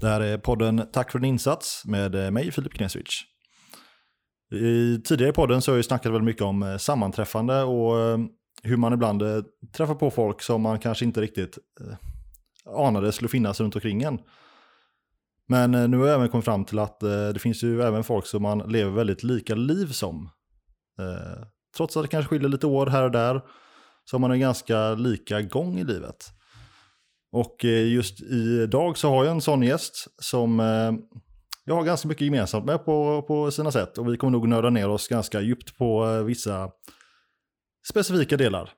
Det 0.00 0.08
här 0.08 0.20
är 0.20 0.38
podden 0.38 0.86
Tack 0.92 1.10
för 1.10 1.18
din 1.18 1.28
insats 1.28 1.84
med 1.84 2.14
eh, 2.14 2.30
mig, 2.30 2.50
Filip 2.50 2.72
Kneswitch. 2.72 3.22
I 4.52 5.00
tidigare 5.04 5.30
i 5.30 5.34
podden 5.34 5.62
så 5.62 5.72
har 5.72 5.76
jag 5.76 5.84
snackat 5.84 6.12
väldigt 6.12 6.24
mycket 6.24 6.42
om 6.42 6.62
eh, 6.62 6.76
sammanträffande 6.76 7.62
och 7.62 8.00
eh, 8.00 8.18
hur 8.62 8.76
man 8.76 8.92
ibland 8.92 9.22
träffar 9.76 9.94
på 9.94 10.10
folk 10.10 10.42
som 10.42 10.62
man 10.62 10.78
kanske 10.78 11.04
inte 11.04 11.20
riktigt 11.20 11.58
anade 12.78 13.12
skulle 13.12 13.28
finnas 13.28 13.60
runt 13.60 13.74
omkring 13.74 14.02
en. 14.02 14.18
Men 15.48 15.90
nu 15.90 15.96
har 15.96 16.06
jag 16.06 16.14
även 16.14 16.28
kommit 16.28 16.44
fram 16.44 16.64
till 16.64 16.78
att 16.78 17.00
det 17.00 17.38
finns 17.38 17.62
ju 17.62 17.82
även 17.82 18.04
folk 18.04 18.26
som 18.26 18.42
man 18.42 18.58
lever 18.58 18.90
väldigt 18.90 19.22
lika 19.22 19.54
liv 19.54 19.86
som. 19.86 20.30
Trots 21.76 21.96
att 21.96 22.02
det 22.02 22.08
kanske 22.08 22.28
skiljer 22.28 22.48
lite 22.48 22.66
år 22.66 22.86
här 22.86 23.02
och 23.02 23.10
där 23.10 23.42
så 24.04 24.16
har 24.16 24.20
man 24.20 24.30
en 24.30 24.40
ganska 24.40 24.94
lika 24.94 25.42
gång 25.42 25.78
i 25.78 25.84
livet. 25.84 26.33
Och 27.34 27.64
eh, 27.64 27.88
just 27.88 28.20
idag 28.20 28.98
så 28.98 29.10
har 29.10 29.24
jag 29.24 29.32
en 29.32 29.40
sån 29.40 29.62
gäst 29.62 30.06
som 30.18 30.60
eh, 30.60 30.92
jag 31.64 31.74
har 31.74 31.84
ganska 31.84 32.08
mycket 32.08 32.24
gemensamt 32.24 32.64
med 32.64 32.84
på, 32.84 33.22
på 33.22 33.50
sina 33.50 33.72
sätt. 33.72 33.98
Och 33.98 34.12
vi 34.12 34.16
kommer 34.16 34.30
nog 34.30 34.48
nörda 34.48 34.70
ner 34.70 34.88
oss 34.88 35.08
ganska 35.08 35.40
djupt 35.40 35.78
på 35.78 36.06
eh, 36.06 36.24
vissa 36.24 36.70
specifika 37.88 38.36
delar. 38.36 38.70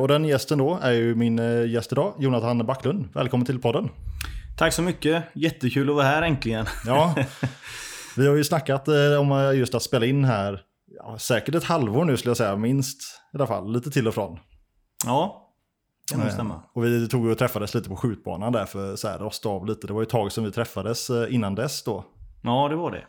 Och 0.00 0.08
den 0.08 0.24
gästen 0.24 0.58
då 0.58 0.78
är 0.82 0.92
ju 0.92 1.14
min 1.14 1.38
gäst 1.68 1.92
idag, 1.92 2.14
Jonathan 2.18 2.66
Backlund. 2.66 3.08
Välkommen 3.14 3.46
till 3.46 3.60
podden. 3.60 3.88
Tack 4.58 4.72
så 4.72 4.82
mycket. 4.82 5.24
Jättekul 5.34 5.90
att 5.90 5.96
vara 5.96 6.06
här 6.06 6.22
äntligen. 6.22 6.66
Ja, 6.86 7.14
vi 8.16 8.26
har 8.26 8.36
ju 8.36 8.44
snackat 8.44 8.88
om 9.20 9.52
just 9.56 9.74
att 9.74 9.82
spela 9.82 10.06
in 10.06 10.24
här, 10.24 10.60
ja, 10.86 11.18
säkert 11.18 11.54
ett 11.54 11.64
halvår 11.64 12.04
nu 12.04 12.16
skulle 12.16 12.30
jag 12.30 12.36
säga, 12.36 12.56
minst 12.56 13.00
i 13.34 13.36
alla 13.36 13.46
fall, 13.46 13.72
lite 13.72 13.90
till 13.90 14.08
och 14.08 14.14
från. 14.14 14.38
Ja, 15.06 15.49
det 16.18 16.24
Eh, 16.24 16.32
stämma. 16.32 16.62
Och 16.72 16.84
vi 16.84 17.08
tog 17.08 17.26
och 17.26 17.38
träffades 17.38 17.74
lite 17.74 17.88
på 17.88 17.96
skjutbanan 17.96 18.52
där 18.52 18.66
för 18.66 18.96
så 18.96 19.08
här 19.08 19.18
rosta 19.18 19.48
av 19.48 19.66
lite. 19.66 19.86
Det 19.86 19.92
var 19.92 20.00
ju 20.00 20.04
ett 20.04 20.10
tag 20.10 20.32
sedan 20.32 20.44
vi 20.44 20.52
träffades 20.52 21.10
eh, 21.10 21.34
innan 21.34 21.54
dess 21.54 21.82
då. 21.82 22.04
Ja, 22.42 22.68
det 22.68 22.76
var 22.76 22.90
det. 22.90 23.04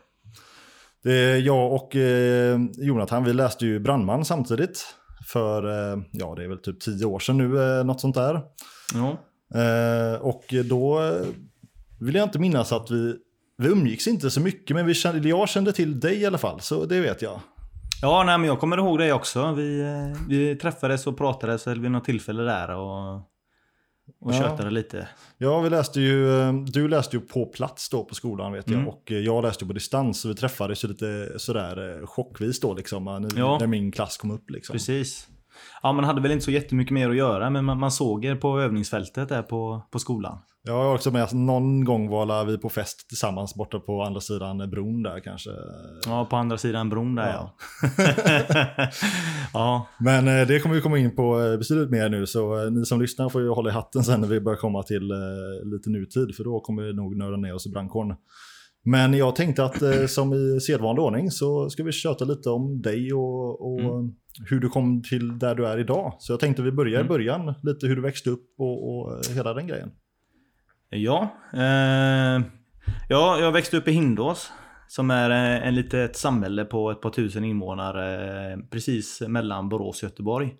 Det 1.02 1.38
jag 1.38 1.72
och 1.72 1.96
eh, 1.96 2.60
Jonathan, 2.78 3.24
vi 3.24 3.32
läste 3.32 3.66
ju 3.66 3.80
Brandman 3.80 4.24
samtidigt. 4.24 4.94
För, 5.26 5.92
eh, 5.92 6.02
ja 6.12 6.34
det 6.34 6.44
är 6.44 6.48
väl 6.48 6.58
typ 6.58 6.80
tio 6.80 7.04
år 7.04 7.18
sedan 7.18 7.38
nu, 7.38 7.78
eh, 7.78 7.84
något 7.84 8.00
sånt 8.00 8.14
där. 8.14 8.40
Ja. 8.94 9.18
Eh, 9.60 10.20
och 10.20 10.54
då 10.64 11.02
eh, 11.02 11.26
vill 12.00 12.14
jag 12.14 12.24
inte 12.24 12.38
minnas 12.38 12.72
att 12.72 12.90
vi, 12.90 13.16
vi 13.58 13.68
umgicks 13.68 14.06
inte 14.06 14.30
så 14.30 14.40
mycket, 14.40 14.76
men 14.76 14.86
vi 14.86 14.94
kände, 14.94 15.28
jag 15.28 15.48
kände 15.48 15.72
till 15.72 16.00
dig 16.00 16.16
i 16.16 16.26
alla 16.26 16.38
fall, 16.38 16.60
så 16.60 16.84
det 16.84 17.00
vet 17.00 17.22
jag. 17.22 17.40
Ja, 18.02 18.22
nej, 18.26 18.38
men 18.38 18.48
jag 18.48 18.60
kommer 18.60 18.76
ihåg 18.78 18.98
det 18.98 19.12
också. 19.12 19.52
Vi, 19.52 19.80
eh, 19.80 20.20
vi 20.28 20.56
träffades 20.56 21.06
och 21.06 21.18
pratades 21.18 21.66
vid 21.66 21.90
något 21.90 22.04
tillfälle 22.04 22.42
där 22.42 22.74
och, 22.76 23.14
och 24.20 24.32
Ja. 24.32 24.32
tjötade 24.32 24.70
lite. 24.70 25.08
Ja, 25.38 25.60
vi 25.60 25.70
läste 25.70 26.00
ju, 26.00 26.40
eh, 26.40 26.52
du 26.54 26.88
läste 26.88 27.16
ju 27.16 27.22
på 27.22 27.46
plats 27.46 27.88
då 27.88 28.04
på 28.04 28.14
skolan 28.14 28.52
vet 28.52 28.68
jag, 28.68 28.74
Mm. 28.76 28.88
och 28.88 29.12
eh, 29.12 29.18
jag 29.18 29.42
läste 29.44 29.66
på 29.66 29.72
distans, 29.72 30.20
så 30.20 30.28
vi 30.28 30.34
träffades 30.34 30.84
ju 30.84 30.88
lite 30.88 31.38
sådär 31.38 32.06
chockvis 32.06 32.60
då 32.60 32.74
liksom, 32.74 33.04
när, 33.04 33.38
Ja. 33.38 33.58
när 33.60 33.66
min 33.66 33.92
klass 33.92 34.16
kom 34.16 34.30
upp 34.30 34.50
liksom. 34.50 34.72
Precis. 34.72 35.28
Ja, 35.82 35.92
man 35.92 36.04
hade 36.04 36.20
väl 36.20 36.32
inte 36.32 36.44
så 36.44 36.50
jättemycket 36.50 36.94
mer 36.94 37.10
att 37.10 37.16
göra, 37.16 37.50
men 37.50 37.64
man, 37.64 37.78
man 37.78 37.90
såg 37.90 38.24
er 38.24 38.36
på 38.36 38.60
övningsfältet 38.60 39.28
där 39.28 39.42
på, 39.42 39.82
på 39.90 39.98
skolan. 39.98 40.38
Jag 40.64 40.72
har 40.72 40.94
också 40.94 41.10
med, 41.10 41.34
någon 41.34 41.84
gång 41.84 42.08
var 42.08 42.44
vi 42.44 42.58
på 42.58 42.68
fest 42.68 43.08
tillsammans 43.08 43.54
borta 43.54 43.80
på 43.80 44.02
andra 44.02 44.20
sidan 44.20 44.70
bron 44.70 45.02
där 45.02 45.20
kanske. 45.20 45.50
Ja, 46.06 46.26
på 46.30 46.36
andra 46.36 46.58
sidan 46.58 46.88
bron 46.88 47.14
där 47.14 47.32
ja. 47.32 47.56
ja, 49.52 49.86
Men 50.00 50.28
eh, 50.28 50.46
det 50.46 50.60
kommer 50.60 50.74
vi 50.74 50.80
komma 50.80 50.98
in 50.98 51.16
på 51.16 51.40
eh, 51.40 51.58
betydligt 51.58 51.90
mer 51.90 52.08
nu, 52.08 52.26
så 52.26 52.64
eh, 52.64 52.70
ni 52.70 52.84
som 52.84 53.00
lyssnar 53.00 53.28
får 53.28 53.42
ju 53.42 53.48
hålla 53.48 53.70
i 53.70 53.72
hatten 53.72 54.04
sen 54.04 54.20
när 54.20 54.28
vi 54.28 54.40
börjar 54.40 54.56
komma 54.58 54.82
till 54.82 55.12
lite 55.64 55.90
nutid, 55.90 56.36
för 56.36 56.44
då 56.44 56.60
kommer 56.60 56.82
vi 56.82 56.92
nog 56.92 57.16
nörda 57.16 57.36
ner 57.36 57.54
oss 57.54 57.66
i 57.66 57.70
brandkåren. 57.70 58.16
Men 58.84 59.14
jag 59.14 59.36
tänkte 59.36 59.64
att 59.64 60.10
som 60.10 60.32
i 60.34 60.60
sedvanlig 60.60 61.04
ordning 61.04 61.30
så 61.30 61.70
ska 61.70 61.82
vi 61.84 61.92
köta 61.92 62.24
lite 62.24 62.50
om 62.50 62.82
dig 62.82 63.12
och, 63.12 63.72
och 63.72 63.80
Mm. 63.80 64.12
hur 64.50 64.60
du 64.60 64.68
kom 64.68 65.02
till 65.02 65.38
där 65.38 65.54
du 65.54 65.66
är 65.66 65.78
idag. 65.78 66.16
Så 66.18 66.32
jag 66.32 66.40
tänkte 66.40 66.62
vi 66.62 66.72
börjar 66.72 66.92
i 66.92 66.96
Mm. 66.96 67.08
början, 67.08 67.54
lite 67.62 67.86
hur 67.86 67.96
du 67.96 68.02
växte 68.02 68.30
upp 68.30 68.44
och, 68.58 68.88
och 68.98 69.20
hela 69.34 69.54
den 69.54 69.66
grejen. 69.66 69.90
Ja, 70.94 71.28
eh, 71.52 72.40
ja, 73.08 73.40
jag 73.40 73.52
växte 73.52 73.76
upp 73.76 73.88
i 73.88 73.92
Hindås. 73.92 74.52
Som 74.88 75.10
är 75.10 75.30
eh, 75.30 75.66
en 75.68 75.74
litet 75.74 76.16
samhälle 76.16 76.64
på 76.64 76.90
ett 76.90 77.00
par 77.00 77.10
tusen 77.10 77.44
invånare 77.44 78.52
eh, 78.52 78.58
precis 78.70 79.20
mellan 79.20 79.68
Borås 79.68 80.02
och 80.02 80.08
Göteborg. 80.08 80.54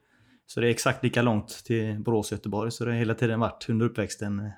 Så 0.46 0.60
det 0.60 0.66
är 0.66 0.70
exakt 0.70 1.04
lika 1.04 1.22
långt 1.22 1.48
till 1.48 1.98
Borås 2.00 2.32
och 2.32 2.36
Göteborg. 2.36 2.70
Så 2.70 2.84
det 2.84 2.90
har 2.90 2.98
hela 2.98 3.14
tiden 3.14 3.40
varit 3.40 3.66
under 3.68 3.86
uppväxten. 3.86 4.50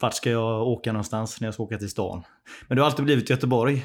Vart 0.00 0.14
ska 0.14 0.30
jag 0.30 0.68
åka 0.68 0.92
någonstans 0.92 1.40
när 1.40 1.46
jag 1.46 1.54
ska 1.54 1.62
åka 1.62 1.78
till 1.78 1.90
stan? 1.90 2.22
Men 2.68 2.76
det 2.76 2.82
har 2.82 2.86
alltid 2.86 3.04
blivit 3.04 3.30
Göteborg. 3.30 3.84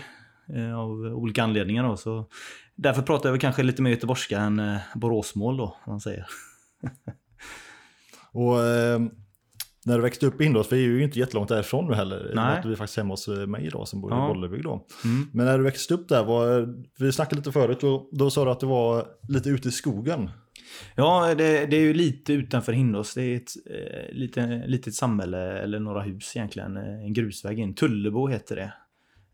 Eh, 0.56 0.80
av 0.80 0.92
olika 0.92 1.44
anledningar 1.44 1.84
då. 1.84 1.98
Så 1.98 2.26
därför 2.76 3.02
pratar 3.02 3.30
jag 3.30 3.42
kanske 3.42 3.64
lite 3.64 3.82
mer 3.82 3.92
göteborgska 3.92 4.40
än 4.40 4.78
Boråsmål 4.96 5.58
då, 5.58 5.64
om 5.64 5.92
man 5.92 6.02
säger. 6.02 6.26
Och 8.32 8.58
när 9.86 9.96
du 9.98 10.02
växte 10.02 10.26
upp 10.26 10.42
i 10.42 10.44
Hindås, 10.44 10.68
för 10.68 10.76
vi 10.76 10.84
är 10.86 10.88
ju 10.88 11.04
inte 11.04 11.20
jättelångt 11.20 11.50
därifrån 11.50 11.88
nu 11.88 11.94
heller. 11.94 12.32
Nej. 12.36 12.62
Vi 12.66 12.72
är 12.72 12.76
faktiskt 12.76 12.98
hemma 12.98 13.14
hos 13.14 13.28
eh, 13.28 13.48
mig 13.48 13.66
idag 13.66 13.88
som 13.88 14.02
bor 14.02 14.12
i 14.12 14.16
Ja. 14.16 14.28
Bollebygd. 14.28 14.66
Mm. 14.66 14.82
Men 15.34 15.46
när 15.46 15.58
du 15.58 15.64
växte 15.64 15.94
upp 15.94 16.10
där, 16.10 16.24
var, 16.24 16.68
vi 17.00 17.12
snackade 17.12 17.36
lite 17.36 17.52
förut, 17.52 17.84
och 17.84 18.10
då 18.12 18.30
sa 18.30 18.46
du 18.46 18.52
att 18.52 18.60
det 18.60 18.66
var 18.66 19.06
lite 19.30 19.50
ute 19.50 19.68
i 19.68 19.72
skogen. 19.72 20.30
Ja, 20.96 21.36
det, 21.36 21.66
det 21.66 21.76
är 21.78 21.82
ju 21.82 21.94
lite 21.94 22.34
utanför 22.34 22.72
Hindås. 22.74 23.14
Det 23.14 23.22
är 23.24 23.36
ett 23.36 23.52
eh, 23.72 24.16
lite, 24.16 24.64
litet 24.68 24.94
samhälle, 24.96 25.58
eller 25.60 25.80
några 25.80 26.02
hus 26.02 26.36
egentligen. 26.36 26.78
eh, 26.78 26.84
En 27.06 27.14
grusväg 27.14 27.60
in. 27.60 27.76
Tullebo 27.76 28.28
heter 28.28 28.56
det. 28.56 28.74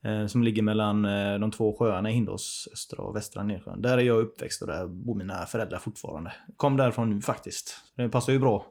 Eh, 0.09 0.27
som 0.27 0.43
ligger 0.43 0.61
mellan 0.61 1.05
eh, 1.05 1.39
de 1.39 1.51
två 1.51 1.75
sjöarna 1.79 2.09
i 2.09 2.13
Hindås, 2.13 2.67
östra 2.73 3.03
och 3.03 3.15
västra 3.15 3.43
Nedsjön. 3.43 3.81
Där 3.81 3.97
är 3.97 4.01
jag 4.01 4.17
uppväxt 4.19 4.61
och 4.61 4.67
där 4.67 4.87
bor 4.87 5.15
mina 5.15 5.45
föräldrar 5.45 5.77
fortfarande. 5.79 6.31
Kom 6.57 6.77
därifrån 6.77 7.09
nu 7.09 7.21
faktiskt. 7.21 7.75
Det 7.97 8.09
passar 8.09 8.33
ju 8.33 8.39
bra. 8.39 8.65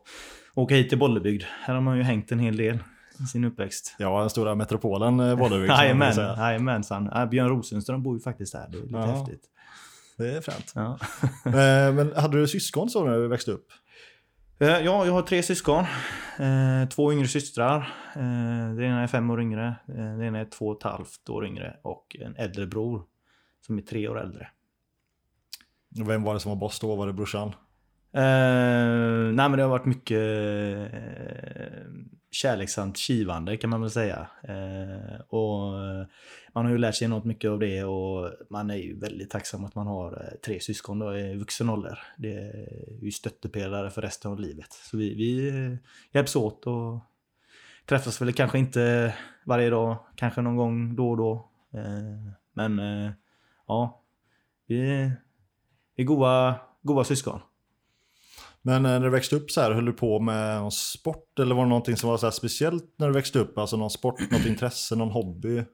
Åka 0.58 0.74
hit 0.74 0.88
till 0.88 0.98
Bollebygd. 0.98 1.42
Här 1.60 1.74
har 1.74 1.80
man 1.80 1.96
ju 1.96 2.02
hängt 2.02 2.32
en 2.32 2.38
hel 2.38 2.56
del 2.56 2.78
i 3.20 3.26
sin 3.26 3.44
uppväxt. 3.44 3.94
Ja, 3.98 4.20
den 4.20 4.30
stora 4.30 4.54
metropolen 4.54 5.20
eh, 5.20 5.36
Bollebygd. 5.36 5.68
jajamensan. 6.38 7.10
Ja, 7.14 7.26
Björn 7.26 7.48
Rosenström 7.48 8.02
bor 8.02 8.16
ju 8.16 8.20
faktiskt 8.20 8.52
där. 8.52 8.68
Det 8.70 8.78
är 8.78 8.82
lite 8.82 8.94
Ja. 8.98 9.04
häftigt. 9.06 9.42
Det 10.16 10.36
är 10.36 10.40
fränt. 10.40 10.72
Ja. 10.74 10.98
Eh, 11.44 11.94
Men 11.94 12.12
hade 12.16 12.40
du 12.40 12.48
syskon 12.48 12.90
så 12.90 13.04
när 13.04 13.18
du 13.18 13.28
växte 13.28 13.50
upp? 13.52 13.66
Eh, 14.58 14.68
Ja, 14.68 15.06
jag 15.06 15.12
har 15.12 15.22
tre 15.22 15.42
syskon. 15.42 15.84
Två 16.90 17.12
yngre 17.12 17.28
systrar. 17.28 17.94
Den 18.74 18.82
ena 18.82 19.02
är 19.02 19.06
fem 19.06 19.30
år 19.30 19.40
yngre. 19.42 19.74
Den 19.86 20.22
ena 20.22 20.38
är 20.38 20.44
två 20.44 20.66
och 20.68 20.76
ett 20.76 20.82
halvt 20.82 21.28
år 21.28 21.46
yngre. 21.46 21.76
Och 21.82 22.16
en 22.20 22.36
äldre 22.36 22.66
bror. 22.66 23.02
Som 23.66 23.78
är 23.78 23.82
tre 23.82 24.08
år 24.08 24.20
äldre. 24.20 24.48
Vem 26.06 26.22
var 26.22 26.34
det 26.34 26.40
som 26.40 26.48
var 26.50 26.56
boss 26.56 26.80
då? 26.80 26.96
Var 26.96 27.06
det 27.06 27.12
brorsan? 27.12 27.52
Uh, 28.16 29.32
nej 29.34 29.48
men 29.48 29.52
det 29.52 29.62
har 29.62 29.70
varit 29.70 29.84
mycket 29.84 30.18
eh, 30.18 30.82
uh, 30.82 31.88
kärleksamt 32.30 32.96
kivande 32.96 33.56
kan 33.56 33.70
man 33.70 33.80
väl 33.80 33.90
säga. 33.90 34.28
Uh, 34.48 35.20
och 35.28 35.72
man 36.54 36.64
har 36.64 36.70
ju 36.70 36.78
lärt 36.78 36.94
sig 36.94 37.04
enormt 37.04 37.24
mycket 37.24 37.50
av 37.50 37.58
det 37.58 37.84
och 37.84 38.30
man 38.50 38.70
är 38.70 38.76
ju 38.76 38.98
väldigt 38.98 39.30
tacksam 39.30 39.64
att 39.64 39.74
man 39.74 39.86
har 39.86 40.36
tre 40.44 40.60
syskon 40.60 40.98
då 40.98 41.18
i 41.18 41.36
vuxen 41.36 41.70
ålder. 41.70 41.98
Det 42.18 42.32
är 42.32 43.04
ju 43.04 43.10
stöttepelare 43.10 43.90
för 43.90 44.02
resten 44.02 44.30
av 44.30 44.40
livet. 44.40 44.72
Så 44.72 44.96
vi, 44.96 45.14
vi 45.14 45.78
hjälps 46.12 46.36
åt 46.36 46.66
och 46.66 47.00
träffas 47.86 48.22
väl 48.22 48.32
kanske 48.32 48.58
inte 48.58 49.14
varje 49.46 49.70
dag, 49.70 49.96
kanske 50.16 50.42
någon 50.42 50.56
gång 50.56 50.96
då 50.96 51.10
och 51.10 51.16
då. 51.16 51.50
Men 52.52 52.80
ja, 53.68 54.02
vi 54.66 54.90
är, 54.90 55.12
vi 55.96 56.02
är 56.02 56.06
goa, 56.06 56.54
goa 56.82 57.04
syskon. 57.04 57.40
Men 58.62 58.86
eh, 58.86 58.90
när 58.90 59.00
du 59.00 59.10
växte 59.10 59.36
upp 59.36 59.50
så 59.50 59.60
här, 59.60 59.72
höll 59.72 59.84
du 59.84 59.92
på 59.92 60.20
med 60.20 60.60
någon 60.60 60.72
sport? 60.72 61.38
Eller 61.38 61.54
var 61.54 61.62
det 61.62 61.68
någonting 61.68 61.96
som 61.96 62.10
var 62.10 62.16
så 62.16 62.30
speciellt 62.30 62.94
när 62.98 63.06
du 63.06 63.12
växte 63.12 63.38
upp? 63.38 63.58
Alltså 63.58 63.76
någon 63.76 63.90
sport, 63.90 64.30
något 64.30 64.46
intresse, 64.46 64.96
någon 64.96 65.10
hobby? 65.10 65.64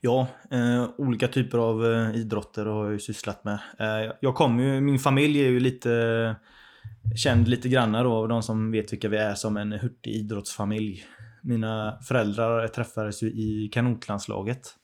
Ja, 0.00 0.26
eh, 0.50 0.90
olika 0.98 1.28
typer 1.28 1.58
av 1.58 1.86
eh, 1.86 2.16
idrotter 2.16 2.66
har 2.66 2.84
jag 2.84 2.92
ju 2.92 2.98
sysslat 2.98 3.44
med. 3.44 3.58
Eh, 3.78 4.12
jag 4.20 4.34
kommer 4.34 4.64
ju, 4.64 4.80
min 4.80 4.98
familj 4.98 5.40
är 5.40 5.48
ju 5.48 5.60
lite 5.60 5.92
eh, 5.92 7.14
känd 7.16 7.48
lite 7.48 7.68
granna 7.68 8.02
då 8.02 8.12
av 8.12 8.28
de 8.28 8.42
som 8.42 8.70
vet 8.70 8.92
vilka 8.92 9.08
vi 9.08 9.16
är 9.16 9.34
som 9.34 9.56
en 9.56 9.72
hurtig 9.72 10.10
idrottsfamilj. 10.10 11.04
Mina 11.42 11.98
föräldrar 12.08 12.68
träffades 12.68 13.22
ju 13.22 13.26
i 13.26 13.70
kanotlandslaget. 13.72 14.74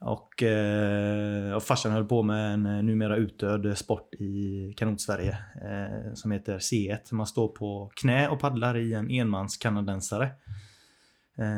Och, 0.00 0.42
eh, 0.42 1.52
och 1.52 1.62
farsan 1.62 1.92
höll 1.92 2.04
på 2.04 2.22
med 2.22 2.54
en 2.54 2.66
eh, 2.66 2.82
numera 2.82 3.16
utdöd 3.16 3.78
sport 3.78 4.14
i 4.14 4.74
kanotsverige 4.76 5.38
eh, 5.62 6.14
som 6.14 6.30
heter 6.30 6.58
C1. 6.58 7.14
Man 7.14 7.26
står 7.26 7.48
på 7.48 7.92
knä 7.94 8.28
och 8.28 8.40
paddlar 8.40 8.76
i 8.76 8.94
en 8.94 9.10
enmans 9.10 9.56
kanadensare. 9.56 10.30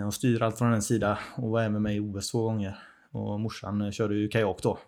Och 0.06 0.14
styr 0.14 0.42
allt 0.42 0.58
från 0.58 0.72
en 0.72 0.82
sida 0.82 1.18
och 1.36 1.50
var 1.50 1.62
även 1.62 1.82
med 1.82 1.96
i 1.96 2.00
OS 2.00 2.30
två 2.30 2.42
gånger. 2.42 2.78
Och 3.10 3.40
morsan 3.40 3.92
körde 3.92 4.14
ju 4.14 4.28
kajak 4.28 4.62
då. 4.62 4.78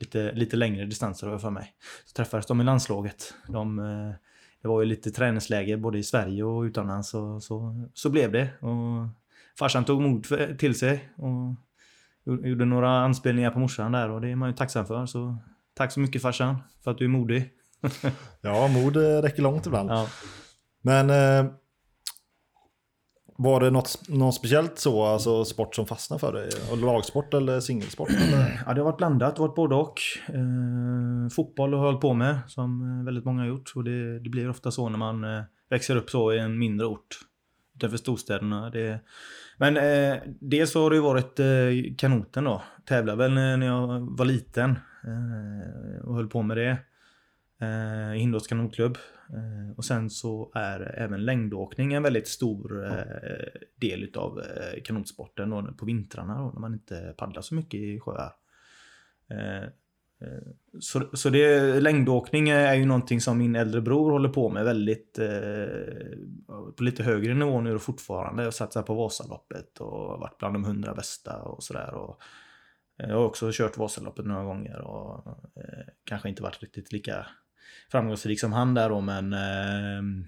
Lite, 0.00 0.32
lite 0.32 0.56
längre 0.56 0.84
distanser 0.84 1.26
har 1.26 1.34
jag 1.34 1.40
för 1.40 1.50
mig. 1.50 1.72
Så 2.06 2.12
träffades 2.12 2.46
de 2.46 2.60
i 2.60 2.64
landslaget. 2.64 3.34
De, 3.48 3.76
det 4.62 4.68
var 4.68 4.80
ju 4.80 4.86
lite 4.86 5.10
träningsläger 5.10 5.76
både 5.76 5.98
i 5.98 6.02
Sverige 6.02 6.44
och 6.44 6.62
utomlands. 6.62 7.14
Och 7.14 7.42
så, 7.42 7.88
så 7.94 8.10
blev 8.10 8.32
det. 8.32 8.50
Och 8.60 9.08
farsan 9.58 9.84
tog 9.84 10.02
mod 10.02 10.26
till 10.58 10.78
sig 10.78 11.08
och 11.16 11.56
gjorde 12.46 12.64
några 12.64 12.90
anspelningar 12.90 13.50
på 13.50 13.58
morsan 13.58 13.92
där 13.92 14.10
och 14.10 14.20
det 14.20 14.28
är 14.28 14.36
man 14.36 14.48
ju 14.48 14.56
tacksam 14.56 14.86
för. 14.86 15.06
Så 15.06 15.36
tack 15.74 15.92
så 15.92 16.00
mycket 16.00 16.22
farsan 16.22 16.56
för 16.84 16.90
att 16.90 16.98
du 16.98 17.04
är 17.04 17.08
modig. 17.08 17.50
Ja, 18.40 18.68
mod 18.68 18.96
eh, 18.96 19.22
räcker 19.22 19.42
långt 19.42 19.66
ibland. 19.66 19.90
Ja. 19.90 20.06
Men 20.82 21.10
eh, 21.10 21.52
var 23.40 23.60
det 23.60 23.70
något, 23.70 24.08
något 24.08 24.34
speciellt 24.34 24.78
så, 24.78 25.04
alltså 25.04 25.44
sport 25.44 25.74
som 25.74 25.86
fastnade 25.86 26.20
för 26.20 26.32
dig? 26.32 26.50
Lagsport 26.76 27.34
eller 27.34 27.60
singelsport? 27.60 28.10
Eller? 28.10 28.62
Ja, 28.66 28.74
det 28.74 28.80
har 28.80 28.84
varit 28.84 28.98
blandat. 28.98 29.38
Varit 29.38 29.54
både 29.54 29.74
och. 29.74 30.00
Eh, 30.28 31.28
fotboll 31.32 31.72
har 31.72 31.80
jag 31.80 31.86
hållit 31.86 32.00
på 32.00 32.14
med, 32.14 32.38
som 32.46 32.98
eh, 32.98 33.04
väldigt 33.04 33.24
många 33.24 33.42
har 33.42 33.48
gjort. 33.48 33.72
Och 33.74 33.84
det, 33.84 34.20
det 34.20 34.30
blir 34.30 34.50
ofta 34.50 34.70
så 34.70 34.88
när 34.88 34.98
man 34.98 35.24
eh, 35.24 35.42
växer 35.70 35.96
upp 35.96 36.10
så 36.10 36.32
i 36.32 36.38
en 36.38 36.58
mindre 36.58 36.86
ort. 36.86 37.18
Utanför 37.76 37.96
storstäderna. 37.96 38.70
Det, 38.70 39.00
men 39.58 39.76
eh, 39.76 40.22
dels 40.40 40.72
så 40.72 40.82
har 40.82 40.90
det 40.90 40.96
ju 40.96 41.02
varit 41.02 41.40
eh, 41.40 41.94
kanoten 41.98 42.44
då. 42.44 42.62
Tävlade 42.84 43.18
väl 43.18 43.32
när 43.32 43.56
när 43.56 43.66
jag 43.66 44.16
var 44.18 44.24
liten. 44.24 44.70
Eh, 45.04 46.04
och 46.04 46.14
höll 46.14 46.28
på 46.28 46.42
med 46.42 46.56
det. 46.56 46.78
Eh, 47.60 48.12
Hindås 48.12 48.46
kanotklubb. 48.46 48.98
Eh, 49.28 49.76
och 49.76 49.84
sen 49.84 50.10
så 50.10 50.52
är 50.54 50.80
även 50.98 51.24
längdåkning 51.24 51.92
en 51.92 52.02
väldigt 52.02 52.28
stor 52.28 52.84
eh, 52.86 53.60
del 53.76 54.04
utav 54.04 54.38
eh, 54.40 54.82
kanotsporten 54.84 55.50
då, 55.50 55.72
på 55.78 55.86
vintrarna 55.86 56.38
då, 56.38 56.50
när 56.50 56.60
man 56.60 56.74
inte 56.74 57.14
paddlar 57.16 57.42
så 57.42 57.54
mycket 57.54 57.80
i 57.80 58.00
sjöar. 58.00 58.32
Så, 60.80 61.16
så 61.16 61.30
det, 61.30 61.80
längdåkning 61.80 62.48
är 62.48 62.74
ju 62.74 62.86
någonting 62.86 63.20
som 63.20 63.38
min 63.38 63.56
äldre 63.56 63.80
bror 63.80 64.10
håller 64.10 64.28
på 64.28 64.48
med 64.48 64.64
väldigt 64.64 65.18
eh, 65.18 66.68
på 66.76 66.82
lite 66.82 67.02
högre 67.02 67.34
nivå 67.34 67.60
nu 67.60 67.74
och 67.74 67.82
fortfarande. 67.82 68.42
Jag 68.42 68.54
satsar 68.54 68.82
på 68.82 68.94
Vasaloppet 68.94 69.78
och 69.78 70.20
varit 70.20 70.38
bland 70.38 70.54
de 70.54 70.64
hundra 70.64 70.94
bästa 70.94 71.42
och 71.42 71.62
sådär. 71.62 71.94
Och, 71.94 72.22
eh, 72.98 73.08
jag 73.08 73.16
har 73.16 73.24
också 73.24 73.50
kört 73.52 73.76
Vasaloppet 73.76 74.26
några 74.26 74.44
gånger 74.44 74.80
och 74.80 75.26
eh, 75.56 75.86
kanske 76.04 76.28
inte 76.28 76.42
varit 76.42 76.62
riktigt 76.62 76.92
lika 76.92 77.26
framgångsrik 77.90 78.40
som 78.40 78.52
han 78.52 78.74
där 78.74 78.88
då 78.88 79.00
men 79.00 79.32
eh, 79.32 80.26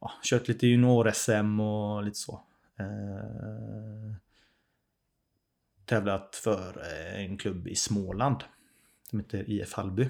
ja, 0.00 0.12
kört 0.22 0.48
lite 0.48 0.66
junior-SM 0.66 1.60
och 1.60 2.02
lite 2.02 2.18
så. 2.18 2.40
Eh, 2.78 4.14
tävlat 5.84 6.36
för 6.36 6.82
eh, 6.82 7.24
en 7.24 7.38
klubb 7.38 7.68
i 7.68 7.74
Småland 7.74 8.44
som 9.16 9.20
heter 9.20 9.50
IF 9.50 9.72
Hallby. 9.72 10.02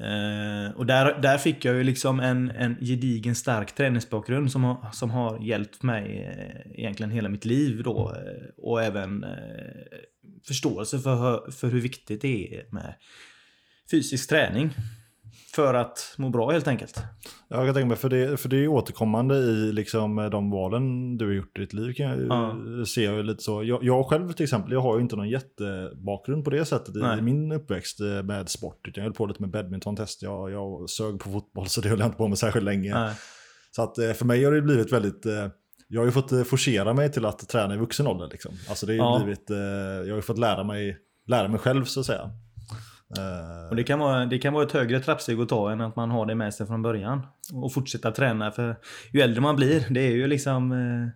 Eh, 0.00 0.76
och 0.76 0.86
där, 0.86 1.20
där 1.20 1.38
fick 1.38 1.64
jag 1.64 1.74
ju 1.74 1.84
liksom 1.84 2.20
en, 2.20 2.50
en 2.50 2.76
gedigen 2.80 3.34
stark 3.34 3.74
träningsbakgrund 3.74 4.52
som 4.52 4.64
har, 4.64 4.90
som 4.92 5.10
har 5.10 5.38
hjälpt 5.44 5.82
mig 5.82 6.22
eh, 6.22 6.80
egentligen 6.80 7.10
hela 7.10 7.28
mitt 7.28 7.44
liv 7.44 7.82
då. 7.82 8.12
eh, 8.14 8.48
Och 8.56 8.82
även 8.82 9.24
eh, 9.24 9.98
förståelse 10.46 10.98
för, 10.98 11.50
för 11.50 11.68
hur 11.68 11.80
viktigt 11.80 12.22
det 12.22 12.54
är 12.54 12.66
med 12.70 12.94
fysisk 13.90 14.28
träning. 14.28 14.70
För 15.54 15.74
att 15.74 16.14
må 16.18 16.30
bra 16.30 16.50
helt 16.50 16.68
enkelt. 16.68 17.02
Jag 17.48 17.64
kan 17.66 17.74
tänka 17.74 17.86
mig, 17.88 17.96
för 17.96 18.08
det, 18.08 18.36
för 18.40 18.48
det 18.48 18.56
är 18.64 18.68
återkommande 18.68 19.34
i 19.36 19.72
liksom 19.72 20.16
de 20.32 20.50
valen 20.50 21.16
du 21.18 21.26
har 21.26 21.32
gjort 21.32 21.58
i 21.58 21.60
ditt 21.60 21.72
liv. 21.72 21.92
Kan 21.92 22.06
jag, 22.06 22.20
Ja. 22.28 22.56
ser 22.86 23.04
jag 23.12 23.24
lite 23.24 23.42
så. 23.42 23.64
Jag, 23.64 23.84
jag 23.84 24.06
själv 24.06 24.32
till 24.32 24.44
exempel, 24.44 24.72
jag 24.72 24.80
har 24.80 24.96
ju 24.96 25.02
inte 25.02 25.16
någon 25.16 25.28
jättebakgrund 25.28 26.44
på 26.44 26.50
det 26.50 26.64
sättet 26.64 26.96
i 26.96 26.98
Nej. 26.98 27.22
min 27.22 27.52
uppväxt 27.52 28.00
eh, 28.00 28.22
med 28.22 28.48
sport. 28.48 28.88
Utan 28.88 29.00
jag 29.02 29.08
höll 29.08 29.14
på 29.14 29.26
lite 29.26 29.42
med 29.42 29.50
badmintontest, 29.50 30.22
jag, 30.22 30.50
jag 30.50 30.90
sög 30.90 31.20
på 31.20 31.30
fotboll 31.30 31.66
så 31.68 31.80
det 31.80 31.88
höll 31.88 31.98
jag 31.98 32.06
inte 32.08 32.18
på 32.18 32.28
med 32.28 32.38
särskilt 32.38 32.64
länge. 32.64 32.94
Nej. 32.94 33.14
Så 33.70 33.82
att 33.82 33.98
eh, 33.98 34.12
för 34.12 34.24
mig 34.24 34.44
har 34.44 34.52
det 34.52 34.62
blivit 34.62 34.92
väldigt... 34.92 35.26
eh, 35.26 35.46
Jag 35.88 36.00
har 36.00 36.06
ju 36.06 36.12
fått 36.12 36.46
forcera 36.48 36.94
mig 36.94 37.12
till 37.12 37.24
att 37.26 37.48
träna 37.48 37.74
i 37.74 37.76
vuxen 37.78 38.06
ålder. 38.06 38.28
Liksom. 38.32 38.52
Alltså 38.68 38.86
det 38.86 38.92
ju 38.92 38.98
Ja. 38.98 39.20
blivit... 39.24 39.50
Jag 40.06 40.08
har 40.08 40.16
ju 40.16 40.22
fått 40.22 40.38
lära 40.38 40.64
mig, 40.64 40.96
lära 41.26 41.48
mig 41.48 41.58
själv 41.60 41.84
så 41.84 42.00
att 42.00 42.06
säga. 42.06 42.30
Och 43.70 43.76
det 43.76 43.84
kan, 43.84 43.98
vara, 43.98 44.26
det 44.26 44.38
kan 44.38 44.54
vara 44.54 44.64
ett 44.64 44.72
högre 44.72 45.00
trappsteg 45.00 45.40
att 45.40 45.48
ta 45.48 45.72
än 45.72 45.80
att 45.80 45.96
man 45.96 46.10
har 46.10 46.26
det 46.26 46.34
med 46.34 46.54
sig 46.54 46.66
från 46.66 46.82
början. 46.82 47.26
Och 47.52 47.72
fortsätta 47.72 48.10
träna. 48.10 48.50
För 48.50 48.76
ju 49.12 49.20
äldre 49.20 49.40
man 49.40 49.56
blir, 49.56 49.86
det 49.90 50.00
är 50.00 50.10
ju 50.10 50.26
liksom... 50.26 50.72
eh, 50.72 51.08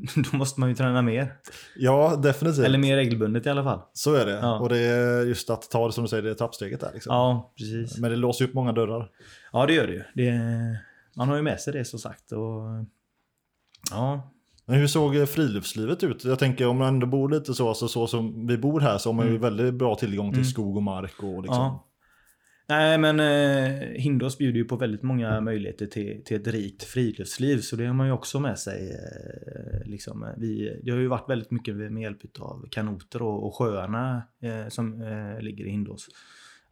Då 0.30 0.36
måste 0.36 0.60
man 0.60 0.68
ju 0.68 0.74
träna 0.74 1.02
mer. 1.02 1.34
Ja, 1.76 2.16
definitivt. 2.16 2.64
Eller 2.64 2.78
mer 2.78 2.96
regelbundet 2.96 3.46
i 3.46 3.48
alla 3.48 3.64
fall. 3.64 3.80
Så 3.92 4.14
är 4.14 4.26
det. 4.26 4.32
Ja. 4.32 4.58
Och 4.58 4.68
det 4.68 4.78
är 4.78 5.26
just 5.26 5.50
att 5.50 5.70
ta 5.70 5.86
det 5.86 5.92
som 5.92 6.04
du 6.04 6.08
säger, 6.08 6.22
det 6.22 6.34
trappsteget 6.34 6.80
där. 6.80 6.90
Liksom. 6.94 7.14
Ja, 7.14 7.52
precis. 7.58 7.98
Men 7.98 8.10
det 8.10 8.16
låser 8.16 8.44
upp 8.44 8.54
många 8.54 8.72
dörrar. 8.72 9.10
Ja, 9.52 9.66
det 9.66 9.72
gör 9.72 9.86
det 9.86 9.92
ju. 9.92 10.02
Det, 10.14 10.38
man 11.16 11.28
har 11.28 11.36
ju 11.36 11.42
med 11.42 11.60
sig 11.60 11.72
det 11.72 11.84
som 11.84 11.98
sagt. 11.98 12.32
Och, 12.32 12.62
ja, 13.90 14.32
Men 14.70 14.78
hur 14.78 14.86
såg 14.86 15.16
eh, 15.16 15.26
friluftslivet 15.26 16.04
ut? 16.04 16.24
Jag 16.24 16.38
tänker 16.38 16.66
om 16.66 16.76
man 16.78 16.88
ändå 16.88 17.06
bor 17.06 17.28
lite 17.28 17.54
så, 17.54 17.68
alltså, 17.68 17.88
så 17.88 18.06
som 18.06 18.46
vi 18.46 18.58
bor 18.58 18.80
här 18.80 18.98
så 18.98 19.08
har 19.08 19.14
man 19.14 19.26
ju 19.26 19.30
Mm. 19.30 19.42
väldigt 19.42 19.74
bra 19.74 19.94
tillgång 19.94 20.30
till 20.30 20.38
Mm. 20.38 20.44
skog 20.50 20.76
och 20.76 20.82
mark. 20.82 21.22
Och 21.22 21.42
liksom. 21.42 21.56
Ja. 21.62 21.86
Nej, 22.68 22.98
men 22.98 23.20
eh, 23.20 23.88
Hindås 24.00 24.38
bjuder 24.38 24.58
ju 24.58 24.64
på 24.64 24.76
väldigt 24.76 25.02
många 25.02 25.40
möjligheter 25.40 25.86
till, 25.86 26.24
till 26.24 26.36
ett 26.40 26.46
rikt 26.46 26.82
friluftsliv. 26.82 27.58
Så 27.60 27.76
det 27.76 27.86
har 27.86 27.94
man 27.94 28.06
ju 28.06 28.12
också 28.12 28.40
med 28.40 28.58
sig. 28.58 28.90
Eh, 28.90 29.88
liksom. 29.88 30.26
Vi, 30.36 30.80
det 30.84 30.90
har 30.90 30.98
ju 30.98 31.06
varit 31.08 31.30
väldigt 31.30 31.50
mycket 31.50 31.76
med 31.76 32.02
hjälp 32.02 32.18
av 32.40 32.66
kanoter 32.70 33.22
och, 33.22 33.46
och 33.46 33.56
sjöarna 33.56 34.22
eh, 34.42 34.68
som 34.68 35.02
eh, 35.02 35.40
ligger 35.40 35.64
i 35.64 35.70
Hindås. 35.70 36.08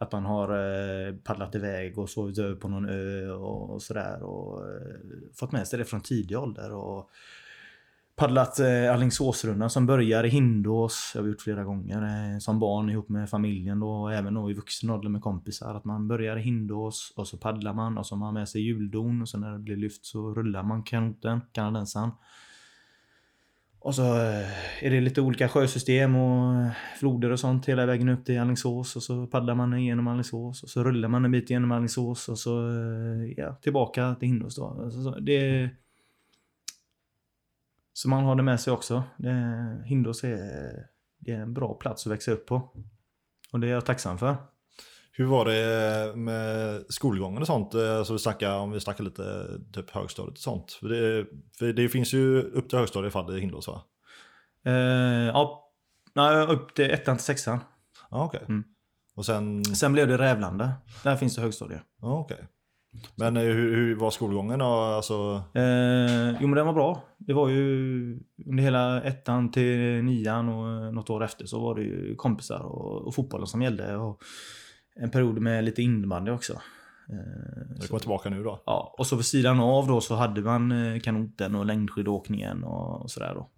Att 0.01 0.13
man 0.13 0.25
har 0.25 0.49
eh, 0.49 1.15
paddlat 1.15 1.55
iväg 1.55 1.99
och 1.99 2.11
sovit 2.11 2.39
över 2.39 2.55
på 2.55 2.69
någon 2.69 2.89
ö 2.89 3.31
och, 3.31 3.71
och 3.71 3.83
sådär. 3.83 4.23
Och 4.23 4.61
eh, 4.71 4.77
fått 5.35 5.53
med 5.53 5.67
sig 5.69 5.79
det 5.79 5.85
från 5.85 6.01
tidig 6.01 6.39
ålder. 6.39 6.73
Och, 6.73 7.11
paddlat 8.19 8.59
eh, 8.59 8.93
Alingsåsrundan 8.93 9.71
som 9.71 9.87
börjar 9.87 10.25
i 10.25 10.29
Hindås. 10.29 11.13
Jag 11.15 11.23
har 11.23 11.29
gjort 11.29 11.41
flera 11.41 11.65
gånger 11.65 12.03
eh, 12.03 12.39
som 12.39 12.59
barn 12.59 12.91
ihop 12.91 13.09
med 13.09 13.31
familjen 13.31 13.81
då. 13.81 13.91
Och 13.91 14.15
även 14.15 14.35
då 14.35 14.51
i 14.51 14.55
vuxen 14.55 14.91
ålder 14.91 15.09
med 15.09 15.23
kompisar. 15.23 15.75
Att 15.75 15.85
man 15.85 16.09
börjar 16.09 16.37
i 16.37 16.41
Hindås 16.41 17.13
och 17.17 17.29
så 17.29 17.37
paddlar 17.37 17.75
man 17.75 17.99
och 17.99 18.07
så 18.07 18.15
har 18.15 18.21
man 18.21 18.35
med 18.35 18.49
sig 18.49 18.63
hjuldon. 18.63 19.23
Och 19.23 19.29
så 19.29 19.39
när 19.39 19.53
det 19.53 19.59
blir 19.59 19.77
lyft 19.77 20.07
så 20.07 20.35
rullar 20.35 20.63
man 20.63 20.83
kanoten, 20.83 21.41
kanadensaren. 21.53 22.11
Och 23.81 23.95
så 23.95 24.03
eh, 24.03 24.85
är 24.85 24.91
det 24.91 25.01
lite 25.01 25.21
olika 25.21 25.49
sjösystem 25.49 26.17
och 26.17 26.55
eh, 26.55 26.71
floder 26.99 27.31
och 27.31 27.41
sånt 27.41 27.69
hela 27.69 27.87
vägen 27.87 28.09
upp 28.09 28.25
till 28.25 28.41
Alingsås. 28.41 28.97
Och 28.97 29.03
så 29.03 29.27
paddlar 29.27 29.55
man 29.55 29.75
igenom 29.75 30.09
Alingsås. 30.09 30.63
Och 30.63 30.69
så 30.69 30.85
rullar 30.85 31.09
man 31.09 31.25
en 31.25 31.31
bit 31.31 31.51
genom 31.51 31.73
Alingsås. 31.73 32.29
Och 32.29 32.39
så 32.39 32.69
eh, 32.69 33.33
ja, 33.37 33.55
tillbaka 33.55 34.15
till 34.15 34.29
Hindås 34.29 34.57
då. 34.57 34.91
Så, 34.91 35.03
så 35.03 35.19
det 35.21 35.71
så 37.99 38.09
man 38.09 38.25
har 38.25 38.35
det 38.37 38.43
med 38.43 38.61
sig 38.61 38.73
också. 38.73 39.03
Det, 39.17 39.83
Hindås 39.85 40.25
är, 40.25 40.71
det 41.19 41.31
är 41.31 41.41
en 41.41 41.55
bra 41.55 41.75
plats 41.75 42.07
att 42.07 42.13
växa 42.13 42.33
upp 42.33 42.47
på. 42.47 42.71
Och 43.53 43.61
det 43.61 43.67
är 43.67 43.71
jag 43.71 43.87
tacksam 43.87 44.19
för. 44.19 44.37
Hur 45.13 45.27
var 45.27 45.45
det 45.45 46.17
med 46.17 46.85
skolgången 46.89 47.41
och 47.41 47.47
sånt? 47.47 47.75
Eh, 47.75 47.97
Alltså 47.97 48.13
vi 48.13 48.19
snackar, 48.19 48.59
om 48.59 48.71
vi 48.71 48.81
snackar 48.81 49.05
lite 49.05 49.47
typ 49.73 49.91
högstadiet 49.91 50.33
och 50.33 50.39
sånt. 50.39 50.73
För 50.73 50.89
det, 50.89 51.27
för 51.59 51.73
det 51.73 51.89
finns 51.89 52.13
ju 52.13 52.43
upp 52.43 52.69
till 52.69 52.79
högstadiet 52.79 53.11
i 53.11 53.13
fall 53.13 53.37
i 53.37 53.41
Hindås 53.41 53.69
va? 53.69 53.83
Eh, 54.65 54.73
ja, 55.27 55.71
nej, 56.15 56.47
upp 56.47 56.75
till 56.75 56.91
ettan 56.91 57.17
till 57.17 57.25
sexan. 57.25 57.59
Ja 58.11 58.25
okej. 58.25 58.41
Mm. 58.49 58.65
Och 59.15 59.27
sen, 59.27 59.65
Sen 59.65 59.93
blev 59.93 60.09
det 60.09 60.19
Rävlanda. 60.19 60.73
Där 61.05 61.17
finns 61.17 61.37
det 61.37 61.43
högstadie. 61.43 61.81
ja 62.01 62.19
okej. 62.19 62.47
Men 63.15 63.37
eh, 63.37 63.43
hur, 63.43 63.77
hur 63.77 63.97
var 63.97 64.11
skolgången? 64.11 64.61
Alltså, 64.61 65.43
Eh, 65.55 66.31
jo 66.41 66.47
men 66.47 66.57
den 66.57 66.67
var 66.67 66.73
bra. 66.73 67.03
Det 67.19 67.33
var 67.33 67.49
ju 67.49 68.21
under 68.47 68.63
hela 68.63 69.03
ettan 69.03 69.51
till 69.51 70.05
nian 70.05 70.49
och 70.49 70.69
eh, 70.69 70.93
något 70.93 71.11
år 71.11 71.25
efter 71.25 71.47
så 71.47 71.61
var 71.61 71.75
det 71.75 71.83
ju 71.83 72.15
kompisar 72.17 72.61
och, 72.61 73.07
och 73.07 73.15
fotbollen 73.15 73.47
som 73.47 73.63
gällde. 73.63 73.97
Och 73.97 74.21
en 75.01 75.11
period 75.11 75.39
med 75.39 75.65
lite 75.65 75.83
innebandy 75.83 76.31
också. 76.31 76.53
Eh, 77.13 77.79
det 77.81 77.87
kommer 77.89 78.01
tillbaka 78.01 78.31
nu 78.31 78.43
då? 78.43 78.63
Ja, 78.67 78.95
och 78.99 79.07
så 79.07 79.17
vid 79.17 79.25
sidan 79.25 79.61
av 79.61 79.87
då 79.87 80.01
så 80.01 80.15
hade 80.15 80.41
man 80.41 80.73
eh, 80.73 81.01
kanoten 81.01 81.55
och 81.55 81.67
längdskidåkningen 81.67 82.65
och, 82.65 83.03
och 83.03 83.11
sådär 83.11 83.35
då. 83.35 83.51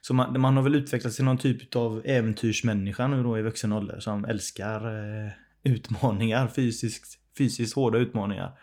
Så 0.00 0.14
man, 0.14 0.40
man 0.40 0.56
har 0.56 0.62
väl 0.62 0.74
utvecklats 0.74 1.16
till 1.16 1.24
någon 1.24 1.38
typ 1.38 1.76
av 1.76 2.02
äventyrsmänniska 2.04 3.06
nu 3.06 3.22
då 3.22 3.38
i 3.38 3.42
vuxen 3.42 3.72
ålder 3.72 4.00
som 4.00 4.24
älskar 4.24 4.86
eh, 4.86 5.32
utmaningar, 5.62 6.48
fysiskt, 6.48 7.18
fysiskt 7.38 7.74
hårda 7.74 7.98
utmaningar. 7.98 8.58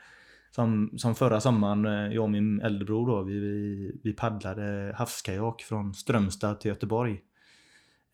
Som, 0.51 0.93
som 0.97 1.15
förra 1.15 1.41
sommaren, 1.41 1.85
eh, 1.85 2.13
jag 2.15 2.23
och 2.23 2.29
min 2.29 2.61
äldrebror 2.61 3.07
då, 3.07 3.23
vi, 3.23 3.39
vi, 3.39 3.91
vi 4.03 4.13
paddlade 4.13 4.95
havskajak 4.97 5.61
från 5.61 5.93
Strömstad 5.93 6.59
till 6.59 6.69
Göteborg. 6.69 7.21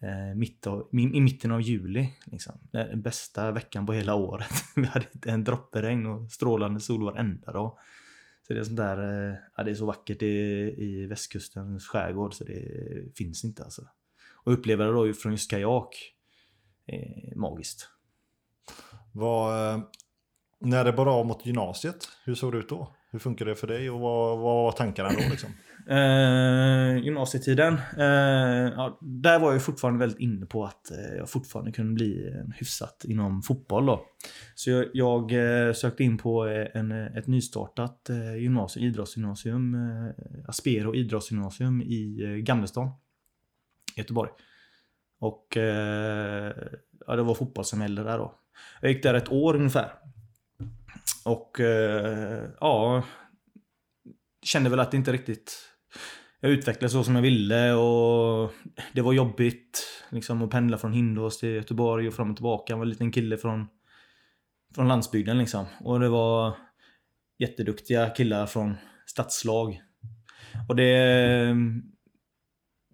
Eh, 0.01 0.35
mitt 0.35 0.67
av, 0.67 0.89
i, 0.91 1.21
mitten 1.21 1.51
av 1.51 1.61
juli. 1.61 2.09
Liksom. 2.25 2.59
Den 2.71 3.01
bästa 3.01 3.51
veckan 3.51 3.85
på 3.85 3.93
hela 3.93 4.15
året. 4.15 4.51
vi 4.75 4.85
hade 4.85 5.05
inte 5.13 5.31
en 5.31 5.43
droppe 5.43 5.81
regn 5.81 6.05
och 6.05 6.31
strålande 6.31 6.79
sol 6.79 7.03
varenda 7.03 7.51
dag. 7.51 7.77
Så 8.47 8.53
det 8.53 8.59
är 8.59 8.63
sånt 8.63 8.77
där, 8.77 9.29
eh, 9.29 9.35
ja, 9.57 9.63
det 9.63 9.71
är 9.71 9.75
så 9.75 9.85
vackert 9.85 10.21
i, 10.21 10.27
i 10.77 11.05
västkustens 11.05 11.87
skärgård 11.87 12.33
så 12.33 12.43
det 12.43 12.63
finns 13.15 13.45
inte 13.45 13.63
alltså. 13.63 13.87
Och 14.43 14.53
uppleva 14.53 14.85
det 14.85 14.91
då 14.91 15.13
från 15.13 15.31
just 15.31 15.51
kajak, 15.51 16.13
eh, 16.85 17.35
magiskt. 17.35 17.89
Vad, 19.11 19.73
eh, 19.73 19.83
när 20.61 20.83
det 20.83 20.93
bara 20.93 21.11
av 21.11 21.25
mot 21.25 21.45
gymnasiet, 21.45 22.07
hur 22.25 22.35
såg 22.35 22.51
det 22.51 22.57
ut 22.57 22.69
då? 22.69 22.95
Hur 23.11 23.19
funkar 23.19 23.45
det 23.45 23.55
för 23.55 23.67
dig 23.67 23.89
och 23.89 23.99
vad, 23.99 24.39
vad 24.39 24.63
var 24.63 24.71
tankarna 24.71 25.09
då 25.09 25.29
liksom? 25.31 25.49
Eh, 25.89 26.97
gymnasietiden, 26.97 27.73
eh, 27.97 28.73
ja, 28.75 28.99
där 29.01 29.39
var 29.39 29.53
jag 29.53 29.63
fortfarande 29.63 29.99
väldigt 29.99 30.19
inne 30.19 30.45
på 30.45 30.65
att 30.65 30.91
eh, 30.91 31.17
jag 31.17 31.29
fortfarande 31.29 31.71
kunde 31.71 31.93
bli 31.93 32.33
hyfsat 32.55 33.05
inom 33.07 33.41
fotboll 33.41 33.85
då. 33.85 34.05
Så 34.55 34.69
jag, 34.69 34.85
jag 34.93 35.31
eh, 35.31 35.73
sökte 35.73 36.03
in 36.03 36.17
på 36.17 36.47
eh, 36.47 36.67
en, 36.73 36.91
eh, 36.91 37.17
ett 37.17 37.27
nystartat 37.27 38.09
eh, 38.09 38.35
gymnasium, 38.35 38.85
idrottsgymnasium, 38.85 39.75
eh, 39.75 40.49
Aspero 40.49 40.95
idrottsgymnasium 40.95 41.81
i 41.81 42.23
eh, 42.23 42.29
Gamlestan, 42.29 42.89
Göteborg. 43.95 44.31
Och 45.19 45.57
eh, 45.57 46.53
ja, 47.07 47.15
det 47.15 47.23
var 47.23 47.35
fotboll 47.35 47.65
som 47.65 47.81
gällde 47.81 48.03
där 48.03 48.17
då. 48.17 48.35
Jag 48.81 48.91
gick 48.91 49.03
där 49.03 49.13
ett 49.13 49.31
år 49.31 49.55
ungefär. 49.55 49.91
Och 51.25 51.59
eh, 51.59 52.49
ja, 52.59 53.03
kände 54.45 54.69
väl 54.69 54.79
att 54.79 54.91
det 54.91 54.97
inte 54.97 55.11
riktigt 55.11 55.75
jag 56.39 56.51
utvecklades 56.51 56.91
så 56.91 57.03
som 57.03 57.15
jag 57.15 57.21
ville 57.21 57.73
och 57.73 58.51
det 58.93 59.01
var 59.01 59.13
jobbigt 59.13 59.87
liksom 60.09 60.41
att 60.41 60.49
pendla 60.49 60.77
från 60.77 60.93
Hindås 60.93 61.39
till 61.39 61.49
Göteborg 61.49 62.07
och 62.07 62.13
fram 62.13 62.29
och 62.29 62.35
tillbaka. 62.35 62.73
Jag 62.73 62.77
var 62.77 62.85
en 62.85 62.89
liten 62.89 63.11
kille 63.11 63.37
från, 63.37 63.67
från 64.75 64.87
landsbygden 64.87 65.37
liksom. 65.37 65.65
Och 65.83 65.99
det 65.99 66.09
var 66.09 66.57
jätteduktiga 67.39 68.09
killar 68.09 68.45
från 68.45 68.75
stadslag. 69.05 69.81
Och 70.69 70.75
det 70.75 71.55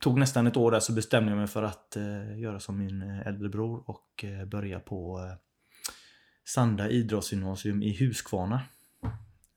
tog 0.01 0.19
nästan 0.19 0.47
ett 0.47 0.57
år 0.57 0.71
där 0.71 0.79
så 0.79 0.93
bestämde 0.93 1.31
jag 1.31 1.37
mig 1.37 1.47
för 1.47 1.63
att 1.63 1.95
eh, 1.95 2.39
göra 2.39 2.59
som 2.59 2.77
min 2.77 3.01
eh, 3.01 3.27
äldre 3.27 3.49
bror 3.49 3.89
och 3.89 4.23
eh, 4.23 4.45
börja 4.45 4.79
på 4.79 5.19
eh, 5.19 5.50
Sanda 6.53 6.89
idrottsgymnasium 6.89 7.83
i 7.83 7.97
Huskvarna. 7.97 8.61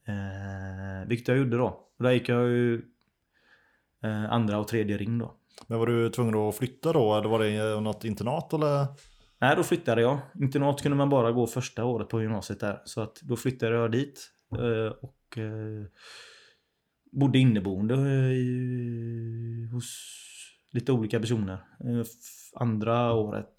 Eh, 0.07 1.09
vilket 1.09 1.29
jag 1.29 1.37
gjorde 1.39 1.57
då. 1.57 1.67
Och 1.99 2.05
där 2.05 2.11
gick 2.11 2.29
jag 2.29 2.49
ju 2.49 2.83
eh, 4.03 4.33
andra 4.33 4.59
och 4.59 4.69
tredje 4.69 4.97
ring 4.97 5.19
då. 5.19 5.35
Men 5.67 5.79
var 5.79 5.87
du 5.87 6.11
tvungen 6.11 6.35
att 6.35 6.57
flytta 6.57 6.93
då? 6.93 7.15
Eller 7.15 7.29
var 7.29 7.39
det 7.39 7.81
något 7.81 8.05
internat 8.05 8.53
eller? 8.53 8.87
Nej, 9.39 9.57
då 9.57 9.63
flyttade 9.63 10.01
jag. 10.01 10.19
Internat 10.41 10.83
kunde 10.83 10.97
man 10.97 11.09
bara 11.09 11.33
gå 11.33 11.47
första 11.47 11.85
året 11.85 12.09
på 12.09 12.23
gymnasiet 12.23 12.61
där. 12.61 12.83
Så 12.85 13.01
att 13.01 13.21
då 13.23 13.37
flyttade 13.37 13.77
jag 13.77 13.93
dit. 13.93 14.31
Eh, 14.53 14.93
och 15.01 15.39
eh, 15.39 15.85
bodde 17.13 17.39
inneboende 17.39 17.95
i, 18.35 19.69
hos 19.73 20.07
lite 20.71 20.93
olika 20.93 21.21
personer. 21.21 21.65
Eh, 21.81 22.07
andra 22.55 23.13
året 23.13 23.55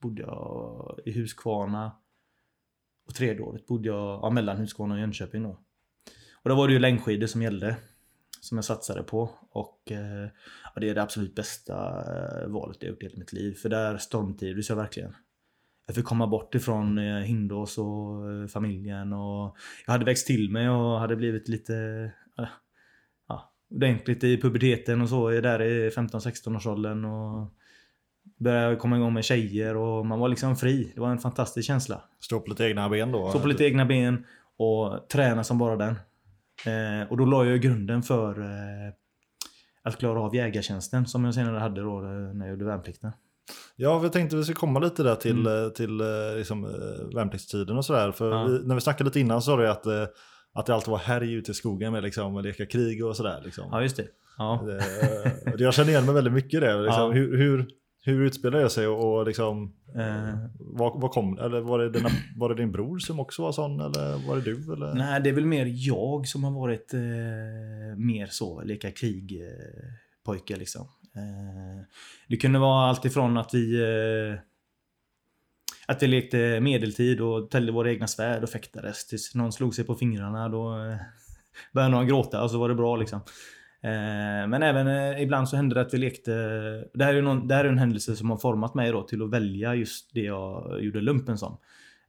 bodde 0.00 0.22
jag 0.22 0.98
i 1.04 1.12
Huskvarna. 1.12 1.92
Och 3.06 3.14
tredje 3.14 3.42
året 3.42 3.66
bodde 3.66 3.88
jag 3.88 4.20
ja, 4.22 4.30
mellan 4.30 4.56
Huskvarna 4.56 4.94
och 4.94 5.00
Jönköping 5.00 5.42
då. 5.42 5.58
Och 6.42 6.50
då 6.50 6.54
var 6.54 6.66
det 6.66 6.72
ju 6.72 6.78
längdskidor 6.78 7.26
som 7.26 7.42
gällde. 7.42 7.76
Som 8.40 8.58
jag 8.58 8.64
satsade 8.64 9.02
på. 9.02 9.30
Och 9.50 9.92
eh, 9.92 10.28
ja, 10.74 10.80
det 10.80 10.88
är 10.88 10.94
det 10.94 11.02
absolut 11.02 11.34
bästa 11.34 11.74
eh, 11.74 12.48
valet 12.48 12.76
jag 12.80 12.90
gjort 12.90 13.02
i 13.02 13.06
hela 13.06 13.18
mitt 13.18 13.32
liv. 13.32 13.54
För 13.54 13.68
där 13.68 13.96
stormtrivdes 13.98 14.68
jag 14.68 14.76
verkligen. 14.76 15.14
Jag 15.86 15.96
fick 15.96 16.04
komma 16.04 16.26
bort 16.26 16.54
ifrån 16.54 16.98
eh, 16.98 17.20
Hindås 17.20 17.78
och 17.78 18.50
familjen 18.50 19.12
och 19.12 19.56
jag 19.86 19.92
hade 19.92 20.04
växt 20.04 20.26
till 20.26 20.50
mig 20.50 20.68
och 20.68 21.00
hade 21.00 21.16
blivit 21.16 21.48
lite 21.48 22.12
ja, 23.28 23.52
ordentligt 23.70 24.24
i 24.24 24.40
puberteten 24.40 25.00
och 25.00 25.08
så. 25.08 25.30
Där 25.30 25.62
i 25.62 25.90
15-16 25.90 26.56
års 26.56 26.66
åldern 26.66 27.04
och 27.04 27.54
började 28.38 28.76
komma 28.76 28.96
igång 28.96 29.14
med 29.14 29.24
tjejer 29.24 29.76
och 29.76 30.06
man 30.06 30.18
var 30.18 30.28
liksom 30.28 30.56
fri. 30.56 30.92
Det 30.94 31.00
var 31.00 31.10
en 31.10 31.18
fantastisk 31.18 31.66
känsla. 31.66 32.02
Stå 32.20 32.40
på 32.40 32.50
lite 32.50 32.64
egna 32.64 32.88
ben 32.88 33.12
då? 33.12 33.28
Stå 33.28 33.40
på 33.40 33.48
lite 33.48 33.64
egna 33.64 33.84
ben 33.84 34.24
och 34.58 35.08
träna 35.08 35.44
som 35.44 35.58
bara 35.58 35.76
den. 35.76 35.94
Eh, 36.66 37.10
och 37.10 37.16
då 37.16 37.24
la 37.24 37.44
jag 37.44 37.60
grunden 37.60 38.02
för 38.02 38.40
eh, 38.40 38.92
att 39.82 39.98
klara 39.98 40.20
av 40.20 40.34
jägartjänsten 40.34 41.06
som 41.06 41.24
jag 41.24 41.34
senare 41.34 41.58
hade 41.58 41.80
då 41.80 42.02
eh, 42.02 42.10
när 42.10 42.46
jag 42.46 42.50
gjorde 42.50 42.64
värnplikten. 42.64 43.12
Ja, 43.76 43.98
vi 43.98 44.10
tänkte 44.10 44.36
vi 44.36 44.44
ska 44.44 44.54
komma 44.54 44.80
lite 44.80 45.02
där 45.02 45.14
till, 45.14 45.46
mm. 45.46 45.72
till 45.72 46.02
liksom, 46.36 46.62
värnpliktstiden 47.14 47.76
och 47.76 47.84
sådär. 47.84 48.12
För 48.12 48.30
ja. 48.30 48.44
vi, 48.44 48.66
när 48.66 48.74
vi 48.74 48.80
snackade 48.80 49.08
lite 49.08 49.20
innan 49.20 49.42
så 49.42 49.50
sa 49.50 49.56
du 49.56 49.68
att, 49.68 49.86
att 50.54 50.66
det 50.66 50.74
alltid 50.74 50.90
var 50.90 50.98
härj 50.98 51.32
ute 51.34 51.50
i 51.50 51.54
skogen 51.54 51.92
med 51.92 52.02
liksom, 52.02 52.36
att 52.36 52.44
leka 52.44 52.66
krig 52.66 53.04
och 53.04 53.16
sådär. 53.16 53.40
Liksom. 53.44 53.68
Ja, 53.70 53.82
just 53.82 53.96
det. 53.96 54.06
Ja. 54.38 54.64
det. 55.56 55.64
Jag 55.64 55.74
känner 55.74 55.90
igen 55.90 56.04
mig 56.04 56.14
väldigt 56.14 56.32
mycket 56.32 56.54
i 56.54 56.60
det. 56.60 56.82
Liksom. 56.82 57.02
Ja. 57.02 57.10
Hur, 57.10 57.36
hur, 57.36 57.68
hur 58.04 58.24
utspelar 58.24 58.58
det 58.58 58.70
sig 58.70 58.86
och, 58.86 59.26
liksom, 59.26 59.74
eh, 59.96 60.38
vad, 60.58 61.00
vad, 61.00 61.10
kom, 61.10 61.38
eller 61.38 61.60
var 61.60 61.78
det, 61.78 61.90
dina, 61.90 62.08
var 62.36 62.48
det 62.48 62.54
din 62.54 62.72
bror 62.72 62.98
som 62.98 63.20
också 63.20 63.42
var 63.42 63.52
sån 63.52 63.80
eller 63.80 64.26
var 64.28 64.36
det 64.36 64.42
du? 64.42 64.72
Eller? 64.72 64.94
Nej, 64.94 65.20
det 65.20 65.30
är 65.30 65.34
väl 65.34 65.46
mer 65.46 65.72
jag 65.74 66.28
som 66.28 66.44
har 66.44 66.50
varit 66.50 66.94
eh, 66.94 67.00
mer 67.96 68.26
så, 68.26 68.62
leka 68.62 68.90
krig 68.90 69.42
eh, 70.30 70.58
liksom. 70.58 70.88
Eh, 71.16 71.84
det 72.28 72.36
kunde 72.36 72.58
vara 72.58 72.88
allt 72.88 73.04
ifrån 73.04 73.36
att 73.36 73.54
vi 73.54 73.80
eh, 73.82 74.38
att 75.86 76.02
vi 76.02 76.06
lekte 76.06 76.60
medeltid 76.60 77.20
och 77.20 77.50
täljde 77.50 77.72
våra 77.72 77.90
egna 77.90 78.06
svärd 78.06 78.42
och 78.42 78.50
fäktades 78.50 79.06
tills 79.06 79.34
någon 79.34 79.52
slog 79.52 79.74
sig 79.74 79.84
på 79.84 79.94
fingrarna. 79.94 80.48
Då 80.48 80.78
eh, 80.78 80.96
började 81.72 81.94
någon 81.94 82.06
gråta 82.06 82.42
och 82.42 82.50
så 82.50 82.58
var 82.58 82.68
det 82.68 82.74
bra 82.74 82.96
liksom. 82.96 83.20
Eh, 83.84 84.46
men 84.48 84.62
även 84.62 84.86
eh, 84.86 85.22
ibland 85.22 85.48
så 85.48 85.56
hände 85.56 85.74
det 85.74 85.80
att 85.80 85.94
vi 85.94 85.98
lekte... 85.98 86.32
Det 86.94 87.04
här 87.04 87.14
är, 87.14 87.22
någon, 87.22 87.48
det 87.48 87.54
här 87.54 87.64
är 87.64 87.68
en 87.68 87.78
händelse 87.78 88.16
som 88.16 88.30
har 88.30 88.36
format 88.36 88.74
mig 88.74 88.92
då 88.92 89.02
till 89.02 89.22
att 89.22 89.30
välja 89.30 89.74
just 89.74 90.14
det 90.14 90.20
jag 90.20 90.78
gjorde 90.84 91.00
lumpen 91.00 91.38
som. 91.38 91.58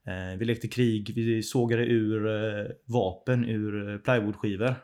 Eh, 0.06 0.38
vi 0.38 0.44
lekte 0.44 0.68
krig, 0.68 1.12
vi 1.14 1.42
sågade 1.42 1.86
ur 1.86 2.26
vapen 2.84 3.44
ur 3.44 3.98
plywoodskivor. 3.98 4.74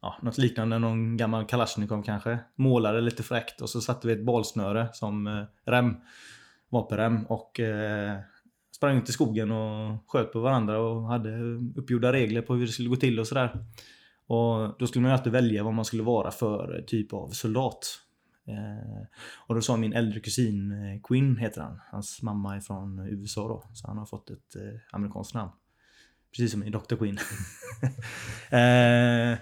Ja, 0.00 0.16
något 0.22 0.38
liknande 0.38 0.78
någon 0.78 1.16
gammal 1.16 1.44
Kalashnikov 1.44 2.02
kanske. 2.02 2.38
Målade 2.56 3.00
lite 3.00 3.22
fräckt 3.22 3.60
och 3.60 3.70
så 3.70 3.80
satte 3.80 4.06
vi 4.06 4.12
ett 4.12 4.24
balsnöre 4.24 4.88
som 4.92 5.46
rem. 5.66 5.96
Vapenrem 6.68 7.26
och 7.26 7.60
sprang 8.72 8.98
ut 8.98 9.08
i 9.08 9.12
skogen 9.12 9.50
och 9.50 10.10
sköt 10.10 10.32
på 10.32 10.40
varandra 10.40 10.78
och 10.78 11.08
hade 11.08 11.38
uppgjorda 11.76 12.12
regler 12.12 12.42
på 12.42 12.54
hur 12.54 12.66
det 12.66 12.72
skulle 12.72 12.88
gå 12.88 12.96
till 12.96 13.20
och 13.20 13.26
sådär. 13.26 13.64
Och 14.28 14.78
då 14.78 14.86
skulle 14.86 15.02
man 15.02 15.10
ju 15.10 15.16
alltid 15.16 15.32
välja 15.32 15.64
vad 15.64 15.74
man 15.74 15.84
skulle 15.84 16.02
vara 16.02 16.30
för 16.30 16.78
eh, 16.78 16.84
typ 16.84 17.12
av 17.12 17.28
soldat. 17.28 17.86
Eh, 18.48 19.06
och 19.46 19.54
då 19.54 19.60
sa 19.60 19.76
min 19.76 19.92
äldre 19.92 20.20
kusin 20.20 20.72
eh, 20.72 21.00
Quinn 21.02 21.36
heter 21.36 21.60
han. 21.60 21.80
Hans 21.90 22.22
mamma 22.22 22.56
är 22.56 22.60
från 22.60 22.98
USA 22.98 23.48
då. 23.48 23.62
Så 23.72 23.86
han 23.86 23.98
har 23.98 24.06
fått 24.06 24.30
ett 24.30 24.56
eh, 24.56 24.80
amerikanskt 24.92 25.34
namn. 25.34 25.50
Precis 26.30 26.52
som 26.52 26.62
i 26.62 26.70
Dr. 26.70 26.96
Quinn. 26.96 27.18
eh, 28.50 29.38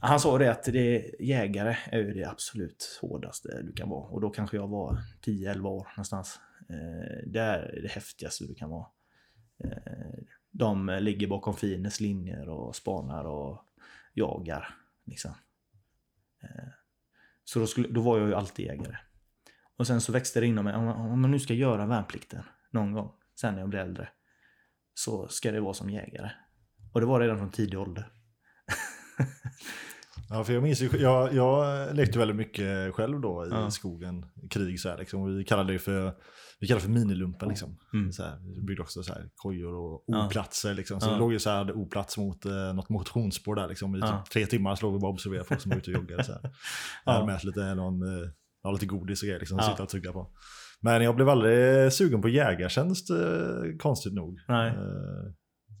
han 0.00 0.20
sa 0.20 0.38
det 0.38 0.50
att 0.50 0.64
det, 0.64 1.14
jägare 1.20 1.76
är 1.86 1.98
ju 1.98 2.14
det 2.14 2.24
absolut 2.24 2.98
hårdaste 3.02 3.62
du 3.62 3.72
kan 3.72 3.88
vara. 3.88 4.08
Och 4.08 4.20
då 4.20 4.30
kanske 4.30 4.56
jag 4.56 4.68
var 4.68 4.98
10-11 5.26 5.66
år 5.66 5.88
någonstans. 5.96 6.40
Eh, 6.68 7.26
det 7.26 7.40
är 7.40 7.80
det 7.82 7.88
häftigaste 7.88 8.44
du 8.44 8.54
kan 8.54 8.70
vara. 8.70 8.86
De 10.50 10.98
ligger 11.00 11.26
bakom 11.26 11.54
fiendens 11.54 12.00
linjer 12.00 12.48
och 12.48 12.76
spanar 12.76 13.24
och 13.24 13.63
jagar. 14.14 14.76
Liksom. 15.06 15.34
Eh, 16.42 16.68
så 17.44 17.58
då, 17.58 17.66
skulle, 17.66 17.88
då 17.88 18.00
var 18.00 18.18
jag 18.18 18.28
ju 18.28 18.34
alltid 18.34 18.66
jägare. 18.66 18.96
Och 19.76 19.86
sen 19.86 20.00
så 20.00 20.12
växte 20.12 20.40
det 20.40 20.46
inom 20.46 20.64
mig, 20.64 20.74
om 20.74 21.20
man 21.20 21.30
nu 21.30 21.38
ska 21.38 21.54
göra 21.54 21.86
värnplikten 21.86 22.42
någon 22.70 22.92
gång, 22.92 23.12
sen 23.40 23.54
när 23.54 23.60
jag 23.60 23.68
blir 23.68 23.80
äldre, 23.80 24.08
så 24.94 25.28
ska 25.28 25.52
det 25.52 25.60
vara 25.60 25.74
som 25.74 25.90
jägare. 25.90 26.30
Och 26.92 27.00
det 27.00 27.06
var 27.06 27.20
redan 27.20 27.38
från 27.38 27.50
tidig 27.50 27.78
ålder. 27.78 28.08
ja, 30.30 30.44
för 30.44 30.52
jag 30.52 30.62
minns 30.62 30.82
ju, 30.82 30.90
jag, 30.98 31.34
jag 31.34 31.96
lekte 31.96 32.18
väldigt 32.18 32.36
mycket 32.36 32.94
själv 32.94 33.20
då 33.20 33.46
i 33.46 33.48
ja. 33.50 33.70
skogen, 33.70 34.26
krig 34.50 34.80
så 34.80 34.88
här 34.88 34.98
liksom. 34.98 35.36
Vi 35.36 35.44
kallade 35.44 35.72
det 35.72 35.78
för 35.78 36.14
vi 36.60 36.66
kallar 36.66 36.80
det 36.80 36.84
för 36.84 36.92
minilumpen 36.92 37.48
liksom. 37.48 37.78
Mm. 37.92 38.12
Så 38.12 38.22
här, 38.22 38.38
vi 38.54 38.60
byggde 38.62 38.82
också 38.82 39.02
så 39.02 39.12
här, 39.12 39.28
kojor 39.36 39.74
och 39.74 40.08
oplatser 40.08 40.74
liksom. 40.74 41.00
Så 41.00 41.08
ja. 41.08 41.12
vi 41.12 41.18
låg 41.18 41.32
ju 41.32 41.38
så 41.38 41.50
här, 41.50 41.56
hade 41.56 41.72
oplats 41.72 42.18
mot 42.18 42.44
eh, 42.44 42.74
något 42.74 42.88
motionsspår 42.88 43.54
där 43.54 43.68
liksom. 43.68 43.96
I 43.96 43.98
ja. 43.98 44.22
typ 44.24 44.32
tre 44.32 44.46
timmar 44.46 44.74
så 44.74 44.86
låg 44.86 44.92
vi 44.92 44.98
bara 44.98 45.08
och 45.08 45.14
observerade 45.14 45.44
folk 45.44 45.60
som 45.60 45.70
var 45.70 45.78
ute 45.78 45.90
och 45.90 45.96
joggade 45.96 46.24
så 46.24 46.32
här. 46.32 46.40
ja. 47.04 47.26
Med 47.26 47.44
lite, 47.44 47.74
någon, 47.74 48.02
eh, 48.64 48.72
lite 48.72 48.86
godis 48.86 49.22
och 49.22 49.26
grejer 49.26 49.40
liksom. 49.40 49.58
Ja. 49.58 49.70
Sitta 49.70 49.82
och 49.82 49.88
tugga 49.88 50.12
på. 50.12 50.30
Men 50.80 51.02
jag 51.02 51.16
blev 51.16 51.28
aldrig 51.28 51.92
sugen 51.92 52.22
på 52.22 52.28
jägartjänst, 52.28 53.10
eh, 53.10 53.16
konstigt 53.78 54.14
nog. 54.14 54.40
Nej. 54.48 54.68
Eh, 54.68 55.32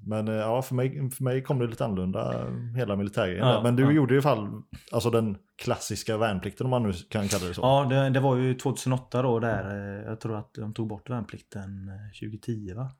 Men 0.06 0.28
eh, 0.28 0.34
ja, 0.34 0.62
för 0.62 0.74
mig, 0.74 1.10
för 1.10 1.24
mig 1.24 1.42
kom 1.42 1.58
det 1.58 1.66
lite 1.66 1.84
annorlunda, 1.84 2.46
hela 2.76 2.96
militärgrejen. 2.96 3.46
Ja. 3.48 3.60
Men 3.62 3.76
du 3.76 3.82
ja. 3.82 3.90
gjorde 3.90 4.14
i 4.14 4.16
alla 4.16 4.22
fall 4.22 4.48
alltså 4.92 5.10
den 5.10 5.36
klassiska 5.62 6.16
värnplikten 6.16 6.66
om 6.66 6.70
man 6.70 6.82
nu 6.82 6.92
kan 7.10 7.28
kalla 7.28 7.44
det 7.48 7.54
så. 7.54 7.60
Ja, 7.60 7.86
det, 7.90 8.10
det 8.10 8.20
var 8.20 8.36
ju 8.36 8.54
2008 8.54 9.22
då 9.22 9.38
där. 9.40 9.70
eh, 10.00 10.04
Jag 10.10 10.20
tror 10.20 10.36
att 10.36 10.54
de 10.54 10.74
tog 10.74 10.88
bort 10.88 11.10
värnplikten 11.10 11.88
eh, 11.88 12.28
2010 12.30 12.74
va? 12.74 12.90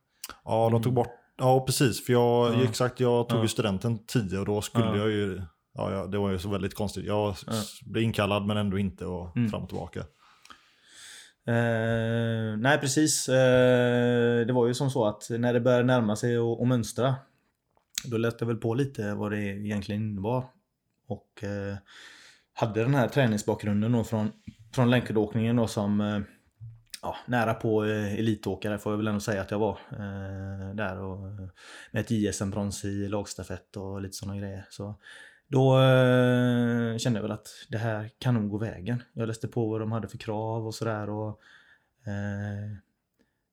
Ja, 0.45 0.69
de 0.73 0.83
tog 0.83 0.95
bort, 0.95 1.09
ja 1.39 1.65
precis, 1.67 2.07
för 2.07 2.13
jag, 2.13 2.55
Ja. 2.55 2.63
exakt, 2.65 3.01
jag 3.01 3.29
tog 3.29 3.43
ju 3.43 3.49
studenten 3.49 3.99
10 4.07 4.39
och 4.39 4.47
då 4.47 4.61
skulle 4.61 4.85
Ja. 4.85 4.97
jag 4.97 5.11
ju, 5.11 5.43
ja, 5.75 6.07
det 6.07 6.19
var 6.19 6.31
ju 6.31 6.39
så 6.39 6.49
väldigt 6.49 6.75
konstigt. 6.75 7.05
Jag 7.07 7.35
blev 7.87 8.03
inkallad 8.05 8.47
men 8.47 8.57
ändå 8.57 8.79
inte 8.79 9.07
och 9.07 9.37
Mm. 9.37 9.51
fram 9.51 9.63
och 9.63 9.69
tillbaka. 9.69 10.01
Eh, 11.47 12.57
nej 12.57 12.79
precis. 12.79 13.29
Eh, 13.29 14.47
det 14.47 14.53
var 14.53 14.67
ju 14.67 14.75
som 14.75 14.91
så 14.91 15.07
att 15.07 15.27
när 15.31 15.53
det 15.53 15.61
började 15.61 15.85
närma 15.85 16.17
sig 16.17 16.39
och, 16.39 16.61
och 16.61 16.67
mönstra. 16.67 17.15
Då 18.05 18.17
läste 18.17 18.39
jag 18.41 18.47
väl 18.47 18.57
på 18.57 18.75
lite 18.75 19.15
vad 19.15 19.33
det 19.33 19.41
egentligen 19.41 20.03
innebar. 20.03 20.45
Och 21.07 21.45
eh, 21.45 21.77
hade 22.53 22.83
den 22.83 22.95
här 22.95 23.09
träningsbakgrunden 23.09 23.93
då 23.93 24.05
från, 24.05 24.33
från 24.75 24.91
längdskidåkningen 24.91 25.57
då 25.57 25.67
som 25.67 26.01
eh, 26.01 26.21
ja, 27.03 27.17
nära 27.27 27.55
på 27.55 27.85
eh, 27.85 28.15
elitåkare 28.15 28.79
får 28.79 28.93
jag 28.93 28.97
väl 28.97 29.07
ändå 29.07 29.21
säga 29.21 29.41
att 29.41 29.51
jag 29.51 29.59
var. 29.59 29.79
Eh, 29.93 30.75
där 30.75 31.01
och 31.01 31.29
eh, 31.29 31.49
med 31.91 32.01
ett 32.01 32.11
JSM-brons 32.11 32.85
i 32.85 33.09
lagstafett 33.09 33.77
och 33.77 34.03
lite 34.03 34.17
sådana 34.17 34.41
grejer. 34.41 34.67
Så 34.71 34.95
då 35.55 35.79
eh, 35.79 36.99
kände 36.99 37.19
jag 37.19 37.23
väl 37.23 37.33
att 37.33 37.49
det 37.69 37.79
här 37.79 38.11
kan 38.19 38.35
nog 38.35 38.51
gå 38.51 38.59
vägen. 38.59 39.03
Jag 39.13 39.27
läste 39.27 39.49
på 39.49 39.69
vad 39.69 39.81
de 39.81 39.93
hade 39.93 40.09
för 40.09 40.19
krav 40.19 40.67
och 40.67 40.75
sådär. 40.75 41.11
Och, 41.11 41.29
eh, 42.07 42.77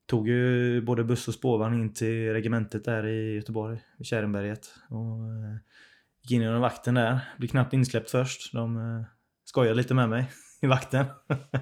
tog 0.06 0.28
ju 0.28 0.82
både 0.82 1.04
buss 1.04 1.28
och 1.28 1.34
spårvagn 1.34 1.82
in 1.82 1.94
till 1.94 2.34
regementet 2.34 2.86
där 2.86 3.08
i 3.08 3.36
Göteborg, 3.36 3.80
i 4.00 4.04
Kärenberget. 4.04 4.74
Och, 4.90 4.98
eh, 5.00 5.58
gick 6.22 6.32
in 6.32 6.42
genom 6.42 6.62
vakten 6.62 6.94
där. 6.94 7.20
Blev 7.38 7.48
knappt 7.48 7.74
insläppt 7.74 8.12
först. 8.12 8.54
De 8.54 8.78
eh, 8.78 9.06
skojade 9.46 9.76
lite 9.76 9.94
med 9.94 10.10
mig 10.10 10.32
i 10.62 10.68
vakten. 10.68 11.06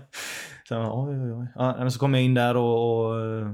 så, 0.67 0.75
oj, 0.77 1.21
oj, 1.21 1.33
oj. 1.33 1.47
Ja, 1.55 1.75
men 1.77 1.91
så 1.91 1.99
kom 1.99 2.13
jag 2.13 2.23
in 2.23 2.33
där 2.33 2.57
och, 2.57 3.07
och 3.07 3.19
eh, 3.21 3.47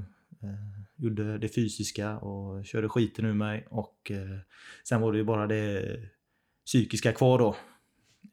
eh, 0.44 0.76
gjorde 0.96 1.38
det 1.38 1.56
fysiska 1.56 2.18
och 2.18 2.66
körde 2.66 2.90
skiten 2.90 3.26
ur 3.26 3.34
mig. 3.34 3.68
Och 3.70 4.12
eh, 4.12 4.40
sen 4.84 5.02
var 5.02 5.12
det 5.12 5.18
ju 5.18 5.24
bara 5.24 5.48
det 5.48 5.98
psykiska 6.66 7.12
kvar 7.12 7.40
då. 7.40 7.56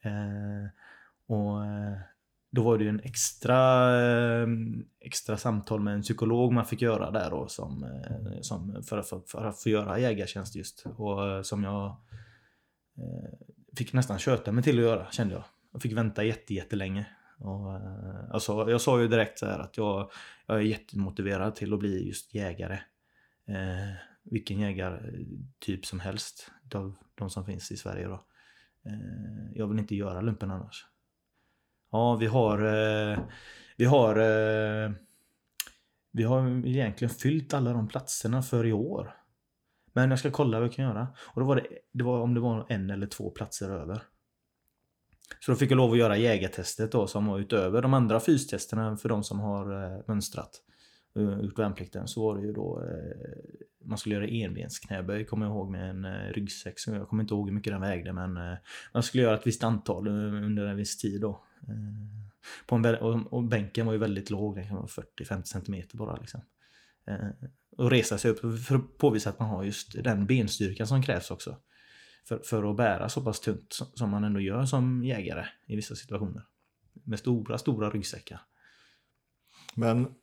Eh, 0.03 0.69
och 1.27 1.65
eh, 1.65 1.99
då 2.51 2.63
var 2.63 2.79
det 2.79 2.85
ju 2.85 2.91
en 2.91 3.01
extra, 3.01 3.61
eh, 4.01 4.49
extra 5.01 5.37
samtal 5.37 5.81
med 5.81 5.95
en 5.95 6.03
psykolog 6.03 6.53
man 6.53 6.67
fick 6.67 6.83
göra 6.83 7.11
där 7.11 7.31
då 7.31 7.49
som, 7.49 7.85
eh, 7.85 8.41
som 8.41 8.83
för, 8.83 9.03
för, 9.03 9.21
för 9.27 9.45
att 9.45 9.63
få 9.63 9.69
göra 9.69 9.99
jägartjänst 9.99 10.57
just. 10.57 10.87
Och 10.97 11.47
som 11.47 11.65
jag 11.65 11.97
fick 13.77 13.93
nästan 13.93 14.19
köta 14.19 14.53
mig 14.53 14.65
till 14.65 14.79
att 14.79 14.85
göra 14.85 15.11
kände 15.11 15.35
jag. 15.35 15.45
Jag 15.73 15.83
fick 15.83 15.93
vänta 15.93 16.25
jätte, 16.25 16.55
jättelänge. 16.55 17.07
Och, 17.39 17.81
alltså, 18.35 18.71
jag 18.71 18.81
sa 18.81 19.01
ju 19.01 19.09
direkt 19.09 19.39
så 19.39 19.47
här 19.47 19.59
att 19.59 19.77
jag, 19.77 20.11
jag 20.47 20.57
är 20.57 20.61
jättemotiverad 20.61 21.55
till 21.55 21.73
att 21.73 21.79
bli 21.79 22.07
just 22.07 22.35
jägare. 22.35 22.79
Eh, 23.49 23.97
vilken 24.25 24.61
jägartyp 24.61 25.87
som 25.87 26.01
helst 26.01 26.51
Utav 26.73 26.95
de 27.23 27.31
som 27.31 27.45
finns 27.45 27.73
i 27.73 27.77
Sverige 27.77 28.07
då. 28.07 28.25
Eh, 28.87 29.53
jag 29.55 29.67
vill 29.67 29.79
inte 29.79 29.95
göra 29.95 30.21
lumpen 30.21 30.51
annars. 30.51 30.87
Ja, 31.91 32.17
vi 32.17 32.27
har... 32.27 32.59
Eh, 32.59 33.19
vi 33.77 33.85
har... 33.85 34.17
Eh, 34.17 34.91
vi 36.15 36.23
har 36.23 36.67
egentligen 36.67 37.15
fyllt 37.15 37.55
alla 37.55 37.73
de 37.73 37.89
platserna 37.89 38.43
för 38.43 38.67
i 38.67 38.73
år. 38.73 39.17
Men 39.93 40.11
jag 40.11 40.19
ska 40.19 40.31
kolla 40.31 40.59
vad 40.59 40.69
jag 40.69 40.75
kan 40.75 40.85
göra. 40.85 41.09
Och 41.35 41.41
då 41.41 41.47
var 41.47 41.57
det, 41.57 41.67
det 41.93 42.05
var 42.05 42.21
om 42.21 42.35
det 42.35 42.41
var 42.41 42.67
en 42.69 42.91
eller 42.91 43.07
två 43.07 43.31
platser 43.31 43.71
över. 43.71 44.03
Så 45.41 45.51
då 45.53 45.57
fick 45.57 45.71
jag 45.71 45.77
lov 45.77 45.93
att 45.93 45.99
göra 45.99 46.17
jägartestet 46.17 46.93
då 46.93 47.07
som 47.07 47.27
var 47.27 47.39
utöver 47.39 47.83
de 47.83 47.95
andra 47.95 48.21
fystesterna 48.21 48.97
för 48.97 49.09
de 49.09 49.25
som 49.25 49.41
har 49.41 49.65
mönstrat. 50.09 50.63
Gjort 51.43 51.59
värnplikten 51.59 52.09
så 52.09 52.23
var 52.23 52.37
det 52.37 52.47
ju 52.47 52.53
då 52.53 52.83
man 53.85 53.99
skulle 53.99 54.15
göra 54.15 54.27
enbensknäböj 54.27 55.25
kommer 55.25 55.47
jag 55.47 55.55
ihåg 55.55 55.71
med 55.71 55.91
en 55.91 56.05
eh, 56.05 56.33
ryggsäck. 56.33 56.79
Så 56.79 56.91
jag 56.91 57.09
kommer 57.09 57.23
inte 57.23 57.35
ihåg 57.35 57.49
hur 57.49 57.55
mycket 57.55 57.73
den 57.73 57.81
vägde 57.81 58.13
men 58.13 58.37
eh, 58.37 58.59
man 58.95 59.03
skulle 59.03 59.23
göra 59.23 59.35
ett 59.35 59.47
visst 59.47 59.65
antal 59.65 60.07
eh, 60.07 60.13
under 60.13 60.67
en 60.67 60.77
viss 60.77 60.99
tid 60.99 61.21
då. 61.21 61.45
På 62.67 62.77
en, 62.77 62.85
och, 63.27 63.45
bänken 63.45 63.87
var 63.87 63.93
ju 63.93 63.99
väldigt 63.99 64.31
låg, 64.31 64.55
den 64.55 64.67
kan 64.67 64.77
vara 64.77 64.87
40-50 64.87 65.43
cm 65.43 65.83
bara 65.93 66.17
liksom. 66.17 66.41
Och 67.77 67.91
resa 67.91 68.19
sig 68.19 68.31
upp 68.31 68.65
för 68.65 68.75
att 68.77 68.99
påvisa 68.99 69.31
att 69.31 69.39
man 69.39 69.49
har 69.49 69.65
just 69.65 70.03
den 70.05 70.27
benstyrkan 70.27 70.87
som 70.87 71.03
krävs 71.03 71.31
också. 71.31 71.57
För, 72.25 72.39
för 72.39 72.71
att 72.71 72.77
bära 72.77 73.09
så 73.09 73.21
pass 73.21 73.41
tungt 73.41 73.73
som- 73.95 74.11
man 74.11 74.25
ändå 74.25 74.41
gör 74.41 74.65
som 74.65 75.05
jägare 75.05 75.47
i 75.67 75.77
vissa 75.77 75.95
situationer. 75.95 76.43
Med 77.05 77.19
stora, 77.19 77.59
stora 77.59 77.91
ryggsäckar. 77.91 78.41
Men 79.75 80.15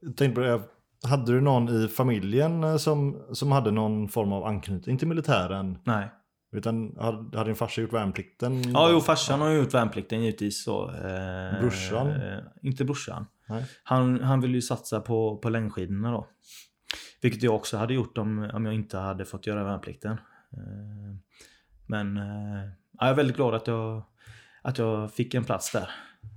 jag 0.00 0.16
tänkte 0.16 0.30
på 0.34 0.40
det, 0.40 0.62
hade 1.06 1.32
du 1.32 1.40
någon 1.40 1.68
i 1.68 1.88
familjen 1.88 2.64
eh, 2.64 2.76
som, 2.76 3.22
som 3.32 3.52
hade 3.52 3.70
någon 3.70 4.08
form 4.08 4.32
av 4.32 4.44
anknytning 4.44 4.98
till 4.98 5.08
militären? 5.08 5.78
Nej. 5.84 6.10
Utan 6.52 6.96
hade, 7.00 7.38
hade 7.38 7.48
din 7.48 7.56
farsa 7.56 7.80
gjort 7.80 7.92
värnplikten? 7.92 8.72
Ja, 8.72 8.90
jo, 8.92 9.00
farsan 9.00 9.40
har 9.40 9.50
gjort 9.50 9.74
värnplikten 9.74 10.20
givetvis. 10.20 10.64
Så, 10.64 10.90
eh, 10.90 11.60
Brorsan? 11.60 12.10
Eh, 12.10 12.38
inte 12.62 12.84
brorsan. 12.84 13.26
Nej. 13.48 13.64
Han, 13.84 14.20
han 14.20 14.40
ville 14.40 14.54
ju 14.54 14.62
satsa 14.62 15.00
på, 15.00 15.36
på 15.36 15.48
längdskidorna 15.48 16.12
då. 16.12 16.26
Vilket 17.22 17.42
jag 17.42 17.54
också 17.54 17.76
hade 17.76 17.94
gjort 17.94 18.18
om, 18.18 18.50
om 18.54 18.66
jag 18.66 18.74
inte 18.74 18.98
hade 18.98 19.24
fått 19.24 19.46
göra 19.46 19.64
värnplikten. 19.64 20.12
Eh, 20.52 21.16
men 21.86 22.16
eh, 22.16 22.70
jag 23.00 23.08
är 23.08 23.14
väldigt 23.14 23.36
glad 23.36 23.54
att 23.54 23.66
jag, 23.66 24.02
att 24.62 24.78
jag 24.78 25.12
fick 25.12 25.34
en 25.34 25.44
plats 25.44 25.72
där. 25.72 25.90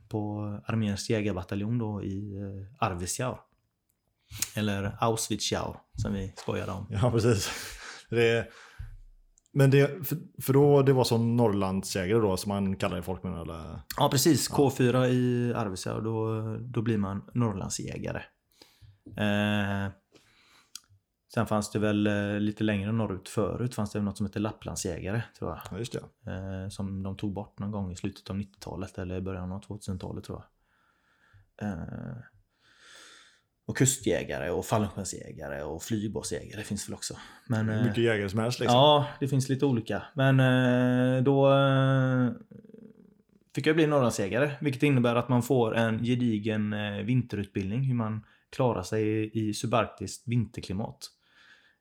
På 0.10 0.42
arméns 0.66 1.10
jägarbataljon 1.10 1.78
då 1.78 2.04
i 2.04 2.38
eh, 2.38 2.86
Arvidsjaur. 2.88 3.38
Eller 4.56 4.98
Auschwitzjaur 5.00 5.78
som 5.94 6.14
vi 6.14 6.34
skojade 6.38 6.72
om. 6.72 6.88
Ja, 6.90 7.12
precis. 7.12 7.50
Det, 8.10 8.48
men 9.54 9.72
det, 9.72 10.08
för, 10.08 10.18
för 10.42 10.54
då 10.54 10.82
det 10.82 10.94
var 10.94 11.04
som 11.04 11.36
Norrlandsjägare 11.36 12.20
då 12.20 12.38
som 12.38 12.50
man 12.50 12.76
kallar 12.76 12.96
det 12.96 13.00
i 13.00 13.04
folkmun 13.04 13.34
eller? 13.34 13.82
Ja 13.98 14.10
precis, 14.12 14.52
K4 14.52 15.08
i 15.08 15.54
Arvidsjaur, 15.54 16.02
då, 16.02 16.58
då 16.62 16.82
blir 16.82 16.98
man 16.98 17.30
Norrlandsjägare. 17.34 18.22
Eh, 19.18 19.92
sen 21.34 21.48
fanns 21.48 21.72
det 21.72 21.80
väl 21.80 22.08
eh, 22.08 22.40
lite 22.40 22.64
längre 22.64 22.92
norrut 22.92 23.30
förut, 23.30 23.76
fanns 23.76 23.92
det 23.92 24.02
något 24.02 24.18
som 24.18 24.26
heter 24.26 24.40
Lapplandsjägare 24.40 25.22
tror 25.40 25.52
jag. 25.52 25.60
Ja, 25.72 25.78
just 25.78 25.94
det. 25.94 26.32
Eh, 26.32 26.70
som 26.70 27.04
de 27.04 27.18
tog 27.18 27.34
bort 27.34 27.60
någon 27.60 27.72
gång 27.72 27.92
i 27.92 27.96
slutet 27.96 28.30
av 28.30 28.38
90-talet 28.38 28.98
eller 28.98 29.22
början 29.22 29.52
av 29.52 29.62
2000-talet 29.62 30.24
tror 30.24 30.44
jag. 31.58 31.70
Eh, 31.70 32.18
och 33.70 33.78
kustjägare 33.78 34.50
och 34.50 34.66
fallskärmsjägare 34.66 35.64
och 35.64 35.84
flygbasjägare 35.84 36.64
finns 36.64 36.90
väl 36.90 36.94
också. 36.94 37.14
Men, 37.48 37.70
eh, 37.70 37.84
Mycket 37.84 38.04
jägare 38.04 38.30
som 38.30 38.40
helst 38.40 38.60
liksom. 38.60 38.76
Ja, 38.76 39.08
det 39.20 39.28
finns 39.28 39.50
lite 39.50 39.66
olika. 39.66 40.04
Men 40.14 40.40
eh, 40.40 41.24
då 41.24 41.54
eh, 41.54 42.32
fick 43.56 43.68
jag 43.68 43.76
bli 43.76 43.88
Norrlandsjägare. 43.88 44.52
Vilket 44.62 44.84
innebär 44.84 45.16
att 45.16 45.30
man 45.30 45.44
får 45.44 45.76
en 45.76 46.04
gedigen 46.04 46.76
vinterutbildning. 47.06 47.84
Hur 47.84 47.94
man 47.94 48.26
klarar 48.50 48.84
sig 48.84 49.32
i, 49.34 49.54
subarktiskt 49.54 50.28
vinterklimat. 50.28 51.08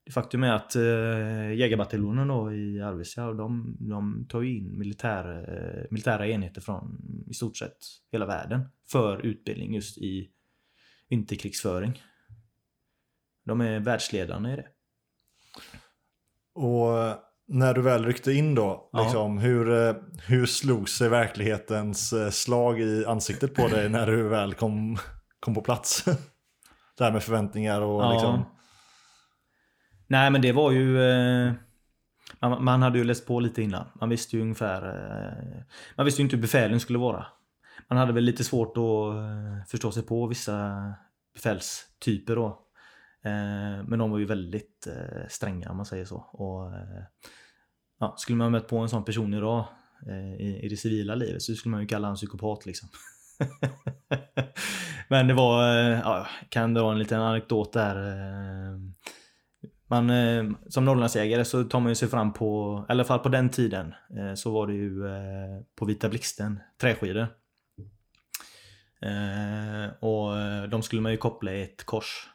Det 0.05 0.13
faktum 0.13 0.43
är 0.43 0.53
att 0.53 0.77
eh, 0.77 1.53
jägarbataljonen 1.55 2.29
då 2.29 2.53
i 2.53 2.81
Arvidsjaur, 2.83 3.35
de, 3.35 3.77
de 3.81 4.27
tar 4.29 4.43
ju 4.43 4.57
in 4.57 4.79
militär, 4.79 5.87
militära 5.91 6.29
enheter 6.29 6.61
från 6.61 7.01
i 7.31 7.35
stort 7.35 7.57
sett 7.57 7.79
hela 8.13 8.27
världen. 8.27 8.61
För 8.91 9.27
utbildning 9.27 9.75
just 9.75 9.99
i 9.99 10.31
vinterkrigsföring. 11.09 12.03
De 13.45 13.61
är 13.61 13.81
världsledande 13.81 14.53
i 14.53 14.57
det. 14.57 14.67
Och 16.55 16.99
eh, 16.99 17.15
när 17.49 17.75
du 17.75 17.83
väl 17.83 18.05
ryckte 18.05 18.33
in 18.33 18.55
då, 18.55 18.89
Ja. 18.93 19.03
liksom, 19.03 19.39
hur, 19.39 19.89
eh, 19.89 19.95
hur 20.27 20.47
slog 20.47 20.89
sig 20.89 21.09
verklighetens 21.09 22.13
eh, 22.13 22.31
slag 22.31 22.81
i 22.81 23.05
ansiktet 23.07 23.55
på 23.55 23.69
dig 23.69 23.89
när 23.89 24.07
du 24.07 24.29
väl 24.29 24.55
kom, 24.55 24.99
kom 25.41 25.55
på 25.55 25.61
plats? 25.61 26.05
Det 26.99 27.05
här 27.05 27.13
med 27.13 27.23
förväntningar 27.23 27.81
och 27.81 28.13
liksom... 28.13 28.45
Nej 30.07 30.31
men 30.31 30.43
det 30.43 30.53
var 30.53 30.71
ju... 30.71 30.99
Man, 32.41 32.65
man 32.65 32.83
hade 32.83 32.99
ju 32.99 33.05
läst 33.05 33.27
på 33.27 33.41
lite 33.41 33.63
innan. 33.63 33.87
Man 34.01 34.09
visste 34.09 34.37
ju 34.37 34.43
ungefär... 34.43 34.83
Man 35.97 36.07
visste 36.07 36.23
ju 36.23 36.25
inte 36.25 36.37
hur 36.37 36.43
befälen 36.43 36.81
skulle 36.81 36.99
vara. 36.99 37.27
Man 37.91 37.99
hade 37.99 38.13
väl 38.13 38.25
lite 38.25 38.45
svårt 38.45 38.77
att 38.77 39.15
eh, 39.15 39.65
förstå 39.67 39.93
sig 39.93 40.03
på 40.03 40.27
vissa 40.27 40.95
befälstyper 41.35 42.37
då. 42.37 42.47
Eh, 43.25 43.85
men 43.87 43.99
de 43.99 44.11
var 44.11 44.19
ju 44.19 44.25
väldigt 44.25 44.87
eh, 44.87 45.29
stränga 45.29 45.71
om 45.71 45.77
man 45.77 45.87
säger 45.87 46.05
så. 46.05 46.17
Och, 46.17 46.73
ja, 48.01 48.15
skulle 48.19 48.39
man 48.39 48.53
mött 48.53 48.69
på 48.69 48.79
en 48.79 48.89
sån 48.89 49.05
person 49.05 49.35
idag 49.35 49.65
i, 50.39 50.61
i 50.65 50.69
det 50.69 50.77
civila 50.77 51.15
livet 51.15 51.43
så 51.43 51.55
skulle 51.55 51.71
man 51.71 51.81
ju 51.81 51.87
kalla 51.87 52.07
honom 52.07 52.17
psykopat 52.17 52.67
liksom. 52.67 52.89
Men 55.09 55.27
det 55.27 55.35
var, 55.35 55.65
ja, 55.75 56.27
jag 56.41 56.51
kan 56.51 56.75
dra 56.75 56.93
en 56.93 56.99
liten 56.99 57.21
anekdot 57.21 57.73
där. 57.73 57.97
man, 59.87 60.11
som 60.69 60.85
Norrlandsjägare 60.85 61.45
så 61.45 61.65
tar 61.65 61.81
man 61.81 61.89
ju 61.89 61.95
sig 61.95 62.09
fram 62.09 62.33
på, 62.33 62.85
i 62.89 62.93
alla 62.93 63.05
fall 63.05 63.19
på 63.19 63.29
den 63.29 63.49
tiden, 63.49 63.95
så 64.37 64.51
var 64.51 64.67
det 64.67 64.75
ju 64.75 65.03
på 65.77 65.85
Vita 65.85 66.09
Blixten, 66.09 66.61
träskidor. 66.81 67.27
Eh, 69.01 69.91
och 70.01 70.39
eh, 70.39 70.63
de 70.63 70.83
skulle 70.83 71.03
man 71.03 71.13
ju 71.13 71.19
koppla 71.19 71.53
i 71.53 71.63
ett 71.63 71.85
kors. 71.85 72.29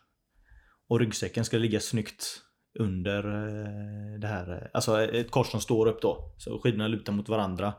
Och 0.87 0.99
ryggsäcken 0.99 1.45
ska 1.45 1.57
ligga 1.57 1.79
snyggt 1.79 2.41
under 2.79 3.23
eh, 3.25 4.19
det 4.19 4.27
här, 4.27 4.51
eh, 4.51 4.67
alltså 4.73 5.01
eh, 5.01 5.19
ett 5.19 5.31
kors 5.31 5.47
som 5.47 5.61
står 5.61 5.87
upp 5.87 6.01
då. 6.01 6.33
Så 6.37 6.59
skidorna 6.59 6.87
lutar 6.87 7.13
mot 7.13 7.29
varandra. 7.29 7.73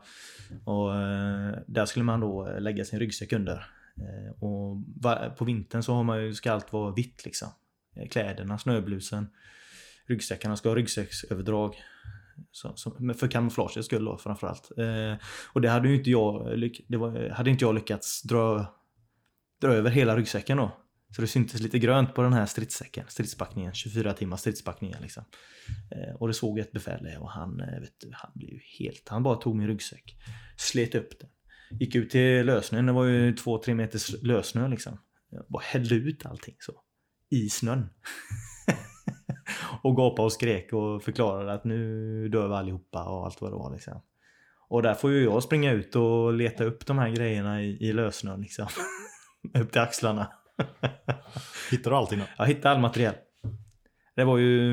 Och 0.65 0.95
eh, 0.95 1.55
där 1.67 1.85
skulle 1.85 2.05
man 2.05 2.19
då 2.19 2.57
lägga 2.59 2.85
sin 2.85 2.99
ryggsäck 2.99 3.33
under. 3.33 3.67
Eh, 3.97 4.43
och 4.43 4.77
på 5.37 5.45
vintern 5.45 5.83
så 5.83 5.93
har 5.93 6.03
man 6.03 6.23
ju, 6.23 6.33
ska 6.33 6.51
allt 6.51 6.73
vara 6.73 6.91
vitt 6.91 7.25
liksom. 7.25 7.47
Kläderna, 8.09 8.57
snöblusen, 8.57 9.27
ryggsäckarna 10.07 10.55
ska 10.55 10.69
ha 10.69 10.75
ryggsäcksöverdrag. 10.75 11.75
Så, 12.51 12.73
så, 12.75 12.91
för 12.91 13.27
kamouflagets 13.27 13.85
skull 13.85 14.05
då 14.05 14.17
framförallt. 14.17 14.71
Eh, 14.77 15.15
och 15.53 15.61
det 15.61 15.69
hade 15.69 15.89
ju 15.89 15.95
inte 15.95 16.09
jag, 16.09 16.59
det 16.87 16.97
var, 16.97 17.29
hade 17.29 17.49
inte 17.49 17.65
jag 17.65 17.75
lyckats 17.75 18.23
dra, 18.23 18.65
dra 19.65 19.73
över 19.73 19.89
hela 19.89 20.17
ryggsäcken 20.17 20.57
då. 20.57 20.71
Så 21.15 21.21
det 21.21 21.27
syntes 21.27 21.61
lite 21.61 21.79
grönt 21.79 22.13
på 22.13 22.21
den 22.21 22.33
här 22.33 22.45
stridssäcken, 22.45 23.05
stridspackningen, 23.07 23.73
24 23.73 24.13
timmars 24.13 24.39
stridspackningen 24.39 25.01
liksom. 25.01 25.23
Eh, 25.91 26.15
och 26.15 26.27
det 26.27 26.33
såg 26.33 26.59
ett 26.59 26.71
befäl 26.71 27.17
och 27.19 27.29
han, 27.29 27.59
eh, 27.59 27.79
vet 27.79 27.99
du, 27.99 28.09
han 28.13 28.31
blev 28.35 28.49
ju 28.49 28.59
helt, 28.79 29.09
han 29.09 29.23
bara 29.23 29.35
tog 29.35 29.55
min 29.55 29.67
ryggsäck, 29.67 30.15
slet 30.57 30.95
upp 30.95 31.19
den. 31.19 31.29
Gick 31.79 31.95
ut 31.95 32.09
till 32.09 32.45
lösnön, 32.45 32.85
det 32.85 32.91
var 32.91 33.05
ju 33.05 33.31
2-3 33.31 33.73
meters 33.73 34.23
lösnö 34.23 34.67
liksom. 34.67 34.97
Jag 35.29 35.45
bara 35.49 35.63
hällde 35.63 35.95
ut 35.95 36.25
allting 36.25 36.55
så. 36.59 36.73
I 37.29 37.49
snön. 37.49 37.89
och 39.83 39.97
gapade 39.97 40.25
och 40.25 40.33
skrek 40.33 40.73
och 40.73 41.03
förklarade 41.03 41.53
att 41.53 41.63
nu 41.63 42.29
dör 42.29 42.47
vi 42.47 42.53
allihopa 42.53 43.03
och 43.03 43.25
allt 43.25 43.41
vad 43.41 43.51
det 43.51 43.55
var 43.55 43.73
liksom. 43.73 44.01
Och 44.67 44.81
där 44.81 44.93
får 44.93 45.11
ju 45.11 45.23
jag 45.23 45.43
springa 45.43 45.71
ut 45.71 45.95
och 45.95 46.33
leta 46.33 46.63
upp 46.63 46.85
de 46.85 46.97
här 46.97 47.09
grejerna 47.09 47.63
i, 47.63 47.87
i 47.89 47.93
lösnön 47.93 48.41
liksom. 48.41 48.67
upp 49.53 49.71
till 49.71 49.81
axlarna. 49.81 50.27
Hittar 51.71 51.91
du 51.91 51.97
allting 51.97 52.19
då? 52.19 52.25
Jag 52.37 52.45
hittade 52.45 52.75
all 52.75 52.81
material. 52.81 53.13
Det 54.15 54.23
var 54.23 54.37
ju 54.37 54.71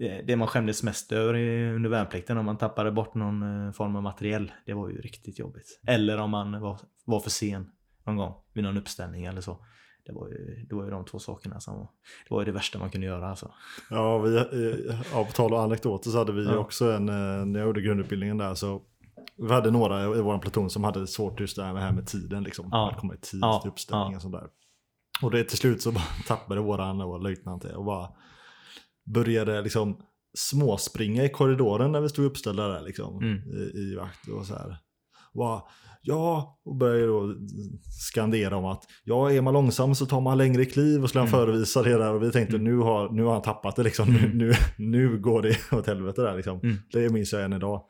eh, 0.00 0.24
det 0.26 0.36
man 0.36 0.48
skämdes 0.48 0.82
mest 0.82 1.12
över 1.12 1.34
under 1.74 1.90
värnplikten 1.90 2.38
om 2.38 2.46
man 2.46 2.58
tappade 2.58 2.92
bort 2.92 3.14
någon 3.14 3.66
eh, 3.66 3.72
form 3.72 3.96
av 3.96 4.02
materiell. 4.02 4.52
Det 4.66 4.74
var 4.74 4.88
ju 4.88 5.00
riktigt 5.00 5.38
jobbigt. 5.38 5.80
Eller 5.86 6.18
om 6.18 6.30
man 6.30 6.60
var, 6.60 6.80
var 7.04 7.20
för 7.20 7.30
sen 7.30 7.70
någon 8.06 8.16
gång 8.16 8.34
vid 8.52 8.64
någon 8.64 8.78
uppställning 8.78 9.24
eller 9.24 9.40
så. 9.40 9.66
Det 10.06 10.12
var 10.12 10.28
ju, 10.28 10.66
det 10.68 10.74
var 10.74 10.84
ju 10.84 10.90
de 10.90 11.04
två 11.04 11.18
sakerna 11.18 11.60
som 11.60 11.88
det 12.28 12.34
var 12.34 12.40
ju 12.40 12.44
det 12.44 12.52
värsta 12.52 12.78
man 12.78 12.90
kunde 12.90 13.06
göra 13.06 13.28
alltså. 13.28 13.52
Ja, 13.90 14.18
vi, 14.18 14.36
eh, 14.36 15.00
ja 15.12 15.24
på 15.24 15.32
tal 15.32 15.54
om 15.54 15.60
anekdoter 15.60 16.10
så 16.10 16.18
hade 16.18 16.32
vi 16.32 16.44
ja. 16.44 16.56
också 16.56 16.92
en, 16.92 17.06
när 17.52 17.60
jag 17.60 17.66
gjorde 17.66 17.80
grundutbildningen 17.80 18.38
där 18.38 18.54
så 18.54 18.82
vi 19.40 19.52
hade 19.52 19.70
några 19.70 20.18
i 20.18 20.20
vår 20.20 20.38
pluton 20.38 20.70
som 20.70 20.84
hade 20.84 21.06
svårt 21.06 21.40
just 21.40 21.56
det 21.56 21.62
här 21.62 21.92
med 21.92 22.06
tiden 22.06 22.42
liksom. 22.42 22.68
Ja. 22.70 22.90
Att 22.90 23.00
komma 23.00 23.14
i 23.14 23.18
tid 23.18 23.40
ja. 23.42 23.60
till 23.60 23.70
uppställningen 23.70 24.16
och 24.16 24.22
sådär. 24.22 24.46
Och 25.22 25.30
det 25.30 25.44
till 25.44 25.58
slut 25.58 25.82
så 25.82 25.92
bara 25.92 26.04
tappade 26.26 26.60
våran 26.60 26.98
vår 26.98 27.18
löjtnant 27.18 27.62
det 27.62 27.76
och 27.76 27.84
bara 27.84 28.08
började 29.14 29.62
liksom 29.62 30.00
småspringa 30.38 31.24
i 31.24 31.28
korridoren 31.28 31.92
när 31.92 32.00
vi 32.00 32.08
stod 32.08 32.24
uppställda 32.24 32.68
där 32.68 32.82
liksom 32.82 33.22
mm. 33.22 33.38
i, 33.38 33.78
i 33.78 33.96
vakt 33.96 34.28
och 34.28 34.46
så 34.46 34.54
här. 34.54 34.76
Och 35.34 35.68
ja, 36.02 36.58
och 36.64 36.76
började 36.76 37.06
då 37.06 37.34
skandera 38.00 38.56
om 38.56 38.64
att 38.64 38.84
ja, 39.04 39.32
är 39.32 39.40
man 39.40 39.54
långsam 39.54 39.94
så 39.94 40.06
tar 40.06 40.20
man 40.20 40.38
längre 40.38 40.64
kliv 40.64 41.02
och 41.02 41.08
skulle 41.08 41.20
han 41.20 41.28
mm. 41.28 41.40
förevisa 41.40 41.82
det 41.82 41.98
där 41.98 42.14
och 42.14 42.22
vi 42.22 42.32
tänkte 42.32 42.56
mm. 42.56 42.64
nu, 42.64 42.78
har, 42.78 43.10
nu 43.10 43.22
har 43.22 43.32
han 43.32 43.42
tappat 43.42 43.76
det 43.76 43.82
liksom, 43.82 44.08
mm. 44.08 44.30
nu, 44.30 44.52
nu 44.78 45.18
går 45.18 45.42
det 45.42 45.72
åt 45.72 45.86
helvete 45.86 46.22
där 46.22 46.36
liksom. 46.36 46.60
Mm. 46.62 46.76
Det 46.92 47.12
minns 47.12 47.32
jag 47.32 47.44
än 47.44 47.52
idag. 47.52 47.82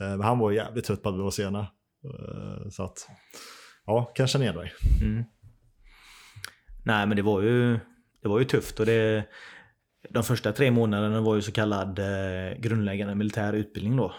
Eh, 0.00 0.08
men 0.08 0.20
han 0.20 0.38
var 0.38 0.52
jävligt 0.52 0.84
trött 0.84 1.02
på 1.02 1.08
att 1.08 1.14
vi 1.14 1.22
var 1.22 1.30
sena. 1.30 1.60
Eh, 2.04 2.68
så 2.70 2.82
att, 2.82 3.08
ja, 3.86 4.12
kanske 4.14 4.38
ner 4.38 4.52
dig. 4.52 4.72
Mm. 5.02 5.24
Nej 6.84 7.06
men 7.06 7.16
det 7.16 7.22
var 7.22 7.40
ju, 7.40 7.78
det 8.22 8.28
var 8.28 8.38
ju 8.38 8.44
tufft 8.44 8.80
och 8.80 8.86
det, 8.86 9.24
de 10.10 10.22
första 10.22 10.52
tre 10.52 10.70
månaderna 10.70 11.20
var 11.20 11.34
ju 11.34 11.42
så 11.42 11.52
kallad 11.52 11.98
eh, 11.98 12.58
grundläggande 12.58 13.14
militär 13.14 13.52
utbildning 13.52 13.96
då. 13.96 14.14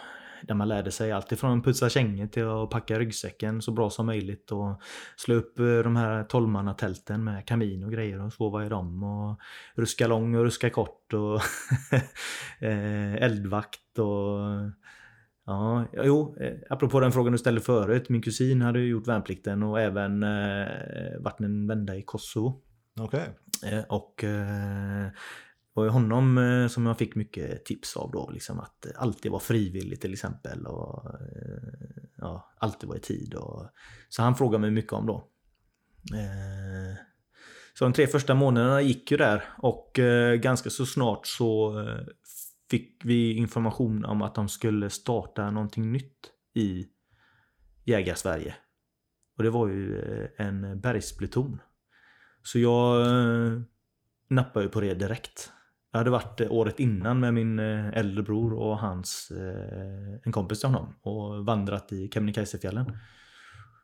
Där 0.47 0.55
man 0.55 0.67
lärde 0.67 0.91
sig 0.91 1.11
allt 1.11 1.31
ifrån 1.31 1.59
att 1.59 1.65
putsa 1.65 1.89
kängor 1.89 2.27
till 2.27 2.47
att 2.47 2.69
packa 2.69 2.99
ryggsäcken 2.99 3.61
så 3.61 3.71
bra 3.71 3.89
som 3.89 4.05
möjligt 4.05 4.51
och 4.51 4.81
slå 5.15 5.35
upp 5.35 5.59
eh, 5.59 5.65
de 5.65 5.95
här 5.95 6.23
tolvmannatälten 6.23 7.23
med 7.23 7.47
kamin 7.47 7.83
och 7.83 7.91
grejer 7.91 8.21
och 8.21 8.33
sova 8.33 8.65
i 8.65 8.69
dem 8.69 9.03
och 9.03 9.39
ruska 9.75 10.07
lång 10.07 10.35
och 10.35 10.43
ruska 10.43 10.69
kort 10.69 11.13
och 11.13 11.41
eh, 12.59 13.13
eldvakt 13.13 13.99
och 13.99 14.39
Ja, 15.45 15.85
jo, 15.93 16.35
eh, 16.39 16.53
apropå 16.69 16.99
den 16.99 17.11
frågan 17.11 17.31
du 17.31 17.37
ställde 17.37 17.61
förut. 17.61 18.09
Min 18.09 18.21
kusin 18.21 18.61
hade 18.61 18.79
gjort 18.79 19.07
värnplikten 19.07 19.63
och 19.63 19.81
även 19.81 20.23
eh, 20.23 20.67
varit 21.19 21.39
en 21.39 21.67
vända 21.67 21.95
i 21.95 22.01
Kosovo. 22.01 22.61
Okej. 22.99 23.29
Okay. 23.61 23.73
Eh, 23.73 23.83
och 23.89 24.23
eh, 24.23 25.07
var 25.73 25.89
honom 25.89 26.37
eh, 26.37 26.67
som 26.67 26.85
jag 26.85 26.97
fick 26.97 27.15
mycket 27.15 27.65
tips 27.65 27.97
av 27.97 28.11
då. 28.11 28.29
Liksom 28.33 28.59
att 28.59 28.85
alltid 28.95 29.31
vara 29.31 29.41
frivillig 29.41 30.01
till 30.01 30.13
exempel. 30.13 30.65
Och 30.65 31.05
eh, 31.05 32.03
ja, 32.17 32.53
alltid 32.57 32.89
vara 32.89 32.97
i 32.97 33.01
tid. 33.01 33.33
Och, 33.33 33.69
så 34.09 34.21
han 34.21 34.35
frågade 34.35 34.61
mig 34.61 34.71
mycket 34.71 34.93
om 34.93 35.07
då. 35.07 35.27
Eh, 36.13 36.97
så 37.73 37.85
de 37.85 37.93
tre 37.93 38.07
första 38.07 38.33
månaderna 38.33 38.81
gick 38.81 39.11
ju 39.11 39.17
där 39.17 39.43
och 39.57 39.99
ganska 40.39 40.69
så 40.69 40.85
snart 40.85 41.27
så 41.27 41.73
fick 42.73 43.01
vi 43.05 43.33
information 43.33 44.05
om 44.05 44.21
att 44.21 44.35
de 44.35 44.49
skulle 44.49 44.89
starta 44.89 45.51
någonting 45.51 45.91
nytt 45.91 46.31
i 46.53 46.85
Jägarsverige. 47.85 48.55
Och 49.37 49.43
det 49.43 49.49
var 49.49 49.67
ju 49.67 49.99
eh, 49.99 50.47
en 50.47 50.79
bergspluton. 50.79 51.61
Så 52.43 52.59
jag 52.59 53.01
eh, 53.01 53.61
nappade 54.27 54.65
ju 54.65 54.71
på 54.71 54.81
det 54.81 54.93
direkt. 54.93 55.51
Jag 55.91 55.97
hade 55.97 56.09
varit 56.09 56.41
eh, 56.41 56.51
året 56.51 56.79
innan 56.79 57.19
med 57.19 57.33
min 57.33 57.59
äldre 57.59 58.23
bror 58.23 58.53
och 58.53 58.77
hans, 58.77 59.31
en 60.23 60.31
kompis 60.31 60.59
till 60.59 60.69
honom 60.69 60.95
och 61.01 61.45
vandrat 61.45 61.91
i 61.91 62.09
Kebnekaisefjällen. 62.13 62.97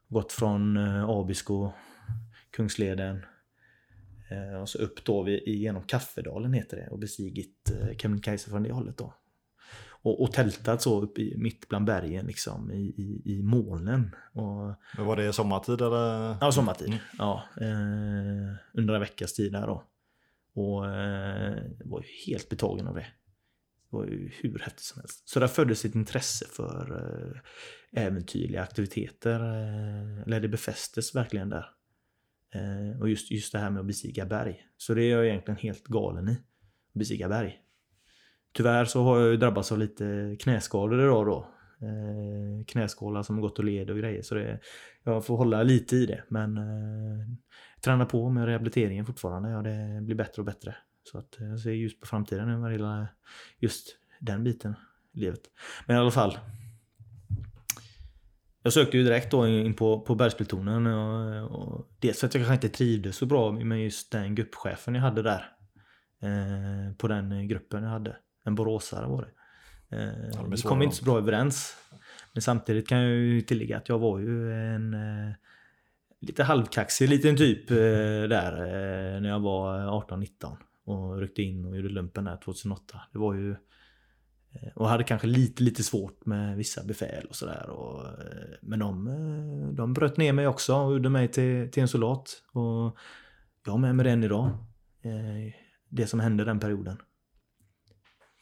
Gått 0.07 0.31
från 0.31 0.77
Abisko, 1.07 1.71
Kungsleden, 2.51 3.25
och 4.61 4.69
så 4.69 4.77
upp 4.77 5.05
då 5.05 5.23
vid, 5.23 5.47
genom 5.47 5.83
Kaffedalen 5.83 6.53
heter 6.53 6.77
det 6.77 6.87
och 6.87 6.99
bestigit 6.99 7.71
eh, 7.81 7.97
Kebnekaise 7.97 8.49
från 8.49 8.63
det 8.63 8.71
hållet 8.71 8.97
då. 8.97 9.13
Och, 10.01 10.21
och 10.21 10.31
tältat 10.31 10.81
så 10.81 11.01
upp 11.01 11.19
i, 11.19 11.37
mitt 11.37 11.67
bland 11.69 11.85
bergen 11.85 12.25
liksom 12.25 12.71
i, 12.71 12.81
i, 12.97 13.21
i 13.25 13.43
molnen. 13.43 14.15
Och, 14.33 14.75
Men 14.97 15.05
var 15.05 15.15
det 15.15 15.33
sommartid 15.33 15.81
eller? 15.81 16.37
Ja, 16.41 16.51
sommartid. 16.51 16.87
Mm. 16.87 16.99
Ja, 17.17 17.43
eh, 17.61 18.55
under 18.73 18.93
en 18.93 18.99
veckas 18.99 19.33
tid 19.33 19.51
där 19.51 19.67
då. 19.67 19.83
Och 20.53 20.85
eh, 20.85 21.63
var 21.85 22.01
ju 22.01 22.31
helt 22.31 22.49
betagen 22.49 22.87
av 22.87 22.95
det. 22.95 23.07
Det 23.91 23.97
var 23.97 24.05
ju 24.05 24.31
hur 24.41 24.59
häftigt 24.59 24.85
som 24.85 25.01
helst. 25.01 25.29
Så 25.29 25.39
där 25.39 25.47
föddes 25.47 25.85
ett 25.85 25.95
intresse 25.95 26.45
för 26.45 27.01
eh, 27.93 28.03
äventyrliga 28.05 28.61
aktiviteter. 28.61 29.39
Eh, 29.39 30.21
eller 30.21 30.39
det 30.39 30.47
befästes 30.47 31.15
verkligen 31.15 31.49
där. 31.49 31.65
Eh, 32.51 33.01
och 33.01 33.09
just, 33.09 33.31
just 33.31 33.51
det 33.51 33.59
här 33.59 33.69
med 33.69 33.79
att 33.79 33.85
bestiga 33.85 34.25
berg. 34.25 34.61
Så 34.77 34.93
det 34.93 35.03
är 35.03 35.09
jag 35.09 35.27
egentligen 35.27 35.57
helt 35.57 35.87
galen 35.87 36.29
i. 36.29 36.31
Att 36.31 36.93
bestiga 36.93 37.29
berg. 37.29 37.59
Tyvärr 38.51 38.85
så 38.85 39.03
har 39.03 39.19
jag 39.19 39.29
ju 39.29 39.37
drabbats 39.37 39.71
av 39.71 39.79
lite 39.79 40.35
knäskador 40.39 41.03
idag 41.03 41.25
då. 41.25 41.47
Eh, 41.81 42.65
knäskålar 42.65 43.23
som 43.23 43.35
har 43.35 43.41
gått 43.41 43.59
och 43.59 43.65
led 43.65 43.89
och 43.89 43.97
grejer. 43.97 44.21
Så 44.21 44.35
det, 44.35 44.59
jag 45.03 45.25
får 45.25 45.37
hålla 45.37 45.63
lite 45.63 45.95
i 45.95 46.05
det. 46.05 46.23
Men 46.27 46.57
eh, 46.57 47.27
träna 47.81 48.05
på 48.05 48.29
med 48.29 48.45
rehabiliteringen 48.45 49.05
fortfarande. 49.05 49.49
Ja, 49.49 49.61
det 49.61 50.01
blir 50.01 50.15
bättre 50.15 50.41
och 50.41 50.45
bättre. 50.45 50.75
Så 51.03 51.17
att 51.17 51.39
eh, 51.41 51.47
jag 51.47 51.59
ser 51.59 51.71
ljus 51.71 51.99
på 51.99 52.07
framtiden 52.07 52.47
nu 52.47 52.55
vad 52.55 52.71
gäller 52.71 53.07
just 53.59 53.97
den 54.19 54.43
biten 54.43 54.75
i 55.13 55.19
livet. 55.19 55.41
Men 55.85 55.95
i 55.95 55.99
alla 55.99 56.11
fall. 56.11 56.37
Jag 58.63 58.73
sökte 58.73 58.97
ju 58.97 59.03
direkt 59.03 59.31
då 59.31 59.47
in 59.47 59.73
på, 59.73 59.99
på 59.99 60.15
bergsplutonen. 60.15 60.87
Och, 60.87 61.51
och 61.51 61.89
dels 61.99 62.19
för 62.19 62.27
att 62.27 62.33
jag 62.33 62.41
kanske 62.45 62.67
inte 62.67 62.77
trivdes 62.77 63.15
så 63.15 63.25
bra 63.25 63.51
med 63.51 63.83
just 63.83 64.11
den 64.11 64.35
gruppchefen 64.35 64.95
jag 64.95 65.01
hade 65.01 65.21
där. 65.21 65.51
Eh, 66.21 66.93
på 66.97 67.07
den 67.07 67.47
gruppen 67.47 67.83
jag 67.83 67.89
hade. 67.89 68.17
En 68.43 68.55
boråsare 68.55 69.07
var 69.07 69.21
det. 69.21 69.31
Eh, 69.97 70.29
ja, 70.33 70.43
vi 70.43 70.61
kom 70.61 70.81
inte 70.81 70.95
så 70.95 71.05
bra 71.05 71.17
överens. 71.17 71.75
Men 72.33 72.41
samtidigt 72.41 72.87
kan 72.87 72.97
jag 72.97 73.11
ju 73.11 73.41
tillägga 73.41 73.77
att 73.77 73.89
jag 73.89 73.99
var 73.99 74.19
ju 74.19 74.53
en 74.53 74.93
eh, 74.93 75.33
lite 76.21 76.43
halvkaxig 76.43 77.09
liten 77.09 77.37
typ 77.37 77.71
eh, 77.71 77.77
där 78.29 78.53
eh, 78.61 79.21
när 79.21 79.29
jag 79.29 79.39
var 79.39 79.79
18-19. 79.79 80.57
Och 80.85 81.19
ryckte 81.19 81.41
in 81.41 81.65
och 81.65 81.75
gjorde 81.75 81.89
lumpen 81.89 82.23
där 82.23 82.37
2008. 82.37 83.01
Det 83.13 83.19
var 83.19 83.33
ju 83.33 83.55
och 84.75 84.89
hade 84.89 85.03
kanske 85.03 85.27
lite, 85.27 85.63
lite 85.63 85.83
svårt 85.83 86.25
med 86.25 86.57
vissa 86.57 86.83
befäl 86.83 87.25
och 87.25 87.35
sådär. 87.35 87.65
Eh, 87.69 88.57
men 88.61 88.79
de, 88.79 89.07
eh, 89.07 89.73
de 89.73 89.93
bröt 89.93 90.17
ner 90.17 90.33
mig 90.33 90.47
också 90.47 90.75
och 90.75 90.93
gjorde 90.93 91.09
mig 91.09 91.27
till, 91.27 91.71
till 91.71 91.81
en 91.81 91.87
soldat. 91.87 92.43
Och 92.51 92.97
jag 93.65 93.75
är 93.75 93.77
med 93.77 93.95
med 93.95 94.05
den 94.05 94.23
idag. 94.23 94.57
Det 95.89 96.07
som 96.07 96.19
hände 96.19 96.43
den 96.43 96.59
perioden. 96.59 96.97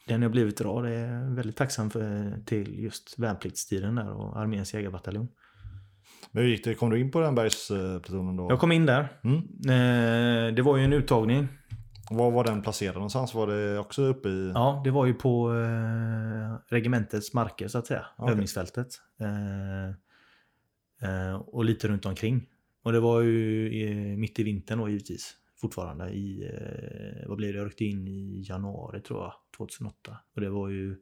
den 0.08 0.22
har 0.22 0.28
blivit 0.28 0.60
idag. 0.60 0.84
Det 0.84 0.90
är 0.90 1.12
jag 1.12 1.30
väldigt 1.30 1.56
tacksam 1.56 1.90
för, 1.90 2.32
till 2.44 2.78
just 2.78 3.18
värnpliktstiden 3.18 3.94
där 3.94 4.10
och 4.10 4.40
arméns 4.40 4.74
jägarbataljon. 4.74 5.28
Men 6.32 6.42
hur 6.42 6.50
gick 6.50 6.64
det? 6.64 6.74
Kom 6.74 6.90
du 6.90 7.00
in 7.00 7.10
på 7.10 7.20
den 7.20 7.34
bergsplutonen 7.34 8.36
då? 8.36 8.46
Jag 8.50 8.60
kom 8.60 8.72
in 8.72 8.86
där. 8.86 9.08
Mm. 9.24 9.38
Eh, 9.38 10.54
det 10.54 10.62
var 10.62 10.76
ju 10.76 10.84
en 10.84 10.92
uttagning. 10.92 11.48
Var 12.10 12.30
var 12.30 12.44
den 12.44 12.62
placerad 12.62 12.94
någonstans? 12.94 13.34
Var 13.34 13.46
det 13.46 13.78
också 13.78 14.02
uppe 14.02 14.28
i... 14.28 14.52
Ja, 14.54 14.80
det 14.84 14.90
var 14.90 15.06
ju 15.06 15.14
på 15.14 15.54
eh, 15.54 16.74
regementets 16.74 17.34
marker 17.34 17.68
så 17.68 17.78
att 17.78 17.86
säga. 17.86 18.06
Okej. 18.16 18.32
Övningsfältet. 18.32 18.88
Eh, 19.20 19.88
eh, 21.10 21.34
och 21.34 21.64
lite 21.64 21.88
runt 21.88 22.06
omkring. 22.06 22.46
Och 22.82 22.92
det 22.92 23.00
var 23.00 23.20
ju 23.20 23.72
i, 23.72 24.16
mitt 24.16 24.38
i 24.38 24.42
vintern 24.42 24.78
då 24.78 24.88
givetvis. 24.88 25.34
Fortfarande 25.60 26.10
i, 26.10 26.50
eh, 26.54 27.28
vad 27.28 27.36
blev 27.36 27.52
det, 27.52 27.58
jag 27.58 27.66
ryckte 27.66 27.84
in 27.84 28.08
i 28.08 28.44
januari 28.48 29.00
tror 29.00 29.20
jag, 29.20 29.32
2008. 29.56 30.16
Och 30.34 30.40
det 30.40 30.50
var 30.50 30.68
ju 30.68 30.96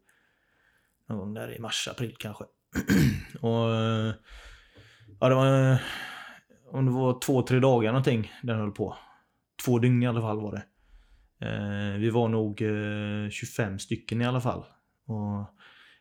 någon 1.08 1.18
gång 1.18 1.34
där 1.34 1.56
i 1.56 1.58
mars, 1.58 1.88
april 1.90 2.16
kanske. 2.18 2.44
och 3.40 3.74
eh, 3.74 4.14
ja, 5.20 5.28
det 5.28 5.34
var, 5.34 5.72
eh, 5.72 5.78
om 6.72 6.86
det 6.86 6.92
var 6.92 7.20
två, 7.20 7.42
tre 7.42 7.60
dagar 7.60 7.92
någonting 7.92 8.32
den 8.42 8.58
höll 8.58 8.72
på. 8.72 8.96
Två 9.64 9.78
dygn 9.78 10.02
i 10.02 10.06
alla 10.06 10.20
fall 10.20 10.40
var 10.40 10.52
det. 10.52 10.64
Eh, 11.38 11.98
vi 11.98 12.10
var 12.10 12.28
nog 12.28 12.62
eh, 12.62 13.30
25 13.30 13.78
stycken 13.78 14.22
i 14.22 14.24
alla 14.24 14.40
fall. 14.40 14.64
Och 15.06 15.46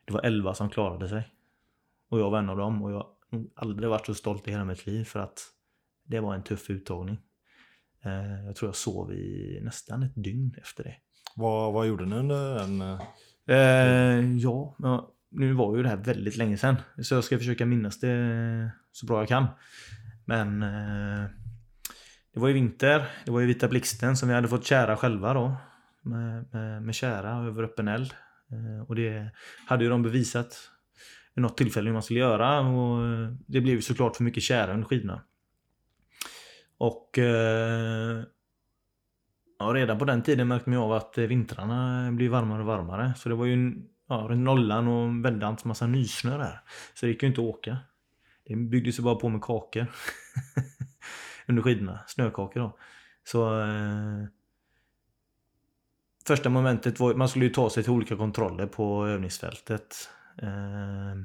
det 0.05 0.13
var 0.13 0.21
11 0.25 0.53
som 0.53 0.69
klarade 0.69 1.09
sig. 1.09 1.27
Och 2.09 2.19
jag 2.19 2.29
var 2.29 2.39
en 2.39 2.49
av 2.49 2.57
dem. 2.57 2.83
Och 2.83 2.91
jag 2.91 3.05
har 3.31 3.45
aldrig 3.55 3.89
varit 3.89 4.05
så 4.05 4.13
stolt 4.13 4.47
i 4.47 4.51
hela 4.51 4.65
mitt 4.65 4.85
liv 4.85 5.03
för 5.03 5.19
att 5.19 5.39
det 6.03 6.19
var 6.19 6.35
en 6.35 6.43
tuff 6.43 6.69
uttagning. 6.69 7.17
Eh, 8.03 8.45
jag 8.45 8.55
tror 8.55 8.67
jag 8.67 8.75
sov 8.75 9.13
i 9.13 9.59
nästan 9.63 10.03
ett 10.03 10.15
dygn 10.15 10.55
efter 10.61 10.83
det. 10.83 10.95
Vad, 11.35 11.73
vad 11.73 11.87
gjorde 11.87 12.05
ni 12.05 12.15
under 12.15 12.55
den? 12.55 12.81
eh? 12.81 12.99
Eh, 13.47 14.37
ja, 14.37 14.75
nu 15.29 15.53
var 15.53 15.77
ju 15.77 15.83
det 15.83 15.89
här 15.89 15.97
väldigt 15.97 16.37
länge 16.37 16.57
sedan. 16.57 16.75
Så 17.01 17.15
jag 17.15 17.23
ska 17.23 17.37
försöka 17.37 17.65
minnas 17.65 17.99
det 17.99 18.71
så 18.91 19.05
bra 19.05 19.19
jag 19.21 19.27
kan. 19.27 19.45
Men 20.25 20.63
eh, 20.63 21.25
det 22.35 22.41
var 22.41 22.47
ju 22.47 22.53
vinter. 22.53 23.05
Det 23.25 23.31
var 23.31 23.39
ju 23.39 23.45
Vita 23.45 23.67
Blixten 23.67 24.17
som 24.17 24.29
vi 24.29 24.35
hade 24.35 24.47
fått 24.47 24.65
kära 24.65 24.97
själva 24.97 25.33
då. 25.33 25.55
Med, 26.01 26.45
med, 26.51 26.83
med 26.83 26.95
kära 26.95 27.47
över 27.47 27.63
öppen 27.63 27.87
eld. 27.87 28.13
Eh, 28.51 28.87
och 28.87 28.95
det 28.95 29.31
hade 29.67 29.83
ju 29.83 29.89
de 29.89 30.03
bevisat 30.03 30.69
vid 31.35 31.41
något 31.41 31.57
tillfälle 31.57 31.89
hur 31.89 31.93
man 31.93 32.03
skulle 32.03 32.19
göra. 32.19 32.59
Och 32.59 33.05
eh, 33.05 33.33
det 33.47 33.61
blev 33.61 33.75
ju 33.75 33.81
såklart 33.81 34.15
för 34.15 34.23
mycket 34.23 34.43
kära 34.43 34.73
under 34.73 34.87
skidorna. 34.87 35.21
Och 36.77 37.17
eh, 37.17 38.23
Ja, 39.59 39.65
redan 39.65 39.99
på 39.99 40.05
den 40.05 40.23
tiden 40.23 40.47
märkte 40.47 40.69
man 40.69 40.79
ju 40.79 40.85
av 40.85 40.93
att 40.93 41.17
vintrarna 41.17 42.11
blir 42.11 42.29
varmare 42.29 42.59
och 42.59 42.67
varmare. 42.67 43.13
Så 43.17 43.29
det 43.29 43.35
var 43.35 43.45
ju 43.45 43.73
ja, 44.09 44.27
runt 44.29 44.43
nollan 44.43 44.87
och 44.87 45.03
en 45.03 45.21
väldans 45.21 45.65
massa 45.65 45.87
nysnö 45.87 46.37
där. 46.37 46.61
Så 46.93 47.05
det 47.05 47.11
gick 47.11 47.23
ju 47.23 47.29
inte 47.29 47.41
att 47.41 47.47
åka. 47.47 47.77
Det 48.45 48.55
byggdes 48.55 48.99
ju 48.99 49.03
bara 49.03 49.15
på 49.15 49.29
med 49.29 49.41
kakor. 49.41 49.87
Under 51.47 51.63
skidorna. 51.63 51.99
Snökakor 52.07 52.59
då. 52.59 52.77
Så... 53.23 53.61
Eh, 53.61 54.25
första 56.27 56.49
momentet 56.49 56.99
var 56.99 57.13
man 57.13 57.29
skulle 57.29 57.45
ju 57.45 57.51
ta 57.51 57.69
sig 57.69 57.83
till 57.83 57.91
olika 57.91 58.15
kontroller 58.15 58.67
på 58.67 59.07
övningsfältet. 59.07 60.09
Eh, 60.41 61.15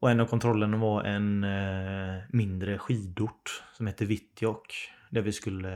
och 0.00 0.10
en 0.10 0.20
av 0.20 0.26
kontrollerna 0.26 0.76
var 0.76 1.04
en 1.04 1.44
eh, 1.44 2.22
mindre 2.28 2.78
skidort 2.78 3.62
som 3.72 3.86
hette 3.86 4.04
Vittjok. 4.04 4.90
Där 5.10 5.22
vi 5.22 5.32
skulle 5.32 5.68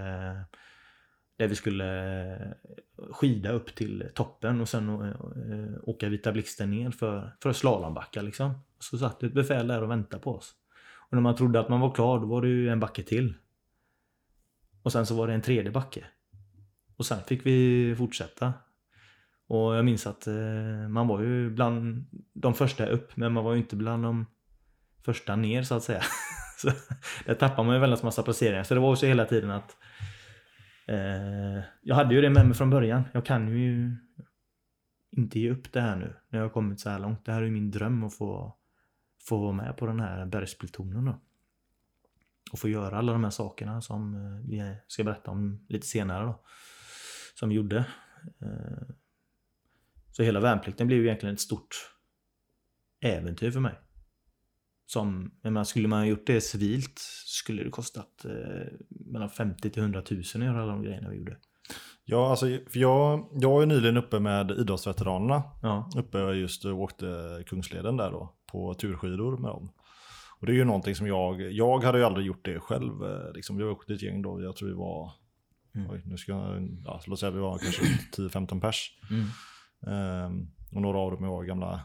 där 1.37 1.49
vi 1.49 1.55
skulle 1.55 1.87
eh, 2.35 2.53
skida 3.11 3.53
upp 3.53 3.75
till 3.75 4.11
toppen 4.15 4.61
och 4.61 4.69
sen 4.69 4.89
eh, 4.89 5.79
åka 5.83 6.09
Vita 6.09 6.33
Blixten 6.33 6.71
ner 6.71 6.91
för, 6.91 7.37
för 7.43 7.53
slalombacka 7.53 8.23
liksom. 8.23 8.55
Så 8.79 8.99
satt 8.99 9.23
ett 9.23 9.35
befäl 9.35 9.67
där 9.67 9.83
och 9.83 9.91
väntade 9.91 10.23
på 10.23 10.35
oss. 10.35 10.55
Och 11.09 11.13
när 11.13 11.21
man 11.21 11.37
trodde 11.37 11.61
att 11.61 11.69
man 11.69 11.81
var 11.81 11.95
klar 11.95 12.21
då 12.21 12.27
var 12.27 12.43
det 12.43 12.49
ju 12.49 12.69
en 12.69 12.81
backe 12.81 13.03
till. 13.03 13.35
Och 14.83 14.93
sen 14.93 15.07
så 15.07 15.15
var 15.17 15.27
det 15.27 15.35
en 15.35 15.43
tredje 15.43 15.71
backe. 15.71 16.05
Och 16.97 17.07
sen 17.07 17.23
fick 17.23 17.47
vi 17.47 17.95
fortsätta. 17.99 18.53
Och 19.49 19.77
jag 19.77 19.85
minns 19.85 20.07
att 20.07 20.27
eh, 20.27 20.89
man 20.89 21.09
var 21.09 21.21
ju 21.21 21.51
bland 21.51 22.07
de 22.33 22.55
första 22.55 22.87
upp 22.87 23.17
men 23.17 23.33
man 23.33 23.45
var 23.45 23.53
ju 23.53 23.59
inte 23.59 23.77
bland 23.77 24.03
de 24.03 24.27
första 25.05 25.37
ner 25.37 25.63
så 25.63 25.75
att 25.75 25.83
säga. 25.83 26.03
så 26.59 26.71
där 27.27 27.35
tappar 27.35 27.65
man 27.65 27.75
ju 27.75 27.81
väldigt 27.81 28.03
massa 28.03 28.23
placeringar. 28.23 28.63
Så 28.63 28.75
det 28.75 28.81
var 28.81 28.91
också 28.91 29.07
hela 29.07 29.25
tiden 29.25 29.51
att 29.51 29.77
Eh, 30.89 31.65
jag 31.83 31.97
hade 31.97 32.15
ju 32.15 32.21
det 32.21 32.31
med 32.31 32.47
mig 32.47 32.55
från 32.55 32.71
början. 32.71 33.03
Jag 33.13 33.25
kan 33.27 33.49
ju 33.49 33.97
inte 35.17 35.41
ge 35.41 35.51
upp 35.51 35.73
det 35.73 35.81
här 35.81 35.97
nu 35.97 36.15
när 36.29 36.39
jag 36.39 36.45
har 36.45 36.51
kommit 36.51 36.81
så 36.81 36.91
här 36.91 36.99
långt. 36.99 37.25
Det 37.25 37.33
här 37.33 37.41
är 37.41 37.45
ju 37.45 37.51
min 37.51 37.71
dröm 37.71 38.05
att 38.05 38.15
få, 38.15 38.57
få 39.29 39.39
vara 39.39 39.53
med 39.53 39.77
på 39.77 39.87
den 39.87 40.01
här 40.01 40.27
bergsplutonen 40.27 41.05
då. 41.05 41.21
Och 42.53 42.59
få 42.59 42.69
göra 42.69 42.99
alla 42.99 43.13
de 43.13 43.25
här 43.25 43.31
sakerna 43.31 43.81
som 43.81 44.15
eh, 44.15 44.49
vi 44.49 44.77
ska 44.87 45.05
berätta 45.05 45.31
om 45.31 45.67
lite 45.69 45.87
senare 45.87 46.25
då. 46.25 46.45
Som 47.35 47.49
vi 47.49 47.55
gjorde. 47.55 47.77
Eh, 48.41 48.89
så 50.13 50.23
hela 50.23 50.41
värnplikten 50.41 50.87
blev 50.87 50.99
ju 50.99 51.07
egentligen 51.07 51.35
ett 51.35 51.41
stort 51.41 51.91
äventyr 53.01 53.51
för 53.51 53.61
mig. 53.61 53.75
Som, 54.87 55.35
jag 55.43 55.67
skulle 55.67 55.89
man 55.89 55.99
ha 55.99 56.07
gjort 56.07 56.27
det 56.27 56.41
civilt 56.41 56.99
skulle 57.25 57.65
det 57.65 57.71
kostat 57.71 58.25
eh, 58.25 58.73
mellan 58.89 59.31
50 59.31 59.71
till 59.71 59.83
100 59.83 60.03
000 60.11 60.21
att 60.21 60.35
göra 60.35 60.63
alla 60.63 60.73
de 60.73 60.83
grejerna 60.83 61.09
vi 61.09 61.17
gjorde. 61.17 61.37
Ja, 62.05 62.31
alltså, 62.31 62.47
för 62.47 62.79
jag, 62.79 63.29
jag 63.33 63.63
är 63.63 63.67
nyligen 63.67 63.97
uppe 63.97 64.21
med 64.21 64.51
idrottsveteranerna. 64.51 65.43
Ja, 65.63 65.91
Uppe 65.97 66.19
just 66.19 66.65
och 66.65 66.81
åkte 66.81 67.43
Kungsleden 67.47 67.97
där 67.97 68.11
då, 68.11 68.36
på 68.47 68.75
turskidor 68.75 69.37
med 69.37 69.51
dem. 69.51 69.69
Och 70.41 70.47
det 70.47 70.53
är 70.53 70.57
ju 70.57 70.65
någonting 70.65 70.95
som 70.95 71.07
jag, 71.07 71.41
jag 71.53 71.85
hade 71.85 71.99
ju 71.99 72.05
aldrig 72.05 72.27
gjort 72.27 72.45
det 72.45 72.61
själv. 72.61 73.05
eh, 73.05 73.33
Liksom, 73.35 73.57
vi 73.57 73.65
åkte 73.65 73.95
ett 73.95 74.03
gäng 74.03 74.23
då, 74.23 74.43
jag 74.43 74.57
tror 74.57 74.69
vi 74.69 74.75
var, 74.75 75.13
Mm. 75.75 75.91
oj, 75.91 76.03
nu 76.05 76.17
ska 76.17 76.33
jag, 76.33 76.69
ja, 76.85 77.01
låt 77.07 77.21
säga 77.21 77.31
vi 77.33 77.39
var 77.41 77.59
kanske 77.59 77.83
10-15 78.17 78.61
pers. 78.61 78.91
mm. 79.11 79.27
Ehm, 79.87 80.47
och 80.75 80.83
några 80.83 80.99
av 80.99 81.11
dem 81.11 81.27
var 81.29 81.45
gamla 81.45 81.81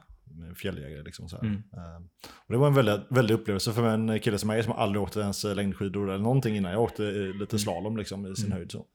fjälljägare. 0.56 1.04
Liksom, 1.04 1.30
så 1.30 1.36
här. 1.36 1.44
Mm. 1.44 1.56
Ehm, 1.56 2.10
och 2.48 2.54
det 2.54 2.58
var 2.58 2.68
en 2.68 2.74
väldigt, 2.74 3.02
väldigt 3.10 3.40
upplevelse 3.40 3.74
för 3.74 3.88
en 3.88 4.20
kille 4.20 4.38
som 4.38 4.48
mig 4.48 4.64
som 4.64 4.74
aldrig 4.74 5.02
åkte 5.04 5.20
ens 5.20 5.44
längdskidor 5.44 6.10
eller 6.10 6.24
någonting 6.24 6.56
innan. 6.56 6.72
Jag 6.72 6.82
åkte 6.82 7.06
eh, 7.08 7.40
lite 7.40 7.60
slalom 7.60 7.98
liksom, 7.98 8.28
i 8.28 8.36
sin 8.36 8.46
Mm. 8.46 8.58
höjd. 8.58 8.72
Så. 8.72 8.86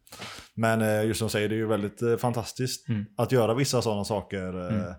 Men 0.55 0.81
eh, 0.83 1.05
just 1.07 1.19
som 1.19 1.27
du 1.27 1.31
säger, 1.33 1.49
det 1.49 1.55
är 1.55 1.57
ju 1.59 1.67
väldigt 1.67 2.03
eh, 2.03 2.17
fantastiskt 2.17 2.89
Mm. 2.89 3.05
att 3.17 3.33
göra 3.33 3.55
vissa 3.55 3.83
sådana 3.83 4.05
saker 4.05 4.59
eh, 4.61 4.75
Mm. 4.79 4.95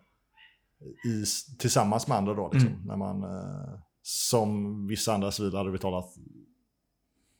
I, 1.05 1.25
tillsammans 1.59 2.07
med 2.07 2.17
andra. 2.17 2.33
Då, 2.33 2.49
liksom, 2.53 2.69
Mm. 2.71 2.81
när 2.87 2.95
man, 2.97 3.23
eh, 3.23 3.79
som 4.01 4.87
vissa 4.87 5.13
andra 5.13 5.31
civila 5.31 5.57
hade 5.57 5.71
betalat 5.71 6.05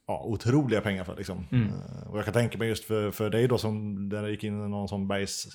ja, 0.08 0.23
otroliga 0.26 0.82
pengar 0.82 1.04
för. 1.04 1.15
Liksom. 1.15 1.45
Mm. 1.52 1.67
Eh, 1.67 2.08
och 2.10 2.17
jag 2.17 2.26
kan 2.26 2.34
tänka 2.34 2.58
mig 2.58 2.67
just 2.69 2.84
för, 2.86 3.12
för 3.12 3.30
dig 3.30 3.47
då 3.47 3.58
som 3.58 4.10
där 4.10 4.21
det 4.23 4.30
gick 4.32 4.43
in 4.43 4.69
någon 4.69 4.88
sån 4.88 5.08
bergs, 5.08 5.47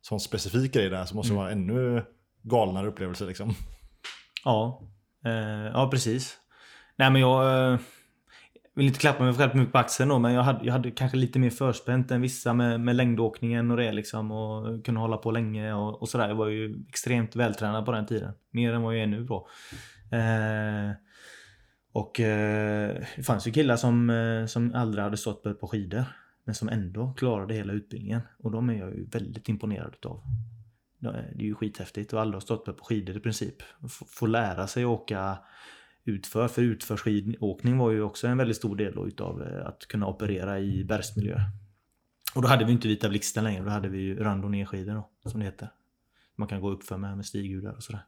sån 0.00 0.20
specifik 0.20 0.72
grej 0.72 0.90
där 0.90 1.04
så 1.04 1.14
måste 1.16 1.32
det 1.32 1.34
Mm. 1.34 1.42
vara 1.44 1.52
ännu 1.52 2.04
galnare 2.42 2.86
upplevelse 2.86 3.24
liksom. 3.26 3.54
Ja, 4.44 4.82
eh, 5.24 5.32
ja 5.72 5.88
precis. 5.90 6.38
Nej 6.98 7.10
men 7.10 7.20
jag 7.20 7.72
eh, 7.72 7.78
vill 8.76 8.86
inte 8.86 8.98
klappa 8.98 9.24
mig 9.24 9.34
själv 9.34 9.50
på 9.50 9.56
mycket 9.56 9.72
på 9.72 9.78
axeln 9.78 10.08
då, 10.08 10.18
men 10.18 10.32
jag 10.32 10.42
hade, 10.42 10.64
jag 10.66 10.72
hade 10.72 10.90
kanske 10.90 11.16
lite 11.16 11.38
mer 11.38 11.50
förspänt 11.50 12.10
än 12.10 12.20
vissa 12.20 12.52
med, 12.54 12.80
med 12.80 12.96
längdåkningen 12.96 13.70
och 13.70 13.76
det 13.76 13.92
liksom 13.92 14.30
och 14.32 14.84
kunna 14.84 15.00
hålla 15.00 15.16
på 15.16 15.30
länge 15.30 15.72
och, 15.74 16.02
och 16.02 16.08
sådär. 16.08 16.28
Jag 16.28 16.34
var 16.34 16.46
ju 16.48 16.84
extremt 16.88 17.36
vältränad 17.36 17.84
på 17.84 17.92
den 17.92 18.06
tiden. 18.06 18.32
Mer 18.50 18.72
än 18.72 18.82
vad 18.82 18.94
jag 18.94 19.02
är 19.02 19.06
nu 19.06 19.24
då. 19.24 19.48
Eh, 20.12 20.90
och 21.92 22.20
eh, 22.20 22.96
det 23.16 23.22
fanns 23.22 23.46
ju 23.46 23.50
killar 23.52 23.76
som, 23.76 24.10
eh, 24.10 24.46
som 24.46 24.74
aldrig 24.74 25.04
hade 25.04 25.16
stått 25.16 25.42
på 25.42 25.48
ett 25.48 25.60
par 25.60 25.68
skidor. 25.68 26.04
Men 26.44 26.54
som 26.54 26.68
ändå 26.68 27.14
klarade 27.16 27.54
hela 27.54 27.72
utbildningen. 27.72 28.20
Och 28.38 28.50
de 28.50 28.70
är 28.70 28.74
jag 28.74 28.94
ju 28.94 29.06
väldigt 29.06 29.48
imponerad 29.48 29.94
utav. 29.94 30.22
Det 30.98 31.08
är 31.08 31.42
ju 31.42 31.54
skithäftigt 31.54 32.12
och 32.12 32.20
alla 32.20 32.32
har 32.32 32.40
stått 32.40 32.64
på 32.64 32.84
skidor 32.84 33.16
i 33.16 33.20
princip. 33.20 33.54
F- 33.84 34.06
Få 34.08 34.26
lära 34.26 34.66
sig 34.66 34.84
åka 34.84 35.38
utför. 36.06 36.48
För 36.48 36.62
utförsskidåkning 36.62 37.78
var 37.78 37.90
ju 37.90 38.02
också 38.02 38.26
en 38.26 38.38
väldigt 38.38 38.56
stor 38.56 38.76
del 38.76 38.94
då 38.94 39.06
utav 39.06 39.42
eh, 39.42 39.66
att 39.66 39.88
kunna 39.88 40.06
operera 40.06 40.60
i 40.60 40.84
bergsmiljö. 40.84 41.40
Och 42.34 42.42
då 42.42 42.48
hade 42.48 42.64
vi 42.64 42.72
inte 42.72 42.88
Vita 42.88 43.08
Blixten 43.08 43.44
längre. 43.44 43.64
Då 43.64 43.70
hade 43.70 43.88
vi 43.88 43.98
ju 43.98 44.22
randonnérskidor 44.22 44.94
då, 44.94 45.30
som 45.30 45.40
det 45.40 45.46
heter. 45.46 45.68
Man 46.36 46.48
kan 46.48 46.60
gå 46.60 46.70
upp 46.70 46.84
för 46.84 46.96
med, 46.96 47.16
med 47.16 47.26
stighudar 47.26 47.72
och 47.72 47.82
sådär. 47.82 48.04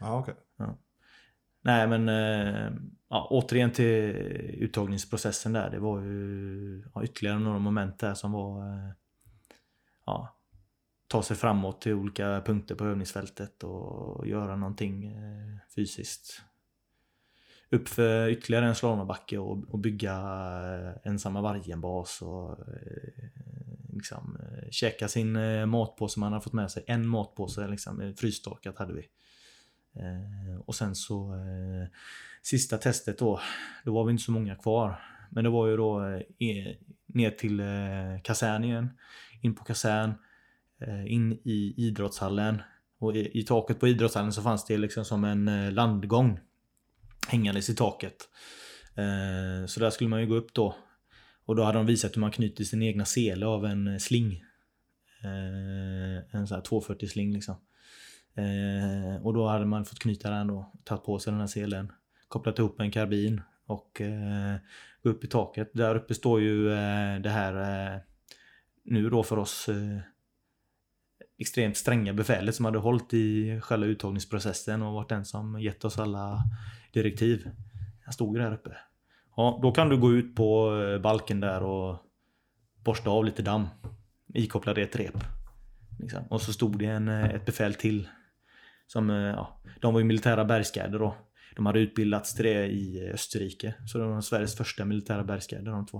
Ja, 0.00 0.18
okej. 0.18 0.34
Nej 1.62 1.88
men 1.88 2.08
eh, 2.08 2.72
ja, 3.08 3.28
återigen 3.30 3.70
till 3.70 3.86
uttagningsprocessen 4.58 5.52
där. 5.52 5.70
Det 5.70 5.78
var 5.78 6.00
ju 6.00 6.84
ja, 6.94 7.04
ytterligare 7.04 7.38
några 7.38 7.58
moment 7.58 7.98
där 7.98 8.14
som 8.14 8.32
var 8.32 8.68
eh, 8.68 8.90
ja, 10.06 10.36
ta 11.08 11.22
sig 11.22 11.36
framåt 11.36 11.80
till 11.80 11.92
olika 11.92 12.42
punkter 12.46 12.74
på 12.74 12.84
övningsfältet 12.84 13.64
och 13.64 14.26
göra 14.28 14.56
någonting 14.56 15.16
fysiskt. 15.76 16.42
Upp 17.70 17.88
för 17.88 18.28
ytterligare 18.28 18.66
en 18.66 18.74
slalombacke 18.74 19.38
och, 19.38 19.64
och 19.68 19.78
bygga 19.78 20.12
eh, 20.12 21.10
ensamma 21.10 21.40
vargen-bas 21.40 22.22
och 22.22 22.50
eh, 22.50 23.24
liksom, 23.92 24.38
eh, 24.40 24.70
käka 24.70 25.08
sin 25.08 25.32
matpåse 25.68 26.20
man 26.20 26.32
hade 26.32 26.42
fått 26.42 26.52
med 26.52 26.70
sig. 26.70 26.84
En 26.86 27.08
matpåse 27.08 27.68
liksom, 27.68 28.14
frystorkat 28.16 28.78
hade 28.78 28.92
vi. 28.92 29.06
Och 30.64 30.74
sen 30.74 30.94
så 30.94 31.34
sista 32.42 32.78
testet 32.78 33.18
då, 33.18 33.40
då 33.84 33.94
var 33.94 34.04
vi 34.04 34.10
inte 34.10 34.22
så 34.22 34.32
många 34.32 34.54
kvar. 34.54 35.00
Men 35.30 35.44
det 35.44 35.50
var 35.50 35.66
ju 35.66 35.76
då 35.76 36.20
e, 36.38 36.76
ner 37.06 37.30
till 37.30 37.58
kasernen 37.58 38.20
kasern 38.20 38.64
igen. 38.64 38.90
In 39.40 39.54
på 39.54 39.64
kasern, 39.64 40.14
in 41.06 41.32
i 41.32 41.74
idrottshallen. 41.76 42.62
Och 42.98 43.16
i, 43.16 43.38
i, 43.38 43.42
taket 43.42 43.80
på 43.80 43.88
idrottshallen 43.88 44.32
så 44.32 44.42
fanns 44.42 44.66
det 44.66 44.76
liksom 44.76 45.04
som 45.04 45.24
en 45.24 45.74
landgång 45.74 46.40
hängandes 47.28 47.70
i 47.70 47.74
taket. 47.74 48.28
Eh, 48.96 49.66
så 49.66 49.80
där 49.80 49.90
skulle 49.90 50.10
man 50.10 50.20
ju 50.20 50.26
gå 50.26 50.34
upp 50.34 50.54
då. 50.54 50.76
Och 51.44 51.56
då 51.56 51.62
hade 51.62 51.78
de 51.78 51.86
visat 51.86 52.16
hur 52.16 52.20
man 52.20 52.30
knyter 52.30 52.64
sin 52.64 52.82
egna 52.82 53.04
sele 53.04 53.46
av 53.46 53.66
en 53.66 53.88
eh, 53.88 53.98
sling. 53.98 54.44
Eh, 55.24 56.38
en 56.38 56.46
sån 56.46 56.54
här 56.54 56.62
240 56.62 57.08
sling 57.08 57.32
liksom. 57.32 57.54
Eh, 58.36 59.26
och 59.26 59.34
då 59.34 59.48
hade 59.48 59.66
man 59.66 59.84
fått 59.84 59.98
knyta 59.98 60.30
den 60.30 60.46
då, 60.46 60.72
tagit 60.84 61.04
på 61.04 61.18
sig 61.18 61.30
den 61.30 61.40
här 61.40 61.46
selen, 61.46 61.92
kopplat 62.28 62.58
ihop 62.58 62.80
en 62.80 62.90
karbin 62.90 63.40
och 63.66 64.00
eh, 64.00 64.56
gå 65.02 65.10
upp 65.10 65.24
i 65.24 65.26
taket. 65.26 65.70
Där 65.74 65.94
uppe 65.94 66.14
står 66.14 66.40
ju 66.40 66.68
det 67.20 67.30
här 67.30 68.00
nu 68.84 69.10
då 69.10 69.22
för 69.22 69.38
oss 69.38 69.68
extremt 71.38 71.76
stränga 71.76 72.12
befälet 72.12 72.54
som 72.54 72.64
hade 72.64 72.78
hållit 72.78 73.14
i 73.14 73.60
själva 73.60 73.86
uttagningsprocessen 73.86 74.82
och 74.82 74.92
varit 74.92 75.08
den 75.08 75.24
som 75.24 75.60
gett 75.60 75.84
oss 75.84 75.98
alla 75.98 76.38
direktiv. 76.94 77.50
Han 78.04 78.12
stod 78.12 78.36
ju 78.36 78.42
där 78.42 78.54
uppe. 78.54 78.76
Ja, 79.36 79.58
då 79.62 79.72
kan 79.72 79.88
du 79.88 79.96
gå 79.96 80.12
ut 80.12 80.36
på 80.36 80.80
eh, 80.82 81.00
balken 81.00 81.40
där 81.40 81.62
och 81.62 81.96
borsta 82.84 83.10
av 83.10 83.24
lite 83.24 83.42
damm. 83.42 83.66
Ikopplade 84.34 84.82
ett 84.82 84.96
rep. 84.96 85.24
Liksom. 86.00 86.24
Och 86.30 86.42
så 86.42 86.52
stod 86.52 86.78
det 86.78 86.86
en, 86.86 87.08
eh, 87.08 87.24
ett 87.24 87.46
befäl 87.46 87.74
till. 87.74 88.08
Som, 88.86 89.10
eh, 89.10 89.16
ja, 89.16 89.60
de 89.80 89.94
var 89.94 90.00
ju 90.00 90.06
militära 90.06 90.44
bergsguider 90.44 90.98
då. 90.98 91.14
De 91.56 91.66
hade 91.66 91.80
utbildats 91.80 92.34
till 92.34 92.44
det 92.44 92.66
i 92.66 93.10
Österrike. 93.12 93.74
Så 93.86 93.98
de 93.98 94.10
var 94.10 94.20
Sveriges 94.20 94.56
första 94.56 94.84
militära 94.84 95.24
bergsguider 95.24 95.72
de 95.72 95.86
två. 95.86 95.98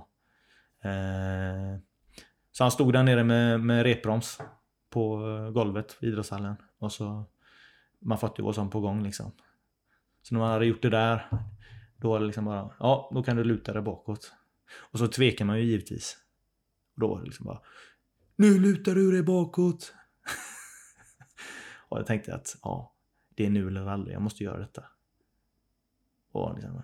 Eh, 0.85 1.78
så 2.52 2.64
han 2.64 2.70
stod 2.70 2.92
där 2.92 3.02
nere 3.02 3.24
med, 3.24 3.61
med 3.61 3.83
repbroms 3.83 4.40
på 4.90 5.16
golvet 5.54 5.96
i 6.00 6.07
idrottshallen. 6.07 6.57
Och 6.78 6.92
så 6.92 7.24
man 8.04 8.18
fattade 8.18 8.42
ju 8.42 8.44
vad 8.44 8.54
som 8.54 8.70
på 8.70 8.80
gång 8.80 9.02
liksom. 9.02 9.33
Så 10.24 10.34
när 10.34 10.40
man 10.40 10.50
hade 10.50 10.66
gjort 10.66 10.82
det 10.82 10.90
där, 10.90 11.28
då 11.96 12.08
var 12.08 12.20
det 12.20 12.26
liksom 12.26 12.44
bara, 12.44 12.74
ja, 12.78 13.10
då 13.14 13.22
kan 13.22 13.37
du 13.37 13.44
luta 13.44 13.72
dig 13.72 13.82
bakåt. 13.82 14.32
Och 14.76 14.98
så 14.98 15.08
tvekar 15.08 15.44
man 15.44 15.58
ju 15.58 15.64
givetvis. 15.64 16.16
Och 16.94 17.00
då 17.00 17.08
var 17.08 17.18
det 17.18 17.24
liksom 17.24 17.46
bara, 17.46 17.60
nu 18.37 18.58
lutar 18.58 18.94
du 18.94 19.12
dig 19.12 19.22
bakåt. 19.22 19.94
och 21.88 21.98
jag 21.98 22.06
tänkte 22.06 22.34
att, 22.34 22.56
ja, 22.62 22.94
det 23.34 23.46
är 23.46 23.50
nu 23.50 23.68
eller 23.68 23.87
aldrig, 23.87 24.14
jag 24.14 24.22
måste 24.22 24.44
göra 24.44 24.58
detta. 24.58 24.84
Och 26.32 26.54
liksom, 26.54 26.82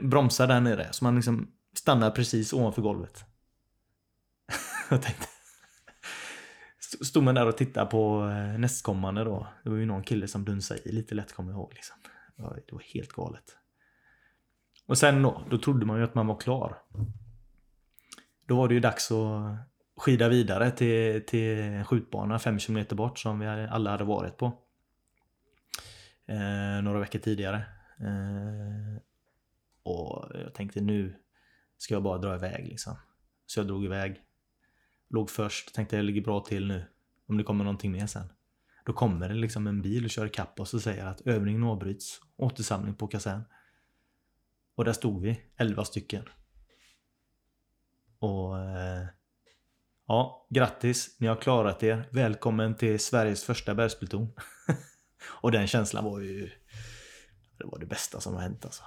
bromsa 0.00 0.46
där 0.46 0.60
nere, 0.60 0.92
så 0.92 1.04
man 1.04 1.14
liksom 1.14 1.52
stannar 1.74 2.10
precis 2.10 2.52
ovanför 2.52 2.82
golvet. 2.82 3.24
jag 4.90 5.02
tänkte, 5.02 5.26
stod 7.04 7.22
man 7.22 7.34
där 7.34 7.46
och 7.46 7.56
tittade 7.56 7.90
på 7.90 8.28
eh, 8.28 8.58
nästkommande 8.58 9.24
då. 9.24 9.46
Det 9.64 9.70
var 9.70 9.76
ju 9.76 9.86
någon 9.86 10.02
kille 10.02 10.28
som 10.28 10.44
dunsade 10.44 10.80
i 10.84 10.92
lite 10.92 11.14
lätt, 11.14 11.32
kommer 11.32 11.50
jag 11.50 11.58
ihåg. 11.58 11.72
Liksom. 11.74 11.96
Det 12.36 12.72
var 12.72 12.82
helt 12.94 13.12
galet. 13.12 13.56
Och 14.86 14.98
sen 14.98 15.22
då, 15.22 15.42
då 15.50 15.58
trodde 15.58 15.86
man 15.86 15.98
ju 15.98 16.04
att 16.04 16.14
man 16.14 16.26
var 16.26 16.40
klar. 16.40 16.82
Då 18.46 18.56
var 18.56 18.68
det 18.68 18.74
ju 18.74 18.80
dags 18.80 19.10
att 19.10 19.56
skida 19.96 20.28
vidare 20.28 20.70
till, 20.70 21.26
till 21.26 21.58
en 21.58 21.84
skjutbana 21.84 22.38
5 22.38 22.58
km 22.58 22.86
bort 22.90 23.18
som 23.18 23.38
vi 23.38 23.46
alla 23.46 23.90
hade 23.90 24.04
varit 24.04 24.36
på. 24.36 24.46
Eh, 26.26 26.82
några 26.82 26.98
veckor 26.98 27.18
tidigare. 27.18 27.56
Eh, 28.00 29.00
och 29.82 30.26
jag 30.34 30.54
tänkte 30.54 30.80
nu 30.80 31.14
ska 31.76 31.94
jag 31.94 32.02
bara 32.02 32.18
dra 32.18 32.34
iväg 32.34 32.68
liksom. 32.68 32.96
Så 33.46 33.60
jag 33.60 33.66
drog 33.66 33.84
iväg. 33.84 34.22
Låg 35.08 35.30
först, 35.30 35.74
tänkte 35.74 35.96
jag 35.96 36.04
ligger 36.04 36.20
bra 36.20 36.40
till 36.40 36.66
nu. 36.66 36.84
Om 37.26 37.38
det 37.38 37.44
kommer 37.44 37.64
någonting 37.64 37.92
mer 37.92 38.06
sen. 38.06 38.26
Då 38.84 38.92
kommer 38.92 39.28
det 39.28 39.34
liksom 39.34 39.66
en 39.66 39.82
bil 39.82 40.04
och 40.04 40.10
kör 40.10 40.28
kapp 40.28 40.60
oss 40.60 40.74
och 40.74 40.80
säger 40.80 41.06
att 41.06 41.20
övningen 41.20 41.64
avbryts. 41.64 42.20
Återsamling 42.36 42.94
på 42.94 43.06
kasern. 43.06 43.42
Och 44.76 44.84
där 44.84 44.92
stod 44.92 45.22
vi, 45.22 45.40
11 45.56 45.84
stycken. 45.84 46.24
Och 48.18 48.58
eh, 48.58 49.06
ja, 50.06 50.46
grattis, 50.50 51.16
ni 51.20 51.26
har 51.26 51.36
klarat 51.36 51.82
er. 51.82 52.08
Välkommen 52.10 52.74
till 52.74 53.00
Sveriges 53.00 53.44
första 53.44 53.74
bergspluton. 53.74 54.28
och 55.40 55.52
den 55.52 55.66
känslan 55.66 56.04
var 56.04 56.20
ju 56.20 56.50
det 57.58 57.64
var 57.64 57.78
det 57.78 57.86
bästa 57.86 58.20
som 58.20 58.34
har 58.34 58.40
hänt 58.40 58.64
alltså. 58.64 58.82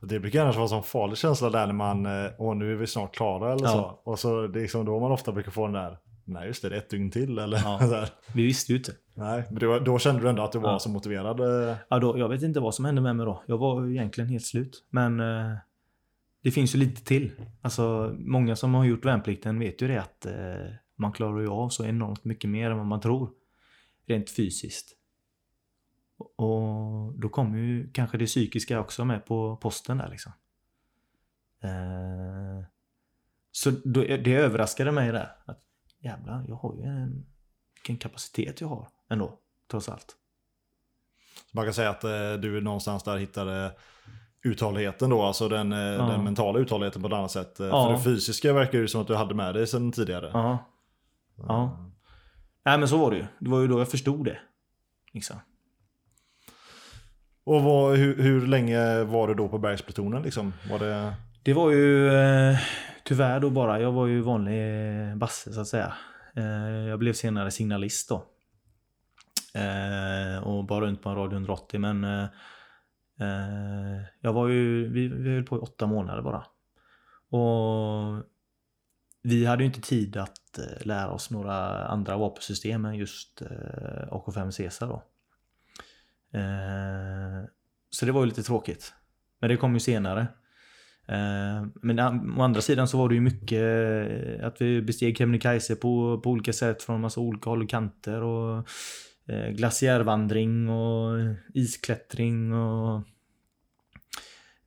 Det 0.00 0.20
brukar 0.20 0.42
annars 0.42 0.56
vara 0.56 0.64
en 0.64 0.68
sån 0.68 0.82
farlig 0.82 1.18
känsla 1.18 1.50
där 1.50 1.66
när 1.66 1.74
man, 1.74 2.06
eh, 2.06 2.30
åh 2.38 2.56
nu 2.56 2.72
är 2.72 2.76
vi 2.76 2.86
snart 2.86 3.14
klara 3.14 3.52
eller 3.52 3.64
ja. 3.64 3.72
så. 3.72 4.10
Och 4.10 4.18
så 4.18 4.46
det 4.46 4.58
är 4.58 4.62
liksom 4.62 4.84
då 4.84 5.00
man 5.00 5.12
ofta 5.12 5.32
brukar 5.32 5.50
få 5.50 5.66
den 5.66 5.72
där, 5.72 5.98
nej 6.32 6.46
just 6.46 6.62
det, 6.62 6.68
det 6.68 6.74
är 6.74 6.78
ett 6.78 6.90
dygn 6.90 7.10
till 7.10 7.38
eller 7.38 7.58
ja. 7.58 8.06
Vi 8.34 8.42
visste 8.42 8.72
ju 8.72 8.78
inte. 8.78 8.92
Nej, 9.14 9.44
men 9.50 9.58
då, 9.58 9.78
då 9.78 9.98
kände 9.98 10.22
du 10.22 10.28
ändå 10.28 10.42
att 10.42 10.52
du 10.52 10.58
var 10.58 10.72
ja. 10.72 10.78
så 10.78 10.88
motiverad? 10.88 11.40
Eh. 11.40 11.76
Ja, 11.88 11.98
då, 11.98 12.18
jag 12.18 12.28
vet 12.28 12.42
inte 12.42 12.60
vad 12.60 12.74
som 12.74 12.84
hände 12.84 13.00
med 13.00 13.16
mig 13.16 13.26
då. 13.26 13.42
Jag 13.46 13.58
var 13.58 13.86
egentligen 13.86 14.30
helt 14.30 14.46
slut. 14.46 14.84
Men 14.90 15.20
eh, 15.20 15.56
det 16.42 16.50
finns 16.50 16.74
ju 16.74 16.78
lite 16.78 17.04
till. 17.04 17.32
Alltså, 17.62 18.14
många 18.18 18.56
som 18.56 18.74
har 18.74 18.84
gjort 18.84 19.04
värnplikten 19.04 19.58
vet 19.58 19.82
ju 19.82 19.88
det 19.88 20.00
att 20.00 20.26
eh, 20.26 20.74
man 20.96 21.12
klarar 21.12 21.40
ju 21.40 21.48
av 21.48 21.68
så 21.68 21.84
enormt 21.84 22.24
mycket 22.24 22.50
mer 22.50 22.70
än 22.70 22.76
vad 22.76 22.86
man 22.86 23.00
tror. 23.00 23.30
Rent 24.06 24.30
fysiskt. 24.30 24.96
Och 26.36 27.18
då 27.18 27.28
kommer 27.28 27.58
ju 27.58 27.90
kanske 27.92 28.18
det 28.18 28.26
psykiska 28.26 28.80
också 28.80 29.04
med 29.04 29.26
på 29.26 29.56
posten 29.56 29.98
där 29.98 30.08
liksom. 30.08 30.32
Eh, 31.62 32.64
så 33.50 33.70
då, 33.70 34.00
det 34.00 34.34
överraskade 34.34 34.92
mig 34.92 35.12
där. 35.12 35.28
Att 35.44 35.62
jävlar, 36.02 36.44
jag 36.48 36.56
har 36.56 36.74
ju 36.74 36.82
en... 36.82 37.26
Vilken 37.74 37.96
kapacitet 37.96 38.60
jag 38.60 38.68
har 38.68 38.88
ändå, 39.10 39.38
trots 39.70 39.88
allt. 39.88 40.16
Man 41.52 41.64
kan 41.64 41.74
säga 41.74 41.90
att 41.90 42.04
eh, 42.04 42.32
du 42.32 42.60
någonstans 42.60 43.02
där 43.02 43.16
hittade 43.16 43.72
uthålligheten 44.42 45.10
då, 45.10 45.22
alltså 45.22 45.48
den, 45.48 45.72
eh, 45.72 45.78
ja. 45.78 46.06
den 46.06 46.24
mentala 46.24 46.58
uthålligheten 46.58 47.02
på 47.02 47.08
ett 47.08 47.14
annat 47.14 47.30
sätt. 47.30 47.60
Eh, 47.60 47.66
ja. 47.66 47.86
För 47.86 47.92
det 47.92 48.16
fysiska 48.16 48.52
verkar 48.52 48.78
ju 48.78 48.88
som 48.88 49.00
att 49.00 49.06
du 49.06 49.14
hade 49.14 49.34
med 49.34 49.54
dig 49.54 49.66
sedan 49.66 49.92
tidigare. 49.92 50.30
Ja. 50.32 50.58
ja. 51.36 51.90
Nej 52.64 52.78
men 52.78 52.88
så 52.88 52.98
var 52.98 53.10
det 53.10 53.16
ju. 53.16 53.26
Det 53.38 53.50
var 53.50 53.60
ju 53.60 53.68
då 53.68 53.78
jag 53.78 53.88
förstod 53.88 54.24
det. 54.24 54.38
Liksom. 55.12 55.36
Och 57.44 57.62
vad, 57.62 57.96
hur, 57.96 58.22
hur 58.22 58.46
länge 58.46 59.04
var 59.04 59.28
du 59.28 59.34
då 59.34 59.48
på 59.48 59.58
bergsplutonen 59.58 60.22
liksom? 60.22 60.52
Var 60.70 60.78
det 60.78 61.14
det 61.42 61.52
var 61.52 61.70
ju 61.70 62.08
eh, 62.08 62.58
tyvärr 63.04 63.40
då 63.40 63.50
bara, 63.50 63.80
jag 63.80 63.92
var 63.92 64.06
ju 64.06 64.20
vanlig 64.20 64.60
eh, 65.10 65.16
basse 65.16 65.52
så 65.52 65.60
att 65.60 65.68
säga. 65.68 65.94
Eh, 66.36 66.88
jag 66.88 66.98
blev 66.98 67.12
senare 67.12 67.50
signalist 67.50 68.08
då. 68.08 68.28
Och 70.42 70.64
bara 70.64 70.80
runt 70.80 71.02
på 71.02 71.08
en 71.08 71.16
radio 71.16 71.36
180 71.36 71.80
men 71.80 72.28
jag 74.20 74.32
var 74.32 74.48
ju, 74.48 74.88
vi, 74.88 75.08
vi 75.08 75.34
höll 75.34 75.44
på 75.44 75.56
i 75.56 75.60
åtta 75.60 75.86
månader 75.86 76.22
bara. 76.22 76.44
Och 77.38 78.24
vi 79.22 79.46
hade 79.46 79.62
ju 79.62 79.66
inte 79.66 79.80
tid 79.80 80.16
att 80.16 80.58
lära 80.80 81.10
oss 81.10 81.30
några 81.30 81.86
andra 81.86 82.16
vapensystem 82.16 82.84
än 82.84 82.94
just 82.94 83.42
AK5 84.10 84.56
Caesar 84.56 84.86
då. 84.86 85.02
Så 87.90 88.06
det 88.06 88.12
var 88.12 88.20
ju 88.20 88.26
lite 88.26 88.42
tråkigt. 88.42 88.94
Men 89.40 89.50
det 89.50 89.56
kom 89.56 89.74
ju 89.74 89.80
senare. 89.80 90.26
Eh, 91.12 91.64
men 91.82 92.00
å 92.00 92.42
andra 92.42 92.62
sidan 92.64 92.88
så 92.88 92.98
var 92.98 93.08
det 93.08 93.14
ju 93.14 93.20
mycket 93.20 93.62
eh, 93.62 94.46
att 94.46 94.60
vi 94.60 94.82
besteg 94.82 95.18
Kebnekaise 95.18 95.76
på, 95.76 96.20
på 96.24 96.30
olika 96.30 96.52
sätt 96.52 96.82
från 96.82 97.00
massa 97.00 97.20
olika 97.20 97.50
håll 97.50 97.62
och 97.62 97.70
kanter. 97.70 98.22
Och 98.22 98.68
eh, 99.26 99.50
glaciärvandring 99.50 100.68
och 100.68 101.18
isklättring 101.54 102.52
och 102.52 103.02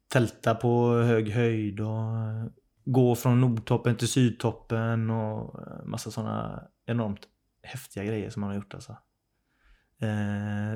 tälta 0.07 0.55
på 0.55 0.97
hög 0.97 1.29
höjd 1.29 1.79
och 1.79 2.51
gå 2.85 3.15
från 3.15 3.41
nordtoppen 3.41 3.95
till 3.95 4.07
sydtoppen 4.07 5.09
och 5.09 5.59
massa 5.85 6.11
sådana 6.11 6.63
enormt 6.85 7.27
häftiga 7.63 8.03
grejer 8.03 8.29
som 8.29 8.41
man 8.41 8.49
har 8.49 8.55
gjort 8.55 8.73
alltså. 8.73 8.97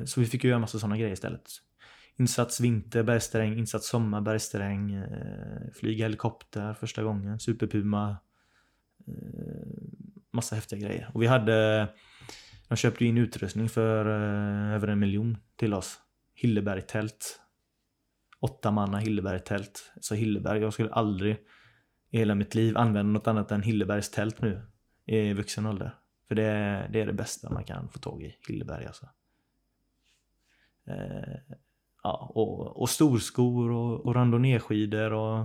Så 0.06 0.20
vi 0.20 0.26
fick 0.26 0.44
ju 0.44 0.50
göra 0.50 0.60
massa 0.60 0.78
sådana 0.78 0.96
grejer 0.96 1.12
istället. 1.12 1.50
Insats 2.20 2.60
vinter, 2.60 3.02
bergsterräng, 3.02 3.58
insats 3.58 3.88
sommar, 3.88 4.20
bergsterräng, 4.20 4.92
eh, 4.94 5.72
flyga 5.74 6.04
helikopter 6.04 6.74
första 6.74 7.02
gången, 7.02 7.40
superpuma. 7.40 8.16
Eh, 9.06 9.14
massa 10.30 10.54
häftiga 10.54 10.80
grejer. 10.80 11.10
Och 11.14 11.22
vi 11.22 11.26
hade, 11.26 11.88
de 12.68 12.76
köpte 12.76 13.04
in 13.04 13.18
utrustning 13.18 13.68
för 13.68 14.06
eh, 14.06 14.74
över 14.74 14.88
en 14.88 14.98
miljon 14.98 15.36
till 15.56 15.74
oss. 15.74 15.98
Hilleberg-tält. 16.34 17.40
Åtta 18.40 18.70
manna 18.70 18.98
Hilleberg-tält. 18.98 19.92
Så 20.00 20.14
Hilleberg, 20.14 20.60
jag 20.60 20.72
skulle 20.72 20.90
aldrig 20.90 21.36
i 22.10 22.18
hela 22.18 22.34
mitt 22.34 22.54
liv 22.54 22.76
använda 22.76 23.12
något 23.12 23.26
annat 23.26 23.50
än 23.50 23.62
Hillebergs 23.62 24.10
tält 24.10 24.40
nu. 24.40 24.62
i 25.06 25.32
vuxen 25.32 25.66
ålder. 25.66 25.94
För 26.28 26.34
det, 26.34 26.88
det 26.92 27.00
är 27.00 27.06
det 27.06 27.12
bästa 27.12 27.50
man 27.50 27.64
kan 27.64 27.88
få 27.88 27.98
tag 27.98 28.22
i, 28.22 28.36
Hilleberg 28.48 28.86
alltså. 28.86 29.08
Eh, 30.86 31.56
ja, 32.02 32.32
och, 32.34 32.80
och 32.82 32.90
storskor 32.90 33.70
och, 33.70 34.06
och 34.06 34.14
randonnéskidor 34.14 35.12
och 35.12 35.38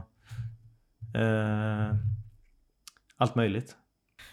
eh, 1.19 1.95
allt 3.17 3.35
möjligt. 3.35 3.75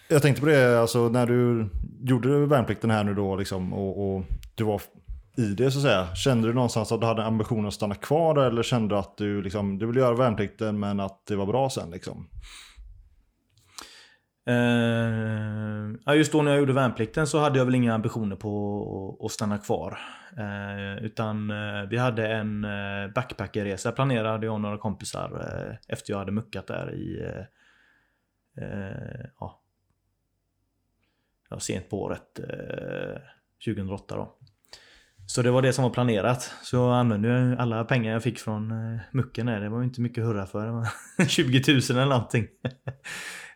Jag 0.09 0.21
tänkte 0.21 0.41
på 0.41 0.47
det, 0.47 0.81
alltså 0.81 1.09
när 1.09 1.27
du 1.27 1.69
gjorde 2.01 2.45
värnplikten 2.45 2.89
här 2.89 3.03
nu 3.03 3.13
då 3.13 3.35
liksom, 3.35 3.73
och, 3.73 4.15
och 4.15 4.23
du 4.55 4.63
var 4.63 4.81
i 5.37 5.45
det 5.45 5.71
så 5.71 5.77
att 5.77 5.83
säga. 5.83 6.15
Kände 6.15 6.47
du 6.47 6.53
någonstans 6.53 6.91
att 6.91 7.01
du 7.01 7.07
hade 7.07 7.25
ambitionen 7.25 7.65
att 7.65 7.73
stanna 7.73 7.95
kvar 7.95 8.37
eller 8.37 8.63
kände 8.63 8.95
du 8.95 8.99
att 8.99 9.17
du, 9.17 9.41
liksom, 9.41 9.79
du 9.79 9.85
ville 9.85 9.99
göra 9.99 10.15
värnplikten 10.15 10.79
men 10.79 10.99
att 10.99 11.25
det 11.25 11.35
var 11.35 11.45
bra 11.45 11.69
sen? 11.69 11.89
Liksom? 11.89 12.27
Eh, 14.45 16.15
just 16.15 16.31
då 16.31 16.41
när 16.41 16.51
jag 16.51 16.59
gjorde 16.59 16.73
värnplikten 16.73 17.27
så 17.27 17.39
hade 17.39 17.57
jag 17.57 17.65
väl 17.65 17.75
inga 17.75 17.93
ambitioner 17.93 18.35
på 18.35 19.21
att 19.25 19.31
stanna 19.31 19.57
kvar. 19.57 19.99
Eh, 20.37 21.03
utan 21.05 21.49
eh, 21.49 21.89
vi 21.89 21.97
hade 21.97 22.27
en 22.27 22.63
eh, 22.63 23.13
backpackerresa 23.15 23.91
planerad, 23.91 24.43
jag 24.43 24.53
och 24.53 24.61
några 24.61 24.77
kompisar, 24.77 25.31
eh, 25.41 25.75
efter 25.87 26.13
jag 26.13 26.19
hade 26.19 26.31
muckat 26.31 26.67
där 26.67 26.93
i 26.93 27.33
ja, 29.39 29.61
ja, 31.49 31.59
sent 31.59 31.89
på 31.89 32.01
året 32.01 32.39
2008 33.65 34.15
då. 34.15 34.35
Så 35.27 35.41
det 35.41 35.51
var 35.51 35.61
det 35.61 35.73
som 35.73 35.83
var 35.83 35.91
planerat. 35.91 36.41
Så 36.61 36.75
jag 36.75 36.93
använde 36.93 37.55
alla 37.59 37.83
pengar 37.83 38.13
jag 38.13 38.23
fick 38.23 38.39
från 38.39 38.73
mucken. 39.11 39.45
Det 39.45 39.69
var 39.69 39.77
ju 39.77 39.83
inte 39.83 40.01
mycket 40.01 40.21
att 40.21 40.27
hurra 40.27 40.45
för. 40.45 40.65
Det 40.65 40.71
var 40.71 40.87
20 41.27 41.73
000 41.73 41.81
eller 41.89 42.05
någonting. 42.05 42.47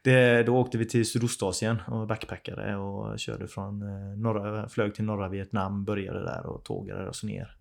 Det, 0.07 0.43
då 0.43 0.57
åkte 0.57 0.77
vi 0.77 0.85
till 0.85 1.09
Sydostasien 1.09 1.81
och 1.87 2.07
backpackade 2.07 2.75
och 2.75 3.19
körde 3.19 3.47
från 3.47 3.81
eh, 3.81 4.17
norra, 4.17 4.69
flög 4.69 4.95
till 4.95 5.05
norra 5.05 5.29
Vietnam, 5.29 5.85
började 5.85 6.23
där 6.23 6.45
och 6.45 6.63
tågade 6.63 7.09
oss 7.09 7.23
ner. 7.23 7.57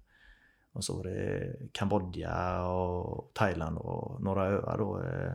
Och 0.72 0.84
så 0.84 0.97
var 0.97 1.05
det 1.05 1.57
Kambodja 1.72 2.62
och 2.62 3.30
Thailand 3.34 3.78
och 3.78 4.22
några 4.22 4.47
öar 4.47 4.78
då 4.78 5.03
eh, 5.03 5.32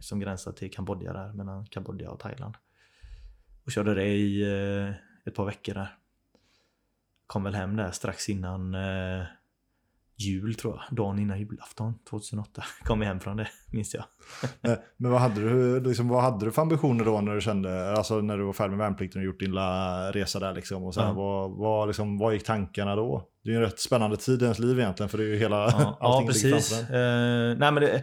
som 0.00 0.20
gränsar 0.20 0.52
till 0.52 0.70
Kambodja 0.70 1.12
där, 1.12 1.32
mellan 1.32 1.66
Kambodja 1.66 2.10
och 2.10 2.20
Thailand. 2.20 2.54
Och 3.64 3.72
körde 3.72 3.94
det 3.94 4.06
i 4.06 4.42
eh, 4.42 4.94
ett 5.24 5.34
par 5.34 5.44
veckor 5.44 5.74
där. 5.74 5.96
Kom 7.26 7.44
väl 7.44 7.54
hem 7.54 7.76
där 7.76 7.90
strax 7.90 8.28
innan 8.28 8.74
eh, 8.74 9.24
jul 10.16 10.54
tror 10.54 10.74
jag. 10.74 10.96
Dagen 10.96 11.18
innan 11.18 11.38
julafton 11.38 11.94
2008 12.10 12.64
kom 12.84 13.00
vi 13.00 13.06
hem 13.06 13.20
från 13.20 13.36
det, 13.36 13.48
minns 13.72 13.94
jag. 13.94 14.04
Men 14.96 15.10
vad 15.10 15.20
hade, 15.20 15.40
du, 15.40 15.80
liksom, 15.80 16.08
vad 16.08 16.22
hade 16.22 16.44
du 16.44 16.52
för 16.52 16.62
ambitioner 16.62 17.04
då 17.04 17.20
när 17.20 17.34
du 17.34 17.40
kände, 17.40 17.92
alltså 17.92 18.20
när 18.20 18.38
du 18.38 18.44
var 18.44 18.52
färdig 18.52 18.70
med 18.70 18.78
värnplikten 18.78 19.20
och 19.20 19.26
gjort 19.26 19.40
din 19.40 19.50
lilla 19.50 20.10
resa 20.12 20.40
där 20.40 20.54
liksom? 20.54 20.84
Och 20.84 20.94
sen, 20.94 21.04
ja. 21.04 21.12
vad, 21.12 21.50
vad, 21.50 21.88
liksom, 21.88 22.18
vad 22.18 22.34
gick 22.34 22.44
tankarna 22.44 22.96
då? 22.96 23.28
Det 23.44 23.50
är 23.50 23.52
ju 23.52 23.56
en 23.56 23.64
rätt 23.64 23.80
spännande 23.80 24.16
tid 24.16 24.42
i 24.42 24.44
ens 24.44 24.58
liv 24.58 24.80
egentligen 24.80 25.08
för 25.08 25.18
det 25.18 25.24
är 25.24 25.28
ju 25.28 25.36
hela, 25.36 25.56
ja, 25.56 25.98
allting 26.00 26.26
ja, 26.26 26.32
precis. 26.32 26.82
Uh, 26.82 26.86
nej 27.58 27.72
men 27.72 27.74
det, 27.74 28.02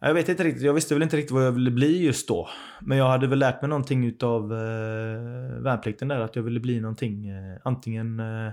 jag 0.00 0.14
vet 0.14 0.28
inte 0.28 0.44
riktigt, 0.44 0.62
jag 0.62 0.74
visste 0.74 0.94
väl 0.94 1.02
inte 1.02 1.16
riktigt 1.16 1.32
vad 1.32 1.46
jag 1.46 1.52
ville 1.52 1.70
bli 1.70 2.04
just 2.04 2.28
då. 2.28 2.48
Men 2.80 2.98
jag 2.98 3.08
hade 3.08 3.26
väl 3.26 3.38
lärt 3.38 3.62
mig 3.62 3.68
någonting 3.68 4.06
utav 4.06 4.52
uh, 4.52 5.62
värnplikten 5.62 6.08
där, 6.08 6.20
att 6.20 6.36
jag 6.36 6.42
ville 6.42 6.60
bli 6.60 6.80
någonting, 6.80 7.30
uh, 7.30 7.58
antingen 7.64 8.20
uh, 8.20 8.52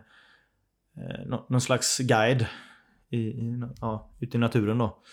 eh, 0.97 1.25
någon 1.27 1.61
slags 1.61 1.97
guide 1.97 2.47
i, 3.09 3.17
i, 3.17 3.63
ja, 3.81 4.11
ute 4.19 4.37
i 4.37 4.39
naturen 4.39 4.77
då. 4.77 5.03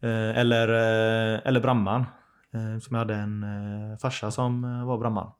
Eh, 0.00 0.38
eller, 0.38 0.68
eh, 0.68 1.40
eller 1.44 1.60
brandman. 1.60 2.04
Eh, 2.54 2.78
som 2.78 2.94
jag 2.94 2.98
hade 2.98 3.14
en 3.14 3.42
eh, 3.42 3.98
farsa 3.98 4.30
som 4.30 4.64
eh, 4.64 4.86
var 4.86 4.98
brandman. 4.98 5.32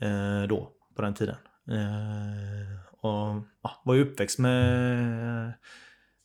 Eh, 0.00 0.48
då, 0.48 0.72
på 0.96 1.02
den 1.02 1.14
tiden. 1.14 1.36
Eh, 1.70 2.94
och 3.00 3.42
ja, 3.62 3.82
var 3.84 3.94
ju 3.94 4.02
uppväxt 4.02 4.38
med 4.38 5.52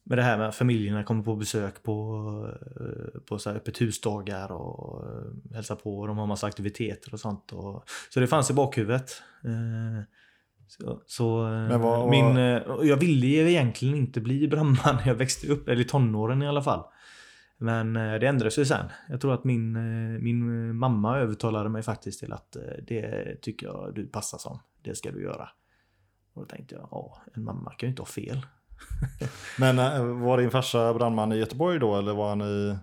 med 0.03 0.17
det 0.17 0.21
här 0.21 0.37
med 0.37 0.47
att 0.47 0.55
familjerna 0.55 1.03
kommer 1.03 1.23
på 1.23 1.35
besök 1.35 1.83
på, 1.83 1.93
eh, 2.79 3.21
på 3.21 3.39
så 3.39 3.49
här 3.49 3.57
öppet 3.57 3.81
husdagar 3.81 4.51
och 4.51 5.05
eh, 5.05 5.55
hälsar 5.55 5.75
på 5.75 5.99
och 5.99 6.07
de 6.07 6.17
har 6.17 6.27
massa 6.27 6.47
aktiviteter 6.47 7.13
och 7.13 7.19
sånt. 7.19 7.53
Och, 7.53 7.83
så 8.09 8.19
det 8.19 8.27
fanns 8.27 8.49
i 8.49 8.53
bakhuvudet. 8.53 9.23
Så, 10.79 11.01
så 11.05 11.43
Men 11.43 11.81
vad, 11.81 12.09
min, 12.09 12.35
vad... 12.67 12.85
Jag 12.85 12.97
ville 12.97 13.27
ju 13.27 13.49
egentligen 13.49 13.95
inte 13.95 14.21
bli 14.21 14.47
brandman 14.47 14.95
när 14.95 15.07
jag 15.07 15.15
växte 15.15 15.47
upp, 15.47 15.67
eller 15.67 15.81
i 15.81 15.85
tonåren 15.85 16.41
i 16.41 16.47
alla 16.47 16.61
fall. 16.61 16.83
Men 17.61 17.95
eh, 17.95 18.19
det 18.19 18.27
ändrade 18.27 18.51
sig 18.51 18.65
sen. 18.65 18.85
Jag 19.09 19.21
tror 19.21 19.33
att 19.33 19.43
min, 19.43 19.75
eh, 19.75 20.21
min 20.21 20.75
mamma 20.75 21.17
övertalade 21.17 21.69
mig 21.69 21.83
faktiskt 21.83 22.19
till 22.19 22.33
att 22.33 22.55
eh, 22.55 22.61
det 22.87 23.35
tycker 23.41 23.67
jag 23.67 23.95
du 23.95 24.07
passar 24.07 24.37
som. 24.37 24.59
Det 24.83 24.95
ska 24.95 25.11
du 25.11 25.23
göra. 25.23 25.49
Och 26.33 26.41
då 26.41 26.45
tänkte 26.45 26.75
jag, 26.75 26.87
ja, 26.91 27.21
en 27.33 27.43
mamma 27.43 27.71
kan 27.71 27.87
ju 27.87 27.89
inte 27.89 28.01
ha 28.01 28.07
fel. 28.07 28.45
Men 29.59 29.75
var 30.21 30.37
din 30.37 30.51
farsa 30.51 30.93
brandman 30.93 31.31
i 31.31 31.37
Göteborg 31.37 31.79
då 31.79 31.97
eller 31.97 32.13
var 32.13 32.29
han 32.29 32.41
i? 32.41 32.77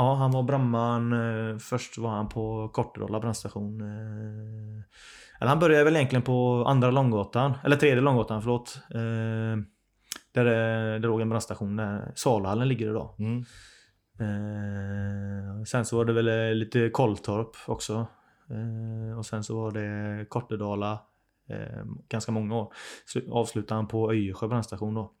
Ja, 0.00 0.14
han 0.14 0.30
var 0.30 0.42
brandman. 0.42 1.14
Först 1.60 1.98
var 1.98 2.10
han 2.10 2.28
på 2.28 2.68
Kortedala 2.68 3.20
brandstation 3.20 3.82
eller 5.40 5.48
han 5.48 5.58
började 5.58 5.84
väl 5.84 5.96
egentligen 5.96 6.22
på 6.22 6.64
andra 6.66 6.90
Långgatan, 6.90 7.52
eller 7.64 7.76
tredje 7.76 8.00
Långgatan, 8.00 8.42
förlåt. 8.42 8.80
Eh, 8.90 9.64
där 10.32 10.44
det, 10.44 10.98
det 10.98 11.08
låg 11.08 11.20
en 11.20 11.28
brandstation 11.28 11.76
där 11.76 12.12
Salhallen 12.14 12.68
ligger 12.68 12.90
idag. 12.90 13.14
Mm. 13.18 13.44
Eh, 14.20 15.64
sen 15.64 15.84
så 15.84 15.96
var 15.96 16.04
det 16.04 16.12
väl 16.12 16.28
eh, 16.28 16.54
lite 16.54 16.90
Kolltorp 16.90 17.56
också. 17.66 18.06
Eh, 18.50 19.18
och 19.18 19.26
sen 19.26 19.44
så 19.44 19.60
var 19.60 19.70
det 19.70 20.24
Kortedala 20.28 20.92
eh, 21.48 21.84
ganska 22.08 22.32
många 22.32 22.56
år. 22.56 22.72
Så 23.06 23.20
avslutade 23.32 23.78
han 23.78 23.88
på 23.88 24.12
Öjersjö 24.12 24.48
brandstation 24.48 24.94
då. 24.94 25.12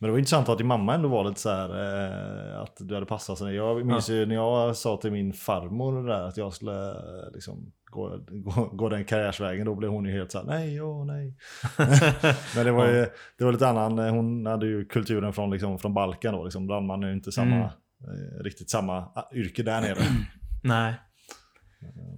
Men 0.00 0.08
det 0.08 0.12
var 0.12 0.18
intressant 0.18 0.48
att 0.48 0.58
din 0.58 0.66
mamma 0.66 0.94
ändå 0.94 1.08
var 1.08 1.24
lite 1.24 1.40
så 1.40 1.50
här, 1.50 1.68
eh, 1.68 2.60
att 2.60 2.76
du 2.78 2.94
hade 2.94 3.06
passat 3.06 3.38
sig. 3.38 3.54
Jag 3.54 3.86
minns 3.86 4.08
ja. 4.08 4.14
ju 4.14 4.26
när 4.26 4.34
jag 4.34 4.76
sa 4.76 4.96
till 4.96 5.12
min 5.12 5.32
farmor 5.32 6.08
där 6.08 6.22
att 6.22 6.36
jag 6.36 6.52
skulle 6.52 6.90
eh, 6.90 7.32
liksom 7.34 7.72
gå, 7.84 8.20
gå, 8.28 8.70
gå 8.72 8.88
den 8.88 9.04
karriärsvägen. 9.04 9.66
Då 9.66 9.74
blev 9.74 9.90
hon 9.90 10.04
ju 10.04 10.12
helt 10.12 10.32
så 10.32 10.38
här, 10.38 10.46
nej, 10.46 10.76
ja, 10.76 11.04
nej. 11.04 11.36
Men 12.56 12.64
det 12.66 12.72
var 12.72 12.86
ju 12.86 13.06
det 13.38 13.44
var 13.44 13.52
lite 13.52 13.68
annan, 13.68 13.98
eh, 13.98 14.14
hon 14.14 14.46
hade 14.46 14.66
ju 14.66 14.84
kulturen 14.84 15.32
från, 15.32 15.50
liksom, 15.50 15.78
från 15.78 15.94
Balkan 15.94 16.34
då. 16.34 16.44
Liksom, 16.44 16.66
brandman 16.66 17.02
är 17.02 17.08
ju 17.08 17.14
inte 17.14 17.32
samma, 17.32 17.54
mm. 17.54 17.64
eh, 17.64 18.42
riktigt 18.42 18.70
samma 18.70 18.96
ah, 18.98 19.30
yrke 19.34 19.62
där 19.62 19.80
nere. 19.80 19.98
nej, 20.62 20.94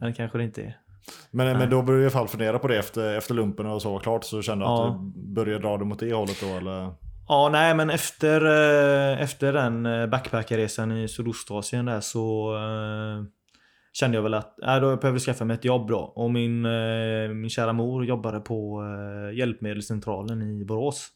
det 0.01 0.13
kanske 0.13 0.39
det 0.39 0.45
inte 0.45 0.63
är. 0.63 0.79
Men, 1.31 1.59
men 1.59 1.71
då 1.71 1.83
började 1.83 1.99
du 1.99 2.03
i 2.03 2.05
alla 2.05 2.11
fall 2.11 2.29
fundera 2.29 2.59
på 2.59 2.69
det 2.69 2.79
efter, 2.79 3.19
efter 3.19 3.35
lumpen 3.35 3.67
och 3.67 3.83
så 3.83 3.93
var 3.93 4.01
klart. 4.01 4.25
Så 4.25 4.43
kände 4.43 4.65
du 4.65 4.69
ja. 4.69 4.89
att 4.89 5.15
du 5.15 5.35
började 5.35 5.63
dra 5.63 5.77
dig 5.77 5.87
mot 5.87 5.99
det 5.99 6.13
hållet 6.13 6.41
då 6.41 6.47
eller? 6.47 6.91
Ja, 7.29 7.49
nej 7.53 7.75
men 7.75 7.91
efter, 7.91 8.45
eh, 8.45 9.23
efter 9.23 9.53
den 9.53 9.87
eh, 9.87 10.07
backpackerresan 10.07 10.93
i 10.93 11.09
Sydostasien 11.09 11.85
där 11.85 12.01
så 12.01 12.57
eh, 12.57 13.25
kände 13.93 14.17
jag 14.17 14.23
väl 14.23 14.35
att 14.35 14.63
äh, 14.63 14.77
då 14.77 14.91
jag 14.91 15.01
behövde 15.01 15.21
skaffa 15.21 15.45
mig 15.45 15.55
ett 15.55 15.65
jobb 15.65 15.89
då. 15.89 15.99
Och 15.99 16.31
min, 16.31 16.65
eh, 16.65 17.29
min 17.29 17.51
kära 17.51 17.73
mor 17.73 18.05
jobbade 18.05 18.41
på 18.41 18.83
eh, 18.83 19.39
hjälpmedelscentralen 19.39 20.43
i 20.43 20.65
Borås. 20.65 21.09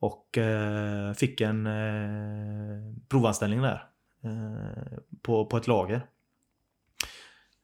Och 0.00 0.38
eh, 0.38 1.12
fick 1.12 1.40
en 1.40 1.68
provanställning 3.08 3.62
där. 3.62 3.82
på, 5.22 5.46
på 5.46 5.56
ett 5.56 5.66
lager. 5.66 6.02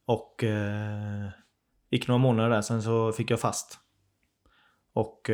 Och 0.05 0.43
gick 1.91 2.07
några 2.07 2.19
månader 2.19 2.49
där, 2.49 2.61
sen 2.61 2.81
så 2.81 3.11
fick 3.11 3.31
jag 3.31 3.39
fast. 3.39 3.79
Och 4.93 5.29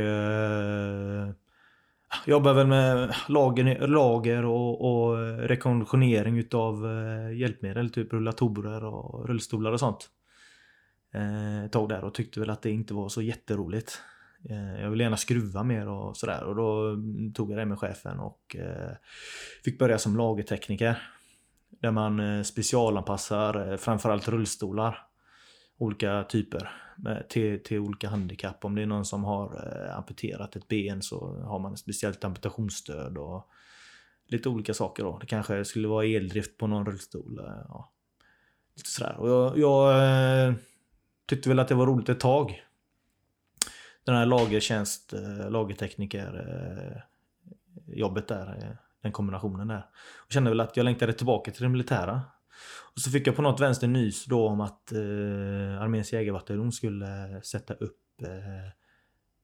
jobbar 2.26 2.54
väl 2.54 2.68
med 2.68 3.16
lager, 3.28 3.88
lager 3.88 4.46
och, 4.46 4.82
och 4.82 5.18
rekonditionering 5.40 6.38
utav 6.38 6.86
eh, 6.86 7.38
hjälpmedel, 7.38 7.90
typ 7.90 8.14
rullatorer 8.14 8.86
och 8.86 9.28
rullstolar 9.28 9.72
och 9.72 9.80
sånt. 9.80 10.10
Eh, 11.14 11.66
ett 11.66 11.72
tag 11.72 11.90
där 11.90 12.04
och 12.04 12.14
tyckte 12.14 12.40
väl 12.40 12.50
att 12.50 12.62
det 12.62 12.72
inte 12.72 12.94
var 12.94 13.10
så 13.10 13.22
jätteroligt. 13.22 14.02
Eh, 14.50 14.82
jag 14.82 14.90
ville 14.90 15.04
gärna 15.04 15.18
skruva 15.18 15.64
mer 15.64 15.88
och 15.88 16.18
sådär 16.18 16.44
och 16.44 16.56
då 16.56 16.96
tog 17.34 17.52
jag 17.52 17.58
det 17.58 17.66
med 17.66 17.80
chefen 17.80 18.20
och 18.20 18.56
fick 19.66 19.80
börja 19.80 19.98
som 19.98 20.18
lagertekniker. 20.18 21.02
Där 21.70 21.92
man 21.92 22.46
specialanpassar 22.46 23.78
framförallt 23.78 24.28
rullstolar. 24.28 24.98
Olika 25.78 26.24
typer 26.24 26.72
Eh, 27.08 27.22
till, 27.30 27.64
till 27.64 27.80
olika 27.80 28.10
handikapp. 28.10 28.66
Om 28.66 28.76
det 28.76 28.82
är 28.82 28.86
någon 28.86 29.06
som 29.06 29.24
har 29.24 29.46
eh, 29.46 29.98
amputerat 29.98 30.56
ett 30.56 30.68
ben 30.68 31.02
så 31.02 31.42
har 31.44 31.60
man 31.60 31.74
ett 31.74 31.80
speciellt 31.80 32.24
amputationsstöd 32.24 33.18
och 33.18 33.50
lite 34.28 34.50
olika 34.50 34.74
saker 34.74 35.04
då. 35.04 35.18
Det 35.18 35.26
kanske 35.26 35.66
skulle 35.66 35.88
vara 35.88 36.06
eldrift 36.06 36.58
på 36.58 36.68
någon 36.68 36.86
rullstol. 36.86 37.40
Eh, 37.40 37.66
ja. 37.68 37.92
Lite 38.76 38.90
sådär. 38.90 39.16
Och 39.18 39.30
jag, 39.30 39.58
jag 39.58 40.48
eh, 40.48 40.54
tyckte 41.26 41.50
väl 41.50 41.60
att 41.60 41.68
det 41.68 41.76
var 41.76 41.88
roligt 41.88 42.10
ett 42.10 42.20
tag. 42.20 42.64
Den 44.04 44.16
här 44.16 44.26
lagertjänst, 44.26 45.14
eh, 45.14 45.50
lagertekniker 45.50 47.06
jobbet 47.88 48.28
där. 48.28 48.78
den 49.02 49.12
kombinationen 49.12 49.68
där. 49.68 49.86
Jag 50.28 50.34
kände 50.34 50.50
väl 50.50 50.60
att 50.60 50.78
jag 50.78 50.84
längtade 50.84 51.14
tillbaka 51.14 51.52
till 51.52 51.64
det 51.64 51.70
militära. 51.70 52.22
Och 52.96 53.00
så 53.00 53.12
fick 53.12 53.28
jag 53.28 53.36
på 53.36 53.42
något 53.42 53.60
vänster 53.60 53.88
nys 53.88 54.26
då 54.26 54.48
om 54.48 54.62
att 54.62 54.92
eh, 54.92 55.82
arméns 55.82 56.14
jägarbataljon 56.14 56.72
skulle 56.72 57.42
sätta 57.44 57.74
upp 57.74 58.22
eh, 58.22 58.72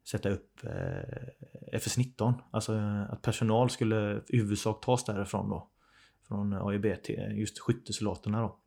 sätta 0.07 0.29
upp 0.29 0.63
eh, 0.63 1.79
FS19. 1.79 2.33
Alltså 2.51 2.75
eh, 2.75 3.11
att 3.11 3.21
personal 3.21 3.69
skulle 3.69 4.21
i 4.27 4.37
huvudsak 4.37 4.85
tas 4.85 5.05
därifrån 5.05 5.49
då. 5.49 5.69
Från 6.27 6.53
AIB 6.53 7.03
till 7.03 7.33
just 7.35 7.59
skyttesoldaterna 7.59 8.41
då. 8.41 8.59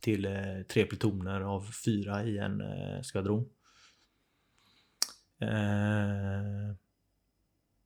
Till 0.00 0.24
eh, 0.24 0.62
tre 0.68 0.84
plutoner 0.84 1.40
av 1.40 1.66
fyra 1.84 2.24
i 2.24 2.38
en 2.38 2.60
eh, 2.60 3.00
skvadron. 3.02 3.48
Eh, 5.40 6.76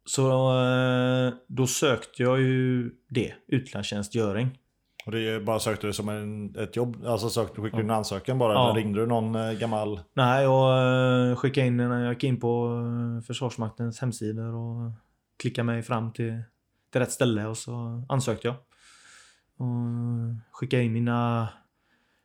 så 0.05 0.59
eh, 0.63 1.35
då 1.47 1.67
sökte 1.67 2.23
jag 2.23 2.41
ju 2.41 2.91
det, 3.09 3.35
utlandstjänstgöring. 3.47 4.59
Och 5.07 5.13
det 5.13 5.29
är 5.29 5.41
bara 5.41 5.59
sökte 5.59 5.87
du 5.87 5.93
som 5.93 6.09
en, 6.09 6.57
ett 6.57 6.77
jobb? 6.77 7.07
Alltså 7.07 7.31
sökte, 7.31 7.61
skickade 7.61 7.83
du 7.83 7.87
en 7.87 7.91
ansökan 7.91 8.39
bara? 8.39 8.53
Ja. 8.53 8.71
Eller 8.71 8.81
ringde 8.81 9.01
du 9.01 9.07
någon 9.07 9.35
eh, 9.35 9.53
gammal? 9.53 10.01
Nej, 10.15 10.43
jag 10.43 11.31
eh, 11.31 11.37
skickade 11.37 11.67
in 11.67 11.77
när 11.77 12.05
jag 12.05 12.13
gick 12.13 12.25
in 12.25 12.41
på 12.41 12.83
eh, 13.19 13.27
Försvarsmaktens 13.27 14.01
hemsidor 14.01 14.55
och 14.55 14.93
klickade 15.39 15.67
mig 15.67 15.83
fram 15.83 16.13
till, 16.13 16.43
till 16.93 17.01
rätt 17.01 17.13
ställe 17.13 17.47
och 17.47 17.57
så 17.57 18.05
ansökte 18.09 18.49
jag. 18.49 18.57
Och 19.57 19.77
skickade 20.51 20.83
in 20.83 20.93
mina 20.93 21.49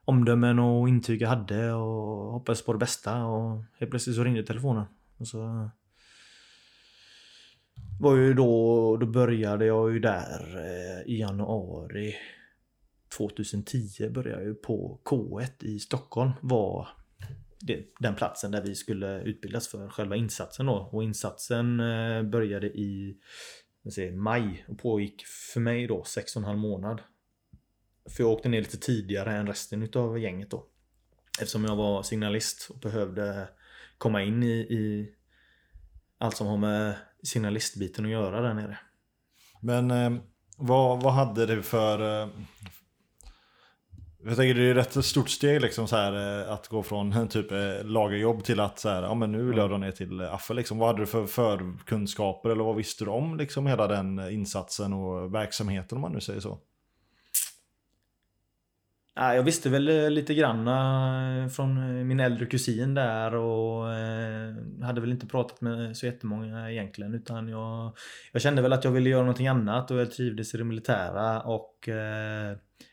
omdömen 0.05 0.59
och 0.59 0.89
intyg 0.89 1.21
jag 1.21 1.29
hade 1.29 1.73
och 1.73 2.31
hoppades 2.31 2.65
på 2.65 2.73
det 2.73 2.79
bästa 2.79 3.25
och 3.25 3.63
helt 3.79 3.91
plötsligt 3.91 4.15
så 4.15 4.23
ringde 4.23 4.43
telefonen. 4.43 4.85
Och 5.17 5.27
så 5.27 5.69
var 7.99 8.15
ju 8.15 8.33
då, 8.33 8.97
då 8.97 9.05
började 9.05 9.65
jag 9.65 9.93
ju 9.93 9.99
där 9.99 10.57
eh, 10.57 11.11
i 11.13 11.19
januari 11.19 12.15
2010 13.17 14.09
började 14.09 14.41
jag 14.41 14.47
ju 14.47 14.55
på 14.55 15.01
K1 15.05 15.63
i 15.63 15.79
Stockholm 15.79 16.31
var 16.41 16.87
det, 17.59 17.85
den 17.99 18.15
platsen 18.15 18.51
där 18.51 18.61
vi 18.61 18.75
skulle 18.75 19.21
utbildas 19.21 19.67
för 19.67 19.89
själva 19.89 20.15
insatsen 20.15 20.65
då. 20.65 20.89
Och 20.91 21.03
insatsen 21.03 21.79
eh, 21.79 22.23
började 22.23 22.67
i 22.67 23.17
säger, 23.93 24.11
maj 24.11 24.65
och 24.67 24.79
pågick 24.79 25.25
för 25.25 25.59
mig 25.59 25.87
då 25.87 26.03
6,5 26.03 26.55
månad. 26.55 27.01
För 28.09 28.23
jag 28.23 28.31
åkte 28.31 28.49
ner 28.49 28.61
lite 28.61 28.77
tidigare 28.77 29.37
än 29.37 29.47
resten 29.47 29.83
utav 29.83 30.19
gänget 30.19 30.51
då. 30.51 30.67
Eftersom 31.39 31.65
jag 31.65 31.75
var 31.75 32.03
signalist 32.03 32.69
och 32.69 32.79
behövde 32.79 33.49
komma 33.97 34.23
in 34.23 34.43
i, 34.43 34.51
i 34.59 35.13
allt 36.17 36.37
som 36.37 36.47
har 36.47 36.57
med 36.57 36.95
signalistbiten 37.23 38.05
att 38.05 38.11
göra 38.11 38.41
där 38.41 38.53
nere. 38.53 38.79
Men 39.61 39.91
eh, 39.91 40.21
vad, 40.57 41.03
vad 41.03 41.13
hade 41.13 41.45
du 41.45 41.63
för... 41.63 42.21
Eh, 42.21 42.29
jag 44.23 44.35
tänker 44.35 44.53
det 44.53 44.61
är 44.61 44.75
ett 44.75 44.97
rätt 44.97 45.05
stort 45.05 45.29
steg 45.29 45.61
liksom 45.61 45.87
så 45.87 45.95
här 45.95 46.41
eh, 46.41 46.51
att 46.51 46.67
gå 46.67 46.83
från 46.83 47.27
typ 47.29 47.51
eh, 47.51 47.83
lagerjobb 47.83 48.43
till 48.43 48.59
att 48.59 48.79
så 48.79 48.89
här, 48.89 49.03
ja 49.03 49.13
men 49.13 49.31
nu 49.31 49.43
vill 49.43 49.57
jag 49.57 49.69
dra 49.69 49.77
ner 49.77 49.91
till 49.91 50.21
Affe 50.21 50.53
liksom. 50.53 50.77
Vad 50.77 50.87
hade 50.87 51.01
du 51.01 51.05
för 51.05 51.25
förkunskaper 51.25 52.49
eller 52.49 52.63
vad 52.63 52.75
visste 52.75 53.05
du 53.05 53.11
om 53.11 53.37
liksom 53.37 53.67
hela 53.67 53.87
den 53.87 54.19
insatsen 54.31 54.93
och 54.93 55.33
verksamheten 55.33 55.97
om 55.97 56.01
man 56.01 56.11
nu 56.11 56.21
säger 56.21 56.39
så? 56.39 56.59
Ja, 59.15 59.35
jag 59.35 59.43
visste 59.43 59.69
väl 59.69 59.89
eh, 59.89 60.09
lite 60.09 60.33
grann 60.33 61.49
från 61.49 62.07
min 62.07 62.19
äldre 62.19 62.45
kusin 62.45 62.93
där 62.93 63.35
och 63.35 63.85
hade 64.83 65.01
väl 65.01 65.11
inte 65.11 65.27
pratat 65.27 65.61
med 65.61 65.97
så 65.97 66.05
jättemånga 66.05 66.71
egentligen 66.71 67.13
utan 67.13 67.47
jag, 67.47 67.97
jag 68.31 68.41
kände 68.41 68.61
väl 68.61 68.73
att 68.73 68.83
jag 68.83 68.91
ville 68.91 69.09
göra 69.09 69.21
någonting 69.21 69.47
annat 69.47 69.91
och 69.91 69.99
jag 69.99 70.11
trivdes 70.11 70.53
i 70.53 70.57
det 70.57 70.63
militära 70.63 71.41
och 71.41 71.89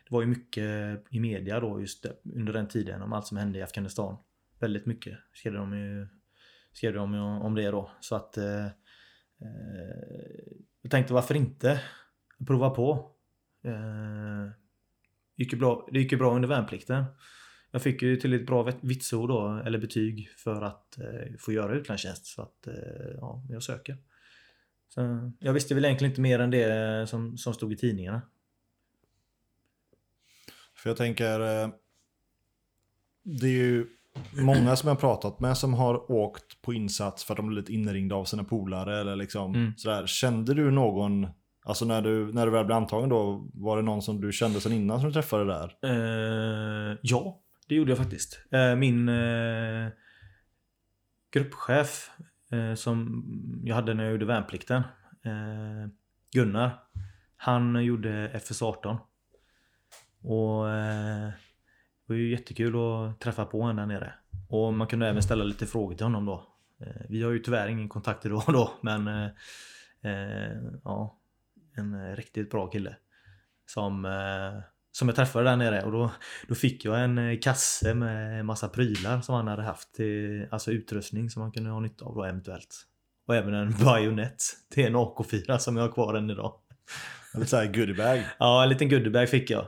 det 0.09 0.13
var 0.13 0.21
ju 0.21 0.27
mycket 0.27 1.03
i 1.09 1.19
media 1.19 1.59
då 1.59 1.81
just 1.81 2.05
under 2.23 2.53
den 2.53 2.67
tiden 2.67 3.01
om 3.01 3.13
allt 3.13 3.27
som 3.27 3.37
hände 3.37 3.59
i 3.59 3.61
Afghanistan. 3.61 4.17
Väldigt 4.59 4.85
mycket 4.85 5.17
skrev 5.33 5.53
de 5.53 5.77
ju 5.77 6.07
skrev 6.73 6.93
de 6.93 7.13
ju 7.13 7.19
om 7.19 7.55
det 7.55 7.71
då 7.71 7.91
så 7.99 8.15
att 8.15 8.37
eh, 8.37 8.65
eh 8.65 8.69
jag 10.81 10.91
tänkte 10.91 11.13
varför 11.13 11.35
inte 11.35 11.81
prova 12.47 12.69
på. 12.69 13.11
Eh, 13.63 14.51
gick 15.35 15.53
ju 15.53 15.59
bra, 15.59 15.87
det 15.91 15.99
gick 15.99 16.11
ju 16.11 16.17
bra 16.17 16.35
under 16.35 16.49
värnplikten. 16.49 17.05
Jag 17.71 17.81
fick 17.81 18.01
ju 18.01 18.15
till 18.15 18.33
ett 18.33 18.45
bra 18.45 18.71
vitsord 18.81 19.29
då, 19.29 19.61
eller 19.65 19.79
betyg 19.79 20.29
för 20.37 20.61
att 20.61 20.97
eh, 20.97 21.35
få 21.39 21.51
göra 21.51 21.75
utlandstjänst. 21.75 22.25
Så 22.25 22.41
att 22.41 22.67
eh, 22.67 22.73
ja, 23.17 23.45
jag 23.49 23.63
söker. 23.63 23.97
Så, 24.87 25.31
jag 25.39 25.53
visste 25.53 25.75
väl 25.75 25.85
egentligen 25.85 26.11
inte 26.11 26.21
mer 26.21 26.39
än 26.39 26.51
det 26.51 27.09
som, 27.09 27.37
som 27.37 27.53
stod 27.53 27.73
i 27.73 27.77
tidningarna. 27.77 28.21
För 30.83 30.89
jag 30.89 30.97
tänker, 30.97 31.39
eh, 31.39 31.69
det 33.23 33.47
är 33.47 33.51
ju 33.51 33.87
många 34.41 34.75
som 34.75 34.87
jag 34.87 34.95
har 34.95 34.99
pratat 34.99 35.39
med 35.39 35.57
som 35.57 35.73
har 35.73 36.11
åkt 36.11 36.61
på 36.61 36.73
insats 36.73 37.23
för 37.23 37.33
att 37.33 37.37
de 37.37 37.47
blev 37.47 37.57
lite 37.57 37.73
inringda 37.73 38.15
av 38.15 38.25
sina 38.25 38.43
polare 38.43 38.99
eller 39.01 39.15
liksom 39.15 39.55
Mm. 39.55 39.73
sådär. 39.77 40.07
Kände 40.07 40.53
du 40.53 40.71
någon, 40.71 41.27
alltså 41.63 41.85
när 41.85 42.01
du, 42.01 42.33
när 42.33 42.45
du 42.45 42.51
väl 42.51 42.65
blev 42.65 42.77
antagen 42.77 43.09
då, 43.09 43.49
var 43.53 43.77
det 43.77 43.83
någon 43.83 44.01
som 44.01 44.21
du 44.21 44.31
kände 44.31 44.61
sedan 44.61 44.73
innan 44.73 44.99
som 44.99 45.09
du 45.09 45.13
träffade 45.13 45.45
där? 45.45 45.77
Eh, 45.83 46.97
ja, 47.01 47.39
det 47.67 47.75
gjorde 47.75 47.91
jag 47.91 47.97
faktiskt. 47.97 48.39
Eh, 48.51 48.75
min 48.75 49.09
eh, 49.09 49.87
gruppchef 51.33 52.09
som 52.75 53.23
jag 53.63 53.75
hade 53.75 53.93
när 53.93 54.03
jag 54.03 54.11
gjorde 54.11 54.25
värnplikten, 54.25 54.81
Gunnar, 56.33 56.79
han 57.37 57.83
gjorde 57.85 58.31
FS18. 58.33 58.97
Och 60.21 60.69
eh, 60.69 61.27
det 62.07 62.13
var 62.13 62.15
ju 62.15 62.31
jättekul 62.31 62.75
att 62.75 63.19
träffa 63.19 63.45
på 63.45 63.61
honom 63.61 63.75
där 63.75 63.85
nere. 63.85 64.13
Och 64.49 64.73
man 64.73 64.87
kunde 64.87 65.07
även 65.07 65.23
ställa 65.23 65.43
lite 65.43 65.65
frågor 65.65 65.95
till 65.95 66.05
honom 66.05 66.25
då. 66.25 66.47
Eh, 66.81 67.01
vi 67.09 67.23
har 67.23 67.31
ju 67.31 67.39
tyvärr 67.39 67.67
ingen 67.67 67.89
kontakt 67.89 68.25
idag 68.25 68.43
då, 68.47 68.73
men 68.81 69.07
eh, 69.07 69.29
eh, 70.03 70.57
ja, 70.83 71.19
en 71.77 72.15
riktigt 72.15 72.51
bra 72.51 72.67
kille. 72.67 72.95
Som, 73.65 74.05
eh, 74.05 74.63
som 74.91 75.07
jag 75.07 75.15
träffade 75.15 75.49
där 75.49 75.55
nere 75.55 75.83
och 75.83 75.91
då, 75.91 76.11
då 76.47 76.55
fick 76.55 76.85
jag 76.85 77.03
en 77.03 77.17
eh, 77.17 77.39
kasse 77.39 77.93
med 77.93 78.45
massa 78.45 78.69
prylar 78.69 79.21
som 79.21 79.35
han 79.35 79.47
hade 79.47 79.63
haft. 79.63 79.93
Till, 79.93 80.47
alltså 80.51 80.71
utrustning 80.71 81.29
som 81.29 81.41
man 81.41 81.51
kunde 81.51 81.69
ha 81.69 81.79
nytta 81.79 82.05
av 82.05 82.15
då 82.15 82.23
eventuellt. 82.23 82.85
Och 83.27 83.35
även 83.35 83.53
en 83.53 83.75
bajonett 83.83 84.43
till 84.73 84.85
en 84.85 84.95
AK4 84.95 85.57
som 85.57 85.77
jag 85.77 85.83
har 85.83 85.91
kvar 85.91 86.13
än 86.13 86.29
idag. 86.29 86.53
Lite 87.33 87.47
såhär 87.47 87.65
goodiebag. 87.65 88.23
Ja, 88.39 88.63
en 88.63 88.69
liten 88.69 88.89
goodiebag 88.89 89.29
fick 89.29 89.49
jag. 89.49 89.67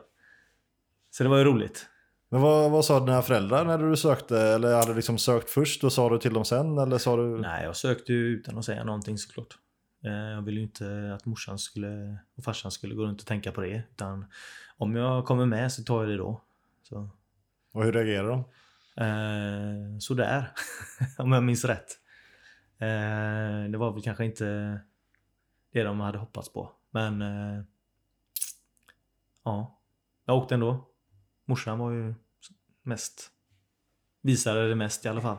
Så 1.11 1.23
det 1.23 1.29
var 1.29 1.37
ju 1.37 1.43
roligt. 1.43 1.85
Men 2.29 2.41
vad, 2.41 2.71
vad 2.71 2.85
sa 2.85 2.99
dina 2.99 3.21
föräldrar 3.21 3.65
när 3.65 3.77
du 3.77 3.97
sökte? 3.97 4.39
Eller 4.41 4.75
hade 4.75 4.87
du 4.87 4.95
liksom 4.95 5.17
sökt 5.17 5.49
först 5.49 5.83
och 5.83 5.93
sa 5.93 6.09
du 6.09 6.17
till 6.17 6.33
dem 6.33 6.45
sen? 6.45 6.77
Eller 6.77 6.97
sa 6.97 7.17
du? 7.17 7.23
Nej, 7.41 7.63
jag 7.65 7.75
sökte 7.75 8.13
ju 8.13 8.19
utan 8.27 8.57
att 8.57 8.65
säga 8.65 8.83
någonting 8.83 9.17
såklart. 9.17 9.57
Eh, 10.05 10.11
Jag 10.11 10.41
ville 10.41 10.59
ju 10.59 10.65
inte 10.65 11.13
att 11.15 11.25
morsan 11.25 11.59
skulle, 11.59 12.17
och 12.37 12.43
farsan 12.43 12.71
skulle 12.71 12.95
gå 12.95 13.03
runt 13.03 13.21
och 13.21 13.27
tänka 13.27 13.51
på 13.51 13.61
det. 13.61 13.83
Utan 13.91 14.25
om 14.77 14.95
jag 14.95 15.25
kommer 15.25 15.45
med 15.45 15.71
så 15.71 15.83
tar 15.83 15.99
jag 16.01 16.09
det 16.09 16.17
då. 16.17 16.41
Så, 16.83 17.09
Och 17.73 17.83
hur 17.83 17.91
reagerade 17.91 18.29
de? 18.29 18.39
eh, 19.03 19.97
sådär, 19.99 20.51
om 21.17 21.31
jag 21.31 21.43
minns 21.43 21.65
rätt. 21.65 21.97
Eh, 22.77 23.69
det 23.71 23.77
var 23.77 23.91
väl 23.93 24.01
kanske 24.03 24.25
inte 24.25 24.79
det 25.73 25.83
de 25.83 25.99
hade 25.99 26.17
hoppats 26.17 26.53
på. 26.53 26.71
Men 26.91 27.21
eh, 27.21 27.63
ja, 29.43 29.79
jag 30.25 30.37
åkte 30.37 30.53
ändå. 30.53 30.87
Morsan 31.51 31.79
var 31.79 31.91
ju 31.91 32.13
mest, 32.83 33.31
visade 34.21 34.69
det 34.69 34.75
mest 34.75 35.05
i 35.05 35.09
alla 35.09 35.21
fall. 35.21 35.37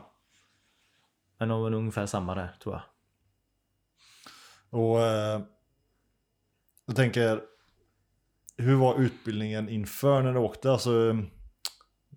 Men 1.39 1.49
de 1.49 1.61
var 1.61 1.73
ungefär 1.73 2.05
samma 2.05 2.35
där 2.35 2.55
tror 2.63 2.75
jag. 2.75 2.83
Och 4.81 5.01
eh, 5.01 5.41
jag 6.85 6.95
tänker, 6.95 7.41
hur 8.57 8.75
var 8.75 8.99
utbildningen 8.99 9.69
inför 9.69 10.23
när 10.23 10.33
du 10.33 10.39
åkte? 10.39 10.71
Alltså, 10.71 11.17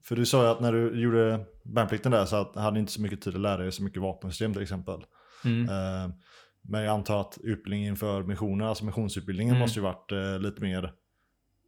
för 0.04 0.16
du 0.16 0.26
sa 0.26 0.42
ju 0.42 0.48
att 0.48 0.60
när 0.60 0.72
du 0.72 1.00
gjorde 1.00 1.46
värnplikten 1.64 2.12
där 2.12 2.24
så 2.24 2.36
att, 2.36 2.56
hade 2.56 2.80
inte 2.80 2.92
så 2.92 3.00
mycket 3.00 3.22
tid 3.22 3.34
att 3.34 3.40
lära 3.40 3.56
dig 3.62 3.72
så 3.72 3.82
mycket 3.82 4.02
vapensystem 4.02 4.52
till 4.52 4.62
exempel. 4.62 5.04
Mm. 5.44 5.68
Eh, 5.68 6.10
men 6.62 6.82
jag 6.82 6.94
antar 6.94 7.20
att 7.20 7.38
utbildningen 7.42 7.90
inför 7.90 8.22
missionen, 8.22 8.68
alltså 8.68 8.84
missionsutbildningen 8.84 9.54
Mm. 9.54 9.60
måste 9.60 9.78
ju 9.78 9.82
varit 9.82 10.12
eh, 10.12 10.38
lite 10.38 10.62
mer, 10.62 10.92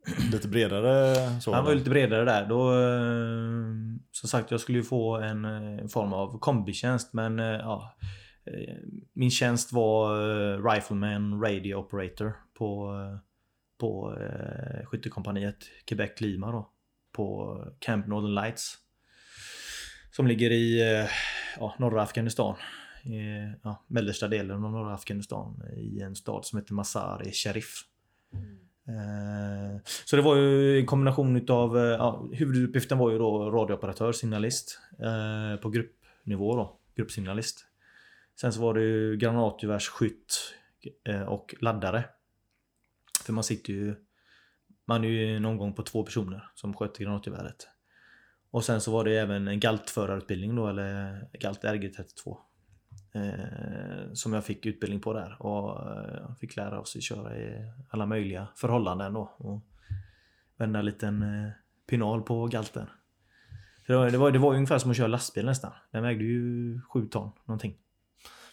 lite 0.33 0.49
bredare 0.49 1.41
så. 1.41 1.53
Han 1.53 1.65
var 1.65 1.75
lite 1.75 1.91
bredare 1.91 2.25
där. 2.25 2.47
Då, 2.47 2.73
eh, 2.73 4.01
som 4.11 4.29
sagt, 4.29 4.51
jag 4.51 4.61
skulle 4.61 4.79
ju 4.79 4.85
få 4.85 5.17
en 5.17 5.45
eh, 5.45 5.87
form 5.87 6.13
av 6.13 6.39
kombitjänst 6.39 7.13
men 7.13 7.39
eh, 7.39 7.47
ja, 7.47 7.97
min 9.13 9.31
tjänst 9.31 9.73
var 9.73 10.73
Rifleman 10.73 11.41
Radio 11.43 11.75
Operator 11.75 12.37
på, 12.59 12.95
på 13.81 14.17
skyttekompaniet 14.85 15.57
Quebec 15.85 16.21
Lima 16.21 16.53
då. 16.53 16.71
På 17.13 17.59
Camp 17.79 18.07
Northern 18.07 18.35
Lights. 18.35 18.75
Som 20.11 20.27
ligger 20.27 20.51
i 20.51 20.83
ja, 21.59 21.75
norra 21.79 22.03
Afghanistan. 22.03 22.57
i 23.05 23.19
ja, 23.63 23.85
mellersta 23.87 24.29
delen 24.29 24.65
av 24.65 24.73
norra 24.73 24.95
Afghanistan 24.95 25.63
i 25.77 26.01
en 26.01 26.17
stad 26.17 26.45
som 26.45 26.59
heter 26.59 26.75
Mazar-e 26.75 27.33
Sharif. 27.33 27.85
Eh, 28.89 29.81
så 30.05 30.17
det 30.17 30.23
var 30.23 30.37
ju 30.37 30.81
en 30.81 30.87
kombination 30.87 31.37
utav, 31.37 31.79
eh, 31.79 31.83
ja, 31.83 32.29
huvuduppgiften 32.33 32.99
var 32.99 33.11
ju 33.11 33.19
då 33.19 33.51
radiooperatör, 33.51 34.13
signalist 34.13 34.79
eh, 34.99 35.61
på 35.61 35.71
gruppnivå 35.71 36.57
då, 36.57 36.79
gruppsignalist. 36.95 37.65
Sen 38.41 38.53
så 38.53 38.61
var 38.61 38.75
det 38.75 38.81
ju 38.81 39.17
granatgevärsskytt 39.17 40.55
eh, 41.09 41.23
och 41.23 41.55
laddare. 41.61 42.05
För 43.25 43.33
man 43.33 43.45
sitter 43.45 43.73
ju, 43.73 43.95
man 44.85 45.05
är 45.05 45.09
ju 45.09 45.41
någon 45.41 45.57
gång 45.57 45.73
på 45.73 45.83
två 45.83 46.03
personer 46.03 46.51
som 46.55 46.75
sköter 46.75 47.05
granatgeväret. 47.05 47.69
Och 48.51 48.65
sen 48.65 48.81
så 48.81 48.93
var 48.93 49.05
det 49.05 49.19
även 49.19 49.49
en 49.49 49.61
galtförarutbildning 49.61 50.57
då, 50.57 50.69
eller 50.69 51.29
Galt 51.33 51.65
RG32. 51.65 52.37
Eh, 53.13 54.13
som 54.13 54.33
jag 54.33 54.45
fick 54.45 54.67
utbildning 54.67 55.01
på 55.01 55.13
där 55.13 55.43
och 55.43 55.91
eh, 55.91 56.35
fick 56.41 56.57
lära 56.57 56.81
oss 56.81 56.97
att 56.97 57.03
köra 57.03 57.37
i 57.37 57.73
alla 57.91 58.07
möjliga 58.07 58.49
förhållanden 58.57 59.13
då. 59.13 59.31
Och 59.37 59.63
vända 60.57 60.79
en 60.79 60.85
liten 60.85 61.23
eh, 61.23 61.51
pinal 61.87 62.23
på 62.23 62.47
galten. 62.47 62.87
Det, 63.87 63.97
var, 63.97 64.11
det, 64.11 64.19
var, 64.19 64.31
det 64.31 64.39
var 64.39 64.55
ungefär 64.55 64.79
som 64.79 64.91
att 64.91 64.97
köra 64.97 65.07
lastbil 65.07 65.47
nästan. 65.47 65.73
Den 65.91 66.03
vägde 66.03 66.25
ju 66.25 66.81
7 66.81 67.07
ton 67.07 67.31
någonting. 67.45 67.77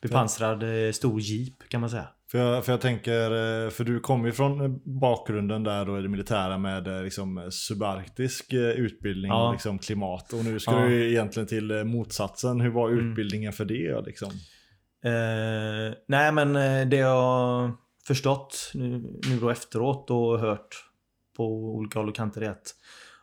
Bepansrad 0.09 0.85
eh, 0.87 0.91
stor 0.91 1.19
jeep 1.21 1.53
kan 1.69 1.81
man 1.81 1.89
säga. 1.89 2.07
För 2.31 2.37
jag, 2.37 2.65
för 2.65 2.73
jag 2.73 2.81
tänker, 2.81 3.21
eh, 3.65 3.69
för 3.69 3.83
du 3.83 3.99
kommer 3.99 4.25
ju 4.25 4.31
från 4.31 4.61
eh, 4.61 4.67
bakgrunden 5.01 5.63
där 5.63 5.85
då 5.85 5.99
i 5.99 6.01
det 6.01 6.09
militära 6.09 6.57
med 6.57 7.03
liksom 7.03 7.47
subarktisk 7.51 8.53
utbildning 8.53 9.31
Ja. 9.31 9.47
och 9.47 9.53
liksom 9.53 9.79
klimat. 9.79 10.33
Och 10.33 10.45
nu 10.45 10.59
ska 10.59 10.71
Ja. 10.71 10.85
du 10.87 11.09
egentligen 11.11 11.47
till 11.47 11.83
motsatsen. 11.83 12.61
Hur 12.61 12.69
var 12.69 12.89
Mm. 12.89 13.11
utbildningen 13.11 13.53
för 13.53 13.65
det 13.65 14.01
liksom? 14.05 14.29
Eh, 15.05 15.93
nej 16.07 16.31
men 16.31 16.53
det 16.89 16.97
jag 16.97 17.71
förstått 18.07 18.71
nu, 18.73 18.87
nu 19.29 19.39
då 19.41 19.49
efteråt 19.49 20.11
och 20.11 20.39
hört 20.39 20.67
på 21.37 21.75
olika 21.75 21.99
håll 21.99 22.09
och 22.09 22.15
kanter 22.15 22.41
är 22.41 22.49
att 22.49 22.75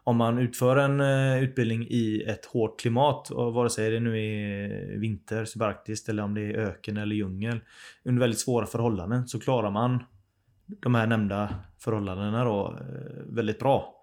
om 0.05 0.17
man 0.17 0.39
utför 0.39 0.77
en 0.77 1.01
eh, 1.01 1.43
utbildning 1.43 1.87
i 1.91 2.25
ett 2.27 2.47
hårt 2.47 2.81
klimat, 2.81 3.31
och 3.31 3.55
vare 3.55 3.71
sig 3.71 3.91
det 3.91 4.01
nu 4.01 4.19
är 4.19 4.99
vinter, 4.99 5.45
subarktiskt 5.45 6.09
eller 6.09 6.23
om 6.23 6.35
det 6.35 6.41
är 6.41 6.55
öken 6.55 6.97
eller 6.97 7.17
djungel, 7.17 7.61
under 8.05 8.21
väldigt 8.21 8.41
svåra 8.41 8.67
förhållanden 8.67 9.29
så 9.29 9.41
klarar 9.41 9.71
man 9.71 10.05
de 10.67 10.95
här 10.95 11.07
nämnda 11.07 11.55
förhållandena 11.79 12.45
då 12.45 12.79
eh, 12.81 13.35
väldigt 13.35 13.59
bra. 13.59 13.95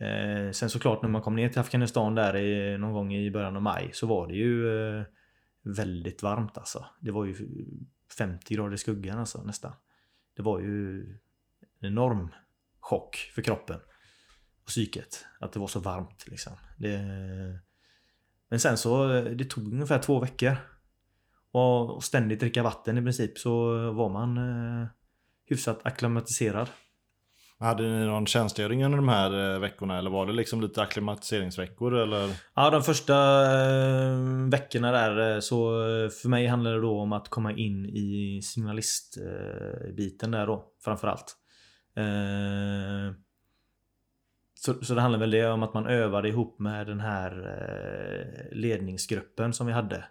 Eh, 0.00 0.50
sen 0.50 0.70
såklart 0.70 1.02
när 1.02 1.08
man 1.08 1.22
kom 1.22 1.36
ner 1.36 1.48
till 1.48 1.60
Afghanistan 1.60 2.14
där 2.14 2.36
i, 2.36 2.78
någon 2.78 2.92
gång 2.92 3.14
i 3.14 3.30
början 3.30 3.56
av 3.56 3.62
maj 3.62 3.90
så 3.92 4.06
var 4.06 4.28
det 4.28 4.34
ju 4.34 4.64
väldigt 5.62 6.22
varmt 6.22 6.58
alltså. 6.58 6.84
Det 7.00 7.10
var 7.10 7.24
ju 7.24 7.34
50 8.18 8.54
grader 8.54 8.74
i 8.74 8.78
skuggan 8.78 9.18
alltså 9.18 9.42
nästan. 9.42 9.72
Det 10.36 10.42
var 10.42 10.60
ju 10.60 11.00
en 11.80 11.88
enorm 11.88 12.28
chock 12.80 13.16
för 13.34 13.42
kroppen 13.42 13.80
och 14.62 14.68
psyket 14.68 15.24
att 15.40 15.52
det 15.52 15.58
var 15.58 15.66
så 15.66 15.80
varmt 15.80 16.24
liksom. 16.26 16.52
Det... 16.76 16.98
Men 18.50 18.60
sen 18.60 18.78
så, 18.78 19.06
det 19.22 19.44
tog 19.44 19.72
ungefär 19.72 19.98
två 19.98 20.20
veckor. 20.20 20.56
Och 21.52 22.04
ständigt 22.04 22.40
dricka 22.40 22.62
vatten 22.62 22.98
i 22.98 23.02
princip 23.02 23.38
så 23.38 23.52
var 23.92 24.08
man 24.08 24.38
eh, 24.38 24.86
hyfsat 25.46 25.80
akklimatiserad. 25.84 26.68
Hade 27.58 27.82
ni 27.82 28.06
någon 28.06 28.26
tjänstgöring 28.26 28.84
under 28.84 28.96
de 28.96 29.08
här 29.08 29.54
eh, 29.54 29.60
veckorna 29.60 29.98
eller 29.98 30.10
var 30.10 30.26
det 30.26 30.32
liksom 30.32 30.60
lite 30.60 30.82
akklimatiseringsveckor 30.82 31.94
eller? 31.94 32.30
Ja, 32.54 32.70
de 32.70 32.82
första 32.82 33.14
eh, 33.52 34.18
veckorna 34.50 34.92
där 34.92 35.34
eh, 35.34 35.40
så 35.40 35.70
för 36.22 36.28
mig 36.28 36.46
handlade 36.46 36.76
det 36.76 36.82
då 36.82 37.00
om 37.00 37.12
att 37.12 37.28
komma 37.28 37.52
in 37.52 37.86
i 37.86 38.40
signalistbiten 38.42 40.30
där 40.30 40.46
då 40.46 40.72
framförallt. 40.84 41.36
Eh, 41.96 43.14
så, 44.64 44.84
så 44.84 44.94
det 44.94 45.00
handlar 45.00 45.18
väl 45.18 45.30
det 45.30 45.46
om 45.46 45.62
att 45.62 45.74
man 45.74 45.86
övade 45.86 46.28
ihop 46.28 46.58
med 46.58 46.86
den 46.86 47.00
här 47.00 47.30
eh, 47.30 48.56
ledningsgruppen 48.56 49.52
som 49.52 49.66
vi 49.66 49.72
hade. 49.72 50.04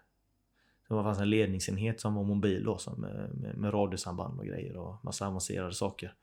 Det 0.89 1.03
fanns 1.03 1.19
en 1.19 1.29
ledningsenhet 1.29 2.01
som 2.01 2.15
var 2.15 2.23
mobil 2.23 2.63
då 2.63 2.77
som, 2.77 3.03
eh, 3.03 3.33
med, 3.33 3.57
med 3.57 3.73
radiosamband 3.73 4.39
och 4.39 4.45
grejer 4.45 4.77
och 4.77 5.05
massa 5.05 5.27
avancerade 5.27 5.73
saker. 5.73 6.13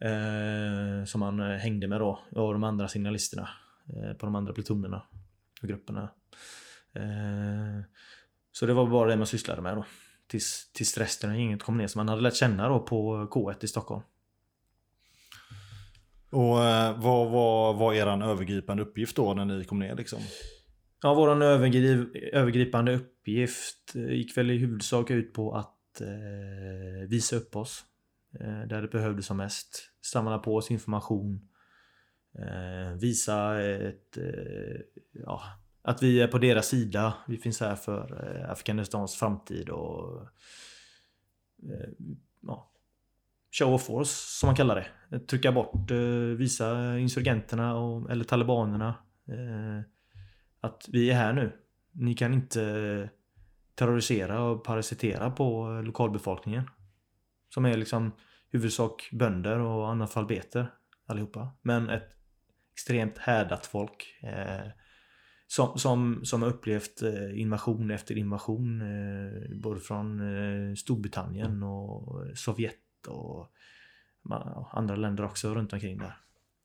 Eh, 0.00 1.04
som 1.04 1.20
man 1.20 1.40
eh, 1.40 1.56
hängde 1.56 1.88
med 1.88 2.00
då, 2.00 2.18
och 2.30 2.52
de 2.52 2.64
andra 2.64 2.88
signalisterna 2.88 3.48
eh, 3.96 4.12
på 4.12 4.26
de 4.26 4.34
andra 4.34 4.52
plutonerna 4.52 5.02
och 5.62 5.68
grupperna. 5.68 6.02
Eh, 6.92 7.84
så 8.52 8.66
det 8.66 8.74
var 8.74 8.86
bara 8.86 9.10
det 9.10 9.16
man 9.16 9.26
sysslade 9.26 9.62
med 9.62 9.76
då. 9.76 9.84
Tills, 10.26 10.72
tills 10.72 10.98
resten 10.98 11.30
av 11.30 11.36
gänget 11.36 11.62
kom 11.62 11.76
ner 11.76 11.86
som 11.86 11.98
man 11.98 12.08
hade 12.08 12.22
lärt 12.22 12.36
känna 12.36 12.68
då 12.68 12.80
på 12.80 13.26
K1 13.26 13.64
i 13.64 13.68
Stockholm. 13.68 14.02
Och 16.32 16.64
eh, 16.64 17.00
vad 17.00 17.30
var, 17.30 17.74
var 17.74 17.94
er 17.94 18.06
övergripande 18.06 18.82
uppgift 18.82 19.16
då 19.16 19.34
när 19.34 19.44
ni 19.44 19.64
kom 19.64 19.78
ner 19.78 19.96
liksom? 19.96 20.18
Ja, 21.02 21.14
vår 21.14 21.42
övergri 21.42 22.06
övergripande 22.32 22.94
uppgift 22.94 23.94
eh, 23.94 24.12
gick 24.12 24.36
väl 24.36 24.50
i 24.50 24.58
huvudsak 24.58 25.10
ut 25.10 25.32
på 25.32 25.54
att 25.54 26.00
eh, 26.00 27.08
visa 27.08 27.36
upp 27.36 27.56
oss 27.56 27.84
eh, 28.40 28.68
där 28.68 28.82
det 28.82 28.88
behövdes 28.88 29.26
som 29.26 29.36
mest. 29.36 29.90
Samla 30.02 30.38
på 30.38 30.56
oss 30.56 30.70
information. 30.70 31.48
Eh, 32.38 32.96
visa 33.00 33.62
ett, 33.62 34.16
eh, 34.16 34.80
ja, 35.12 35.42
att 35.82 36.02
vi 36.02 36.20
är 36.20 36.28
på 36.28 36.38
deras 36.38 36.68
sida. 36.68 37.14
Vi 37.28 37.36
finns 37.36 37.60
här 37.60 37.76
för 37.76 38.26
eh, 38.26 38.50
Afghanistans 38.50 39.16
framtid 39.16 39.68
och 39.68 40.22
eh, 41.62 41.90
ja, 42.40 42.72
show 43.58 43.74
of 43.74 43.82
force 43.82 44.38
som 44.38 44.46
man 44.46 44.56
kallar 44.56 44.74
det. 44.74 44.86
Eh, 45.12 45.18
trycka 45.18 45.52
bort, 45.52 45.90
eh, 45.90 45.98
visa 46.38 46.98
insurgenterna 46.98 47.76
och, 47.76 48.10
eller 48.10 48.24
talibanerna. 48.24 48.94
Eh, 49.28 49.84
att 50.60 50.88
vi 50.88 51.10
är 51.10 51.14
här 51.14 51.32
nu. 51.32 51.52
Ni 51.92 52.14
kan 52.14 52.34
inte 52.34 53.10
terrorisera 53.74 54.42
och 54.42 54.64
parasitera 54.64 55.30
på 55.30 55.72
eh, 55.72 55.82
lokalbefolkningen. 55.82 56.64
Som 57.48 57.64
är 57.64 57.76
liksom 57.76 58.12
huvudsak 58.50 59.08
bönder 59.12 59.58
och 59.58 59.84
analfabeter 59.84 60.66
allihopa. 61.06 61.50
Men 61.62 61.90
ett 61.90 62.08
extremt 62.72 63.18
härdat 63.18 63.66
folk. 63.66 64.18
Eh, 64.22 64.70
som, 65.46 65.78
som, 65.78 66.24
som 66.24 66.42
har 66.42 66.48
upplevt 66.48 67.02
invasion 67.34 67.90
efter 67.90 68.18
invasion. 68.18 68.80
Eh, 68.80 69.56
både 69.56 69.80
från 69.80 70.20
eh, 70.20 70.74
Storbritannien 70.74 71.62
och 71.62 72.22
Sovjet 72.38 73.06
och 73.08 73.52
andra 74.72 74.96
länder 74.96 75.24
också 75.24 75.54
runt 75.54 75.72
omkring 75.72 75.98
där. 75.98 76.16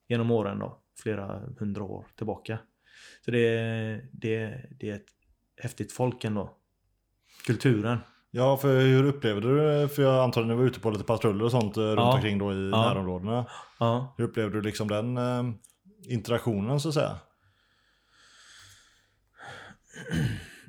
Genom 0.08 0.30
åren 0.30 0.58
då. 0.58 0.78
Flera 1.02 1.40
hundra 1.58 1.82
år 1.82 2.06
tillbaka. 2.16 2.58
Så 3.24 3.30
det, 3.30 3.48
det, 4.12 4.66
det 4.80 4.90
är 4.90 4.94
ett 4.96 5.06
häftigt 5.62 5.92
folk 5.92 6.24
ändå. 6.24 6.56
Kulturen. 7.46 7.98
Ja, 8.30 8.56
för 8.56 8.80
hur 8.80 9.04
upplevde 9.04 9.48
du? 9.82 9.88
För 9.88 10.02
jag 10.02 10.24
antar 10.24 10.40
att 10.40 10.46
ni 10.46 10.54
var 10.54 10.64
ute 10.64 10.80
på 10.80 10.90
lite 10.90 11.04
patruller 11.04 11.44
och 11.44 11.50
sånt 11.50 11.76
eh, 11.76 11.80
runt 11.82 11.96
Ja. 11.98 12.14
omkring 12.14 12.38
då 12.38 12.52
i 12.52 12.70
Ja. 12.70 12.88
närområdena. 12.88 13.46
Ja. 13.78 14.14
Hur 14.18 14.24
upplevde 14.24 14.56
du 14.56 14.62
liksom 14.62 14.88
den 14.88 15.16
eh, 15.16 15.42
interaktionen 16.02 16.80
så 16.80 16.88
att 16.88 16.94
säga? 16.94 17.16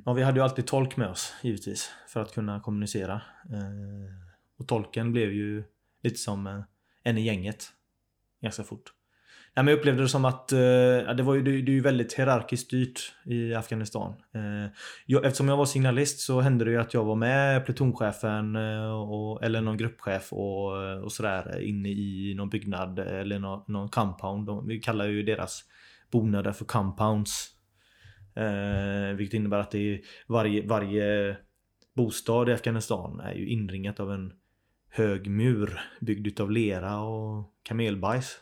ja, 0.06 0.14
vi 0.14 0.24
hade 0.24 0.40
ju 0.40 0.44
alltid 0.44 0.68
tolk 0.68 0.98
med 0.98 1.10
oss 1.10 1.34
givetvis. 1.42 1.92
För 2.08 2.22
att 2.22 2.34
kunna 2.34 2.60
kommunicera. 2.60 3.14
Eh, 3.54 4.14
och 4.60 4.68
tolken 4.68 5.12
blev 5.12 5.32
ju 5.34 5.64
lite 6.04 6.18
som 6.18 6.64
en 7.04 7.18
i 7.18 7.22
gänget. 7.22 7.66
Ganska 8.42 8.64
fort. 8.64 8.94
Nej, 9.56 9.66
men 9.66 9.72
jag 9.72 9.80
upplevde 9.80 10.02
det 10.02 10.10
som 10.10 10.26
att 10.26 10.52
eh, 10.52 10.58
det, 11.18 11.24
var 11.24 11.36
ju, 11.36 11.42
det, 11.42 11.52
det 11.52 11.72
är 11.72 11.74
ju 11.74 11.82
väldigt 11.82 12.14
hierarkiskt 12.14 12.66
styrt 12.66 13.14
i 13.26 13.54
Afghanistan. 13.54 14.14
Eh, 14.34 14.72
jag, 15.06 15.26
eftersom 15.26 15.48
jag 15.48 15.58
var 15.58 15.66
signalist 15.66 16.20
så 16.20 16.42
hände 16.42 16.66
det 16.66 16.72
ju 16.72 16.82
att 16.82 16.94
jag 16.94 17.04
var 17.04 17.16
med 17.16 17.66
plutonchefen 17.66 18.56
eh, 18.56 18.92
och, 18.92 19.44
eller 19.44 19.62
någon 19.62 19.78
gruppchef 19.78 20.34
och, 20.34 20.84
eh, 20.84 20.98
och 20.98 21.12
sådär 21.12 21.60
inne 21.62 21.90
i 21.90 22.34
någon 22.38 22.50
byggnad 22.50 23.00
eller 23.00 23.40
någon, 23.40 23.64
någon 23.68 23.90
compound. 23.90 24.46
De, 24.46 24.68
vi 24.68 24.80
kallar 24.80 25.06
ju 25.06 25.24
deras 25.24 25.64
bonader 26.12 26.52
för 26.52 26.66
compounds. 26.66 27.50
Eh, 28.36 29.16
vilket 29.16 29.34
innebär 29.34 29.60
att 29.60 29.72
det 29.72 29.94
är 29.94 30.02
varje, 30.28 30.68
varje 30.68 31.38
bostad 31.96 32.50
i 32.50 32.54
Afghanistan 32.54 33.20
är 33.20 33.34
ju 33.34 33.48
inringat 33.50 34.00
av 34.00 34.12
en 34.12 34.34
hög 34.90 35.30
mur 35.30 35.80
byggd 36.02 36.28
utav 36.28 36.52
lera 36.52 37.00
och 37.00 37.54
kamelbajs. 37.64 38.38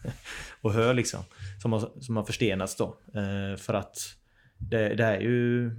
och 0.60 0.72
hö 0.72 0.92
liksom. 0.92 1.20
Som 1.62 1.72
har, 1.72 2.00
som 2.00 2.16
har 2.16 2.24
förstenats 2.24 2.76
då. 2.76 2.98
Eh, 3.14 3.56
för 3.56 3.74
att 3.74 3.96
det, 4.58 4.94
det 4.94 5.04
är 5.04 5.20
ju 5.20 5.70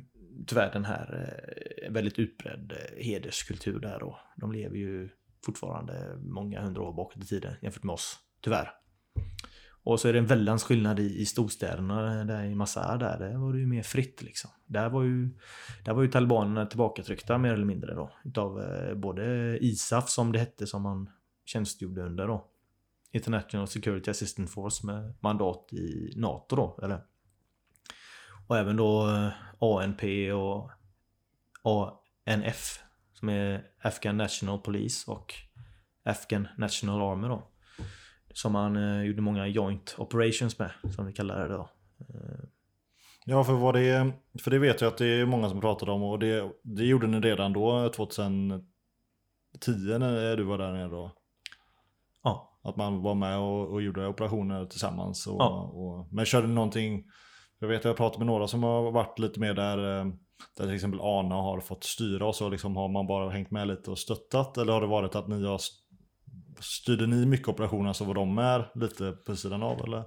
tyvärr 0.47 0.71
den 0.73 0.85
här 0.85 1.37
eh, 1.83 1.91
väldigt 1.91 2.19
utbredd 2.19 2.71
eh, 2.71 3.05
hederskultur 3.05 3.79
där 3.79 3.99
då. 3.99 4.19
De 4.37 4.51
lever 4.51 4.75
ju 4.77 5.09
fortfarande 5.45 6.17
många 6.17 6.61
hundra 6.61 6.81
år 6.81 6.93
bakåt 6.93 7.23
i 7.23 7.27
tiden 7.27 7.53
jämfört 7.61 7.83
med 7.83 7.93
oss. 7.93 8.19
Tyvärr. 8.41 8.71
Och 9.87 9.99
så 9.99 10.07
är 10.07 10.13
det 10.13 10.19
en 10.19 10.25
väldans 10.25 10.63
skillnad 10.63 10.99
i, 10.99 11.21
i 11.21 11.25
storstäderna, 11.25 12.23
där 12.23 12.43
i 12.43 12.55
Masar 12.55 12.97
där, 12.97 13.19
där 13.19 13.37
var 13.37 13.53
det 13.53 13.59
ju 13.59 13.65
mer 13.65 13.83
fritt 13.83 14.21
liksom. 14.21 14.51
Där 14.65 14.89
var 14.89 15.03
ju, 15.03 15.29
där 15.85 15.93
var 15.93 16.01
ju 16.01 16.07
talibanerna 16.07 16.65
tillbakatryckta 16.65 17.37
mer 17.37 17.53
eller 17.53 17.65
mindre 17.65 17.93
då. 17.93 18.11
Utav 18.25 18.61
eh, 18.61 18.95
både 18.95 19.57
ISAF 19.61 20.09
som 20.09 20.31
det 20.31 20.39
hette 20.39 20.67
som 20.67 20.81
man 20.81 21.09
tjänstgjorde 21.45 22.01
under 22.01 22.27
då. 22.27 22.47
International 23.11 23.67
Security 23.67 24.11
Assistance 24.11 24.53
Force 24.53 24.85
med 24.85 25.13
mandat 25.19 25.73
i 25.73 26.13
NATO 26.15 26.55
då, 26.55 26.79
eller? 26.83 27.01
Och 28.47 28.57
även 28.57 28.77
då 28.77 29.09
eh, 29.09 29.29
ANP 29.59 30.31
och 30.31 30.71
ANF 32.25 32.79
som 33.13 33.29
är 33.29 33.63
Afghan 33.81 34.17
National 34.17 34.59
Police 34.59 35.11
och 35.11 35.33
Afghan 36.03 36.47
National 36.57 37.01
Army 37.01 37.27
då. 37.27 37.47
Som 38.41 38.53
man 38.53 38.75
eh, 38.75 39.03
gjorde 39.03 39.21
många 39.21 39.47
joint 39.47 39.95
operations 39.97 40.59
med, 40.59 40.71
som 40.95 41.05
vi 41.05 41.13
kallar 41.13 41.47
det 41.47 41.53
då. 41.55 41.69
Eh, 41.99 42.39
Ja, 43.29 43.43
för, 43.43 43.53
vad 43.53 43.75
det, 43.75 44.11
för 44.43 44.51
det 44.51 44.59
vet 44.59 44.81
jag 44.81 44.87
att 44.87 44.97
det 44.97 45.05
är 45.07 45.25
många 45.25 45.49
som 45.49 45.61
pratade 45.61 45.91
om 45.91 46.03
och 46.03 46.19
det, 46.19 46.51
det 46.63 46.83
gjorde 46.85 47.07
ni 47.07 47.19
redan 47.19 47.53
då 47.53 47.89
2010 47.89 48.61
när 49.99 50.37
du 50.37 50.43
var 50.43 50.57
där 50.57 50.73
nere 50.73 50.87
då. 50.89 51.11
ja, 52.23 52.59
Att 52.63 52.75
man 52.75 53.01
var 53.01 53.15
med 53.15 53.37
och, 53.39 53.67
och 53.67 53.81
gjorde 53.81 54.07
operationer 54.07 54.65
tillsammans. 54.65 55.27
Och, 55.27 55.41
Ja. 55.41 55.61
och, 55.73 56.13
men 56.13 56.25
körde 56.25 56.47
någonting, 56.47 57.03
jag 57.59 57.67
vet 57.67 57.79
att 57.79 57.85
jag 57.85 57.97
pratat 57.97 58.17
med 58.17 58.27
några 58.27 58.47
som 58.47 58.63
har 58.63 58.91
varit 58.91 59.19
lite 59.19 59.39
mer 59.39 59.53
där, 59.53 59.99
eh, 59.99 60.05
där 60.57 60.65
till 60.65 60.75
exempel 60.75 60.99
Arna 61.01 61.35
har 61.35 61.59
fått 61.59 61.83
styra 61.83 62.27
och 62.27 62.35
så 62.35 62.49
liksom 62.49 62.75
har 62.75 62.87
man 62.89 63.07
bara 63.07 63.29
hängt 63.29 63.51
med 63.51 63.67
lite 63.67 63.91
och 63.91 63.99
stöttat 63.99 64.57
eller 64.57 64.73
har 64.73 64.81
det 64.81 64.87
varit 64.87 65.15
att 65.15 65.27
ni 65.27 65.45
har 65.45 65.59
Styrde 66.59 67.07
ni 67.07 67.25
mycket 67.25 67.47
operationer 67.47 67.93
så 67.93 68.05
var 68.05 68.13
de 68.13 68.35
med 68.35 68.63
lite 68.75 69.11
på 69.25 69.35
sidan 69.35 69.63
av 69.63 69.81
eller? 69.83 70.03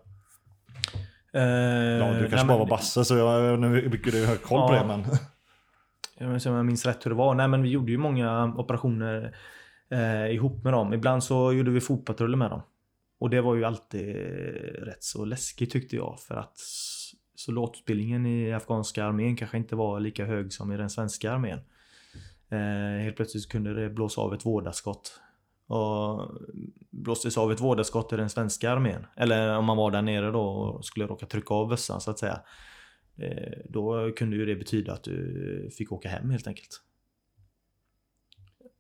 Eh, 1.33 1.43
Ja, 2.07 2.13
du 2.13 2.29
kanske 2.29 2.47
bara 2.47 2.59
var 2.59 2.67
Basse 2.67 3.05
så 3.05 3.17
jag 3.17 3.43
vet 3.43 3.55
inte 3.57 3.69
hur 3.69 3.91
mycket 3.91 4.13
du 4.13 4.27
har 4.27 4.37
koll 4.37 4.69
på 4.69 4.75
Ja. 4.75 4.81
det 4.83 4.87
men. 4.87 5.05
Jag 6.19 6.27
vet 6.29 6.35
inte 6.35 6.51
om 6.51 6.57
jag 6.57 6.67
minns 6.67 6.87
rätt 6.87 7.07
hur 7.07 7.11
det 7.11 7.17
var. 7.17 7.35
Nej 7.35 7.49
men 7.49 7.63
vi 7.63 7.69
gjorde 7.69 7.93
ju 7.93 7.99
många 7.99 8.55
operationer 8.57 9.37
eh, 9.91 10.27
ihop 10.35 10.65
med 10.65 10.73
dem. 10.73 10.93
Ibland 10.95 11.25
så 11.25 11.53
gjorde 11.53 11.71
vi 11.71 11.81
fotpatruller 11.81 12.37
med 12.37 12.51
dem. 12.51 12.63
Och 13.19 13.31
det 13.31 13.41
var 13.41 13.55
ju 13.55 13.65
alltid 13.65 14.17
rätt 14.83 15.05
så 15.05 15.25
läskigt 15.25 15.71
tyckte 15.71 15.97
jag. 15.97 16.21
För 16.21 16.35
att 16.35 16.57
soldatutbildningen 17.37 18.27
i 18.27 18.53
afghanska 18.53 19.05
armén 19.05 19.37
kanske 19.37 19.57
inte 19.57 19.77
var 19.77 20.01
lika 20.01 20.25
hög 20.25 20.53
som 20.53 20.73
i 20.73 20.77
den 20.77 20.91
svenska 20.91 21.33
armén. 21.33 21.59
Eh, 22.51 23.03
helt 23.05 23.17
plötsligt 23.17 23.49
kunde 23.49 23.75
det 23.75 23.91
blåsa 23.91 24.21
av 24.21 24.35
ett 24.35 24.47
vårdarskott. 24.47 25.21
Och 25.71 26.31
blåstes 26.91 27.39
av 27.39 27.53
ett 27.53 27.61
vådaskott 27.61 28.13
i 28.13 28.17
den 28.17 28.31
svenska 28.31 28.71
armén. 28.71 29.07
Eller 29.17 29.57
om 29.57 29.65
man 29.65 29.77
var 29.77 29.91
där 29.91 30.03
nere 30.03 30.31
då 30.31 30.43
och 30.43 30.85
skulle 30.85 31.07
råka 31.07 31.27
trycka 31.27 31.55
av 31.55 31.69
bössan 31.69 32.01
så 32.01 32.11
att 32.11 32.19
säga. 32.19 32.41
Eh, 33.17 33.59
då 33.69 34.13
kunde 34.13 34.37
ju 34.37 34.47
det 34.47 34.57
betyda 34.57 34.93
att 34.93 35.05
du 35.05 35.71
fick 35.79 35.93
åka 35.93 36.09
hem 36.09 36.31
helt 36.31 36.47
enkelt. 36.47 36.81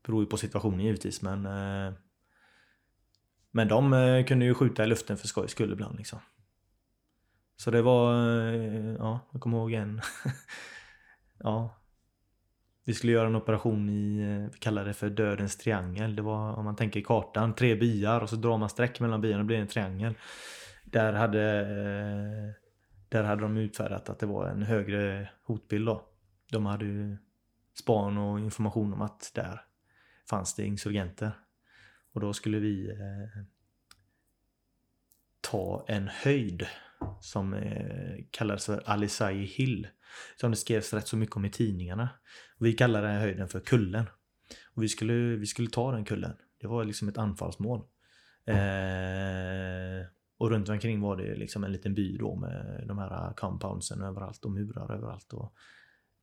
Beror 0.06 0.22
ju 0.22 0.26
på 0.26 0.36
situationen 0.36 0.80
givetvis 0.80 1.22
men 1.22 1.46
eh, 1.46 1.92
Men 3.50 3.68
de 3.68 3.92
eh, 3.92 4.24
kunde 4.24 4.44
ju 4.44 4.54
skjuta 4.54 4.84
i 4.84 4.86
luften 4.86 5.16
för 5.16 5.28
skojs 5.28 5.50
skull 5.50 5.72
ibland 5.72 5.98
liksom. 5.98 6.18
Så 7.56 7.70
det 7.70 7.82
var, 7.82 8.14
ja, 8.98 9.28
jag 9.32 9.40
kommer 9.40 9.58
ihåg 9.58 9.72
en. 9.72 10.00
ja. 11.38 11.79
Vi 12.84 12.94
skulle 12.94 13.12
göra 13.12 13.26
en 13.26 13.36
operation 13.36 13.88
i, 13.88 14.20
eh, 14.20 14.52
vi 14.52 14.58
kallar 14.58 14.84
det 14.84 14.94
för 14.94 15.10
dödens 15.10 15.56
triangel. 15.56 16.16
Det 16.16 16.22
var, 16.22 16.54
om 16.54 16.64
man 16.64 16.76
tänker 16.76 17.00
kartan, 17.00 17.54
tre 17.54 17.74
byar 17.74 18.20
och 18.20 18.30
så 18.30 18.36
drar 18.36 18.58
man 18.58 18.68
streck 18.68 19.00
mellan 19.00 19.20
byarna 19.20 19.40
och 19.40 19.46
blir 19.46 19.58
en 19.58 19.66
triangel. 19.66 20.14
Där 20.84 21.12
hade 21.12 21.60
eh, 21.60 22.60
där 23.10 23.24
hade 23.24 23.42
de 23.42 23.56
utfärdat 23.56 24.08
att 24.08 24.18
det 24.18 24.26
var 24.26 24.46
en 24.46 24.62
högre 24.62 25.28
hotbild 25.42 25.86
då. 25.86 26.08
De 26.50 26.66
hade 26.66 26.84
ju 26.84 27.16
span 27.74 28.18
och 28.18 28.40
information 28.40 28.92
om 28.92 29.02
att 29.02 29.30
där 29.34 29.60
fanns 30.30 30.54
det 30.54 30.66
insurgenter. 30.66 31.32
Och 32.12 32.20
då 32.20 32.32
skulle 32.32 32.58
vi 32.58 32.90
eh, 32.90 33.42
ta 35.40 35.84
en 35.88 36.08
höjd 36.08 36.66
som 37.20 37.54
eh, 37.54 38.24
kallades 38.30 38.66
för 38.66 38.82
Alisai 38.86 39.44
Hill. 39.44 39.88
Som 40.36 40.50
det 40.50 40.56
skrevs 40.56 40.92
rätt 40.92 41.08
så 41.08 41.16
mycket 41.16 41.36
om 41.36 41.44
i 41.44 41.50
tidningarna. 41.50 42.08
Och 42.58 42.66
vi 42.66 42.72
kallade 42.72 43.06
den 43.06 43.14
här 43.14 43.22
höjden 43.22 43.48
för 43.48 43.60
Kullen. 43.60 44.06
Och 44.74 44.82
vi 44.82 44.88
skulle, 44.88 45.14
vi 45.14 45.46
skulle 45.46 45.70
ta 45.70 45.92
den 45.92 46.04
kullen. 46.04 46.36
Det 46.60 46.66
var 46.66 46.84
liksom 46.84 47.08
ett 47.08 47.18
anfallsmål. 47.18 47.80
Eh, 48.44 50.06
och 50.38 50.50
runt 50.50 50.68
omkring 50.68 51.00
var 51.00 51.16
det 51.16 51.36
liksom 51.36 51.64
en 51.64 51.72
liten 51.72 51.94
by 51.94 52.16
då 52.16 52.36
med 52.36 52.84
de 52.88 52.98
här 52.98 53.32
compoundsen 53.32 54.02
överallt 54.02 54.44
och 54.44 54.50
murar 54.50 54.94
överallt. 54.94 55.32
Och 55.32 55.54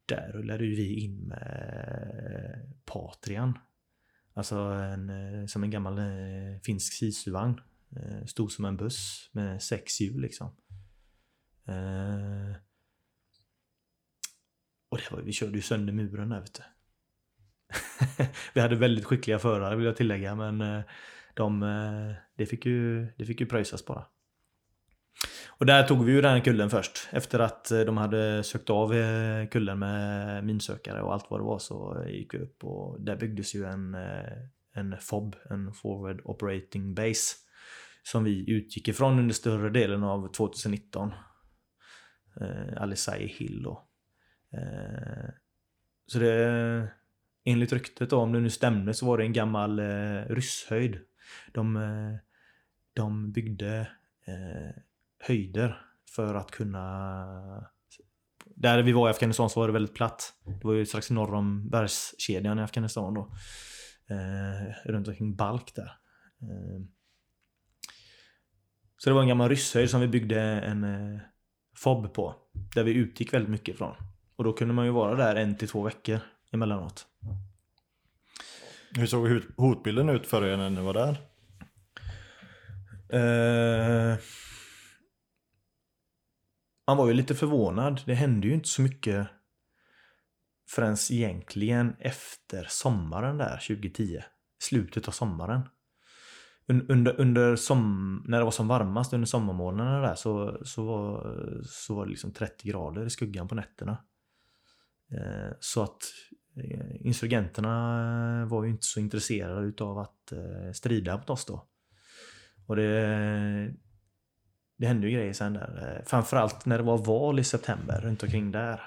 där 0.05 0.31
rullade 0.33 0.65
ju 0.65 0.75
vi 0.75 1.03
in 1.03 1.27
med 1.27 2.75
Patrian. 2.85 3.59
Alltså 4.33 4.55
en, 4.57 5.09
eh, 5.09 5.45
som 5.45 5.63
en 5.63 5.71
gammal 5.71 5.97
eh, 5.97 6.59
finsk 6.63 6.93
sisuvagn. 6.93 7.61
Eh, 7.95 8.25
Stor 8.25 8.47
som 8.47 8.65
en 8.65 8.77
buss 8.77 9.29
med 9.31 9.63
sex 9.63 10.01
hjul 10.01 10.21
liksom. 10.21 10.47
Eh, 11.65 12.55
och 14.89 14.97
det 14.97 15.15
var, 15.15 15.21
vi 15.21 15.31
körde 15.31 15.55
ju 15.55 15.61
sönder 15.61 15.93
muren 15.93 16.29
där 16.29 16.39
vet 16.39 16.53
du. 16.53 16.63
vi 18.53 18.61
hade 18.61 18.75
väldigt 18.75 19.05
skickliga 19.05 19.39
förare 19.39 19.75
vill 19.75 19.85
jag 19.85 19.95
tillägga 19.95 20.35
men 20.35 20.61
eh, 20.61 20.81
de, 21.33 21.63
eh, 21.63 22.15
det, 22.38 22.45
fick 22.45 22.65
ju, 22.65 23.07
det 23.17 23.25
fick 23.25 23.39
ju 23.39 23.45
pröjsas 23.45 23.85
bara. 23.85 24.05
Och 25.47 25.65
där 25.65 25.83
tog 25.83 26.05
vi 26.05 26.11
ju 26.11 26.21
den 26.21 26.41
kullen 26.41 26.69
först. 26.69 27.07
Efter 27.11 27.39
att 27.39 27.71
eh, 27.71 27.79
de 27.79 27.97
hade 27.97 28.43
sökt 28.43 28.69
av 28.69 28.93
kullen 29.51 29.79
med 29.79 30.43
minsökare 30.45 31.01
och 31.01 31.13
allt 31.13 31.25
vad 31.29 31.39
det 31.39 31.45
var 31.45 31.59
så 31.59 32.05
gick 32.07 32.33
vi 32.33 32.38
upp 32.38 32.63
och 32.63 33.01
där 33.01 33.15
byggdes 33.15 33.55
ju 33.55 33.65
en, 33.65 33.95
en 34.73 34.97
FOB, 34.99 35.35
en 35.49 35.73
Forward 35.73 36.21
Operating 36.23 36.95
Base. 36.95 37.35
Som 38.03 38.23
vi 38.23 38.51
utgick 38.51 38.88
ifrån 38.88 39.19
under 39.19 39.33
större 39.33 39.69
delen 39.69 40.03
av 40.03 40.31
2019. 40.31 41.11
Eh, 42.41 42.81
Alisai 42.81 43.27
Hill 43.27 43.63
då. 43.63 43.86
Eh, 44.53 45.29
så 46.07 46.19
det, 46.19 46.91
enligt 47.45 47.73
ryktet 47.73 48.09
då, 48.09 48.17
om 48.17 48.31
det 48.31 48.39
nu 48.39 48.49
stämde, 48.49 48.93
så 48.93 49.05
var 49.05 49.17
det 49.17 49.23
en 49.23 49.33
gammal 49.33 49.79
eh, 49.79 50.21
rysshöjd. 50.29 50.99
De, 51.53 51.75
eh, 51.75 52.15
de 52.93 53.31
byggde 53.31 53.79
eh, 54.27 54.81
höjder 55.19 55.81
för 56.15 56.35
att 56.35 56.51
kunna... 56.51 57.69
Där 58.45 58.83
vi 58.83 58.91
var 58.91 59.07
i 59.07 59.11
Afghanistan 59.11 59.49
så 59.49 59.59
var 59.59 59.67
det 59.67 59.73
väldigt 59.73 59.95
platt. 59.95 60.33
Det 60.45 60.67
var 60.67 60.73
ju 60.73 60.85
strax 60.85 61.09
norr 61.09 61.33
om 61.33 61.69
bergskedjan 61.69 62.59
i 62.59 62.61
Afghanistan 62.61 63.13
då. 63.13 63.31
Eh, 64.09 64.89
runt 64.91 65.07
omkring 65.07 65.35
Balk 65.35 65.75
där. 65.75 65.91
Eh, 66.41 66.81
så 68.97 69.09
det 69.09 69.13
var 69.13 69.21
en 69.21 69.27
gammal 69.27 69.49
rysshöjd 69.49 69.89
som 69.89 70.01
vi 70.01 70.07
byggde 70.07 70.41
en 70.41 70.83
eh, 70.83 71.19
FOB 71.75 72.13
på. 72.13 72.35
Där 72.75 72.83
vi 72.83 72.93
utgick 72.93 73.33
väldigt 73.33 73.51
mycket 73.51 73.75
ifrån. 73.75 73.95
Och 74.38 74.43
då 74.43 74.53
kunde 74.53 74.73
man 74.73 74.85
ju 74.85 74.91
vara 74.91 75.15
där 75.15 75.35
en 75.35 75.57
till 75.57 75.67
två 75.69 75.81
veckor 75.83 76.19
emellanåt. 76.51 77.07
Hur 78.95 79.05
såg 79.07 79.27
hot- 79.29 79.55
hotbilden 79.57 80.09
ut 80.09 80.27
för 80.27 80.45
er 80.45 80.57
när 80.57 80.69
ni 80.69 80.81
var 80.81 80.93
där? 80.93 81.17
Eh, 83.09 84.17
man 86.88 86.97
var 86.97 87.07
ju 87.07 87.13
lite 87.13 87.35
förvånad. 87.35 88.01
Det 88.05 88.13
hände 88.15 88.47
ju 88.47 88.53
inte 88.53 88.69
så 88.69 88.81
mycket 88.81 89.27
förrän 90.69 90.97
egentligen 91.11 91.95
efter 91.99 92.65
sommaren 92.69 93.38
där 93.38 93.57
2010. 93.67 94.19
Slutet 94.63 95.07
av 95.07 95.11
sommaren. 95.11 95.61
Un- 96.67 96.85
Under, 96.89 97.21
under 97.21 97.55
som, 97.55 98.23
när 98.27 98.38
det 98.38 98.43
var 98.43 98.51
som 98.51 98.67
varmast 98.67 99.13
under 99.13 99.25
sommarmånaderna 99.27 99.99
där 100.01 100.15
så, 100.15 100.61
så, 100.65 100.85
var, 100.85 101.35
så 101.65 101.95
var 101.95 102.05
det 102.05 102.09
liksom 102.11 102.31
30 102.33 102.67
grader 102.67 103.05
i 103.05 103.09
skuggan 103.09 103.47
på 103.47 103.55
nätterna. 103.55 103.97
Eh, 105.12 105.51
så 105.60 105.84
att 105.84 106.03
eh, 106.55 107.05
insurgenterna 107.05 108.41
eh, 108.41 108.47
var 108.47 108.64
ju 108.64 108.70
inte 108.70 108.86
så 108.86 108.99
intresserade 108.99 109.68
utav 109.68 109.97
att 109.99 110.34
strida 110.74 111.18
mot 111.18 111.30
oss 111.30 111.45
då. 111.45 111.68
Och 112.66 112.76
det, 112.76 113.74
det 114.78 114.88
hände 114.88 115.08
ju 115.08 115.14
grejer 115.14 115.34
sen 115.34 115.53
där. 115.53 116.03
Framförallt 116.05 116.66
när 116.66 116.78
det 116.78 116.84
var 116.84 116.97
val 116.97 117.39
i 117.39 117.43
september, 117.43 118.01
runt 118.01 118.24
omkring 118.24 118.51
där. 118.51 118.82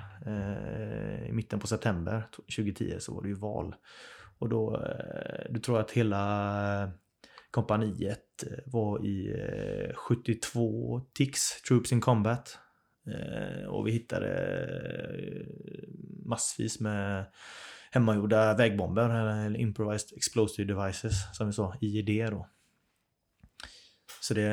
I 1.29 1.33
mitten 1.33 1.61
på 1.61 1.66
september 1.66 2.29
2010 2.57 2.97
så 2.99 3.14
var 3.14 3.23
det 3.23 3.29
ju 3.29 3.35
val. 3.35 3.75
Och 4.39 4.49
då, 4.49 4.87
du 5.51 5.61
tror 5.61 5.79
jag 5.79 5.85
att 5.85 5.91
hela 5.91 6.93
kompaniet 7.51 8.45
var 8.66 9.05
i 9.07 9.37
72 9.95 11.01
tics, 11.14 11.62
Troops 11.62 11.93
in 11.93 12.01
Combat. 12.01 12.59
Eh, 13.07 13.64
Och 13.68 13.86
vi 13.86 13.92
hittade 13.92 14.28
eh, 15.18 15.46
massvis 16.26 16.80
med 16.80 17.26
hemmagjorda 17.92 18.57
vägbomber, 18.57 19.11
eller 19.11 19.57
Improvised 19.57 20.16
Explosive 20.16 20.74
Devices, 20.74 21.36
som 21.36 21.46
vi 21.46 21.53
sa, 21.53 21.74
IED 21.80 22.30
då. 22.30 22.48
Så 24.20 24.34
det... 24.34 24.51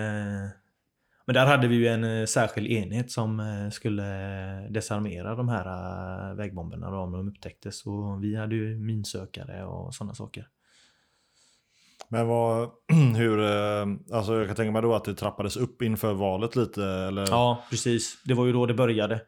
Men 1.26 1.34
där 1.34 1.46
hade 1.46 1.68
vi 1.68 1.76
ju 1.76 1.88
en 1.88 2.04
eh, 2.04 2.26
särskild 2.26 2.68
enhet 2.68 3.12
som 3.12 3.40
eh, 3.40 3.70
skulle 3.70 4.04
desarmera 4.70 5.36
de 5.36 5.50
här 5.50 5.66
eh, 6.30 6.36
vägbomberna 6.36 6.92
då, 6.92 6.98
om 6.98 7.12
de 7.12 7.30
upptäcktes. 7.30 7.86
Och 7.86 8.24
vi 8.24 8.36
hade 8.36 8.56
ju 8.56 8.78
minsökare 8.78 9.66
och 9.66 9.96
sådana 9.96 10.14
saker. 10.14 10.48
Men 12.10 12.28
vad, 12.28 12.70
hur, 13.18 13.40
eh, 13.40 13.86
alltså 14.14 14.38
jag 14.38 14.48
kan 14.48 14.56
tänka 14.56 14.72
mig 14.72 14.82
då 14.82 14.96
att 14.96 15.06
det 15.06 15.16
trappades 15.16 15.58
upp 15.58 15.82
inför 15.82 16.14
valet 16.14 16.56
lite 16.56 16.84
eller? 16.86 17.28
Ja, 17.30 17.64
precis. 17.70 18.22
Det 18.26 18.34
var 18.34 18.46
ju 18.46 18.54
då 18.54 18.66
det 18.66 18.74
började. 18.74 19.22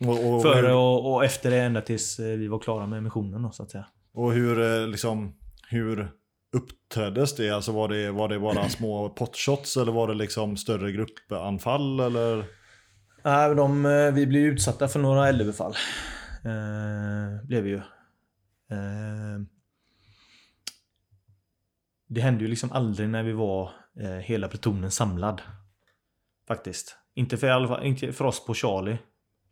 Och, 0.00 0.34
och, 0.34 0.42
Före 0.42 0.72
och, 0.72 1.14
och 1.14 1.24
efter 1.24 1.50
det 1.50 1.60
ända 1.60 1.80
tills 1.80 2.18
eh, 2.18 2.38
vi 2.38 2.48
var 2.48 2.58
klara 2.58 2.86
med 2.86 3.02
missionen 3.02 3.42
då, 3.42 3.50
så 3.50 3.62
att 3.62 3.70
säga. 3.70 3.86
och 4.14 4.32
hur 4.32 4.60
eh, 4.62 4.86
liksom, 4.88 5.34
hur 5.68 6.08
uppträddes 6.56 7.36
det? 7.36 7.50
Alltså 7.50 7.72
var 7.72 7.88
det, 7.88 8.10
var 8.10 8.28
det 8.28 8.38
bara 8.38 8.68
små 8.68 9.08
potshots 9.18 9.76
eller 9.76 9.92
var 9.92 10.08
det 10.08 10.14
liksom 10.14 10.56
större 10.56 10.92
gruppanfall 10.92 12.00
eller? 12.00 12.44
Nej, 13.24 13.54
de, 13.54 13.82
vi 14.14 14.26
blev 14.26 14.42
utsatta 14.42 14.88
för 14.88 15.00
några 15.00 15.28
eldöverfall. 15.28 15.74
Eh, 16.44 17.46
blev 17.46 17.62
vi 17.62 17.70
ju. 17.70 17.76
Eh, 18.70 19.40
det 22.08 22.20
hände 22.20 22.44
ju 22.44 22.50
liksom 22.50 22.72
aldrig 22.72 23.08
när 23.08 23.22
vi 23.22 23.32
var 23.32 23.70
eh, 24.00 24.10
hela 24.10 24.48
plutonen 24.48 24.90
samlad. 24.90 25.42
Faktiskt. 26.48 26.96
Inte 27.14 27.36
för, 27.36 27.48
alfa, 27.48 27.84
inte 27.84 28.12
för 28.12 28.24
oss 28.24 28.46
på 28.46 28.54
Charlie. 28.54 28.98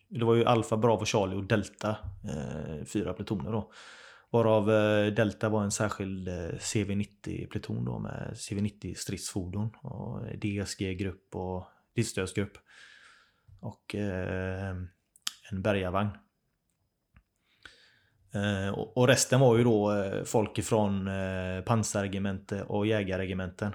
Det 0.08 0.24
var 0.24 0.34
ju 0.34 0.44
Alfa, 0.44 0.76
Bravo, 0.76 1.04
Charlie 1.04 1.36
och 1.36 1.44
Delta. 1.44 1.96
Eh, 2.24 2.84
fyra 2.84 3.12
plutoner 3.12 3.52
då. 3.52 3.72
Varav 4.30 4.70
eh, 4.70 5.12
Delta 5.12 5.48
var 5.48 5.64
en 5.64 5.70
särskild 5.70 6.28
eh, 6.28 6.34
CV90-pluton 6.34 7.84
då 7.84 7.98
med 7.98 8.32
CV90 8.34 8.94
stridsfordon. 8.94 9.70
Och 9.82 10.26
eh, 10.26 10.38
DSG-grupp 10.38 11.36
och 11.36 11.64
driftstödsgrupp. 11.94 12.52
Och 13.60 13.94
eh, 13.94 14.76
en 15.50 15.62
bärgarvagn. 15.62 16.10
Eh, 18.34 18.72
och, 18.78 19.08
resten 19.08 19.40
var 19.40 19.56
ju 19.56 19.64
då 19.64 19.92
eh, 19.92 20.24
folk 20.24 20.58
ifrån 20.58 21.08
eh, 21.08 21.62
pansarregemente 21.64 22.62
och 22.62 22.86
jägarregementen. 22.86 23.74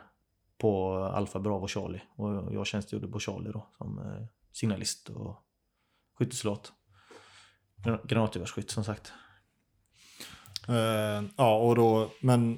På 0.57 0.95
Alfa 1.03 1.39
Bravo 1.39 1.67
Charlie. 1.67 2.01
Och 2.15 2.53
jag 2.53 2.67
tjänstgjorde 2.67 3.07
på 3.07 3.19
Charlie 3.19 3.51
då 3.51 3.67
som 3.77 4.01
signalist 4.51 5.09
och 5.09 5.43
skyttesoldat. 6.19 6.71
Gran- 7.85 8.07
Granatgevärsskytt 8.07 8.71
som 8.71 8.83
sagt. 8.83 9.13
Eh, 10.67 11.23
ja, 11.37 11.57
och 11.57 11.75
då, 11.75 12.09
men, 12.21 12.57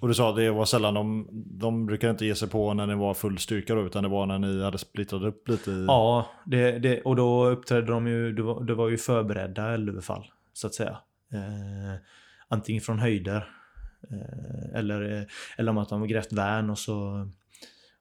och 0.00 0.08
du 0.08 0.14
sa 0.14 0.30
att 0.30 0.36
det 0.36 0.50
var 0.50 0.64
sällan 0.64 0.94
de, 0.94 1.28
de 1.58 1.86
brukar 1.86 2.10
inte 2.10 2.26
ge 2.26 2.34
sig 2.34 2.48
på 2.48 2.74
när 2.74 2.86
ni 2.86 2.94
var 2.94 3.14
full 3.14 3.38
styrka 3.38 3.74
då, 3.74 3.82
utan 3.86 4.02
det 4.02 4.08
var 4.08 4.26
när 4.26 4.38
ni 4.38 4.62
hade 4.62 4.78
splittrat 4.78 5.22
upp 5.22 5.48
lite 5.48 5.70
i... 5.70 5.84
Ja, 5.86 6.26
det, 6.46 6.78
det, 6.78 7.02
och 7.02 7.16
då 7.16 7.46
uppträdde 7.46 7.86
de 7.86 8.06
ju, 8.06 8.32
det 8.32 8.42
var, 8.42 8.64
det 8.64 8.74
var 8.74 8.88
ju 8.88 8.98
förberedda 8.98 9.74
eldöverfall 9.74 10.26
så 10.52 10.66
att 10.66 10.74
säga. 10.74 10.98
Eh, 11.32 11.94
antingen 12.48 12.80
från 12.80 12.98
höjder 12.98 13.48
eh, 14.10 14.78
eller, 14.78 15.16
eh, 15.16 15.26
eller 15.58 15.70
om 15.70 15.78
att 15.78 15.88
de 15.88 16.00
har 16.00 16.08
grävt 16.08 16.32
värn 16.32 16.70
och 16.70 16.78
så 16.78 17.28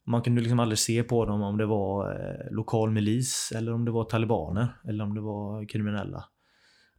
man 0.08 0.22
kunde 0.22 0.42
liksom 0.42 0.60
aldrig 0.60 0.80
se 0.80 1.04
på 1.04 1.26
dem 1.26 1.42
om 1.42 1.58
det 1.58 1.66
var 1.66 2.12
eh, 2.12 2.52
lokal 2.52 2.92
milis 2.92 3.52
eller 3.56 3.74
om 3.74 3.86
det 3.86 3.92
var 3.92 4.04
talibaner 4.04 4.68
eller 4.88 5.04
om 5.04 5.16
det 5.16 5.22
var 5.22 5.66
kriminella. 5.66 6.26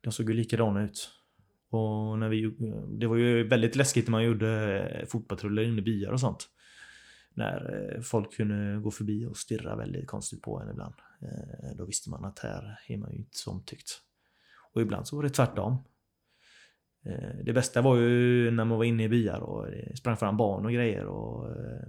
De 0.01 0.13
såg 0.13 0.31
ju 0.31 0.37
likadana 0.37 0.85
ut. 0.85 1.11
Och 1.71 2.19
när 2.19 2.29
vi, 2.29 2.57
det 2.99 3.07
var 3.07 3.17
ju 3.17 3.49
väldigt 3.49 3.77
läskigt 3.77 4.07
när 4.07 4.11
man 4.11 4.25
gjorde 4.25 4.81
eh, 4.89 5.07
fotpatruller 5.07 5.63
inne 5.63 5.79
i 5.79 5.83
byar 5.83 6.13
och 6.13 6.21
sånt. 6.21 6.49
När 7.35 7.95
eh, 7.95 8.01
folk 8.01 8.33
kunde 8.33 8.81
gå 8.81 8.91
förbi 8.91 9.27
och 9.27 9.37
stirra 9.37 9.77
väldigt 9.77 10.07
konstigt 10.07 10.43
på 10.43 10.61
en 10.61 10.71
ibland. 10.71 10.95
Då 11.77 11.85
visste 11.85 12.11
man 12.11 12.25
att 12.25 12.39
här 12.39 12.79
är 12.89 12.97
man 12.97 13.13
ju 13.13 13.19
inte 13.19 13.37
så 13.39 13.51
omtyckt. 13.51 14.01
Och 14.73 14.83
ibland 14.83 15.07
så 15.07 15.17
var 15.17 15.23
det 15.23 15.31
tvärtom. 15.31 15.79
Eh, 17.09 17.45
det 17.45 17.53
bästa 17.53 17.83
var 17.83 17.97
ju 17.97 18.51
när 18.51 18.65
man 18.65 18.79
var 18.79 18.85
inne 18.85 19.05
i 19.05 19.09
byar 19.09 19.41
och 19.41 19.71
det 19.71 19.97
sprang 19.97 20.17
fram 20.17 20.37
barn 20.37 20.65
och 20.65 20.73
grejer 20.73 21.05
och 21.05 21.51
eh, 21.51 21.89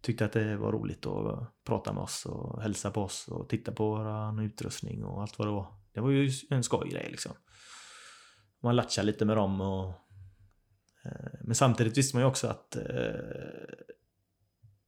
tyckte 0.00 0.24
att 0.24 0.32
det 0.32 0.56
var 0.56 0.72
roligt 0.72 1.06
att 1.06 1.64
prata 1.64 1.92
med 1.92 2.02
oss 2.02 2.26
och 2.26 2.62
hälsa 2.62 2.90
på 2.90 3.02
oss 3.02 3.28
och 3.28 3.48
titta 3.48 3.72
på 3.72 3.90
vår 3.90 4.42
utrustning 4.42 5.04
och 5.04 5.22
allt 5.22 5.38
vad 5.38 5.48
det 5.48 5.52
var. 5.52 5.66
Det 5.92 6.00
var 6.00 6.10
ju 6.10 6.30
en 6.50 6.62
skojgrej 6.62 7.08
liksom. 7.10 7.32
Man 8.62 8.76
latchade 8.76 9.06
lite 9.06 9.24
med 9.24 9.36
dem 9.36 9.60
och 9.60 9.88
eh, 11.04 11.38
men 11.42 11.54
samtidigt 11.54 11.98
visste 11.98 12.16
man 12.16 12.22
ju 12.22 12.28
också 12.28 12.46
att 12.48 12.76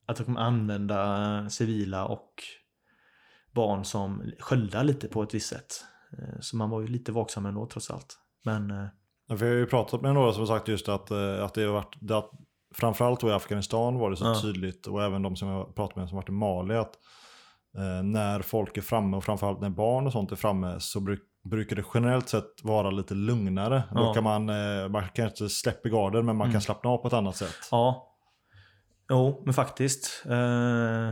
att 0.09 0.17
de 0.17 0.25
kommer 0.25 0.41
använda 0.41 1.51
civila 1.51 2.07
och 2.07 2.43
barn 3.53 3.85
som 3.85 4.33
sköldar 4.39 4.85
lite 4.85 5.09
på 5.09 5.23
ett 5.23 5.35
visst 5.35 5.49
sätt. 5.49 5.85
Så 6.41 6.57
man 6.57 6.71
var 6.71 6.81
ju 6.81 6.87
lite 6.87 7.13
vaksam 7.13 7.47
ändå 7.47 7.67
trots 7.67 7.91
allt. 7.91 8.19
Men 8.47 8.71
eh, 8.71 8.87
Ja, 9.29 9.37
för 9.37 9.47
jag 9.47 9.53
har 9.53 9.59
ju 9.59 9.67
pratat 9.67 10.03
med 10.03 10.15
några 10.15 10.33
som 10.33 10.41
har 10.41 10.47
sagt 10.47 10.69
just 10.69 10.89
att, 10.89 11.11
eh, 11.11 11.45
att 11.45 11.55
det 11.55 11.63
har 11.65 11.73
varit, 11.73 12.11
att, 12.11 12.31
framförallt 12.75 13.21
då 13.21 13.29
i 13.29 13.33
Afghanistan 13.33 13.99
var 13.99 14.11
det 14.11 14.17
så 14.17 14.25
Ja. 14.25 14.41
tydligt, 14.43 14.87
och 14.87 15.03
även 15.03 15.23
de 15.23 15.37
som 15.37 15.49
jag 15.49 15.57
har 15.57 15.65
pratat 15.65 15.97
med 15.97 16.09
som 16.09 16.17
varit 16.17 16.29
i 16.29 16.33
Mali, 16.33 16.75
att 16.75 16.93
eh, 17.79 18.03
när 18.05 18.41
folk 18.43 18.77
är 18.77 18.83
framme, 18.83 19.17
och 19.17 19.25
framförallt 19.25 19.61
när 19.61 19.71
barn 19.71 20.07
och 20.07 20.13
sånt 20.13 20.33
är 20.33 20.37
framme, 20.37 20.77
så 20.81 21.01
bruk, 21.01 21.21
brukar 21.51 21.77
det 21.77 21.85
generellt 21.95 22.29
sett 22.29 22.45
vara 22.63 22.91
lite 22.91 23.15
lugnare. 23.15 23.83
Då 23.95 24.01
Ja. 24.01 24.15
kan 24.15 24.25
man, 24.25 24.49
eh, 24.49 24.89
man 24.89 25.03
kanske 25.15 25.23
inte 25.45 25.49
släppa 25.55 25.89
garden, 25.89 26.27
men 26.27 26.37
man 26.37 26.45
Mm. 26.47 26.53
kan 26.53 26.61
slappna 26.63 26.91
av 26.91 26.97
på 26.99 27.07
ett 27.09 27.15
annat 27.15 27.37
sätt. 27.37 27.55
ja. 27.71 28.13
Jo, 29.11 29.43
men 29.45 29.55
faktiskt. 29.55 30.23
Eh, 30.27 31.11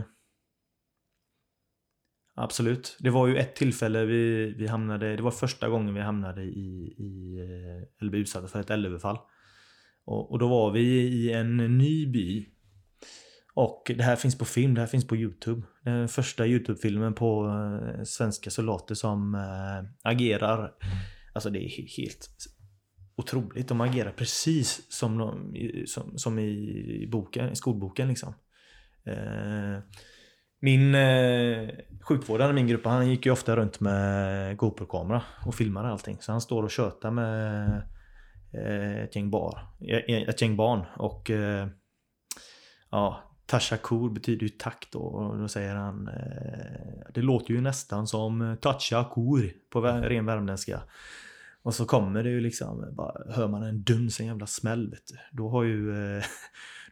absolut. 2.35 2.97
Det 2.99 3.09
var 3.09 3.27
ju 3.27 3.37
ett 3.37 3.55
tillfälle 3.55 4.05
vi, 4.05 4.53
vi 4.57 4.67
hamnade, 4.67 5.15
det 5.15 5.21
var 5.23 5.31
första 5.31 5.69
gången 5.69 5.93
vi 5.93 6.01
hamnade 6.01 6.43
i, 6.43 6.95
i 6.97 7.37
eh, 7.39 8.01
eller 8.01 8.09
blev 8.11 8.21
utsatta 8.21 8.47
för 8.47 8.59
ett 8.59 8.69
eldöverfall. 8.69 9.17
Och, 10.05 10.31
och 10.31 10.39
då 10.39 10.47
var 10.47 10.71
vi 10.71 10.81
i 11.01 11.31
en 11.31 11.57
ny 11.77 12.07
by. 12.07 12.45
Och 13.53 13.91
det 13.97 14.03
här 14.03 14.15
finns 14.15 14.37
på 14.37 14.45
film, 14.45 14.73
det 14.73 14.81
här 14.81 14.87
finns 14.87 15.07
på 15.07 15.15
Youtube. 15.15 15.61
Den 15.83 16.07
första 16.07 16.47
Youtube-filmen 16.47 17.13
på 17.13 17.47
eh, 17.97 18.03
svenska 18.03 18.49
soldater 18.49 18.95
som 18.95 19.35
eh, 19.35 20.09
agerar. 20.11 20.71
Alltså 21.33 21.49
det 21.49 21.59
är 21.59 21.97
helt 21.97 22.29
otroligt. 23.15 23.67
De 23.67 23.81
agerar 23.81 24.11
precis 24.11 24.85
som, 24.93 25.17
de, 25.17 25.55
i- 25.55 25.87
som, 25.87 26.17
som 26.17 26.39
i 26.39 27.07
boken, 27.11 27.49
i 27.51 27.55
skolboken 27.55 28.07
liksom. 28.07 28.33
Eh, 29.05 29.77
min 30.59 30.95
eh, 30.95 31.69
sjukvårdare 32.01 32.49
i 32.49 32.53
min 32.53 32.67
grupp, 32.67 32.85
han 32.85 33.09
gick 33.09 33.25
ju 33.25 33.31
ofta 33.31 33.55
runt 33.55 33.79
med 33.79 34.57
GoPro-kamera 34.57 35.21
och 35.45 35.55
filmade 35.55 35.89
allting. 35.89 36.17
Så 36.19 36.31
han 36.31 36.41
står 36.41 36.63
och 36.63 36.71
tjötar 36.71 37.11
med 37.11 37.67
eh, 38.53 39.03
ett 39.03 39.15
gäng, 39.15 39.29
bar, 39.29 39.59
eh, 39.79 40.15
eh, 40.15 40.29
ett 40.29 40.41
gäng 40.41 40.55
barn. 40.55 40.85
Och 40.95 41.29
eh, 41.29 41.67
ja, 42.91 43.23
Tashakur 43.45 44.09
betyder 44.09 44.43
ju 44.43 44.49
tack 44.49 44.87
då. 44.91 44.99
Och 44.99 45.37
då 45.37 45.47
säger 45.47 45.75
han 45.75 46.07
eh, 46.07 47.11
Det 47.13 47.21
låter 47.21 47.53
ju 47.53 47.61
nästan 47.61 48.07
som 48.07 48.57
Tashakur 48.61 49.53
på 49.69 49.81
ren 49.81 50.25
värmländska. 50.25 50.81
Och 51.61 51.73
så 51.73 51.85
kommer 51.85 52.23
det 52.23 52.29
ju 52.29 52.41
liksom, 52.41 52.95
bara 52.95 53.33
hör 53.35 53.47
man 53.47 53.63
en 53.63 53.83
duns, 53.83 54.19
en 54.19 54.25
jävla 54.25 54.47
smäll 54.47 54.89
vet 54.89 55.07
du. 55.07 55.17
Då 55.31 55.49
har 55.49 55.63
ju, 55.63 56.15
eh, 56.17 56.23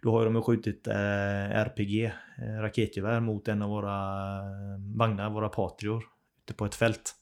då 0.03 0.11
har 0.11 0.25
de 0.25 0.35
ju 0.35 0.41
skjutit 0.41 0.87
eh, 0.87 1.51
RPG, 1.51 2.05
eh, 2.37 2.61
raketgevär 2.61 3.19
mot 3.19 3.47
en 3.47 3.61
av 3.61 3.69
våra 3.69 4.37
eh, 4.39 4.97
vagnar, 4.97 5.29
våra 5.29 5.49
Patrior, 5.49 6.03
ute 6.43 6.53
på 6.53 6.65
ett 6.65 6.75
fält. 6.75 7.15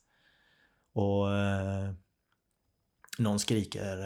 Och 0.94 1.26
någon 3.18 3.38
skriker 3.38 3.96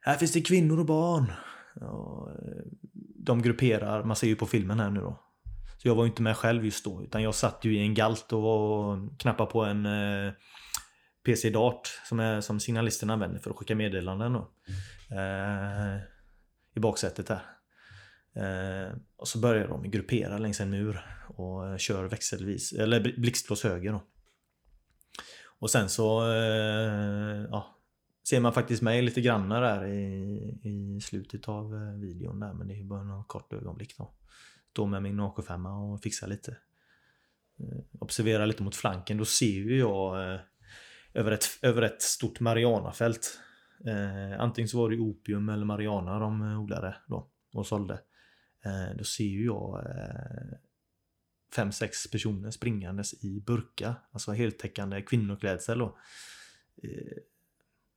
Här 0.00 0.14
finns 0.18 0.32
det 0.32 0.40
kvinnor 0.40 0.78
och 0.78 0.86
barn. 0.86 1.32
Och, 1.80 2.28
de 3.28 3.42
grupperar, 3.42 4.04
man 4.04 4.16
ser 4.16 4.26
ju 4.26 4.36
på 4.36 4.46
filmen 4.46 4.80
här 4.80 4.90
nu 4.90 5.00
då. 5.00 5.20
Så 5.78 5.88
jag 5.88 5.94
var 5.94 6.04
ju 6.04 6.08
inte 6.10 6.22
med 6.22 6.36
själv 6.36 6.64
just 6.64 6.84
då, 6.84 7.02
utan 7.02 7.22
jag 7.22 7.34
satt 7.34 7.64
ju 7.64 7.76
i 7.76 7.80
en 7.80 7.94
galt 7.94 8.32
och 8.32 8.42
var- 8.42 9.18
knappade 9.18 9.50
på 9.50 9.64
en 9.64 9.86
eh, 9.86 10.32
PC 11.24 11.50
Dart 11.50 11.88
som, 12.08 12.20
är, 12.20 12.40
som 12.40 12.60
signalisterna 12.60 13.12
använder 13.12 13.38
för 13.38 13.50
att 13.50 13.56
skicka 13.56 13.74
meddelanden 13.74 14.32
då. 14.32 14.50
Eh, 15.16 15.96
I 16.74 16.80
baksätet 16.80 17.26
där. 17.26 17.40
Eh, 18.34 18.96
och 19.16 19.28
så 19.28 19.38
börjar 19.38 19.68
de 19.68 19.90
gruppera 19.90 20.38
längs 20.38 20.60
en 20.60 20.70
mur 20.70 21.00
och 21.28 21.68
eh, 21.68 21.76
kör 21.76 22.04
växelvis, 22.04 22.72
eller 22.72 23.00
blixtlås 23.00 23.64
höger 23.64 23.92
då. 23.92 24.02
Och 25.60 25.70
sen 25.70 25.88
så 25.88 26.32
eh, 26.32 27.46
ja, 27.50 27.76
ser 28.28 28.40
man 28.40 28.52
faktiskt 28.52 28.82
mig 28.82 29.02
lite 29.02 29.20
grann 29.20 29.48
där 29.48 29.86
i, 29.86 30.58
i 30.62 31.00
slutet 31.00 31.48
av 31.48 31.70
videon 32.00 32.40
där 32.40 32.52
men 32.52 32.68
det 32.68 32.74
är 32.74 32.84
bara 32.84 33.04
något 33.04 33.28
kort 33.28 33.52
ögonblick 33.52 33.98
då. 33.98 34.14
Står 34.70 34.86
med 34.86 35.02
min 35.02 35.20
AK5 35.20 35.92
och 35.94 36.02
fixar 36.02 36.26
lite. 36.26 36.56
Observerar 37.98 38.46
lite 38.46 38.62
mot 38.62 38.76
flanken, 38.76 39.16
då 39.16 39.24
ser 39.24 39.46
ju 39.46 39.78
jag 39.78 40.38
över 41.14 41.32
ett, 41.32 41.44
över 41.62 41.82
ett 41.82 42.02
stort 42.02 42.40
marijuanafält. 42.40 43.40
Eh, 43.86 44.40
antingen 44.40 44.68
så 44.68 44.78
var 44.78 44.90
det 44.90 44.98
opium 44.98 45.48
eller 45.48 45.64
marijuana 45.64 46.18
de 46.18 46.42
odlade 46.42 46.96
då 47.06 47.30
och 47.52 47.66
sålde. 47.66 48.00
Eh, 48.64 48.96
då 48.96 49.04
ser 49.04 49.24
ju 49.24 49.44
jag 49.44 49.86
eh, 49.86 50.58
fem, 51.54 51.72
sex 51.72 52.10
personer 52.10 52.50
springandes 52.50 53.24
i 53.24 53.40
burka. 53.40 53.96
Alltså 54.12 54.32
heltäckande 54.32 55.02
kvinnoklädsel. 55.02 55.82
Och, 55.82 55.98
eh, 56.82 57.18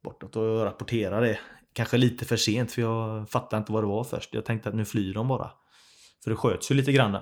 bortåt 0.03 0.35
och 0.35 0.63
rapportera 0.63 1.19
det. 1.19 1.39
Kanske 1.73 1.97
lite 1.97 2.25
för 2.25 2.37
sent 2.37 2.71
för 2.71 2.81
jag 2.81 3.29
fattade 3.29 3.59
inte 3.59 3.71
vad 3.71 3.83
det 3.83 3.87
var 3.87 4.03
först. 4.03 4.33
Jag 4.33 4.45
tänkte 4.45 4.69
att 4.69 4.75
nu 4.75 4.85
flyr 4.85 5.13
de 5.13 5.27
bara. 5.27 5.51
För 6.23 6.29
det 6.29 6.37
sköts 6.37 6.71
ju 6.71 6.75
lite 6.75 6.91
grann. 6.91 7.15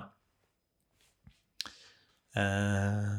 Eh, 2.36 3.18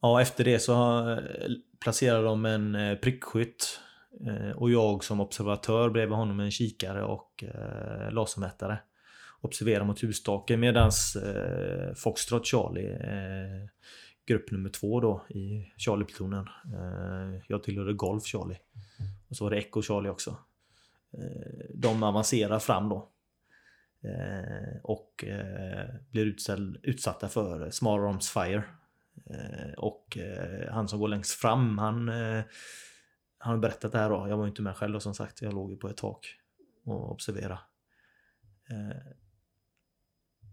ja, 0.00 0.20
efter 0.20 0.44
det 0.44 0.58
så 0.58 1.08
eh, 1.10 1.50
placerade 1.80 2.24
de 2.24 2.44
en 2.46 2.74
eh, 2.74 2.96
prickskytt 2.96 3.80
Eh, 4.26 4.50
och 4.50 4.70
jag 4.70 5.04
som 5.04 5.20
observatör 5.20 5.90
bredvid 5.90 6.16
honom 6.16 6.36
med 6.36 6.44
en 6.44 6.50
kikare 6.50 7.04
och 7.04 7.44
eh, 7.44 8.12
lasermätare. 8.12 8.78
Observerar 9.40 9.84
mot 9.84 10.02
husstaken 10.02 10.60
medans 10.60 11.16
eh, 11.16 11.94
Foxtrot 11.94 12.46
Charlie 12.46 12.92
eh, 12.92 13.68
grupp 14.26 14.50
nummer 14.50 14.70
två 14.70 15.00
då 15.00 15.24
i 15.28 15.72
Charlie-plutonen. 15.76 16.48
Eh, 16.74 17.42
jag 17.48 17.62
tillhörde 17.62 17.92
Golf 17.92 18.24
Charlie. 18.24 18.58
Och 19.28 19.36
så 19.36 19.44
var 19.44 19.50
det 19.50 19.56
Echo 19.56 19.82
Charlie 19.82 20.08
också. 20.08 20.36
Eh, 21.18 21.66
de 21.74 22.02
avancerar 22.02 22.58
fram 22.58 22.88
då. 22.88 23.08
Eh, 24.04 24.80
och 24.82 25.24
blir 26.10 26.34
utsatta 26.82 27.28
för 27.28 27.70
Small 27.70 28.00
Arms 28.00 28.30
Fire. 28.30 28.64
Och 29.76 30.18
han 30.70 30.88
som 30.88 30.98
går 30.98 31.08
längst 31.08 31.40
fram, 31.40 31.78
han, 31.78 32.10
han 33.42 33.52
har 33.54 33.58
berättat 33.58 33.92
det 33.92 33.98
här 33.98 34.10
då. 34.10 34.28
Jag 34.28 34.36
var 34.36 34.46
inte 34.46 34.62
med 34.62 34.76
själv 34.76 34.92
då, 34.92 35.00
som 35.00 35.14
sagt. 35.14 35.42
Jag 35.42 35.54
låg 35.54 35.70
ju 35.70 35.76
på 35.76 35.88
ett 35.88 35.96
tak 35.96 36.36
och 36.84 37.10
observerade. 37.10 37.58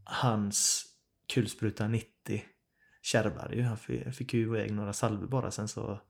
hans 0.03 0.85
kulspruta 1.33 1.87
90 1.87 2.43
kärvade 3.01 3.55
ju. 3.55 3.63
Han 3.63 3.77
fick 4.13 4.33
ju 4.33 4.41
iväg 4.41 4.73
några 4.73 4.93
salver 4.93 5.27
bara 5.27 5.51
sen 5.51 5.67
så... 5.67 6.01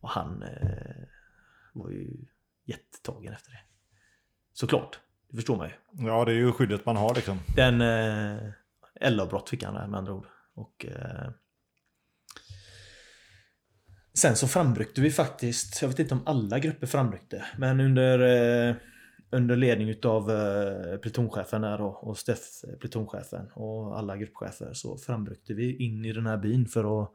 Och 0.00 0.08
han 0.08 0.42
eh, 0.42 1.04
var 1.72 1.90
ju 1.90 2.26
jättetagen 2.64 3.32
efter 3.32 3.50
det. 3.50 3.60
Såklart. 4.52 5.00
Det 5.28 5.36
förstår 5.36 5.56
man 5.56 5.68
ju. 5.68 6.06
Ja, 6.06 6.24
det 6.24 6.32
är 6.32 6.36
ju 6.36 6.52
skyddet 6.52 6.86
man 6.86 6.96
har 6.96 7.14
liksom. 7.14 7.38
Den... 7.56 7.80
Eh, 7.80 8.52
eldavbrott 8.94 9.48
fick 9.48 9.62
han 9.62 9.74
där 9.74 9.86
med 9.86 9.98
andra 9.98 10.12
ord. 10.12 10.26
Och... 10.54 10.86
Eh, 10.86 11.30
sen 14.18 14.36
så 14.36 14.48
framryckte 14.48 15.00
vi 15.00 15.10
faktiskt, 15.10 15.82
jag 15.82 15.88
vet 15.88 15.98
inte 15.98 16.14
om 16.14 16.22
alla 16.26 16.58
grupper 16.58 16.86
framryckte, 16.86 17.44
men 17.58 17.80
under 17.80 18.18
eh, 18.68 18.76
under 19.30 19.56
ledning 19.56 19.88
utav 19.88 20.30
eh, 20.30 20.96
plutonchefen 20.96 21.62
där 21.62 21.80
och, 21.80 22.08
och 22.08 22.18
Steff, 22.18 22.64
eh, 22.64 22.76
plutonchefen 22.76 23.50
och 23.54 23.98
alla 23.98 24.16
gruppchefer 24.16 24.72
så 24.72 24.96
framryckte 24.96 25.54
vi 25.54 25.76
in 25.76 26.04
i 26.04 26.12
den 26.12 26.26
här 26.26 26.36
byn 26.36 26.66
för 26.66 27.02
att 27.02 27.12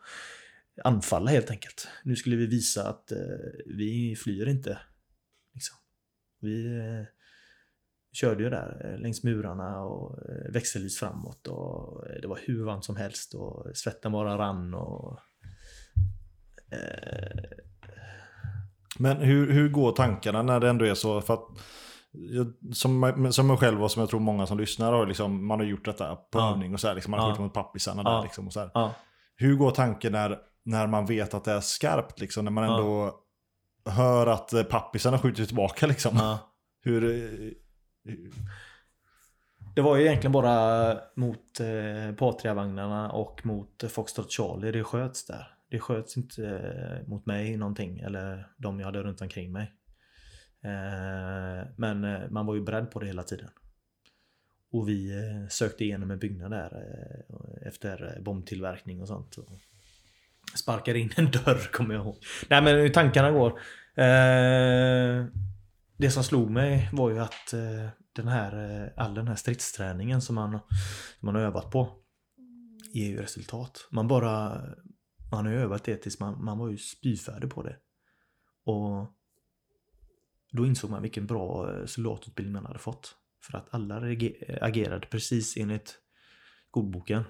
anfalla 0.83 1.31
helt 1.31 1.51
enkelt. 1.51 1.87
Nu 2.03 2.15
skulle 2.15 2.35
vi 2.35 2.45
visa 2.45 2.89
att 2.89 3.11
eh, 3.11 3.17
vi 3.65 4.15
flyr 4.15 4.47
inte. 4.47 4.79
Liksom. 5.53 5.77
Vi 6.39 6.77
eh, 6.77 7.05
körde 8.11 8.43
ju 8.43 8.49
där 8.49 8.91
eh, 8.91 8.99
längs 8.99 9.23
murarna 9.23 9.81
och 9.81 10.29
eh, 10.29 10.51
växelvis 10.51 10.99
framåt 10.99 11.47
och 11.47 12.07
eh, 12.07 12.21
det 12.21 12.27
var 12.27 12.39
hur 12.41 12.65
varmt 12.65 12.85
som 12.85 12.95
helst 12.95 13.33
och 13.33 13.77
svetten 13.77 14.11
bara 14.11 14.37
rann 14.37 14.73
och 14.73 15.19
men 18.99 19.17
hur, 19.17 19.51
hur 19.51 19.69
går 19.69 19.91
tankarna 19.91 20.41
när 20.41 20.59
det 20.59 20.69
ändå 20.69 20.86
är 20.86 20.93
så? 20.93 21.21
För 21.21 21.34
att 21.34 21.47
som, 22.74 23.28
som 23.32 23.47
mig 23.47 23.57
själv 23.57 23.84
och 23.84 23.91
som 23.91 23.99
jag 23.99 24.09
tror 24.09 24.19
många 24.19 24.47
som 24.47 24.57
lyssnar 24.57 24.93
har 24.93 25.05
liksom, 25.05 25.47
man 25.47 25.59
har 25.59 25.65
gjort 25.65 25.86
detta 25.86 26.15
på 26.15 26.39
ja. 26.39 26.51
övning 26.51 26.74
och 26.74 26.80
så 26.80 26.88
här, 26.88 26.95
liksom, 26.95 27.11
man 27.11 27.19
har 27.19 27.28
ja. 27.28 27.32
skjutit 27.32 27.43
mot 27.43 27.53
pappisarna 27.53 28.01
ja. 28.05 28.11
där 28.11 28.24
liksom 28.24 28.47
och 28.47 28.53
så 28.53 28.59
här. 28.59 28.71
Ja. 28.74 28.93
Hur 29.36 29.55
går 29.55 29.71
tanken 29.71 30.11
när, 30.11 30.39
när 30.63 30.88
man 30.88 31.05
vet 31.05 31.34
att 31.34 31.43
det 31.43 31.51
är 31.51 31.61
skarpt 31.61 32.19
liksom, 32.19 32.45
när 32.45 32.51
man 32.51 32.63
ändå 32.63 33.19
hör 33.86 34.28
att 34.28 34.69
pappisarna 34.69 35.19
skjuter 35.19 35.45
tillbaka 35.45 35.88
liksom? 35.88 36.38
Hur, 36.84 37.01
hur... 37.01 37.53
Det 39.76 39.82
var 39.82 39.95
ju 39.95 40.05
egentligen 40.05 40.32
bara 40.32 40.97
mot 41.15 41.59
eh, 41.59 42.15
Patria-vagnarna 42.15 43.11
och 43.11 43.45
mot 43.45 43.84
Foxtrot 43.89 44.32
Charlie 44.32 44.71
det 44.71 44.84
sköts 44.84 45.26
där. 45.26 45.52
Det 45.74 45.80
sköts 45.80 46.17
inte 46.17 46.47
eh, 46.47 47.07
mot 47.07 47.26
mig 47.26 47.57
någonting 47.57 47.99
eller 47.99 48.47
de 48.57 48.80
jag 48.80 48.86
hade 48.86 49.03
runt 49.03 49.21
omkring 49.21 49.51
mig. 49.51 49.74
Eh, 50.63 51.67
men 51.78 52.03
eh, 52.03 52.30
man 52.30 52.45
var 52.45 52.55
ju 52.55 52.61
beredd 52.61 52.91
på 52.91 52.99
det 52.99 53.05
hela 53.05 53.24
tiden. 53.24 53.49
Och 54.71 54.89
vi 54.89 55.11
sökte 55.49 55.84
igenom 55.84 56.11
en 56.11 56.19
byggnad 56.19 56.51
där 56.51 56.84
efter 57.65 58.21
bombtillverkning 58.21 59.01
och 59.01 59.07
sånt. 59.07 59.36
Sparkade 60.55 60.99
in 60.99 61.11
en 61.15 61.32
dörr 61.32 61.71
kommer 61.71 61.95
jag 61.95 62.03
ihåg. 62.03 62.17
Nej 62.49 62.61
men 62.61 62.76
hur 62.76 62.89
tankarna 62.89 63.32
går. 63.32 63.59
Det 65.97 66.11
som 66.11 66.24
slog 66.24 66.49
mig 66.49 66.89
var 66.91 67.09
ju 67.09 67.19
att 67.19 67.53
den 68.15 68.28
här, 68.28 68.93
all 68.97 69.13
den 69.13 69.28
här 69.28 69.36
stridsträningen 69.36 70.21
som 70.21 70.36
man, 70.36 70.51
som 71.19 71.26
man 71.26 71.36
har 71.36 71.41
övat 71.41 71.71
på 71.71 71.89
ger 72.93 73.09
ju 73.09 73.21
resultat. 73.21 73.88
Man 73.91 74.07
bara 74.07 74.61
man 75.34 75.45
har 75.45 75.53
ju 75.53 75.59
övat 75.59 75.84
det 75.84 75.97
tills 75.97 76.19
man, 76.19 76.43
man 76.43 76.57
var 76.57 76.69
ju 76.69 76.77
spyfärdig 76.77 77.49
på 77.49 77.63
det. 77.63 77.75
Och 78.65 79.07
då 80.51 80.65
insåg 80.65 80.89
man 80.89 81.01
vilken 81.01 81.27
bra 81.27 81.73
eh, 81.73 81.86
soldatutbildning 81.86 82.53
man 82.53 82.65
hade 82.65 82.79
fått. 82.79 83.15
För 83.41 83.57
att 83.57 83.73
alla 83.73 84.11
eh, 84.11 84.57
agerade 84.61 85.07
precis 85.07 85.57
enligt 85.57 85.99
godboken. 86.71 87.23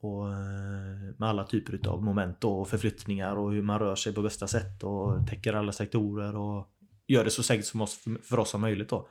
Och 0.00 0.32
eh, 0.32 1.14
med 1.18 1.28
alla 1.28 1.44
typer 1.44 1.88
av 1.88 2.02
moment 2.02 2.44
och 2.44 2.68
förflyttningar 2.68 3.36
och 3.36 3.52
hur 3.52 3.62
man 3.62 3.78
rör 3.78 3.94
sig 3.94 4.14
på 4.14 4.22
bästa 4.22 4.46
sätt 4.46 4.82
och 4.82 5.26
täcker 5.26 5.52
alla 5.52 5.72
sektorer 5.72 6.36
och 6.36 6.68
gör 7.06 7.24
det 7.24 7.30
så 7.30 7.42
säkert 7.42 7.66
som 7.66 7.80
oss, 7.80 8.04
för 8.22 8.38
oss 8.38 8.50
som 8.50 8.60
möjligt 8.60 8.88
då. 8.88 9.08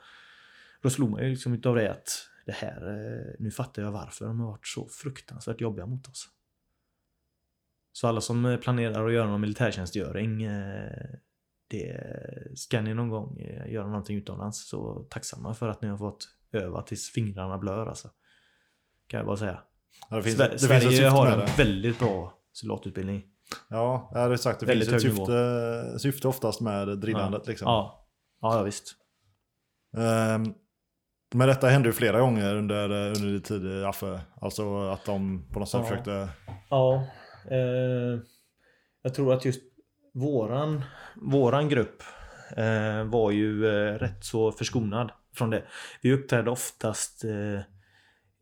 Då 0.81 0.89
slog 0.89 1.09
man 1.09 1.23
ju 1.23 1.29
liksom 1.29 1.53
utav 1.53 1.75
det 1.75 1.91
att 1.91 2.09
det 2.45 2.51
här, 2.51 3.35
nu 3.39 3.51
fattar 3.51 3.81
jag 3.81 3.91
varför 3.91 4.25
de 4.25 4.39
har 4.39 4.47
varit 4.47 4.67
så 4.67 4.87
fruktansvärt 4.89 5.61
jobbiga 5.61 5.85
mot 5.85 6.07
oss. 6.07 6.29
Så 7.91 8.07
alla 8.07 8.21
som 8.21 8.57
planerar 8.61 9.07
att 9.07 9.13
göra 9.13 9.27
någon 9.27 9.41
militärtjänstgöring 9.41 10.47
det 11.69 12.01
ska 12.55 12.81
ni 12.81 12.93
någon 12.93 13.09
gång 13.09 13.39
eh, 13.39 13.71
göra 13.71 13.87
någonting 13.87 14.17
utomlands 14.17 14.69
så 14.69 15.07
tacksamma 15.09 15.53
för 15.53 15.67
att 15.67 15.81
ni 15.81 15.87
har 15.87 15.97
fått 15.97 16.27
öva 16.51 16.81
tills 16.81 17.11
fingrarna 17.11 17.57
blör 17.57 17.87
alltså. 17.87 18.09
Kan 19.07 19.17
jag 19.17 19.27
bara 19.27 19.37
säga. 19.37 19.59
Ja, 20.09 20.15
det 20.15 20.23
finns, 20.23 20.35
Sver 20.37 20.49
det 20.49 20.59
Sverige 20.59 21.07
har 21.07 21.27
en 21.27 21.49
väldigt 21.57 21.99
bra 21.99 22.33
soldatutbildning. 22.51 23.23
Ja, 23.69 24.09
jag 24.13 24.19
hade 24.19 24.37
sagt 24.37 24.59
det 24.59 24.65
väldigt 24.65 24.89
finns 24.89 25.03
ett 25.03 25.11
syfte, 25.11 25.99
syfte 25.99 26.27
oftast 26.27 26.61
med 26.61 26.87
drillandet. 26.87 27.41
Ja. 27.45 27.49
Liksom. 27.49 27.65
Ja. 27.65 28.07
ja, 28.41 28.57
ja 28.57 28.63
visst. 28.63 28.95
Um, 29.97 30.53
men 31.33 31.47
detta 31.47 31.67
hände 31.67 31.89
ju 31.89 31.93
flera 31.93 32.19
gånger 32.19 32.55
under, 32.55 32.89
under 32.89 33.27
din 33.27 33.41
tid 33.41 33.65
i 33.65 33.85
Affe. 33.85 34.21
Alltså 34.41 34.89
att 34.89 35.05
de 35.05 35.47
på 35.53 35.59
något 35.59 35.69
sätt 35.69 35.81
ja. 35.83 35.87
försökte... 35.87 36.29
Ja. 36.69 37.07
Eh, 37.45 38.19
jag 39.01 39.13
tror 39.13 39.33
att 39.33 39.45
just 39.45 39.61
våran, 40.13 40.81
våran 41.15 41.69
grupp 41.69 42.03
eh, 42.57 43.03
var 43.03 43.31
ju 43.31 43.65
eh, 43.65 43.93
rätt 43.93 44.25
så 44.25 44.51
förskonad 44.51 45.11
från 45.35 45.49
det. 45.49 45.63
Vi 46.01 46.13
uppträdde 46.13 46.51
oftast 46.51 47.23
eh, 47.23 47.61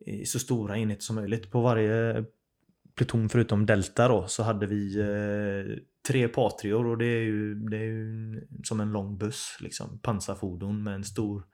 i 0.06 0.24
så 0.24 0.38
stora 0.38 0.78
enheter 0.78 1.02
som 1.02 1.16
möjligt. 1.16 1.50
På 1.50 1.60
varje 1.60 2.24
pluton 2.94 3.28
förutom 3.28 3.66
Delta 3.66 4.08
då 4.08 4.26
så 4.26 4.42
hade 4.42 4.66
vi 4.66 5.00
eh, 5.00 5.78
tre 6.08 6.28
Patrior 6.28 6.86
och 6.86 6.98
det 6.98 7.06
är, 7.06 7.22
ju, 7.22 7.54
det 7.54 7.76
är 7.76 7.82
ju 7.84 8.40
som 8.64 8.80
en 8.80 8.92
lång 8.92 9.18
buss. 9.18 9.56
Liksom, 9.60 9.98
pansarfordon 9.98 10.82
med 10.82 10.94
en 10.94 11.04
stor 11.04 11.44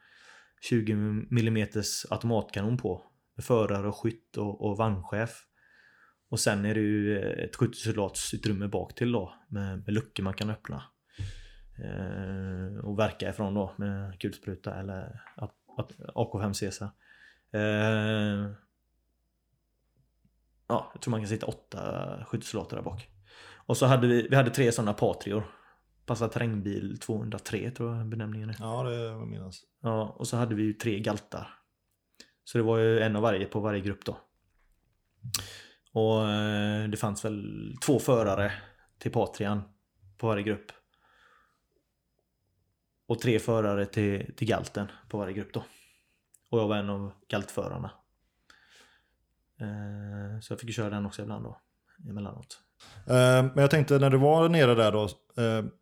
20 0.61 0.93
mm 0.93 1.69
automatkanon 2.11 2.77
på. 2.77 3.03
Med 3.37 3.45
förare 3.45 3.89
och 3.89 3.97
skytt 3.97 4.37
och, 4.37 4.65
och 4.65 4.77
vagnchef. 4.77 5.47
Och 6.29 6.41
sen 6.41 6.65
är 6.65 6.75
det 6.75 6.81
ju 6.81 7.19
ett 7.19 7.57
skyttesoldatsutrymme 7.57 8.69
bak 8.69 8.95
till 8.95 9.13
då 9.13 9.35
med, 9.49 9.79
med 9.79 9.95
luckor 9.95 10.23
man 10.23 10.35
kan 10.35 10.51
öppna. 10.51 10.83
Eh, 11.79 12.85
och 12.85 12.99
verka 12.99 13.31
ifrån 13.31 13.55
då 13.55 13.75
med 13.77 14.21
kulspruta 14.21 14.75
eller 14.75 15.21
AK5 16.15 16.61
Caesar. 16.61 16.91
Eh, 17.53 18.51
ja, 20.69 20.91
jag 20.93 21.01
tror 21.01 21.11
man 21.11 21.21
kan 21.21 21.29
sitta 21.29 21.47
åtta 21.47 22.25
skyttesoldater 22.27 22.77
där 22.77 22.83
bak. 22.83 23.09
Och 23.67 23.77
så 23.77 23.87
hade 23.87 24.07
vi, 24.07 24.29
vi 24.29 24.37
hade 24.37 24.51
tre 24.51 24.73
sådana 24.73 24.93
Patrior. 24.93 25.45
Passar 26.07 26.29
terrängbil 26.29 26.99
203 26.99 27.71
tror 27.71 27.97
jag 27.97 28.07
benämningen 28.07 28.51
är. 28.51 28.57
Ja, 28.59 28.83
det 28.83 29.27
minns. 29.27 29.63
Ja, 29.83 30.17
och 30.19 30.29
så 30.29 30.37
hade 30.37 30.55
vi 30.55 30.63
ju 30.63 30.73
tre 30.73 31.01
galtar. 31.01 31.49
Så 32.45 32.59
det 32.59 32.65
var 32.65 32.79
ju 32.79 33.01
en 33.01 33.17
av 33.17 33.23
varje 33.23 33.47
på 33.47 33.61
varje 33.61 33.81
grupp 33.81 34.05
då. 34.05 34.19
Och 35.95 36.29
eh, 36.29 36.89
det 36.89 36.97
fanns 36.97 37.25
väl 37.25 37.75
två 37.87 37.99
förare 37.99 38.53
till 38.99 39.13
Patrian 39.13 39.63
på 40.19 40.27
varje 40.27 40.43
grupp. 40.43 40.73
Och 43.09 43.21
tre 43.21 43.39
förare 43.39 43.87
till, 43.87 44.35
till 44.37 44.49
Galten 44.49 44.87
på 45.09 45.19
varje 45.19 45.33
grupp 45.33 45.53
då. 45.53 45.65
Och 46.51 46.59
jag 46.59 46.69
var 46.69 46.77
en 46.77 46.91
av 46.91 47.13
Galtförarna. 47.29 47.91
Eh, 49.61 50.41
så 50.41 50.53
jag 50.53 50.61
fick 50.61 50.75
köra 50.75 50.91
den 50.91 51.07
också 51.07 51.23
ibland 51.23 51.45
då, 51.45 51.61
emellanåt. 52.11 52.59
Eh, 53.07 53.43
men 53.43 53.59
jag 53.59 53.71
tänkte 53.71 53.99
när 53.99 54.11
du 54.11 54.19
var 54.19 54.49
nere 54.49 54.75
där 54.75 54.93
då, 54.93 55.09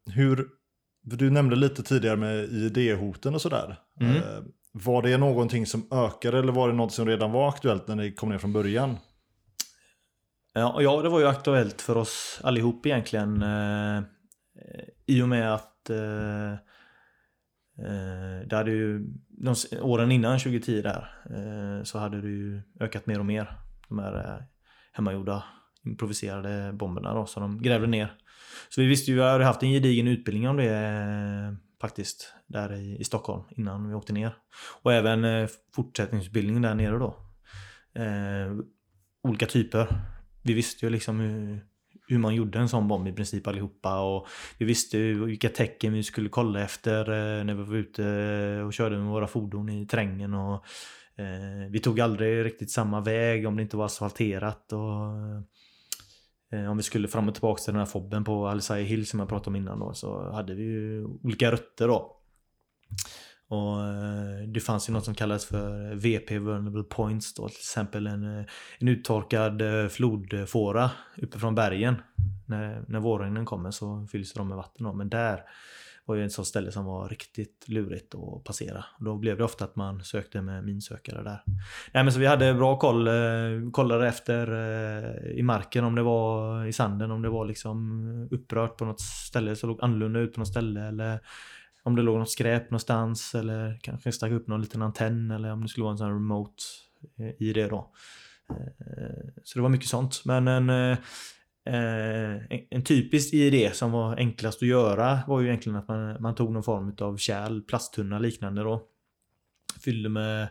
hur, 0.06 0.48
du 1.02 1.30
nämnde 1.30 1.56
lite 1.56 1.82
tidigare 1.82 2.16
med 2.16 2.44
ID-hoten 2.44 3.34
och 3.34 3.42
sådär. 3.42 3.78
Mm. 4.00 4.22
Var 4.72 5.02
det 5.02 5.18
någonting 5.18 5.66
som 5.66 5.88
ökade 5.92 6.38
eller 6.38 6.52
var 6.52 6.68
det 6.68 6.74
något 6.74 6.92
som 6.92 7.06
redan 7.06 7.32
var 7.32 7.48
aktuellt 7.48 7.88
när 7.88 7.96
ni 7.96 8.12
kom 8.12 8.28
ner 8.28 8.38
från 8.38 8.52
början? 8.52 8.96
Ja, 10.54 10.82
ja, 10.82 11.02
det 11.02 11.08
var 11.08 11.20
ju 11.20 11.26
aktuellt 11.26 11.82
för 11.82 11.96
oss 11.96 12.40
allihop 12.44 12.86
egentligen. 12.86 13.42
Eh, 13.42 14.02
I 15.06 15.22
och 15.22 15.28
med 15.28 15.54
att 15.54 15.90
eh, 15.90 16.52
eh 16.52 18.46
det 18.46 18.56
hade 18.56 18.70
ju, 18.70 19.06
de 19.28 19.54
åren 19.80 20.12
innan 20.12 20.38
2010 20.38 20.82
där, 20.82 21.14
eh, 21.30 21.84
så 21.84 21.98
hade 21.98 22.20
det 22.20 22.28
ju 22.28 22.62
ökat 22.80 23.06
mer 23.06 23.18
och 23.18 23.26
mer. 23.26 23.58
De 23.88 23.98
här 23.98 24.14
eh, 24.14 24.44
hemmagjorda 24.92 25.44
improviserade 25.84 26.72
bomberna 26.72 27.14
då, 27.14 27.26
som 27.26 27.42
de 27.42 27.62
grävde 27.62 27.86
ner. 27.86 28.14
Så 28.68 28.80
vi 28.80 28.86
visste 28.86 29.10
ju, 29.10 29.16
vi 29.16 29.22
hade 29.22 29.44
haft 29.44 29.62
en 29.62 29.72
gedigen 29.72 30.08
utbildning 30.08 30.48
om 30.48 30.56
det 30.56 30.76
eh, 30.76 31.52
faktiskt, 31.80 32.34
där 32.46 32.72
i, 32.72 32.96
i 33.00 33.04
Stockholm 33.04 33.44
innan 33.50 33.88
vi 33.88 33.94
åkte 33.94 34.12
ner. 34.12 34.36
Och 34.82 34.92
även 34.92 35.24
eh, 35.24 35.48
fortsättningsutbildningen 35.74 36.62
där 36.62 36.74
nere 36.74 36.98
då. 36.98 37.16
Eh, 37.94 38.56
olika 39.22 39.46
typer 39.46 39.88
vi 40.42 40.52
visste 40.52 40.86
ju 40.86 40.90
liksom 40.90 41.20
hur, 41.20 41.66
hur 42.08 42.18
man 42.18 42.34
gjorde 42.34 42.58
en 42.58 42.68
sån 42.68 42.88
bomb 42.88 43.08
i 43.08 43.12
princip 43.12 43.46
allihopa 43.46 44.00
och 44.00 44.26
vi 44.58 44.64
visste 44.64 44.98
ju 44.98 45.24
vilka 45.24 45.48
tecken 45.48 45.92
vi 45.92 46.02
skulle 46.02 46.28
kolla 46.28 46.60
efter 46.60 47.00
eh, 47.00 47.44
när 47.44 47.54
vi 47.54 47.62
var 47.62 47.76
ute 47.76 48.04
eh, 48.04 48.66
och 48.66 48.72
körde 48.72 48.98
med 48.98 49.06
våra 49.06 49.26
fordon 49.26 49.68
i 49.68 49.86
terrängen 49.86 50.34
och 50.34 50.54
eh, 51.16 51.70
vi 51.70 51.80
tog 51.80 52.00
aldrig 52.00 52.44
riktigt 52.44 52.70
samma 52.70 53.00
väg 53.00 53.46
om 53.46 53.56
det 53.56 53.62
inte 53.62 53.76
var 53.76 53.86
asfalterat 53.86 54.72
och 54.72 56.58
eh, 56.58 56.70
om 56.70 56.76
vi 56.76 56.82
skulle 56.82 57.08
fram 57.08 57.28
och 57.28 57.34
tillbaka 57.34 57.62
till 57.62 57.72
den 57.72 57.80
här 57.80 57.86
fobben 57.86 58.24
på 58.24 58.48
Alisai 58.48 58.84
Hill 58.84 59.06
som 59.06 59.20
jag 59.20 59.28
pratade 59.28 59.50
om 59.50 59.56
innan 59.56 59.78
då 59.78 59.94
så 59.94 60.32
hade 60.32 60.54
vi 60.54 60.62
ju 60.62 61.04
olika 61.04 61.52
rötter 61.52 61.88
då. 61.88 62.18
Och 63.52 63.84
eh, 63.84 64.48
det 64.48 64.60
fanns 64.60 64.88
ju 64.88 64.92
något 64.92 65.04
som 65.04 65.14
kallades 65.14 65.44
för 65.44 65.94
VP, 65.94 66.38
Vulnerable 66.38 66.82
Points 66.82 67.34
då, 67.34 67.48
till 67.48 67.58
exempel 67.58 68.06
en, 68.06 68.38
eh, 68.38 68.44
en 68.78 68.88
uttorkad 68.88 69.62
eh, 69.62 69.88
flodfåra 69.88 70.46
flodfåra 70.46 70.90
uppifrån 71.16 71.54
bergen. 71.54 71.94
När, 72.46 72.84
när 72.88 73.00
vårregnen 73.00 73.44
kommer 73.44 73.70
så 73.70 74.06
fylls 74.12 74.32
de 74.32 74.48
med 74.48 74.56
vatten 74.56 74.84
då. 74.86 74.92
Men 74.92 75.08
där 75.08 75.40
var 76.04 76.14
ju 76.14 76.24
ett 76.24 76.32
sånt 76.32 76.48
ställe 76.48 76.72
som 76.72 76.84
var 76.84 77.08
riktigt 77.08 77.64
lurigt 77.68 78.14
att 78.14 78.44
passera. 78.44 78.84
Och 78.98 79.04
Då 79.04 79.16
blev 79.16 79.38
det 79.38 79.44
ofta 79.44 79.64
att 79.64 79.76
man 79.76 80.04
sökte 80.04 80.42
med 80.42 80.64
minsökare 80.64 81.22
där. 81.22 81.42
Nej 81.92 82.04
men 82.04 82.12
så 82.12 82.18
vi 82.18 82.26
hade 82.26 82.54
bra 82.54 82.78
koll, 82.78 83.08
kollade 83.72 84.08
efter 84.08 84.46
i 85.26 85.42
marken 85.42 85.84
om 85.84 85.94
det 85.94 86.02
var 86.02 86.64
i 86.66 86.72
sanden, 86.72 87.10
om 87.10 87.22
det 87.22 87.28
var 87.28 87.44
liksom 87.44 88.28
upprört 88.30 88.76
på 88.76 88.84
något 88.84 89.00
ställe, 89.00 89.56
så 89.56 89.66
låg 89.66 89.78
annorlunda 89.82 90.20
ut 90.20 90.34
på 90.34 90.40
något 90.40 90.48
ställe 90.48 90.80
eller 90.80 91.20
om 91.82 91.96
det 91.96 92.02
låg 92.02 92.18
något 92.18 92.30
skräp 92.30 92.70
någonstans 92.70 93.34
eller 93.34 93.78
kanske 93.82 94.12
stack 94.12 94.32
upp 94.32 94.46
någon 94.46 94.60
liten 94.60 94.82
antenn 94.82 95.30
eller 95.30 95.52
om 95.52 95.62
det 95.62 95.68
skulle 95.68 95.84
vara 95.84 95.92
en 95.92 95.98
sån 95.98 96.06
här 96.06 96.14
remote 96.14 96.62
eh, 97.18 97.48
i 97.48 97.52
det 97.52 97.68
då. 97.68 97.92
Eh, 98.50 99.28
så 99.44 99.58
det 99.58 99.62
var 99.62 99.68
mycket 99.68 99.88
sånt. 99.88 100.22
Men 100.24 100.48
en, 100.48 100.70
eh, 100.70 100.98
en- 102.70 102.84
typisk 102.84 103.34
idé 103.34 103.70
som 103.74 103.92
var 103.92 104.16
enklast 104.16 104.62
att 104.62 104.68
göra 104.68 105.18
var 105.26 105.40
ju 105.40 105.46
egentligen 105.46 105.78
att 105.78 105.88
man, 105.88 106.22
man 106.22 106.34
tog 106.34 106.52
någon 106.52 106.62
form 106.62 106.96
av 107.00 107.16
kärl, 107.16 107.60
plasttunna 107.60 108.18
liknande 108.18 108.62
då. 108.62 108.82
Fyllde 109.84 110.08
med 110.08 110.48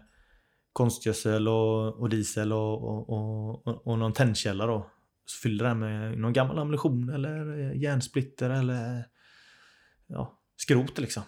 konstgödsel 0.73 1.47
och, 1.47 1.99
och 1.99 2.09
diesel 2.09 2.53
och, 2.53 2.83
och, 2.83 3.09
och, 3.09 3.87
och, 3.87 3.99
någon 3.99 4.13
tändkälla 4.13 4.65
då. 4.65 4.91
Så 5.25 5.41
fyllde 5.41 5.63
den 5.63 5.79
med 5.79 6.17
någon 6.17 6.33
gammal 6.33 6.59
ammunition 6.59 7.09
eller 7.09 7.55
järnsplitter 7.73 8.49
eller 8.49 9.05
ja, 10.07 10.40
skrot 10.63 10.97
liksom. 10.99 11.23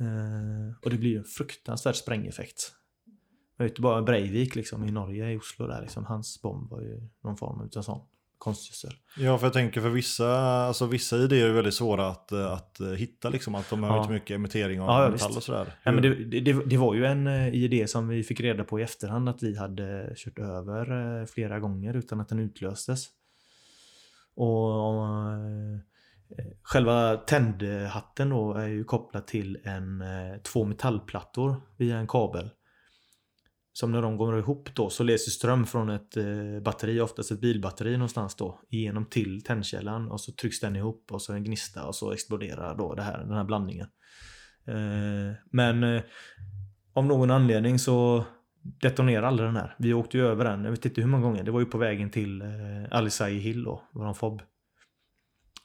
Eh, 0.00 0.76
och 0.84 0.90
det 0.90 0.96
blir 0.96 1.10
ju 1.10 1.18
en 1.18 1.24
fruktansvärd 1.24 1.96
sprängeffekt. 1.96 2.72
Jag 3.56 3.64
vet 3.64 3.78
ju 3.78 3.82
bara 3.82 4.02
Breivik 4.02 4.54
liksom 4.54 4.88
i 4.88 4.90
Norge, 4.90 5.32
i 5.32 5.36
Oslo 5.36 5.66
där 5.66 5.80
liksom. 5.80 6.04
Hans 6.04 6.42
bomb 6.42 6.70
var 6.70 6.80
ju 6.80 7.00
någon 7.24 7.36
form 7.36 7.70
av 7.76 7.82
sån 7.82 8.00
konstgödsel. 8.38 8.92
Ja, 9.18 9.38
för 9.38 9.46
jag 9.46 9.52
tänker 9.52 9.80
för 9.80 9.88
vissa, 9.88 10.38
alltså 10.40 10.86
vissa 10.86 11.16
idéer 11.18 11.48
är 11.48 11.52
väldigt 11.52 11.74
svåra 11.74 12.08
att, 12.08 12.32
att 12.32 12.80
eh, 12.80 12.88
hitta 12.88 13.28
liksom. 13.30 13.54
Att 13.54 13.70
de 13.70 13.82
har 13.82 13.90
Ja. 13.96 14.00
inte 14.02 14.12
mycket 14.12 14.34
emittering 14.34 14.80
av 14.80 14.86
Ja, 15.02 15.10
metall 15.10 15.36
och 15.36 15.42
sådär. 15.42 15.72
Ja, 15.82 15.92
men 15.92 16.02
det, 16.02 16.14
det, 16.24 16.40
det- 16.40 16.64
det 16.66 16.76
var 16.76 16.94
ju 16.94 17.04
en 17.06 17.26
eh, 17.26 17.54
idé 17.54 17.86
som 17.88 18.08
vi 18.08 18.22
fick 18.22 18.40
reda 18.40 18.64
på 18.64 18.80
i 18.80 18.82
efterhand 18.82 19.28
att 19.28 19.42
vi 19.42 19.56
hade 19.58 20.12
kört 20.16 20.38
över 20.38 21.26
flera 21.26 21.60
gånger 21.60 21.94
utan 21.96 22.20
att 22.20 22.28
den 22.28 22.38
utlöstes. 22.38 23.06
Och 24.34 24.74
själva 26.62 27.16
tändhatten 27.16 28.28
då 28.28 28.54
är 28.54 28.66
ju 28.66 28.84
kopplad 28.84 29.26
till 29.26 29.58
en, 29.64 30.00
eh, 30.00 30.38
två 30.42 30.64
metallplattor 30.64 31.56
via 31.76 31.96
en 31.96 32.06
kabel. 32.06 32.50
Som 33.72 33.92
när 33.92 34.02
de 34.02 34.16
går 34.16 34.38
ihop 34.38 34.74
då 34.74 34.90
så 34.90 35.02
leds 35.04 35.32
ström 35.32 35.66
från 35.66 35.90
ett 35.90 36.16
eh, 36.16 36.60
batteri, 36.64 37.00
oftast 37.00 37.30
ett 37.30 37.40
bilbatteri 37.40 37.92
någonstans 37.92 38.36
då, 38.36 38.60
igenom 38.70 39.06
till 39.06 39.44
tändkällan 39.44 40.10
och 40.10 40.20
så 40.20 40.32
trycks 40.32 40.60
den 40.60 40.76
ihop 40.76 41.12
och 41.12 41.22
så 41.22 41.32
en 41.32 41.44
gnista 41.44 41.84
och 41.84 41.94
så 41.94 42.12
exploderar 42.12 42.78
då 42.78 42.94
det 42.94 43.02
här, 43.02 43.18
den 43.18 43.36
här 43.36 43.44
blandningen. 43.44 43.86
Eh, 44.66 45.36
men 45.52 46.02
av 46.92 47.06
någon 47.06 47.30
anledning 47.30 47.78
så 47.78 48.24
detonerade 48.62 49.26
aldrig 49.26 49.48
den 49.48 49.56
här. 49.56 49.74
Vi 49.78 49.94
åkte 49.94 50.18
ju 50.18 50.26
över 50.26 50.44
den, 50.44 50.64
jag 50.64 50.70
vet 50.70 50.84
inte 50.84 51.00
hur 51.00 51.08
många 51.08 51.22
gånger. 51.22 51.44
Det 51.44 51.50
var 51.50 51.60
ju 51.60 51.66
på 51.66 51.78
vägen 51.78 52.10
till 52.10 52.42
Alisai 52.90 53.38
Hill 53.38 53.64
då, 53.64 53.82
våran 53.92 54.14
FOB. 54.14 54.42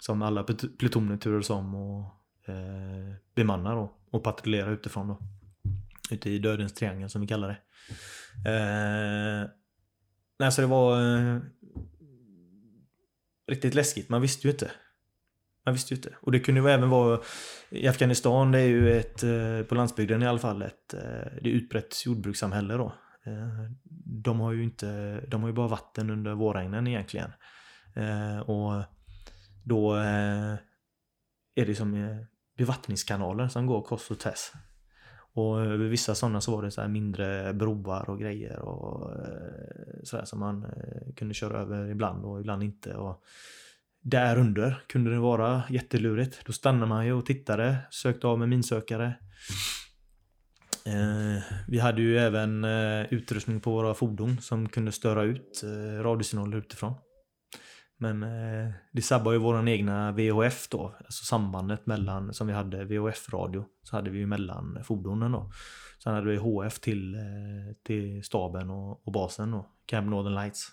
Som 0.06 0.22
alla 0.22 0.44
plutoner 0.80 1.18
turades 1.18 1.50
om 1.50 1.76
och 1.76 2.06
eh, 2.50 3.16
bemannar 3.36 3.76
då. 3.76 3.96
Och 4.12 4.24
patrullerar 4.24 4.72
utifrån 4.72 5.08
då. 5.08 5.20
Ute 6.12 6.30
i 6.30 6.40
dödens 6.40 6.74
triangel 6.74 7.10
som 7.10 7.22
vi 7.22 7.28
kallar 7.28 7.48
det. 7.48 7.60
Eh, 8.50 9.50
nej, 10.40 10.52
så 10.52 10.62
det 10.62 10.68
var 10.68 11.18
eh, 11.18 11.40
riktigt 13.48 13.74
läskigt. 13.74 14.10
Man 14.10 14.22
visste 14.22 14.48
ju 14.48 14.52
inte. 14.52 14.72
Man 15.66 15.74
visste 15.74 15.94
ju 15.94 15.96
inte. 15.98 16.16
Och 16.22 16.32
det 16.32 16.40
kunde 16.40 16.62
ju 16.62 16.68
även 16.70 16.90
vara 16.90 17.20
i 17.70 17.88
Afghanistan, 17.88 18.52
det 18.52 18.60
är 18.60 18.68
ju 18.68 18.98
ett, 18.98 19.24
eh, 19.24 19.62
på 19.70 19.76
landsbygden 19.76 20.24
i 20.24 20.28
alla 20.28 20.40
fall, 20.40 20.62
ett, 20.62 20.94
eh, 20.94 21.00
det 21.42 21.50
är 21.50 21.54
utbrett 21.54 22.06
jordbrukssamhälle 22.06 22.74
då. 22.74 22.94
Eh, 23.26 23.72
De 24.24 24.40
har 24.40 24.52
ju 24.52 24.64
inte, 24.64 25.20
de 25.28 25.42
har 25.42 25.50
ju 25.50 25.56
bara 25.56 25.68
vatten 25.68 26.10
under 26.10 26.34
vårregnen 26.34 26.88
egentligen. 26.88 27.32
Eh, 27.96 28.40
Och 28.40 28.84
då 29.64 29.96
eh, 29.96 30.54
är 31.56 31.66
det 31.66 31.76
som 31.76 31.94
eh, 31.94 32.18
bevattningskanaler 32.58 33.48
som 33.48 33.68
går 33.68 33.82
kors 33.82 34.12
och 34.12 34.20
tvärs. 34.20 34.52
Och 35.34 35.62
eh, 35.62 35.72
över 35.72 35.86
vissa 35.86 36.16
sådana 36.16 36.42
så 36.42 36.56
var 36.56 36.64
det 36.64 36.72
så 36.72 36.82
här 36.82 36.88
mindre 36.88 37.54
broar 37.54 38.10
och 38.10 38.20
grejer 38.20 38.60
och 38.60 39.12
eh, 39.12 40.04
sådär 40.04 40.26
som 40.26 40.40
man 40.40 40.64
eh, 40.64 41.14
kunde 41.16 41.34
köra 41.34 41.60
över 41.60 41.90
ibland 41.90 42.26
och 42.26 42.40
ibland 42.40 42.64
inte. 42.64 42.94
Och 42.94 43.24
där 44.02 44.38
under 44.38 44.84
kunde 44.88 45.12
det 45.12 45.20
vara 45.20 45.64
jättelurigt. 45.70 46.46
Då 46.46 46.54
stannade 46.54 46.86
man 46.86 47.06
ju 47.06 47.14
och 47.14 47.26
tittade, 47.26 47.78
sökte 47.90 48.28
av 48.28 48.40
med 48.40 48.50
minsökare. 48.50 49.14
Vi 51.68 51.80
hade 51.80 52.02
ju 52.02 52.18
även 52.18 52.66
utrustning 53.10 53.60
på 53.60 53.72
våra 53.72 53.94
fordon 53.94 54.38
som 54.42 54.70
kunde 54.70 54.92
störa 54.92 55.24
ut 55.24 55.62
radiosignaler 56.02 56.58
utifrån. 56.58 56.94
Men 57.98 58.24
eh, 58.24 58.72
det 58.92 59.02
sabbar 59.02 59.32
ju 59.32 59.38
våran 59.38 59.68
egna 59.68 60.12
VHF 60.12 60.68
då, 60.70 60.96
alltså 61.06 61.26
sambandet 61.26 61.86
mellan, 61.86 62.34
som 62.34 62.48
vi 62.48 62.54
hade 62.54 62.86
VHF-radio, 62.86 63.66
så 63.84 63.96
hade 63.96 64.10
vi 64.10 64.20
ju 64.20 64.26
mellan 64.26 64.84
fordonen 64.84 65.32
då. 65.32 65.52
Sen 66.04 66.14
hade 66.14 66.28
vi 66.32 66.36
HF 66.38 66.80
till, 66.80 67.16
eh, 67.16 67.22
till 67.84 68.24
staben 68.24 68.70
och, 68.70 69.08
och 69.08 69.12
basen 69.14 69.52
då, 69.52 69.70
Camp 69.86 70.10
Northern 70.10 70.36
Lights. 70.36 70.68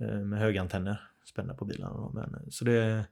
Eh, 0.00 0.18
med 0.18 0.38
högantenner 0.38 1.00
spända 1.32 1.54
på 1.54 1.64
bilarna 1.64 1.94
då. 1.96 2.10
Men, 2.14 2.50
så 2.50 2.64
det... 2.64 3.06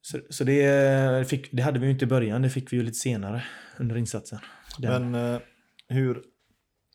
Så, 0.00 0.18
så 0.30 0.44
det, 0.44 0.64
eh, 0.64 1.24
fick, 1.24 1.48
det 1.52 1.62
hade 1.62 1.78
vi 1.78 1.86
ju 1.86 1.92
inte 1.92 2.04
i 2.04 2.08
början, 2.08 2.42
det 2.42 2.50
fick 2.50 2.72
vi 2.72 2.76
ju 2.76 2.82
lite 2.82 2.98
senare 2.98 3.44
under 3.78 3.96
insatsen. 3.96 4.38
Den- 4.78 5.10
Men 5.10 5.34
eh, 5.34 5.40
hur, 5.88 6.22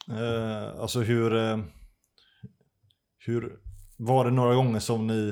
eh, 0.09 0.79
alltså 0.79 1.01
hur, 1.01 1.35
eh, 1.35 1.57
hur, 3.25 3.59
var 3.97 4.25
det 4.25 4.31
några 4.31 4.55
gånger 4.55 4.79
som 4.79 5.07
ni 5.07 5.29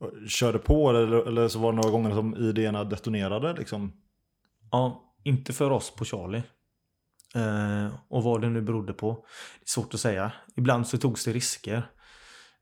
eh, 0.00 0.26
körde 0.28 0.58
på 0.58 0.90
eller, 0.90 1.28
eller 1.28 1.48
så 1.48 1.58
var 1.58 1.72
det 1.72 1.76
några 1.76 1.90
gånger 1.90 2.10
som 2.10 2.36
idéerna 2.36 2.84
detonerade 2.84 3.54
liksom? 3.54 3.92
Ja, 4.70 5.14
inte 5.24 5.52
för 5.52 5.70
oss 5.70 5.96
på 5.96 6.04
Charlie. 6.04 6.42
Eh, 7.34 7.94
och 8.08 8.22
vad 8.22 8.40
det 8.40 8.48
nu 8.48 8.60
berodde 8.60 8.92
på. 8.92 9.12
Det 9.58 9.64
är 9.64 9.68
svårt 9.68 9.94
att 9.94 10.00
säga. 10.00 10.32
Ibland 10.56 10.86
så 10.86 10.98
togs 10.98 11.24
det 11.24 11.32
risker. 11.32 11.90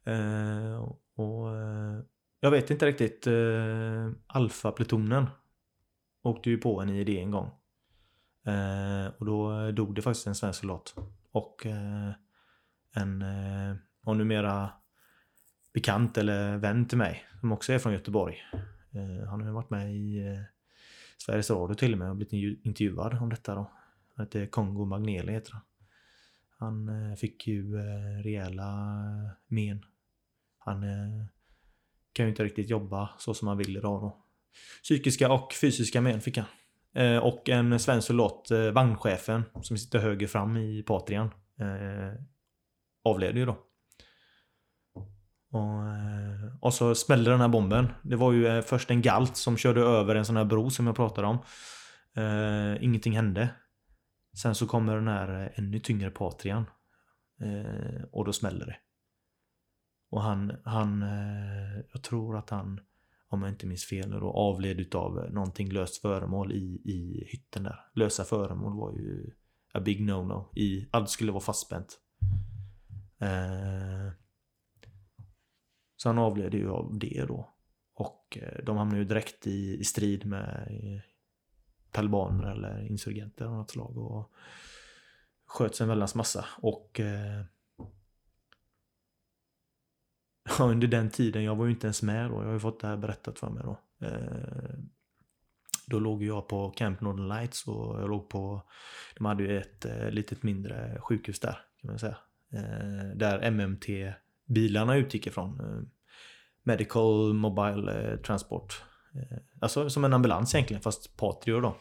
Eh, 0.04 0.88
och 1.16 1.56
eh, 1.56 2.00
jag 2.40 2.50
vet 2.50 2.70
inte 2.70 2.86
riktigt. 2.86 3.26
Eh, 3.26 4.10
Alfa-plutonen 4.26 5.26
åkte 6.22 6.50
ju 6.50 6.58
på 6.58 6.80
en 6.80 6.88
idé 6.88 7.20
en 7.20 7.30
gång. 7.30 7.50
Eh, 8.46 9.06
och 9.18 9.26
då 9.26 9.70
dog 9.70 9.94
det 9.94 10.02
faktiskt 10.02 10.26
en 10.26 10.34
svensk 10.34 10.60
soldat. 10.60 10.94
Och 11.32 11.66
eh, 11.66 12.12
en 12.94 13.22
eh, 13.22 13.76
och 14.04 14.16
numera 14.16 14.70
bekant 15.74 16.18
eller 16.18 16.56
vän 16.56 16.88
till 16.88 16.98
mig 16.98 17.24
som 17.40 17.52
också 17.52 17.72
är 17.72 17.78
från 17.78 17.92
Göteborg. 17.92 18.36
Eh, 18.94 19.28
han 19.28 19.40
har 19.40 19.48
ju 19.48 19.54
varit 19.54 19.70
med 19.70 19.94
i 19.94 20.18
eh, 20.18 20.40
Sveriges 21.18 21.50
Radio 21.50 21.74
till 21.74 21.92
och 21.92 21.98
med 21.98 22.10
och 22.10 22.16
blivit 22.16 22.60
intervjuad 22.66 23.14
om 23.22 23.28
detta 23.28 23.54
då. 23.54 23.72
Han 24.14 24.26
heter 24.26 24.46
Kongo 24.46 24.84
Magneli 24.84 25.32
heter 25.32 25.52
han. 25.52 25.62
Han 26.58 26.88
eh, 26.88 27.16
fick 27.16 27.46
ju 27.46 27.76
rejäla 28.22 28.70
men. 29.46 29.84
Han 30.58 30.84
kan 32.12 32.26
ju 32.26 32.30
inte 32.30 32.44
riktigt 32.44 32.70
jobba 32.70 33.10
så 33.18 33.34
som 33.34 33.48
han 33.48 33.58
vill 33.58 33.76
idag 33.76 34.02
då. 34.02 34.24
Psykiska 34.82 35.32
och 35.32 35.52
fysiska 35.52 36.00
men 36.00 36.20
fick 36.20 36.38
han. 36.38 36.46
Och 37.22 37.48
en 37.48 37.78
svensk 37.78 38.06
soldat, 38.06 38.50
vagnchefen, 38.72 39.42
som 39.62 39.78
sitter 39.78 39.98
höger 39.98 40.26
fram 40.26 40.56
i 40.56 40.82
Patrian, 40.82 41.30
avled 43.04 43.36
ju 43.36 43.46
då. 43.46 43.58
Och, 45.54 45.88
eh, 45.88 46.56
och 46.60 46.74
så 46.74 46.94
smällde 46.94 47.30
den 47.30 47.40
här 47.40 47.48
bomben. 47.48 47.88
Det 48.02 48.16
var 48.16 48.32
ju 48.32 48.46
eh, 48.46 48.62
först 48.62 48.90
en 48.90 49.02
galt 49.02 49.36
som 49.36 49.56
körde 49.56 49.80
över 49.80 50.14
en 50.14 50.24
sån 50.24 50.36
här 50.36 50.44
bro 50.44 50.70
som 50.70 50.86
jag 50.86 50.96
pratade 50.96 51.26
om. 51.26 51.38
Eh, 52.16 52.84
ingenting 52.84 53.16
hände. 53.16 53.48
Sen 54.42 54.54
så 54.54 54.66
kommer 54.66 54.94
den 54.94 55.08
här 55.08 55.42
eh, 55.42 55.58
ännu 55.58 55.78
tyngre 55.78 56.10
Patrian. 56.10 56.64
Eh, 57.40 58.02
och 58.12 58.24
då 58.24 58.32
smäller 58.32 58.66
det. 58.66 58.76
Och 60.10 60.22
han, 60.22 60.52
han 60.64 61.02
eh, 61.02 61.80
jag 61.92 62.02
tror 62.02 62.36
att 62.36 62.50
han, 62.50 62.80
om 63.28 63.42
jag 63.42 63.50
inte 63.50 63.66
minns 63.66 63.84
fel, 63.84 64.10
då 64.10 64.32
avled 64.32 64.80
utav 64.80 65.32
någonting 65.32 65.72
löst 65.72 66.00
föremål 66.00 66.52
i, 66.52 66.82
i 66.84 67.28
hytten 67.32 67.62
där. 67.62 67.80
Lösa 67.94 68.24
föremål 68.24 68.76
var 68.76 68.92
ju 68.92 69.30
a 69.74 69.80
big 69.80 70.00
no-no. 70.00 70.48
Allt 70.90 71.10
skulle 71.10 71.32
vara 71.32 71.42
fastspänt. 71.42 71.98
Eh, 73.20 74.23
så 76.04 76.08
han 76.08 76.18
avled 76.18 76.54
ju 76.54 76.70
av 76.70 76.98
det 76.98 77.24
då. 77.28 77.54
Och 77.94 78.38
eh, 78.40 78.64
de 78.64 78.76
hamnade 78.76 79.00
ju 79.00 79.04
direkt 79.04 79.46
i, 79.46 79.80
i 79.80 79.84
strid 79.84 80.26
med 80.26 80.66
eh, 80.70 81.00
talibaner 81.90 82.52
eller 82.52 82.86
insurgenter 82.86 83.44
av 83.44 83.52
något 83.52 83.70
slag. 83.70 83.98
Och 83.98 84.32
sköts 85.46 85.80
en 85.80 85.88
väldans 85.88 86.14
massa. 86.14 86.44
Och 86.58 87.00
eh, 87.00 87.44
ja, 90.58 90.64
under 90.64 90.88
den 90.88 91.10
tiden, 91.10 91.44
jag 91.44 91.56
var 91.56 91.64
ju 91.64 91.70
inte 91.70 91.86
ens 91.86 92.02
med 92.02 92.30
då. 92.30 92.36
Jag 92.36 92.46
har 92.46 92.52
ju 92.52 92.60
fått 92.60 92.80
det 92.80 92.86
här 92.86 92.96
berättat 92.96 93.38
för 93.38 93.50
mig 93.50 93.62
då. 93.64 93.80
Eh, 94.06 94.74
då 95.86 95.98
låg 95.98 96.22
jag 96.22 96.48
på 96.48 96.70
Camp 96.70 97.00
Northern 97.00 97.28
Lights 97.28 97.66
och 97.66 98.00
jag 98.00 98.10
låg 98.10 98.28
på, 98.28 98.62
de 99.16 99.24
hade 99.24 99.42
ju 99.42 99.58
ett 99.58 99.84
eh, 99.84 100.10
litet 100.10 100.42
mindre 100.42 100.98
sjukhus 101.00 101.40
där 101.40 101.58
kan 101.80 101.90
man 101.90 101.98
säga. 101.98 102.16
Eh, 102.52 103.16
där 103.16 103.50
MMT-bilarna 103.50 104.96
utgick 104.96 105.26
ifrån. 105.26 105.60
Eh, 105.60 105.93
Medical 106.64 107.32
Mobile 107.34 107.92
eh, 107.92 108.16
Transport. 108.16 108.82
Eh, 109.14 109.38
alltså 109.60 109.90
som 109.90 110.04
en 110.04 110.12
ambulans 110.12 110.54
egentligen, 110.54 110.82
fast 110.82 111.16
Patrio 111.16 111.60
då. 111.60 111.76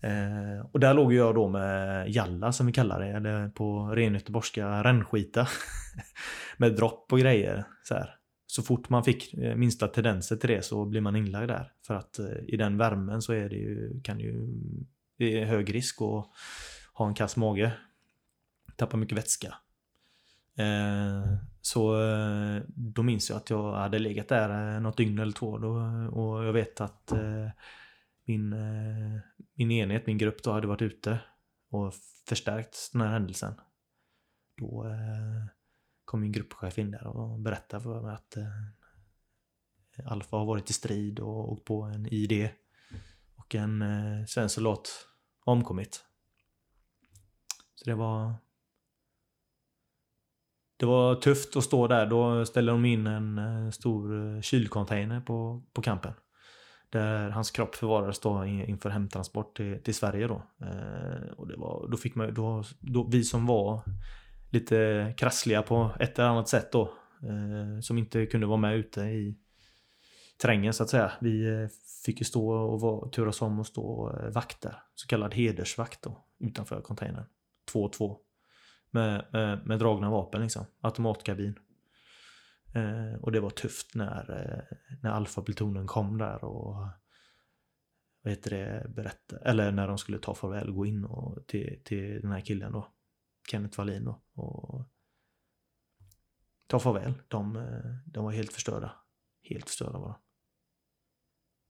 Eh, 0.00 0.66
och 0.72 0.80
där 0.80 0.94
låg 0.94 1.12
jag 1.12 1.34
då 1.34 1.48
med 1.48 2.08
Jalla 2.10 2.52
som 2.52 2.66
vi 2.66 2.72
kallar 2.72 3.00
det, 3.00 3.08
eller 3.08 3.48
på 3.48 3.88
ren 3.88 4.14
göteborgska 4.14 4.84
rännskita. 4.84 5.48
med 6.56 6.76
dropp 6.76 7.12
och 7.12 7.18
grejer. 7.18 7.64
Så, 7.82 7.94
här. 7.94 8.16
så 8.46 8.62
fort 8.62 8.88
man 8.88 9.04
fick 9.04 9.34
eh, 9.34 9.56
minsta 9.56 9.88
tendenser 9.88 10.36
till 10.36 10.50
det 10.50 10.62
så 10.62 10.84
blir 10.84 11.00
man 11.00 11.16
inlagd 11.16 11.48
där. 11.48 11.72
För 11.86 11.94
att 11.94 12.18
eh, 12.18 12.26
i 12.48 12.56
den 12.56 12.78
värmen 12.78 13.22
så 13.22 13.32
är 13.32 13.48
det 13.48 13.56
ju, 13.56 14.00
kan 14.00 14.20
ju, 14.20 14.48
det 15.18 15.40
är 15.40 15.44
hög 15.44 15.74
risk 15.74 16.02
att 16.02 16.26
ha 16.94 17.08
en 17.08 17.14
kass 17.14 17.36
mage. 17.36 17.72
Tappa 18.76 18.96
mycket 18.96 19.18
vätska. 19.18 19.54
Eh, 20.58 21.36
så 21.66 22.02
eh, 22.02 22.62
då 22.68 23.02
minns 23.02 23.30
jag 23.30 23.36
att 23.36 23.50
jag 23.50 23.72
hade 23.72 23.98
legat 23.98 24.28
där 24.28 24.74
eh, 24.74 24.80
något 24.80 24.96
dygn 24.96 25.18
eller 25.18 25.32
två 25.32 25.58
då, 25.58 25.78
eh, 25.78 26.06
och 26.06 26.44
jag 26.44 26.52
vet 26.52 26.80
att 26.80 27.12
eh, 27.12 27.48
min, 28.24 28.52
eh, 28.52 29.20
min 29.54 29.70
enhet, 29.70 30.06
min 30.06 30.18
grupp 30.18 30.42
då 30.42 30.52
hade 30.52 30.66
varit 30.66 30.82
ute 30.82 31.18
och 31.70 31.94
förstärkt 32.28 32.90
den 32.92 33.00
här 33.00 33.08
händelsen. 33.08 33.54
Då 34.56 34.84
eh, 34.86 35.46
kom 36.04 36.20
min 36.20 36.32
gruppchef 36.32 36.78
in 36.78 36.90
där 36.90 37.06
och 37.06 37.38
berättade 37.40 37.82
för 37.82 38.02
mig 38.02 38.14
att 38.14 38.36
eh, 38.36 40.12
Alfa 40.12 40.36
har 40.36 40.46
varit 40.46 40.70
i 40.70 40.72
strid 40.72 41.20
och 41.20 41.52
åkt 41.52 41.64
på 41.64 41.82
en 41.82 42.06
ID 42.06 42.48
och 43.36 43.54
en 43.54 43.82
eh, 43.82 44.26
svensk 44.26 44.54
soldat 44.54 44.88
omkommit. 45.44 46.04
Så 47.74 47.84
det 47.84 47.94
var 47.94 48.34
det 50.76 50.86
var 50.86 51.14
tufft 51.14 51.56
att 51.56 51.64
stå 51.64 51.86
där. 51.86 52.06
Då 52.06 52.44
ställde 52.44 52.72
de 52.72 52.84
in 52.84 53.06
en 53.06 53.38
eh, 53.38 53.70
stor 53.70 54.34
eh, 54.34 54.40
kylcontainer 54.40 55.20
på, 55.20 55.62
på 55.72 55.82
campen. 55.82 56.12
Där 56.90 57.30
hans 57.30 57.50
kropp 57.50 57.74
förvarades 57.74 58.18
då 58.18 58.44
inför 58.44 58.90
hemtransport 58.90 59.56
till, 59.56 59.82
till 59.82 59.94
Sverige 59.94 60.26
då. 60.26 60.42
Eh, 60.60 61.32
och 61.36 61.48
det 61.48 61.56
var, 61.56 61.88
då 61.90 61.96
fick 61.96 62.14
man 62.14 62.34
då, 62.34 62.64
då, 62.80 63.08
vi 63.10 63.24
som 63.24 63.46
var 63.46 63.80
lite 64.50 65.14
krassliga 65.16 65.62
på 65.62 65.90
ett 66.00 66.18
eller 66.18 66.28
annat 66.28 66.48
sätt 66.48 66.72
då. 66.72 66.82
Eh, 67.22 67.80
som 67.80 67.98
inte 67.98 68.26
kunde 68.26 68.46
vara 68.46 68.56
med 68.56 68.76
ute 68.76 69.00
i 69.00 69.38
terrängen 70.42 70.72
så 70.72 70.82
att 70.82 70.90
säga. 70.90 71.12
Vi 71.20 71.62
eh, 71.62 71.68
fick 72.04 72.18
ju 72.18 72.24
stå 72.24 72.50
och 72.50 72.80
var, 72.80 73.08
turas 73.08 73.42
om 73.42 73.60
och 73.60 73.66
stå 73.66 74.18
vakter. 74.32 74.82
Så 74.94 75.06
kallad 75.06 75.34
hedersvakt 75.34 76.02
då, 76.02 76.24
utanför 76.40 76.80
containern. 76.80 77.24
Två 77.72 77.82
och 77.82 77.92
två 77.92 78.18
med, 78.94 79.26
med, 79.32 79.66
med 79.66 79.78
dragna 79.78 80.10
vapen 80.10 80.42
liksom. 80.42 80.66
Automatkabin. 80.80 81.58
Eh, 82.74 83.14
och 83.20 83.32
det 83.32 83.40
var 83.40 83.50
tufft 83.50 83.94
när, 83.94 84.30
eh, 84.30 84.76
när 85.02 85.10
alfa-plutonen 85.10 85.86
kom 85.86 86.18
där 86.18 86.44
och 86.44 86.88
vad 88.22 88.32
heter 88.32 88.50
det, 88.50 88.88
berätta, 88.88 89.38
eller 89.38 89.72
när 89.72 89.88
de 89.88 89.98
skulle 89.98 90.18
ta 90.18 90.34
farväl 90.34 90.68
och 90.68 90.74
gå 90.74 90.86
in 90.86 91.04
och, 91.04 91.46
till, 91.46 91.80
till 91.84 92.20
den 92.20 92.32
här 92.32 92.40
killen 92.40 92.72
då. 92.72 92.92
Kenneth 93.50 93.78
Wallin 93.78 94.04
då. 94.04 94.22
Och 94.32 94.88
ta 96.66 96.78
farväl. 96.78 97.14
De, 97.28 97.56
eh, 97.56 97.96
de 98.06 98.24
var 98.24 98.32
helt 98.32 98.52
förstörda. 98.52 98.92
Helt 99.42 99.68
förstörda 99.68 99.98
var 99.98 100.08
de. 100.08 100.16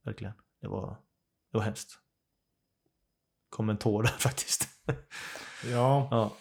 Verkligen. 0.05 0.34
Det 0.60 0.68
var, 0.68 0.96
det 1.51 1.59
var 1.59 1.64
hemskt. 1.64 1.98
Kom 3.48 3.70
en 3.70 3.78
tår 3.78 4.02
där 4.02 4.10
faktiskt. 4.18 4.68
Ja, 5.64 6.09
ja. 6.10 6.32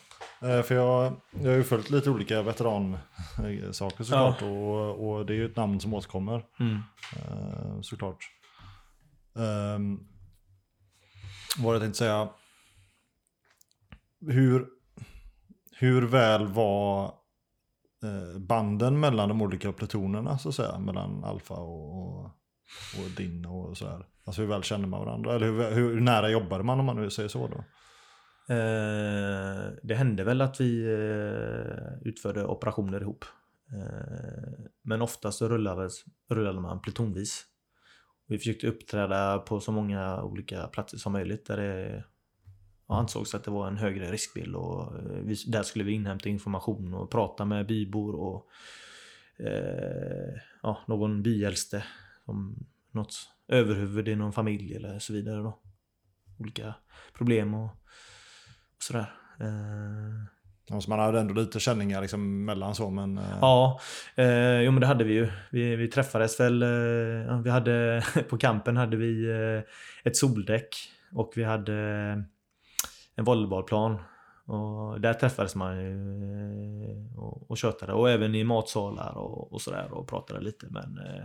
Eh, 0.43 0.61
För 0.61 0.75
jag, 0.75 1.15
jag 1.31 1.49
har 1.49 1.57
ju 1.57 1.63
följt 1.63 1.89
lite 1.89 2.09
olika 2.09 2.41
veteransaker 2.41 4.03
såklart. 4.03 4.41
Och, 4.41 5.09
och 5.09 5.25
det 5.25 5.33
är 5.33 5.37
ju 5.37 5.45
ett 5.45 5.55
namn 5.55 5.79
som 5.79 5.93
återkommer. 5.93 6.45
Mm. 6.59 6.75
eh, 7.17 7.81
Såklart. 7.81 8.17
Um, 9.35 10.07
vad 11.59 11.75
jag 11.75 11.81
tänkte 11.81 11.97
säga. 11.97 12.29
Hur, 14.27 14.67
hur 15.71 16.01
väl 16.01 16.47
var 16.47 17.03
eh, 18.03 18.39
banden 18.39 18.99
mellan 18.99 19.29
de 19.29 19.41
olika 19.41 19.71
plutonerna 19.71 20.37
så 20.37 20.49
att 20.49 20.55
säga? 20.55 20.79
Mellan 20.79 21.23
Alfa 21.23 21.53
och, 21.53 21.97
och, 21.97 22.25
och 22.97 23.09
din 23.17 23.45
och 23.45 23.77
sådär. 23.77 24.05
Alltså 24.25 24.41
hur 24.41 24.49
väl 24.49 24.63
kände 24.63 24.87
man 24.87 25.05
varandra? 25.05 25.33
Eller 25.35 25.45
hur, 25.45 25.71
hur 25.71 26.01
nära 26.01 26.29
jobbade 26.29 26.63
man 26.63 26.79
om 26.79 26.85
man 26.85 26.95
nu 26.95 27.09
säger 27.09 27.29
så 27.29 27.47
då? 27.47 27.63
Eh, 28.49 29.73
det 29.83 29.95
hände 29.95 30.23
väl 30.23 30.41
att 30.41 30.61
vi 30.61 30.83
eh, 30.83 32.07
utförde 32.07 32.45
operationer 32.45 33.01
ihop. 33.01 33.25
Eh, 33.73 34.65
men 34.81 35.01
oftast 35.01 35.37
så 35.37 35.49
rullade, 35.49 35.89
rullade 36.29 36.59
man 36.59 36.81
plutonvis. 36.81 37.45
Vi 38.27 38.37
försökte 38.37 38.67
uppträda 38.67 39.39
på 39.39 39.59
så 39.59 39.71
många 39.71 40.23
olika 40.23 40.67
platser 40.67 40.97
som 40.97 41.11
möjligt 41.11 41.45
där 41.45 41.57
det 41.57 42.03
ansågs 42.87 43.35
att 43.35 43.43
det 43.43 43.51
var 43.51 43.67
en 43.67 43.77
högre 43.77 44.11
riskbild. 44.11 44.55
Och 44.55 44.95
eh, 44.95 45.03
vi, 45.03 45.35
där 45.47 45.63
skulle 45.63 45.83
vi 45.83 45.91
inhämta 45.91 46.29
information 46.29 46.93
och 46.93 47.11
prata 47.11 47.45
med 47.45 47.67
bybor 47.67 48.15
och 48.15 48.49
eh, 49.45 50.33
ja, 50.61 50.79
någon 50.87 51.23
byäldste. 51.23 51.83
Något 52.91 53.15
överhuvud 53.47 54.07
i 54.07 54.15
någon 54.15 54.33
familj 54.33 54.75
eller 54.75 54.99
så 54.99 55.13
vidare. 55.13 55.41
Då. 55.41 55.59
Olika 56.39 56.75
problem 57.13 57.53
och 57.53 57.69
sådär. 58.83 59.13
Eh, 59.39 60.27
Ja, 60.69 60.81
så 60.81 60.89
man 60.89 60.99
hade 60.99 61.19
ändå 61.19 61.33
lite 61.33 61.59
känningar 61.59 62.01
liksom 62.01 62.45
mellan 62.45 62.75
så 62.75 62.89
men... 62.89 63.17
eh, 63.17 63.37
Ja, 63.41 63.79
eh, 64.15 64.61
jo 64.61 64.71
men 64.71 64.81
det 64.81 64.87
hade 64.87 65.03
vi 65.03 65.13
ju. 65.13 65.29
Vi, 65.51 65.75
vi 65.75 65.87
träffades 65.87 66.39
väl, 66.39 66.61
eh, 66.63 67.41
vi 67.43 67.49
hade, 67.49 68.03
på 68.29 68.37
campen 68.37 68.77
hade 68.77 68.97
vi 68.97 69.29
eh, 69.29 69.63
ett 70.03 70.17
soldäck 70.17 70.75
och 71.11 71.33
vi 71.35 71.43
hade 71.43 71.73
en 73.15 73.23
volleybollplan. 73.25 73.97
Och 74.45 75.01
där 75.01 75.13
träffades 75.13 75.55
man 75.55 75.81
ju 75.81 75.91
eh, 76.91 77.19
och, 77.19 77.51
och 77.51 77.57
tjötade 77.57 77.93
och 77.93 78.09
även 78.09 78.35
i 78.35 78.43
matsalar 78.43 79.17
och, 79.17 79.53
och 79.53 79.61
sådär 79.61 79.93
och 79.93 80.07
pratade 80.07 80.41
lite 80.41 80.67
men 80.69 80.97
eh, 80.97 81.23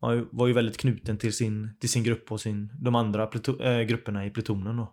man 0.00 0.28
var 0.32 0.46
ju 0.46 0.52
väldigt 0.52 0.78
knuten 0.78 1.18
till 1.18 1.32
sin, 1.32 1.76
till 1.80 1.90
sin 1.90 2.04
grupp 2.04 2.32
och 2.32 2.40
sin, 2.40 2.72
de 2.80 2.94
andra 2.94 3.26
pluto, 3.26 3.62
eh, 3.62 3.82
grupperna 3.82 4.26
i 4.26 4.30
plutonen 4.30 4.76
då. 4.76 4.92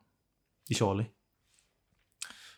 I 0.69 0.73
Charlie. 0.73 1.05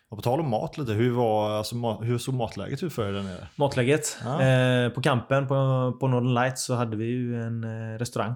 Och 0.08 0.18
på 0.18 0.22
tal 0.22 0.40
om 0.40 0.50
mat 0.50 0.78
lite, 0.78 0.92
hur, 0.92 1.10
var, 1.12 1.50
alltså, 1.50 1.92
hur 1.92 2.18
såg 2.18 2.34
matläget 2.34 2.82
ut 2.82 2.92
för 2.92 3.08
er 3.08 3.12
där 3.12 3.22
nere? 3.22 3.48
Matläget. 3.56 4.18
Ja. 4.24 4.42
Eh, 4.42 4.88
på 4.90 5.02
campen 5.02 5.46
på, 5.48 5.54
på 6.00 6.08
Northern 6.08 6.34
Lights 6.34 6.64
så 6.64 6.74
hade 6.74 6.96
vi 6.96 7.04
ju 7.04 7.42
en 7.42 7.64
eh, 7.64 7.98
restaurang. 7.98 8.34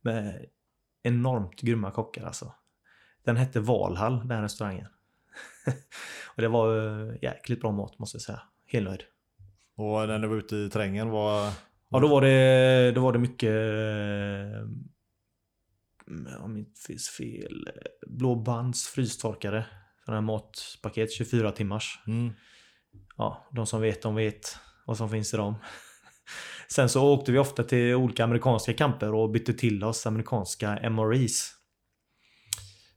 Med 0.00 0.46
enormt 1.02 1.60
grymma 1.60 1.90
kockar 1.90 2.24
alltså. 2.26 2.52
Den 3.24 3.36
hette 3.36 3.60
Valhall, 3.60 4.28
den 4.28 4.42
restaurangen. 4.42 4.86
och 6.36 6.42
det 6.42 6.48
var 6.48 6.76
eh, 7.10 7.14
jäkligt 7.22 7.60
bra 7.60 7.72
mat 7.72 7.98
måste 7.98 8.16
jag 8.16 8.22
säga. 8.22 8.42
Helt 8.66 8.88
nöjd. 8.88 9.02
Och 9.76 10.08
när 10.08 10.18
ni 10.18 10.26
var 10.26 10.36
ute 10.36 10.56
i 10.56 10.70
terrängen, 10.70 11.10
var... 11.10 11.50
Ja, 11.88 12.00
då 12.00 12.08
var 12.08 12.20
det, 12.20 12.92
då 12.94 13.00
var 13.00 13.12
det 13.12 13.18
mycket... 13.18 13.50
eh, 13.50 14.68
Om 16.44 16.56
inte 16.56 16.80
finns 16.86 17.08
fel. 17.08 17.66
eh, 17.66 17.72
Blå 18.10 18.34
bands 18.34 18.88
frystorkare. 18.88 19.66
Sådana 20.04 20.20
här 20.20 20.26
matpaket, 20.26 21.12
24 21.12 21.52
timmars. 21.52 21.98
Mm. 22.06 22.32
Ja, 23.16 23.48
de 23.52 23.66
som 23.66 23.80
vet, 23.80 24.02
de 24.02 24.14
vet 24.14 24.56
vad 24.86 24.96
som 24.96 25.10
finns 25.10 25.34
i 25.34 25.36
dem. 25.36 25.54
Sen 26.68 26.88
så 26.88 27.12
åkte 27.14 27.32
vi 27.32 27.38
ofta 27.38 27.62
till 27.62 27.94
olika 27.94 28.24
amerikanska 28.24 28.72
camper 28.74 29.14
och 29.14 29.30
bytte 29.30 29.52
till 29.54 29.84
oss 29.84 30.06
amerikanska 30.06 30.78
MREs. 30.90 31.50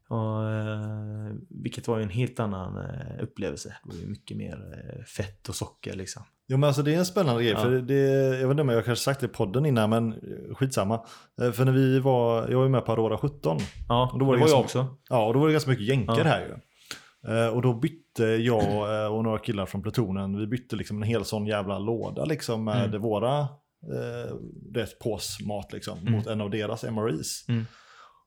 Och, 0.10 0.44
eh, 0.52 1.32
vilket 1.64 1.88
var 1.88 1.98
ju 1.98 2.04
en 2.04 2.10
helt 2.10 2.40
annan 2.40 2.78
eh, 2.78 3.24
upplevelse. 3.24 3.78
Det 3.84 3.90
var 3.96 4.02
ju 4.02 4.08
mycket 4.08 4.38
mer 4.38 4.54
eh, 4.98 5.04
fett 5.04 5.50
och 5.50 5.56
socker 5.56 5.94
liksom. 5.94 6.24
Jo 6.48 6.58
men 6.58 6.68
alltså 6.68 6.82
det 6.84 6.94
är 6.94 6.98
en 7.00 7.06
spännande 7.06 7.44
grej, 7.44 7.52
Ja. 7.54 7.60
för 7.62 7.72
det, 7.72 7.94
jag 8.40 8.48
vet 8.48 8.52
inte 8.52 8.62
om 8.62 8.70
jag 8.70 8.86
kanske 8.86 9.04
sagt 9.04 9.20
det 9.20 9.26
i 9.26 9.30
podden 9.30 9.66
innan, 9.66 9.90
men 9.90 10.16
skitsamma. 10.56 11.06
För 11.54 11.66
när 11.66 11.72
vi 11.72 12.00
var, 12.00 12.48
jag 12.50 12.58
var 12.58 12.64
ju 12.64 12.70
med 12.70 12.86
på 12.86 12.92
Aurora 12.92 13.18
17, 13.18 13.58
Ja, 13.90 14.10
Och 14.14 14.20
då 14.20 14.26
var 14.26 14.34
det 14.34 14.40
det 14.40 14.44
var 14.44 14.50
jag 14.50 14.60
också. 14.60 14.88
ja 15.10 15.26
och 15.26 15.34
då 15.34 15.40
var 15.40 15.48
det 15.48 15.52
ganska 15.54 15.70
mycket 15.72 15.86
jänkar 15.86 16.18
Ja. 16.18 16.24
här 16.24 16.42
ju. 16.42 16.56
Eh, 17.28 17.48
Och 17.48 17.62
då 17.62 17.74
bytte 17.74 18.24
jag 18.24 19.04
eh, 19.04 19.14
och 19.16 19.24
några 19.24 19.38
killar 19.40 19.66
från 19.66 19.82
plutonen, 19.82 20.38
vi 20.40 20.48
bytte 20.48 20.76
liksom 20.76 20.98
en 20.98 21.04
hel 21.10 21.26
sån 21.26 21.45
jävla 21.48 21.80
låda 21.80 22.26
liksom 22.26 22.64
med 22.64 22.86
Mm. 22.90 23.02
våra 23.02 23.40
eh, 23.40 24.36
det 24.74 24.99
påsmat 24.99 25.74
liksom 25.74 25.98
Mm. 25.99 26.14
mot 26.14 26.28
en 26.28 26.41
av 26.41 26.49
deras 26.49 26.84
MREs. 26.84 27.45
Mm. 27.49 27.66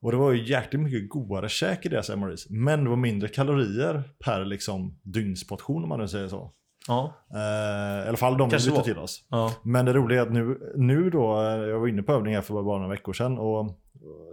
Och 0.02 0.10
det 0.12 0.16
var 0.18 0.32
ju 0.32 0.48
jäkligt 0.50 0.82
mycket 0.82 1.08
godare 1.10 1.48
käk 1.48 1.86
i 1.86 1.88
deras 1.88 2.10
MREs, 2.10 2.50
men 2.50 2.84
det 2.84 2.90
var 2.90 2.96
mindre 2.96 3.28
kalorier 3.28 4.02
per 4.24 4.44
liksom 4.44 4.98
dygnsportion 5.02 5.82
om 5.82 5.88
man 5.88 6.00
nu 6.00 6.08
säger 6.08 6.28
så. 6.28 6.50
Ja, 6.88 7.14
Eh, 7.34 8.04
I 8.04 8.08
alla 8.08 8.16
fall 8.16 8.36
de 8.38 8.48
vi 8.48 8.50
Kanske 8.50 8.70
bytte 8.70 8.78
var. 8.80 8.84
till 8.84 8.98
oss. 8.98 9.26
ja. 9.30 9.52
Men 9.62 9.84
det 9.86 9.92
roliga 9.92 10.20
är 10.20 10.26
att 10.26 10.32
nu, 10.32 10.58
nu 10.76 11.10
då, 11.10 11.40
eh, 11.40 11.46
jag 11.68 11.80
var 11.80 11.88
inne 11.88 12.02
på 12.02 12.12
övningar 12.12 12.42
för 12.42 12.54
bara 12.54 12.78
några 12.78 12.88
veckor 12.90 13.12
sedan 13.12 13.38
och 13.38 13.76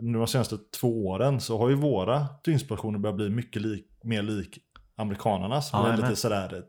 nu 0.01 0.17
de 0.17 0.27
senaste 0.27 0.57
två 0.81 1.07
åren 1.07 1.39
så 1.39 1.57
har 1.57 1.69
ju 1.69 1.75
våra 1.75 2.25
dygnsportioner 2.45 2.99
börjat 2.99 3.15
bli 3.15 3.29
mycket 3.29 3.61
lik, 3.61 3.85
mer 4.07 4.21
lik 4.21 4.59
amerikanarnas. 4.95 5.69
Ja, 5.73 5.83
med 5.83 5.99
lite 5.99 6.15
sådär 6.15 6.63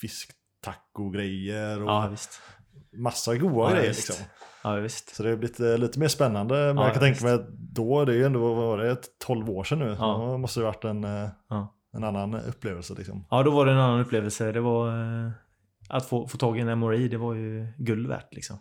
fisktaco-grejer 0.00 1.82
och 1.82 1.88
ja 1.90 2.08
visst. 2.10 2.40
massa 2.92 3.36
goda 3.36 3.54
Ja, 3.70 3.70
grejer 3.76 3.88
visst. 3.88 4.08
liksom. 4.08 4.26
Ja, 4.64 4.74
visst. 4.74 5.16
Så 5.16 5.22
det 5.22 5.28
har 5.28 5.36
blivit 5.36 5.60
eh, 5.60 5.78
lite 5.78 5.98
mer 5.98 6.08
spännande. 6.08 6.54
Men 6.54 6.76
Ja, 6.76 6.84
jag 6.84 6.92
kan 6.92 7.00
tänka 7.02 7.24
mig 7.24 7.34
att 7.34 7.48
då, 7.52 8.04
det 8.04 8.12
är 8.12 8.16
ju 8.16 8.24
ändå, 8.24 8.54
vad 8.54 8.66
var 8.66 8.78
det, 8.78 8.90
ett 8.90 9.18
12 9.26 9.50
år 9.50 9.64
sedan 9.64 9.78
nu. 9.78 9.96
Ja. 9.98 10.26
Då 10.30 10.38
måste 10.38 10.60
det 10.60 10.64
varit 10.66 10.84
en, 10.84 11.04
eh, 11.04 11.28
en 11.96 12.04
annan 12.04 12.34
upplevelse 12.34 12.94
liksom. 12.94 13.26
Ja, 13.30 13.42
då 13.42 13.50
var 13.50 13.66
det 13.66 13.72
en 13.72 13.78
annan 13.78 14.00
upplevelse. 14.00 14.52
Det 14.52 14.60
var... 14.60 14.88
Eh, 14.88 15.30
att 15.88 16.06
få, 16.06 16.28
få 16.28 16.38
tag 16.38 16.58
i 16.58 16.60
en 16.60 16.78
MRI, 16.78 17.08
det 17.08 17.16
var 17.16 17.34
ju 17.34 17.66
guld 17.78 18.08
värt 18.08 18.34
liksom. 18.34 18.58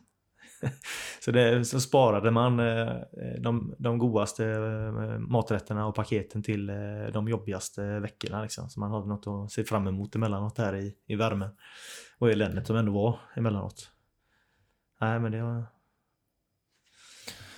så, 1.19 1.31
det, 1.31 1.65
så 1.65 1.80
sparade 1.80 2.31
man 2.31 2.60
eh, 2.60 2.95
de, 3.40 3.76
de 3.77 3.98
godaste 3.98 4.45
eh, 4.45 5.19
maträtterna 5.19 5.88
och 5.88 5.95
paketen 5.95 6.44
till 6.44 6.69
eh, 6.69 6.76
de 7.14 7.27
jobbigaste 7.27 7.99
veckorna 7.99 8.41
liksom. 8.41 8.69
Så 8.69 8.80
man 8.80 8.91
hade 8.91 9.07
något 9.07 9.27
att 9.27 9.52
se 9.52 9.64
fram 9.64 9.88
emot 9.88 10.15
emellanåt 10.15 10.57
här 10.57 10.76
i, 10.76 10.94
i 11.07 11.15
värmen. 11.15 11.49
Och 12.19 12.31
eländet 12.31 12.68
som 12.68 12.76
ändå 12.76 12.91
var 12.91 13.19
emellanåt. 13.35 13.90
Nej, 15.02 15.19
men 15.19 15.31
det 15.31 15.44
var... 15.44 15.65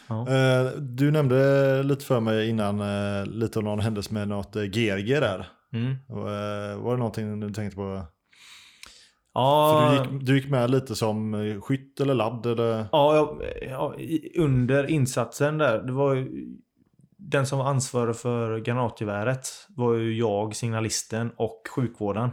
Ja. 0.07 0.25
Du 0.79 1.11
nämnde 1.11 1.83
lite 1.83 2.05
för 2.05 2.19
mig 2.19 2.49
innan, 2.49 2.81
lite 3.23 3.59
om 3.59 3.65
någon 3.65 3.79
händelse 3.79 4.13
med 4.13 4.27
något 4.27 4.53
GRG 4.53 5.19
där. 5.19 5.47
Mm. 5.73 5.95
Var 6.83 6.91
det 6.91 6.97
någonting 6.97 7.39
du 7.39 7.53
tänkte 7.53 7.75
på? 7.75 8.05
Ja, 9.35 9.71
För 9.71 9.89
du 9.89 10.13
gick, 10.13 10.27
du 10.27 10.35
gick 10.35 10.49
med 10.49 10.71
lite 10.71 10.95
som 10.95 11.33
eh, 11.33 11.61
skytt 11.61 11.99
eller 11.99 12.13
ladd 12.13 12.45
eller? 12.45 12.85
Ja, 12.91 13.39
ja, 13.61 13.95
under 14.37 14.89
insatsen 14.89 15.57
där. 15.57 15.83
Det 15.83 15.91
var 15.91 16.13
ju, 16.13 16.47
den 17.17 17.45
som 17.45 17.59
var 17.59 17.65
ansvarig 17.65 18.15
för 18.15 18.59
granatgeväret 18.59 19.47
var 19.69 19.93
ju 19.93 20.17
jag, 20.17 20.55
signalisten 20.55 21.31
och 21.37 21.61
sjukvården. 21.75 22.29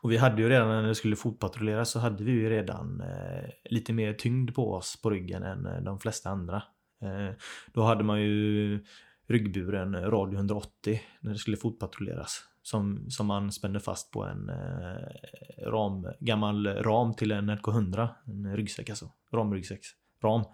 Och 0.00 0.12
vi 0.12 0.16
hade 0.16 0.42
ju 0.42 0.48
redan 0.48 0.68
när 0.68 0.82
det 0.82 0.94
skulle 0.94 1.16
fotpatrulleras 1.16 1.90
så 1.90 1.98
hade 1.98 2.24
vi 2.24 2.32
ju 2.32 2.50
redan 2.50 3.00
eh, 3.00 3.50
lite 3.70 3.92
mer 3.92 4.12
tyngd 4.12 4.54
på 4.54 4.72
oss 4.72 5.02
på 5.02 5.10
ryggen 5.10 5.42
än 5.42 5.66
eh, 5.66 5.80
de 5.82 6.00
flesta 6.00 6.30
andra. 6.30 6.62
Eh, 7.02 7.34
då 7.72 7.82
hade 7.82 8.04
man 8.04 8.22
ju 8.22 8.84
ryggburen 9.28 10.10
radio 10.10 10.36
180 10.36 11.00
när 11.20 11.32
det 11.32 11.38
skulle 11.38 11.56
fotpatrulleras. 11.56 12.44
Som, 12.66 13.10
som 13.10 13.26
man 13.26 13.52
spände 13.52 13.80
fast 13.80 14.10
på 14.10 14.24
en 14.24 14.48
eh, 14.48 15.70
ram, 15.70 16.08
gammal 16.20 16.66
ram 16.66 17.14
till 17.14 17.32
en 17.32 17.50
RK100. 17.50 18.08
En 18.26 18.56
ryggsäck 18.56 18.90
alltså. 18.90 19.12
Ramryggsäck. 19.32 19.80
Ram. 20.22 20.44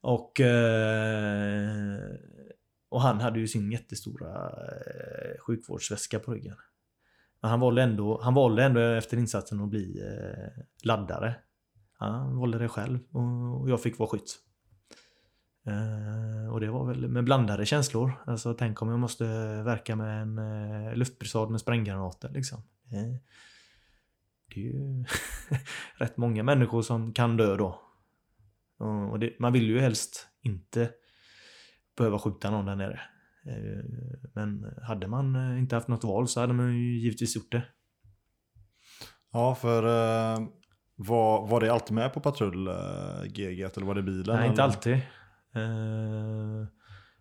Och, 0.00 0.40
eh, 0.40 1.98
och 2.88 3.00
han 3.00 3.20
hade 3.20 3.40
ju 3.40 3.48
sin 3.48 3.72
jättestora 3.72 4.50
eh, 4.50 5.40
sjukvårdsväska 5.46 6.18
på 6.18 6.32
ryggen. 6.32 6.56
Men 7.40 7.50
han 7.50 7.60
valde 7.60 7.82
ändå, 7.82 8.20
han 8.22 8.34
valde 8.34 8.64
ändå 8.64 8.80
efter 8.80 9.16
insatsen 9.16 9.60
att 9.60 9.68
bli 9.68 10.00
eh, 10.00 10.62
laddare. 10.84 11.34
Han 11.92 12.38
valde 12.38 12.58
det 12.58 12.68
själv 12.68 12.98
och, 13.10 13.60
och 13.60 13.70
jag 13.70 13.82
fick 13.82 13.98
vara 13.98 14.08
skytt. 14.08 14.38
Eh, 15.66 16.52
och 16.52 16.60
det 16.60 16.70
var 16.70 16.86
väl 16.86 17.08
med 17.08 17.24
blandade 17.24 17.66
känslor. 17.66 18.12
Alltså 18.26 18.54
tänk 18.54 18.82
om 18.82 18.88
jag 18.88 18.98
måste 18.98 19.24
verka 19.62 19.96
med 19.96 20.22
en 20.22 20.38
eh, 20.38 20.94
luftbrisad 20.94 21.50
med 21.50 21.60
spränggranater 21.60 22.28
liksom. 22.28 22.58
Eh, 22.92 23.16
det 24.54 24.60
är 24.60 24.64
ju 24.64 25.04
rätt 25.96 26.16
många 26.16 26.42
människor 26.42 26.82
som 26.82 27.12
kan 27.12 27.36
dö 27.36 27.56
då. 27.56 27.80
Och 29.10 29.18
det, 29.18 29.38
man 29.38 29.52
vill 29.52 29.68
ju 29.68 29.80
helst 29.80 30.28
inte 30.40 30.90
behöva 31.96 32.18
skjuta 32.18 32.50
någon 32.50 32.66
där 32.66 32.76
nere. 32.76 33.00
Eh, 33.46 33.84
Men 34.34 34.74
hade 34.82 35.06
man 35.06 35.58
inte 35.58 35.74
haft 35.74 35.88
något 35.88 36.04
val 36.04 36.28
så 36.28 36.40
hade 36.40 36.52
man 36.52 36.76
ju 36.76 37.00
givetvis 37.00 37.36
gjort 37.36 37.52
det. 37.52 37.64
Ja, 39.32 39.54
för 39.54 39.82
var, 40.96 41.46
var 41.46 41.60
det 41.60 41.72
alltid 41.72 41.94
med 41.94 42.14
på 42.14 42.20
patrull 42.20 42.68
GG 43.26 43.60
eller 43.60 43.86
var 43.86 43.94
det 43.94 44.02
bilen? 44.02 44.36
Nej, 44.36 44.48
inte 44.48 44.62
eller? 44.62 44.74
alltid. 44.74 45.00
Eh, 45.54 46.66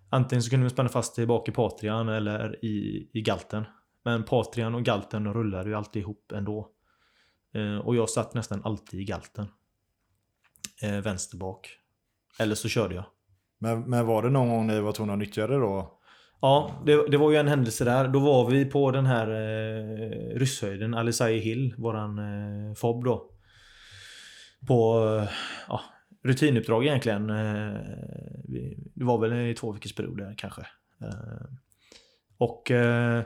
antingen 0.09 0.43
så 0.43 0.49
kunde 0.49 0.63
vi 0.63 0.69
spänna 0.69 0.89
fast 0.89 1.15
det 1.15 1.25
bak 1.25 1.49
i 1.49 1.51
Patrian 1.51 2.09
eller 2.09 2.65
i, 2.65 3.09
i 3.13 3.21
galten. 3.21 3.63
Men 4.03 4.23
Patrian 4.23 4.75
och 4.75 4.83
galten 4.83 5.33
rullade 5.33 5.69
ju 5.69 5.75
alltid 5.75 6.01
ihop 6.01 6.31
ändå. 6.31 6.69
Eh, 7.53 7.77
och 7.77 7.95
jag 7.95 8.09
satt 8.09 8.33
nästan 8.33 8.61
alltid 8.63 8.99
i 8.99 9.03
galten. 9.03 9.47
Eh, 10.81 11.01
vänster 11.01 11.37
bak. 11.37 11.77
Eller 12.39 12.55
så 12.55 12.69
körde 12.69 12.95
jag. 12.95 13.05
Men, 13.59 13.81
men 13.89 14.05
var 14.05 14.23
det 14.23 14.29
någon 14.29 14.49
gång 14.49 14.67
ni 14.67 14.79
var 14.79 14.91
tvungna 14.91 15.13
att 15.13 15.19
nyttja 15.19 15.47
det 15.47 15.57
då? 15.57 16.01
Ja, 16.41 16.71
det, 16.85 17.07
det 17.07 17.17
var 17.17 17.31
ju 17.31 17.37
en 17.37 17.47
händelse 17.47 17.85
där. 17.85 18.07
Då 18.07 18.19
var 18.19 18.49
vi 18.49 18.65
på 18.65 18.91
den 18.91 19.05
här 19.05 19.27
eh, 19.27 20.39
rysshöjden, 20.39 20.93
Alisai 20.93 21.39
Hill, 21.39 21.75
våran 21.77 22.19
eh, 22.19 22.73
FOB 22.75 23.05
då. 23.05 23.31
På 24.67 25.07
eh, 25.19 25.29
ja, 25.67 25.81
rutinuppdrag 26.23 26.85
egentligen. 26.85 27.30
Eh, 27.30 27.81
det 28.95 29.03
var 29.03 29.18
väl 29.18 29.49
i 29.49 29.53
två 29.53 29.72
veckors 29.72 29.95
period 29.95 30.18
där 30.18 30.35
kanske. 30.38 30.61
Eh, 31.02 31.48
och 32.38 32.72
eh, 32.72 33.23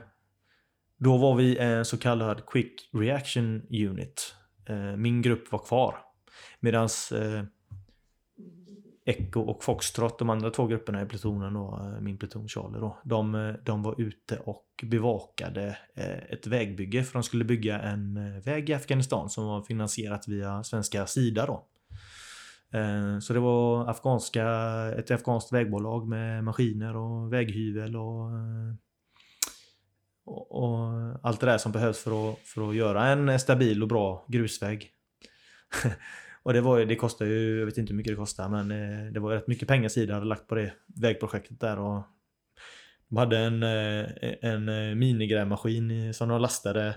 då 0.98 1.18
var 1.18 1.36
vi 1.36 1.58
en 1.58 1.86
så 1.86 1.98
kallad 1.98 2.46
Quick 2.46 2.90
Reaction 2.94 3.62
Unit. 3.70 4.36
Min 4.98 5.22
grupp 5.22 5.52
var 5.52 5.60
kvar. 5.60 5.96
Medans 6.60 7.14
Echo 9.06 9.42
och 9.42 9.64
Foxtrot, 9.64 10.20
de 10.20 10.30
andra 10.30 10.50
två 10.50 10.68
grupperna 10.68 11.02
i 11.02 11.06
plutonen 11.06 11.54
då, 11.54 11.98
min 12.02 12.18
pluton 12.18 12.48
Charlie 12.48 12.80
då, 12.80 12.98
de, 13.04 13.56
de 13.64 13.84
var 13.84 14.02
ute 14.02 14.38
och 14.38 14.66
bevakade 14.84 15.78
ett 16.30 16.48
vägbygge 16.48 17.04
för 17.04 17.14
de 17.14 17.24
skulle 17.24 17.46
bygga 17.46 17.80
en 17.80 18.42
väg 18.42 18.70
i 18.70 18.74
Afghanistan 18.74 19.30
som 19.30 19.46
var 19.46 19.62
finansierat 19.62 20.28
via 20.28 20.64
svenska 20.64 21.08
Sida 21.08 21.46
då. 21.46 21.68
Eh, 22.74 23.20
så 23.20 23.34
det 23.34 23.40
var 23.40 23.90
afghanska, 23.90 24.46
ett 24.98 25.12
afghanskt 25.12 25.54
vägbolag 25.54 26.08
med 26.08 26.44
maskiner 26.44 26.96
och 26.96 27.34
väghyvel 27.34 27.96
och, 27.96 28.30
eh, 28.32 28.74
och, 30.26 30.52
och 30.64 30.80
allt 31.24 31.40
det 31.40 31.46
där 31.46 31.58
som 31.58 31.72
behövs 31.72 32.04
för 32.04 32.32
att, 32.32 32.40
för 32.40 32.70
att 32.70 32.76
göra 32.76 33.08
en 33.08 33.40
stabil 33.40 33.82
och 33.82 33.88
bra 33.90 34.26
grusväg. 34.28 34.92
Och 36.44 36.54
det, 36.54 36.62
var, 36.62 36.78
ju- 36.78 36.86
det 36.86 36.96
kostade 36.96 37.30
ju, 37.32 37.60
jag 37.60 37.66
vet 37.66 37.78
inte 37.78 37.94
hur 37.94 37.98
mycket 37.98 38.14
det 38.14 38.18
kostade, 38.18 38.50
men 38.64 38.72
eh, 38.72 39.12
det 39.12 39.20
var 39.20 39.32
rätt 39.32 39.48
mycket 39.48 39.68
pengar 39.68 39.90
Sida 39.90 40.14
hade 40.14 40.26
lagt 40.26 40.48
på 40.48 40.56
det 40.56 40.74
vägprojektet 41.02 41.60
där. 41.60 41.80
Och 41.80 42.04
De 43.10 43.18
hade 43.18 43.38
en, 43.40 43.64
en 44.42 44.66
minigrävmaskin 45.00 46.14
som 46.14 46.30
de 46.30 46.42
lastade 46.42 46.96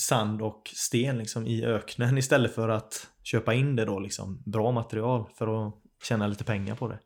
sand 0.00 0.42
och 0.42 0.62
sten 0.74 1.18
liksom 1.18 1.46
i 1.46 1.64
öknen 1.64 2.18
istället 2.18 2.54
för 2.54 2.68
att 2.68 3.06
köpa 3.22 3.54
in 3.54 3.76
det 3.76 3.84
då 3.84 3.98
liksom 3.98 4.42
bra 4.46 4.72
material 4.72 5.28
för 5.38 5.66
att 5.66 5.74
tjäna 6.02 6.26
lite 6.26 6.44
pengar 6.44 6.76
på 6.76 6.88
det. 6.88 6.98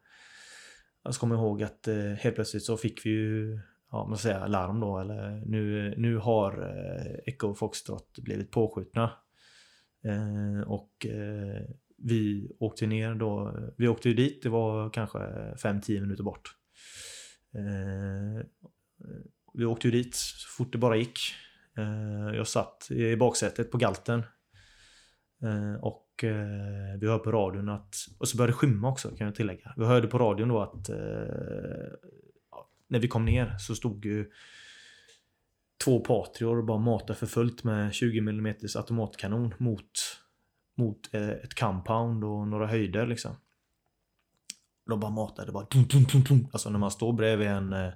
Jag 1.05 1.15
ska 1.15 1.21
kommer 1.21 1.35
ihåg 1.35 1.63
att 1.63 1.89
eh, 1.89 2.13
helt 2.19 2.35
plötsligt 2.35 2.65
så 2.65 2.77
fick 2.77 3.07
vi 3.07 3.11
ju 3.11 3.61
ja, 3.91 4.07
man 4.07 4.19
säga, 4.19 4.47
larm 4.47 4.81
då 4.81 4.99
eller 4.99 5.43
nu, 5.47 5.95
nu 5.97 6.17
har 6.17 6.53
eh, 6.53 7.33
Echo 7.35 7.55
Foxtrot 7.55 8.19
blivit 8.19 8.51
påskjutna. 8.51 9.11
Eh, 10.05 10.69
och 10.69 11.07
eh, 11.07 11.63
vi 11.97 12.51
åkte 12.61 12.87
ner 12.87 13.15
då, 13.15 13.57
vi 13.77 13.89
åkte 13.89 14.09
ju 14.09 14.15
dit, 14.15 14.43
det 14.43 14.49
var 14.49 14.91
kanske 14.91 15.19
5-10 15.19 16.01
minuter 16.01 16.23
bort. 16.23 16.51
Eh, 17.55 18.47
vi 19.55 19.65
åkte 19.65 19.89
ju 19.89 19.93
dit 19.93 20.15
så 20.15 20.49
fort 20.57 20.73
det 20.73 20.79
bara 20.79 20.97
gick. 20.97 21.19
Eh, 21.77 22.37
jag 22.37 22.47
satt 22.47 22.91
i 22.91 23.17
baksätet 23.17 23.71
på 23.71 23.79
galten. 23.79 24.23
Eh, 25.43 25.75
och 25.81 26.25
eh, 26.25 26.99
vi 27.01 27.07
hörde 27.07 27.25
på 27.25 27.33
radion 27.33 27.69
att, 27.69 27.97
och 28.19 28.29
så 28.29 28.37
började 28.37 28.53
det 28.53 28.57
skymma 28.57 28.89
också 28.89 29.09
kan 29.09 29.27
jag 29.27 29.35
tillägga. 29.35 29.75
Vi 29.77 29.85
hörde 29.85 30.07
på 30.07 30.19
radion 30.19 30.49
då 30.49 30.63
att 30.63 30.89
när 32.89 32.99
vi 32.99 33.09
kom 33.09 33.25
ner 33.25 33.59
så 33.59 33.75
stod 33.75 34.05
ju 34.05 34.31
två 35.85 36.01
Patrior 36.01 36.59
och 36.59 36.65
bara 36.65 36.79
matade 36.79 37.15
för 37.15 37.27
fullt 37.27 37.65
med 37.65 37.95
20 37.95 38.19
mm 38.19 38.55
automatkanon 38.77 39.55
mot, 39.59 39.91
mot 40.77 41.15
ett 41.15 41.55
compound 41.55 42.25
och 42.25 42.49
några 42.49 42.67
höjder 42.67 43.07
liksom. 43.07 43.37
De 44.87 45.01
bara 45.01 45.11
matade 45.11 45.53
bara 45.53 45.67
Dum, 45.71 45.85
dum, 45.85 46.05
dum, 46.13 46.23
dum. 46.23 46.49
Alltså 46.53 46.71
när 46.71 46.79
man 46.79 46.91
står 46.91 47.13
bredvid 47.13 47.49
en 47.49 47.73
eh, 47.73 47.93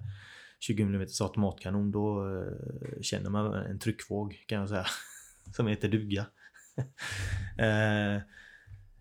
20 0.59 0.83
mm 0.83 1.07
automatkanon 1.21 1.91
då 1.91 2.27
eh, 2.27 3.03
känner 3.03 3.31
man 3.31 3.55
en 3.55 3.79
tryckvåg 3.79 4.45
kan 4.47 4.59
jag 4.59 4.69
säga. 4.69 4.87
Som 5.57 5.67
heter 5.67 5.89
duga. 5.89 6.27
eh, 7.59 8.23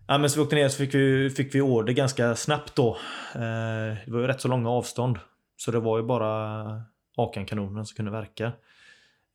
ja, 0.06 0.18
men 0.18 0.30
så 0.30 0.40
vi 0.40 0.44
åkte 0.44 0.56
ner 0.56 0.68
så 0.68 0.76
fick 0.76 0.94
vi, 0.94 1.30
fick 1.30 1.54
vi 1.54 1.60
order 1.60 1.92
ganska 1.92 2.34
snabbt 2.34 2.76
då. 2.76 2.98
Eh, 3.34 3.96
det 4.04 4.10
var 4.10 4.20
ju 4.20 4.26
rätt 4.26 4.40
så 4.40 4.48
långa 4.48 4.70
avstånd. 4.70 5.18
Så 5.56 5.70
det 5.70 5.80
var 5.80 5.98
ju 5.98 6.04
bara 6.04 6.82
Akan-kanonen 7.16 7.86
som 7.86 7.96
kunde 7.96 8.10
verka. 8.10 8.52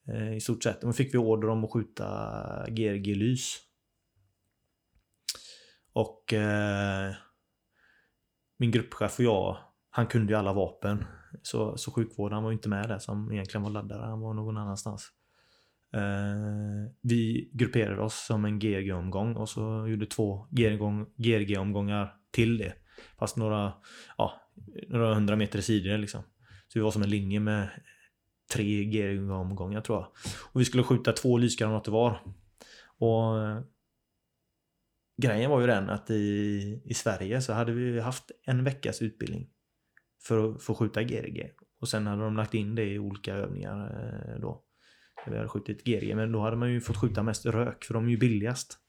Eh, 0.07 0.35
I 0.35 0.41
stort 0.41 0.63
sett. 0.63 0.83
Men 0.83 0.93
fick 0.93 1.13
vi 1.13 1.17
order 1.17 1.49
om 1.49 1.63
att 1.63 1.71
skjuta 1.71 2.05
GRG-lys. 2.67 3.57
Och 5.93 6.33
eh, 6.33 7.13
min 8.57 8.71
gruppchef 8.71 9.19
och 9.19 9.25
jag, 9.25 9.57
han 9.89 10.07
kunde 10.07 10.33
ju 10.33 10.39
alla 10.39 10.53
vapen. 10.53 11.05
Så, 11.41 11.77
så 11.77 11.91
sjukvården 11.91 12.43
var 12.43 12.51
inte 12.51 12.69
med 12.69 12.89
där 12.89 12.99
som 12.99 13.31
egentligen 13.31 13.63
var 13.63 13.69
laddare, 13.69 14.05
han 14.05 14.19
var 14.19 14.33
någon 14.33 14.57
annanstans. 14.57 15.11
Eh, 15.93 16.91
vi 17.01 17.49
grupperade 17.53 18.01
oss 18.01 18.25
som 18.25 18.45
en 18.45 18.59
GRG-omgång 18.59 19.35
och 19.35 19.49
så 19.49 19.87
gjorde 19.87 20.05
två 20.05 20.47
GRG-omgångar 21.17 22.15
till 22.31 22.57
det. 22.57 22.73
Fast 23.19 23.37
några, 23.37 23.73
ja, 24.17 24.41
några 24.87 25.13
hundra 25.13 25.35
meter 25.35 25.59
i 25.59 25.61
sidor 25.61 25.97
liksom. 25.97 26.21
Så 26.67 26.79
vi 26.79 26.83
var 26.83 26.91
som 26.91 27.03
en 27.03 27.09
linje 27.09 27.39
med 27.39 27.69
tre 28.53 28.85
GRG-omgångar 28.85 29.81
tror 29.81 29.97
jag. 29.97 30.07
Och 30.53 30.61
vi 30.61 30.65
skulle 30.65 30.83
skjuta 30.83 31.11
två 31.11 31.37
lysgranater 31.37 31.91
var. 31.91 32.21
Och 32.97 33.41
eh, 33.41 33.59
grejen 35.21 35.51
var 35.51 35.61
ju 35.61 35.67
den 35.67 35.89
att 35.89 36.09
i, 36.09 36.81
i 36.85 36.93
Sverige 36.93 37.41
så 37.41 37.53
hade 37.53 37.71
vi 37.71 37.99
haft 37.99 38.31
en 38.45 38.63
veckas 38.63 39.01
utbildning 39.01 39.49
för 40.23 40.49
att 40.49 40.63
få 40.63 40.75
skjuta 40.75 41.03
GRG. 41.03 41.51
Och 41.79 41.89
sen 41.89 42.07
hade 42.07 42.23
de 42.23 42.35
lagt 42.35 42.53
in 42.53 42.75
det 42.75 42.85
i 42.85 42.99
olika 42.99 43.33
övningar 43.33 43.85
eh, 43.85 44.41
då. 44.41 44.63
Där 45.25 45.31
vi 45.31 45.37
hade 45.37 45.49
skjutit 45.49 45.83
GRG. 45.83 46.15
Men 46.15 46.31
då 46.31 46.41
hade 46.41 46.57
man 46.57 46.71
ju 46.71 46.81
fått 46.81 46.97
skjuta 46.97 47.23
mest 47.23 47.45
rök 47.45 47.83
för 47.83 47.93
de 47.93 48.05
är 48.05 48.09
ju 48.09 48.17
billigast. 48.17 48.79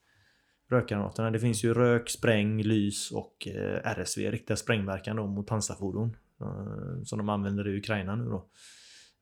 Rökgranaterna. 0.70 1.31
Det 1.31 1.40
finns 1.40 1.65
ju 1.65 1.74
rök, 1.74 2.11
spräng, 2.11 2.62
lys 2.62 3.11
och 3.11 3.48
eh, 3.48 3.81
RSV, 3.85 4.31
riktiga 4.31 4.56
sprängverkan 4.56 5.16
då 5.16 5.27
mot 5.27 5.47
pansarfordon. 5.47 6.16
Eh, 6.40 7.02
som 7.05 7.19
de 7.19 7.28
använder 7.28 7.69
i 7.69 7.78
Ukraina 7.78 8.16
nu 8.16 8.24
då. 8.24 8.48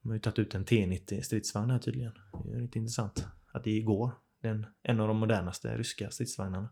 De 0.03 0.09
har 0.09 0.15
ju 0.15 0.21
tagit 0.21 0.39
ut 0.39 0.55
en 0.55 0.65
T90 0.65 1.21
stridsvagn 1.21 1.71
här 1.71 1.79
tydligen. 1.79 2.13
Det 2.45 2.57
är 2.57 2.61
lite 2.61 2.79
intressant. 2.79 3.27
Att 3.53 3.65
det 3.65 3.81
går. 3.81 4.11
Den, 4.43 4.67
är 4.83 4.91
en 4.91 5.01
av 5.01 5.09
de 5.09 5.17
modernaste 5.17 5.77
ryska 5.77 6.11
stridsvagnarna. 6.11 6.69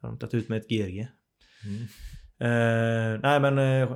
Har 0.00 0.08
de 0.08 0.18
tagit 0.18 0.34
ut 0.34 0.48
med 0.48 0.58
ett 0.58 0.68
GRG. 0.68 1.08
Mm. 1.64 1.86
Eh, 2.40 3.20
nej 3.22 3.40
men, 3.40 3.58
eh, 3.58 3.90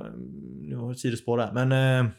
nu 0.61 0.75
har 0.75 0.83
jag 0.83 0.91
ett 0.91 0.99
sidospår 0.99 1.37
där. 1.37 1.51
Men 1.51 1.71
eh, 1.71 2.11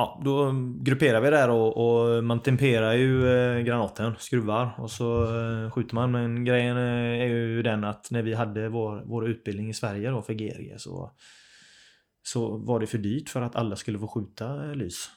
Ja, 0.00 0.20
då 0.24 0.52
grupperar 0.80 1.20
vi 1.20 1.30
där 1.30 1.50
och, 1.50 1.76
och 1.76 2.24
man 2.24 2.40
temperar 2.40 2.92
ju 2.92 3.28
eh, 3.28 3.60
granaten, 3.60 4.14
skruvar 4.18 4.70
och 4.78 4.90
så 4.90 5.24
eh, 5.24 5.70
skjuter 5.70 5.94
man. 5.94 6.10
Men 6.10 6.44
grejen 6.44 6.76
eh, 6.76 7.22
är 7.22 7.26
ju 7.26 7.62
den 7.62 7.84
att 7.84 8.10
när 8.10 8.22
vi 8.22 8.34
hade 8.34 8.68
vår, 8.68 9.02
vår 9.06 9.28
utbildning 9.28 9.70
i 9.70 9.74
Sverige 9.74 10.10
då 10.10 10.22
för 10.22 10.34
GRG 10.34 10.74
så, 10.78 11.12
så 12.22 12.56
var 12.56 12.80
det 12.80 12.86
för 12.86 12.98
dyrt 12.98 13.28
för 13.28 13.42
att 13.42 13.56
alla 13.56 13.76
skulle 13.76 13.98
få 13.98 14.08
skjuta 14.08 14.64
eh, 14.64 14.74
lys. 14.74 15.10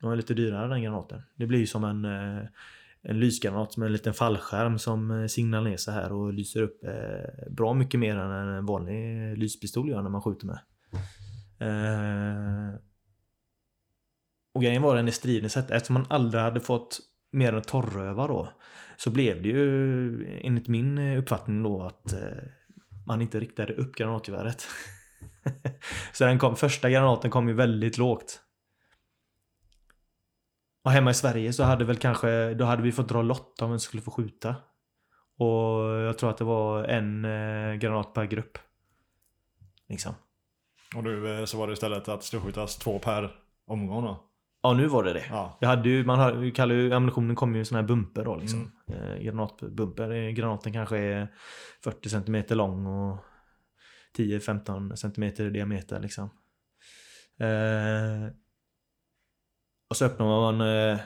De 0.00 0.08
var 0.08 0.16
lite 0.16 0.34
dyrare 0.34 0.68
den 0.68 0.82
granaten. 0.82 1.22
Det 1.36 1.46
blir 1.46 1.58
ju 1.58 1.66
som 1.66 1.84
en, 1.84 2.04
eh, 2.04 2.44
en 3.02 3.20
lysgranat 3.20 3.76
med 3.76 3.86
en 3.86 3.92
liten 3.92 4.14
fallskärm 4.14 4.78
som 4.78 5.10
eh, 5.10 5.26
signalerar 5.26 5.70
ner 5.70 5.76
sig 5.76 5.94
här 5.94 6.12
och 6.12 6.32
lyser 6.32 6.62
upp 6.62 6.84
eh, 6.84 7.50
bra 7.50 7.74
mycket 7.74 8.00
mer 8.00 8.16
än 8.16 8.48
en 8.48 8.66
vanlig 8.66 9.30
eh, 9.30 9.36
lyspistol 9.36 9.88
gör 9.88 10.02
när 10.02 10.10
man 10.10 10.22
skjuter 10.22 10.46
med. 10.46 10.58
Och 14.54 14.62
grejen 14.62 14.82
var 14.82 14.96
den 14.96 15.08
i 15.08 15.12
striden 15.12 15.50
sett, 15.50 15.70
eftersom 15.70 15.94
man 15.94 16.06
aldrig 16.08 16.42
hade 16.42 16.60
fått 16.60 17.00
mer 17.32 17.52
än 17.52 17.62
torröva 17.62 18.26
då. 18.26 18.48
Så 18.96 19.10
blev 19.10 19.42
det 19.42 19.48
ju 19.48 20.40
enligt 20.42 20.68
min 20.68 20.98
uppfattning 20.98 21.62
då 21.62 21.82
att 21.82 22.14
man 23.06 23.22
inte 23.22 23.40
riktade 23.40 23.74
upp 23.74 23.94
granatgeväret. 23.94 24.66
så 26.12 26.24
den 26.24 26.38
kom, 26.38 26.56
första 26.56 26.90
granaten 26.90 27.30
kom 27.30 27.48
ju 27.48 27.54
väldigt 27.54 27.98
lågt. 27.98 28.40
Och 30.84 30.90
hemma 30.90 31.10
i 31.10 31.14
Sverige 31.14 31.52
så 31.52 31.62
hade 31.62 31.84
väl 31.84 31.96
kanske, 31.96 32.54
då 32.54 32.64
hade 32.64 32.82
vi 32.82 32.92
fått 32.92 33.08
dra 33.08 33.22
lott 33.22 33.62
om 33.62 33.70
vem 33.70 33.78
som 33.78 33.84
skulle 33.84 34.02
få 34.02 34.10
skjuta. 34.10 34.54
Och 35.38 35.88
jag 35.88 36.18
tror 36.18 36.30
att 36.30 36.38
det 36.38 36.44
var 36.44 36.84
en 36.84 37.24
eh, 37.24 37.74
granat 37.74 38.14
per 38.14 38.24
grupp. 38.24 38.58
Liksom. 39.88 40.14
Och 40.96 41.04
nu 41.04 41.38
eh, 41.38 41.44
så 41.44 41.58
var 41.58 41.66
det 41.66 41.72
istället 41.72 42.08
att 42.08 42.24
skjutas 42.24 42.76
två 42.76 42.98
per 42.98 43.30
omgång 43.66 44.04
då. 44.04 44.28
Ja, 44.62 44.72
nu 44.72 44.86
var 44.86 45.04
det 45.04 45.12
det. 45.12 45.24
Ja. 45.30 45.58
Jag 45.60 45.68
hade 45.68 45.88
ju, 45.88 46.04
man 46.04 46.40
vi 46.40 46.50
kallar 46.50 46.74
ju, 46.74 46.92
ammunitionen 46.92 47.36
kommer 47.36 47.56
ju 47.56 47.62
i 47.62 47.64
såna 47.64 47.80
här 47.80 47.88
bumper 47.88 48.24
då 48.24 48.36
liksom. 48.36 48.72
Eh, 48.88 49.16
granatbumper. 49.22 50.10
Eh, 50.10 50.30
Granaten 50.30 50.72
kanske 50.72 50.98
är 50.98 51.28
40 51.84 52.08
cm 52.08 52.44
lång 52.48 52.86
och 52.86 53.18
10-15 54.16 54.94
cm 54.96 55.22
i 55.22 55.50
diameter 55.50 56.00
liksom. 56.00 56.24
Eh, 57.40 58.32
och 59.92 59.96
så 59.96 60.04
öppnar 60.04 60.26
man 60.26 60.60
eh, 60.60 60.98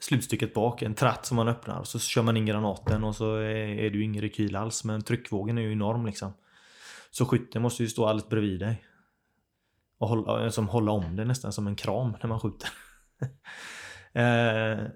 slutstycket 0.00 0.54
bak, 0.54 0.82
en 0.82 0.94
tratt 0.94 1.26
som 1.26 1.36
man 1.36 1.48
öppnar. 1.48 1.78
Och 1.78 1.86
så 1.86 1.98
kör 1.98 2.22
man 2.22 2.36
in 2.36 2.46
granaten 2.46 3.04
och 3.04 3.16
så 3.16 3.36
är, 3.36 3.54
är 3.54 3.90
det 3.90 3.96
ju 3.96 4.04
ingen 4.04 4.22
rekyl 4.22 4.56
alls. 4.56 4.84
Men 4.84 5.02
tryckvågen 5.02 5.58
är 5.58 5.62
ju 5.62 5.72
enorm 5.72 6.06
liksom. 6.06 6.32
Så 7.10 7.26
skytten 7.26 7.62
måste 7.62 7.82
ju 7.82 7.88
stå 7.88 8.06
alldeles 8.06 8.28
bredvid 8.28 8.60
dig. 8.60 8.84
Och 9.98 10.08
hålla, 10.08 10.44
eh, 10.44 10.50
som 10.50 10.68
hålla 10.68 10.92
om 10.92 11.16
det 11.16 11.24
nästan 11.24 11.52
som 11.52 11.66
en 11.66 11.76
kram 11.76 12.16
när 12.22 12.28
man 12.28 12.40
skjuter. 12.40 12.68
eh, 14.12 14.88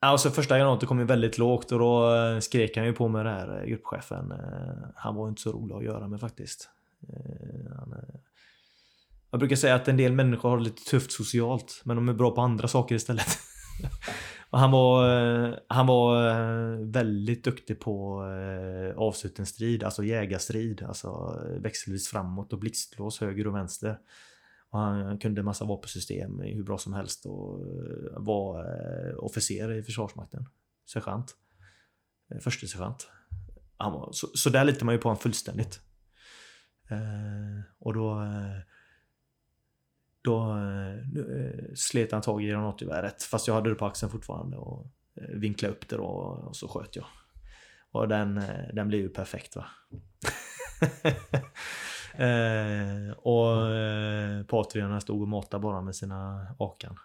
Alltså 0.00 0.30
första 0.30 0.58
granaten 0.58 0.88
kom 0.88 0.98
ju 0.98 1.04
väldigt 1.04 1.38
lågt 1.38 1.72
och 1.72 1.78
då 1.78 2.14
eh, 2.14 2.38
skrek 2.38 2.76
han 2.76 2.86
ju 2.86 2.92
på 2.92 3.08
mig 3.08 3.24
där 3.24 3.60
eh, 3.60 3.64
gruppchefen. 3.68 4.32
Eh, 4.32 4.88
han 4.94 5.14
var 5.14 5.28
inte 5.28 5.42
så 5.42 5.52
rolig 5.52 5.74
att 5.74 5.84
göra 5.84 6.08
med 6.08 6.20
faktiskt. 6.20 6.70
Eh, 7.08 7.76
han, 7.78 7.92
eh, 7.92 8.20
jag 9.30 9.40
brukar 9.40 9.56
säga 9.56 9.74
att 9.74 9.88
en 9.88 9.96
del 9.96 10.12
människor 10.12 10.48
har 10.48 10.58
det 10.58 10.64
lite 10.64 10.84
tufft 10.84 11.12
socialt 11.12 11.82
men 11.84 11.96
de 11.96 12.08
är 12.08 12.12
bra 12.12 12.30
på 12.30 12.40
andra 12.40 12.68
saker 12.68 12.94
istället. 12.94 13.38
och 14.50 14.58
han 14.58 14.70
var, 14.70 15.20
eh, 15.46 15.54
han 15.68 15.86
var 15.86 16.28
eh, 16.28 16.78
väldigt 16.78 17.44
duktig 17.44 17.80
på 17.80 18.22
eh, 18.22 18.26
avslutningsstrid, 18.28 19.02
avsluten 19.02 19.46
strid, 19.46 19.84
alltså 19.84 20.04
jägarstrid. 20.04 20.82
Alltså 20.82 21.40
växelvis 21.60 22.08
framåt 22.08 22.52
och 22.52 22.58
blixtlås 22.58 23.20
höger 23.20 23.46
och 23.46 23.54
vänster. 23.54 23.98
Och 24.70 24.78
han 24.78 25.18
kunde 25.18 25.42
massa 25.42 25.64
vapensystem 25.64 26.40
hur 26.40 26.62
bra 26.62 26.78
som 26.78 26.94
helst 26.94 27.26
och 27.26 27.60
var 28.16 28.64
officer 29.24 29.72
i 29.72 29.82
Försvarsmakten. 29.82 30.48
Sergeant. 30.92 31.34
Förste 32.40 32.68
sergeant. 32.68 33.08
Han 33.76 33.92
var, 33.92 34.12
så, 34.12 34.26
så 34.34 34.50
där 34.50 34.64
litar 34.64 34.86
man 34.86 34.94
ju 34.94 35.00
på 35.00 35.08
honom 35.08 35.20
fullständigt. 35.20 35.80
Och 37.78 37.94
då 37.94 38.22
då 40.26 40.56
eh, 40.56 40.92
eh, 40.92 41.74
slet 41.74 42.12
han 42.12 42.22
tag 42.22 42.44
i 42.44 42.48
granatgeväret 42.48 43.22
fast 43.22 43.46
jag 43.46 43.54
hade 43.54 43.68
det 43.68 43.74
på 43.74 43.86
axeln 43.86 44.12
fortfarande 44.12 44.56
och 44.56 44.86
eh, 45.20 45.28
vinklade 45.28 45.74
upp 45.74 45.88
det 45.88 45.96
då 45.96 46.04
och 46.04 46.56
så 46.56 46.68
sköt 46.68 46.96
jag. 46.96 47.06
Och 47.90 48.08
den, 48.08 48.38
eh, 48.38 48.74
den 48.74 48.88
blev 48.88 49.00
ju 49.00 49.08
perfekt 49.08 49.56
va. 49.56 49.66
eh, 52.24 53.10
och 53.16 53.74
eh, 53.74 54.42
patrierna 54.42 55.00
stod 55.00 55.22
och 55.22 55.28
matade 55.28 55.62
bara 55.62 55.80
med 55.80 55.96
sina 55.96 56.46
akan. 56.58 56.98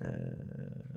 Eh, 0.00 0.96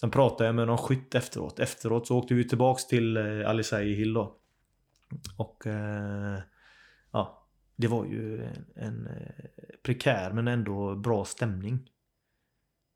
sen 0.00 0.10
pratade 0.10 0.46
jag 0.48 0.54
med 0.54 0.66
någon 0.66 0.78
skytt 0.78 1.14
efteråt. 1.14 1.58
Efteråt 1.58 2.06
så 2.06 2.18
åkte 2.18 2.34
vi 2.34 2.48
tillbaks 2.48 2.86
till 2.86 3.16
eh, 3.16 3.48
Alisei 3.48 3.94
Hill 3.94 4.14
då. 4.14 4.36
Och 5.36 5.66
eh, 5.66 6.38
det 7.78 7.88
var 7.88 8.04
ju 8.04 8.44
en, 8.44 8.66
en 8.74 9.06
eh, 9.06 9.44
prekär 9.82 10.32
men 10.32 10.48
ändå 10.48 10.94
bra 10.94 11.24
stämning. 11.24 11.90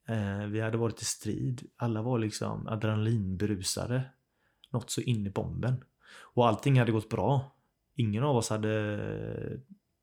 Eh, 0.08 0.46
vi 0.46 0.60
hade 0.60 0.78
varit 0.78 1.02
i 1.02 1.04
strid. 1.04 1.70
Alla 1.76 2.02
var 2.02 2.18
liksom 2.18 2.66
adrenalinberusade. 2.66 4.02
Något 4.70 4.90
så 4.90 5.00
in 5.00 5.26
i 5.26 5.30
bomben. 5.30 5.84
Och 6.34 6.48
allting 6.48 6.78
hade 6.78 6.92
gått 6.92 7.08
bra. 7.08 7.56
Ingen 7.96 8.22
av 8.22 8.36
oss 8.36 8.50
hade 8.50 9.60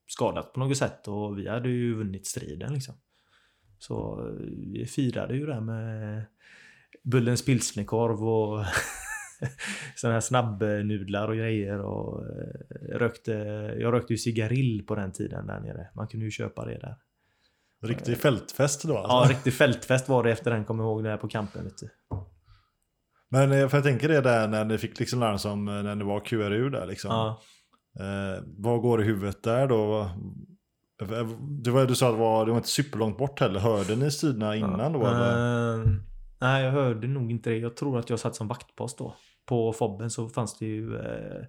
skadat 0.07 0.53
på 0.53 0.59
något 0.59 0.77
sätt 0.77 1.07
och 1.07 1.39
vi 1.39 1.47
hade 1.47 1.69
ju 1.69 1.95
vunnit 1.95 2.27
striden 2.27 2.73
liksom. 2.73 2.95
Så 3.79 4.27
eh, 4.27 4.33
vi 4.73 4.85
firade 4.85 5.35
ju 5.35 5.45
det 5.45 5.53
här 5.53 5.61
med 5.61 6.25
Bullens 7.03 7.45
pilsnerkorv 7.45 8.23
och 8.23 8.65
sådana 9.95 10.13
här 10.13 10.21
snabbnudlar 10.21 11.27
och 11.27 11.35
grejer 11.35 11.79
och 11.79 12.25
eh, 12.25 12.97
rökte, 12.97 13.31
jag 13.79 13.93
rökte 13.93 14.13
ju 14.13 14.17
cigarill 14.17 14.85
på 14.87 14.95
den 14.95 15.11
tiden 15.11 15.47
där 15.47 15.59
nere. 15.59 15.87
Man 15.95 16.07
kunde 16.07 16.25
ju 16.25 16.31
köpa 16.31 16.65
det 16.65 16.77
där. 16.77 16.95
Riktig 17.83 18.17
fältfest 18.17 18.83
då 18.83 18.97
alltså. 18.97 19.31
Ja, 19.31 19.37
riktig 19.37 19.53
fältfest 19.53 20.09
var 20.09 20.23
det 20.23 20.31
efter 20.31 20.51
den, 20.51 20.65
kommer 20.65 20.83
jag 20.83 20.91
ihåg, 20.91 21.03
där 21.03 21.17
på 21.17 21.27
campen. 21.27 21.63
Vet 21.63 21.77
du. 21.77 21.89
Men 23.31 23.51
eh, 23.51 23.67
för 23.67 23.77
jag 23.77 23.83
tänker 23.83 24.07
det 24.07 24.21
där 24.21 24.47
när 24.47 24.65
ni 24.65 24.77
fick 24.77 24.99
liksom 24.99 25.19
larm 25.19 25.37
som 25.37 25.67
eh, 25.67 25.83
när 25.83 25.95
det 25.95 26.03
var 26.03 26.19
QRU 26.19 26.69
där 26.69 26.85
liksom. 26.85 27.11
Ja. 27.11 27.41
Eh, 27.99 28.43
vad 28.57 28.81
går 28.81 29.01
i 29.01 29.05
huvudet 29.05 29.43
där 29.43 29.67
då? 29.67 30.09
Det 31.63 31.71
var, 31.71 31.85
du 31.85 31.95
sa 31.95 32.07
att 32.07 32.15
det 32.15 32.19
var, 32.19 32.45
det 32.45 32.51
var 32.51 32.57
inte 32.57 32.69
superlångt 32.69 33.17
bort 33.17 33.39
heller. 33.39 33.59
Hörde 33.59 33.95
ni 33.95 34.11
striderna 34.11 34.55
innan 34.55 34.93
då? 34.93 35.07
Eller? 35.07 35.73
Eh, 35.73 35.85
nej, 36.41 36.63
jag 36.63 36.71
hörde 36.71 37.07
nog 37.07 37.31
inte 37.31 37.49
det. 37.49 37.57
Jag 37.57 37.75
tror 37.75 37.99
att 37.99 38.09
jag 38.09 38.19
satt 38.19 38.35
som 38.35 38.47
vaktpost 38.47 38.97
då. 38.97 39.15
På 39.49 39.73
Fobben 39.73 40.09
så 40.09 40.29
fanns 40.29 40.57
det 40.57 40.65
ju... 40.65 40.95
Eh, 40.95 41.43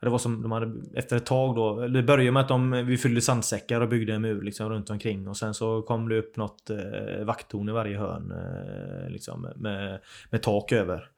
det 0.00 0.08
var 0.08 0.18
som 0.18 0.42
de 0.42 0.52
hade, 0.52 0.98
efter 0.98 1.16
ett 1.16 1.26
tag 1.26 1.56
då, 1.56 1.86
det 1.88 2.02
började 2.02 2.32
med 2.32 2.40
att 2.40 2.48
de, 2.48 2.70
vi 2.86 2.96
fyllde 2.96 3.20
sandsäckar 3.20 3.80
och 3.80 3.88
byggde 3.88 4.14
en 4.14 4.22
mur 4.22 4.42
liksom 4.42 4.70
runt 4.70 4.90
omkring 4.90 5.28
och 5.28 5.36
sen 5.36 5.54
så 5.54 5.82
kom 5.82 6.08
det 6.08 6.18
upp 6.18 6.36
något 6.36 6.70
eh, 6.70 7.24
vakttorn 7.24 7.68
i 7.68 7.72
varje 7.72 7.98
hörn 7.98 8.30
eh, 8.30 9.10
liksom 9.10 9.52
med, 9.56 10.00
med 10.30 10.42
tak 10.42 10.72
över. 10.72 11.10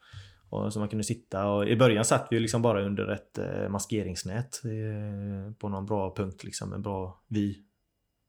Och 0.50 0.72
så 0.72 0.78
man 0.78 0.88
kunde 0.88 1.04
sitta 1.04 1.46
och 1.46 1.68
i 1.68 1.76
början 1.76 2.04
satt 2.04 2.28
vi 2.30 2.40
liksom 2.40 2.62
bara 2.62 2.82
under 2.82 3.08
ett 3.08 3.38
eh, 3.38 3.68
maskeringsnät 3.68 4.60
eh, 4.64 5.52
på 5.52 5.68
någon 5.68 5.86
bra 5.86 6.14
punkt 6.14 6.44
liksom, 6.44 6.72
en 6.72 6.82
bra 6.82 7.22
vy 7.28 7.56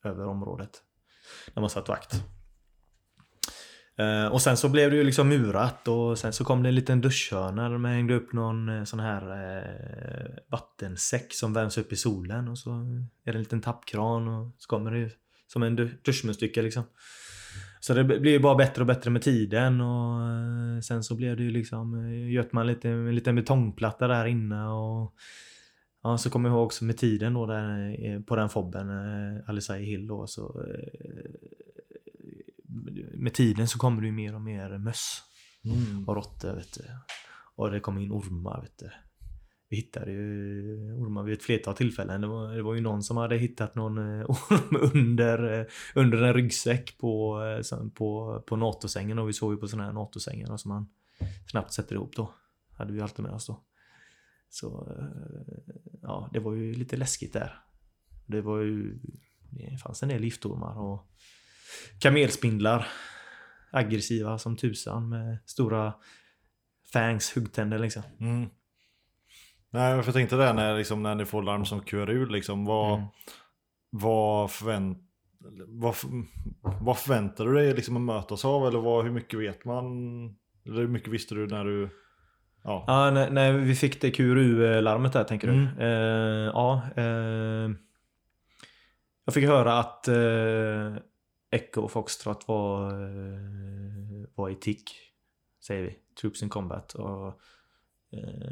över 0.04 0.26
området. 0.26 0.72
När 1.54 1.62
man 1.62 1.70
satt 1.70 1.90
vakt. 1.90 2.39
Eh, 4.00 4.28
och 4.28 4.42
sen 4.42 4.58
så 4.58 4.70
blev 4.70 4.92
det 4.92 4.98
ju 4.98 5.04
liksom 5.04 5.30
murat 5.30 5.88
och 5.88 6.18
sen 6.18 6.34
så 6.34 6.44
kom 6.44 6.64
det 6.64 6.70
en 6.70 6.76
liten 6.76 7.02
duschhörna 7.02 7.70
där 7.70 7.78
man 7.78 7.92
hängde 7.92 8.16
upp 8.16 8.34
någon 8.34 8.70
eh, 8.70 8.84
sån 8.84 9.00
här 9.00 9.22
eh, 9.22 10.30
vattensäck 10.52 11.34
som 11.34 11.54
värms 11.54 11.78
upp 11.78 11.94
i 11.94 11.96
solen 11.96 12.48
och 12.48 12.58
så 12.58 12.72
är 13.26 13.32
det 13.32 13.38
en 13.38 13.40
liten 13.40 13.62
tappkran 13.62 14.28
och 14.28 14.56
så 14.58 14.68
kommer 14.68 14.92
det 14.92 15.12
som 15.48 15.64
en 15.64 16.00
duschmunstycke 16.06 16.62
liksom. 16.62 16.84
Så 17.80 17.94
det 17.94 18.04
blir 18.04 18.32
ju 18.32 18.40
bara 18.40 18.56
bättre 18.56 18.82
och 18.82 18.88
bättre 18.88 19.12
med 19.12 19.22
tiden 19.22 19.82
och 19.82 20.22
eh, 20.22 20.80
sen 20.80 21.04
så 21.04 21.16
blev 21.16 21.38
det 21.38 21.44
ju 21.44 21.52
liksom, 21.52 22.14
göt 22.14 22.54
man 22.54 22.68
lite, 22.68 22.90
en 22.90 23.16
liten 23.16 23.36
betongplatta 23.36 24.08
där 24.08 24.26
inne 24.26 24.68
och 24.68 25.14
Ja, 26.04 26.18
så 26.18 26.30
kommer 26.30 26.50
jag 26.50 26.56
ihåg 26.56 26.66
också 26.66 26.86
med 26.86 26.98
tiden 26.98 27.34
då 27.34 27.46
där 27.46 28.22
på 28.22 28.36
den 28.36 28.50
fobben, 28.50 28.90
eh, 28.90 29.50
Alisai 29.50 29.84
Hill 29.84 30.08
då, 30.08 30.28
så 30.28 30.66
med 33.20 33.34
tiden 33.34 33.68
så 33.68 33.80
kommer 33.80 34.02
det 34.02 34.08
ju 34.08 34.14
mer 34.14 34.36
och 34.36 34.42
mer 34.42 34.78
möss 34.78 35.24
Mm. 35.66 36.10
och 36.10 36.16
råttor 36.16 36.56
vet 36.56 36.74
du. 36.74 36.84
Och 37.56 37.72
det 37.72 37.80
kom 37.80 37.98
in 37.98 38.12
ormar 38.12 38.62
vet 38.62 38.78
du. 38.78 38.90
Vi 39.70 39.78
hittade 39.78 40.12
ju 40.12 40.94
ormar 40.94 41.24
vid 41.24 41.34
ett 41.34 41.44
flertal 41.44 41.76
tillfällen. 41.76 42.22
Det 42.22 42.28
var, 42.28 42.56
det 42.56 42.62
var 42.62 42.74
ju 42.74 42.82
någon 42.82 43.04
som 43.04 43.18
hade 43.18 43.38
hittat 43.38 43.76
någon 43.76 43.98
eh, 43.98 44.26
orm 44.30 44.92
under, 44.94 45.60
eh, 45.60 45.66
under 45.96 46.22
en 46.22 46.34
ryggsäck 46.34 46.98
på, 46.98 47.42
eh, 47.44 47.90
på, 47.90 48.42
på 48.48 48.56
NATO-sängen 48.56 49.20
och 49.20 49.30
vi 49.30 49.34
såg 49.34 49.54
ju 49.54 49.58
på 49.58 49.68
sådana 49.68 49.86
här 49.86 49.94
NATO-sängar 49.94 50.58
som 50.58 50.70
man 50.70 50.90
snabbt 51.52 51.74
sätter 51.74 51.96
ihop 51.96 52.16
då. 52.16 52.34
Hade 52.78 52.94
vi 52.94 53.02
alltid 53.02 53.26
med 53.26 53.34
oss 53.34 53.48
då. 53.48 53.64
Så 54.50 54.98
ja, 56.02 56.30
det 56.34 56.40
var 56.40 56.54
ju 56.54 56.74
lite 56.74 56.98
läskigt 56.98 57.34
där. 57.34 57.60
Det 58.26 58.42
var 58.42 58.60
ju, 58.60 59.00
det 59.50 59.78
fanns 59.78 60.04
en 60.04 60.10
del 60.10 60.24
giftormar 60.24 60.80
och 60.80 61.10
kamelspindlar. 62.00 62.88
Aggressiva 63.72 64.38
som 64.38 64.58
tusan 64.58 65.10
med 65.10 65.38
stora 65.46 65.94
fangs, 66.94 67.38
huggtänder 67.38 67.80
liksom. 67.80 68.04
Mm. 68.20 68.50
Nej, 69.72 69.96
jag 69.96 70.14
tänkte 70.14 70.36
där 70.36 70.54
när, 70.54 70.78
liksom, 70.78 71.04
när 71.04 71.16
ni 71.16 71.26
får 71.26 71.44
larm 71.44 71.66
som 71.66 71.82
QRU, 71.82 72.26
liksom, 72.26 72.66
vad, 72.66 72.94
Mm. 72.94 73.08
vad, 73.90 74.52
förvänt, 74.52 74.98
vad, 75.68 75.96
vad 76.82 76.98
förväntar 76.98 77.46
du 77.46 77.54
dig 77.54 77.74
liksom, 77.74 77.96
att 77.96 78.02
mötas 78.02 78.46
av? 78.46 78.68
Eller 78.68 78.80
vad, 78.80 79.06
hur 79.06 79.12
mycket 79.12 79.40
vet 79.40 79.66
man? 79.66 79.86
Eller 80.66 80.78
hur 80.78 80.88
mycket 80.88 81.10
visste 81.10 81.36
du 81.36 81.48
när 81.48 81.66
du... 81.66 81.90
Ja. 82.64 82.84
Ja, 82.88 83.12
när, 83.12 83.30
när 83.30 83.54
vi 83.54 83.76
fick 83.76 84.02
det 84.02 84.12
QRU-larmet 84.12 85.14
där 85.14 85.24
tänker 85.24 85.48
du? 85.48 85.54
Mm. 85.54 85.80
Eh, 85.80 86.52
ja. 86.54 86.82
Eh, 86.96 87.70
jag 89.26 89.34
fick 89.34 89.46
höra 89.46 89.80
att 89.80 90.08
eh, 90.08 90.96
Echo 91.52 91.82
och 91.82 91.92
Foxtrot 91.92 92.48
var, 92.48 92.92
eh, 92.92 94.28
var 94.36 94.50
i 94.50 94.56
tick. 94.56 94.92
Säger 95.68 95.84
vi. 95.84 96.00
Troops 96.22 96.44
in 96.44 96.50
combat. 96.50 96.94
Och, 96.94 97.28
eh, 98.12 98.52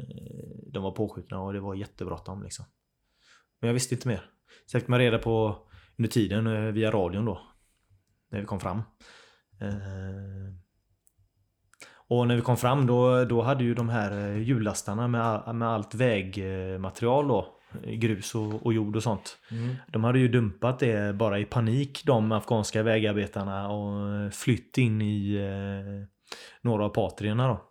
de 0.72 0.82
var 0.82 0.90
påskjutna 0.92 1.40
och 1.40 1.52
det 1.52 1.60
var 1.60 1.74
jättebråttom 1.74 2.42
liksom. 2.42 2.64
Men 3.60 3.68
jag 3.68 3.74
visste 3.74 3.94
inte 3.94 4.08
mer. 4.08 4.30
Så 4.66 4.76
jag 4.76 4.82
fick 4.82 4.88
man 4.88 4.98
reda 4.98 5.18
på 5.18 5.66
under 5.98 6.10
tiden 6.10 6.46
eh, 6.46 6.60
via 6.72 6.90
radion 6.90 7.24
då. 7.24 7.40
När 8.30 8.40
vi 8.40 8.46
kom 8.46 8.60
fram. 8.60 8.78
Eh, 9.60 10.54
och 12.10 12.26
när 12.26 12.36
vi 12.36 12.42
kom 12.42 12.56
fram 12.56 12.86
då, 12.86 13.24
då 13.24 13.42
hade 13.42 13.64
ju 13.64 13.74
de 13.74 13.88
här 13.88 14.10
eh, 14.12 14.42
hjullastarna 14.42 14.42
hjulastarna 14.42 15.08
med, 15.08 15.22
all- 15.22 15.54
med 15.56 15.68
allt 15.68 15.94
vägmaterial 15.94 17.28
då, 17.28 17.57
grus 17.84 18.34
och, 18.34 18.66
och 18.66 18.72
jord 18.72 18.96
och 18.96 19.02
sånt. 19.02 19.38
Mm. 19.50 19.74
De 19.86 20.04
hade 20.04 20.18
ju 20.18 20.28
dumpat 20.28 20.78
det 20.78 21.14
bara 21.14 21.38
i 21.38 21.44
panik 21.44 22.02
de 22.04 22.32
afghanska 22.32 22.82
vägarbetarna 22.82 23.68
och 23.68 24.34
flytt 24.34 24.78
in 24.78 25.02
i 25.02 25.34
eh, 25.34 26.04
några 26.60 26.84
av 26.84 26.88
patrierna 26.88 27.48
då. 27.48 27.64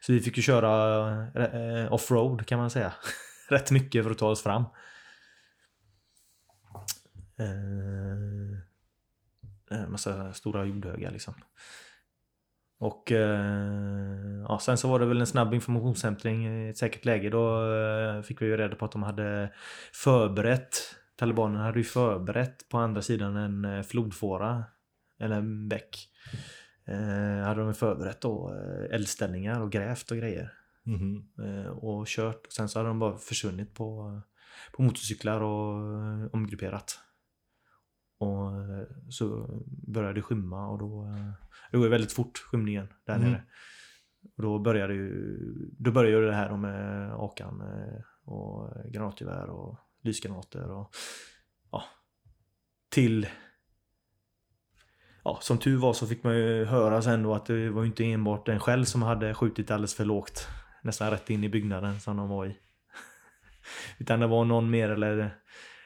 Så 0.00 0.12
vi 0.12 0.20
fick 0.20 0.36
ju 0.36 0.42
köra 0.42 1.08
eh, 1.34 1.92
offroad 1.92 2.46
kan 2.46 2.58
man 2.58 2.70
säga. 2.70 2.92
Rätt 3.48 3.70
mycket 3.70 4.04
för 4.04 4.10
att 4.10 4.18
ta 4.18 4.28
oss 4.28 4.42
fram. 4.42 4.64
Eh, 7.38 7.48
massa 9.88 10.32
stora 10.32 10.64
jordhögar 10.64 11.10
liksom. 11.10 11.34
Och 12.82 13.12
eh, 13.12 14.44
ja, 14.48 14.58
sen 14.58 14.76
så 14.76 14.88
var 14.88 14.98
det 14.98 15.06
väl 15.06 15.20
en 15.20 15.26
snabb 15.26 15.54
informationshämtning 15.54 16.46
i 16.46 16.70
ett 16.70 16.78
säkert 16.78 17.04
läge. 17.04 17.30
Då 17.30 17.74
eh, 17.74 18.22
fick 18.22 18.42
vi 18.42 18.46
ju 18.46 18.56
reda 18.56 18.76
på 18.76 18.84
att 18.84 18.92
de 18.92 19.02
hade 19.02 19.52
förberett 19.92 20.74
Talibanerna 21.16 21.64
hade 21.64 21.78
ju 21.78 21.84
förberett 21.84 22.68
på 22.68 22.78
andra 22.78 23.02
sidan 23.02 23.36
en 23.36 23.64
eh, 23.64 23.82
flodfåra 23.82 24.64
eller 25.18 25.36
en 25.36 25.68
bäck. 25.68 26.08
Eh, 26.84 27.44
hade 27.44 27.60
de 27.60 27.74
förberett 27.74 28.20
då 28.20 28.54
eldställningar 28.90 29.60
och 29.60 29.72
grävt 29.72 30.10
och 30.10 30.16
grejer. 30.16 30.52
Mhm. 30.84 31.24
Eh, 31.38 31.66
och 31.66 32.06
kört. 32.06 32.46
Och 32.46 32.52
sen 32.52 32.68
så 32.68 32.78
hade 32.78 32.88
de 32.88 32.98
bara 32.98 33.16
försvunnit 33.16 33.74
på, 33.74 34.20
på 34.72 34.82
motorcyklar 34.82 35.40
och 35.40 36.34
omgrupperat. 36.34 36.98
Och 38.18 38.50
så 39.10 39.48
började 39.86 40.14
det 40.14 40.22
skymma 40.22 40.68
och 40.68 40.78
då... 40.78 41.14
Det 41.72 41.78
går 41.78 41.86
ju 41.86 41.90
väldigt 41.90 42.12
fort 42.12 42.38
skymningen 42.38 42.88
där 43.06 43.14
Mm. 43.16 43.30
nere. 43.30 43.42
Och 44.36 44.42
då 44.42 44.58
började 44.58 44.94
ju... 44.94 45.38
Då 45.78 45.92
började 45.92 46.26
det 46.26 46.34
här 46.34 46.56
med 46.56 47.12
Akan 47.12 47.60
eh, 47.60 48.02
och 48.24 48.72
granatgevär 48.92 49.50
och 49.50 49.78
lysgranater 50.02 50.70
och... 50.70 50.90
Ja. 51.70 51.84
Till... 52.90 53.26
Ja, 55.24 55.38
som 55.42 55.58
tur 55.58 55.76
var 55.76 55.92
så 55.92 56.06
fick 56.06 56.24
man 56.24 56.36
ju 56.36 56.64
höra 56.64 57.02
sen 57.02 57.22
då 57.22 57.34
att 57.34 57.46
det 57.46 57.70
var 57.70 57.82
ju 57.82 57.88
inte 57.88 58.04
enbart 58.04 58.46
den 58.46 58.60
själv 58.60 58.84
som 58.84 59.02
hade 59.02 59.34
skjutit 59.34 59.70
alldeles 59.70 59.94
för 59.94 60.04
lågt. 60.04 60.48
Nästan 60.82 61.10
rätt 61.10 61.30
in 61.30 61.44
i 61.44 61.48
byggnaden 61.48 62.00
som 62.00 62.16
de 62.16 62.28
var 62.28 62.46
i. 62.46 62.56
Utan 63.98 64.20
det 64.20 64.26
var 64.26 64.44
någon 64.44 64.70
mer 64.70 64.88
eller 64.90 65.38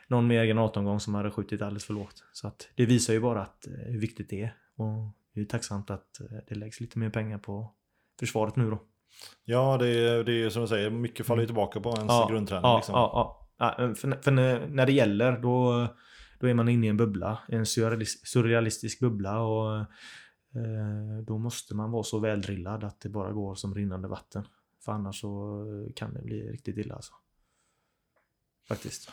någon 0.09 0.27
mer 0.27 0.45
granatomgång 0.45 1.01
som 1.01 1.15
hade 1.15 1.31
skjutit 1.31 1.63
alldeles 1.63 1.85
för 1.85 1.95
lågt. 1.95 2.25
Så 2.33 2.49
att 2.49 2.69
det 2.75 2.87
visar 2.87 3.13
ju 3.13 3.21
bara 3.21 3.43
att, 3.43 3.67
eh, 3.67 3.73
hur 3.73 4.01
viktigt 4.01 4.31
det 4.31 4.43
är. 4.43 4.57
Och 4.77 5.13
det 5.37 5.43
är 5.43 5.45
tacksamt 5.45 5.91
att 5.91 6.21
eh, 6.21 6.27
det 6.49 6.55
läggs 6.55 6.81
lite 6.81 6.99
mer 6.99 7.11
pengar 7.11 7.39
på 7.39 7.75
försvaret 8.21 8.57
nu 8.57 8.71
då. 8.71 8.83
Ja, 9.45 9.77
det 9.79 9.89
är, 9.89 10.25
det 10.25 10.43
är 10.43 10.51
som 10.51 10.63
du 10.63 10.69
säger, 10.69 10.91
mycket 10.91 11.27
faller 11.27 11.43
ju 11.43 11.47
tillbaka 11.47 11.81
på 11.81 11.89
ens 11.89 12.09
Ja, 12.09 12.29
grundträning. 12.31 12.63
Ja, 12.63 12.77
liksom. 12.77 12.95
ja, 12.95 13.49
ja. 13.59 13.95
för, 13.95 14.23
för 14.23 14.31
när, 14.31 14.87
det 14.87 14.93
gäller 14.93 15.39
då, 15.39 15.89
då 16.41 16.49
är 16.49 16.55
man 16.55 16.69
inne 16.69 16.87
i 16.87 16.91
en 16.91 16.97
bubbla. 16.97 17.39
En 17.49 17.65
surrealis- 17.65 18.25
surrealistisk 18.25 19.01
bubbla. 19.01 19.41
Och 19.41 19.79
eh, 19.81 21.23
Då 21.27 21.39
måste 21.39 21.75
man 21.75 21.91
vara 21.91 22.03
så 22.03 22.19
väldrillad 22.19 22.85
att 22.85 23.01
det 23.01 23.09
bara 23.09 23.33
går 23.33 23.55
som 23.55 23.75
rinnande 23.75 24.09
vatten. 24.09 24.47
För 24.85 24.93
annars 24.93 25.21
så 25.21 25.65
kan 25.97 26.15
det 26.15 26.23
bli 26.23 26.51
riktigt 26.51 26.77
illa 26.77 26.95
alltså. 26.95 27.13
Faktiskt. 28.69 29.11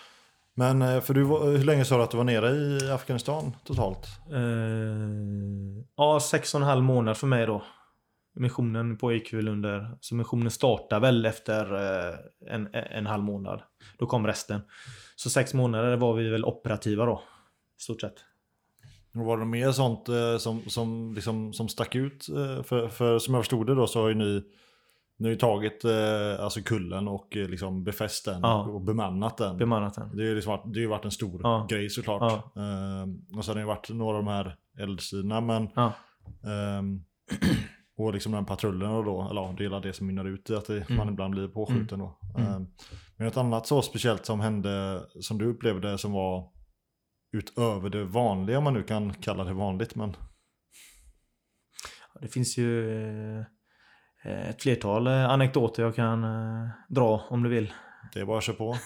Men 0.55 0.81
eh, 0.81 1.01
för 1.01 1.13
du, 1.13 1.25
hur 1.57 1.63
länge 1.63 1.85
sa 1.85 1.97
du 1.97 2.03
att 2.03 2.11
du 2.11 2.17
var 2.17 2.23
nere 2.23 2.49
i 2.49 2.91
Afghanistan 2.91 3.55
totalt? 3.63 4.07
Eh, 4.31 4.39
ja, 5.97 6.19
sex 6.19 6.53
och 6.53 6.61
en 6.61 6.67
halv 6.67 6.83
månad 6.83 7.17
för 7.17 7.27
mig 7.27 7.45
då. 7.45 7.63
Missionen 8.35 8.97
pågick 8.97 9.33
väl 9.33 9.47
under... 9.47 9.97
Så 9.99 10.15
missionen 10.15 10.51
startade 10.51 11.01
väl 11.01 11.25
efter 11.25 11.73
eh, 11.73 12.15
en, 12.47 12.69
en 12.73 13.05
halv 13.05 13.23
månad. 13.23 13.61
Då 13.97 14.05
kom 14.05 14.27
resten. 14.27 14.61
Så 15.15 15.29
sex 15.29 15.53
månader 15.53 15.97
var 15.97 16.13
vi 16.13 16.29
väl 16.29 16.45
operativa 16.45 17.05
då. 17.05 17.21
I 17.79 17.83
stort 17.83 18.01
sett. 18.01 18.15
Och 19.15 19.25
Var 19.25 19.37
det 19.37 19.45
mer 19.45 19.71
sånt 19.71 20.09
eh, 20.09 20.37
som, 20.37 20.61
som, 20.67 21.13
liksom, 21.15 21.53
som 21.53 21.69
stack 21.69 21.95
ut? 21.95 22.25
För, 22.63 22.89
för 22.89 23.19
som 23.19 23.33
jag 23.33 23.43
förstod 23.43 23.67
det 23.67 23.75
då 23.75 23.87
så 23.87 24.01
har 24.01 24.09
ju 24.09 24.15
ni, 24.15 24.43
ni 25.23 25.27
har 25.29 25.33
ju 25.33 25.39
tagit 25.39 25.85
eh, 25.85 26.39
alltså 26.43 26.61
kullen 26.61 27.07
och 27.07 27.37
eh, 27.37 27.47
liksom 27.49 27.83
befäst 27.83 28.25
den 28.25 28.39
Ja. 28.41 28.63
och 28.63 28.81
bemannat 28.81 29.37
den. 29.37 29.57
Bemannat 29.57 29.93
den. 29.93 30.09
det 30.17 30.23
har 30.23 30.29
ju 30.29 30.35
liksom 30.35 30.51
varit, 30.51 30.63
det 30.73 30.79
har 30.79 30.81
ju 30.81 30.87
varit 30.87 31.05
en 31.05 31.11
stor 31.11 31.39
Ja. 31.43 31.67
grej 31.69 31.89
såklart. 31.89 32.31
Eh, 32.55 33.37
och 33.37 33.45
sen 33.45 33.53
har 33.53 33.55
det 33.61 33.65
varit 33.65 33.89
några 33.89 34.17
av 34.17 34.23
de 34.23 34.31
här 34.31 34.55
eldsidorna 34.79 35.41
men 35.41 35.69
Ja. 35.75 35.93
ehm, 36.51 37.03
och 37.97 38.13
liksom 38.13 38.31
den 38.31 38.45
patrullen 38.45 38.89
och 38.91 39.03
då, 39.05 39.27
eller 39.31 39.41
ja, 39.41 39.53
det 39.57 39.63
är 39.63 39.65
hela 39.65 39.79
det 39.79 39.93
som 39.93 40.07
mynnar 40.07 40.25
ut 40.25 40.49
i 40.49 40.55
att 40.55 40.65
det, 40.67 40.89
man 40.89 41.09
ibland 41.09 41.31
blir 41.33 41.47
påskjuten 41.47 41.99
då. 41.99 42.17
Mm. 42.37 42.51
Ehm, 42.53 42.67
men 43.17 43.27
ett 43.27 43.37
annat 43.37 43.67
så 43.67 43.81
speciellt 43.81 44.25
som 44.25 44.39
hände, 44.39 45.01
som 45.21 45.37
du 45.37 45.45
upplevde 45.45 45.97
som 45.97 46.11
var 46.11 46.49
utöver 47.37 47.89
det 47.89 48.03
vanliga, 48.05 48.57
om 48.57 48.63
man 48.63 48.73
nu 48.73 48.83
kan 48.83 49.13
kalla 49.13 49.43
det 49.43 49.53
vanligt, 49.53 49.95
men 49.95 50.15
Ja, 52.13 52.19
Det 52.21 52.27
finns 52.27 52.57
ju 52.57 52.91
eh, 53.39 53.45
ett 54.23 54.61
flertal 54.61 55.07
eh, 55.07 55.29
anekdoter 55.29 55.83
jag 55.83 55.95
kan 55.95 56.23
eh, 56.23 56.69
dra 56.87 57.25
om 57.29 57.43
du 57.43 57.49
vill. 57.49 57.73
det 58.13 58.19
är 58.19 58.25
bara 58.25 58.37
att 58.37 58.43
köra 58.43 58.55
på. 58.55 58.77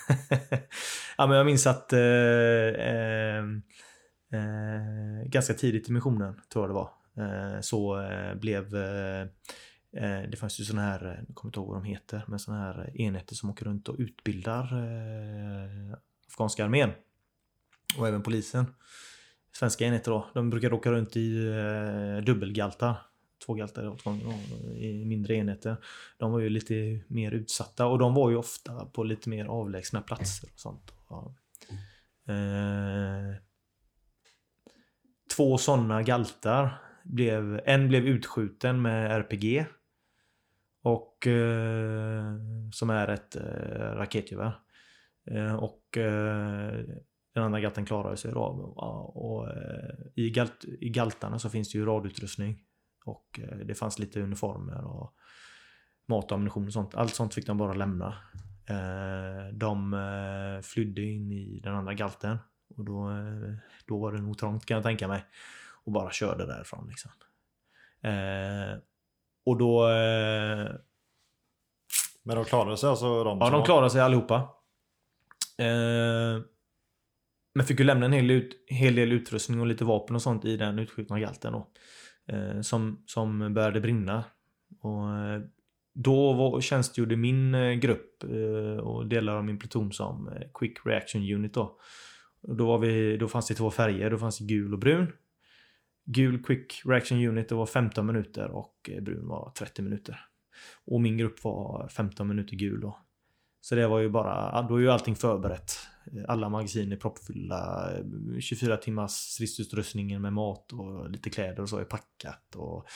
ja, 1.18 1.27
men 1.27 1.38
jag 1.38 1.45
minns 1.45 1.68
att 1.68 1.93
eh, 1.93 1.99
eh, 1.99 3.43
eh, 4.34 5.26
ganska 5.26 5.53
tidigt 5.53 5.89
i 5.89 5.91
missionen, 5.91 6.41
tror 6.53 6.64
jag 6.64 6.69
det 6.69 6.73
var, 6.73 6.89
eh, 7.26 7.61
så 7.61 8.01
eh, 8.01 8.35
blev 8.35 8.76
eh, 8.76 9.22
eh, 9.97 10.30
det 10.30 10.38
fanns 10.39 10.59
ju 10.59 10.64
sådana 10.64 10.88
här, 10.88 11.05
eh, 11.05 11.23
jag 11.27 11.35
kommer 11.35 11.49
inte 11.49 11.59
ihåg 11.59 11.68
vad 11.68 11.77
de 11.77 11.84
heter, 11.84 12.23
men 12.27 12.39
sådana 12.39 12.64
här 12.64 13.01
enheter 13.01 13.35
som 13.35 13.49
åker 13.49 13.65
runt 13.65 13.89
och 13.89 13.95
utbildar 13.99 14.64
eh, 14.64 15.97
afghanska 16.27 16.65
armén. 16.65 16.91
Och 17.97 18.07
även 18.07 18.22
polisen. 18.22 18.65
Svenska 19.51 19.85
enheter 19.85 20.11
då. 20.11 20.30
De 20.34 20.49
brukar 20.49 20.73
åka 20.73 20.91
runt 20.91 21.18
i 21.18 21.47
eh, 21.47 22.23
dubbelgaltar. 22.23 22.95
Två 23.45 23.53
galtar 23.53 23.88
åt 23.88 24.03
gången 24.03 24.31
i 24.77 25.05
mindre 25.05 25.35
enheter. 25.35 25.77
De 26.18 26.31
var 26.31 26.39
ju 26.39 26.49
lite 26.49 26.99
mer 27.07 27.31
utsatta 27.31 27.85
och 27.85 27.99
de 27.99 28.14
var 28.14 28.30
ju 28.30 28.35
ofta 28.35 28.85
på 28.85 29.03
lite 29.03 29.30
mer 29.30 29.45
avlägsna 29.45 30.01
platser 30.01 30.49
och 30.53 30.59
sånt. 30.59 30.93
Ja. 31.09 31.35
Eh, 32.34 33.35
två 35.35 35.57
sådana 35.57 36.01
galtar. 36.01 36.81
Blev, 37.03 37.61
en 37.65 37.88
blev 37.88 38.05
utskjuten 38.05 38.81
med 38.81 39.11
RPG. 39.11 39.65
Och 40.81 41.27
eh, 41.27 42.35
som 42.73 42.89
är 42.89 43.07
ett 43.07 43.35
eh, 43.35 43.95
raketgevär. 43.95 44.59
Eh, 45.31 45.55
och 45.55 45.97
eh, 45.97 46.73
den 47.34 47.43
andra 47.43 47.59
galten 47.59 47.85
klarade 47.85 48.18
sig 48.18 48.31
då. 48.31 48.39
Och, 48.39 49.26
Och, 49.26 49.49
eh, 49.49 49.95
i, 50.15 50.30
galt, 50.30 50.65
I 50.80 50.89
galtarna 50.89 51.39
så 51.39 51.49
finns 51.49 51.72
det 51.72 51.77
ju 51.77 51.85
radutrustning. 51.85 52.64
Och 53.07 53.39
eh, 53.39 53.57
det 53.57 53.75
fanns 53.75 53.99
lite 53.99 54.21
uniformer 54.21 54.85
och 54.85 55.13
mat 56.07 56.31
och 56.31 56.31
ammunition 56.31 56.67
och 56.67 56.73
sånt. 56.73 56.95
Allt 56.95 57.15
sånt 57.15 57.34
fick 57.34 57.47
de 57.47 57.57
bara 57.57 57.73
lämna. 57.73 58.07
Eh, 58.69 59.53
de 59.53 59.93
eh, 59.93 60.61
flydde 60.61 61.01
in 61.01 61.31
i 61.31 61.59
den 61.63 61.75
andra 61.75 61.93
galten. 61.93 62.38
Och 62.77 62.85
då, 62.85 63.09
då 63.85 63.99
var 63.99 64.11
det 64.11 64.21
nog 64.21 64.38
trångt 64.38 64.65
kan 64.65 64.75
jag 64.75 64.84
tänka 64.84 65.07
mig. 65.07 65.25
Och 65.84 65.91
bara 65.91 66.11
körde 66.11 66.45
därifrån 66.45 66.88
liksom. 66.88 67.11
Och 69.45 69.57
då... 69.57 69.88
Men 72.23 72.35
de 72.35 72.45
klarade 72.45 72.77
sig 72.77 72.89
alltså 72.89 73.23
de 73.23 73.39
Ja, 73.39 73.49
de 73.49 73.63
klarade 73.63 73.89
sig 73.89 74.01
allihopa. 74.01 74.49
Men 77.57 77.65
fick 77.65 77.79
ju 77.79 77.85
lämna 77.85 78.05
en 78.05 78.13
hel, 78.13 78.31
ut, 78.31 78.65
hel 78.67 78.95
del 78.95 79.11
utrustning 79.11 79.59
och 79.59 79.67
lite 79.67 79.85
vapen 79.85 80.15
och 80.15 80.21
sånt 80.21 80.45
i 80.45 80.57
den 80.57 80.79
utskjutna 80.79 81.19
galten 81.19 81.53
då. 81.53 81.67
Eh, 82.28 82.62
som, 82.62 83.04
som 83.06 83.54
började 83.54 83.82
brinna. 83.82 84.24
Och 84.82 85.10
eh, 85.10 85.41
då 85.94 86.34
var, 86.34 86.62
tjänstgjorde 86.62 87.16
min 87.16 87.56
eh, 87.56 87.74
grupp 87.74 88.24
och 88.82 89.08
delar 89.08 89.36
av 89.36 89.45
min 89.45 89.60
pluton 89.60 89.91
som 89.91 90.30
Quick 90.54 90.86
Reaction 90.86 91.22
Unit 91.22 91.54
då. 91.54 91.80
Då, 92.41 92.68
var 92.68 92.78
vi, 92.78 93.18
då 93.18 93.28
fanns 93.28 93.48
det 93.48 93.54
två 93.54 93.72
färger, 93.72 94.10
då 94.10 94.18
fanns 94.18 94.38
det 94.38 94.45
gul 94.45 94.74
och 94.74 94.80
brun. 94.80 95.12
Gul 96.06 96.44
Quick 96.44 96.82
Reaction 96.86 97.26
Unit 97.26 97.49
det 97.49 97.56
var 97.56 97.66
15 97.66 98.06
minuter 98.06 98.52
och 98.52 98.90
brun 99.02 99.28
var 99.28 99.52
30 99.58 99.82
minuter. 99.82 100.20
Och 100.86 101.02
min 101.02 101.18
grupp 101.18 101.44
var 101.44 101.88
15 101.88 102.28
minuter 102.28 102.56
gul 102.56 102.82
då. 102.82 102.99
Så 103.62 103.76
det 103.76 103.88
var 103.88 103.99
ju 103.99 104.10
bara, 104.10 104.62
då 104.62 104.76
är 104.76 104.80
ju 104.80 104.90
allting 104.90 105.16
förberett. 105.16 105.72
Alla 106.27 106.49
magasin 106.49 106.91
är 106.91 106.95
proppfyllda. 106.95 107.89
24 108.39 108.73
eh, 108.73 108.79
timmars 108.79 109.11
stridsutrustningen 109.11 110.21
med 110.21 110.34
mat 110.34 110.73
och 110.73 111.09
lite 111.09 111.29
kläder 111.29 111.61
och 111.61 111.69
så 111.69 111.77
är 111.77 111.84
packat. 111.85 112.55
Och 112.55 112.88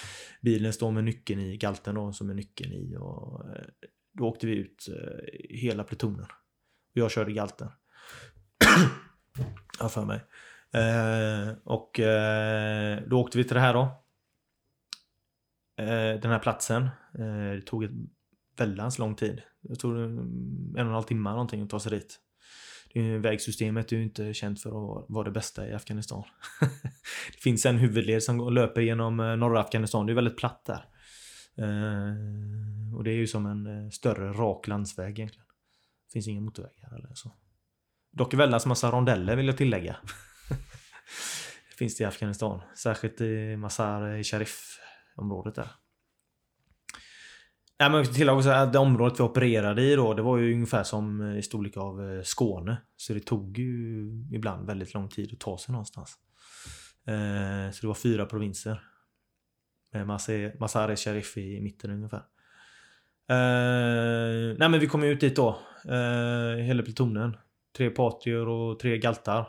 bilen 0.41 0.73
står 0.73 0.91
med 0.91 1.03
nyckeln 1.03 1.41
i, 1.41 1.57
galten 1.57 1.95
då 1.95 2.13
som 2.13 2.29
är 2.29 2.33
nyckeln 2.33 2.73
i. 2.73 2.95
Och 2.99 3.45
eh, 3.45 3.65
då 4.13 4.27
åkte 4.27 4.47
vi 4.47 4.55
ut 4.55 4.87
eh, 4.89 5.57
hela 5.57 5.83
plutonen. 5.83 6.25
Och 6.91 6.97
jag 6.97 7.11
körde 7.11 7.31
galten. 7.31 7.69
ja, 9.79 9.89
för 9.89 10.05
mig. 10.05 10.21
Eh, 10.73 11.53
och 11.63 11.99
eh, 11.99 13.03
då 13.07 13.21
åkte 13.21 13.37
vi 13.37 13.43
till 13.43 13.53
det 13.53 13.59
här 13.59 13.73
då. 13.73 13.81
Eh, 15.83 16.19
den 16.19 16.31
här 16.31 16.39
platsen. 16.39 16.89
Det 17.13 17.61
tog 17.65 17.83
ett 17.83 17.91
väldans 18.57 18.99
lång 18.99 19.15
tid. 19.15 19.41
Jag 19.61 19.79
tror 19.79 20.05
mm, 20.05 20.75
en 20.77 20.81
och 20.81 20.87
en 20.87 20.93
halv 20.93 21.03
timme 21.03 21.29
någonting 21.29 21.61
att 21.61 21.69
ta 21.69 21.79
sig 21.79 21.91
dit. 21.91 22.19
Eh, 22.93 23.03
vägsystemet 23.03 23.91
är 23.91 23.95
ju 23.95 24.03
inte 24.03 24.33
känt 24.33 24.61
för 24.61 24.69
att 24.69 25.05
vara 25.09 25.23
det 25.23 25.31
bästa 25.31 25.67
i 25.67 25.73
Afghanistan. 25.73 26.23
det 27.31 27.41
finns 27.41 27.65
en 27.65 27.77
huvudled 27.77 28.23
som 28.23 28.53
löper 28.53 28.81
genom 28.81 29.19
eh, 29.19 29.35
norra 29.35 29.61
Afghanistan. 29.61 30.05
Det 30.05 30.13
är 30.13 30.15
väldigt 30.15 30.37
platt 30.37 30.65
där. 30.65 30.85
Eh, 31.57 32.15
och 32.97 33.03
det 33.03 33.11
är 33.11 33.15
ju 33.15 33.27
som 33.27 33.45
en 33.45 33.91
större 33.91 34.33
rak 34.33 34.67
landsväg 34.67 35.19
egentligen. 35.19 35.47
Det 36.07 36.13
finns 36.13 36.27
inga 36.27 36.41
motorvägar 36.41 36.95
eller 36.95 37.13
så. 37.13 37.31
Dock 38.11 38.33
väldigt 38.33 38.65
massa 38.65 38.91
rondeller 38.91 39.35
vill 39.35 39.47
jag 39.47 39.57
tillägga. 39.57 39.95
det 41.69 41.77
finns 41.77 41.97
det 41.97 42.03
i 42.03 42.07
Afghanistan. 42.07 42.61
Särskilt 42.75 43.21
i 43.21 43.57
Mazar-e-Sharif-området 43.57 45.55
där. 45.55 45.67
Nej, 47.81 47.89
men 47.89 47.97
jag 47.97 48.13
tillägga 48.13 48.37
också 48.37 48.49
att 48.49 48.73
det 48.73 48.79
området 48.79 49.19
vi 49.19 49.23
opererade 49.23 49.81
i 49.81 49.95
då, 49.95 50.13
det 50.13 50.21
var 50.21 50.37
ju 50.37 50.53
ungefär 50.53 50.83
som 50.83 51.21
eh, 51.21 51.37
i 51.37 51.41
storlek 51.41 51.77
av 51.77 52.11
eh, 52.11 52.21
Skåne. 52.23 52.77
Så 52.97 53.13
det 53.13 53.19
tog 53.19 53.57
ju 53.57 54.09
ibland 54.31 54.67
väldigt 54.67 54.93
lång 54.93 55.09
tid 55.09 55.33
att 55.33 55.39
ta 55.39 55.57
sig 55.57 55.71
någonstans. 55.71 56.15
Eh, 57.07 57.71
så 57.71 57.81
det 57.81 57.87
var 57.87 57.93
fyra 57.93 58.25
provinser. 58.25 58.83
Med 59.93 60.07
Masar-e 60.59 60.95
Sharif 60.95 61.37
i 61.37 61.61
mitten 61.61 61.91
ungefär. 61.91 62.23
Eh, 63.29 64.55
nej 64.57 64.69
men 64.69 64.79
vi 64.79 64.87
kom 64.87 65.03
ut 65.03 65.19
dit 65.19 65.35
då. 65.35 65.59
Eh, 65.89 66.63
hela 66.63 66.83
plutonen. 66.83 67.37
Tre 67.77 67.89
patrier 67.89 68.47
och 68.47 68.79
tre 68.79 68.97
galtar. 68.97 69.47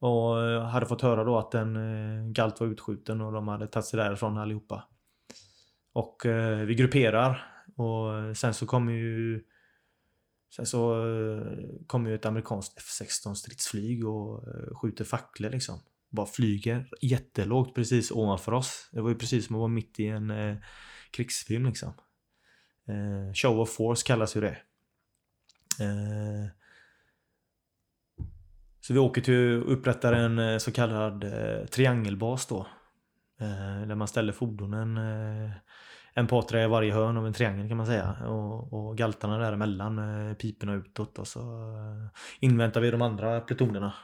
Och 0.00 0.42
eh, 0.42 0.62
hade 0.62 0.86
fått 0.86 1.02
höra 1.02 1.24
då 1.24 1.38
att 1.38 1.54
en 1.54 2.32
galt 2.32 2.60
var 2.60 2.66
utskjuten 2.66 3.20
och 3.20 3.32
de 3.32 3.48
hade 3.48 3.66
tagit 3.66 3.86
sig 3.86 3.96
därifrån 3.96 4.38
allihopa. 4.38 4.84
Och 5.96 6.26
eh, 6.26 6.66
vi 6.66 6.74
grupperar 6.74 7.62
och 7.76 8.36
sen 8.36 8.54
så 8.54 8.66
kommer 8.66 8.92
ju 8.92 9.44
Sen 10.56 10.66
så 10.66 11.08
eh, 11.08 11.86
kommer 11.86 12.10
ju 12.10 12.14
ett 12.16 12.26
amerikanskt 12.26 12.78
F16 12.78 13.34
stridsflyg 13.34 14.08
och 14.08 14.48
eh, 14.48 14.76
skjuter 14.76 15.04
facklor 15.04 15.50
liksom. 15.50 15.78
Bara 16.10 16.26
flyger 16.26 16.88
jättelågt 17.02 17.74
precis 17.74 18.10
ovanför 18.10 18.52
oss. 18.52 18.88
Det 18.92 19.00
var 19.00 19.08
ju 19.08 19.14
precis 19.14 19.46
som 19.46 19.56
att 19.56 19.60
vara 19.60 19.68
mitt 19.68 20.00
i 20.00 20.06
en 20.06 20.30
eh, 20.30 20.56
krigsfilm 21.10 21.66
liksom. 21.66 21.92
Eh, 22.88 23.34
show 23.34 23.60
of 23.60 23.70
force 23.70 24.06
kallas 24.06 24.36
ju 24.36 24.40
det. 24.40 24.58
Eh, 25.80 26.46
så 28.80 28.92
vi 28.92 28.98
åker 28.98 29.20
till 29.20 29.62
och 29.62 29.72
upprättar 29.72 30.12
en 30.12 30.38
eh, 30.38 30.58
så 30.58 30.72
kallad 30.72 31.24
eh, 31.24 31.66
triangelbas 31.66 32.46
då. 32.46 32.66
Eh, 33.38 33.86
där 33.86 33.94
man 33.94 34.08
ställer 34.08 34.32
fordonen 34.32 34.96
eh, 34.96 35.50
en 36.18 36.26
patra 36.26 36.62
i 36.62 36.66
varje 36.66 36.92
hörn 36.92 37.16
av 37.16 37.26
en 37.26 37.32
triangel 37.32 37.68
kan 37.68 37.76
man 37.76 37.86
säga. 37.86 38.16
Och, 38.26 38.72
och 38.72 38.98
galtarna 38.98 39.38
däremellan 39.38 39.94
med 39.94 40.38
piporna 40.38 40.74
utåt. 40.74 41.18
Och 41.18 41.28
så 41.28 41.40
eh, 41.40 42.20
inväntar 42.40 42.80
vi 42.80 42.90
de 42.90 43.02
andra 43.02 43.40
plutonerna. 43.40 43.94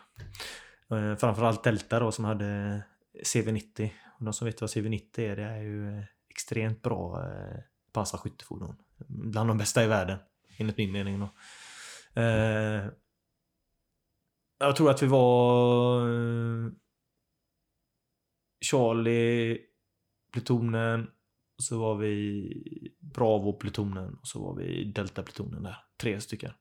Eh, 0.90 1.16
framförallt 1.16 1.64
Delta 1.64 2.00
då 2.00 2.12
som 2.12 2.24
hade 2.24 2.82
CV90. 3.24 3.90
Och 4.18 4.24
de 4.24 4.32
som 4.32 4.46
vet 4.46 4.60
vad 4.60 4.70
CV90 4.70 5.20
är, 5.20 5.36
det 5.36 5.42
är 5.42 5.60
ju 5.60 5.98
eh, 5.98 6.04
extremt 6.30 6.82
bra 6.82 7.22
eh, 7.22 7.60
pansarskyttefordon. 7.92 8.76
Bland 9.06 9.50
de 9.50 9.58
bästa 9.58 9.84
i 9.84 9.86
världen, 9.86 10.18
enligt 10.58 10.76
min 10.76 10.92
mening. 10.92 11.20
Då. 11.20 11.30
Eh, 12.20 12.84
jag 14.58 14.76
tror 14.76 14.90
att 14.90 15.02
vi 15.02 15.06
var 15.06 16.00
eh, 16.08 16.70
Charlie, 18.62 19.58
plutonen, 20.32 21.06
och 21.58 21.64
så 21.64 21.78
var 21.78 21.96
vi 21.96 22.96
Bravo-plutonen 23.00 24.14
och 24.14 24.26
så 24.26 24.42
var 24.42 24.54
vi 24.54 24.92
Delta-plutonen 24.92 25.62
där. 25.62 25.76
Tre 26.00 26.20
stycken. 26.20 26.52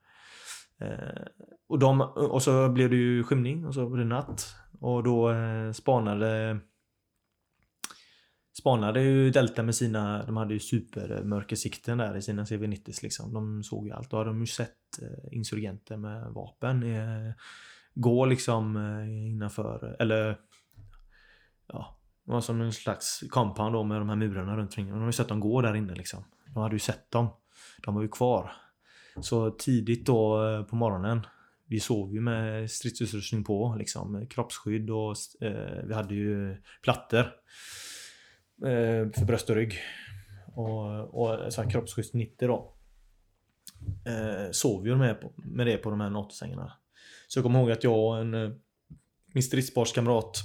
Eh, 0.80 1.24
och, 1.68 1.80
de, 1.80 2.02
och 2.02 2.44
så 2.44 2.70
blev 2.70 2.90
det 2.90 2.96
ju 2.96 3.24
skymning 3.24 3.66
och 3.66 3.74
så 3.74 3.90
blev 3.90 4.08
det 4.08 4.16
natt. 4.16 4.56
Och 4.80 5.04
då 5.04 5.32
eh, 5.32 5.72
spanade 5.72 6.60
spanade 8.58 9.02
ju 9.02 9.32
Delta 9.32 9.64
med 9.64 9.76
sina, 9.76 10.26
de 10.26 10.38
hade 10.38 10.54
ju 10.54 10.60
supermörkersikten 10.60 11.98
där 11.98 12.18
i 12.18 12.22
sina 12.22 12.44
CV90 12.44 13.00
liksom. 13.04 13.34
De 13.34 13.64
såg 13.64 13.88
ju 13.88 13.94
allt. 13.94 14.10
Då 14.10 14.18
hade 14.18 14.30
de 14.30 14.40
ju 14.40 14.48
sett 14.48 15.02
eh, 15.02 15.38
insurgenter 15.38 15.98
med 15.98 16.32
vapen 16.34 16.84
eh, 16.84 17.34
gå 17.94 18.26
liksom 18.26 18.78
eh, 18.78 19.28
innanför, 19.28 19.96
eller 20.00 20.38
ja, 21.74 21.98
det 22.26 22.32
var 22.32 22.42
som 22.42 22.62
en 22.62 22.74
slags 22.74 23.24
compound 23.30 23.74
då 23.74 23.84
med 23.84 24.02
de 24.02 24.10
här 24.10 24.16
murarna 24.16 24.58
runt 24.58 24.70
omkring. 24.70 24.90
De 24.90 25.00
har 25.00 25.06
ju 25.06 25.12
sett 25.12 25.28
dem 25.28 25.40
gå 25.40 25.62
där 25.62 25.76
inne 25.76 25.96
liksom. 25.96 26.24
De 26.54 26.64
hade 26.64 26.76
ju 26.76 26.80
sett 26.80 27.12
dem. 27.12 27.28
De 27.86 27.96
var 27.96 28.02
ju 28.02 28.08
kvar. 28.08 28.52
Så 29.22 29.52
tidigt 29.52 30.06
då 30.06 30.48
eh, 30.48 30.64
på 30.64 30.76
morgonen 30.76 31.22
vi 31.72 31.80
sov 31.80 32.14
ju 32.14 32.22
med 32.22 32.72
stridsutrustning 32.72 33.44
på, 33.44 33.76
liksom 33.78 34.28
kroppsskydd 34.28 34.90
och 34.90 35.16
eh, 35.42 35.84
vi 35.84 35.94
hade 35.94 36.16
ju 36.16 36.58
plattor 36.82 37.20
eh, 38.66 39.12
för 39.12 39.26
bröst 39.26 39.50
och 39.50 39.56
rygg. 39.56 39.80
Och, 40.56 41.22
och 41.22 41.54
så 41.54 41.62
här 41.62 41.70
kroppsskydds 41.70 42.14
90 42.14 42.48
då. 42.48 42.74
Eh, 44.06 44.52
sov 44.52 44.88
ju 44.88 44.96
med, 44.96 45.18
med 45.36 45.68
det 45.68 45.78
på 45.78 45.90
de 45.90 46.02
här 46.02 46.10
NATO-sängarna. 46.10 46.74
Så 47.28 47.40
jag 47.40 47.44
kommer 47.44 47.60
ihåg 47.60 47.72
att 47.72 47.84
jag 47.84 48.06
och 48.08 48.18
en 48.18 48.34
eh, 48.34 48.52
min 49.34 49.44
stridsparskamrat 49.44 50.38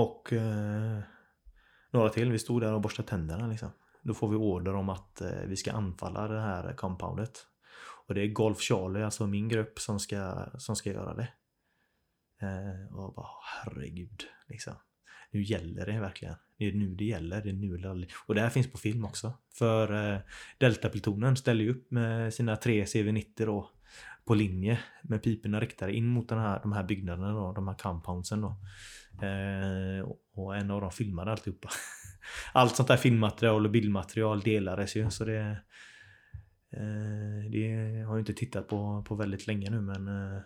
och 0.00 0.32
eh, 0.32 0.98
några 1.90 2.08
till, 2.08 2.32
vi 2.32 2.38
stod 2.38 2.62
där 2.62 2.72
och 2.72 2.80
borstade 2.80 3.08
tänderna 3.08 3.46
liksom. 3.46 3.70
Då 4.02 4.14
får 4.14 4.28
vi 4.28 4.36
order 4.36 4.74
om 4.74 4.88
att 4.88 5.20
eh, 5.20 5.42
vi 5.46 5.56
ska 5.56 5.72
anfalla 5.72 6.28
det 6.28 6.40
här 6.40 6.72
compoundet. 6.72 7.46
Och 8.06 8.14
det 8.14 8.22
är 8.22 8.26
Golf 8.26 8.60
Charlie, 8.60 9.02
alltså 9.02 9.26
min 9.26 9.48
grupp, 9.48 9.78
som 9.78 10.00
ska, 10.00 10.46
som 10.58 10.76
ska 10.76 10.92
göra 10.92 11.14
det. 11.14 11.28
Eh, 12.46 12.96
och 12.96 13.14
bara, 13.14 13.26
herregud, 13.42 14.22
liksom. 14.48 14.74
Nu 15.30 15.42
gäller 15.42 15.86
det 15.86 16.00
verkligen. 16.00 16.34
Det 16.58 16.64
är 16.64 16.72
nu 16.72 16.94
det 16.94 17.04
gäller. 17.04 17.42
Det 17.42 17.48
är 17.48 17.52
nu 17.52 17.74
eller 17.74 17.88
aldrig. 17.88 18.12
Och 18.26 18.34
det 18.34 18.40
här 18.40 18.50
finns 18.50 18.72
på 18.72 18.78
film 18.78 19.04
också. 19.04 19.32
För 19.54 20.12
eh, 20.12 20.20
Delta-plutonen 20.58 21.36
ställer 21.36 21.64
ju 21.64 21.70
upp 21.70 21.90
med 21.90 22.34
sina 22.34 22.56
tre 22.56 22.84
CV90 22.84 23.46
då 23.46 23.70
på 24.24 24.34
linje 24.34 24.78
med 25.02 25.22
piporna 25.22 25.60
riktade 25.60 25.92
in 25.92 26.06
mot 26.06 26.28
den 26.28 26.38
här, 26.38 26.60
de 26.62 26.72
här 26.72 26.84
byggnaderna 26.84 27.32
då, 27.32 27.52
de 27.52 27.68
här 27.68 27.74
compoundsen 27.74 28.40
då. 28.40 28.56
Eh, 29.26 30.08
och 30.32 30.56
en 30.56 30.70
av 30.70 30.80
dem 30.80 30.90
filmade 30.90 31.30
alltihopa. 31.30 31.68
Allt 32.52 32.76
sånt 32.76 32.88
där 32.88 32.96
filmmaterial 32.96 33.66
och 33.66 33.72
bildmaterial 33.72 34.40
delades 34.40 34.96
ju 34.96 35.10
så 35.10 35.24
det 35.24 35.60
eh, 36.72 37.50
det 37.50 37.68
har 38.06 38.14
jag 38.14 38.18
inte 38.18 38.34
tittat 38.34 38.68
på 38.68 39.04
på 39.08 39.14
väldigt 39.14 39.46
länge 39.46 39.70
nu 39.70 39.80
men 39.80 40.08
eh, 40.08 40.40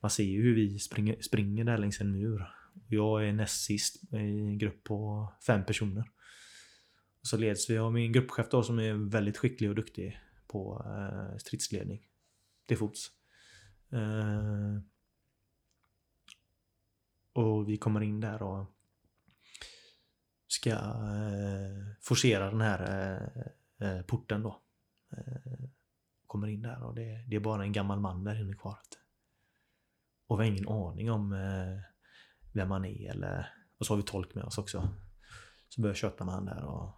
man 0.00 0.10
ser 0.10 0.24
ju 0.24 0.42
hur 0.42 0.54
vi 0.54 0.78
springer, 0.78 1.20
springer 1.20 1.64
där 1.64 1.78
längs 1.78 2.00
en 2.00 2.12
mur. 2.12 2.46
Jag 2.88 3.28
är 3.28 3.32
näst 3.32 3.64
sist 3.64 4.12
i 4.12 4.16
en 4.16 4.58
grupp 4.58 4.84
på 4.84 5.32
fem 5.46 5.64
personer. 5.64 6.04
Och 7.20 7.26
så 7.26 7.36
leds 7.36 7.70
vi 7.70 7.78
av 7.78 7.92
min 7.92 8.12
gruppchef 8.12 8.48
då 8.50 8.62
som 8.62 8.78
är 8.78 9.10
väldigt 9.10 9.38
skicklig 9.38 9.70
och 9.70 9.76
duktig 9.76 10.20
på 10.46 10.86
eh, 10.86 11.36
stridsledning 11.36 12.09
till 12.66 12.78
fots. 12.78 13.10
Eh, 13.92 14.78
och 17.32 17.68
vi 17.68 17.76
kommer 17.76 18.00
in 18.00 18.20
där 18.20 18.42
och 18.42 18.66
ska 20.46 20.70
eh, 20.70 21.96
forcera 22.00 22.50
den 22.50 22.60
här 22.60 22.80
eh, 23.78 23.88
eh, 23.88 24.02
porten 24.02 24.42
då. 24.42 24.62
Eh, 25.12 25.68
kommer 26.26 26.46
in 26.46 26.62
där 26.62 26.82
och 26.82 26.94
det, 26.94 27.24
det, 27.28 27.36
är 27.36 27.40
bara 27.40 27.62
en 27.62 27.72
gammal 27.72 28.00
man 28.00 28.24
där 28.24 28.40
inne 28.40 28.54
kvar. 28.54 28.78
Och 30.26 30.40
vi 30.40 30.44
har 30.44 30.52
ingen 30.52 30.68
aning 30.68 31.10
om 31.10 31.32
eh, 31.32 31.80
vem 32.52 32.70
han 32.70 32.84
är 32.84 33.10
eller... 33.10 33.54
Och 33.78 33.86
så 33.86 33.92
har 33.92 33.96
vi 33.96 34.02
tolk 34.02 34.34
med 34.34 34.44
oss 34.44 34.58
också. 34.58 34.88
Så 35.68 35.80
börjar 35.80 35.90
jag 35.90 35.96
köta 35.96 36.24
med 36.24 36.34
han 36.34 36.44
där 36.44 36.64
och 36.64 36.92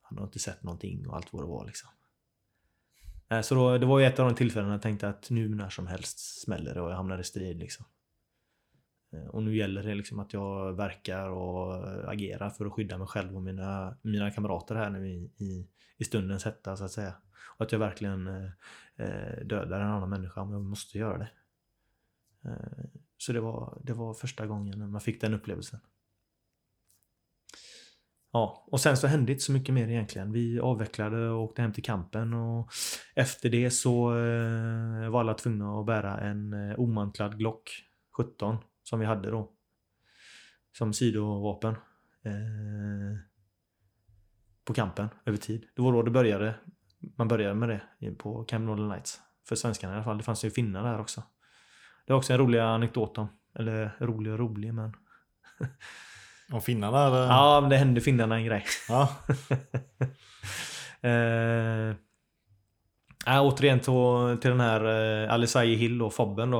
han 0.00 0.18
har 0.18 0.24
inte 0.24 0.38
sett 0.38 0.62
någonting 0.62 1.08
och 1.08 1.16
allt 1.16 1.32
vad 1.32 1.42
det 1.42 1.48
var 1.48 1.66
liksom. 1.66 1.90
Eh, 3.28 3.40
så 3.40 3.54
då, 3.54 3.78
det 3.78 3.86
var 3.86 3.98
ju 3.98 4.06
ett 4.06 4.18
av 4.18 4.28
de 4.28 4.34
tillfällena 4.34 4.72
jag 4.72 4.82
tänkte 4.82 5.08
att 5.08 5.30
nu 5.30 5.48
när 5.48 5.68
som 5.68 5.86
helst 5.86 6.42
smäller 6.42 6.74
det 6.74 6.80
och 6.80 6.90
jag 6.90 6.96
hamnar 6.96 7.18
i 7.18 7.24
strid 7.24 7.58
liksom. 7.58 7.86
Eh, 9.12 9.26
och 9.26 9.42
nu 9.42 9.56
gäller 9.56 9.82
det 9.82 9.94
liksom 9.94 10.18
att 10.18 10.32
jag 10.32 10.72
verkar 10.72 11.28
och 11.28 12.10
agerar 12.12 12.50
för 12.50 12.66
att 12.66 12.72
skydda 12.72 12.98
mig 12.98 13.06
själv 13.06 13.36
och 13.36 13.42
mina, 13.42 13.96
mina 14.02 14.30
kamrater 14.30 14.74
här 14.74 14.90
nu 14.90 15.08
i, 15.08 15.30
i, 15.36 15.68
i 15.96 16.04
stundens 16.04 16.44
hetta 16.44 16.76
så 16.76 16.84
att 16.84 16.92
säga. 16.92 17.14
Och 17.56 17.64
att 17.64 17.72
jag 17.72 17.78
verkligen 17.78 18.26
eh, 18.26 18.50
eh 18.96 19.44
dödar 19.44 19.80
en 19.80 19.90
annan 19.90 20.10
människa 20.10 20.40
om 20.40 20.52
jag 20.52 20.62
måste 20.62 20.98
göra 20.98 21.18
det. 21.18 21.30
Eh, 22.44 22.84
så 23.18 23.32
det 23.32 23.40
var, 23.40 23.78
det 23.82 23.92
var 23.92 24.14
första 24.14 24.46
gången 24.46 24.90
man 24.90 25.00
fick 25.00 25.20
den 25.20 25.34
upplevelsen. 25.34 25.80
Ja, 28.34 28.64
och 28.66 28.80
sen 28.80 28.96
så 28.96 29.06
hände 29.06 29.32
inte 29.32 29.44
så 29.44 29.52
mycket 29.52 29.74
mer 29.74 29.88
egentligen. 29.88 30.32
Vi 30.32 30.60
avvecklade 30.60 31.28
och 31.28 31.42
åkte 31.42 31.62
hem 31.62 31.72
till 31.72 31.84
kampen 31.84 32.34
och 32.34 32.70
efter 33.14 33.48
det 33.48 33.70
så 33.70 34.18
eh, 34.18 35.10
var 35.10 35.20
alla 35.20 35.34
tvungna 35.34 35.80
att 35.80 35.86
bära 35.86 36.20
en 36.20 36.52
eh, 36.52 36.80
omantlad 36.80 37.38
Glock 37.38 37.70
17 38.16 38.56
som 38.82 39.00
vi 39.00 39.06
hade 39.06 39.30
då. 39.30 39.52
Som 40.72 40.92
sidovapen. 40.92 41.74
Eh, 42.24 43.18
på 44.64 44.74
kampen 44.74 45.08
över 45.24 45.38
tid. 45.38 45.64
Det 45.76 45.82
var 45.82 45.92
då 45.92 46.02
det 46.02 46.10
började. 46.10 46.54
Man 47.16 47.28
började 47.28 47.54
med 47.54 47.80
det 47.98 48.10
på 48.10 48.44
Camp 48.44 48.66
Northern 48.66 48.88
Nights. 48.88 49.20
För 49.48 49.56
svenskarna 49.56 49.92
i 49.92 49.96
alla 49.96 50.04
fall. 50.04 50.18
Det 50.18 50.24
fanns 50.24 50.44
ju 50.44 50.50
finnar 50.50 50.84
där 50.84 51.00
också. 51.00 51.22
Det 52.06 52.12
är 52.12 52.16
också 52.16 52.32
en 52.32 52.38
rolig 52.38 52.58
anekdot 52.58 53.18
om. 53.18 53.28
Eller 53.54 53.96
rolig 54.00 54.32
och 54.32 54.38
rolig 54.38 54.74
men... 54.74 54.92
Om 56.54 56.62
finnarna 56.62 57.06
eller? 57.06 57.26
Ja, 57.26 57.60
men 57.60 57.70
det 57.70 57.76
hände 57.76 58.00
finnarna 58.00 58.36
en 58.36 58.44
grej. 58.44 58.64
Ja. 58.88 59.08
eh, 61.08 61.88
äh, 63.34 63.42
återigen 63.42 63.80
till, 63.80 64.40
till 64.40 64.50
den 64.50 64.60
här 64.60 64.84
eh, 65.24 65.32
Alisai 65.32 65.74
Hill 65.74 66.02
och 66.02 66.14
Fobben 66.14 66.50
då. 66.50 66.58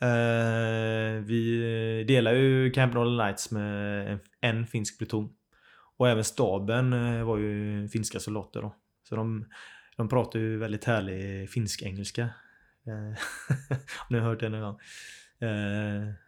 Eh, 0.00 1.22
vi 1.24 2.04
delar 2.08 2.32
ju 2.32 2.70
Camp 2.70 2.94
Northern 2.94 3.16
Lights 3.16 3.50
med 3.50 4.06
en, 4.12 4.20
en 4.40 4.66
finsk 4.66 4.98
pluton. 4.98 5.28
Och 5.96 6.08
även 6.08 6.24
staben 6.24 6.92
eh, 6.92 7.24
var 7.24 7.38
ju 7.38 7.88
finska 7.88 8.20
soldater 8.20 8.62
då. 8.62 8.74
Så 9.08 9.16
de, 9.16 9.44
de 9.96 10.08
pratar 10.08 10.38
ju 10.38 10.58
väldigt 10.58 10.84
härlig 10.84 11.50
finsk-engelska. 11.50 12.22
Eh, 12.86 13.18
om 14.00 14.06
ni 14.10 14.18
har 14.18 14.28
hört 14.28 14.40
det 14.40 14.48
någon 14.48 14.60
gång. 14.60 14.78
Eh, 15.48 16.23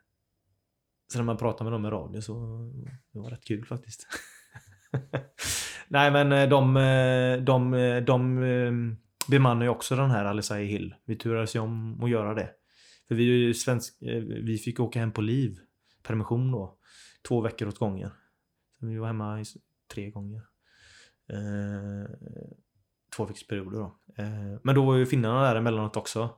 så 1.12 1.18
när 1.18 1.24
man 1.24 1.36
pratar 1.36 1.64
med 1.64 1.72
dem 1.72 1.86
i 1.86 1.90
radio 1.90 2.20
så 2.20 2.32
det 3.12 3.18
var 3.18 3.30
rätt 3.30 3.44
kul 3.44 3.66
faktiskt. 3.66 4.06
Nej 5.88 6.10
men 6.10 6.32
eh, 6.32 6.48
de, 6.48 6.76
eh, 6.76 7.44
de, 7.44 7.74
eh, 7.74 8.02
de 8.02 8.42
eh, 8.42 8.72
bemannar 9.30 9.62
ju 9.62 9.68
också 9.68 9.96
den 9.96 10.10
här 10.10 10.24
Alisai 10.24 10.66
Hill. 10.66 10.94
Vi 11.04 11.16
turades 11.16 11.56
ju 11.56 11.60
om 11.60 12.04
att 12.04 12.10
göra 12.10 12.34
det. 12.34 12.50
För 13.08 13.14
vi, 13.14 13.30
är 13.30 13.36
ju 13.36 13.54
svensk, 13.54 13.96
vi 14.42 14.58
fick 14.58 14.80
åka 14.80 14.98
hem 14.98 15.12
på 15.12 15.20
liv. 15.20 15.58
Permission 16.02 16.52
då. 16.52 16.78
Två 17.28 17.40
veckor 17.40 17.68
åt 17.68 17.78
gången. 17.78 18.10
Vi 18.80 18.98
var 18.98 19.06
hemma 19.06 19.44
tre 19.94 20.10
gånger. 20.10 20.42
Eh, 21.32 22.10
två 23.16 23.24
veckors 23.24 23.46
perioder 23.46 23.78
då. 23.78 23.98
Eh, 24.18 24.60
men 24.62 24.74
då 24.74 24.84
var 24.84 24.96
ju 24.96 25.06
finnarna 25.06 25.42
där 25.42 25.56
emellanåt 25.56 25.96
också. 25.96 26.30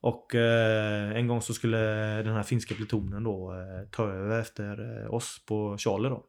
Och 0.00 0.34
eh, 0.34 1.16
en 1.16 1.26
gång 1.26 1.42
så 1.42 1.54
skulle 1.54 1.78
den 2.22 2.34
här 2.34 2.42
finska 2.42 2.74
plutonen 2.74 3.24
då 3.24 3.52
eh, 3.52 3.88
ta 3.90 4.04
över 4.04 4.40
efter 4.40 5.02
eh, 5.02 5.14
oss 5.14 5.44
på 5.46 5.78
Charlie 5.78 6.08
då. 6.08 6.26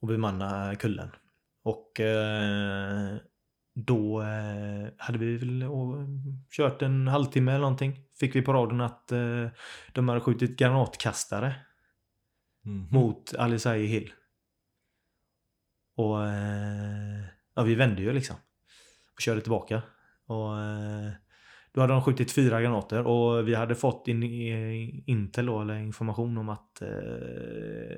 Och 0.00 0.08
bemanna 0.08 0.74
kullen. 0.74 1.10
Och 1.62 2.00
eh, 2.00 3.16
då 3.74 4.22
eh, 4.22 4.88
hade 4.98 5.18
vi 5.18 5.36
väl 5.36 5.64
kört 6.50 6.82
en 6.82 7.08
halvtimme 7.08 7.52
eller 7.52 7.60
någonting. 7.60 8.00
Fick 8.20 8.36
vi 8.36 8.42
på 8.42 8.52
radion 8.52 8.80
att 8.80 9.12
eh, 9.12 9.48
de 9.92 10.08
hade 10.08 10.20
skjutit 10.20 10.58
granatkastare. 10.58 11.54
Mm. 12.66 12.88
Mot 12.90 13.34
Alisai 13.34 13.86
Hill. 13.86 14.12
Och 15.96 16.26
eh, 16.26 17.24
ja, 17.54 17.62
vi 17.62 17.74
vände 17.74 18.02
ju 18.02 18.12
liksom. 18.12 18.36
Och 19.14 19.20
körde 19.20 19.40
tillbaka. 19.40 19.82
Och 20.26 20.60
eh, 20.60 21.10
då 21.76 21.80
hade 21.82 21.92
de 21.92 22.02
skjutit 22.02 22.32
fyra 22.32 22.62
granater 22.62 23.06
och 23.06 23.48
vi 23.48 23.54
hade 23.54 23.74
fått 23.74 24.08
in, 24.08 24.22
i- 24.22 25.04
intel 25.06 25.46
då, 25.46 25.60
eller 25.62 25.74
information 25.78 26.38
om 26.38 26.48
att 26.48 26.82
eh, 26.82 26.88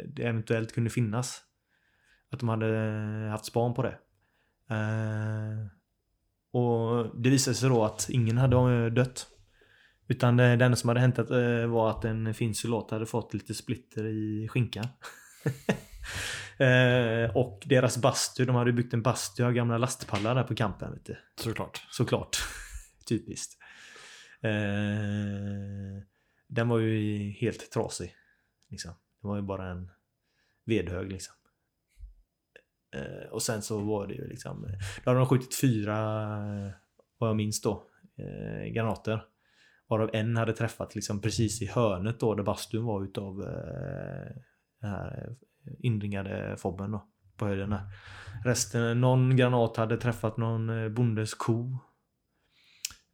det 0.07 0.23
eventuellt 0.23 0.73
kunde 0.75 0.91
finnas. 0.91 1.41
Att 2.31 2.41
de 2.41 2.49
hade 2.49 2.67
haft 3.31 3.45
span 3.45 3.75
på 3.75 3.83
det. 3.83 3.99
Eh, 4.71 5.67
och 6.53 7.21
det 7.23 7.31
visade 7.31 7.55
sig 7.55 7.69
då 7.69 7.85
att 7.85 8.09
ingen 8.11 8.39
hade 8.39 8.57
eh, 8.57 8.87
dött. 8.93 9.27
Utan 10.09 10.37
det, 10.37 10.57
det 10.57 10.65
enda 10.65 10.77
som 10.77 10.89
hade 10.89 11.01
hänt 11.01 11.19
eh, 11.19 11.67
var 11.67 11.91
att 11.91 12.05
en 12.05 12.35
finsk 12.35 12.61
soldat 12.63 12.91
hade 12.91 13.07
fått 13.07 13.35
lite 13.35 13.55
splitter 13.55 14.05
i 14.07 14.49
skinkan. 14.51 14.85
eh, 16.59 17.37
och 17.37 17.63
deras 17.67 17.99
bastu, 17.99 18.45
de 18.45 18.57
hade 18.57 18.73
byggt 18.73 18.95
en 18.95 19.03
bastu 19.03 19.45
av 19.45 19.53
gamla 19.53 19.79
lastpallar 19.79 20.35
där 20.35 20.43
på 20.43 20.55
campen. 20.55 20.93
Vet 20.93 21.05
du. 21.07 21.17
Såklart. 21.41 21.87
Såklart. 21.91 22.37
Typiskt. 23.09 23.58
Eh, 24.43 26.02
den 26.48 26.69
var 26.69 26.78
ju 26.78 27.31
helt 27.31 27.70
trasig. 27.70 28.15
Liksom. 28.70 28.93
Det 29.23 29.28
var 29.28 29.36
ju 29.36 29.43
bara 29.43 29.70
en 29.70 29.90
vedhög 30.65 31.12
liksom. 31.12 31.35
Eh, 32.94 33.28
och 33.31 33.43
sen 33.43 33.62
så 33.62 33.78
var 33.78 34.06
det 34.06 34.15
ju 34.15 34.28
liksom... 34.28 34.65
Eh, 34.65 34.70
då 35.05 35.10
hade 35.10 35.20
de 35.20 35.27
skjutit 35.27 35.55
fyra, 35.60 35.97
vad 37.19 37.31
jag 37.31 37.36
minns 37.36 37.62
då, 37.62 37.86
eh, 38.16 38.73
granater. 38.73 39.24
Varav 39.89 40.10
en 40.12 40.36
hade 40.36 40.52
träffat 40.52 40.94
liksom 40.94 41.20
precis 41.20 41.62
i 41.62 41.66
hörnet 41.66 42.20
då 42.20 42.35
där 42.35 42.43
bastun 42.43 42.85
var 42.85 43.05
utav 43.05 43.43
eh, 43.43 44.36
den 44.81 44.90
här 44.90 45.36
eh, 45.66 45.73
inringade 45.78 46.56
fobben 46.56 46.90
då. 46.90 47.09
På 47.36 47.47
höjden 47.47 47.70
där. 47.70 47.82
Resten, 48.44 49.01
någon 49.01 49.36
granat 49.36 49.77
hade 49.77 49.97
träffat 49.97 50.36
någon 50.36 50.69
eh, 50.69 50.89
bondes 50.89 51.35
ko. 51.35 51.78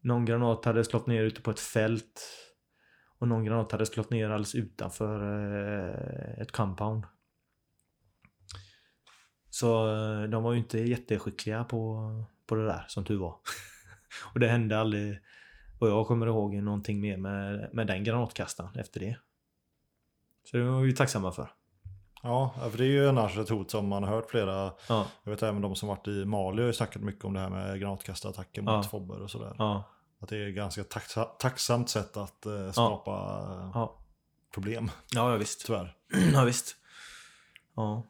Någon 0.04 0.24
granat 0.24 0.64
hade 0.64 0.84
slått 0.84 1.06
ner 1.06 1.22
ute 1.22 1.40
på 1.42 1.50
ett 1.50 1.60
fält. 1.60 2.20
Och 3.18 3.28
någon 3.28 3.44
granat 3.44 3.72
hade 3.72 3.86
slått 3.86 4.10
ner 4.10 4.24
alldeles 4.30 4.54
utanför 4.54 5.20
eh, 5.22 6.40
ett 6.42 6.52
compound. 6.52 7.04
Så 9.50 9.88
eh, 9.88 10.22
de 10.22 10.42
var 10.42 10.52
ju 10.52 10.58
inte 10.58 10.78
jätteskickliga 10.78 11.64
på, 11.64 12.10
på 12.46 12.54
det 12.54 12.66
där, 12.66 12.84
som 12.88 13.04
tur 13.04 13.18
var. 13.18 13.36
och 14.34 14.40
det 14.40 14.48
hände 14.48 14.78
aldrig, 14.80 15.18
vad 15.80 15.90
jag 15.90 16.06
kommer 16.06 16.26
ihåg, 16.26 16.54
någonting 16.54 17.00
mer 17.00 17.16
med, 17.16 17.68
med 17.72 17.86
den 17.86 18.04
granatkastaren 18.04 18.78
efter 18.78 19.00
det. 19.00 19.16
Så 20.50 20.56
det 20.56 20.62
var 20.64 20.80
vi 20.80 20.92
tacksamma 20.94 21.32
för. 21.32 21.48
Ja, 22.22 22.54
för 22.70 22.78
det 22.78 22.84
är 22.84 22.88
ju 22.88 23.08
annars 23.08 23.38
ett 23.38 23.48
hot 23.48 23.70
som 23.70 23.88
man 23.88 24.02
har 24.02 24.10
hört 24.10 24.30
flera, 24.30 24.72
Ja, 24.88 25.06
jag 25.24 25.30
vet 25.30 25.42
även 25.42 25.62
de 25.62 25.76
som 25.76 25.88
varit 25.88 26.08
i 26.08 26.24
Mali 26.24 26.62
har 26.62 26.66
ju 26.66 26.72
snackat 26.72 27.02
mycket 27.02 27.24
om 27.24 27.34
det 27.34 27.40
här 27.40 27.50
med 27.50 27.80
granatkastarattacker 27.80 28.62
mot 28.62 28.70
Ja. 28.70 28.82
fobber 28.82 29.22
och 29.22 29.30
sådär. 29.30 29.54
ja, 29.58 29.84
Att 30.24 30.30
det 30.30 30.36
är 30.36 30.48
ett 30.48 30.54
ganska 30.54 30.84
taxa, 30.84 31.24
tacksamt 31.24 31.90
sätt 31.90 32.16
att 32.16 32.46
eh, 32.46 32.72
skapa 32.72 33.10
eh, 33.10 33.70
ja. 33.74 33.98
problem, 34.54 34.90
Ja, 35.14 35.30
ja 35.30 35.36
visst. 35.36 35.66
tyvärr. 35.66 35.96
ja, 36.32 36.44
visst. 36.44 36.76
Ja. 37.76 38.06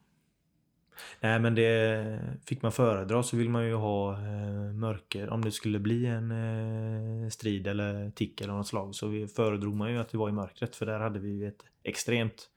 Nej, 1.20 1.40
men 1.40 1.54
det 1.54 2.20
fick 2.46 2.62
man 2.62 2.72
föredra 2.72 3.22
så 3.22 3.36
vill 3.36 3.48
man 3.48 3.66
ju 3.66 3.74
ha 3.74 4.12
eh, 4.12 4.72
mörker. 4.72 5.30
Om 5.30 5.44
det 5.44 5.52
skulle 5.52 5.78
bli 5.78 6.06
en 6.06 6.30
eh, 6.30 7.28
strid 7.28 7.66
eller 7.66 8.10
tick 8.10 8.40
eller 8.40 8.52
något 8.54 8.66
slag 8.68 8.94
så 8.94 9.06
vi 9.06 9.28
föredrog 9.28 9.74
man 9.74 9.92
ju 9.92 9.98
att 9.98 10.08
det 10.08 10.18
var 10.18 10.28
i 10.28 10.32
mörkret 10.32 10.76
för 10.76 10.86
där 10.86 11.00
hade 11.00 11.18
vi 11.18 11.28
ju 11.28 11.48
ett 11.48 11.64
extremt 11.82 12.48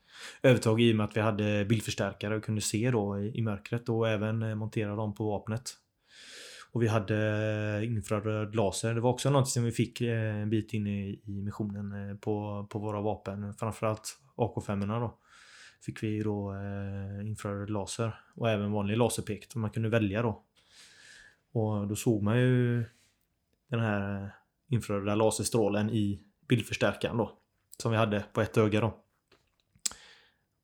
övertag 0.41 0.81
i 0.81 0.91
och 0.91 0.95
med 0.95 1.03
att 1.03 1.17
vi 1.17 1.21
hade 1.21 1.65
bildförstärkare 1.65 2.35
och 2.35 2.43
kunde 2.43 2.61
se 2.61 2.91
då 2.91 3.19
i, 3.19 3.38
i 3.38 3.41
mörkret 3.41 3.89
och 3.89 4.09
även 4.09 4.43
eh, 4.43 4.55
montera 4.55 4.95
dem 4.95 5.15
på 5.15 5.25
vapnet. 5.25 5.73
Och 6.78 6.84
vi 6.84 6.88
hade 6.88 7.18
eh, 7.78 7.91
infraröd 7.91 8.56
laser. 8.56 8.94
Det 8.94 9.02
var 9.02 9.10
också 9.10 9.30
något 9.30 9.49
som 9.49 9.64
vi 9.64 9.72
fick 9.72 10.02
eh, 10.02 10.36
en 10.36 10.49
bit 10.49 10.74
in 10.74 10.88
i, 10.88 11.22
i 11.24 11.41
missionen 11.41 12.10
eh, 12.10 12.16
på, 12.16 12.68
på 12.70 12.80
våra 12.80 13.02
vapen. 13.02 13.54
Framförallt 13.54 14.20
AK5 14.36 14.99
då. 14.99 15.20
Fick 15.86 16.04
vi 16.04 16.24
då 16.24 16.56
infraröd 17.26 17.70
laser 17.70 18.20
och 18.36 18.49
även 18.49 18.72
vanlig 18.72 18.98
laserpekt 18.98 19.52
som 19.52 19.62
man 19.62 19.70
kunde 19.70 19.90
välja 19.90 20.22
då. 20.22 20.44
Och 21.54 21.88
då 21.88 21.95
såg 21.95 22.24
man 22.24 22.40
ju 22.40 22.86
den 23.70 23.80
här 23.80 24.32
infraröda 24.70 25.16
laserstrålen 25.16 25.90
i 25.90 26.22
bildförstärkaren 26.48 27.18
då. 27.18 27.38
Som 27.78 27.91
vi 27.91 27.98
hade 27.98 28.26
på 28.34 28.41
ett 28.41 28.58
öga 28.58 28.82
då. 28.82 29.04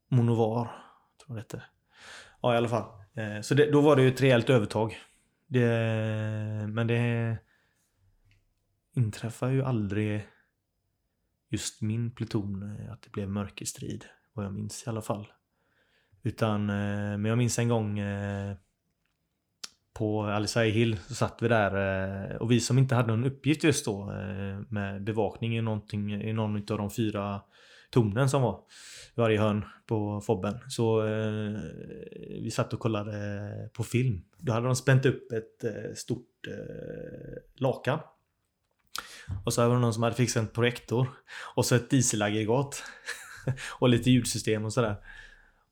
Monovar, 0.09 0.65
tror 0.65 1.27
jag 1.27 1.35
det 1.35 1.41
hette. 1.41 1.63
Ja, 2.41 2.53
i 2.53 2.57
alla 2.57 2.69
fall. 2.69 2.85
Så 3.43 3.53
det, 3.53 3.71
då 3.71 3.81
var 3.81 3.95
det 3.95 4.01
ju 4.01 4.07
ett 4.07 4.21
rejält 4.21 4.49
övertag. 4.49 4.97
Det, 5.53 6.67
men 6.67 6.87
det 6.87 7.37
inträffar 8.95 9.49
ju 9.49 9.63
aldrig 9.63 10.27
just 11.49 11.81
min 11.81 12.11
pluton 12.11 12.77
eh, 12.79 12.93
att 12.93 13.01
det 13.01 13.09
blev 13.09 13.29
mörkerstrid. 13.29 14.05
Vad 14.33 14.45
jag 14.45 14.53
minns 14.53 14.83
i 14.87 14.89
alla 14.89 15.01
fall. 15.01 15.27
Utan, 16.23 16.69
eh, 16.69 17.17
men 17.17 17.25
jag 17.25 17.37
minns 17.37 17.59
en 17.59 17.69
gång 17.69 17.99
eh, 17.99 18.55
på 19.93 20.23
Alisai 20.23 20.69
Hill 20.69 20.97
så 20.97 21.15
satt 21.15 21.41
vi 21.41 21.47
där 21.47 22.41
och 22.41 22.51
vi 22.51 22.59
som 22.59 22.77
inte 22.77 22.95
hade 22.95 23.07
någon 23.07 23.25
uppgift 23.25 23.63
just 23.63 23.85
då 23.85 24.05
med 24.69 25.03
bevakning 25.03 25.57
i, 25.57 25.61
någonting, 25.61 26.13
i 26.13 26.33
någon 26.33 26.55
av 26.55 26.77
de 26.77 26.91
fyra 26.91 27.41
tonen 27.93 28.29
som 28.29 28.41
var 28.41 28.59
i 29.15 29.19
varje 29.21 29.39
hörn 29.39 29.65
på 29.87 30.21
fobben. 30.21 30.59
Så 30.67 31.07
eh, 31.07 31.59
vi 32.41 32.51
satt 32.51 32.73
och 32.73 32.79
kollade 32.79 33.69
på 33.73 33.83
film. 33.83 34.21
Då 34.37 34.53
hade 34.53 34.65
de 34.65 34.75
spänt 34.75 35.05
upp 35.05 35.31
ett 35.31 35.63
eh, 35.63 35.93
stort 35.95 36.47
eh, 36.47 37.41
lakan. 37.55 37.99
Och 39.45 39.53
så 39.53 39.67
var 39.67 39.75
det 39.75 39.81
någon 39.81 39.93
som 39.93 40.03
hade 40.03 40.15
fixat 40.15 40.41
en 40.41 40.47
projektor. 40.47 41.07
Och 41.55 41.65
så 41.65 41.75
ett 41.75 41.89
dieselaggregat. 41.89 42.83
och 43.79 43.89
lite 43.89 44.11
ljudsystem 44.11 44.65
och 44.65 44.73
sådär. 44.73 44.95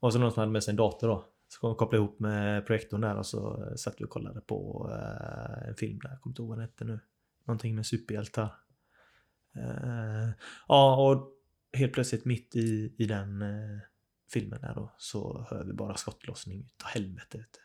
Och 0.00 0.12
så 0.12 0.18
någon 0.18 0.32
som 0.32 0.40
hade 0.40 0.52
med 0.52 0.64
sig 0.64 0.72
en 0.72 0.76
dator 0.76 1.08
då. 1.08 1.28
Så 1.48 1.60
kom 1.60 1.74
kopplade 1.74 2.04
ihop 2.04 2.20
med 2.20 2.66
projektorn 2.66 3.00
där 3.00 3.16
och 3.16 3.26
så 3.26 3.72
satt 3.76 3.94
vi 3.98 4.04
och 4.04 4.10
kollade 4.10 4.40
på 4.40 4.90
eh, 4.92 5.68
en 5.68 5.74
film 5.74 5.98
där. 6.02 6.10
Jag 6.10 6.20
kommer 6.20 6.32
inte 6.32 6.42
ihåg 6.42 6.48
vad 6.48 6.58
den 6.58 6.66
hette 6.66 6.84
nu. 6.84 7.00
Någonting 7.46 7.74
med 7.74 7.86
superhjältar. 7.86 8.54
Eh, 9.56 10.30
ja, 10.68 10.96
och 10.96 11.41
helt 11.72 11.92
plötsligt 11.92 12.24
mitt 12.24 12.56
i, 12.56 12.94
i 12.98 13.06
den 13.06 13.42
eh, 13.42 13.80
filmen 14.32 14.60
där 14.60 14.74
då 14.74 14.94
så 14.98 15.46
hör 15.50 15.64
vi 15.64 15.72
bara 15.72 15.96
skottlossning 15.96 16.60
utav 16.60 16.88
helvete. 16.88 17.38
Vet 17.38 17.52
du. 17.52 17.58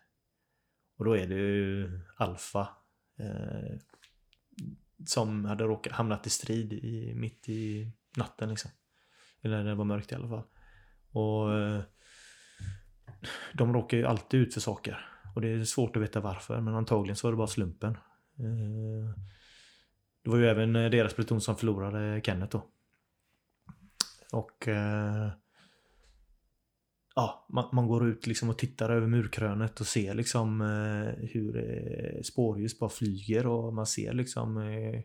Och 0.98 1.06
då 1.06 1.18
är 1.18 1.28
det 1.28 1.36
ju 1.36 2.00
Alfa 2.16 2.70
eh, 3.20 3.80
som 5.06 5.46
hade 5.46 5.64
råkat 5.64 5.94
hamnat 5.94 6.28
i 6.28 6.30
strid 6.30 6.74
i, 6.74 7.14
mitt 7.16 7.50
i 7.50 7.92
natten 8.18 8.50
liksom. 8.50 8.72
Eller 9.42 9.58
när 9.64 9.70
det 9.70 9.76
var 9.76 9.86
mörkt 9.86 10.12
i 10.12 10.16
alla 10.16 10.30
fall. 10.30 10.44
Och 11.12 11.54
eh, 11.60 11.82
de 13.54 13.74
råkar 13.74 13.98
ju 13.98 14.06
alltid 14.06 14.40
ut 14.40 14.54
för 14.54 14.62
saker. 14.62 15.06
Och 15.36 15.42
det 15.42 15.48
är 15.48 15.64
svårt 15.64 15.96
att 15.96 16.02
veta 16.02 16.20
varför, 16.20 16.62
men 16.62 16.76
antagligen 16.76 17.16
så 17.16 17.28
var 17.28 17.32
det 17.32 17.38
bara 17.38 17.48
slumpen. 17.48 17.98
Eh, 18.40 19.16
Det 20.24 20.30
var 20.30 20.38
ju 20.38 20.48
även 20.48 20.76
eh, 20.76 20.90
deras 20.90 21.14
pluton 21.14 21.42
som 21.42 21.58
förlorade 21.58 22.22
Kenneth 22.24 22.52
då. 22.52 22.68
Och 24.32 24.68
eh, 24.68 25.32
ja, 27.16 27.48
man, 27.50 27.70
man 27.74 27.88
går 27.88 28.08
ut 28.08 28.28
liksom 28.28 28.50
och 28.50 28.58
tittar 28.58 28.90
över 28.90 29.08
murkrönet 29.08 29.80
och 29.80 29.88
ser 29.88 30.14
liksom 30.14 30.62
eh, 30.62 31.30
hur 31.30 31.58
eh, 31.58 32.22
spårljus 32.22 32.80
bara 32.80 32.90
flyger 32.90 33.48
och 33.48 33.74
man 33.74 33.86
ser 33.86 34.14
liksom 34.14 34.58
eh, 34.58 35.02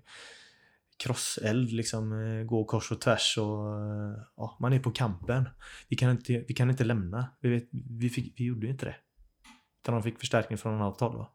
krosseld 0.96 1.72
liksom 1.72 2.12
eh, 2.12 2.44
gå 2.44 2.64
kors 2.64 2.92
och 2.92 3.00
tvärs 3.00 3.38
och 3.38 3.80
eh, 3.80 4.14
ja, 4.36 4.56
man 4.60 4.72
är 4.72 4.78
på 4.78 4.90
kampen. 4.90 5.48
Vi 5.88 5.96
kan 5.96 6.10
inte, 6.10 6.44
vi 6.48 6.54
kan 6.54 6.70
inte 6.70 6.84
lämna. 6.84 7.30
Vi, 7.40 7.48
vet, 7.48 7.68
vi, 8.00 8.10
fick, 8.10 8.40
vi 8.40 8.44
gjorde 8.44 8.66
ju 8.66 8.72
inte 8.72 8.86
det. 8.86 8.96
Utan 9.82 9.94
de 9.94 10.02
fick 10.02 10.18
förstärkning 10.18 10.58
från 10.58 10.74
annat 10.74 11.00
håll 11.00 11.16
va. 11.16 11.32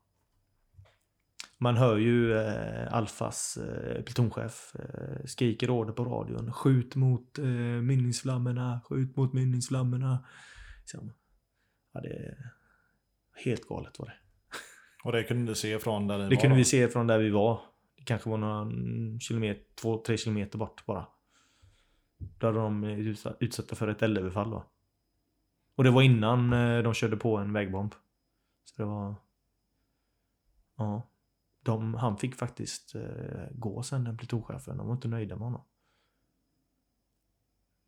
Man 1.59 1.77
hör 1.77 1.97
ju 1.97 2.33
eh, 2.37 2.93
Alfas 2.93 3.57
eh, 3.57 4.03
plutonchef 4.03 4.75
eh, 4.75 5.25
skriker 5.25 5.69
order 5.69 5.93
på 5.93 6.05
radion. 6.05 6.53
Skjut 6.53 6.95
mot 6.95 7.37
eh, 7.39 7.45
mynningsflammorna, 7.81 8.81
skjut 8.89 9.15
mot 9.15 9.33
mynningsflammorna. 9.33 10.25
Liksom. 10.79 11.13
Ja, 11.93 12.01
det 12.01 12.09
är 12.09 12.51
helt 13.45 13.67
galet 13.67 13.99
var 13.99 14.05
det. 14.05 14.13
Och 15.03 15.11
det 15.11 15.23
kunde 15.23 15.51
du 15.51 15.55
se 15.55 15.79
från 15.79 16.07
där 16.07 16.17
ni 16.17 16.23
Det 16.29 16.35
var 16.35 16.41
kunde 16.41 16.55
då? 16.55 16.57
vi 16.57 16.63
se 16.65 16.87
från 16.87 17.07
där 17.07 17.17
vi 17.19 17.29
var. 17.29 17.61
Det 17.97 18.03
kanske 18.03 18.29
var 18.29 18.37
några 18.37 18.71
kilometer, 19.19 19.63
två, 19.75 20.03
tre 20.05 20.17
kilometer 20.17 20.57
bort 20.57 20.85
bara. 20.85 21.07
Då 22.17 22.47
hade 22.47 22.59
de 22.59 22.83
utsatt- 22.83 23.37
utsatta 23.39 23.75
för 23.75 23.87
ett 23.87 24.01
eldöverfall 24.01 24.49
då. 24.51 24.65
Och 25.75 25.83
det 25.83 25.91
var 25.91 26.01
innan 26.01 26.53
eh, 26.53 26.83
de 26.83 26.93
körde 26.93 27.17
på 27.17 27.37
en 27.37 27.53
vägbomb. 27.53 27.95
Så 28.63 28.81
det 28.81 28.85
var... 28.85 29.15
Ja. 30.77 31.09
De, 31.67 31.93
han 31.93 32.17
fick 32.17 32.35
faktiskt 32.35 32.95
eh, 32.95 33.47
gå 33.51 33.83
sen, 33.83 34.03
den 34.03 34.17
plutonchefen. 34.17 34.77
De 34.77 34.87
var 34.87 34.93
inte 34.93 35.07
nöjda 35.07 35.35
med 35.35 35.45
honom. 35.45 35.63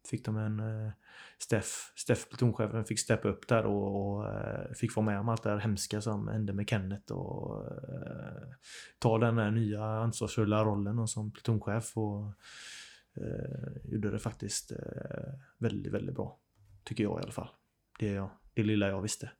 fick 0.09 0.25
de 0.25 0.37
en 0.37 0.59
eh, 0.59 0.91
Steff, 1.37 1.93
Steff 1.95 2.29
plutonchefen 2.29 2.85
fick 2.85 2.99
steppa 2.99 3.27
upp 3.27 3.47
där 3.47 3.65
och, 3.65 4.15
och 4.17 4.29
eh, 4.29 4.71
fick 4.73 4.95
vara 4.95 5.05
med 5.05 5.19
om 5.19 5.29
allt 5.29 5.43
det 5.43 5.49
här 5.49 5.57
hemska 5.57 6.01
som 6.01 6.27
hände 6.27 6.53
med 6.53 6.69
Kenneth 6.69 7.13
och 7.13 7.67
eh, 7.67 8.47
ta 8.99 9.17
den 9.17 9.37
här 9.37 9.51
nya 9.51 9.85
ansvarsfulla 9.85 10.63
rollen 10.63 10.99
och 10.99 11.09
som 11.09 11.31
plutonchef 11.31 11.97
och 11.97 12.25
eh, 13.13 13.91
gjorde 13.91 14.11
det 14.11 14.19
faktiskt 14.19 14.71
eh, 14.71 15.33
väldigt, 15.57 15.93
väldigt 15.93 16.15
bra. 16.15 16.39
Tycker 16.83 17.03
jag 17.03 17.19
i 17.19 17.23
alla 17.23 17.31
fall. 17.31 17.49
Det, 17.99 18.11
jag, 18.11 18.29
det 18.53 18.63
lilla 18.63 18.87
jag 18.87 19.01
visste. 19.01 19.31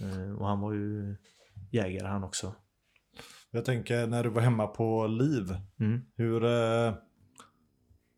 Eh, 0.00 0.32
och 0.32 0.46
han 0.46 0.60
var 0.60 0.72
ju 0.72 1.16
jägare 1.70 2.08
han 2.08 2.24
också. 2.24 2.54
Jag 3.50 3.64
tänker 3.64 4.06
när 4.06 4.22
du 4.24 4.28
var 4.30 4.42
hemma 4.42 4.66
på 4.66 5.06
Liv, 5.06 5.54
Mm. 5.80 6.00
hur... 6.16 6.44
Eh, 6.44 6.94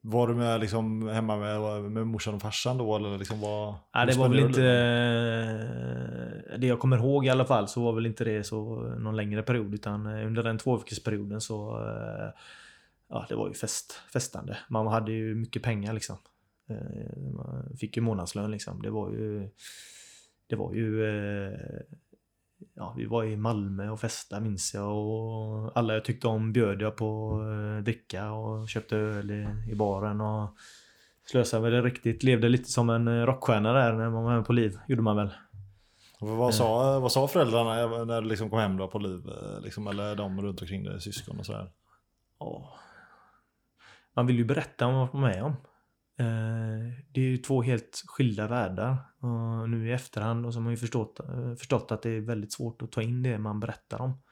var 0.04 0.28
du 0.28 0.34
med, 0.34 0.60
liksom, 0.60 1.08
hemma 1.08 1.36
med, 1.36 1.82
med 1.90 2.06
morsan 2.06 2.34
och 2.34 2.42
farsan 2.42 2.78
då? 2.78 2.96
Eller 2.96 3.18
liksom 3.18 3.40
var, 3.40 3.74
Ja, 3.92 4.04
det 4.06 4.18
var 4.18 4.28
väl 4.28 4.38
inte... 4.40 4.62
eh, 6.52 6.58
Det 6.58 6.66
jag 6.66 6.78
kommer 6.80 6.96
ihåg 6.96 7.26
i 7.26 7.28
alla 7.30 7.44
fall 7.44 7.68
så 7.68 7.82
var 7.82 7.92
väl 7.92 8.06
inte 8.06 8.24
det 8.24 8.44
så 8.44 8.74
någon 8.98 9.16
längre 9.16 9.42
period 9.42 9.74
utan 9.74 10.06
eh, 10.06 10.26
under 10.26 10.42
den 10.42 10.58
tvåveckorsperioden 10.58 11.40
så... 11.40 11.76
eh, 11.88 12.30
Ja, 13.08 13.26
det 13.28 13.34
var 13.34 13.48
ju 13.48 13.54
fest, 13.54 13.92
festande. 14.12 14.56
Man 14.68 14.86
hade 14.86 15.12
ju 15.12 15.34
mycket 15.34 15.62
pengar 15.62 15.92
liksom. 15.92 16.16
Eh, 16.70 17.22
Man 17.36 17.76
fick 17.78 17.96
ju 17.96 18.02
månadslön 18.02 18.50
liksom. 18.50 18.82
Det 18.82 18.90
var 18.90 19.10
ju... 19.10 19.48
Det 20.46 20.56
var 20.56 20.74
ju... 20.74 21.04
eh, 22.62 22.68
Ja, 22.74 22.94
vi 22.96 23.06
var 23.06 23.24
i 23.24 23.36
Malmö 23.36 23.88
och 23.90 24.00
festade 24.00 24.42
minns 24.42 24.74
jag 24.74 24.96
och 24.96 25.78
alla 25.78 25.94
jag 25.94 26.04
tyckte 26.04 26.28
om 26.28 26.52
bjöd 26.52 26.82
jag 26.82 26.96
på 26.96 27.40
eh, 27.42 27.82
dricka 27.84 28.32
och 28.32 28.68
köpte 28.68 28.96
öl 28.96 29.30
i, 29.30 29.46
i 29.72 29.74
baren 29.74 30.20
och 30.20 30.56
slösade 31.26 31.70
väl 31.70 31.82
riktigt. 31.82 32.22
Levde 32.22 32.48
lite 32.48 32.70
som 32.70 32.90
en 32.90 33.08
eh, 33.08 33.26
rockstjärna 33.26 33.72
där 33.72 33.92
när 33.92 34.10
man 34.10 34.24
var 34.24 34.42
på 34.42 34.52
liv. 34.52 34.78
Gjorde 34.88 35.02
man 35.02 35.16
väl. 35.16 35.30
Vad, 36.20 36.54
sa, 36.54 37.00
vad 37.00 37.12
sa 37.12 37.28
föräldrarna 37.28 38.04
när 38.04 38.22
du 38.22 38.28
liksom 38.28 38.50
kom 38.50 38.58
hem 38.58 38.76
då 38.76 38.88
på 38.88 38.98
Liv? 38.98 39.28
eh, 39.28 39.60
Liksom, 39.60 39.86
eller 39.86 40.16
de 40.16 40.42
runt 40.42 40.60
omkring 40.60 40.84
dig, 40.84 41.00
syskon 41.00 41.38
och 41.38 41.46
sådär? 41.46 41.70
Ja. 42.38 42.74
Man 44.16 44.26
vill 44.26 44.36
ju 44.36 44.44
berätta 44.44 44.86
om 44.86 44.94
vad 44.94 45.14
man 45.14 45.24
är 45.24 45.34
med 45.34 45.44
om. 45.44 45.56
Eh, 46.22 46.92
det 47.12 47.20
är 47.20 47.24
ju 47.24 47.36
två 47.36 47.62
helt 47.62 48.02
skilda 48.06 48.48
världar. 48.48 48.96
Och 49.20 49.70
nu 49.70 49.88
i 49.88 49.92
efterhand 49.92 50.46
och 50.46 50.52
så 50.52 50.58
har 50.58 50.64
man 50.64 50.72
ju 50.72 50.76
förstått, 50.76 51.20
eh, 51.20 51.54
förstått 51.54 51.92
att 51.92 52.02
det 52.02 52.10
är 52.10 52.20
väldigt 52.20 52.52
svårt 52.52 52.82
att 52.82 52.92
ta 52.92 53.02
in 53.02 53.22
det 53.22 53.38
man 53.38 53.60
berättar 53.60 54.00
om. 54.00 54.22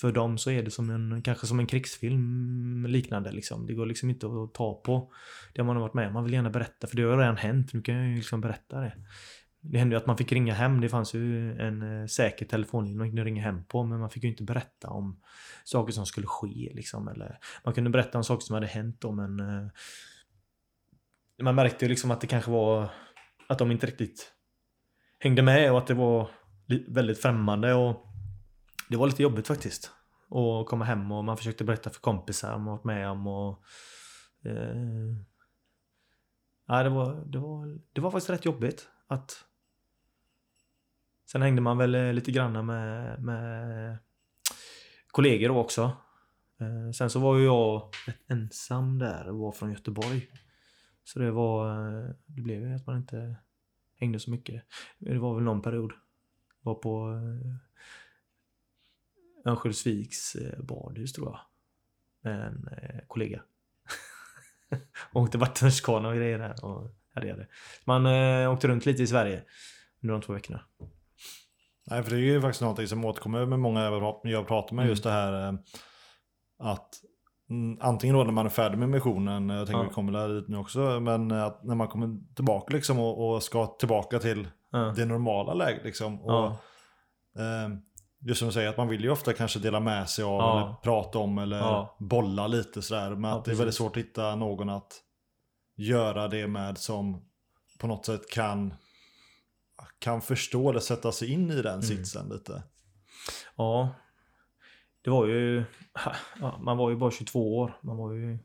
För 0.00 0.12
dem 0.12 0.38
så 0.38 0.50
är 0.50 0.62
det 0.62 0.70
som 0.70 0.90
en, 0.90 1.22
kanske 1.22 1.46
som 1.46 1.60
en 1.60 1.66
krigsfilm 1.66 2.86
liknande 2.88 3.32
liksom. 3.32 3.66
Det 3.66 3.74
går 3.74 3.86
liksom 3.86 4.10
inte 4.10 4.26
att 4.26 4.54
ta 4.54 4.74
på 4.74 5.12
det 5.54 5.62
man 5.62 5.76
har 5.76 5.82
varit 5.82 5.94
med 5.94 6.06
om. 6.06 6.12
Man 6.12 6.24
vill 6.24 6.32
gärna 6.32 6.50
berätta 6.50 6.86
för 6.86 6.96
det 6.96 7.02
har 7.02 7.18
redan 7.18 7.36
hänt. 7.36 7.72
Nu 7.72 7.82
kan 7.82 7.94
jag 7.94 8.08
ju 8.08 8.16
liksom 8.16 8.40
berätta 8.40 8.80
det. 8.80 8.92
Det 9.60 9.78
hände 9.78 9.94
ju 9.94 10.00
att 10.00 10.06
man 10.06 10.16
fick 10.16 10.32
ringa 10.32 10.54
hem. 10.54 10.80
Det 10.80 10.88
fanns 10.88 11.14
ju 11.14 11.52
en 11.60 12.00
eh, 12.00 12.06
säker 12.06 12.46
telefonlinje 12.46 12.98
man 12.98 13.08
kunde 13.08 13.24
ringa 13.24 13.42
hem 13.42 13.64
på. 13.64 13.84
Men 13.84 14.00
man 14.00 14.10
fick 14.10 14.24
ju 14.24 14.30
inte 14.30 14.42
berätta 14.42 14.88
om 14.88 15.20
saker 15.64 15.92
som 15.92 16.06
skulle 16.06 16.26
ske. 16.26 16.72
Liksom, 16.74 17.08
eller, 17.08 17.38
man 17.64 17.74
kunde 17.74 17.90
berätta 17.90 18.18
om 18.18 18.24
saker 18.24 18.44
som 18.44 18.54
hade 18.54 18.66
hänt 18.66 19.00
då, 19.00 19.12
men 19.12 19.40
man 21.42 21.54
märkte 21.54 21.84
ju 21.84 21.88
liksom 21.88 22.10
att 22.10 22.20
det 22.20 22.26
kanske 22.26 22.50
var 22.50 22.90
att 23.48 23.58
de 23.58 23.70
inte 23.70 23.86
riktigt 23.86 24.32
hängde 25.18 25.42
med 25.42 25.72
och 25.72 25.78
att 25.78 25.86
det 25.86 25.94
var 25.94 26.30
väldigt 26.88 27.22
främmande. 27.22 27.74
Och 27.74 28.06
det 28.88 28.96
var 28.96 29.06
lite 29.06 29.22
jobbigt 29.22 29.46
faktiskt. 29.46 29.90
Att 30.30 30.66
komma 30.66 30.84
hem 30.84 31.12
och 31.12 31.24
man 31.24 31.36
försökte 31.36 31.64
berätta 31.64 31.90
för 31.90 32.00
kompisar 32.00 32.54
om 32.54 32.62
man 32.62 32.72
varit 32.72 32.84
med 32.84 33.10
om. 33.10 33.26
Och, 33.26 33.64
eh, 34.44 34.76
ja, 36.66 36.82
det, 36.82 36.88
var, 36.88 37.24
det, 37.26 37.38
var, 37.38 37.78
det 37.92 38.00
var 38.00 38.10
faktiskt 38.10 38.30
rätt 38.30 38.44
jobbigt. 38.44 38.88
att 39.06 39.44
Sen 41.30 41.42
hängde 41.42 41.62
man 41.62 41.78
väl 41.78 41.94
eh, 41.94 42.12
lite 42.12 42.32
granna 42.32 42.62
med, 42.62 43.22
med 43.22 43.98
kollegor 45.06 45.48
då 45.48 45.58
också. 45.58 45.82
Eh, 46.60 46.90
sen 46.94 47.10
så 47.10 47.20
var 47.20 47.36
ju 47.36 47.44
jag 47.44 47.90
rätt 48.06 48.30
ensam 48.30 48.98
där 48.98 49.28
och 49.28 49.38
var 49.38 49.52
från 49.52 49.72
Göteborg. 49.72 50.28
Så 51.06 51.18
det 51.18 51.30
var, 51.30 51.70
eh, 51.70 52.10
det 52.26 52.42
blev 52.42 52.60
ju 52.60 52.74
att 52.74 52.86
man 52.86 52.96
inte 52.96 53.36
hängde 53.94 54.20
så 54.20 54.30
mycket. 54.30 54.62
Det 54.98 55.18
var 55.18 55.34
väl 55.34 55.44
någon 55.44 55.62
period. 55.62 55.92
Var 56.60 56.74
på 56.74 57.12
eh, 57.12 57.54
Örnsköldsviks 59.50 60.34
eh, 60.34 60.62
badhus 60.62 61.12
tror 61.12 61.26
jag. 61.26 61.40
Med 62.20 62.46
en 62.46 62.68
kollega. 63.06 63.42
åkte 65.12 65.38
vattenrutschkana 65.38 66.08
och 66.08 66.16
grejer 66.16 66.38
där 66.38 66.64
och 66.64 66.90
härjade. 67.14 67.46
Man 67.84 68.06
åkte 68.46 68.68
runt 68.68 68.86
lite 68.86 69.02
i 69.02 69.06
Sverige 69.06 69.42
under 70.02 70.12
de 70.12 70.22
två 70.22 70.32
veckorna. 70.32 70.60
Nej, 71.84 72.02
för 72.02 72.10
det 72.10 72.16
är 72.16 72.20
ju 72.20 72.40
faktiskt 72.40 72.60
någonting 72.60 72.88
som 72.88 73.04
återkommer 73.04 73.46
med 73.46 73.58
många 73.58 73.84
jag 74.22 74.48
pratar 74.48 74.74
med. 74.74 74.82
Mm. 74.82 74.90
Just 74.90 75.02
det 75.02 75.10
här 75.10 75.58
att 76.58 77.02
antingen 77.80 78.16
då 78.16 78.24
när 78.24 78.32
man 78.32 78.46
är 78.46 78.50
färdig 78.50 78.78
med 78.78 78.88
missionen, 78.88 79.48
jag 79.48 79.66
tänker 79.66 79.82
Ja. 79.82 79.88
vi 79.88 79.94
kommer 79.94 80.28
dit 80.28 80.48
nu 80.48 80.56
också, 80.56 81.00
men 81.00 81.30
att 81.32 81.64
när 81.64 81.74
man 81.74 81.88
kommer 81.88 82.34
tillbaka 82.34 82.74
liksom 82.74 82.98
och, 82.98 83.28
och 83.34 83.42
ska 83.42 83.66
tillbaka 83.66 84.18
till 84.18 84.48
Ja. 84.72 84.78
det 84.96 85.04
normala 85.04 85.54
läget 85.54 85.84
liksom. 85.84 86.20
Och, 86.22 86.32
Ja. 86.32 86.46
eh, 87.38 87.68
just 88.20 88.38
som 88.38 88.48
du 88.48 88.52
säger, 88.52 88.68
att 88.68 88.76
man 88.76 88.88
vill 88.88 89.00
ju 89.04 89.10
ofta 89.10 89.32
kanske 89.32 89.58
dela 89.58 89.80
med 89.80 90.08
sig 90.08 90.24
av 90.24 90.38
Ja. 90.40 90.60
eller 90.66 90.74
prata 90.74 91.18
om 91.18 91.38
eller 91.38 91.86
bolla 92.04 92.46
lite 92.46 92.82
sådär. 92.82 93.10
Men 93.14 93.32
att 93.32 93.44
det 93.44 93.50
är 93.50 93.54
väldigt 93.54 93.74
svårt 93.74 93.96
att 93.96 94.02
hitta 94.02 94.34
någon 94.36 94.68
att 94.70 94.92
göra 95.76 96.28
det 96.28 96.46
med 96.46 96.78
som 96.78 97.22
på 97.80 97.86
något 97.86 98.06
sätt 98.06 98.30
kan, 98.30 98.74
kan 99.98 100.20
förstå 100.20 100.70
eller 100.70 100.80
sätta 100.80 101.12
sig 101.12 101.32
in 101.32 101.50
i 101.50 101.54
den 101.62 101.66
Mm. 101.72 101.82
sitsen 101.82 102.28
lite. 102.28 102.62
Ja. 103.56 103.88
Det 105.06 105.10
var 105.10 105.26
ju... 105.26 105.64
Ja, 106.40 106.58
man 106.62 106.76
var 106.76 106.90
ju 106.90 106.96
bara 106.96 107.10
22 107.10 107.58
år. 107.58 107.78
Man 107.82 107.96
var 107.96 108.12
ju... 108.12 108.38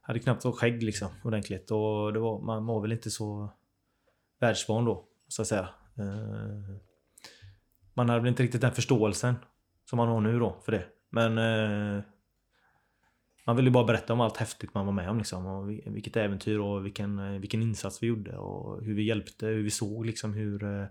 Hade 0.00 0.18
knappt 0.18 0.42
så 0.42 0.52
skägg 0.52 0.82
liksom 0.82 1.08
ordentligt. 1.24 1.70
Och 1.70 2.12
det 2.12 2.18
var, 2.18 2.40
man 2.40 2.66
var 2.66 2.80
väl 2.80 2.92
inte 2.92 3.10
så 3.10 3.50
världsvan 4.40 4.84
då, 4.84 5.04
så 5.28 5.42
att 5.42 5.48
säga. 5.48 5.68
Eh, 5.98 6.76
Man 7.94 8.08
hade 8.08 8.20
väl 8.20 8.28
inte 8.28 8.42
riktigt 8.42 8.60
den 8.60 8.72
förståelsen 8.72 9.34
som 9.84 9.96
man 9.96 10.08
har 10.08 10.20
nu 10.20 10.38
då 10.38 10.56
för 10.64 10.72
det. 10.72 10.84
Men... 11.10 11.38
eh, 11.38 12.02
Man 13.46 13.56
ville 13.56 13.68
ju 13.68 13.72
bara 13.72 13.84
berätta 13.84 14.12
om 14.12 14.20
allt 14.20 14.36
häftigt 14.36 14.74
man 14.74 14.86
var 14.86 14.92
med 14.92 15.10
om 15.10 15.18
liksom. 15.18 15.46
Och 15.46 15.70
vilket 15.70 16.16
äventyr 16.16 16.58
och 16.58 16.86
vilken, 16.86 17.40
vilken 17.40 17.62
insats 17.62 18.02
vi 18.02 18.06
gjorde. 18.06 18.36
Och 18.36 18.82
hur 18.84 18.94
vi 18.94 19.02
hjälpte, 19.02 19.46
hur 19.46 19.62
vi 19.62 19.70
såg 19.70 20.06
liksom 20.06 20.32
hur... 20.34 20.64
Eh, 20.64 20.86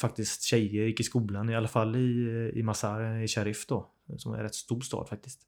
faktiskt 0.00 0.42
tjejer 0.42 0.84
gick 0.84 1.00
i 1.00 1.04
skolan, 1.04 1.50
i 1.50 1.56
alla 1.56 1.68
fall 1.68 1.96
i, 1.96 2.52
i 2.54 2.62
Mazar 2.62 3.22
i 3.22 3.28
Sharif 3.28 3.66
då. 3.66 3.90
Som 4.16 4.32
är 4.32 4.36
en 4.36 4.42
rätt 4.42 4.54
stor 4.54 4.80
stad 4.80 5.08
faktiskt. 5.08 5.46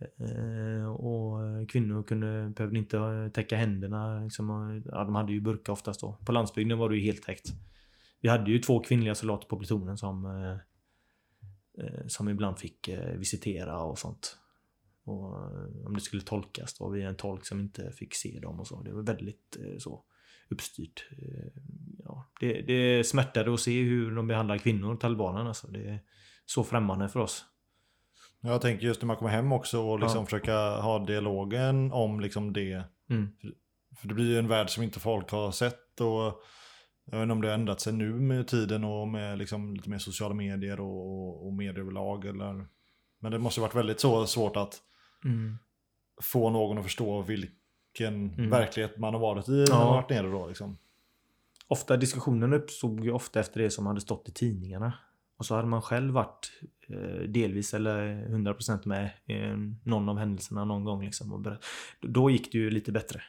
Eh, 0.00 0.86
och 0.86 1.68
kvinnor 1.68 2.02
kunde, 2.02 2.52
behövde 2.56 2.78
inte 2.78 2.98
eh, 2.98 3.28
täcka 3.28 3.56
händerna. 3.56 4.20
Liksom, 4.20 4.82
ja, 4.86 5.04
de 5.04 5.14
hade 5.14 5.32
ju 5.32 5.40
burka 5.40 5.72
oftast 5.72 6.00
då. 6.00 6.18
På 6.24 6.32
landsbygden 6.32 6.78
var 6.78 6.88
det 6.88 6.96
ju 6.96 7.02
helt 7.02 7.22
täckt. 7.22 7.52
Vi 8.20 8.28
hade 8.28 8.50
ju 8.50 8.58
två 8.58 8.80
kvinnliga 8.80 9.14
soldater 9.14 9.48
på 9.48 9.58
plutonen 9.58 9.98
som, 9.98 10.26
eh, 10.26 12.06
som 12.06 12.28
ibland 12.28 12.58
fick 12.58 12.88
visitera 13.14 13.82
och 13.82 13.98
sånt. 13.98 14.38
Och 15.04 15.34
om 15.86 15.94
det 15.94 16.00
skulle 16.00 16.22
tolkas 16.22 16.78
då 16.78 16.88
via 16.88 17.08
en 17.08 17.16
tolk 17.16 17.46
som 17.46 17.60
inte 17.60 17.92
fick 17.92 18.14
se 18.14 18.38
dem 18.40 18.60
och 18.60 18.66
så. 18.66 18.82
Det 18.82 18.92
var 18.92 19.02
väldigt 19.02 19.56
så 19.78 20.04
uppstyrt. 20.48 21.06
Eh, 21.10 21.62
Ja, 22.08 22.26
det, 22.40 22.62
det 22.62 23.04
smärtade 23.06 23.54
att 23.54 23.60
se 23.60 23.82
hur 23.82 24.16
de 24.16 24.26
behandlar 24.26 24.58
kvinnor, 24.58 24.96
talibanerna. 24.96 25.48
Alltså. 25.48 25.66
Det 25.66 25.78
är 25.88 26.00
så 26.44 26.64
främmande 26.64 27.08
för 27.08 27.20
oss. 27.20 27.44
Jag 28.40 28.60
tänker 28.60 28.86
just 28.86 29.02
när 29.02 29.06
man 29.06 29.16
kommer 29.16 29.30
hem 29.30 29.52
också 29.52 29.80
och 29.80 30.00
liksom 30.00 30.18
Ja. 30.20 30.24
försöka 30.24 30.56
ha 30.80 30.98
dialogen 31.06 31.92
om 31.92 32.20
liksom 32.20 32.52
det. 32.52 32.82
Mm. 33.10 33.28
För 33.96 34.08
det 34.08 34.14
blir 34.14 34.24
ju 34.30 34.38
en 34.38 34.48
värld 34.48 34.70
som 34.70 34.82
inte 34.82 35.00
folk 35.00 35.30
har 35.30 35.50
sett 35.52 36.00
och 36.00 36.42
jag 37.04 37.18
vet 37.18 37.22
inte 37.22 37.32
om 37.32 37.40
det 37.40 37.48
har 37.48 37.54
ändrat 37.54 37.80
sig 37.80 37.92
nu 37.92 38.12
med 38.14 38.48
tiden 38.48 38.84
och 38.84 39.08
med 39.08 39.38
liksom 39.38 39.74
lite 39.76 39.90
mer 39.90 39.98
sociala 39.98 40.34
medier 40.34 40.80
och, 40.80 41.06
och, 41.06 41.46
och 41.46 41.52
medier 41.52 41.80
överlag. 41.80 42.24
Eller... 42.24 42.66
Men 43.20 43.32
det 43.32 43.38
måste 43.38 43.60
varit 43.60 43.74
väldigt 43.74 44.00
så 44.00 44.26
svårt 44.26 44.56
att 44.56 44.80
Mm. 45.24 45.56
få 46.22 46.50
någon 46.50 46.78
att 46.78 46.84
förstå 46.84 47.22
vilken 48.00 48.30
Mm. 48.38 48.50
verkligen 48.50 48.90
man 48.96 49.14
har 49.14 49.20
varit 49.20 49.48
i 49.48 49.52
när 49.52 49.70
man 49.74 49.86
har 49.86 49.94
varit 49.94 50.10
nere 50.10 50.26
då. 50.30 50.46
Liksom. 50.46 50.78
Ofta, 51.68 51.96
diskussionen 51.96 52.52
uppstod 52.52 53.04
ju 53.04 53.12
ofta 53.12 53.40
efter 53.40 53.60
det 53.62 53.70
som 53.70 53.86
hade 53.86 54.00
stått 54.00 54.28
i 54.28 54.32
tidningarna. 54.32 54.92
Och 55.38 55.46
så 55.46 55.54
hade 55.54 55.68
man 55.68 55.82
själv 55.82 56.14
varit 56.14 56.52
eh, 56.88 57.28
delvis 57.28 57.74
eller 57.74 58.28
100% 58.28 58.86
med 58.86 59.10
i 59.26 59.36
någon 59.84 60.08
av 60.08 60.18
händelserna 60.18 60.64
någon 60.64 60.84
gång. 60.84 61.04
Liksom, 61.04 61.56
Då 62.00 62.30
gick 62.30 62.52
det 62.52 62.58
ju 62.58 62.70
lite 62.70 62.92
bättre. 62.92 63.22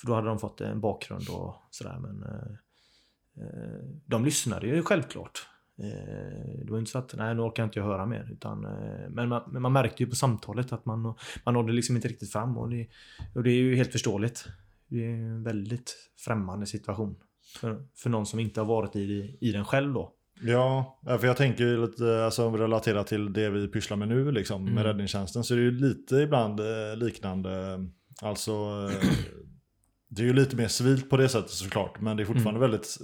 För 0.00 0.06
då 0.06 0.14
hade 0.14 0.28
de 0.28 0.38
fått 0.38 0.60
en 0.60 0.80
bakgrund 0.80 1.28
och 1.28 1.54
sådär. 1.70 1.98
Men 1.98 2.22
eh, 2.22 3.44
eh, 3.44 3.80
de 4.06 4.24
lyssnade 4.24 4.66
ju 4.66 4.82
självklart. 4.82 5.48
Eh, 5.78 6.64
det 6.64 6.70
var 6.72 6.78
inte 6.78 6.90
så 6.90 6.98
att, 6.98 7.14
nej 7.16 7.34
nu 7.34 7.40
orkar 7.42 7.64
inte 7.64 7.78
jag 7.78 7.86
höra 7.86 8.06
mer. 8.06 8.28
Utan, 8.32 8.64
eh, 8.64 9.08
men, 9.10 9.28
man, 9.28 9.42
men 9.52 9.62
man 9.62 9.72
märkte 9.72 10.02
ju 10.02 10.08
på 10.08 10.16
samtalet 10.16 10.72
att 10.72 10.86
man, 10.86 11.14
man 11.44 11.54
nådde 11.54 11.72
liksom 11.72 11.96
inte 11.96 12.08
riktigt 12.08 12.32
fram. 12.32 12.58
Och 12.58 12.70
det, 12.70 12.86
och 13.34 13.42
det 13.42 13.50
är 13.50 13.54
ju 13.54 13.76
helt 13.76 13.92
förståeligt. 13.92 14.44
Det 14.88 15.04
är 15.04 15.08
en 15.10 15.42
väldigt 15.42 15.96
främmande 16.24 16.66
situation. 16.66 17.16
För, 17.60 17.86
för 17.96 18.10
någon 18.10 18.26
som 18.26 18.40
inte 18.40 18.60
har 18.60 18.66
varit 18.66 18.96
i, 18.96 19.36
i 19.40 19.52
den 19.52 19.64
själv 19.64 19.92
då. 19.94 20.12
Ja, 20.42 20.98
för 21.04 21.26
jag 21.26 21.36
tänker 21.36 21.64
ju 21.64 21.86
lite, 21.86 22.24
alltså 22.24 22.50
relaterat 22.56 23.06
till 23.06 23.32
det 23.32 23.50
vi 23.50 23.68
pysslar 23.68 23.96
med 23.96 24.08
nu 24.08 24.30
liksom, 24.32 24.62
Mm. 24.62 24.74
med 24.74 24.84
räddningstjänsten, 24.84 25.44
så 25.44 25.54
är 25.54 25.58
det 25.58 25.64
ju 25.64 25.70
lite 25.70 26.16
ibland 26.16 26.60
eh, 26.60 26.96
liknande. 26.96 27.84
Alltså, 28.22 28.52
det 30.08 30.22
är 30.22 30.26
ju 30.26 30.32
lite 30.32 30.56
mer 30.56 30.68
civilt 30.68 31.10
på 31.10 31.16
det 31.16 31.28
sättet 31.28 31.50
såklart, 31.50 32.00
men 32.00 32.16
det 32.16 32.22
är 32.22 32.24
fortfarande 32.24 32.58
Mm. 32.58 32.60
väldigt 32.70 32.96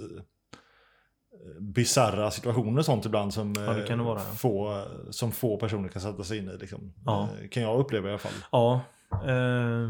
eh, 1.45 1.61
bisarra 1.61 2.31
situationer 2.31 2.79
och 2.79 2.85
sånt 2.85 3.05
ibland 3.05 3.33
som, 3.33 3.53
Ja, 3.57 3.61
det 3.61 3.73
det 3.73 3.93
eh, 3.93 4.05
vara, 4.05 4.19
ja. 4.19 4.25
få, 4.35 4.83
som 5.09 5.31
få 5.31 5.57
personer 5.57 5.89
kan 5.89 6.01
sätta 6.01 6.23
sig 6.23 6.37
in 6.37 6.49
i. 6.49 6.57
Liksom. 6.57 6.93
Ja. 7.05 7.29
Eh, 7.41 7.47
Kan 7.49 7.63
jag 7.63 7.79
uppleva 7.79 8.07
i 8.07 8.11
alla 8.11 8.19
fall. 8.19 8.31
Ja. 8.51 8.81
Eh, 9.27 9.89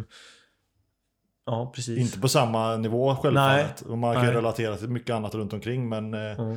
ja, 1.45 1.71
precis. 1.75 1.99
Inte 1.99 2.19
på 2.19 2.27
samma 2.27 2.75
nivå 2.77 3.15
självfallet. 3.15 3.81
Och 3.81 3.97
man 3.97 4.13
kan 4.15 4.25
Nej. 4.25 4.33
relatera 4.33 4.75
till 4.75 4.89
mycket 4.89 5.15
annat 5.15 5.35
runt 5.35 5.53
omkring, 5.53 5.89
men 5.89 6.13
eh, 6.13 6.19
Ja. 6.19 6.55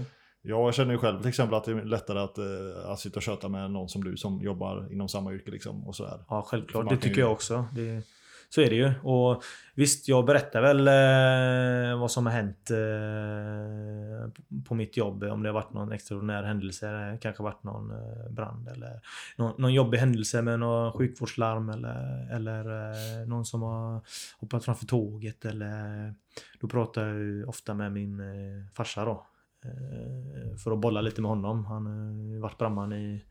Jag 0.49 0.75
känner 0.75 0.93
ju 0.93 0.99
själv 0.99 1.19
till 1.21 1.29
exempel 1.29 1.55
att 1.57 1.65
det 1.65 1.71
är 1.73 1.85
lättare 1.85 2.19
att, 2.19 2.39
eh, 2.39 2.45
att 2.91 3.01
sitta 3.01 3.17
och 3.17 3.23
köta 3.23 3.49
med 3.49 3.71
någon 3.71 3.89
som 3.89 4.05
du 4.05 4.17
som 4.17 4.41
jobbar 4.41 4.93
inom 4.93 5.09
samma 5.09 5.33
yrke 5.33 5.51
liksom 5.51 5.87
och 5.87 5.97
sådär. 5.97 6.25
Ja, 6.29 6.43
självklart. 6.47 6.89
Det 6.91 6.97
tycker 6.97 7.17
ju- 7.17 7.21
jag 7.23 7.33
också. 7.33 7.65
Det, 7.73 8.03
så 8.49 8.61
är 8.61 8.71
det 8.71 8.77
ju. 8.77 8.93
Och 9.03 9.43
visst, 9.75 10.09
jag 10.09 10.25
berättar 10.25 10.63
väl 10.63 10.89
eh, 10.89 12.01
vad 12.01 12.11
som 12.11 12.27
har 12.27 12.33
hänt 12.33 12.71
eh, 12.71 14.31
på 14.65 14.75
mitt 14.75 14.97
jobb. 14.97 15.23
Om 15.23 15.43
det 15.43 15.49
har 15.49 15.55
varit 15.55 15.73
någon 15.73 15.93
extraordinär 15.93 16.43
händelse. 16.43 17.19
Kanske 17.21 17.43
varit 17.43 17.63
någon 17.63 17.91
eh, 17.91 18.31
brand 18.31 18.69
eller 18.69 19.01
någon, 19.37 19.55
någon 19.59 19.75
jobbig 19.75 19.99
händelse 19.99 20.43
med 20.43 20.61
någon 20.61 20.93
sjukvårdslarm 20.93 21.69
eller, 21.69 22.29
eller 22.33 22.91
eh, 22.91 23.29
någon 23.29 23.45
som 23.45 23.63
har 23.63 24.01
hoppat 24.39 24.65
framför 24.65 24.87
tåget. 24.87 25.45
Eller, 25.45 26.15
då 26.61 26.69
pratar 26.69 27.07
jag 27.07 27.19
ju 27.19 27.45
ofta 27.45 27.75
med 27.75 27.93
min 27.93 28.21
eh, 28.21 28.67
farsa 28.75 29.05
då. 29.05 29.27
Eh, 29.65 30.57
för 30.57 30.71
att 30.71 30.79
bolla 30.79 31.01
lite 31.01 31.21
med 31.21 31.29
honom. 31.29 31.65
Han 31.65 31.87
har 31.87 32.41
varit 32.41 32.59
brandman 32.59 32.93
i 32.93 33.25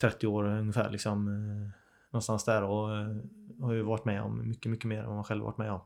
30 0.00 0.26
år 0.26 0.44
ungefär. 0.44 0.90
Liksom, 0.90 1.28
eh, 1.28 1.70
någonstans 2.10 2.44
där 2.44 2.62
och 2.62 2.96
eh, 2.96 3.16
har 3.62 3.72
ju 3.72 3.82
varit 3.82 4.04
med 4.04 4.22
om 4.22 4.48
mycket, 4.48 4.70
mycket 4.70 4.84
mer 4.88 4.98
än 4.98 5.06
vad 5.06 5.14
man 5.14 5.24
själv 5.24 5.44
varit 5.44 5.58
med 5.58 5.72
om. 5.72 5.80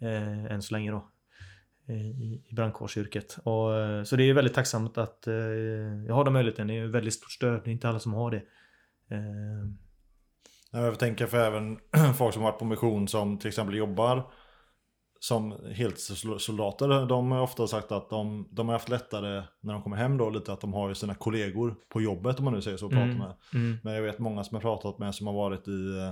Eh, 0.00 0.44
än 0.52 0.62
så 0.62 0.74
länge 0.74 0.90
då. 0.90 1.08
eh, 1.88 1.96
I, 2.10 2.44
i 2.50 2.54
brandkårsyrket. 2.54 3.38
Och, 3.44 3.78
eh, 3.78 4.02
så 4.04 4.16
det 4.16 4.24
är 4.24 4.34
väldigt 4.34 4.54
tacksamt 4.54 4.98
att 4.98 5.26
eh, 5.26 5.34
jag 6.06 6.14
har 6.14 6.24
den 6.24 6.32
möjligheten. 6.32 6.66
Det 6.66 6.74
är 6.78 6.84
ett 6.84 6.90
väldigt 6.90 7.14
stort 7.14 7.30
stöd. 7.32 7.60
Det 7.64 7.70
är 7.70 7.72
inte 7.72 7.88
alla 7.88 7.98
som 7.98 8.14
har 8.14 8.30
det. 8.30 8.42
Eh, 9.10 9.68
Jag 10.72 10.98
tänker 10.98 11.26
för 11.26 11.38
även 11.38 11.78
folk 12.16 12.34
som 12.34 12.42
varit 12.42 12.58
på 12.58 12.64
mission 12.64 13.08
som 13.08 13.38
till 13.38 13.48
exempel 13.48 13.76
jobbar 13.76 14.30
som 15.20 15.54
heltidssoldater. 15.74 17.06
De 17.06 17.30
har 17.32 17.40
ofta 17.42 17.66
sagt 17.66 17.92
att 17.92 18.10
de, 18.10 18.48
de 18.50 18.68
har 18.68 18.72
haft 18.74 18.88
lättare 18.88 19.42
när 19.60 19.72
de 19.72 19.82
kommer 19.82 19.96
hem 19.96 20.16
då 20.18 20.30
lite 20.30 20.52
att 20.52 20.60
de 20.60 20.72
har 20.72 20.88
ju 20.88 20.94
sina 20.94 21.14
kollegor 21.14 21.74
på 21.88 22.00
jobbet 22.00 22.38
om 22.38 22.44
man 22.44 22.54
nu 22.54 22.62
säger 22.62 22.76
så 22.76 22.86
och 22.86 22.92
pratar 22.92 23.04
Mm. 23.04 23.18
med. 23.18 23.34
mm, 23.54 23.78
Men 23.82 23.94
jag 23.94 24.02
vet 24.02 24.18
många 24.18 24.44
som 24.44 24.54
jag 24.54 24.62
pratat 24.62 24.98
med 24.98 25.14
som 25.14 25.26
har 25.26 25.34
varit 25.34 25.68
i, 25.68 25.98
eh, 25.98 26.10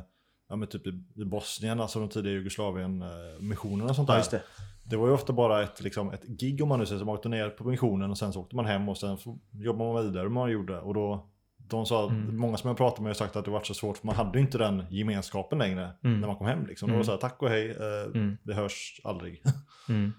ja, 0.52 0.56
men 0.56 0.68
typ 0.68 0.86
i, 0.86 1.24
Bosnien, 1.24 1.80
alltså 1.80 1.98
de 2.00 2.08
tidiga 2.08 2.32
Jugoslavien-missionerna 2.32 3.90
och 3.90 3.96
sånt 3.96 4.08
ja, 4.08 4.12
där. 4.14 4.20
just 4.20 4.30
det. 4.30 4.42
Det 4.84 4.96
var 4.96 5.06
ju 5.06 5.12
ofta 5.12 5.32
bara 5.32 5.62
ett, 5.62 5.80
liksom, 5.80 6.10
ett 6.10 6.24
gig 6.24 6.62
om 6.62 6.68
man 6.68 6.78
nu 6.78 6.86
säger 6.86 6.98
så. 6.98 7.04
Man 7.04 7.14
åkte 7.14 7.28
ner 7.28 7.48
på 7.50 7.64
missionen 7.64 8.10
och 8.10 8.18
sen 8.18 8.32
så 8.32 8.40
åkte 8.40 8.56
man 8.56 8.64
hem 8.64 8.88
och 8.88 8.98
sen 8.98 9.18
jobbade 9.52 9.92
man 9.92 10.04
vidare 10.06 10.28
man 10.28 10.50
gjorde. 10.50 10.80
Och 10.80 10.94
då, 10.94 11.28
de 11.56 11.86
sa, 11.86 12.08
Mm. 12.10 12.36
många 12.36 12.56
som 12.56 12.68
jag 12.68 12.76
pratat 12.76 12.98
med 13.00 13.08
har 13.08 13.14
sagt 13.14 13.36
att 13.36 13.44
det 13.44 13.50
var 13.50 13.62
så 13.62 13.74
svårt 13.74 13.96
för 13.98 14.06
man 14.06 14.16
hade 14.16 14.38
ju 14.38 14.44
inte 14.44 14.58
den 14.58 14.84
gemenskapen 14.90 15.58
längre 15.58 15.90
Mm. 16.04 16.20
när 16.20 16.26
man 16.28 16.36
kom 16.36 16.46
hem. 16.46 16.66
Liksom. 16.66 16.88
Då 16.88 16.92
var 16.94 16.98
det 16.98 17.04
Mm. 17.04 17.06
så 17.06 17.12
här, 17.12 17.18
tack 17.18 17.42
och 17.42 17.48
hej, 17.48 17.70
eh, 17.70 18.04
Mm, 18.14 18.36
vi 18.42 18.52
hörs 18.52 19.00
aldrig. 19.04 19.42
mm, 19.88 20.12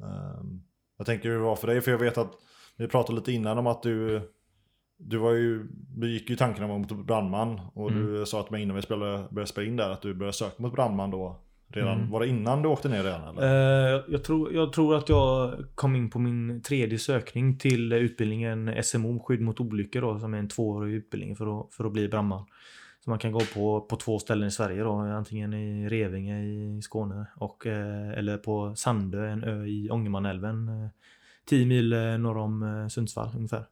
Ehm, 0.00 0.62
jag 0.98 1.06
tänker 1.06 1.28
hur 1.28 1.36
det 1.36 1.42
var 1.44 1.56
för 1.56 1.66
dig, 1.66 1.80
för 1.80 1.90
jag 1.90 1.98
vet 1.98 2.18
att 2.18 2.32
vi 2.76 2.88
pratade 2.88 3.18
lite 3.18 3.32
innan 3.32 3.58
om 3.58 3.66
att 3.66 3.82
du, 3.82 4.22
du 4.98 5.16
var 5.16 5.32
ju, 5.32 5.66
du 5.96 6.10
gick 6.10 6.30
ju 6.30 6.36
tankarna 6.36 6.66
mot 6.66 7.06
brandman 7.06 7.60
och 7.74 7.90
Mm. 7.90 8.06
du 8.14 8.26
sa 8.26 8.42
till 8.42 8.52
mig 8.52 8.62
innan 8.62 8.76
vi 8.76 8.82
spelade, 8.82 9.24
började 9.30 9.50
spela 9.50 9.66
in 9.66 9.76
där 9.76 9.90
att 9.90 10.02
du 10.02 10.14
började 10.14 10.32
söka 10.36 10.62
mot 10.62 10.72
brandman 10.72 11.10
då. 11.10 11.36
Redan, 11.70 11.98
Mm. 11.98 12.10
Var 12.10 12.20
det 12.20 12.26
innan 12.28 12.62
du 12.62 12.68
åkte 12.68 12.88
ner 12.88 13.02
redan 13.04 13.38
eller? 13.38 13.94
Eh, 13.96 14.02
jag, 14.08 14.24
tror, 14.24 14.52
jag 14.52 14.72
tror 14.72 14.96
att 14.96 15.08
jag 15.08 15.54
kom 15.74 15.96
in 15.96 16.10
på 16.10 16.18
min 16.18 16.62
tredje 16.62 16.98
sökning 16.98 17.58
till 17.58 17.92
utbildningen 17.92 18.74
SMO, 18.82 19.18
skydd 19.20 19.40
mot 19.40 19.60
olyckor 19.60 20.00
då, 20.00 20.18
som 20.18 20.34
är 20.34 20.38
en 20.38 20.48
tvåårig 20.48 20.94
utbildning 20.94 21.36
för 21.36 21.60
att, 21.60 21.74
för 21.74 21.84
att 21.84 21.92
bli 21.92 22.08
brandman. 22.08 22.44
Så 23.04 23.10
man 23.10 23.18
kan 23.18 23.32
gå 23.32 23.40
på, 23.54 23.80
på 23.80 23.96
två 23.96 24.18
ställen 24.18 24.48
i 24.48 24.50
Sverige 24.50 24.82
då, 24.82 24.92
antingen 24.92 25.54
i 25.54 25.88
Revinge 25.88 26.42
i 26.44 26.82
Skåne 26.82 27.26
och, 27.36 27.66
eh, 27.66 28.08
eller 28.18 28.36
på 28.38 28.74
Sandö, 28.76 29.28
en 29.28 29.44
ö 29.44 29.64
i 29.64 29.90
Ångermanälven. 29.90 30.68
Eh, 30.68 30.88
10 31.48 31.66
mil 31.66 31.92
eh, 31.92 32.18
norr 32.18 32.36
om 32.38 32.62
eh, 32.62 32.88
Sundsvall 32.88 33.28
ungefär. 33.36 33.64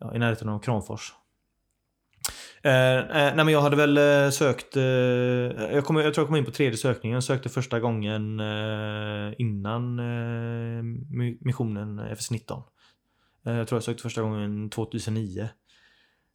Ja, 0.00 0.14
I 0.14 0.18
närheten 0.18 0.48
av 0.48 0.58
Kramfors. 0.58 1.12
Eh, 2.62 2.98
eh 2.98 3.06
nej 3.10 3.44
men 3.44 3.48
jag 3.48 3.60
hade 3.60 3.76
väl 3.76 3.98
eh, 3.98 4.30
sökt, 4.30 4.76
eh, 4.76 4.82
jag, 4.82 5.84
kom, 5.84 5.96
jag 5.96 6.14
tror 6.14 6.22
jag 6.22 6.28
kom 6.28 6.36
in 6.36 6.44
på 6.44 6.50
tredje 6.50 6.78
sökningen, 6.78 7.14
jag 7.14 7.24
sökte 7.24 7.48
första 7.48 7.80
gången 7.80 8.40
eh, 8.40 9.34
innan 9.38 9.98
eh, 9.98 10.82
missionen 11.40 12.00
FS19. 12.00 12.62
Eh, 13.46 13.52
jag 13.52 13.68
tror 13.68 13.76
jag 13.76 13.84
sökte 13.84 14.02
första 14.02 14.22
gången 14.22 14.70
2009. 14.70 15.48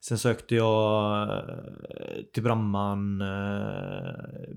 Sen 0.05 0.17
sökte 0.17 0.55
jag 0.55 1.29
eh, 1.29 2.23
till 2.33 2.43
brandman 2.43 3.21
eh, 3.21 4.55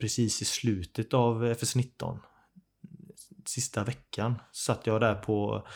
precis 0.00 0.42
i 0.42 0.44
slutet 0.44 1.14
av 1.14 1.44
FS19. 1.44 2.18
Sista 3.44 3.84
veckan 3.84 4.34
satt 4.52 4.86
jag 4.86 5.00
där 5.00 5.14
på 5.14 5.66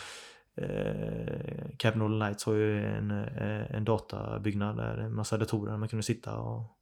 eh, 0.60 1.76
Kevin 1.78 1.98
Northern 1.98 2.18
Lights 2.18 2.44
har 2.44 2.54
ju 2.54 2.86
en, 2.86 3.10
eh, 3.10 3.74
en 3.76 3.84
databyggnad 3.84 4.76
där 4.76 4.98
en 4.98 5.14
massa 5.14 5.36
datorer 5.36 5.70
där 5.70 5.78
man 5.78 5.88
kunde 5.88 6.02
sitta 6.02 6.36
och 6.36 6.76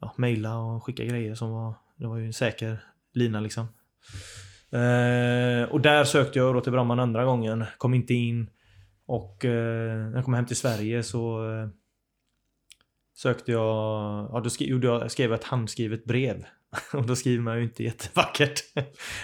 ja, 0.00 0.14
mejla 0.16 0.58
och 0.58 0.84
skicka 0.84 1.04
grejer 1.04 1.34
som 1.34 1.50
var, 1.50 1.74
det 1.96 2.06
var 2.06 2.16
ju 2.16 2.26
en 2.26 2.32
säker 2.32 2.84
lina 3.12 3.40
liksom. 3.40 3.66
Eh, 4.70 5.68
och 5.70 5.80
där 5.80 6.04
sökte 6.04 6.38
jag 6.38 6.54
då 6.54 6.60
till 6.60 6.72
Bromman 6.72 7.00
andra 7.00 7.24
gången, 7.24 7.64
kom 7.78 7.94
inte 7.94 8.14
in. 8.14 8.50
Och 9.06 9.44
eh, 9.44 9.96
när 9.96 10.14
jag 10.14 10.24
kom 10.24 10.34
hem 10.34 10.46
till 10.46 10.56
Sverige 10.56 11.02
så 11.02 11.50
eh, 11.52 11.68
sökte 13.14 13.52
jag, 13.52 13.64
ja 14.32 14.40
då 14.44 14.50
skrev, 14.50 14.68
gjorde 14.68 14.86
jag, 14.86 15.10
skrev 15.10 15.30
jag 15.30 15.38
ett 15.38 15.44
handskrivet 15.44 16.04
brev. 16.04 16.44
och 16.92 17.06
då 17.06 17.16
skriver 17.16 17.42
man 17.42 17.56
ju 17.56 17.64
inte 17.64 17.84
jättevackert. 17.84 18.60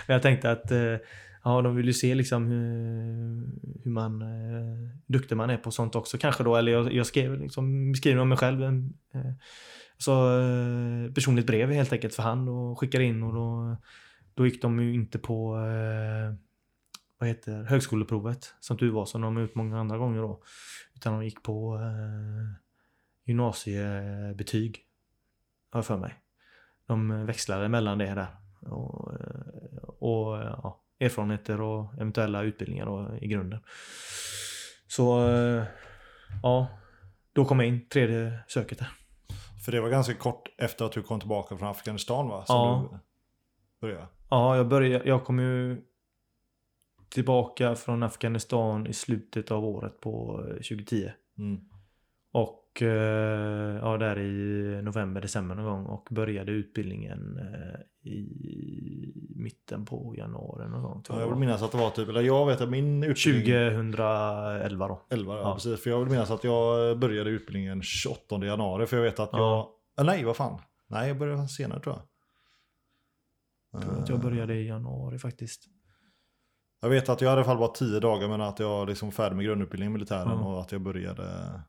Men 0.07 0.15
jag 0.15 0.23
tänkte 0.23 0.51
att 0.51 0.71
eh, 0.71 0.97
ja, 1.45 1.63
de 1.63 1.77
vill 1.77 1.87
ju 1.87 1.93
se 1.93 2.15
liksom 2.15 2.47
hur, 2.47 2.65
hur 3.85 3.91
man, 3.91 4.23
eh, 4.23 4.97
duktig 5.07 5.37
man 5.37 5.51
är 5.51 5.57
på 5.57 5.71
sånt 5.71 5.95
också 5.95 6.19
kanske 6.19 6.45
då. 6.45 6.57
Eller 6.57 6.73
jag, 6.73 6.93
jag 6.93 7.07
skrev 7.07 7.41
liksom 7.41 7.93
beskrivning 7.93 8.23
om 8.23 8.29
mig 8.29 8.39
själv. 8.39 8.63
En, 8.63 8.95
eh, 9.15 9.33
alltså, 9.95 10.13
eh, 10.13 11.13
personligt 11.15 11.47
brev 11.47 11.71
helt 11.71 11.93
enkelt 11.93 12.15
för 12.15 12.23
hand 12.23 12.49
och 12.49 12.79
skickade 12.79 13.05
in 13.05 13.23
och 13.23 13.35
då, 13.35 13.77
då 14.35 14.47
gick 14.47 14.63
de 14.63 14.81
ju 14.83 14.95
inte 14.95 15.19
på 15.19 15.57
eh, 15.57 16.35
vad 17.19 17.29
heter 17.29 17.63
högskoleprovet 17.63 18.55
som 18.61 18.79
tur 18.79 18.91
var 18.91 19.07
som 19.07 19.21
de 19.21 19.37
har 19.37 19.43
gjort 19.43 19.55
många 19.55 19.81
andra 19.81 19.99
gånger 19.99 20.21
då. 20.21 20.43
Utan 20.95 21.13
de 21.13 21.25
gick 21.25 21.43
på 21.43 21.77
eh, 21.77 22.63
gymnasiebetyg. 23.25 24.87
Har 25.71 25.79
jag 25.79 25.87
för 25.87 25.99
mig. 25.99 26.15
De 26.87 27.27
växlade 27.27 27.69
mellan 27.69 27.99
det 27.99 28.15
där. 28.15 28.37
Och, 28.71 29.13
eh, 29.13 29.83
och 29.83 30.37
ja, 30.37 30.80
erfarenheter 31.01 31.61
och 31.61 31.95
eventuella 31.95 32.43
utbildningar 32.43 32.87
då, 32.87 33.19
i 33.21 33.29
grunden. 33.29 33.61
Så 34.89 35.29
eh, 35.29 35.65
ja, 36.43 36.69
då 37.33 37.45
kom 37.45 37.61
jag 37.61 37.69
in 37.69 37.89
tredje 37.89 38.39
söket 38.49 38.79
där. 38.79 38.89
För 39.65 39.73
det 39.73 39.81
var 39.81 39.89
ganska 39.91 40.15
kort 40.15 40.49
efter 40.59 40.85
att 40.85 40.93
du 40.93 41.03
kom 41.03 41.21
tillbaka 41.21 41.57
från 41.57 41.69
Afghanistan 41.69 42.29
va? 42.29 42.45
Som 42.45 42.57
Ja. 42.57 42.89
du 42.93 43.87
började. 43.87 44.07
Ja, 44.31 44.57
jag 44.57 44.69
började, 44.69 45.09
jag 45.09 45.25
kom 45.25 45.39
ju 45.39 45.83
tillbaka 47.09 47.75
från 47.75 48.03
Afghanistan 48.03 48.87
i 48.87 48.93
slutet 48.93 49.51
av 49.51 49.65
året 49.65 50.01
på 50.01 50.45
eh, 50.49 50.55
2010. 50.55 51.11
Mm. 51.39 51.61
Och 52.33 52.83
eh, 52.83 53.77
ja, 53.77 53.97
där 53.97 54.19
i 54.19 54.83
november, 54.83 55.21
december 55.21 55.55
någon 55.55 55.65
gång 55.65 55.87
och 55.87 56.09
började 56.11 56.53
utbildningen 56.53 57.39
eh, 57.39 57.81
i 58.03 59.13
mitten 59.37 59.85
på 59.85 60.15
januari 60.17 60.69
någon 60.69 60.83
gång. 60.83 61.03
Ja, 61.09 61.15
jag 61.15 61.23
jag 61.23 61.29
vill 61.29 61.39
minnas 61.39 61.63
att 61.63 61.73
det 61.73 61.79
var 61.79 61.91
typ, 61.91 62.09
eller 62.09 62.21
jag 62.21 62.47
vet 62.47 62.61
att 62.61 62.71
min 62.71 63.03
utbildning... 63.05 63.45
2011 63.93 64.89
då. 64.89 65.07
11, 65.11 65.35
ja, 65.35 65.41
Ja. 65.41 65.55
precis. 65.55 65.83
För 65.83 65.91
jag 65.91 65.99
vill 65.99 66.09
minnas 66.09 66.31
att 66.31 66.45
jag 66.45 66.99
började 66.99 67.31
utbildningen 67.31 67.83
28 67.83 68.45
januari. 68.45 68.87
För 68.87 68.97
jag 68.97 69.05
vet 69.05 69.21
att 69.21 69.33
jag... 69.33 69.41
Ja. 69.41 69.71
Ah, 69.97 70.03
nej, 70.03 70.25
vad 70.25 70.37
fan. 70.37 70.61
Nej, 70.87 71.09
jag 71.09 71.19
började 71.19 71.49
senare 71.49 71.81
tror 71.81 71.95
jag. 71.95 72.03
Jag 73.73 73.83
tror 73.83 73.99
att 74.03 74.09
jag 74.09 74.21
började 74.21 74.55
i 74.55 74.67
januari 74.69 75.19
faktiskt. 75.19 75.65
Jag 76.83 76.89
vet 76.89 77.09
att 77.09 77.21
jag 77.21 77.31
i 77.31 77.33
alla 77.33 77.45
fall 77.45 77.59
var 77.59 77.69
tio 77.69 78.01
dagar 78.01 78.29
men 78.29 78.41
att 78.41 78.59
jag 78.59 78.89
liksom 78.89 79.13
färdig 79.13 79.37
med 79.37 79.45
grundutbildning 79.45 79.91
i 79.91 79.93
militären 79.93 80.29
Ja. 80.29 80.45
och 80.55 80.61
att 80.61 80.73
jag 80.73 80.81
började. 80.81 81.61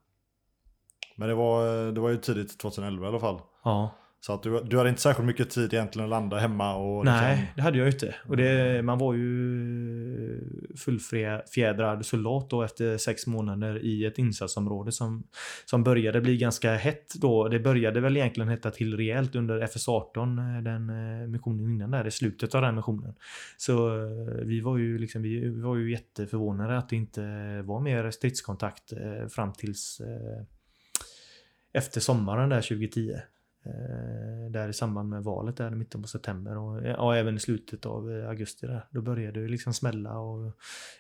Men 1.15 1.27
det 1.29 1.35
var, 1.35 1.91
det 1.91 2.01
var 2.01 2.09
ju 2.09 2.17
tidigt 2.17 2.59
2011 2.59 3.05
i 3.05 3.09
alla 3.09 3.19
fall. 3.19 3.39
Ja. 3.63 3.91
Så 4.23 4.33
att 4.33 4.43
du, 4.43 4.63
du 4.63 4.77
hade 4.77 4.89
inte 4.89 5.01
särskilt 5.01 5.27
mycket 5.27 5.49
tid 5.49 5.73
egentligen 5.73 6.05
att 6.05 6.09
landa 6.09 6.37
hemma 6.37 6.75
och 6.75 7.05
liksom, 7.05 7.21
Nej, 7.21 7.51
det 7.55 7.61
hade 7.61 7.77
jag 7.77 7.85
ju 7.85 7.91
inte. 7.91 8.15
Och 8.27 8.37
det, 8.37 8.81
man 8.85 8.97
var 8.97 9.13
ju 9.13 9.51
fullfjädrad 10.77 12.05
soldat 12.05 12.49
då 12.49 12.63
efter 12.63 12.97
sex 12.97 13.27
månader 13.27 13.85
i 13.85 14.05
ett 14.05 14.17
insatsområde 14.17 14.91
som, 14.91 15.23
som 15.65 15.83
började 15.83 16.21
bli 16.21 16.37
ganska 16.37 16.75
hett 16.75 17.13
då. 17.13 17.47
Det 17.47 17.59
började 17.59 18.01
väl 18.01 18.17
egentligen 18.17 18.49
hetta 18.49 18.71
till 18.71 18.97
rejält 18.97 19.35
under 19.35 19.61
FS18, 19.61 20.57
eh, 20.57 20.63
den 20.63 20.89
eh, 20.89 21.27
missionen 21.27 21.71
innan 21.71 21.91
där, 21.91 22.07
i 22.07 22.11
slutet 22.11 22.55
av 22.55 22.61
den 22.61 22.75
missionen. 22.75 23.13
Så 23.57 23.87
eh, 23.87 24.45
vi 24.45 24.61
var 24.61 24.77
ju 24.77 24.97
liksom, 24.97 25.21
vi, 25.21 25.49
var 25.49 25.75
ju 25.75 25.91
jätteförvånade 25.91 26.77
att 26.77 26.89
det 26.89 26.95
inte 26.95 27.21
var 27.61 27.79
mer 27.79 28.11
stridskontakt 28.11 28.93
fram 29.29 29.53
tills 29.53 30.01
efter 31.73 31.99
sommaren 31.99 32.49
där 32.49 32.61
2010. 32.61 33.13
Eh, 33.65 34.51
där 34.51 34.69
i 34.69 34.73
samband 34.73 35.09
med 35.09 35.23
valet 35.23 35.57
där 35.57 35.71
i 35.71 35.75
mitten 35.75 36.01
på 36.01 36.07
september 36.07 36.57
och 36.57 36.87
ja, 36.87 37.15
även 37.15 37.35
i 37.35 37.39
slutet 37.39 37.85
av 37.85 38.11
eh, 38.11 38.29
augusti 38.29 38.67
där. 38.67 38.87
Då 38.91 39.01
började 39.01 39.41
det 39.41 39.47
liksom 39.47 39.73
smälla 39.73 40.19
och 40.19 40.53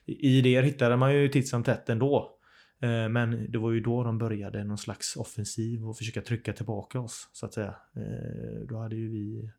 i 0.05 0.41
det 0.41 0.61
hittade 0.61 0.97
man 0.97 1.13
ju 1.13 1.27
titt 1.27 1.47
som 1.47 1.63
tätt 1.63 1.89
ändå. 1.89 2.37
Eh, 2.81 3.09
men 3.09 3.51
det 3.51 3.57
var 3.57 3.71
ju 3.71 3.79
då 3.79 4.03
de 4.03 4.17
började 4.17 4.63
någon 4.63 4.77
slags 4.77 5.15
offensiv 5.15 5.89
och 5.89 5.97
försöka 5.97 6.21
trycka 6.21 6.53
tillbaka 6.53 6.99
oss 6.99 7.29
så 7.31 7.45
att 7.45 7.53
säga. 7.53 7.75
Då 8.69 8.77
hade 8.77 8.95
ju 8.95 9.09
vi 9.09 9.51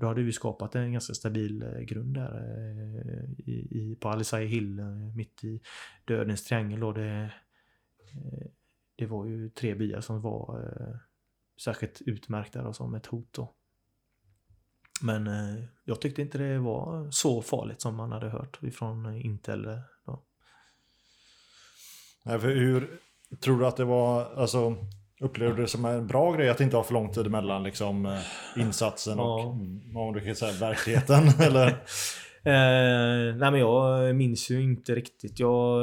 då 0.00 0.06
hade 0.06 0.22
vi 0.22 0.32
skapat 0.32 0.74
en 0.74 0.92
ganska 0.92 1.14
stabil 1.14 1.64
grund 1.80 2.14
där 2.14 2.44
i, 3.38 3.52
i, 3.52 3.96
på 4.00 4.08
Alisai 4.08 4.46
Hill 4.46 4.80
mitt 5.16 5.44
i 5.44 5.60
dödens 6.04 6.44
triangel. 6.44 6.80
Då 6.80 6.92
det, 6.92 7.32
det 8.96 9.06
var 9.06 9.26
ju 9.26 9.50
tre 9.50 9.74
byar 9.74 10.00
som 10.00 10.20
var 10.20 10.70
särskilt 11.64 12.00
utmärkta 12.00 12.62
då, 12.62 12.72
som 12.72 12.94
ett 12.94 13.06
hot. 13.06 13.32
Då. 13.32 13.54
Men 15.02 15.26
eh, 15.26 15.64
jag 15.84 16.00
tyckte 16.00 16.22
inte 16.22 16.38
det 16.38 16.58
var 16.58 17.10
så 17.10 17.42
farligt 17.42 17.80
som 17.80 17.96
man 17.96 18.12
hade 18.12 18.28
hört 18.28 18.58
ifrån 18.62 19.06
eh, 19.06 19.26
Intel. 19.26 19.66
eh, 19.66 19.78
Då. 20.06 20.22
Nej, 22.24 22.38
för 22.38 22.48
hur 22.48 23.00
tror 23.40 23.58
du 23.60 23.66
att 23.66 23.76
det 23.76 23.84
var, 23.84 24.34
alltså 24.34 24.76
upplevde 25.20 25.56
du 25.56 25.62
det 25.62 25.68
som 25.68 25.84
en 25.84 26.06
bra 26.06 26.32
grej 26.32 26.48
att 26.50 26.60
inte 26.60 26.76
har 26.76 26.84
för 26.84 26.94
lång 26.94 27.12
tid 27.12 27.30
mellan 27.30 27.62
liksom 27.62 28.06
eh, 28.06 28.20
insatsen 28.56 29.18
och 29.18 29.40
Ja. 29.40 30.00
om 30.00 30.12
du 30.14 30.20
kan 30.24 30.36
säga 30.36 30.52
verkligheten 30.52 31.28
eller? 31.40 31.82
Eh, 32.42 33.36
nej 33.36 33.50
men 33.50 33.58
jag 33.58 34.08
eh, 34.08 34.14
minns 34.14 34.50
ju 34.50 34.62
inte 34.62 34.94
riktigt. 34.94 35.40
Jag 35.40 35.82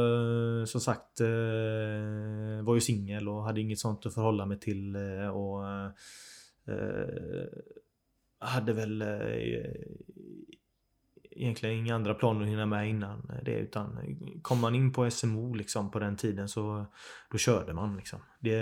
eh, 0.59 0.65
som 0.65 0.81
sagt 0.81 1.19
eh, 1.19 2.63
var 2.63 2.75
ju 2.75 2.81
singel 2.81 3.29
och 3.29 3.43
hade 3.43 3.61
inget 3.61 3.79
sånt 3.79 4.05
att 4.05 4.13
förhålla 4.13 4.45
mig 4.45 4.59
till. 4.59 4.95
Eh, 4.95 5.27
och 5.27 5.67
eh, 5.67 5.89
hade 8.39 8.73
väl 8.73 9.01
eh, 9.01 9.07
egentligen 11.31 11.75
inga 11.75 11.95
andra 11.95 12.13
planer 12.13 12.41
att 12.41 12.47
hinna 12.47 12.65
med 12.65 12.89
innan 12.89 13.29
eh, 13.29 13.43
det. 13.43 13.55
Utan 13.55 14.17
kom 14.41 14.59
man 14.59 14.75
in 14.75 14.93
på 14.93 15.11
SMO 15.11 15.53
liksom 15.53 15.91
på 15.91 15.99
den 15.99 16.17
tiden 16.17 16.49
så 16.49 16.85
då 17.31 17.37
körde 17.37 17.73
man 17.73 17.97
liksom. 17.97 18.19
Det, 18.39 18.57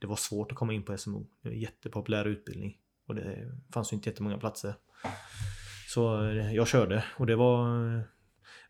det 0.00 0.06
var 0.06 0.16
svårt 0.16 0.52
att 0.52 0.58
komma 0.58 0.72
in 0.72 0.82
på 0.82 0.98
SMO. 0.98 1.26
Det 1.42 1.48
var 1.48 1.54
en 1.54 1.60
jättepopulär 1.60 2.24
utbildning. 2.24 2.76
Och 3.06 3.14
det 3.14 3.52
fanns 3.72 3.92
ju 3.92 3.94
inte 3.94 4.10
jättemånga 4.10 4.38
platser. 4.38 4.74
Så 5.86 6.28
eh, 6.30 6.54
jag 6.54 6.68
körde 6.68 7.04
och 7.16 7.26
det 7.26 7.36
var, 7.36 7.66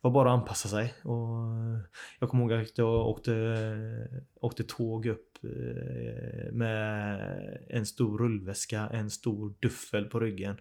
var 0.01 0.11
bara 0.11 0.33
att 0.33 0.39
anpassa 0.41 0.69
sig. 0.69 0.95
Och 1.03 1.13
eh, 1.13 1.81
jag 2.21 2.29
kommer 2.29 2.43
ihåg 2.43 2.53
att 2.53 2.79
jag 2.79 3.09
åkte, 3.09 3.35
eh, 3.35 4.19
åkte 4.41 4.65
tåg 4.65 5.07
upp 5.07 5.23
med 6.53 7.21
en 7.69 7.87
stor 7.87 8.19
rullväska, 8.19 8.89
en 8.93 9.11
stor 9.11 9.55
duffel 9.61 10.05
på 10.05 10.21
ryggen. 10.21 10.57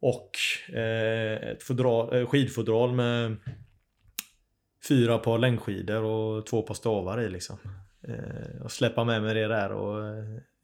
Och 0.00 0.30
ett 0.72 1.62
fodral, 1.62 2.26
skidfodral 2.26 2.92
med 2.92 3.36
fyra 4.88 5.18
par 5.18 5.38
längdskidor 5.38 6.02
och 6.02 6.46
två 6.46 6.62
par 6.62 6.74
stavar 6.74 7.20
i 7.20 7.30
liksom. 7.30 7.56
Och 8.62 8.72
släppa 8.72 9.04
med 9.04 9.22
mig 9.22 9.34
det 9.34 9.48
där 9.48 9.72
och 9.72 10.14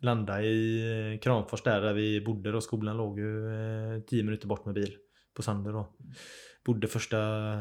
landa 0.01 0.43
i 0.43 1.19
Kramfors 1.23 1.63
där, 1.63 1.81
där 1.81 1.95
vi 1.95 2.21
bodde 2.21 2.57
och 2.57 2.63
Skolan 2.63 2.97
låg 2.97 3.19
ju 3.19 3.51
10 4.07 4.23
minuter 4.23 4.49
bort 4.49 4.65
med 4.65 4.75
bil 4.75 4.97
på 5.37 5.43
Sander 5.43 5.73
då. 5.73 5.93
Bodde 6.65 6.89
första 6.89 7.17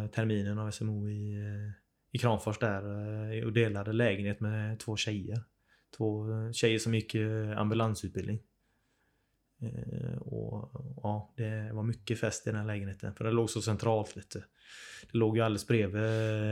terminen 0.08 0.60
av 0.60 0.72
SMO 0.72 1.10
i, 1.10 1.34
eh, 1.34 1.72
i 2.12 2.18
Kramfors 2.18 2.60
där 2.60 2.84
eh, 3.38 3.46
och 3.46 3.54
delade 3.54 3.94
lägenhet 3.94 4.40
med 4.40 4.80
två 4.80 4.98
tjejer. 4.98 5.44
Två 5.98 6.32
eh, 6.32 6.52
tjejer 6.52 6.80
som 6.80 6.96
gick 6.96 7.16
ambulansutbildning. 7.56 8.42
Och 10.20 10.72
ja, 11.04 11.34
det 11.38 11.72
var 11.74 11.84
mycket 11.84 12.20
fest 12.20 12.48
i 12.48 12.50
den 12.50 12.60
här 12.60 12.68
lägenheten. 12.68 13.16
För 13.16 13.24
den 13.24 13.34
låg 13.34 13.50
så 13.50 13.62
centralt 13.62 14.16
lite. 14.16 14.44
Det 15.12 15.18
låg 15.18 15.38
ju 15.38 15.44
alldeles 15.44 15.68
bredvid 15.68 16.04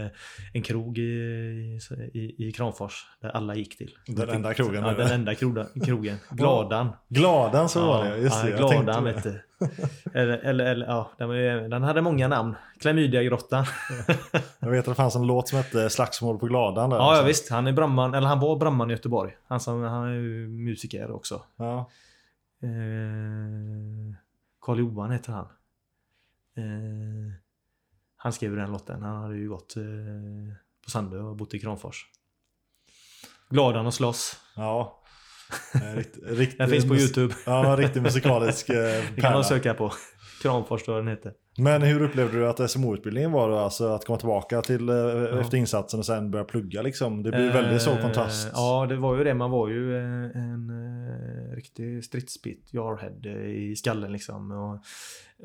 eh, 0.03 0.11
en 0.53 0.61
krog 0.61 0.97
i, 0.97 1.01
i, 2.13 2.47
i 2.47 2.51
Kramfors. 2.51 3.05
Där 3.21 3.29
alla 3.29 3.55
gick 3.55 3.77
till. 3.77 3.97
Den 4.07 4.29
enda 4.29 4.53
krogen, 4.53 4.83
Ja, 4.83 4.93
den 4.93 5.11
enda 5.11 5.35
krogen. 5.35 6.17
Gladan. 6.31 6.89
Gladan 7.09 7.69
så 7.69 7.87
var 7.87 8.05
det, 8.05 8.17
just 8.17 8.43
ja, 8.43 8.49
det. 8.49 8.57
tänkte 8.57 8.83
Gladan 8.83 9.03
vet 9.03 9.23
du. 9.23 9.41
Eller, 10.13 10.37
eller, 10.37 10.65
eller 10.65 10.85
ja, 10.85 11.11
den, 11.69 11.83
hade 11.83 12.01
många 12.01 12.27
namn. 12.27 12.55
Klamydiagrottan. 12.79 13.65
Jag 14.59 14.69
vet 14.69 14.79
att 14.79 14.85
det 14.85 14.95
fanns 14.95 15.15
en 15.15 15.27
låt 15.27 15.47
som 15.47 15.57
hette 15.57 15.89
Slagsmål 15.89 16.39
på 16.39 16.45
Gladan 16.45 16.89
där. 16.89 16.97
Ja, 16.97 17.17
ja 17.17 17.23
visst. 17.23 17.49
Han 17.49 17.67
är 17.67 17.73
brandman, 17.73 18.13
eller 18.13 18.27
han 18.27 18.39
var 18.39 18.55
brandman 18.55 18.89
i 18.89 18.93
Göteborg. 18.93 19.37
Han, 19.47 19.59
som, 19.59 19.81
han 19.81 20.07
är 20.07 20.13
ju 20.13 20.47
musiker 20.47 21.11
också. 21.11 21.41
Ja. 21.55 21.89
Eh, 22.63 24.15
Karl 24.61 24.79
Johan 24.79 25.11
heter 25.11 25.31
han. 25.31 25.45
Eh, 26.57 27.42
han 28.23 28.33
skrev 28.33 28.55
den 28.55 28.71
låten. 28.71 29.01
Han 29.01 29.21
hade 29.23 29.37
ju 29.37 29.49
gått 29.49 29.75
eh, 29.77 29.83
på 30.83 30.89
Sandö 30.89 31.17
och 31.19 31.35
bott 31.35 31.53
i 31.53 31.59
Kramfors. 31.59 32.05
Gladan 33.49 33.85
och 33.85 33.93
slåss. 33.93 34.37
ja. 34.55 34.99
Eh, 35.75 35.95
Rikt, 35.97 36.17
rikt, 36.23 36.57
Den 36.57 36.69
finns 36.69 36.87
på 36.87 36.95
Youtube. 36.95 37.33
Ja, 37.45 37.71
en 37.71 37.77
riktig 37.77 38.01
musikalisk 38.01 38.69
eh, 38.69 38.75
Det 38.75 39.01
kan 39.07 39.15
pärla. 39.15 39.31
man 39.33 39.43
söka 39.43 39.73
på. 39.73 39.91
Kramfors 40.41 40.83
tror 40.83 40.97
jag 40.97 41.05
den 41.05 41.15
heter. 41.15 41.33
Men 41.57 41.81
hur 41.81 42.01
upplevde 42.01 42.37
du 42.37 42.47
att 42.47 42.71
SMO-utbildningen 42.71 43.31
var 43.31 43.49
då? 43.49 43.57
Alltså 43.57 43.87
att 43.87 44.05
komma 44.05 44.17
tillbaka 44.19 44.61
till 44.61 44.89
eh, 44.89 45.39
efter 45.39 45.57
insatsen 45.57 45.99
och 45.99 46.05
sen 46.05 46.31
börja 46.31 46.45
plugga 46.45 46.81
liksom. 46.81 47.23
Det 47.23 47.29
blir 47.31 47.53
väldigt 47.53 47.81
så 47.81 47.91
Eh, 47.91 48.01
kontrast. 48.01 48.47
Ja, 48.53 48.85
det 48.89 48.95
var 48.95 49.17
ju 49.17 49.23
det. 49.23 49.33
Man 49.33 49.51
var 49.51 49.67
ju 49.69 49.97
en, 49.99 50.23
en 50.31 50.69
eh, 50.69 51.55
riktig 51.55 52.03
stridsbit, 52.03 52.69
jarhead 52.73 53.19
eh, 53.25 53.49
i 53.71 53.75
skallen 53.75 54.11
liksom. 54.11 54.51
Och 54.51 54.79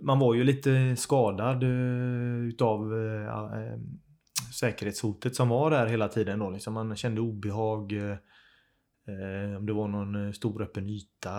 man 0.02 0.18
var 0.18 0.34
ju 0.34 0.44
lite 0.44 0.96
skadad 0.96 1.62
eh, 1.62 2.48
utav 2.48 2.94
eh, 2.94 3.26
eh, 3.62 3.78
säkerhetshotet 4.54 5.36
som 5.36 5.48
var 5.48 5.70
där 5.70 5.86
hela 5.86 6.08
tiden 6.08 6.38
då. 6.38 6.50
Liksom 6.50 6.74
man 6.74 6.96
kände 6.96 7.20
obehag. 7.20 7.92
om 9.58 9.66
det 9.66 9.72
var 9.72 9.88
någon 9.88 10.34
stor 10.34 10.62
öppen 10.62 10.88
yta. 10.88 11.30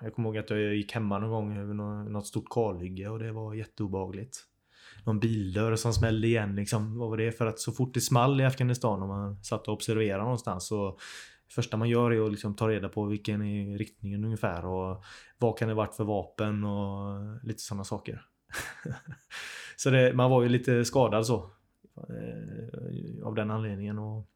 Jag 0.00 0.14
kommer 0.14 0.28
ihåg 0.28 0.38
att 0.38 0.50
jag 0.50 0.74
gick 0.74 0.92
hemma 0.92 1.18
någon 1.18 1.30
gång 1.30 1.58
över 1.58 1.74
något 2.10 2.26
stort 2.26 2.48
kalhygge 2.50 3.08
och 3.08 3.18
det 3.18 3.32
var 3.32 3.54
jätteobehagligt. 3.54 4.36
Någon 5.06 5.20
bildörr 5.20 5.76
som 5.76 5.92
smällde 5.92 6.26
igen 6.26 6.54
liksom. 6.56 6.98
Vad 6.98 7.10
var 7.10 7.16
det? 7.16 7.32
För 7.32 7.46
att 7.46 7.58
så 7.58 7.72
fort 7.72 7.94
det 7.94 8.00
small 8.00 8.40
i 8.40 8.44
Afghanistan 8.44 9.02
och 9.02 9.08
man 9.08 9.44
satt 9.44 9.68
och 9.68 9.74
observerade 9.74 10.22
någonstans 10.22 10.66
så 10.66 10.98
första 11.50 11.76
man 11.76 11.88
gör 11.88 12.10
är 12.10 12.26
att 12.26 12.30
liksom 12.30 12.54
ta 12.54 12.68
reda 12.68 12.88
på 12.88 13.04
vilken 13.04 13.42
är 13.42 13.78
riktningen 13.78 14.24
ungefär 14.24 14.66
och 14.66 15.04
vad 15.38 15.58
kan 15.58 15.68
det 15.68 15.74
varit 15.74 15.94
för 15.94 16.04
vapen 16.04 16.64
och 16.64 17.20
lite 17.42 17.62
sådana 17.62 17.84
saker. 17.84 18.22
så 19.76 19.90
det, 19.90 20.12
man 20.14 20.30
var 20.30 20.42
ju 20.42 20.48
lite 20.48 20.84
skadad 20.84 21.26
så. 21.26 21.50
Eh, 21.96 23.26
av 23.26 23.34
den 23.34 23.50
anledningen. 23.50 23.98
Och 23.98 24.26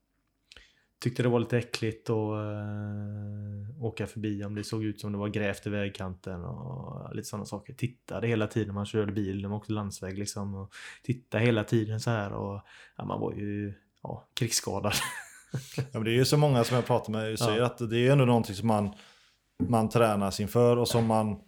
tyckte 0.99 1.23
det 1.23 1.29
var 1.29 1.41
lite 1.41 1.59
äckligt 1.59 2.11
att 2.11 2.17
eh, 2.17 3.85
åka 3.85 4.07
förbi 4.07 4.45
om 4.45 4.55
det 4.55 4.65
såg 4.65 4.85
ut 4.85 5.01
som 5.01 5.13
det 5.13 5.19
var 5.19 5.29
grävt 5.29 5.67
i 5.67 5.71
vägkanten 5.71 6.45
och 6.45 7.15
lite 7.15 7.29
sådana 7.29 7.47
saker. 7.47 7.75
Tittade 7.75 8.27
hela 8.27 8.47
tiden 8.47 8.75
man 8.75 8.87
körde 8.87 9.13
bil, 9.13 9.49
man 9.49 9.53
åkte 9.53 9.73
landsväg 9.73 10.19
liksom. 10.19 10.55
Och 10.55 10.73
tittade 11.03 11.45
hela 11.45 11.65
tiden 11.65 12.01
så 12.01 12.11
här 12.11 12.33
och 12.33 12.61
ja, 12.97 13.05
man 13.05 13.21
var 13.21 13.33
ju 13.33 13.75
ja, 14.03 14.29
krigsskadad. 14.35 14.93
Ja, 15.77 15.83
men 15.93 16.05
det 16.05 16.11
är 16.11 16.15
ju 16.15 16.25
så 16.25 16.37
många 16.37 16.65
som 16.65 16.75
jag 16.77 16.87
pratar 16.87 17.13
med 17.13 17.39
säger 17.39 17.59
Ja. 17.59 17.67
att 17.67 17.91
det 17.91 17.99
är 18.09 18.13
ändå 18.13 18.25
någonting 18.25 18.55
som 18.55 18.69
man, 18.69 18.95
man 19.69 19.89
tränas 19.89 20.41
inför 20.41 20.77
och 20.77 20.89
som 20.89 21.07
man, 21.07 21.41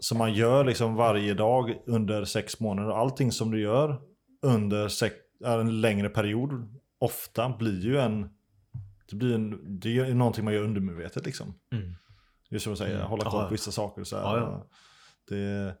som 0.00 0.18
man 0.18 0.34
gör 0.34 0.64
liksom 0.64 0.94
varje 0.94 1.34
dag 1.34 1.74
under 1.86 2.24
sex 2.24 2.60
månader. 2.60 2.90
Allting 2.90 3.32
som 3.32 3.50
du 3.50 3.60
gör 3.60 4.00
under 4.42 4.88
sex, 4.88 5.14
en 5.44 5.80
längre 5.80 6.08
period 6.08 6.78
ofta 6.98 7.48
blir 7.58 7.80
ju 7.80 7.98
en 7.98 8.28
det, 9.10 9.16
blir 9.16 9.34
en, 9.34 9.78
det 9.80 9.98
är 9.98 10.14
någonting 10.14 10.44
man 10.44 10.54
gör 10.54 10.62
undermedvetet 10.62 11.26
liksom. 11.26 11.54
Mm. 11.72 11.94
Just 12.50 12.64
som 12.64 12.72
du 12.72 12.76
säger, 12.76 12.96
Mm. 12.96 13.06
hålla 13.08 13.30
koll 13.30 13.44
på 13.44 13.50
vissa 13.50 13.70
saker 13.70 14.04
så 14.04 14.16
här. 14.16 14.22
Ja, 14.22 14.36
ja. 14.38 14.66
Det, 15.28 15.74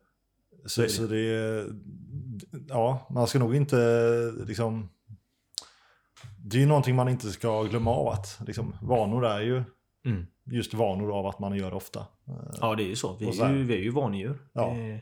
Så, 0.66 0.80
det. 0.82 0.88
så 0.88 1.06
det 1.06 1.18
är, 1.34 1.66
ja, 2.68 3.06
man 3.10 3.26
ska 3.26 3.38
nog 3.38 3.54
inte 3.56 3.76
liksom, 4.46 4.88
det 6.50 6.56
är 6.56 6.60
ju 6.60 6.66
någonting 6.66 6.96
man 6.96 7.08
inte 7.08 7.30
ska 7.30 7.62
glömma 7.62 7.90
av 7.90 8.08
att 8.08 8.40
liksom, 8.46 8.76
vanor 8.82 9.26
är 9.26 9.40
ju 9.40 9.62
Mm. 10.06 10.26
just 10.52 10.74
vanor 10.74 11.18
av 11.18 11.26
att 11.26 11.38
man 11.38 11.56
gör 11.56 11.70
det 11.70 11.76
ofta. 11.76 12.00
Eh, 12.00 12.34
Ja, 12.60 12.74
det 12.74 12.82
är 12.82 12.88
ju 12.88 12.96
så. 12.96 13.16
Vi 13.20 13.32
så 13.32 13.44
är 13.44 13.52
ju, 13.54 13.62
vi 13.64 13.74
är 13.74 13.78
ju 13.82 13.90
vanedjur. 13.90 14.38
Ja. 14.52 14.74
Det- 14.74 15.00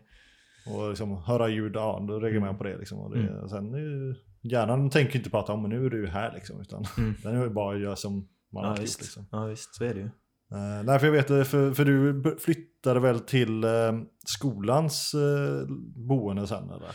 Och 0.74 0.88
liksom 0.88 1.16
höra 1.16 1.48
ljud, 1.48 1.76
ja 1.76 2.04
då 2.08 2.20
reagerar 2.20 2.40
man 2.40 2.58
på 2.58 2.64
det 2.64 2.76
liksom. 2.78 2.98
Och 2.98 3.10
det, 3.16 3.20
Mm. 3.20 3.48
sen 3.48 3.74
är 3.74 3.78
ju, 3.78 4.14
hjärnan 4.42 4.90
tänker 4.90 5.18
inte 5.18 5.30
på 5.30 5.38
att 5.38 5.48
ja, 5.48 5.56
men 5.56 5.70
nu 5.70 5.86
är 5.86 5.90
du 5.90 6.06
här 6.06 6.32
liksom, 6.34 6.60
utan 6.60 6.84
Mm. 6.98 7.14
den 7.22 7.36
är 7.36 7.42
ju 7.44 7.50
bara 7.50 7.74
att 7.74 7.80
göra 7.82 7.96
som 7.96 8.28
man 8.52 8.62
Ja 8.62 8.68
har 8.68 8.76
gjort 8.76 8.82
visst. 8.84 9.00
liksom. 9.00 9.26
ja, 9.30 9.44
visst. 9.44 9.74
Så 9.74 9.84
är 9.84 9.94
det 9.94 10.00
ju. 10.00 10.06
Eh, 10.52 10.82
nej, 10.84 10.98
för 10.98 11.06
jag 11.06 11.12
vet, 11.12 11.30
eh, 11.30 11.42
för, 11.42 11.72
för 11.72 11.84
du 11.84 12.22
flyttade 12.40 13.00
väl 13.00 13.20
till 13.20 13.64
eh, 13.64 13.70
skolans 14.26 15.14
eh, 15.14 15.66
boende 16.08 16.46
sen 16.46 16.64
eller? 16.70 16.90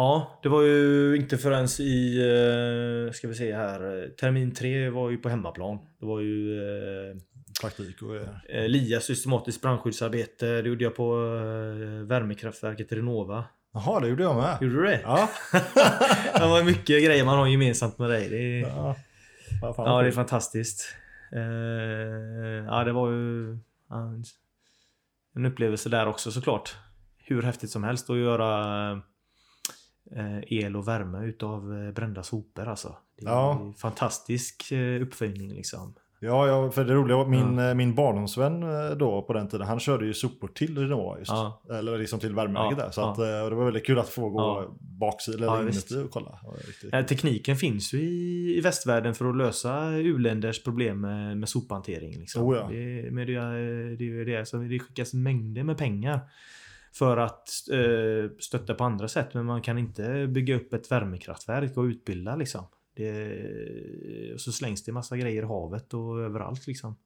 Ja, 0.00 0.38
det 0.42 0.48
var 0.48 0.62
ju 0.62 1.16
inte 1.16 1.38
förrän 1.38 1.66
i, 1.80 2.18
eh, 2.18 3.12
ska 3.12 3.28
vi 3.28 3.34
se 3.34 3.54
här, 3.54 4.08
termin 4.20 4.54
tre 4.54 4.88
var 4.88 5.10
ju 5.10 5.18
på 5.18 5.28
hemmaplan. 5.28 5.78
Det 6.00 6.06
var 6.06 6.20
ju 6.20 6.58
eh, 6.58 7.16
Praktik 7.60 8.02
och 8.02 8.16
eh, 8.50 8.68
LIA 8.68 9.00
systematiskt 9.00 9.62
brandskyddsarbete. 9.62 10.62
Det 10.62 10.68
gjorde 10.68 10.84
jag 10.84 10.94
på 10.94 11.14
värmekraftverket 12.06 12.92
Renova. 12.92 13.44
Jaha, 13.74 14.00
det 14.00 14.08
gjorde 14.08 14.22
jag 14.22 14.36
med. 14.36 14.58
Gjorde 14.60 14.74
du 14.74 14.82
det? 14.82 15.00
Ja. 15.02 15.28
det 16.34 16.46
var 16.46 16.64
mycket 16.64 17.04
grejer 17.04 17.24
man 17.24 17.38
har 17.38 17.46
gemensamt 17.46 17.98
med 17.98 18.10
dig. 18.10 18.28
Det 18.28 18.36
är, 18.36 18.60
ja. 18.60 18.96
Ja, 19.62 19.74
vad 19.76 20.04
det 20.04 20.08
är 20.08 20.12
fantastiskt. 20.12 20.94
Ja, 22.66 22.84
det 22.84 22.92
var 22.92 23.10
ju 23.10 23.58
ja, 23.88 24.14
en 25.36 25.46
upplevelse 25.46 25.88
där 25.88 26.06
också 26.08 26.32
såklart. 26.32 26.76
Hur 27.18 27.42
häftigt 27.42 27.70
som 27.70 27.84
helst 27.84 28.10
att 28.10 28.16
göra 28.16 29.02
el 30.46 30.76
och 30.76 30.88
värme 30.88 31.24
utav 31.26 31.74
eh, 31.86 31.92
brända 31.92 32.22
sopor 32.22 32.68
alltså. 32.68 32.96
Det 33.18 33.26
är 33.26 33.30
Ja. 33.30 33.60
en 33.60 33.74
fantastisk 33.74 34.72
eh, 34.72 35.02
uppfinning 35.02 35.52
liksom. 35.54 35.94
Ja, 36.22 36.46
ja, 36.48 36.70
för 36.70 36.84
det 36.84 36.94
roliga 36.94 37.16
var 37.16 37.26
min, 37.26 37.58
eh, 37.58 37.74
min 37.74 37.94
barndomsvän 37.94 38.62
eh, 38.62 38.90
då 38.96 39.22
på 39.22 39.32
den 39.32 39.48
tiden, 39.48 39.66
han 39.66 39.80
körde 39.80 40.06
ju 40.06 40.14
sopor 40.14 40.48
till 40.48 40.78
Renova 40.78 41.18
just. 41.18 41.30
Ja. 41.30 41.62
Eller 41.70 41.98
liksom 41.98 42.20
till 42.20 42.34
värmeverket 42.34 42.78
Ja, 42.78 42.84
där. 42.84 42.90
Så 42.92 43.00
ja. 43.00 43.12
att, 43.12 43.18
eh, 43.18 43.24
det 43.50 43.54
var 43.56 43.64
väldigt 43.64 43.86
kul 43.86 43.98
att 43.98 44.08
få 44.08 44.28
gå 44.30 44.38
Ja. 44.40 44.76
baksidan 44.80 45.42
Ja, 45.48 45.54
eller 45.58 45.70
inuti 45.70 46.02
och 46.06 46.10
kolla. 46.10 46.38
Det 46.90 46.96
Eh, 46.98 47.04
tekniken 47.06 47.56
finns 47.56 47.94
ju 47.94 47.98
i, 47.98 48.54
i 48.58 48.60
västvärlden 48.60 49.14
för 49.14 49.24
att 49.30 49.36
lösa 49.36 49.90
u-länders 49.90 50.64
problem 50.64 51.00
med, 51.00 51.36
med 51.38 51.48
sophantering. 51.48 52.18
Liksom. 52.18 52.42
Oh 52.44 52.56
ja. 52.56 52.68
det, 52.70 53.10
men 53.10 53.26
det, 53.26 53.96
det, 53.96 54.24
det, 54.24 54.48
så 54.48 54.56
det 54.56 54.78
skickas 54.78 55.14
mängder 55.14 55.62
med 55.62 55.78
pengar 55.78 56.20
för 56.92 57.16
att 57.16 57.48
eh, 57.72 58.30
stötta 58.38 58.74
på 58.74 58.84
andra 58.84 59.08
sätt. 59.08 59.34
Men 59.34 59.44
man 59.46 59.62
kan 59.62 59.78
inte 59.78 60.26
bygga 60.26 60.56
upp 60.56 60.72
ett 60.72 60.90
värmekraftverk 60.92 61.76
och 61.76 61.82
utbilda 61.82 62.36
liksom. 62.36 62.64
Det, 62.96 64.34
och 64.34 64.40
så 64.40 64.52
slängs 64.52 64.84
det 64.84 64.92
massa 64.92 65.16
grejer 65.16 65.42
i 65.42 65.46
havet 65.46 65.94
och 65.94 66.20
överallt 66.20 66.66
liksom. 66.66 66.96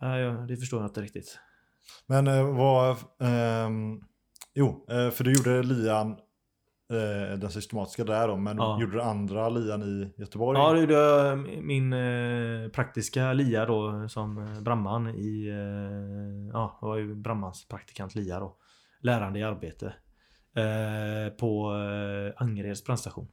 Ja, 0.00 0.16
det 0.48 0.56
förstår 0.56 0.80
jag 0.80 0.88
inte 0.88 1.00
riktigt. 1.02 1.38
Men 2.06 2.26
eh, 2.26 2.56
vad... 2.56 2.96
ehm, 3.20 4.00
jo, 4.54 4.86
eh, 4.90 5.10
för 5.10 5.24
du 5.24 5.32
gjorde 5.32 5.62
lian, 5.62 6.10
eh, 6.90 7.38
den 7.38 7.50
systematiska 7.50 8.04
där 8.04 8.28
då, 8.28 8.36
men 8.36 8.56
Ja. 8.56 8.80
gjorde 8.80 8.92
du 8.92 9.02
andra 9.02 9.48
lian 9.48 9.82
i 9.82 10.14
Göteborg? 10.16 10.58
Ja, 10.58 10.72
det 10.72 10.80
gjorde 10.80 10.94
jag 10.94 11.38
min 11.62 11.92
eh, 11.92 12.68
praktiska 12.68 13.32
LIA 13.32 13.66
då 13.66 14.08
som 14.08 14.38
eh, 14.38 14.60
brandman 14.60 15.08
i... 15.08 15.48
Eh, 15.48 16.52
ja, 16.52 16.78
jag 16.80 16.88
var 16.88 16.96
ju 16.96 17.14
brandmans 17.14 17.68
praktikant 17.68 18.14
LIA 18.14 18.40
då. 18.40 18.56
Lärande 19.04 19.38
i 19.38 19.42
arbete. 19.42 19.86
Eh, 20.56 21.32
på 21.38 21.74
eh, 21.76 22.42
Angereds 22.42 22.84
brandstation. 22.84 23.28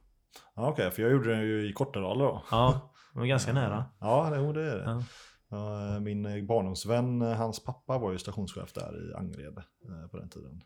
Ja, 0.56 0.68
Okej, 0.68 0.90
för 0.90 1.02
jag 1.02 1.12
gjorde 1.12 1.30
den 1.30 1.40
ju 1.40 1.68
i 1.68 1.72
Kortedala 1.72 2.24
då. 2.24 2.42
Ja, 2.50 2.92
det 3.12 3.18
var 3.18 3.26
ganska 3.26 3.52
nära. 3.52 3.84
Ja, 4.00 4.30
det 4.30 4.36
är 4.36 4.52
det. 4.52 4.82
Ja. 4.84 5.02
Ja, 5.48 6.00
min 6.00 6.26
eh, 6.26 6.44
barndomsvän, 6.44 7.22
eh, 7.22 7.32
hans 7.32 7.64
pappa 7.64 7.98
var 7.98 8.12
ju 8.12 8.18
stationschef 8.18 8.72
där 8.72 9.10
i 9.10 9.14
Angered 9.14 9.58
eh, 9.58 10.08
på 10.10 10.16
den 10.16 10.28
tiden. 10.30 10.62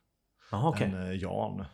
Jaha, 0.50 0.68
okej. 0.68 0.86
En 0.86 1.02
eh, 1.02 1.12
Jan. 1.12 1.64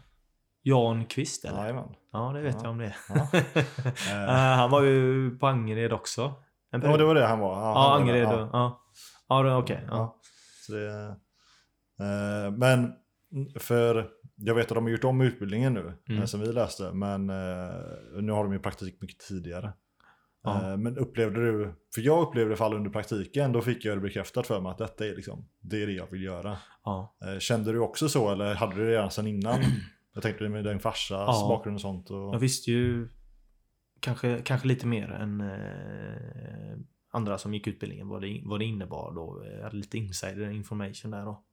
Jan 0.62 1.04
Kvist 1.04 1.44
eller? 1.44 1.59
Jajamän. 1.59 1.94
Ja, 2.12 2.32
det 2.34 2.40
vet 2.40 2.54
Ja. 2.54 2.60
jag 2.62 2.70
om 2.70 2.78
det. 2.78 2.94
Ja. 3.09 3.28
Eh, 4.10 4.56
han 4.56 4.70
var 4.70 4.82
ju 4.82 5.30
på 5.38 5.46
Angered 5.46 5.92
också. 5.92 6.32
Ja, 6.70 6.78
det 6.78 7.04
var 7.04 7.14
det 7.14 7.26
han 7.26 7.38
var. 7.38 7.54
Ja, 7.62 7.74
var 7.74 7.96
Angered. 8.00 8.22
Ja, 8.22 8.48
ja. 8.52 8.80
ja 9.28 9.42
det- 9.42 9.54
okej. 9.56 9.84
ja. 9.88 9.96
Ja. 9.96 10.18
Så 10.66 10.72
det, 10.72 11.06
eh, 12.00 12.50
men 12.52 12.92
för 13.56 14.09
jag 14.36 14.54
vet 14.54 14.70
att 14.70 14.74
de 14.74 14.84
har 14.84 14.90
gjort 14.90 15.04
om 15.04 15.20
utbildningen 15.20 15.74
nu, 15.74 15.92
Mm. 16.09 16.20
eh, 16.20 16.26
som 16.26 16.40
vi 16.40 16.46
läste, 16.52 16.92
men 16.92 17.30
eh, 17.30 17.74
nu 18.22 18.32
har 18.32 18.44
de 18.44 18.52
ju 18.52 18.59
praktik 18.59 19.00
mycket 19.00 19.18
tidigare. 19.18 19.72
Ja. 20.44 20.70
Eh, 20.70 20.76
men 20.76 20.98
upplevde 20.98 21.40
du, 21.40 21.74
för 21.94 22.00
jag 22.02 22.22
upplevde 22.28 22.56
fall 22.56 22.74
under 22.74 22.90
praktiken, 22.90 23.52
då 23.52 23.60
fick 23.62 23.84
jag 23.84 23.96
det 23.96 24.00
bekräftat 24.00 24.46
för 24.46 24.60
mig 24.60 24.70
att 24.72 24.78
detta 24.78 25.06
är 25.06 25.16
liksom, 25.16 25.48
det 25.60 25.82
är 25.82 25.86
det 25.86 25.92
jag 25.92 26.10
vill 26.10 26.22
göra. 26.22 26.56
Ja. 26.84 27.16
Kände 27.40 27.72
du 27.72 27.78
också 27.78 28.09
så 28.09 28.30
eller 28.32 28.54
hade 28.54 28.74
du 28.76 28.84
det 28.86 28.92
redan 28.92 29.10
sedan 29.10 29.26
innan? 29.26 29.59
Jag 30.14 30.22
tänkte 30.22 30.48
med 30.48 30.64
din 30.64 30.80
farsas 30.80 31.10
Ja. 31.40 31.46
bakgrund 31.48 31.74
och 31.74 31.80
sånt. 31.80 32.10
Och, 32.10 32.34
Jag 32.34 32.38
visste 32.38 32.70
ju 32.70 33.09
kanske, 34.00 34.38
kanske 34.44 34.68
lite 34.68 34.86
mer 34.86 35.09
än 35.10 35.40
eh, 35.40 36.78
andra 37.12 37.38
som 37.38 37.54
gick 37.54 37.66
utbildningen 37.66 38.09
vad 38.09 38.22
det, 38.22 38.40
vad 38.44 38.60
det 38.60 38.64
innebar 38.64 39.12
då. 39.14 39.44
Jag 39.56 39.62
hade 39.62 39.76
lite 39.76 39.98
insider 39.98 40.50
information 40.50 41.10
där 41.10 41.24
då. 41.24 41.44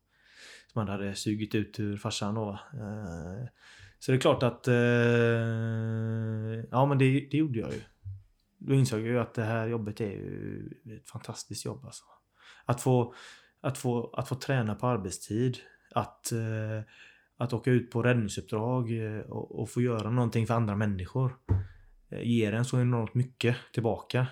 Som 0.73 0.79
han 0.79 0.87
hade 0.87 1.15
sugit 1.15 1.55
ut 1.55 1.79
ur 1.79 1.97
farsan 1.97 2.35
då. 2.35 2.49
Eh, 2.73 3.47
så 3.99 4.11
det 4.11 4.17
är 4.17 4.21
klart 4.21 4.43
att 4.43 4.67
eh, 4.67 4.75
ja 6.71 6.85
men 6.85 6.97
det, 6.97 7.27
det 7.31 7.37
gjorde 7.37 7.59
jag 7.59 7.73
ju. 7.73 7.81
Då 8.57 8.73
insåg 8.73 8.99
jag 8.99 9.07
ju 9.07 9.19
att 9.19 9.33
det 9.33 9.43
här 9.43 9.67
jobbet 9.67 10.01
är 10.01 10.11
ju 10.11 10.69
ett 10.95 11.09
fantastiskt 11.09 11.65
jobb 11.65 11.85
alltså. 11.85 12.03
Att 12.65 12.81
få, 12.81 13.13
att 13.61 13.77
få, 13.77 14.13
att 14.13 14.27
få 14.27 14.35
träna 14.35 14.75
på 14.75 14.87
arbetstid. 14.87 15.57
Att, 15.95 16.31
eh, 16.31 16.81
att 17.37 17.53
åka 17.53 17.71
ut 17.71 17.91
på 17.91 18.03
räddningsuppdrag 18.03 18.91
och, 19.27 19.59
och 19.59 19.69
få 19.69 19.81
göra 19.81 20.09
någonting 20.09 20.47
för 20.47 20.53
andra 20.53 20.75
människor. 20.75 21.35
Ger 22.21 22.53
en 22.53 22.65
så 22.65 22.81
enormt 22.81 23.13
mycket 23.13 23.55
tillbaka. 23.73 24.27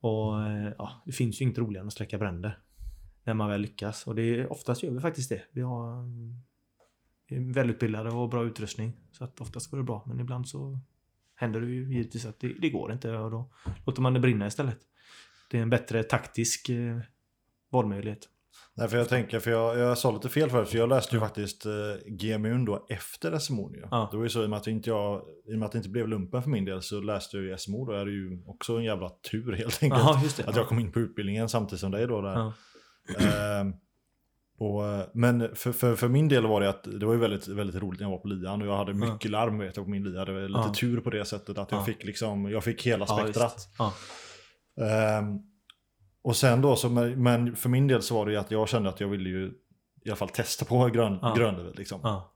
Och 0.00 0.32
ja, 0.78 1.02
det 1.06 1.12
finns 1.12 1.40
ju 1.40 1.44
inget 1.44 1.58
roligare 1.58 1.82
än 1.82 1.86
att 1.86 1.92
släcka 1.92 2.18
bränder. 2.18 2.58
När 3.26 3.34
man 3.34 3.50
väl 3.50 3.60
lyckas. 3.60 4.06
Och 4.06 4.14
det 4.14 4.22
är, 4.22 4.52
oftast 4.52 4.82
gör 4.82 4.90
vi 4.90 5.00
faktiskt 5.00 5.28
det. 5.28 5.42
Vi 5.50 5.60
har 5.60 5.92
mm, 7.30 7.52
välutbildade 7.52 8.10
och 8.10 8.28
bra 8.28 8.44
utrustning. 8.44 8.92
Så 9.12 9.24
att 9.24 9.40
oftast 9.40 9.70
går 9.70 9.78
det 9.78 9.84
bra. 9.84 10.04
Men 10.06 10.20
ibland 10.20 10.48
så 10.48 10.78
händer 11.34 11.60
det 11.60 11.66
ju 11.66 11.94
givetvis 11.94 12.26
att 12.26 12.40
det, 12.40 12.48
det 12.48 12.70
går 12.70 12.92
inte. 12.92 13.16
Och 13.16 13.30
då 13.30 13.50
låter 13.86 14.02
man 14.02 14.14
det 14.14 14.20
brinna 14.20 14.46
istället. 14.46 14.78
Det 15.50 15.58
är 15.58 15.62
en 15.62 15.70
bättre 15.70 16.02
taktisk 16.02 16.68
eh, 16.68 16.98
valmöjlighet. 17.70 18.28
Nej, 18.74 18.88
för 18.88 18.96
jag 18.96 19.08
tänker, 19.08 19.40
för 19.40 19.50
jag, 19.50 19.78
jag 19.78 19.98
sa 19.98 20.12
lite 20.12 20.28
fel 20.28 20.50
förut, 20.50 20.68
för 20.68 20.78
jag 20.78 20.88
läste 20.88 21.16
ju 21.16 21.20
faktiskt 21.20 21.66
eh, 21.66 21.72
GMU 22.06 22.64
då 22.64 22.86
efter 22.88 23.38
SMO 23.38 23.74
ju. 23.74 23.82
Ja. 23.90 24.08
Det 24.10 24.16
var 24.16 24.24
ju 24.24 24.30
så 24.30 24.42
i 24.42 24.44
och 24.46 24.50
med 24.50 24.56
att, 24.56 24.66
inte 24.66 24.90
jag, 24.90 25.22
i 25.46 25.54
och 25.54 25.58
med 25.58 25.66
att 25.66 25.72
det 25.72 25.78
inte 25.78 25.88
blev 25.88 26.08
lumpen 26.08 26.42
för 26.42 26.50
min 26.50 26.64
del 26.64 26.82
så 26.82 27.00
läste 27.00 27.36
jag 27.36 27.46
ju 27.46 27.58
SMO, 27.58 27.84
då 27.84 27.92
är 27.92 28.04
det 28.04 28.10
ju 28.10 28.42
också 28.46 28.76
en 28.76 28.84
jävla 28.84 29.08
tur 29.08 29.52
helt 29.52 29.82
enkelt. 29.82 30.22
Just 30.22 30.36
det. 30.36 30.44
Att 30.44 30.56
jag 30.56 30.68
kom 30.68 30.78
in 30.78 30.92
på 30.92 31.00
utbildningen 31.00 31.48
samtidigt 31.48 31.80
som 31.80 31.90
dig 31.90 32.06
då. 32.06 32.20
Där. 32.20 32.32
Ja. 32.32 32.52
Ehm, 33.18 33.72
och, 34.58 34.86
eh, 34.88 35.06
men 35.14 35.54
för, 35.56 35.72
för, 35.72 35.96
för 35.96 36.08
min 36.08 36.28
del 36.28 36.46
var 36.46 36.60
det 36.60 36.68
att 36.68 36.82
det 37.00 37.06
var 37.06 37.12
ju 37.12 37.18
väldigt, 37.18 37.48
väldigt 37.48 37.82
roligt 37.82 38.00
när 38.00 38.06
jag 38.06 38.10
var 38.10 38.18
på 38.18 38.28
lian 38.28 38.62
och 38.62 38.68
jag 38.68 38.76
hade 38.76 38.92
Ja. 38.92 39.12
mycket 39.12 39.30
larm 39.30 39.58
vet 39.58 39.76
jag 39.76 39.84
på 39.86 39.90
min 39.90 40.04
lia. 40.04 40.24
Det 40.24 40.32
var 40.32 40.40
lite 40.40 40.60
Ja. 40.66 40.74
tur 40.74 41.00
på 41.00 41.10
det 41.10 41.24
sättet 41.24 41.58
att 41.58 41.70
jag 41.70 41.80
Ja. 41.80 41.84
fick 41.84 42.04
liksom, 42.04 42.50
jag 42.50 42.64
fick 42.64 42.86
hela 42.86 43.04
Ja, 43.08 43.18
spektrat. 43.18 43.68
Ja. 43.78 43.92
Ehm, 44.84 45.38
och 46.22 46.36
sen 46.36 46.60
då, 46.62 46.76
så, 46.76 46.88
men- 46.88 47.56
för 47.56 47.68
min 47.68 47.86
del 47.86 48.02
så 48.02 48.14
var 48.14 48.26
det 48.26 48.32
ju 48.32 48.38
att 48.38 48.50
jag 48.50 48.68
kände 48.68 48.88
att 48.88 49.00
jag 49.00 49.08
ville 49.08 49.28
ju 49.28 49.52
i 50.04 50.08
alla 50.08 50.16
fall 50.16 50.28
testa 50.28 50.64
på 50.64 50.86
grön, 50.86 51.18
Ja. 51.22 51.34
grönlivet. 51.38 51.78
Liksom. 51.78 52.00
Ja. 52.02 52.32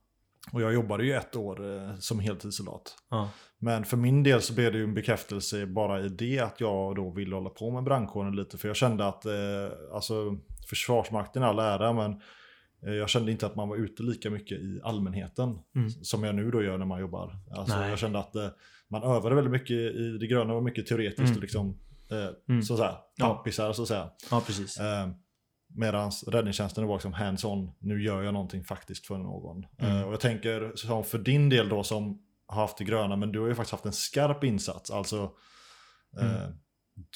Och 0.52 0.62
jag 0.62 0.72
jobbade 0.74 1.04
ju 1.04 1.14
ett 1.14 1.36
år 1.36 1.74
eh, 1.74 1.94
som 1.98 2.20
heltidssoldat. 2.20 2.94
Ja. 3.10 3.30
Men 3.58 3.84
för 3.84 3.96
min 3.96 4.22
del 4.22 4.40
så 4.42 4.54
blev 4.54 4.72
det 4.72 4.78
ju 4.78 4.84
en 4.84 4.94
bekräftelse 4.94 5.66
bara 5.66 6.00
i 6.00 6.08
det 6.08 6.38
att 6.40 6.60
jag 6.60 6.96
då 6.96 7.10
ville 7.10 7.34
hålla 7.34 7.50
på 7.50 7.70
med 7.70 7.82
brandkåren 7.84 8.36
lite. 8.36 8.58
För 8.58 8.68
jag 8.68 8.76
kände 8.76 9.06
att, 9.06 9.26
eh, 9.26 9.32
alltså 9.94 10.36
Försvarsmakten 10.70 11.42
all 11.42 11.58
ära, 11.58 11.92
men 11.92 12.20
eh, 12.86 12.92
jag 12.94 13.08
kände 13.08 13.32
inte 13.32 13.46
att 13.46 13.56
man 13.56 13.68
var 13.68 13.76
ute 13.76 14.02
lika 14.02 14.30
mycket 14.30 14.58
i 14.58 14.80
allmänheten. 14.84 15.58
Mm. 15.76 15.90
Som 15.90 16.24
jag 16.24 16.34
nu 16.34 16.50
då 16.50 16.62
gör 16.62 16.78
när 16.78 16.86
man 16.86 17.00
jobbar. 17.00 17.36
Alltså, 17.50 17.76
Nej. 17.78 17.90
jag 17.90 17.98
kände 17.98 18.18
att 18.18 18.34
eh, 18.36 18.48
man 18.88 19.02
övade 19.02 19.34
väldigt 19.34 19.52
mycket 19.52 19.70
i 19.76 20.18
det 20.20 20.26
gröna, 20.26 20.54
var 20.54 20.60
mycket 20.60 20.86
teoretiskt 20.86 21.20
Mm. 21.20 21.34
och 21.36 21.40
liksom 21.42 21.78
eh, 22.10 22.28
Mm. 22.48 22.62
så 22.62 22.72
att 22.74 22.78
säga, 22.78 22.96
Ja. 23.16 23.26
tampisar 23.34 23.72
så 23.72 23.82
att 23.82 23.88
säga. 23.88 24.10
ja, 24.30 24.42
precis. 24.46 24.80
Eh, 24.80 25.08
Medan 25.76 26.10
räddningstjänsten 26.26 26.86
var 26.86 26.94
liksom 26.94 27.12
hands-on, 27.12 27.70
nu 27.78 28.02
gör 28.02 28.22
jag 28.22 28.32
någonting 28.34 28.64
faktiskt 28.64 29.06
för 29.06 29.18
någon. 29.18 29.66
Mm. 29.78 29.96
Eh, 29.96 30.02
och 30.06 30.12
jag 30.12 30.20
tänker, 30.20 30.72
som 30.74 31.04
för 31.04 31.18
din 31.18 31.48
del 31.48 31.68
då 31.68 31.82
som 31.82 32.22
har 32.46 32.60
haft 32.62 32.78
det 32.78 32.84
gröna, 32.84 33.16
men 33.16 33.32
du 33.32 33.40
har 33.40 33.48
ju 33.48 33.54
faktiskt 33.54 33.72
haft 33.72 33.84
en 33.86 33.92
skarp 33.92 34.44
insats. 34.44 34.90
Alltså, 34.90 35.30
eh, 36.20 36.42
Mm. 36.42 36.52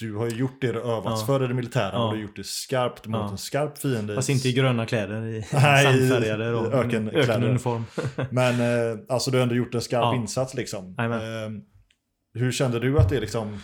Du 0.01 0.15
har 0.17 0.27
ju 0.31 0.37
gjort 0.37 0.61
det 0.61 0.73
du 0.73 0.81
övats 0.81 1.21
Ja. 1.21 1.27
för 1.27 1.45
i 1.45 1.49
det 1.49 1.55
militära 1.55 1.91
Ja. 1.93 2.05
och 2.05 2.13
du 2.13 2.19
har 2.19 2.23
gjort 2.23 2.37
det 2.37 2.47
skarpt 2.47 3.07
mot 3.07 3.21
Ja. 3.21 3.31
en 3.31 3.39
skarp 3.39 3.79
fiende. 3.79 4.15
Fast 4.15 4.29
inte 4.29 4.49
i 4.49 4.53
gröna 4.53 4.87
kläder. 4.87 5.27
I 5.27 5.47
Nej, 5.53 5.85
sandfärgade 5.85 6.45
ökenkläder. 6.49 7.19
Ökenuniform. 7.19 7.85
Men 8.31 8.55
eh, 8.61 8.99
alltså 9.09 9.31
du 9.31 9.37
har 9.39 9.43
ändå 9.43 9.55
gjort 9.55 9.75
en 9.75 9.81
skarp 9.81 10.03
Ja. 10.03 10.15
insats 10.15 10.55
liksom. 10.55 10.97
Eh, 10.99 12.41
hur 12.41 12.53
kände 12.53 12.81
du 12.81 12.99
att 12.99 13.09
det 13.09 13.21
liksom 13.21 13.59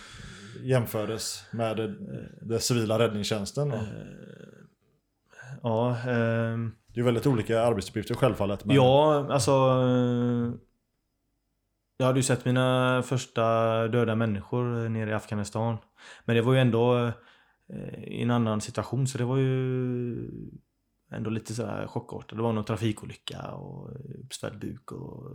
jämfördes 0.63 1.45
med 1.53 1.77
det, 1.77 1.95
det 2.43 2.61
civila 2.61 2.99
räddningstjänsten? 2.99 3.73
Eh, 3.73 3.79
Ja, 5.63 5.97
ehm, 5.97 6.73
Det 6.95 7.01
är 7.01 7.05
väldigt 7.05 7.27
olika 7.27 7.63
arbetsuppgifter 7.63 8.15
självfallet. 8.15 8.65
Men... 8.65 8.77
Ja, 8.77 9.27
alltså... 9.31 9.53
Jag 12.01 12.07
hade 12.07 12.19
ju 12.19 12.23
sett 12.23 12.45
mina 12.45 13.03
första 13.03 13.43
döda 13.89 14.15
människor 14.15 14.89
nere 14.89 15.11
i 15.11 15.15
Afghanistan. 15.15 15.77
Men 16.25 16.37
det 16.37 16.43
var 16.43 16.53
ju 16.53 16.59
ändå 16.61 17.13
eh, 17.69 18.05
i 18.05 18.23
en 18.23 18.31
annan 18.31 18.61
situation 18.61 19.07
så 19.07 19.19
det 19.19 19.25
var 19.25 19.37
ju 19.37 20.31
ändå 21.11 21.31
lite 21.31 21.55
sådär 21.55 21.87
chockartat. 21.87 22.37
Det 22.37 22.43
var 22.43 22.53
någon 22.53 22.65
trafikolycka 22.65 23.43
och 23.51 23.91
uppsvälld 24.25 24.59
buk 24.59 24.93
och 24.93 25.31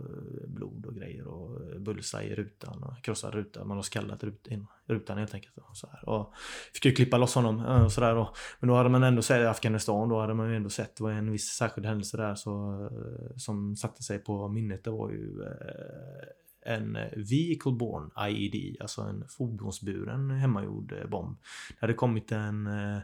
blod 0.46 0.86
och 0.86 0.94
grejer 0.94 1.26
och 1.26 1.80
bullseye 1.80 2.32
i 2.32 2.34
rutan 2.34 2.82
och 2.82 3.04
krossad 3.04 3.34
ruta. 3.34 3.64
Man 3.64 3.76
har 3.76 3.82
skallat 3.82 4.24
rutan, 4.24 4.66
rutan 4.86 5.18
helt 5.18 5.34
enkelt. 5.34 5.58
Och 5.58 5.76
så 5.76 5.86
här. 5.86 6.08
Och 6.08 6.34
fick 6.74 6.84
ju 6.84 6.92
klippa 6.92 7.18
loss 7.18 7.34
honom 7.34 7.60
eh, 7.60 7.84
och 7.84 7.92
sådär. 7.92 8.16
Och, 8.16 8.28
men 8.60 8.68
då 8.68 8.74
hade 8.74 8.88
man 8.88 9.02
ändå 9.02 9.22
sett 9.22 9.40
i 9.40 9.46
Afghanistan, 9.46 10.08
då 10.08 10.20
hade 10.20 10.34
man 10.34 10.50
ju 10.50 10.56
ändå 10.56 10.70
sett, 10.70 10.96
det 10.96 11.02
var 11.02 11.10
en 11.10 11.32
viss 11.32 11.48
särskild 11.48 11.86
händelse 11.86 12.16
där 12.16 12.34
så, 12.34 12.72
eh, 12.84 13.36
som 13.36 13.76
satte 13.76 14.02
sig 14.02 14.18
på 14.18 14.48
minnet. 14.48 14.84
Det 14.84 14.90
var 14.90 15.10
ju 15.10 15.42
eh, 15.42 16.45
en 16.66 16.98
vehicle 17.16 17.72
borne 17.72 18.28
IED, 18.28 18.76
alltså 18.80 19.02
en 19.02 19.24
fordonsburen 19.28 20.30
hemmagjord 20.30 20.92
eh, 20.92 21.08
bomb. 21.08 21.36
Det 21.68 21.80
hade 21.80 21.94
kommit 21.94 22.32
en, 22.32 22.66
eh, 22.66 22.98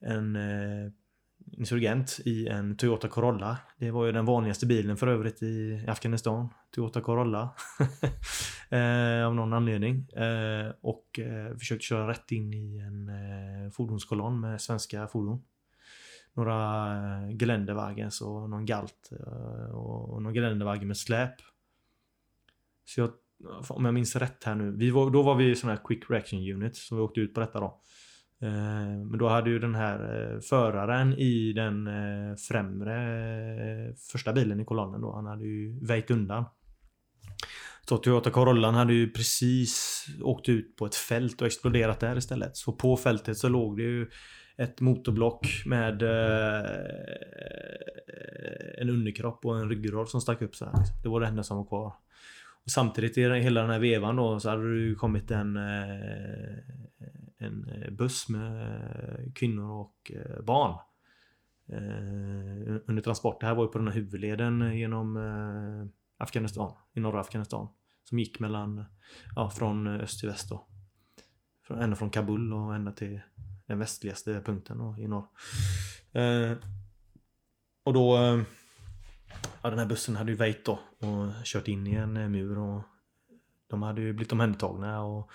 en 0.00 0.36
eh, 0.36 0.92
insurgent 1.52 2.20
i 2.24 2.48
en 2.48 2.76
Toyota 2.76 3.08
Corolla. 3.08 3.58
Det 3.78 3.90
var 3.90 4.06
ju 4.06 4.12
den 4.12 4.24
vanligaste 4.24 4.66
bilen 4.66 4.96
för 4.96 5.06
övrigt 5.06 5.42
i 5.42 5.84
Afghanistan. 5.88 6.48
Toyota 6.74 7.00
Corolla. 7.00 7.54
eh, 8.70 9.26
av 9.26 9.34
någon 9.34 9.52
anledning. 9.52 10.08
Eh, 10.08 10.72
och 10.80 11.18
eh, 11.18 11.56
försökte 11.56 11.84
köra 11.84 12.08
rätt 12.08 12.32
in 12.32 12.54
i 12.54 12.78
en 12.78 13.08
eh, 13.08 13.70
fordonskolonn 13.70 14.40
med 14.40 14.60
svenska 14.60 15.06
fordon. 15.06 15.42
Några 16.34 16.86
eh, 16.96 17.36
Geländewagens 17.36 18.20
och 18.20 18.50
någon 18.50 18.66
Galt 18.66 19.10
och 19.72 20.22
någon 20.22 20.34
Geländewagen 20.34 20.88
med 20.88 20.96
släp. 20.96 21.34
Så 22.84 23.00
jag, 23.00 23.10
om 23.68 23.84
jag 23.84 23.94
minns 23.94 24.16
rätt 24.16 24.44
här 24.44 24.54
nu. 24.54 24.70
Vi 24.76 24.90
var, 24.90 25.10
då 25.10 25.22
var 25.22 25.34
vi 25.34 25.54
sån 25.56 25.70
här 25.70 25.78
Quick 25.84 26.10
Reaction 26.10 26.38
Unit, 26.52 26.76
så 26.76 26.96
vi 26.96 27.02
åkte 27.02 27.20
ut 27.20 27.34
på 27.34 27.40
detta 27.40 27.60
då. 27.60 27.80
Eh, 28.42 28.50
Men 29.10 29.18
då 29.18 29.28
hade 29.28 29.50
ju 29.50 29.58
den 29.58 29.74
här 29.74 30.32
eh, 30.34 30.40
föraren 30.40 31.14
i 31.14 31.52
den 31.52 31.86
eh, 31.86 32.36
främre 32.48 32.96
eh, 33.88 33.94
första 34.12 34.32
bilen 34.32 34.60
i 34.60 34.64
kolonnen 34.64 35.00
då, 35.00 35.12
han 35.12 35.26
hade 35.26 35.44
ju 35.44 35.86
väjt 35.86 36.10
undan. 36.10 36.44
Så 37.88 37.98
Toyota 37.98 38.30
Corollan 38.30 38.74
hade 38.74 38.92
ju 38.94 39.10
precis 39.10 40.06
åkt 40.22 40.48
ut 40.48 40.76
på 40.76 40.86
ett 40.86 40.94
fält 40.94 41.40
och 41.40 41.46
exploderat 41.46 42.00
där 42.00 42.16
istället. 42.16 42.56
Så 42.56 42.72
på 42.72 42.96
fältet 42.96 43.38
så 43.38 43.48
låg 43.48 43.76
det 43.76 43.82
ju 43.82 44.10
ett 44.56 44.80
motorblock 44.80 45.62
med 45.66 46.02
eh, 46.02 46.70
en 48.78 48.90
underkropp 48.90 49.46
och 49.46 49.58
en 49.58 49.68
ryggrad 49.68 50.08
som 50.08 50.20
stack 50.20 50.42
upp 50.42 50.54
så 50.54 50.64
här. 50.64 50.72
Liksom. 50.78 50.96
Det 51.02 51.08
var 51.08 51.20
det 51.20 51.26
enda 51.26 51.42
som 51.42 51.56
var 51.56 51.64
kvar. 51.64 51.92
Och 52.64 52.70
samtidigt 52.70 53.18
i 53.18 53.22
hela 53.22 53.60
den 53.60 53.70
här 53.70 53.78
vevan 53.78 54.16
då 54.16 54.40
så 54.40 54.50
hade 54.50 54.74
det 54.74 54.80
ju 54.80 54.94
kommit 54.94 55.30
en, 55.30 55.56
eh, 55.56 56.58
en 57.38 57.68
eh, 57.68 57.90
buss 57.90 58.28
med 58.28 59.32
kvinnor 59.34 59.70
och 59.70 60.12
eh, 60.14 60.42
barn. 60.42 60.78
Under 62.86 63.00
transport. 63.02 63.40
Det 63.40 63.46
här 63.46 63.54
var 63.54 63.64
ju 63.64 63.68
på 63.68 63.78
den 63.78 63.88
här 63.88 63.94
huvudleden 63.94 64.78
genom 64.78 65.16
Afghanistan, 66.18 66.72
i 66.94 67.00
norra 67.00 67.20
Afghanistan. 67.20 67.68
Som 68.04 68.18
gick 68.18 68.40
mellan, 68.40 68.84
ja, 69.36 69.50
från 69.50 69.86
öst 69.86 70.20
till 70.20 70.28
väst 70.28 70.48
då. 70.48 70.66
Ända 71.68 71.96
från 71.96 72.10
Kabul 72.10 72.52
och 72.52 72.74
ända 72.74 72.92
till 72.92 73.20
den 73.66 73.78
västligaste 73.78 74.42
punkten 74.44 74.78
då, 74.78 74.96
i 74.98 75.08
norr. 75.08 75.26
Och 77.84 77.92
då, 77.92 78.18
ja 79.62 79.70
den 79.70 79.78
här 79.78 79.86
bussen 79.86 80.16
hade 80.16 80.30
ju 80.32 80.36
väjt 80.36 80.64
då 80.64 80.72
och 80.98 81.32
kört 81.44 81.68
in 81.68 81.86
i 81.86 81.94
en 81.94 82.16
eh, 82.16 82.28
mur 82.28 82.58
och 82.58 82.82
de 83.66 83.82
hade 83.82 84.00
ju 84.00 84.12
blivit 84.12 84.32
omhändertagna 84.32 85.02
och 85.02 85.30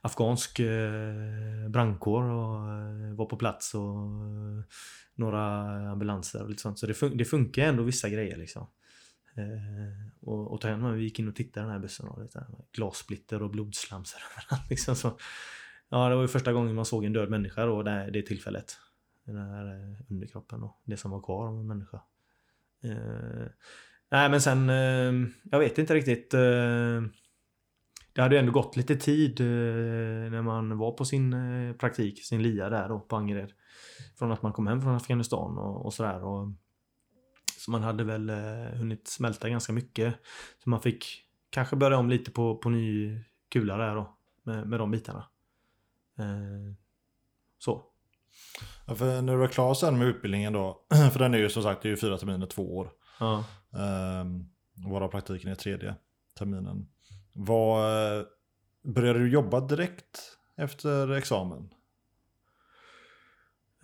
afghansk 0.00 0.58
eh, 0.60 1.68
brandkår 1.68 2.22
och, 2.22 2.68
eh, 2.68 3.14
var 3.14 3.26
på 3.26 3.36
plats 3.36 3.74
och 3.74 3.96
eh, 3.96 4.64
några 5.14 5.42
ambulanser 5.90 6.42
och 6.42 6.48
lite 6.50 6.62
sånt. 6.62 6.78
Så 6.78 6.86
det, 6.86 6.92
fun- 6.92 7.16
det 7.16 7.24
funkar 7.24 7.62
ändå 7.62 7.82
vissa 7.82 8.08
grejer 8.08 8.36
liksom. 8.36 8.66
Eh, 9.36 10.28
och, 10.28 10.52
och 10.52 10.60
ta 10.60 10.68
hem, 10.68 10.94
vi 10.94 11.02
gick 11.02 11.18
in 11.18 11.28
och 11.28 11.36
tittade 11.36 11.60
i 11.60 11.66
den 11.66 11.72
här 11.72 11.78
bussen 11.82 12.08
och 12.08 12.22
lite 12.22 12.46
glassplitter 12.72 13.42
och 13.42 13.50
blodslamsor 13.50 14.20
överallt, 14.36 14.70
liksom 14.70 14.96
så. 14.96 15.18
Ja, 15.88 16.08
det 16.08 16.14
var 16.14 16.22
ju 16.22 16.28
första 16.28 16.52
gången 16.52 16.74
man 16.74 16.84
såg 16.84 17.04
en 17.04 17.12
död 17.12 17.30
människa 17.30 17.66
då, 17.66 17.82
det, 17.82 18.10
det 18.10 18.22
tillfället. 18.22 18.76
Den 19.24 19.36
här 19.36 19.96
underkroppen 20.10 20.62
och 20.62 20.80
det 20.84 20.96
som 20.96 21.10
var 21.10 21.22
kvar 21.22 21.48
av 21.48 21.54
en 21.58 21.66
människa. 21.66 22.02
Eh, 22.84 23.46
nej 24.10 24.30
men 24.30 24.40
sen, 24.40 24.70
eh, 24.70 25.28
jag 25.50 25.58
vet 25.58 25.78
inte 25.78 25.94
riktigt. 25.94 26.34
Eh, 26.34 27.02
det 28.14 28.22
hade 28.22 28.34
ju 28.34 28.38
ändå 28.38 28.52
gått 28.52 28.76
lite 28.76 28.96
tid 28.96 29.40
när 30.30 30.42
man 30.42 30.78
var 30.78 30.92
på 30.92 31.04
sin 31.04 31.34
praktik, 31.78 32.24
sin 32.24 32.42
LIA 32.42 32.70
där 32.70 32.88
då 32.88 33.00
på 33.00 33.16
Angered. 33.16 33.52
Från 34.18 34.32
att 34.32 34.42
man 34.42 34.52
kom 34.52 34.66
hem 34.66 34.82
från 34.82 34.94
Afghanistan 34.94 35.58
och, 35.58 35.86
och 35.86 35.94
sådär. 35.94 36.24
Och, 36.24 36.48
så 37.58 37.70
man 37.70 37.82
hade 37.82 38.04
väl 38.04 38.30
hunnit 38.76 39.08
smälta 39.08 39.48
ganska 39.48 39.72
mycket. 39.72 40.14
Så 40.64 40.70
man 40.70 40.80
fick 40.80 41.24
kanske 41.50 41.76
börja 41.76 41.98
om 41.98 42.10
lite 42.10 42.30
på, 42.30 42.56
på 42.56 42.70
ny 42.70 43.18
kula 43.48 43.76
där 43.76 43.94
då. 43.94 44.16
Med, 44.42 44.66
med 44.68 44.80
de 44.80 44.90
bitarna. 44.90 45.24
Så. 47.58 47.91
Ja, 48.86 48.94
för 48.94 49.22
när 49.22 49.32
du 49.32 49.38
var 49.38 49.46
klar 49.46 49.74
sen 49.74 49.98
med 49.98 50.08
utbildningen 50.08 50.52
då, 50.52 50.84
för 51.12 51.18
den 51.18 51.34
är 51.34 51.38
ju 51.38 51.48
som 51.48 51.62
sagt 51.62 51.82
det 51.82 51.88
är 51.88 51.90
ju 51.90 51.96
fyra 51.96 52.18
terminer, 52.18 52.46
två 52.46 52.76
år. 52.76 52.90
Ja. 53.20 53.44
Um, 54.20 54.50
varav 54.90 55.08
praktiken 55.08 55.50
är 55.50 55.54
tredje 55.54 55.94
terminen. 56.38 56.88
Vad, 57.32 58.18
eh, 58.18 58.24
började 58.84 59.18
du 59.18 59.28
jobba 59.28 59.60
direkt 59.60 60.38
efter 60.56 61.10
examen? 61.10 61.68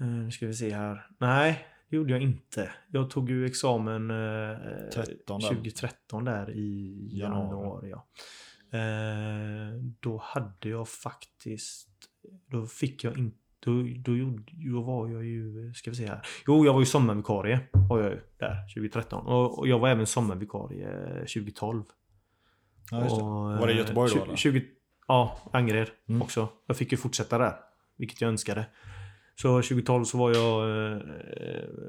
Eh, 0.01 0.07
nu 0.07 0.31
ska 0.31 0.47
vi 0.47 0.55
se 0.55 0.75
här. 0.75 1.07
Nej, 1.19 1.67
det 1.89 1.97
gjorde 1.97 2.13
jag 2.13 2.23
inte. 2.23 2.73
Jag 2.89 3.11
tog 3.11 3.31
ju 3.31 3.47
examen 3.47 4.11
eh, 4.11 4.57
13 4.93 5.41
där. 5.41 5.49
2013 5.49 6.25
där 6.25 6.51
i 6.51 7.09
Januari. 7.13 7.49
januari. 7.49 7.91
ja. 7.91 8.07
Eh, 8.79 9.75
då 10.01 10.19
hade 10.25 10.69
jag 10.69 10.89
faktiskt... 10.89 11.89
Då 12.47 12.67
fick 12.67 13.05
jag 13.05 13.19
inte... 13.19 13.39
Då, 13.61 13.73
då, 14.05 14.39
då 14.73 14.83
var 14.83 15.09
jag 15.09 15.25
ju... 15.25 15.73
Ska 15.75 15.91
vi 15.91 15.97
se 15.97 16.07
här. 16.07 16.21
Jo, 16.47 16.65
jag 16.65 16.73
var 16.73 16.81
ju 16.81 16.87
sommarvikarie. 16.87 17.61
Var 17.89 18.01
jag 18.03 18.11
ju 18.11 18.21
där 18.39 18.75
2013. 18.75 19.27
Och, 19.27 19.59
och 19.59 19.69
jag 19.69 19.79
var 19.79 19.89
även 19.89 20.07
sommarvikarie 20.07 20.89
2012. 21.21 21.83
Ja, 22.91 23.03
just 23.03 23.17
det. 23.17 23.23
Och, 23.23 23.31
Var 23.31 23.67
det 23.67 23.73
i 23.73 23.75
eh, 23.77 23.81
Göteborg 23.81 24.11
då? 24.11 24.17
20, 24.17 24.25
Eller? 24.25 24.37
20, 24.37 24.65
ja, 25.09 25.39
Angered 25.53 25.91
Mm. 26.09 26.23
också. 26.23 26.49
Jag 26.67 26.77
fick 26.77 26.93
ju 26.93 26.99
fortsätta 26.99 27.39
där. 27.39 27.53
Vilket 27.97 28.21
jag 28.21 28.29
önskade. 28.29 28.67
Så 29.35 29.49
2012 29.63 30.05
så 30.05 30.19
var 30.19 30.31
jag 30.35 30.71
eh, 30.93 30.99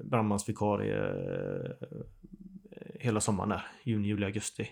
brandmansvikarie 0.03 0.97
eh, 0.97 1.71
hela 2.99 3.19
sommaren 3.21 3.49
där. 3.49 3.65
Juni, 3.83 4.07
juli, 4.07 4.25
augusti. 4.25 4.67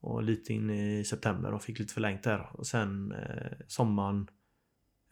Och 0.00 0.22
lite 0.22 0.52
in 0.52 0.70
i 0.70 1.04
september 1.04 1.52
och 1.54 1.62
fick 1.62 1.78
lite 1.78 1.94
förlängt 1.94 2.22
där. 2.22 2.46
Och 2.52 2.66
sen 2.66 3.12
eh, 3.12 3.52
sommaren 3.66 4.28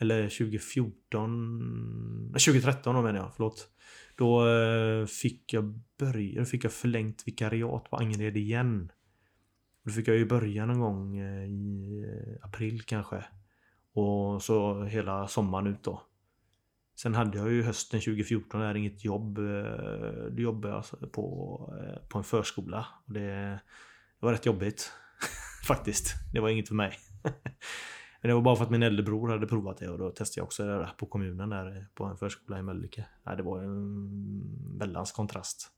eller 0.05 0.29
2014 0.29 2.33
2013 2.33 2.95
då 2.95 3.03
menar 3.03 3.21
jag, 3.21 3.31
förlåt. 3.37 3.69
Då 4.17 4.49
eh, 4.49 5.07
fick 5.07 5.53
jag 5.53 5.81
börja, 5.99 6.41
då 6.41 6.47
fick 6.47 6.65
jag 6.65 6.73
förlängt 6.73 7.23
vikariat 7.27 7.91
på 7.91 7.97
Angered 7.97 8.37
igen. 8.37 8.93
Då 9.85 9.91
fick 9.91 10.09
jag 10.09 10.17
ju 10.17 10.27
börja 10.27 10.67
någon 10.67 10.81
gång 10.81 11.17
eh, 11.17 11.45
i 11.45 12.05
eh, 12.05 12.47
april 12.47 12.83
kanske. 12.83 13.25
Och 13.95 14.43
så 14.43 14.85
hela 14.85 15.29
sommaren 15.29 15.67
ut 15.67 15.83
då. 15.83 16.03
Sen 16.97 17.15
hade 17.15 17.39
jag 17.39 17.53
ju 17.53 17.63
hösten 17.63 18.01
2014 18.01 18.61
där 18.61 18.75
inget 18.75 19.05
jobb. 19.05 19.35
Då 20.31 20.43
jobbade 20.43 20.69
jag 20.69 20.77
alltså 20.77 20.97
på, 20.97 21.75
på 22.09 22.19
en 22.19 22.25
förskola. 22.25 22.87
Och 23.07 23.13
det, 23.13 23.61
det 24.21 24.27
var 24.27 24.33
rätt 24.33 24.47
jobbigt. 24.47 24.93
Faktiskt. 25.67 26.15
Det 26.33 26.41
var 26.41 26.49
inget 26.49 26.69
för 26.69 26.75
mig. 26.75 26.93
Men 28.25 28.29
det 28.29 28.35
var 28.35 28.43
bara 28.43 28.57
för 28.57 28.65
att 28.65 28.71
min 28.71 28.83
äldre 28.83 29.03
bror 29.03 29.29
hade 29.29 29.47
provat 29.47 29.79
det 29.79 29.89
och 29.89 29.99
då 29.99 30.11
testade 30.11 30.41
jag 30.41 30.45
också 30.45 30.63
det 30.65 30.79
där 30.79 30.91
på 30.97 31.07
kommunen 31.07 31.51
där 31.51 31.87
på 31.95 32.05
en 32.05 32.17
förskola 32.17 32.59
i 32.59 32.63
Mölnlycke. 32.63 33.07
Ja, 33.25 33.35
det 33.35 33.43
var 33.43 33.63
en 33.63 34.79
väldans 34.79 35.13
kontrast. 35.13 35.71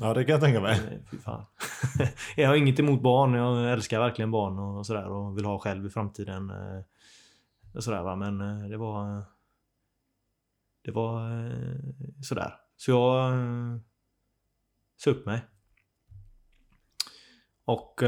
Ja, 0.00 0.14
det 0.14 0.24
kan 0.24 0.32
jag 0.32 0.40
tänka 0.40 0.60
mig. 0.60 0.80
Nej, 0.86 1.02
Fy 1.10 1.18
fan. 1.18 1.44
jag 2.36 2.48
har 2.48 2.56
inget 2.56 2.78
emot 2.78 3.02
barn. 3.02 3.34
Jag 3.34 3.72
älskar 3.72 4.00
verkligen 4.00 4.30
barn 4.30 4.58
och 4.58 4.86
sådär 4.86 5.06
och 5.08 5.38
vill 5.38 5.44
ha 5.44 5.58
själv 5.58 5.86
i 5.86 5.90
framtiden. 5.90 6.50
eh, 6.50 7.80
sådär 7.80 8.02
va, 8.02 8.16
men 8.16 8.40
eh, 8.40 8.68
det 8.68 8.76
var... 8.76 9.24
Det 10.82 10.90
var 10.90 11.46
eh, 11.46 11.76
sådär. 12.22 12.54
Så 12.76 12.90
jag 12.90 13.32
eh, 13.32 13.76
sa 14.96 15.10
upp 15.10 15.26
mig. 15.26 15.40
Och... 17.64 18.02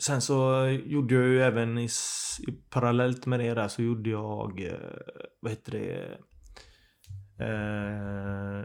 Eh, 0.00 0.02
sen 0.02 0.20
så 0.20 0.66
gjorde 0.86 1.14
jag 1.14 1.26
ju 1.26 1.42
även 1.42 1.78
i, 1.78 1.88
i 2.48 2.52
parallellt 2.70 3.26
med 3.26 3.40
det 3.40 3.54
där 3.54 3.68
så 3.68 3.82
gjorde 3.82 4.10
jag... 4.10 4.60
Eh, 4.60 4.74
vad 5.40 5.52
heter 5.52 5.72
det? 5.72 6.18
Eh, 7.44 8.64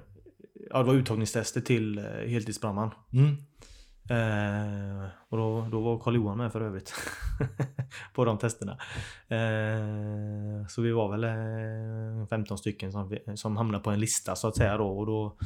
ja, 0.69 0.77
det 0.77 0.83
var 0.83 0.93
uttagningstester 0.93 1.61
till 1.61 1.97
eh, 1.97 2.03
heltidsbrandman. 2.03 2.91
Mm. 3.13 3.37
Eh, 4.09 5.07
och 5.29 5.37
då, 5.37 5.67
då 5.71 5.81
var 5.81 5.99
Karl-Johan 5.99 6.37
med 6.37 6.51
för 6.51 6.61
övrigt. 6.61 6.93
på 8.13 8.25
de 8.25 8.37
testerna. 8.37 8.77
Eh, 9.27 10.67
så 10.67 10.81
vi 10.81 10.91
var 10.91 11.11
väl 11.11 11.23
eh, 11.23 12.27
15 12.27 12.57
stycken 12.57 12.91
som, 12.91 13.17
som 13.35 13.57
hamnade 13.57 13.83
på 13.83 13.91
en 13.91 13.99
lista 13.99 14.35
så 14.35 14.47
att 14.47 14.57
säga 14.57 14.77
då. 14.77 14.87
Och 14.87 15.05
då, 15.05 15.37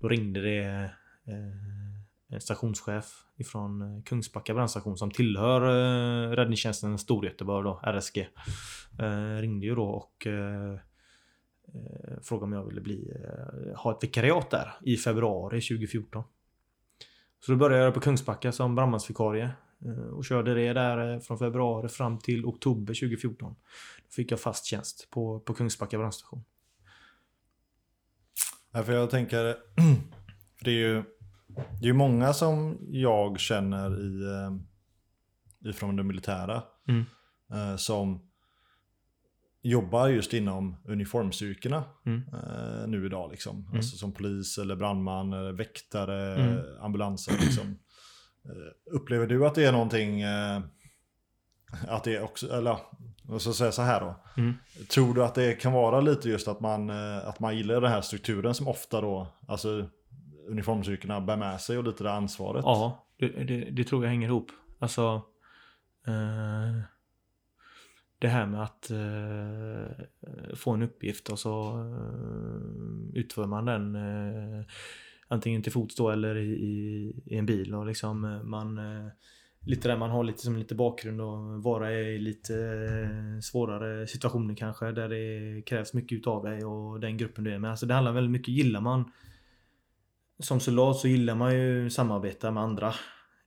då 0.00 0.08
ringde 0.08 0.40
det 0.40 0.90
eh, 1.26 1.85
Eh, 2.32 2.38
stationschef 2.38 3.24
ifrån 3.36 3.82
eh, 3.82 4.02
Kungsbacka 4.02 4.54
brandstation 4.54 4.96
som 4.96 5.10
tillhör 5.10 5.62
eh, 5.62 6.30
räddningstjänsten 6.30 6.98
Storgöteborg 6.98 7.64
då, 7.64 7.80
RSG. 7.82 8.28
Eh, 8.98 9.40
ringde 9.40 9.66
ju 9.66 9.74
då 9.74 9.84
och 9.84 10.26
eh, 10.26 10.72
eh 10.72 12.20
frågade 12.22 12.44
om 12.44 12.52
jag 12.52 12.64
ville 12.64 12.80
bli, 12.80 13.12
ha 13.76 13.92
ett 13.96 14.04
vikariat 14.04 14.50
där 14.50 14.74
i 14.82 14.96
februari 14.96 15.60
2014. 15.60 16.24
Så 17.40 17.52
då 17.52 17.58
började 17.58 17.84
jag 17.84 17.94
på 17.94 18.00
Kungsbacka 18.00 18.52
som 18.52 18.74
brandmansvikarie. 18.74 19.50
Och 20.12 20.24
körde 20.24 20.54
det 20.54 20.72
där 20.72 21.20
från 21.20 21.38
februari 21.38 21.88
fram 21.88 22.18
till 22.18 22.46
oktober 22.46 22.94
2014. 22.94 23.54
Då 24.02 24.10
fick 24.10 24.32
jag 24.32 24.40
fast 24.40 24.64
tjänst 24.64 25.08
på, 25.10 25.40
på 25.40 25.54
Kungsbacka 25.54 25.98
brandstation. 25.98 26.44
Ja, 28.72 28.82
för 28.82 28.92
jag 28.92 29.10
tänker, 29.10 29.44
för 30.58 30.64
det 30.64 30.70
är 30.70 30.74
ju 30.74 31.02
det 31.80 31.88
är 31.88 31.92
många 31.92 32.32
som 32.32 32.78
jag 32.90 33.40
känner 33.40 34.00
i, 34.00 34.22
eh, 34.24 35.70
ifrån 35.70 35.96
det 35.96 36.02
militära 36.02 36.62
Mm. 36.88 37.04
eh, 37.52 37.76
som 37.76 38.22
jobbar 39.62 40.08
just 40.08 40.34
inom 40.34 40.76
uniformstyrkorna 40.84 41.84
Mm. 42.06 42.22
eh, 42.32 42.86
nu 42.88 43.06
idag. 43.06 43.30
Liksom. 43.30 43.56
Mm. 43.64 43.76
Alltså 43.76 43.96
som 43.96 44.12
polis 44.12 44.58
eller 44.58 44.76
brandman, 44.76 45.32
eller 45.32 45.52
väktare, 45.52 46.34
Mm. 46.42 46.64
ambulanser. 46.80 47.32
Liksom. 47.40 47.78
Upplever 48.90 49.26
du 49.26 49.46
att 49.46 49.54
det 49.54 49.64
är 49.64 49.72
någonting, 49.72 50.22
att 51.88 52.04
det 52.04 52.16
är 52.16 52.22
också, 52.22 52.52
eller 52.52 52.70
ja, 52.70 52.90
jag 53.28 53.40
ska 53.40 53.52
säga 53.52 53.72
så 53.72 53.82
här 53.82 54.00
då. 54.00 54.16
Mm. 54.36 54.54
Tror 54.90 55.14
du 55.14 55.24
att 55.24 55.34
det 55.34 55.52
kan 55.52 55.72
vara 55.72 56.00
lite 56.00 56.28
just 56.28 56.48
att 56.48 56.60
man, 56.60 56.90
att 56.90 57.40
man 57.40 57.56
gillar 57.56 57.80
den 57.80 57.90
här 57.90 58.00
strukturen 58.00 58.54
som 58.54 58.68
ofta 58.68 59.00
då, 59.00 59.26
alltså 59.48 59.88
uniformsyrkena 60.46 61.20
bär 61.20 61.36
med 61.36 61.60
sig 61.60 61.78
och 61.78 61.84
lite 61.84 62.04
det 62.04 62.12
ansvaret? 62.12 62.64
Ja, 62.64 63.06
det, 63.18 63.28
det, 63.28 63.70
det 63.70 63.84
tror 63.84 64.04
jag 64.04 64.10
hänger 64.10 64.28
ihop. 64.28 64.50
Alltså... 64.78 65.22
Eh, 66.06 66.82
det 68.18 68.28
här 68.28 68.46
med 68.46 68.62
att 68.62 68.90
eh, 68.90 70.06
få 70.54 70.70
en 70.70 70.82
uppgift 70.82 71.28
och 71.28 71.38
så 71.38 71.80
eh, 71.80 73.20
utför 73.20 73.46
man 73.46 73.64
den 73.64 73.94
eh, 73.94 74.64
antingen 75.28 75.62
till 75.62 75.72
fots 75.72 75.96
då 75.96 76.10
eller 76.10 76.36
i, 76.36 76.50
i, 76.50 77.12
i 77.26 77.38
en 77.38 77.46
bil 77.46 77.74
och 77.74 77.86
liksom 77.86 78.24
eh, 78.24 78.42
man 78.42 78.78
eh, 78.78 79.08
lite 79.60 79.88
där 79.88 79.96
man 79.96 80.10
har 80.10 80.24
lite 80.24 80.42
som 80.42 80.56
lite 80.56 80.74
bakgrund 80.74 81.20
och 81.20 81.62
vara 81.62 81.92
i 81.92 82.18
lite 82.18 82.54
eh, 82.54 83.40
svårare 83.40 84.06
situationer 84.06 84.54
kanske 84.54 84.92
där 84.92 85.08
det 85.08 85.62
krävs 85.62 85.94
mycket 85.94 86.18
utav 86.18 86.44
dig 86.44 86.64
och 86.64 87.00
den 87.00 87.16
gruppen 87.16 87.44
du 87.44 87.52
är 87.52 87.58
med. 87.58 87.70
Alltså 87.70 87.86
det 87.86 87.94
handlar 87.94 88.12
väldigt 88.12 88.32
mycket, 88.32 88.54
gillar 88.54 88.80
man 88.80 89.12
som 90.38 90.60
soldat 90.60 90.96
så 90.96 91.08
gillar 91.08 91.34
man 91.34 91.54
ju 91.54 91.90
samarbeta 91.90 92.50
med 92.50 92.62
andra. 92.62 92.94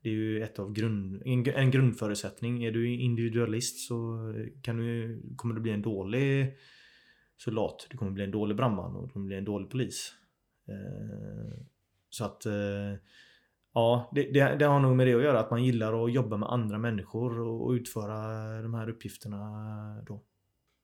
Det 0.03 0.09
är 0.09 0.13
ju 0.13 0.43
ett 0.43 0.59
av 0.59 0.73
grund, 0.73 1.21
en, 1.25 1.47
en 1.47 1.71
grundförutsättning. 1.71 2.63
Är 2.63 2.71
du 2.71 2.95
individualist 2.95 3.87
så 3.87 4.17
kan 4.61 4.77
du, 4.77 5.21
kommer 5.35 5.55
du 5.55 5.61
bli 5.61 5.71
en 5.71 5.81
dålig 5.81 6.53
soldat. 7.37 7.87
Du 7.89 7.97
kommer 7.97 8.11
bli 8.11 8.23
en 8.23 8.31
dålig 8.31 8.57
brandman 8.57 8.95
och 8.95 9.07
du 9.07 9.13
kommer 9.13 9.25
bli 9.25 9.37
en 9.37 9.45
dålig 9.45 9.69
polis. 9.69 10.13
Eh, 10.67 11.65
så 12.09 12.25
att 12.25 12.45
eh, 12.45 12.93
Ja, 13.73 14.11
det, 14.15 14.23
det, 14.33 14.55
det 14.55 14.65
har 14.65 14.79
nog 14.79 14.95
med 14.95 15.07
det 15.07 15.13
att 15.13 15.23
göra 15.23 15.39
att 15.39 15.51
man 15.51 15.63
gillar 15.63 16.05
att 16.05 16.13
jobba 16.13 16.37
med 16.37 16.49
andra 16.49 16.77
människor 16.77 17.39
och, 17.39 17.65
och 17.65 17.71
utföra 17.71 18.61
de 18.61 18.73
här 18.73 18.89
uppgifterna 18.89 19.37
då. 20.07 20.23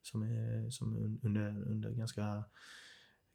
Som 0.02 0.24
är 0.24 0.70
som 0.70 1.20
under, 1.24 1.72
under 1.72 1.92
ganska 1.92 2.44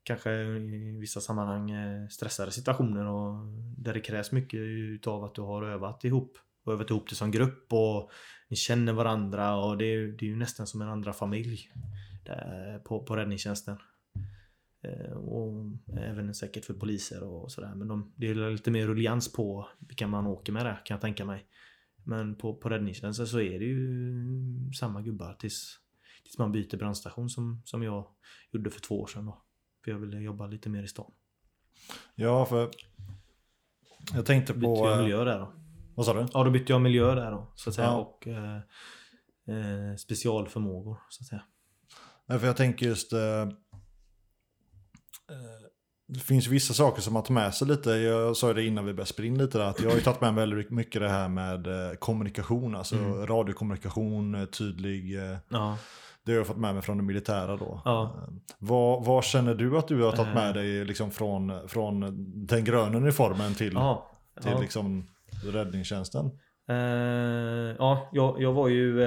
kanske 0.02 0.32
i 0.32 0.98
vissa 1.01 1.20
sammanhang 1.20 1.70
eh, 1.70 2.09
stressade 2.09 2.51
situationer 2.51 3.06
och 3.06 3.47
där 3.77 3.94
det 3.94 4.01
krävs 4.01 4.32
mycket 4.32 4.60
utav 4.60 5.24
att 5.24 5.35
du 5.35 5.43
har 5.43 5.62
övat 5.62 6.05
ihop 6.05 6.39
och 6.64 6.72
övat 6.72 6.90
ihop 6.90 7.09
det 7.09 7.14
som 7.14 7.31
grupp 7.31 7.72
och 7.72 8.10
ni 8.48 8.56
känner 8.56 8.93
varandra 8.93 9.56
och 9.56 9.78
det 9.78 9.85
är, 9.85 10.06
det 10.06 10.24
är 10.24 10.31
ju 10.31 10.36
nästan 10.36 10.66
som 10.66 10.82
en 10.82 10.89
andra 10.89 11.12
familj 11.12 11.70
där, 12.24 12.78
på, 12.78 13.05
på 13.05 13.16
räddningstjänsten. 13.16 13.77
Eh, 14.82 15.12
och 15.12 15.72
även 15.98 16.35
säkert 16.35 16.64
för 16.64 16.74
poliser 16.74 17.22
och 17.22 17.52
sådär. 17.52 17.74
Men 17.74 17.89
de, 17.89 18.12
det 18.16 18.27
är 18.27 18.51
lite 18.51 18.70
mer 18.70 18.86
ruljans 18.86 19.32
på 19.32 19.68
vilka 19.78 20.06
man 20.06 20.27
åker 20.27 20.52
med 20.52 20.66
där 20.66 20.82
kan 20.85 20.94
jag 20.94 21.01
tänka 21.01 21.24
mig. 21.24 21.47
Men 22.05 22.35
på, 22.35 22.55
på 22.55 22.68
räddningstjänsten 22.68 23.27
så 23.27 23.40
är 23.40 23.59
det 23.59 23.64
ju 23.64 24.14
samma 24.78 25.02
gubbar 25.02 25.35
tills, 25.35 25.78
tills 26.22 26.39
man 26.39 26.52
byter 26.52 26.77
brandstation 26.77 27.31
som, 27.31 27.62
som 27.64 27.82
jag 27.82 28.06
gjorde 28.51 28.70
för 28.70 28.81
två 28.81 29.01
år 29.01 29.06
sedan 29.06 29.27
då. 29.27 29.43
För 29.85 29.90
jag 29.90 29.98
ville 29.98 30.19
jobba 30.20 30.47
lite 30.47 30.69
mer 30.69 30.82
i 30.82 30.89
stan. 30.89 31.11
Ja, 32.15 32.47
för 32.47 32.70
jag 34.15 34.27
tänkte 34.27 34.52
Bytte 34.55 34.66
på... 34.66 34.86
jag 34.86 34.97
eh, 34.97 35.02
miljö 35.02 35.24
där 35.24 35.39
då. 35.39 35.52
Vad 35.94 36.07
sa 36.07 36.15
du? 36.15 36.27
Ja, 36.32 36.44
då 36.44 36.51
bytte 36.51 36.73
jag 36.73 36.81
miljö 36.81 37.15
där 37.15 37.31
då. 37.31 37.52
Så 37.55 37.70
att 37.70 37.74
säga. 37.77 37.86
Ja. 37.86 37.97
Och 37.97 38.27
eh, 38.28 38.57
eh, 39.57 39.97
specialförmågor 39.98 40.98
så 41.09 41.23
att 41.23 41.27
säga. 41.27 41.43
Nej, 42.27 42.39
för 42.39 42.47
jag 42.47 42.57
tänker 42.57 42.86
just... 42.86 43.12
Eh, 43.12 43.20
eh, 43.40 43.48
det 46.07 46.20
finns 46.20 46.47
vissa 46.47 46.74
saker 46.74 47.02
som 47.02 47.12
man 47.12 47.23
tar 47.23 47.35
med 47.35 47.55
sig 47.55 47.69
lite. 47.69 47.90
Jag 47.90 48.36
sa 48.36 48.52
det 48.52 48.65
innan 48.65 48.85
vi 48.85 48.94
började 48.94 49.27
in 49.27 49.39
lite 49.39 49.59
där. 49.59 49.65
Att 49.65 49.81
jag 49.81 49.89
har 49.90 49.97
ju 49.97 50.02
tagit 50.02 50.20
med 50.20 50.35
mig 50.35 50.43
väldigt 50.47 50.70
mycket 50.70 51.01
det 51.02 51.09
här 51.09 51.28
med 51.28 51.66
eh, 51.66 51.94
kommunikation. 51.97 52.74
Alltså 52.74 52.97
Mm. 52.97 53.27
radiokommunikation, 53.27 54.47
tydlig. 54.52 55.15
Ja. 55.48 55.78
Det 56.26 56.32
har 56.32 56.38
jag 56.38 56.47
fått 56.47 56.56
med 56.56 56.74
mig 56.74 56.82
från 56.82 56.97
det 56.97 57.02
militära 57.02 57.56
då. 57.56 57.82
Ja. 57.84 58.02
Eh, 58.02 58.34
vad, 58.59 59.05
vad 59.05 59.24
känner 59.24 59.55
du 59.55 59.78
att 59.78 59.88
du 59.88 60.02
har 60.02 60.12
tagit 60.12 60.34
med 60.34 60.48
Eh. 60.48 60.52
dig 60.55 60.84
liksom 60.84 61.10
från, 61.10 61.68
från 61.68 62.01
den 62.47 62.64
gröna 62.64 62.97
uniformen 62.97 63.55
till, 63.55 63.70
till 63.70 64.51
Ja. 64.52 64.59
liksom 64.60 65.06
räddningstjänsten? 65.44 66.26
Eh, 66.68 66.76
ja, 67.78 68.09
jag, 68.12 68.42
jag 68.42 68.52
var 68.52 68.68
ju 68.68 69.01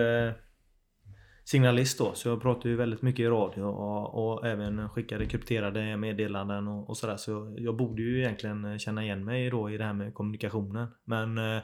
signalist 1.46 1.98
då, 2.00 2.12
så 2.14 2.30
jag 2.30 2.42
pratade 2.42 2.70
ju 2.70 2.76
väldigt 2.76 3.02
mycket 3.02 3.24
i 3.24 3.28
radio 3.28 3.64
och, 3.64 4.34
och 4.34 4.48
även 4.48 4.90
skickade 4.90 5.26
krypterade 5.26 5.98
meddelanden 5.98 6.68
och, 6.68 6.90
och 6.90 6.98
sådär. 6.98 7.18
Så 7.18 7.56
jag 7.58 7.76
borde 7.76 8.02
ju 8.02 8.20
egentligen 8.20 8.80
känna 8.80 9.04
igen 9.04 9.26
mig 9.26 9.50
då 9.50 9.70
i 9.70 9.78
det 9.78 9.84
här 9.84 9.94
med 9.94 10.14
kommunikationen. 10.14 10.88
Men 11.06 11.38
eh, 11.38 11.62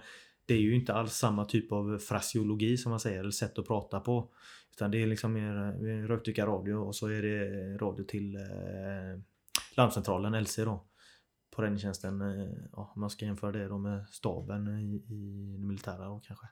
det 0.50 0.56
är 0.56 0.62
ju 0.62 0.76
inte 0.76 0.94
alls 0.94 1.14
samma 1.14 1.46
typ 1.46 1.72
av 1.72 1.98
fraseologi 1.98 2.78
som 2.78 2.90
man 2.90 3.00
säger, 3.00 3.20
eller 3.20 3.32
sätt 3.32 3.60
att 3.60 3.68
prata 3.68 4.00
på. 4.00 4.32
Utan 4.72 4.92
det 4.92 5.04
är 5.04 5.08
liksom 5.08 5.34
mer 5.34 6.08
rökdykarradio 6.08 6.74
och 6.74 6.96
så 6.96 7.08
är 7.08 7.22
det 7.22 7.78
radio 7.78 8.04
till 8.04 8.36
eh, 8.36 9.22
larmcentralen, 9.78 10.44
LC 10.44 10.56
då 10.56 10.86
på 11.56 11.62
räddningstjänsten, 11.62 12.22
eh, 12.22 12.50
ja, 12.72 12.92
om 12.96 13.02
man 13.02 13.10
ska 13.10 13.26
jämföra 13.26 13.52
det 13.52 13.68
då 13.68 13.78
med 13.78 14.08
staben 14.10 14.68
i, 14.68 14.96
i 14.96 15.58
det 15.58 15.66
militära 15.66 16.06
då 16.06 16.22
kanske. 16.24 16.48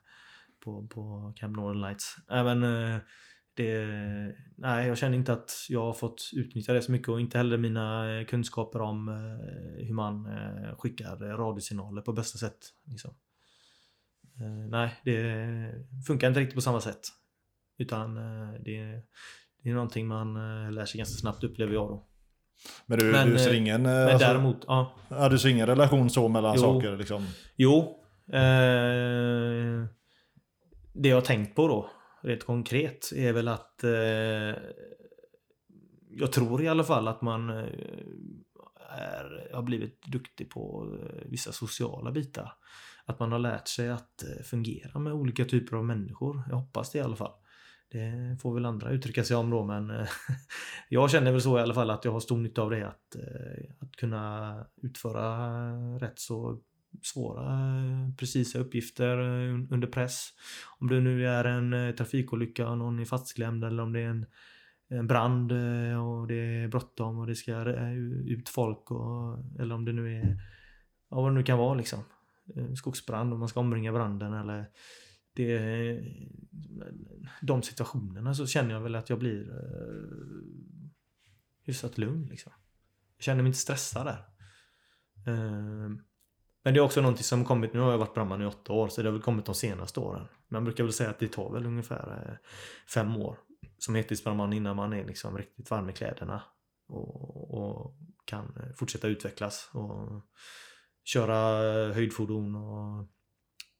På, 0.64 0.86
på 0.86 1.32
Camp 1.36 1.56
Northern 1.56 1.80
Lights. 1.80 2.16
Även 2.30 2.62
eh, 2.62 2.98
det, 3.54 3.86
nej, 4.56 4.88
jag 4.88 4.98
känner 4.98 5.16
inte 5.16 5.32
att 5.32 5.52
jag 5.68 5.84
har 5.84 5.92
fått 5.92 6.30
utnyttja 6.32 6.72
det 6.72 6.82
så 6.82 6.92
mycket 6.92 7.08
och 7.08 7.20
inte 7.20 7.38
heller 7.38 7.58
mina 7.58 8.18
eh, 8.18 8.26
kunskaper 8.26 8.80
om 8.80 9.08
eh, 9.08 9.86
hur 9.86 9.94
man 9.94 10.26
eh, 10.26 10.76
skickar 10.78 11.30
eh, 11.30 11.36
radiosignaler 11.36 12.02
på 12.02 12.12
bästa 12.12 12.38
sätt. 12.38 12.58
Liksom. 12.84 13.14
Eh, 14.40 14.68
nej, 14.70 15.00
det 15.04 16.04
funkar 16.06 16.28
inte 16.28 16.40
riktigt 16.40 16.54
på 16.54 16.60
samma 16.60 16.80
sätt. 16.80 17.00
Utan 17.78 18.16
eh, 18.16 18.52
det, 18.64 19.02
det 19.62 19.70
är 19.70 19.74
någonting 19.74 20.06
man 20.06 20.36
eh, 20.36 20.72
lär 20.72 20.84
sig 20.84 20.98
ganska 20.98 21.20
snabbt 21.20 21.44
upplever 21.44 21.72
jag 21.74 21.88
då. 21.88 22.08
Men 22.86 22.98
du, 22.98 23.12
Men, 23.12 23.30
du 23.30 23.38
ser 23.38 23.54
ingen... 23.54 23.82
Men 23.82 24.08
alltså- 24.08 24.28
däremot, 24.28 24.64
ja. 24.66 24.94
Ja, 25.08 25.28
du 25.28 25.38
ser 25.38 25.48
ingen 25.48 25.66
relation 25.66 26.10
så 26.10 26.28
mellan 26.28 26.54
Jo. 26.56 26.60
saker 26.62 26.96
liksom? 26.96 27.26
Jo. 27.56 28.04
Eh, 28.32 29.84
det 30.92 31.08
jag 31.08 31.16
har 31.16 31.20
tänkt 31.20 31.54
på 31.56 31.68
då, 31.68 31.90
rent 32.22 32.44
konkret, 32.44 33.12
är 33.16 33.32
väl 33.32 33.48
att 33.48 33.84
eh, 33.84 33.90
jag 36.10 36.32
tror 36.32 36.62
i 36.62 36.68
alla 36.68 36.84
fall 36.84 37.08
att 37.08 37.22
man 37.22 37.50
är, 38.90 39.50
har 39.54 39.62
blivit 39.62 40.02
duktig 40.02 40.50
på 40.50 40.94
vissa 41.24 41.52
sociala 41.52 42.10
bitar 42.12 42.52
att 43.08 43.20
man 43.20 43.32
har 43.32 43.38
lärt 43.38 43.68
sig 43.68 43.88
att 43.88 44.22
eh, 44.22 44.42
fungera 44.44 44.98
med 44.98 45.12
olika 45.12 45.44
typer 45.44 45.76
av 45.76 45.84
människor. 45.84 46.42
Jag 46.48 46.56
hoppas 46.56 46.92
det 46.92 46.98
i 46.98 47.02
alla 47.02 47.16
fall. 47.16 47.32
Det 47.90 48.38
får 48.42 48.54
väl 48.54 48.64
andra 48.64 48.90
uttrycka 48.90 49.24
sig 49.24 49.36
om 49.36 49.50
då 49.50 49.64
men 49.64 49.90
eh, 49.90 50.08
jag 50.88 51.10
känner 51.10 51.32
väl 51.32 51.40
så 51.40 51.58
i 51.58 51.62
alla 51.62 51.74
fall 51.74 51.90
att 51.90 52.04
jag 52.04 52.12
har 52.12 52.20
stor 52.20 52.38
nytta 52.38 52.62
av 52.62 52.70
det 52.70 52.88
att, 52.88 53.14
eh, 53.14 53.64
att 53.80 53.96
kunna 53.96 54.54
utföra 54.82 55.38
rätt 55.98 56.18
så 56.18 56.60
svåra 57.02 57.72
precisa 58.18 58.58
uppgifter 58.58 59.18
under 59.72 59.86
press. 59.86 60.28
Om 60.78 60.88
det 60.88 61.00
nu 61.00 61.26
är 61.26 61.44
en 61.44 61.96
trafikolycka 61.96 62.68
och 62.68 62.78
någon 62.78 62.98
är 62.98 63.04
fastklämd 63.04 63.64
eller 63.64 63.82
om 63.82 63.92
det 63.92 64.00
är 64.00 64.08
en, 64.08 64.26
en 64.88 65.06
brand 65.06 65.52
och 66.02 66.26
det 66.26 66.34
är 66.34 66.68
bråttom 66.68 67.18
och 67.18 67.26
det 67.26 67.34
ska 67.34 67.64
ut 68.26 68.48
folk 68.48 68.90
och, 68.90 69.38
eller 69.58 69.74
om 69.74 69.84
det 69.84 69.92
nu 69.92 70.16
är 70.16 70.36
ja, 71.10 71.16
vad 71.16 71.30
det 71.30 71.34
nu 71.34 71.42
kan 71.42 71.58
vara 71.58 71.74
liksom. 71.74 72.04
Eh, 72.56 72.74
skogsbrand 72.74 73.32
och 73.32 73.38
man 73.38 73.48
ska 73.48 73.60
omringa 73.60 73.92
branden 73.92 74.32
eller 74.32 74.70
det, 75.32 76.00
de 77.42 77.62
situationerna 77.62 78.34
så 78.34 78.46
känner 78.46 78.74
jag 78.74 78.80
väl 78.80 78.94
att 78.94 79.10
jag 79.10 79.18
blir 79.18 79.50
eh, 79.50 80.18
hyfsat 81.62 81.98
lugn. 81.98 82.26
Liksom. 82.26 82.52
Jag 83.16 83.24
känner 83.24 83.42
mig 83.42 83.48
inte 83.48 83.58
stressad 83.58 84.06
där. 84.06 84.28
Eh, 85.26 85.88
men 86.64 86.74
det 86.74 86.80
är 86.80 86.80
också 86.80 87.00
någonting 87.00 87.24
som 87.24 87.44
kommit, 87.44 87.72
nu 87.72 87.80
har 87.80 87.90
jag 87.90 87.98
varit 87.98 88.14
brandman 88.14 88.42
i 88.42 88.46
åtta 88.46 88.72
år, 88.72 88.88
så 88.88 89.02
det 89.02 89.08
har 89.08 89.12
väl 89.12 89.22
kommit 89.22 89.46
de 89.46 89.54
senaste 89.54 90.00
åren. 90.00 90.26
Man 90.48 90.64
brukar 90.64 90.84
väl 90.84 90.92
säga 90.92 91.10
att 91.10 91.18
det 91.18 91.32
tar 91.32 91.52
väl 91.52 91.66
ungefär 91.66 92.28
eh, 92.28 92.48
fem 92.94 93.16
år 93.16 93.38
som 93.78 93.94
heltidsbrandman 93.94 94.52
innan 94.52 94.76
man 94.76 94.92
är 94.92 95.04
liksom 95.04 95.38
riktigt 95.38 95.70
varm 95.70 95.90
i 95.90 95.92
kläderna. 95.92 96.42
Och, 96.88 97.54
och 97.54 97.96
kan 98.24 98.72
fortsätta 98.76 99.08
utvecklas 99.08 99.70
och 99.72 100.22
köra 101.08 101.36
höjdfordon 101.92 102.54
och 102.54 103.08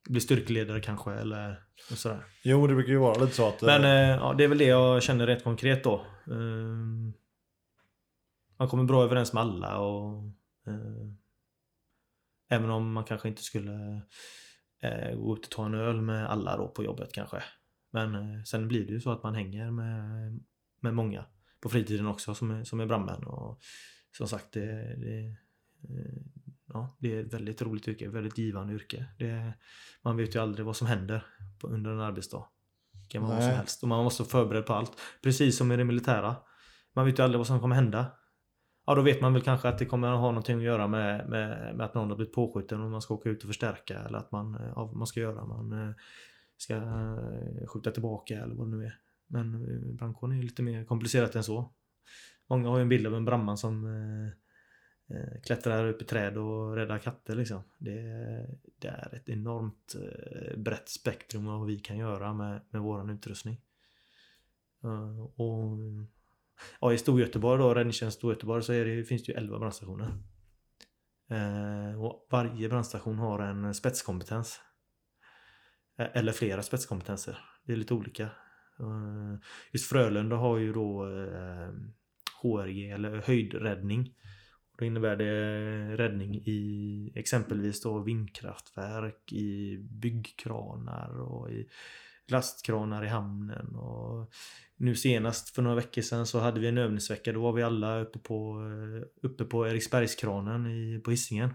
bli 0.08 0.20
styrkeledare 0.20 0.80
kanske 0.80 1.12
eller 1.12 1.62
sådär. 1.76 2.24
Jo, 2.42 2.66
det 2.66 2.74
brukar 2.74 2.92
ju 2.92 2.98
vara 2.98 3.20
lite 3.20 3.34
så 3.34 3.48
att... 3.48 3.62
Men 3.62 3.84
eh, 3.84 4.10
eh, 4.10 4.16
ja, 4.16 4.34
det 4.38 4.44
är 4.44 4.48
väl 4.48 4.58
det 4.58 4.64
jag 4.64 5.02
känner 5.02 5.26
rätt 5.26 5.44
konkret 5.44 5.84
då. 5.84 6.06
Eh, 6.26 7.12
man 8.58 8.68
kommer 8.68 8.84
bra 8.84 9.04
överens 9.04 9.32
med 9.32 9.42
alla 9.42 9.78
och 9.78 10.24
eh, 10.66 11.12
Även 12.50 12.70
om 12.70 12.92
man 12.92 13.04
kanske 13.04 13.28
inte 13.28 13.42
skulle 13.42 14.02
eh, 14.82 15.16
gå 15.16 15.36
ut 15.36 15.44
och 15.44 15.50
ta 15.50 15.66
en 15.66 15.74
öl 15.74 16.00
med 16.00 16.30
alla 16.30 16.56
då 16.56 16.68
på 16.68 16.84
jobbet 16.84 17.12
kanske. 17.12 17.42
Men 17.90 18.14
eh, 18.14 18.42
sen 18.42 18.68
blir 18.68 18.86
det 18.86 18.92
ju 18.92 19.00
så 19.00 19.10
att 19.10 19.22
man 19.22 19.34
hänger 19.34 19.70
med, 19.70 20.40
med 20.80 20.94
många 20.94 21.24
på 21.60 21.68
fritiden 21.68 22.06
också 22.06 22.34
som 22.34 22.50
är, 22.50 22.64
som 22.64 22.80
är 22.80 22.86
brandmän. 22.86 23.24
Och 23.24 23.60
som 24.16 24.28
sagt, 24.28 24.52
det, 24.52 24.96
det 24.96 25.36
ja, 26.72 26.96
det 26.98 27.14
är 27.14 27.24
ett 27.24 27.34
väldigt 27.34 27.62
roligt 27.62 27.88
yrke, 27.88 28.08
väldigt 28.08 28.38
givande 28.38 28.74
yrke. 28.74 29.06
Det, 29.18 29.54
man 30.02 30.16
vet 30.16 30.34
ju 30.34 30.42
aldrig 30.42 30.66
vad 30.66 30.76
som 30.76 30.86
händer 30.86 31.26
på, 31.60 31.68
under 31.68 31.90
en 31.90 32.00
arbetsdag. 32.00 32.44
Det 32.92 33.08
kan 33.08 33.22
vara 33.22 33.34
vad 33.34 33.44
som 33.44 33.52
helst. 33.52 33.82
Och 33.82 33.88
man 33.88 34.04
måste 34.04 34.22
vara 34.22 34.30
förberedd 34.30 34.66
på 34.66 34.74
allt. 34.74 34.92
Precis 35.22 35.56
som 35.56 35.72
i 35.72 35.76
det 35.76 35.84
militära. 35.84 36.36
Man 36.94 37.06
vet 37.06 37.18
ju 37.18 37.22
aldrig 37.22 37.38
vad 37.38 37.46
som 37.46 37.60
kommer 37.60 37.76
hända. 37.76 38.06
Ja, 38.86 38.94
då 38.94 39.02
vet 39.02 39.20
man 39.20 39.32
väl 39.32 39.42
kanske 39.42 39.68
att 39.68 39.78
det 39.78 39.86
kommer 39.86 40.08
att 40.08 40.20
ha 40.20 40.26
någonting 40.28 40.58
att 40.58 40.64
göra 40.64 40.88
med, 40.88 41.28
med, 41.28 41.76
med 41.76 41.86
att 41.86 41.94
någon 41.94 42.08
har 42.08 42.16
blivit 42.16 42.34
påskjuten 42.34 42.80
och 42.80 42.90
man 42.90 43.02
ska 43.02 43.14
åka 43.14 43.28
ut 43.28 43.42
och 43.42 43.48
förstärka 43.48 43.98
eller 43.98 44.18
att 44.18 44.32
man, 44.32 44.58
ja, 44.76 44.92
man 44.94 45.06
ska 45.06 45.20
göra. 45.20 45.44
Man 45.44 45.72
eh, 45.72 45.94
ska 46.56 46.74
eh, 46.74 47.66
skjuta 47.66 47.90
tillbaka 47.90 48.34
eller 48.34 48.54
vad 48.54 48.66
det 48.66 48.76
nu 48.76 48.84
är. 48.84 48.98
Men 49.26 49.54
eh, 49.54 49.94
brandkåren 49.94 50.38
är 50.38 50.42
lite 50.42 50.62
mer 50.62 50.84
komplicerat 50.84 51.34
än 51.34 51.44
så. 51.44 51.72
Många 52.50 52.68
har 52.68 52.76
ju 52.76 52.82
en 52.82 52.88
bild 52.88 53.06
av 53.06 53.14
en 53.14 53.24
brandman 53.24 53.58
som 53.58 53.86
Eh, 55.10 55.40
klättrar 55.42 55.86
upp 55.88 56.02
i 56.02 56.04
träd 56.04 56.38
och 56.38 56.76
räddar 56.76 56.98
katter 56.98 57.34
liksom. 57.34 57.62
Det, 57.78 58.00
det 58.78 58.88
är 58.88 59.14
ett 59.14 59.28
enormt 59.28 59.94
eh, 59.94 60.58
brett 60.58 60.88
spektrum 60.88 61.48
av 61.48 61.58
vad 61.58 61.68
vi 61.68 61.78
kan 61.78 61.98
göra 61.98 62.34
med, 62.34 62.60
med 62.70 62.80
våran 62.80 63.10
utrustning. 63.10 63.60
Eh, 64.84 65.20
och 65.20 65.78
ja, 66.80 66.92
I 66.92 66.98
Storgöteborg 66.98 67.58
då, 67.58 67.74
Räddningstjänst 67.74 68.18
Storgöteborg 68.18 68.62
så 68.62 68.72
är 68.72 68.84
det, 68.84 69.04
finns 69.04 69.24
det 69.24 69.32
ju 69.32 69.38
11 69.38 69.58
brandstationer. 69.58 70.22
Och 71.98 72.26
varje 72.30 72.68
brandstation 72.68 73.18
har 73.18 73.38
en 73.38 73.74
spetskompetens. 73.74 74.60
Eller 75.96 76.32
flera 76.32 76.62
spetskompetenser. 76.62 77.38
Det 77.64 77.72
är 77.72 77.76
lite 77.76 77.94
olika. 77.94 78.30
Just 79.72 79.88
Frölunda 79.88 80.36
har 80.36 80.58
ju 80.58 80.72
då 80.72 81.04
HRG 82.42 82.90
eller 82.90 83.22
höjdräddning. 83.26 84.14
Då 84.78 84.84
innebär 84.84 85.16
det 85.16 85.96
räddning 85.96 86.34
i 86.34 87.12
exempelvis 87.14 87.82
då 87.82 87.98
vindkraftverk, 87.98 89.32
i 89.32 89.78
byggkranar 89.78 91.20
och 91.20 91.50
i 91.50 91.68
lastkranar 92.28 93.04
i 93.04 93.08
hamnen. 93.08 93.76
Och 93.76 94.32
nu 94.76 94.94
senast 94.94 95.54
för 95.54 95.62
några 95.62 95.76
veckor 95.76 96.02
sedan 96.02 96.26
så 96.26 96.38
hade 96.38 96.60
vi 96.60 96.68
en 96.68 96.78
övningsvecka. 96.78 97.32
Då 97.32 97.40
var 97.40 97.52
vi 97.52 97.62
alla 97.62 98.00
uppe 98.00 98.18
på, 98.18 98.62
uppe 99.22 99.44
på 99.44 99.68
Eriksbergskranen 99.68 100.66
i, 100.66 101.00
på 101.04 101.10
Hisingen. 101.10 101.54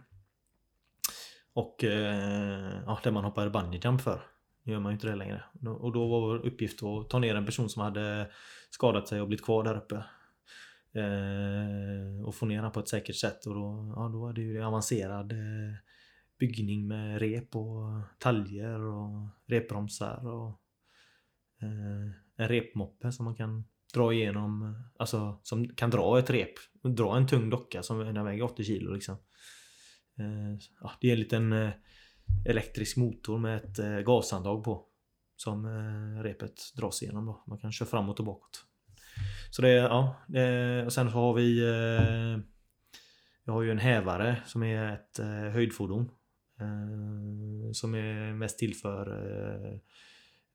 Och 1.53 1.83
eh, 1.83 2.81
ja, 2.85 2.99
där 3.03 3.11
man 3.11 3.23
hoppade 3.23 3.49
bungyjump 3.49 4.01
för. 4.01 4.21
Nu 4.63 4.73
gör 4.73 4.79
man 4.79 4.91
ju 4.91 4.93
inte 4.93 5.07
det 5.07 5.15
längre. 5.15 5.43
Och 5.79 5.91
då 5.91 6.07
var 6.07 6.21
vår 6.21 6.45
uppgift 6.45 6.83
att 6.83 7.09
ta 7.09 7.19
ner 7.19 7.35
en 7.35 7.45
person 7.45 7.69
som 7.69 7.81
hade 7.81 8.31
skadat 8.69 9.07
sig 9.07 9.21
och 9.21 9.27
blivit 9.27 9.45
kvar 9.45 9.63
där 9.63 9.77
uppe. 9.77 10.03
Eh, 10.95 12.25
och 12.25 12.35
få 12.35 12.45
ner 12.45 12.61
den 12.61 12.71
på 12.71 12.79
ett 12.79 12.87
säkert 12.87 13.15
sätt 13.15 13.45
och 13.45 13.53
då, 13.53 13.93
ja, 13.95 14.09
då 14.13 14.19
var 14.19 14.33
det 14.33 14.41
ju 14.41 14.63
avancerad 14.63 15.31
eh, 15.31 15.75
byggning 16.39 16.87
med 16.87 17.19
rep 17.19 17.55
och 17.55 18.01
taljer 18.19 18.79
och 18.79 19.27
repbromsar 19.47 20.27
och 20.27 20.49
eh, 21.61 22.11
en 22.35 22.47
repmoppe 22.47 23.11
som 23.11 23.25
man 23.25 23.35
kan 23.35 23.63
dra 23.93 24.13
igenom, 24.13 24.75
alltså 24.99 25.39
som 25.43 25.75
kan 25.75 25.89
dra 25.89 26.19
ett 26.19 26.29
rep, 26.29 26.53
dra 26.83 27.17
en 27.17 27.27
tung 27.27 27.49
docka 27.49 27.83
som 27.83 28.23
väger 28.23 28.43
80 28.43 28.63
kilo 28.63 28.93
liksom. 28.93 29.15
Eh, 30.19 30.57
ja, 30.81 30.91
det 31.01 31.07
är 31.07 31.13
en 31.13 31.19
liten 31.19 31.53
eh, 31.53 31.69
elektrisk 32.45 32.97
motor 32.97 33.37
med 33.37 33.57
ett 33.57 33.79
eh, 33.79 33.99
gashandtag 33.99 34.63
på 34.63 34.85
som 35.35 35.65
eh, 35.65 36.23
repet 36.23 36.73
dras 36.75 37.03
igenom 37.03 37.25
då. 37.25 37.43
Man 37.47 37.59
kan 37.59 37.71
köra 37.71 37.89
framåt 37.89 38.19
och 38.19 38.25
bakåt. 38.25 38.65
Så 39.55 39.61
det, 39.61 39.69
ja. 39.69 40.15
Det, 40.27 40.85
och 40.85 40.93
sen 40.93 41.11
så 41.11 41.17
har 41.17 41.33
vi 41.33 41.59
eh, 41.59 43.53
har 43.53 43.61
ju 43.61 43.71
en 43.71 43.77
hävare 43.77 44.41
som 44.45 44.63
är 44.63 44.93
ett 44.93 45.19
eh, 45.19 45.27
höjdfordon. 45.27 46.11
Eh, 46.59 47.71
som 47.71 47.95
är 47.95 48.33
mest 48.33 48.59
till 48.59 48.75
för 48.75 49.07
eh, 49.09 49.79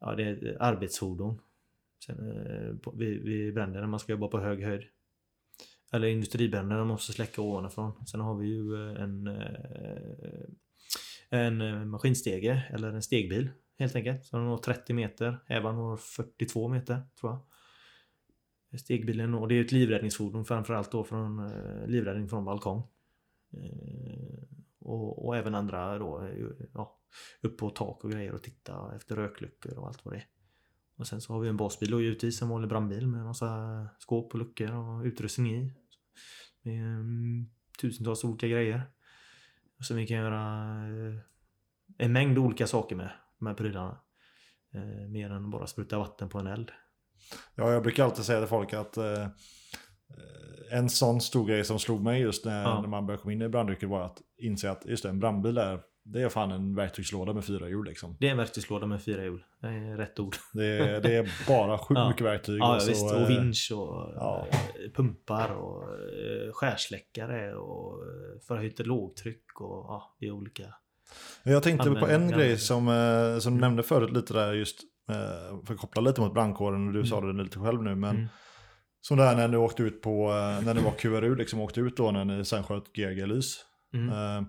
Ja 0.00 0.14
det 0.14 0.24
är 0.24 0.46
ett 0.46 0.60
arbetsfordon. 0.60 1.40
Sen, 2.06 2.18
eh, 2.18 2.92
vid, 2.94 3.22
vid 3.22 3.54
bränder 3.54 3.80
när 3.80 3.86
man 3.86 4.00
ska 4.00 4.12
jobba 4.12 4.28
på 4.28 4.40
hög 4.40 4.64
höjd. 4.64 4.82
Eller 5.92 6.08
industribränder 6.08 6.68
när 6.68 6.78
man 6.78 6.86
måste 6.86 7.12
släcka 7.12 7.42
ovanifrån. 7.42 8.06
Sen 8.06 8.20
har 8.20 8.34
vi 8.34 8.46
ju 8.46 8.74
eh, 8.74 9.02
en 9.02 9.26
eh, 9.26 10.48
en 11.28 11.60
eh, 11.60 11.84
maskinstege 11.84 12.62
eller 12.70 12.92
en 12.92 13.02
stegbil 13.02 13.50
helt 13.78 13.96
enkelt. 13.96 14.24
Så 14.24 14.36
den 14.36 14.46
når 14.46 14.58
30 14.58 14.94
meter, 14.94 15.38
Hävaren 15.46 15.76
når 15.76 15.96
42 15.96 16.68
meter 16.68 17.02
tror 17.20 17.32
jag 17.32 17.40
stegbilen 18.76 19.34
och 19.34 19.48
det 19.48 19.54
är 19.54 19.64
ett 19.64 19.72
livräddningsfordon 19.72 20.44
framförallt 20.44 20.92
då 20.92 21.04
från 21.04 21.38
eh, 21.38 21.86
livräddning 21.86 22.28
från 22.28 22.44
balkong. 22.44 22.82
Eh, 23.52 24.42
och, 24.80 25.26
och, 25.26 25.36
även 25.36 25.54
andra 25.54 25.98
då, 25.98 26.22
eh, 26.24 26.46
ja, 26.74 27.00
upp 27.40 27.58
på 27.58 27.70
tak 27.70 28.04
och 28.04 28.10
grejer 28.10 28.34
och 28.34 28.42
titta 28.42 28.92
efter 28.96 29.16
rökluckor 29.16 29.78
och 29.78 29.86
allt 29.86 30.04
vad 30.04 30.14
det 30.14 30.18
är. 30.18 30.26
Och 30.96 31.06
sen 31.06 31.20
så 31.20 31.32
har 31.32 31.40
vi 31.40 31.48
en 31.48 31.56
basbil 31.56 31.94
och 31.94 32.02
givetvis 32.02 32.42
en 32.42 32.48
vanlig 32.48 32.68
brandbil 32.68 33.06
med 33.06 33.24
massa 33.24 33.88
skåp 33.98 34.32
och 34.32 34.38
luckor 34.38 34.74
och 34.74 35.04
utrustning 35.04 35.54
i. 35.54 35.72
Med 36.62 36.94
mm, 36.94 37.50
tusentals 37.80 38.24
olika 38.24 38.48
grejer. 38.48 38.82
Och 39.78 39.98
vi 39.98 40.06
kan 40.06 40.16
göra 40.16 40.74
eh, 40.88 41.18
en 41.98 42.12
mängd 42.12 42.38
olika 42.38 42.66
saker 42.66 42.96
med 42.96 43.10
med 43.38 43.56
prylarna. 43.56 44.00
Eh, 44.72 45.08
mer 45.08 45.30
än 45.30 45.50
bara 45.50 45.66
spruta 45.66 45.98
vatten 45.98 46.28
på 46.28 46.38
en 46.38 46.46
eld. 46.46 46.72
Ja, 47.54 47.72
jag 47.72 47.82
brukar 47.82 48.04
alltid 48.04 48.24
säga 48.24 48.40
till 48.40 48.48
folk 48.48 48.72
att 48.72 48.96
eh, 48.96 49.26
en 50.70 50.90
sån 50.90 51.20
stor 51.20 51.46
grej 51.46 51.64
som 51.64 51.78
slog 51.78 52.02
mig 52.02 52.20
just 52.20 52.44
när, 52.44 52.62
ja. 52.62 52.80
när 52.80 52.88
man 52.88 53.06
började 53.06 53.22
komma 53.22 53.32
in 53.32 53.42
i 53.42 53.48
brandyrket 53.48 53.88
var 53.88 54.02
att 54.02 54.18
inse 54.38 54.70
att 54.70 54.86
just 54.86 55.02
det, 55.02 55.08
en 55.08 55.20
brandbil 55.20 55.58
är, 55.58 55.80
det 56.04 56.22
är 56.22 56.28
fan 56.28 56.50
en 56.50 56.74
verktygslåda 56.74 57.32
med 57.32 57.44
fyra 57.44 57.68
hjul 57.68 57.84
liksom. 57.84 58.16
Det 58.20 58.26
är 58.26 58.30
en 58.30 58.36
verktygslåda 58.36 58.86
med 58.86 59.02
fyra 59.02 59.22
hjul. 59.22 59.44
Det 59.60 59.66
är 59.68 59.96
rätt 59.96 60.18
ord. 60.18 60.36
Det 60.52 60.66
är, 60.66 61.00
det 61.00 61.16
är 61.16 61.30
bara 61.48 61.78
sjukt 61.78 61.98
ja. 61.98 62.08
mycket 62.08 62.26
verktyg. 62.26 62.58
Ja, 62.60 62.74
och, 62.74 62.82
så, 62.82 62.88
visst. 62.88 63.04
och 63.04 63.20
eh, 63.20 63.28
vinsch 63.28 63.72
och 63.74 64.12
ja. 64.14 64.46
Eh, 64.50 64.90
pumpar 64.94 65.52
och 65.52 65.82
eh, 65.82 66.52
skärsläckare 66.52 67.54
och 67.54 67.98
förhöjt 68.46 68.86
lågtryck 68.86 69.60
och 69.60 69.84
ja, 69.88 70.16
det 70.20 70.26
är 70.26 70.30
olika. 70.30 70.64
Jag 71.42 71.62
tänkte 71.62 71.90
på 71.90 72.06
en 72.06 72.28
grej 72.30 72.58
som, 72.58 72.86
som 73.40 73.54
du 73.54 73.60
nämnde 73.60 73.82
förut 73.82 74.12
lite 74.12 74.34
där 74.34 74.52
just 74.52 74.80
för 75.66 75.74
att 75.74 75.80
koppla 75.80 76.02
lite 76.02 76.20
mot 76.20 76.34
brandkåren, 76.34 76.86
och 76.86 76.92
du 76.92 76.98
mm. 76.98 77.06
sa 77.06 77.20
det 77.20 77.42
lite 77.42 77.58
själv 77.58 77.82
nu, 77.82 77.94
men 77.94 78.16
mm. 78.16 78.28
som 79.00 79.16
det 79.16 79.24
här 79.24 79.36
när 79.36 79.48
ni 79.48 79.56
åkte 79.56 79.82
ut 79.82 80.02
på, 80.02 80.28
eh, 80.28 80.64
när 80.64 80.74
ni 80.74 80.82
var 80.82 80.90
QRU, 80.90 81.34
liksom 81.36 81.60
åkte 81.60 81.80
ut 81.80 81.96
då 81.96 82.10
när 82.10 82.24
ni 82.24 82.44
sen 82.44 82.64
sköt 82.64 82.92
GG-lys. 82.92 83.56
Mm. 83.94 84.08
Eh, 84.08 84.42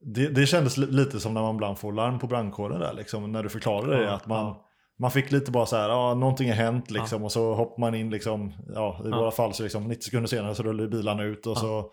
det, 0.00 0.28
det 0.28 0.46
kändes 0.46 0.76
li- 0.76 0.86
lite 0.90 1.20
som 1.20 1.34
när 1.34 1.42
man 1.42 1.54
ibland 1.54 1.78
får 1.78 1.92
larm 1.92 2.18
på 2.18 2.26
brandkåren 2.26 2.80
där, 2.80 2.92
liksom, 2.92 3.32
när 3.32 3.42
du 3.42 3.48
förklarade 3.48 3.96
det. 3.96 4.02
Ja, 4.04 4.12
Att 4.12 4.26
man, 4.26 4.46
ja. 4.46 4.64
man 4.98 5.10
fick 5.10 5.32
lite 5.32 5.50
bara 5.50 5.66
så 5.66 5.76
här, 5.76 5.88
ja, 5.88 6.14
någonting 6.14 6.48
har 6.48 6.56
hänt 6.56 6.90
liksom, 6.90 7.24
och 7.24 7.32
så 7.32 7.54
hoppar 7.54 7.80
man 7.80 7.94
in, 7.94 8.10
liksom, 8.10 8.52
ja, 8.74 9.00
i 9.04 9.08
Ja. 9.08 9.18
våra 9.18 9.30
fall 9.30 9.54
så 9.54 9.62
liksom 9.62 9.84
90 9.84 10.02
sekunder 10.02 10.28
senare 10.28 10.54
så 10.54 10.62
rullar 10.62 10.86
bilarna 10.86 11.22
ut 11.22 11.46
och 11.46 11.52
Ja. 11.56 11.60
så 11.60 11.90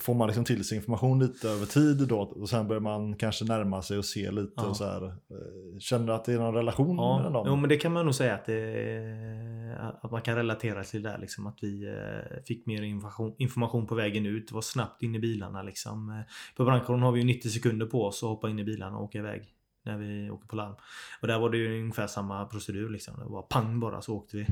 får 0.00 0.14
man 0.14 0.26
liksom 0.28 0.44
till 0.44 0.64
sig 0.64 0.76
information 0.76 1.18
lite 1.18 1.48
över 1.48 1.66
tid 1.66 2.08
då 2.08 2.18
och 2.20 2.48
sen 2.48 2.68
börjar 2.68 2.80
man 2.80 3.16
kanske 3.16 3.44
närma 3.44 3.82
sig 3.82 3.98
och 3.98 4.04
se 4.04 4.30
lite 4.30 4.52
Ja. 4.56 4.66
och 4.66 4.76
så 4.76 4.84
här. 4.84 5.06
eh, 5.06 5.78
Känner 5.78 6.06
du 6.06 6.12
att 6.12 6.24
det 6.24 6.32
är 6.32 6.38
någon 6.38 6.54
relation 6.54 6.96
mellan 6.96 7.22
Ja, 7.24 7.30
dem? 7.30 7.44
jo, 7.48 7.56
men 7.56 7.68
det 7.68 7.76
kan 7.76 7.92
man 7.92 8.04
nog 8.04 8.14
säga 8.14 8.34
att, 8.34 8.46
det, 8.46 9.96
att 10.00 10.10
man 10.10 10.22
kan 10.22 10.36
relatera 10.36 10.84
till 10.84 11.02
det 11.02 11.08
där. 11.10 11.18
Liksom, 11.18 11.46
att 11.46 11.58
vi 11.62 11.86
eh, 11.88 12.42
fick 12.46 12.66
mer 12.66 12.82
information, 12.82 13.34
information 13.38 13.86
på 13.86 13.94
vägen 13.94 14.26
ut. 14.26 14.52
var 14.52 14.60
snabbt 14.60 15.02
in 15.02 15.14
i 15.14 15.18
bilarna. 15.18 15.62
Liksom. 15.62 16.22
På 16.56 16.64
brandkåren 16.64 17.02
har 17.02 17.12
vi 17.12 17.20
ju 17.20 17.26
90 17.26 17.48
sekunder 17.48 17.86
på 17.86 18.04
oss 18.04 18.22
att 18.22 18.28
hoppa 18.28 18.50
in 18.50 18.58
i 18.58 18.64
bilarna 18.64 18.96
och 18.98 19.04
åka 19.04 19.18
iväg. 19.18 19.52
När 19.84 19.98
vi 19.98 20.30
åker 20.30 20.48
på 20.48 20.56
larm. 20.56 20.74
Och 21.20 21.28
där 21.28 21.38
var 21.38 21.50
det 21.50 21.56
ju 21.56 21.80
ungefär 21.80 22.06
samma 22.06 22.44
procedur. 22.46 22.88
Liksom. 22.90 23.14
Det 23.18 23.24
var 23.24 23.42
pang 23.42 23.80
bara 23.80 24.00
så 24.02 24.14
åkte 24.16 24.36
vi. 24.36 24.46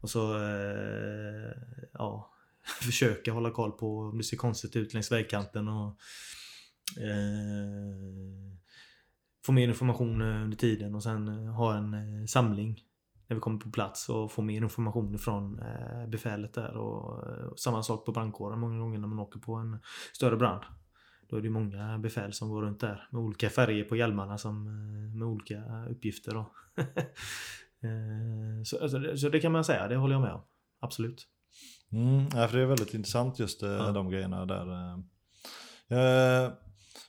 Och 0.00 0.10
så 0.10 0.34
eh, 0.36 1.52
ja, 1.92 2.31
försöka 2.82 3.32
hålla 3.32 3.50
koll 3.50 3.72
på 3.72 3.98
om 3.98 4.18
det 4.18 4.24
ser 4.24 4.36
konstigt 4.36 4.76
ut 4.76 4.94
längs 4.94 5.12
vägkanten. 5.12 5.68
Och, 5.68 5.98
eh, 7.00 8.42
få 9.46 9.52
mer 9.52 9.68
information 9.68 10.22
under 10.22 10.56
tiden 10.56 10.94
och 10.94 11.02
sen 11.02 11.28
eh, 11.28 11.52
ha 11.52 11.76
en 11.76 11.94
eh, 11.94 12.26
samling 12.26 12.80
när 13.28 13.34
vi 13.34 13.40
kommer 13.40 13.58
på 13.58 13.70
plats 13.70 14.08
och 14.08 14.32
få 14.32 14.42
mer 14.42 14.62
information 14.62 15.18
från 15.18 15.58
eh, 15.58 16.06
befälet 16.08 16.54
där. 16.54 16.76
Och, 16.76 17.18
och 17.50 17.58
samma 17.58 17.82
sak 17.82 18.06
på 18.06 18.12
brandkåren 18.12 18.58
många 18.58 18.78
gånger 18.78 18.98
när 18.98 19.08
man 19.08 19.18
åker 19.18 19.40
på 19.40 19.54
en 19.54 19.78
större 20.12 20.36
brand. 20.36 20.62
Då 21.28 21.36
är 21.36 21.40
det 21.40 21.50
många 21.50 21.98
befäl 21.98 22.32
som 22.32 22.48
går 22.48 22.62
runt 22.62 22.80
där 22.80 23.08
med 23.10 23.20
olika 23.20 23.50
färger 23.50 23.84
på 23.84 23.96
hjälmarna 23.96 24.38
som, 24.38 24.64
med 25.18 25.28
olika 25.28 25.86
uppgifter. 25.90 26.34
Då. 26.34 26.52
Så, 28.64 28.82
alltså, 28.82 29.16
så 29.16 29.28
det 29.28 29.40
kan 29.40 29.52
man 29.52 29.64
säga, 29.64 29.88
det 29.88 29.96
håller 29.96 30.14
jag 30.14 30.22
med 30.22 30.32
om. 30.32 30.40
Absolut. 30.80 31.26
Mm, 31.92 32.24
ja, 32.34 32.48
för 32.48 32.56
det 32.56 32.62
är 32.62 32.66
väldigt 32.66 32.94
intressant 32.94 33.38
just 33.38 33.62
eh, 33.62 33.70
Ja. 33.70 33.90
de 33.92 34.10
grejerna 34.10 34.46
där. 34.46 34.66
eh. 34.72 34.92
Eh, 35.98 36.50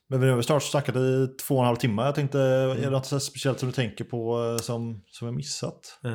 men 0.08 0.20
vi 0.22 0.28
har 0.28 0.36
väl 0.36 0.44
snart 0.44 0.64
snackat 0.64 0.96
i 0.96 1.28
två 1.48 1.56
och 1.56 1.62
en 1.62 1.66
halv 1.66 1.76
timme. 1.78 2.02
Jag 2.02 2.16
tänkte, 2.16 2.40
är 2.40 2.76
det 2.82 2.90
något 2.90 3.24
speciellt 3.24 3.60
som 3.60 3.70
du 3.70 3.74
tänker 3.74 4.04
på 4.04 4.44
eh, 4.46 4.58
som, 4.58 5.02
som 5.08 5.28
är 5.28 5.32
missat? 5.32 6.00
Eh, 6.04 6.12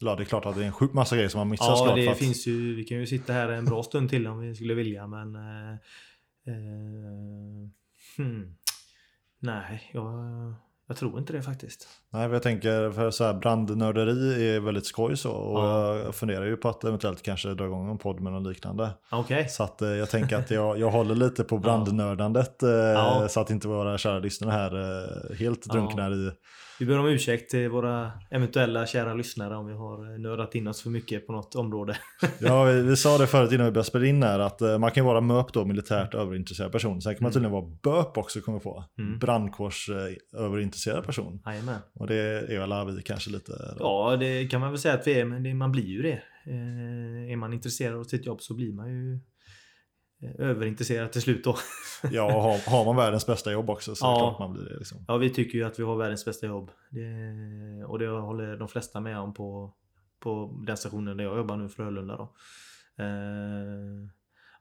Ja, 0.00 0.14
det 0.16 0.22
är 0.22 0.24
klart 0.24 0.46
att 0.46 0.54
det 0.54 0.62
är 0.62 0.66
en 0.66 0.72
sjukt 0.72 0.94
massa 0.94 1.16
grejer 1.16 1.28
som 1.28 1.38
har 1.38 1.44
missats. 1.44 1.80
Ja, 1.86 1.94
det 1.94 2.08
att- 2.08 2.18
finns 2.18 2.46
ju, 2.46 2.74
vi 2.74 2.84
kan 2.84 2.98
ju 2.98 3.06
sitta 3.06 3.32
här 3.32 3.48
en 3.48 3.64
bra 3.64 3.82
stund 3.82 4.10
till 4.10 4.26
om 4.26 4.38
vi 4.40 4.54
skulle 4.54 4.74
vilja 4.74 5.06
men... 5.06 5.34
Eh, 5.34 5.76
hmm, 8.16 8.54
nej, 9.38 9.90
jag, 9.92 10.14
jag 10.88 10.96
tror 10.96 11.18
inte 11.18 11.32
det 11.32 11.42
faktiskt. 11.42 11.88
Nej, 12.12 12.30
jag 12.30 12.42
tänker 12.42 12.90
för 12.90 13.10
så 13.10 13.24
här 13.24 13.34
brandnörderi 13.34 14.54
är 14.56 14.60
väldigt 14.60 14.86
skoj 14.86 15.16
så. 15.16 15.30
Och 15.32 15.64
Ja. 15.64 15.96
jag 15.96 16.14
funderar 16.14 16.44
ju 16.44 16.56
på 16.56 16.68
att 16.68 16.84
eventuellt 16.84 17.22
kanske 17.22 17.54
dra 17.54 17.64
igång 17.64 17.90
en 17.90 17.98
podd 17.98 18.20
med 18.20 18.32
något 18.32 18.46
liknande. 18.48 18.90
Okej. 19.10 19.48
Så 19.48 19.62
att 19.62 19.82
eh, 19.82 19.88
jag 19.88 20.10
tänker 20.10 20.36
att 20.36 20.50
jag, 20.50 20.78
jag 20.78 20.90
håller 20.90 21.14
lite 21.14 21.44
på 21.44 21.58
brandnördandet. 21.98 22.62
Eh, 22.62 22.68
Ja. 22.70 23.28
Så 23.28 23.40
att 23.40 23.50
inte 23.50 23.68
våra 23.68 23.98
kära 23.98 24.18
lyssnare 24.18 24.50
här 24.50 24.74
eh, 25.30 25.36
helt 25.36 25.64
drunknar 25.64 26.14
i 26.14 26.30
Vi 26.80 26.86
ber 26.86 26.98
om 26.98 27.06
ursäkt 27.06 27.50
till 27.50 27.68
våra 27.68 28.12
eventuella 28.30 28.86
kära 28.86 29.14
lyssnare 29.14 29.56
om 29.56 29.66
vi 29.66 29.72
har 29.74 30.12
eh, 30.12 30.18
nördat 30.18 30.54
in 30.54 30.66
oss 30.66 30.82
för 30.82 30.90
mycket 30.90 31.26
på 31.26 31.32
något 31.32 31.54
område. 31.54 31.96
Ja, 32.40 32.64
vi, 32.64 32.82
vi 32.82 32.96
sa 32.96 33.18
det 33.18 33.26
förut 33.26 33.52
innan 33.52 33.66
vi 33.66 33.72
började 33.72 33.88
spela 33.88 34.06
in 34.06 34.22
här 34.22 34.38
att 34.38 34.60
eh, 34.60 34.78
man 34.78 34.90
kan 34.90 35.04
vara 35.04 35.20
MÖP 35.20 35.52
då, 35.52 35.64
militärt 35.64 36.14
överintresserad 36.14 36.72
person. 36.72 37.02
Sen 37.02 37.14
kan 37.14 37.22
man 37.22 37.28
Mm. 37.28 37.32
tydligen 37.32 37.52
vara 37.52 37.76
BÖP 38.02 38.18
också, 38.18 38.40
kommer 38.40 38.58
på. 38.58 38.84
Mm. 38.98 39.18
Brandkårs 39.18 39.90
eh, 39.90 41.00
person. 41.02 41.42
Jajamän. 41.46 41.80
Och 41.94 42.06
det 42.06 42.14
är 42.16 42.60
alla 42.60 42.84
vi 42.84 43.02
kanske 43.02 43.30
lite. 43.30 43.52
då. 43.52 43.76
Ja, 43.78 44.16
det 44.20 44.46
kan 44.46 44.60
man 44.60 44.70
väl 44.70 44.78
säga 44.78 44.94
att 44.94 45.06
vi 45.06 45.20
är, 45.20 45.24
men 45.24 45.58
man 45.58 45.72
blir 45.72 45.86
ju 45.86 46.02
det. 46.02 46.22
Är 47.32 47.36
man 47.36 47.52
intresserad 47.52 47.98
av 47.98 48.04
sitt 48.04 48.26
jobb 48.26 48.40
så 48.42 48.54
blir 48.54 48.72
man 48.72 48.88
ju 48.88 49.18
överintresserad 50.38 51.12
till 51.12 51.22
slut 51.22 51.44
då. 51.44 51.56
Ja, 52.10 52.24
och 52.36 52.42
har, 52.42 52.70
har 52.70 52.84
man 52.84 52.96
världens 52.96 53.26
bästa 53.26 53.52
jobb 53.52 53.70
också 53.70 53.94
så 53.94 54.06
är 54.06 54.10
Ja. 54.10 54.18
klart 54.18 54.38
man 54.38 54.52
blir 54.52 54.64
det. 54.64 54.76
Liksom. 54.78 55.04
Ja, 55.08 55.16
vi 55.16 55.30
tycker 55.30 55.58
ju 55.58 55.64
att 55.64 55.78
vi 55.78 55.82
har 55.82 55.96
världens 55.96 56.24
bästa 56.24 56.46
jobb. 56.46 56.70
Det, 56.90 57.84
och 57.84 57.98
det 57.98 58.06
håller 58.08 58.56
de 58.56 58.68
flesta 58.68 59.00
med 59.00 59.18
om 59.18 59.34
på, 59.34 59.74
på 60.20 60.62
den 60.66 60.76
stationen 60.76 61.16
där 61.16 61.24
jag 61.24 61.36
jobbar 61.36 61.56
nu, 61.56 61.68
Frölunda. 61.68 62.16
Då. 62.16 62.22
Eh, 63.02 64.08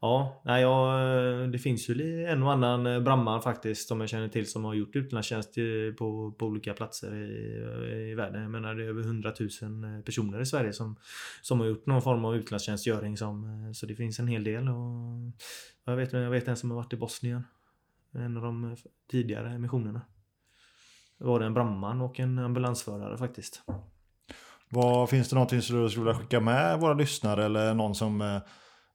ja, 0.02 0.42
nej, 0.46 0.62
ja, 0.62 1.02
eh, 1.02 1.48
det 1.48 1.60
finns 1.60 1.90
ju 1.90 2.26
en 2.26 2.44
och 2.44 2.52
annan 2.52 2.84
bramman 2.84 3.04
brandman 3.04 3.42
faktiskt 3.42 3.88
som 3.88 4.00
jag 4.00 4.10
känner 4.10 4.28
till 4.28 4.52
som 4.52 4.66
har 4.66 4.74
gjort 4.74 4.96
utlandstjänst 4.96 5.56
på, 5.98 6.32
på 6.32 6.46
olika 6.46 6.74
platser 6.74 7.16
i, 7.16 7.58
eh, 7.62 8.12
i 8.12 8.16
världen. 8.16 8.42
Jag 8.42 8.52
menar 8.52 8.76
det 8.76 8.84
är 8.84 8.88
över 8.88 9.02
100 9.02 9.34
000 9.62 10.04
personer 10.04 10.42
i 10.42 10.46
Sverige 10.46 10.74
som, 10.74 10.96
som 11.42 11.60
har 11.60 11.68
gjort 11.68 11.86
någon 11.86 12.02
form 12.02 12.26
av 12.26 12.36
utlandstjänstgöring. 12.36 13.18
Som, 13.18 13.72
så 13.76 13.86
det 13.86 13.96
finns 13.96 14.20
en 14.20 14.28
hel 14.28 14.44
del. 14.44 14.70
Och 14.70 15.32
jag, 15.86 15.96
vet, 15.96 16.14
jag 16.14 16.30
vet 16.30 16.48
en 16.48 16.58
som 16.58 16.72
har 16.72 16.78
varit 16.78 16.94
i 16.94 16.98
Bosnien. 16.98 17.44
En 18.12 18.38
av 18.38 18.44
de 18.44 18.78
tidigare 19.12 19.60
missionerna 19.60 20.02
Det 21.18 21.26
var 21.26 21.40
det 21.40 21.46
en 21.46 21.54
brandman 21.54 22.02
och 22.02 22.20
en 22.20 22.40
ambulansförare 22.40 23.18
faktiskt. 23.18 23.62
Vad, 24.70 25.10
finns 25.10 25.30
det 25.30 25.36
någonting 25.36 25.62
som 25.62 25.84
du 25.84 25.90
skulle 25.90 26.06
vilja 26.06 26.20
skicka 26.20 26.40
med 26.40 26.80
våra 26.80 26.94
lyssnare 26.94 27.46
eller 27.46 27.74
någon 27.74 27.96
som 27.96 28.42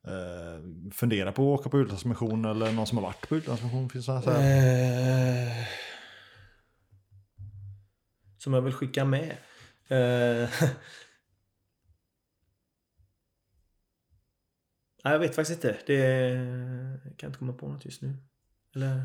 eh, 0.07 0.91
funderar 0.93 1.33
på 1.33 1.55
att 1.55 1.61
åka 1.61 1.71
på 1.71 1.79
utlandsmission 1.79 2.45
eller 2.45 2.73
någon 2.73 2.87
som 2.87 2.99
har 2.99 3.03
varit 3.05 3.29
på 3.29 3.37
utlandsmission? 3.37 3.89
Finns 3.91 4.07
det 4.07 4.23
så? 4.23 4.31
Eh, 4.31 5.67
som 8.39 8.53
jag 8.55 8.63
vill 8.63 8.73
skicka 8.73 9.05
med. 9.05 9.31
Eh, 9.89 10.49
Nej, 15.05 15.13
jag 15.13 15.19
vet 15.19 15.35
faktiskt 15.35 15.65
inte. 15.65 15.79
Det 15.87 15.95
jag 17.05 17.17
kan 17.19 17.27
inte 17.29 17.39
komma 17.39 17.53
på 17.53 17.69
något 17.69 17.85
just 17.85 18.03
nu. 18.03 18.17
Eller? 18.75 19.05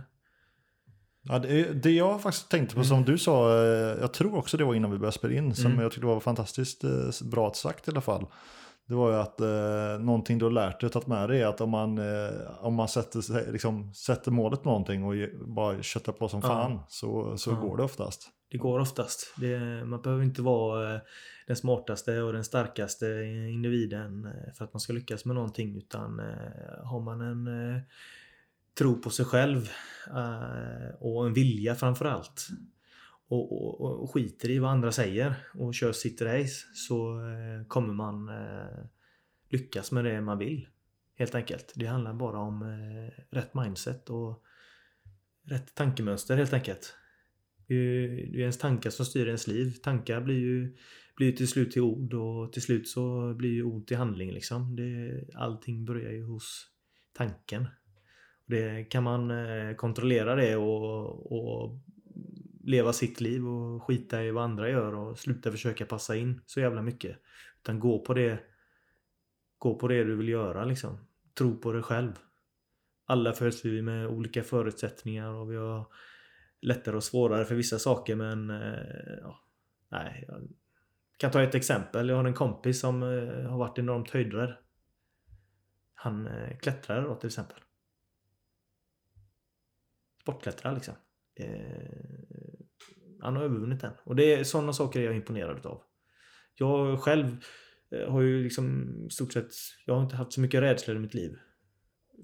Ja, 1.22 1.40
det, 1.40 1.74
det 1.74 1.92
jag 1.92 2.22
faktiskt 2.22 2.50
tänkte 2.50 2.76
på 2.76 2.84
som 2.84 3.06
du 3.06 3.18
sa, 3.18 3.64
eh, 3.64 4.00
jag 4.02 4.14
tror 4.14 4.36
också 4.36 4.58
det 4.58 4.64
var 4.64 4.76
innan 4.76 4.92
vi 4.92 4.98
började 4.98 5.18
spela 5.18 5.34
in, 5.34 5.56
som 5.56 5.66
Mm. 5.72 5.80
jag 5.84 5.92
tyckte 5.92 6.06
var 6.06 6.20
fantastiskt 6.20 6.82
bra 7.22 7.54
sagt 7.54 7.88
i 7.88 7.92
alla 7.92 8.02
fall. 8.02 8.26
Det 8.88 8.96
var 8.96 9.12
ju 9.12 9.16
att 9.18 9.42
eh, 9.42 10.00
någonting 10.06 10.38
du 10.38 10.46
har 10.46 10.52
lärt 10.52 10.80
dig 10.80 10.88
och 10.88 10.94
tagit 10.94 11.08
med 11.08 11.30
dig 11.30 11.42
är 11.42 11.48
att 11.48 11.62
om 11.62 11.70
man, 11.70 11.98
eh, 11.98 12.30
om 12.66 12.74
man 12.74 12.88
sätter, 12.88 13.52
liksom, 13.52 13.94
sätter 13.94 14.32
målet 14.32 14.64
på 14.64 14.70
någonting 14.70 15.04
och 15.04 15.16
ge- 15.16 15.34
bara 15.48 15.82
köttar 15.84 16.14
på 16.14 16.30
som 16.30 16.40
Ja. 16.44 16.48
fan 16.48 16.80
så, 16.88 17.38
så 17.38 17.50
Ja. 17.52 17.56
går 17.56 17.78
det 17.78 17.84
oftast. 17.84 18.30
Det 18.52 18.58
går 18.58 18.80
oftast. 18.80 19.34
Det, 19.38 19.60
man 19.86 20.02
behöver 20.02 20.24
inte 20.24 20.42
vara 20.42 20.96
eh, 20.96 21.02
den 21.48 21.56
smartaste 21.56 22.22
och 22.22 22.34
den 22.34 22.44
starkaste 22.44 23.06
individen 23.54 24.26
eh, 24.26 24.54
för 24.54 24.66
att 24.66 24.74
man 24.74 24.80
ska 24.80 24.94
lyckas 24.94 25.26
med 25.26 25.36
någonting. 25.36 25.78
Utan 25.78 26.20
eh, 26.20 26.86
har 26.86 27.00
man 27.02 27.22
en 27.22 27.48
tro 28.78 29.02
på 29.02 29.10
sig 29.10 29.26
själv 29.26 29.70
och 31.00 31.26
en 31.28 31.34
vilja 31.34 31.76
framför 31.76 32.06
allt. 32.06 32.48
Och, 33.30 33.82
och, 33.82 34.04
och, 34.04 34.12
skiter 34.12 34.50
i 34.50 34.60
vad 34.60 34.72
andra 34.72 34.92
säger 34.92 35.36
och 35.54 35.74
kör 35.74 35.92
sitt 35.92 36.22
race 36.22 36.66
så 36.74 37.20
eh, 37.20 37.68
kommer 37.68 37.94
man 37.94 38.30
eh, 38.30 38.86
lyckas 39.50 39.92
med 39.92 40.06
det 40.06 40.22
man 40.22 40.38
vill. 40.38 40.68
Helt 41.16 41.36
enkelt. 41.36 41.74
Det 41.76 41.86
handlar 41.86 42.14
bara 42.14 42.40
om 42.40 42.62
eh, 42.62 43.36
rätt 43.36 43.54
mindset 43.54 44.10
och 44.10 44.44
rätt 45.44 45.76
tankemönster 45.76 46.38
helt 46.38 46.54
enkelt. 46.54 46.94
Det 47.68 47.74
är 47.74 47.78
ju 48.36 48.42
ens 48.42 48.58
tankar 48.58 48.90
som 48.90 49.06
styr 49.06 49.28
ens 49.28 49.48
liv. 49.48 49.72
Tankar 49.84 50.22
blir 50.22 50.40
ju, 50.40 50.78
blir 51.16 51.32
till 51.32 51.48
slut 51.48 51.72
till 51.72 51.82
ord 51.82 52.14
och 52.14 52.54
till 52.54 52.62
slut 52.62 52.88
så 52.88 53.34
blir 53.34 53.50
ju 53.50 53.64
ord 53.64 53.88
till 53.88 53.98
handling 53.98 54.32
liksom. 54.32 54.76
Det, 54.76 55.24
allting 55.36 55.86
börjar 55.86 56.12
ju 56.12 56.24
hos 56.24 56.68
tanken. 57.14 57.68
Det, 58.46 58.84
kan 58.84 59.04
man 59.04 59.32
eh, 59.32 59.76
kontrollera 59.76 60.36
det 60.36 60.56
och, 60.56 61.32
och 61.32 61.80
leva 62.68 62.94
sitt 62.94 63.22
liv 63.22 63.48
och 63.48 63.84
skita 63.84 64.24
i 64.24 64.32
vad 64.32 64.44
andra 64.44 64.70
gör 64.70 64.96
och 64.96 65.20
sluta 65.20 65.52
försöka 65.52 65.86
passa 65.86 66.16
in 66.16 66.42
så 66.46 66.60
jävla 66.60 66.82
mycket. 66.82 67.18
Utan 67.62 67.80
gå 67.80 68.00
på 68.00 68.14
det 68.14 68.40
gå 69.58 69.76
på 69.76 69.88
det 69.88 70.04
du 70.04 70.16
vill 70.16 70.30
göra 70.30 70.66
liksom. 70.66 70.98
Tro 71.38 71.58
på 71.58 71.72
dig 71.72 71.84
själv. 71.84 72.12
Alla 73.06 73.34
föds 73.34 73.66
vi 73.66 73.82
med 73.82 74.08
olika 74.08 74.44
förutsättningar 74.44 75.30
och 75.30 75.52
vi 75.52 75.56
har 75.56 75.88
lättare 76.62 76.96
och 76.96 77.04
svårare 77.04 77.46
för 77.46 77.56
vissa 77.56 77.80
saker 77.80 78.16
men 78.16 78.50
eh, 78.50 79.18
ja, 79.22 79.40
nej. 79.90 80.26
Jag 80.28 80.48
kan 81.18 81.32
ta 81.32 81.44
ett 81.44 81.56
exempel. 81.56 82.10
Jag 82.10 82.16
har 82.16 82.26
en 82.26 82.34
kompis 82.34 82.80
som 82.80 83.04
eh, 83.04 83.50
har 83.50 83.58
varit 83.58 83.80
enormt 83.80 84.10
höjdrädd. 84.10 84.58
Han 85.94 86.28
eh, 86.28 86.58
klättrar 86.58 87.04
då 87.04 87.16
till 87.16 87.28
exempel. 87.28 87.60
Sportklättrar 90.22 90.74
liksom. 90.74 90.94
Eh, 91.36 92.27
han 93.22 93.36
har 93.36 93.44
övervunnit 93.44 93.82
den. 93.82 93.94
Och 94.04 94.16
det 94.16 94.34
är 94.34 94.44
sådana 94.44 94.74
saker 94.74 95.02
jag 95.02 95.14
är 95.14 95.18
imponerad 95.18 95.66
av. 95.66 95.82
Jag 96.56 97.00
själv 97.00 97.44
eh, 97.92 98.12
har 98.12 98.22
ju 98.22 98.44
liksom 98.44 98.96
i 99.08 99.10
stort 99.10 99.34
sett, 99.34 99.52
jag 99.86 99.94
har 99.94 100.04
inte 100.04 100.16
haft 100.16 100.34
så 100.34 100.42
mycket 100.42 100.62
rädslor 100.62 100.98
i 100.98 101.00
mitt 101.00 101.14
liv. 101.14 101.38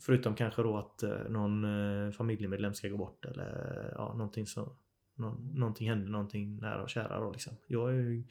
Förutom 0.01 0.35
kanske 0.35 0.61
då 0.61 0.77
att 0.77 1.03
eh, 1.03 1.29
någon 1.29 1.63
eh, 1.63 2.11
familjemedlem 2.11 2.73
ska 2.73 2.89
gå 2.89 2.97
bort 2.97 3.25
eller 3.25 3.91
ja, 3.95 4.13
någonting 4.13 4.47
så 4.47 4.77
någon, 5.15 5.51
någonting 5.53 5.89
händer, 5.89 6.11
någonting 6.11 6.57
nära 6.57 6.83
och 6.83 6.89
kära 6.89 7.19
då 7.19 7.31
liksom. 7.31 7.57
Jag 7.67 7.89
är 7.89 7.93
ju 7.93 8.23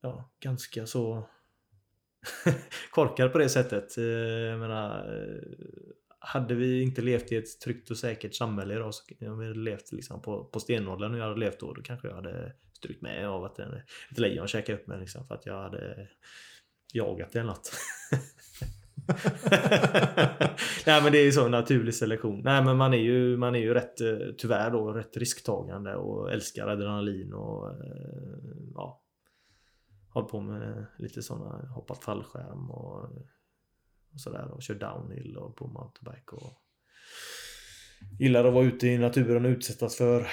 ja, 0.00 0.30
ganska 0.40 0.86
så 0.86 1.28
korkad 2.90 3.32
på 3.32 3.38
det 3.38 3.48
sättet. 3.48 3.96
Jag 3.96 4.58
menar, 4.58 5.06
hade 6.24 6.54
vi 6.54 6.82
inte 6.82 7.02
levt 7.02 7.32
i 7.32 7.36
ett 7.36 7.60
tryggt 7.60 7.90
och 7.90 7.96
säkert 7.96 8.34
samhälle 8.34 8.74
idag 8.74 8.94
så 8.94 9.14
om 9.20 9.38
vi 9.38 9.46
hade 9.46 9.58
levt 9.58 9.92
liksom 9.92 10.22
på, 10.22 10.44
på 10.44 10.60
stenåldern 10.60 11.12
och 11.12 11.18
jag 11.18 11.24
hade 11.24 11.40
levt 11.40 11.60
då, 11.60 11.72
då 11.72 11.82
kanske 11.82 12.08
jag 12.08 12.14
hade 12.14 12.52
strykt 12.72 13.02
med 13.02 13.28
av 13.28 13.44
att 13.44 13.58
en, 13.58 13.74
ett 14.10 14.18
lejon 14.18 14.48
käkade 14.48 14.78
upp 14.78 14.86
mig 14.86 15.00
liksom 15.00 15.26
för 15.26 15.34
att 15.34 15.46
jag 15.46 15.62
hade 15.62 16.08
jagat 16.92 17.34
eller 17.34 17.44
något. 17.44 17.72
Nej 20.86 21.02
men 21.02 21.12
det 21.12 21.18
är 21.18 21.24
ju 21.24 21.32
så 21.32 21.48
naturlig 21.48 21.94
selektion. 21.94 22.40
Nej 22.44 22.64
men 22.64 22.76
man 22.76 22.94
är 22.94 22.98
ju, 22.98 23.36
man 23.36 23.54
är 23.54 23.60
ju 23.60 23.74
rätt, 23.74 24.00
eh, 24.00 24.16
tyvärr 24.38 24.70
då, 24.70 24.92
rätt 24.92 25.16
risktagande 25.16 25.96
och 25.96 26.32
älskar 26.32 26.66
adrenalin 26.66 27.32
och 27.32 27.70
eh, 27.70 27.76
ja. 28.74 29.02
Håller 30.08 30.28
på 30.28 30.40
med 30.40 30.86
lite 30.98 31.22
sådana, 31.22 31.68
hoppat 31.74 32.04
fallskärm 32.04 32.70
och, 32.70 33.10
och 34.14 34.20
sådär 34.20 34.50
och 34.54 34.62
kör 34.62 34.74
downhill 34.74 35.36
och 35.36 35.56
på 35.56 35.66
mountainbike 35.66 36.36
och 36.36 36.52
gillar 38.18 38.44
att 38.44 38.54
vara 38.54 38.64
ute 38.64 38.86
i 38.86 38.98
naturen 38.98 39.44
och 39.44 39.48
utsättas 39.48 39.96
för 39.96 40.28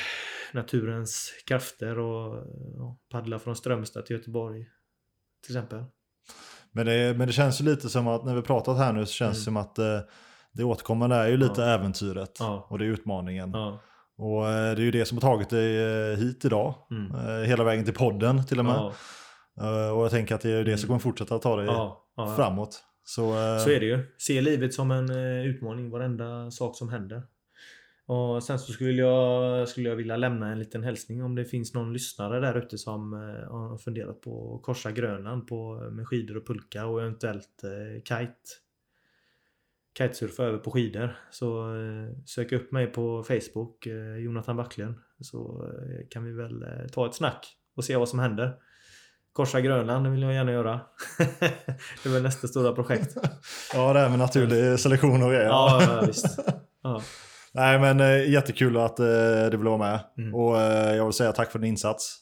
naturens 0.53 1.31
krafter 1.47 1.99
och 1.99 2.45
paddla 3.11 3.39
från 3.39 3.55
Strömstad 3.55 4.05
till 4.05 4.15
Göteborg 4.15 4.65
till 5.45 5.57
exempel. 5.57 5.83
Men 6.71 6.85
det, 6.85 7.17
men 7.17 7.27
det 7.27 7.33
känns 7.33 7.61
ju 7.61 7.65
lite 7.65 7.89
som 7.89 8.07
att 8.07 8.25
när 8.25 8.35
vi 8.35 8.41
pratat 8.41 8.77
här 8.77 8.93
nu 8.93 9.05
så 9.05 9.11
känns 9.11 9.37
det 9.37 9.43
som 9.43 9.57
att 9.57 9.79
eh, 9.79 9.99
det 10.51 10.63
återkommande 10.63 11.15
är 11.15 11.27
ju 11.27 11.37
lite 11.37 11.61
Mm. 11.61 11.69
Ja. 11.69 11.75
äventyret 11.75 12.37
Ja. 12.39 12.67
och 12.69 12.79
det 12.79 12.85
är 12.85 12.89
utmaningen. 12.89 13.51
Ja. 13.51 13.81
Och 14.17 14.47
eh, 14.47 14.75
det 14.75 14.81
är 14.81 14.85
ju 14.85 14.91
det 14.91 15.05
som 15.05 15.17
har 15.17 15.21
tagit 15.21 15.49
dig 15.49 15.77
eh, 16.11 16.17
hit 16.17 16.45
idag. 16.45 16.75
Mm. 16.91 17.43
Hela 17.45 17.63
vägen 17.63 17.85
till 17.85 17.93
podden 17.93 18.45
till 18.45 18.59
och 18.59 18.65
med. 18.65 18.75
Ja. 18.75 18.93
Och 19.91 20.03
jag 20.03 20.11
tänker 20.11 20.35
att 20.35 20.41
det 20.41 20.49
är 20.51 20.63
det 20.63 20.77
som 20.77 20.87
kommer 20.87 20.99
fortsätta 20.99 21.35
att 21.35 21.41
ta 21.41 21.55
dig 21.55 21.65
Ja. 21.65 22.05
Ja. 22.15 22.35
framåt. 22.35 22.83
Så, 23.09 23.23
eh, 23.23 23.57
Så 23.57 23.69
är 23.69 23.79
det 23.79 23.85
ju. 23.85 23.99
Se 24.17 24.41
livet 24.41 24.73
som 24.73 24.91
en 24.91 25.09
eh, 25.09 25.45
utmaning, 25.45 25.89
varenda 25.89 26.51
sak 26.51 26.77
som 26.77 26.89
händer. 26.89 27.23
Och 28.05 28.43
sen 28.43 28.59
så 28.59 28.71
skulle 28.71 29.01
jag, 29.01 29.69
skulle 29.69 29.89
jag 29.89 29.95
vilja 29.95 30.17
lämna 30.17 30.51
en 30.51 30.59
liten 30.59 30.83
hälsning 30.83 31.23
om 31.23 31.35
det 31.35 31.45
finns 31.45 31.73
någon 31.73 31.93
lyssnare 31.93 32.39
där 32.39 32.57
ute 32.57 32.77
som 32.77 33.13
eh, 33.13 33.51
har 33.51 33.77
funderat 33.77 34.21
på 34.21 34.55
att 34.55 34.61
korsa 34.65 34.91
Grönland 34.91 35.47
på, 35.47 35.89
med 35.91 36.07
skidor 36.07 36.37
och 36.37 36.47
pulka 36.47 36.85
och 36.85 37.01
eventuellt 37.01 37.63
eh, 37.63 38.01
kite. 38.03 38.49
Kitesurfa 39.97 40.43
över 40.43 40.57
på 40.57 40.71
skidor. 40.71 41.15
Så 41.31 41.75
eh, 41.75 42.09
sök 42.25 42.51
upp 42.51 42.71
mig 42.71 42.87
på 42.87 43.23
Facebook, 43.23 43.85
eh, 43.85 44.17
Jonathan 44.17 44.57
Backlund. 44.57 44.95
Så 45.19 45.67
eh, 45.67 46.07
kan 46.09 46.25
vi 46.25 46.31
väl 46.31 46.63
eh, 46.63 46.87
ta 46.91 47.07
ett 47.07 47.15
snack 47.15 47.57
och 47.75 47.85
se 47.85 47.97
vad 47.97 48.09
som 48.09 48.19
händer. 48.19 48.53
Korsa 49.33 49.61
Grönland 49.61 50.07
vill 50.07 50.21
jag 50.21 50.33
gärna 50.33 50.51
göra. 50.51 50.81
det 52.03 52.05
är 52.05 52.13
väl 52.13 52.23
nästa 52.23 52.47
stora 52.47 52.71
projekt. 52.71 53.17
Ja, 53.73 53.93
det 53.93 53.99
här 53.99 54.09
med 54.09 54.19
naturlig 54.19 54.79
selektion 54.79 55.23
och 55.23 55.29
grejer. 55.29 55.45
Ja, 55.45 55.81
ja 55.81 56.03
visst. 56.07 56.39
Ja. 56.83 57.01
Nej, 57.53 57.79
men 57.79 57.99
eh, 57.99 58.29
jättekul 58.29 58.77
att 58.77 58.99
eh, 58.99 59.05
du 59.51 59.57
ville 59.57 59.69
vara 59.69 59.77
med. 59.77 59.99
Mm. 60.17 60.35
Och 60.35 60.61
eh, 60.61 60.95
jag 60.95 61.05
vill 61.05 61.13
säga 61.13 61.31
tack 61.31 61.51
för 61.51 61.59
din 61.59 61.69
insats. 61.69 62.17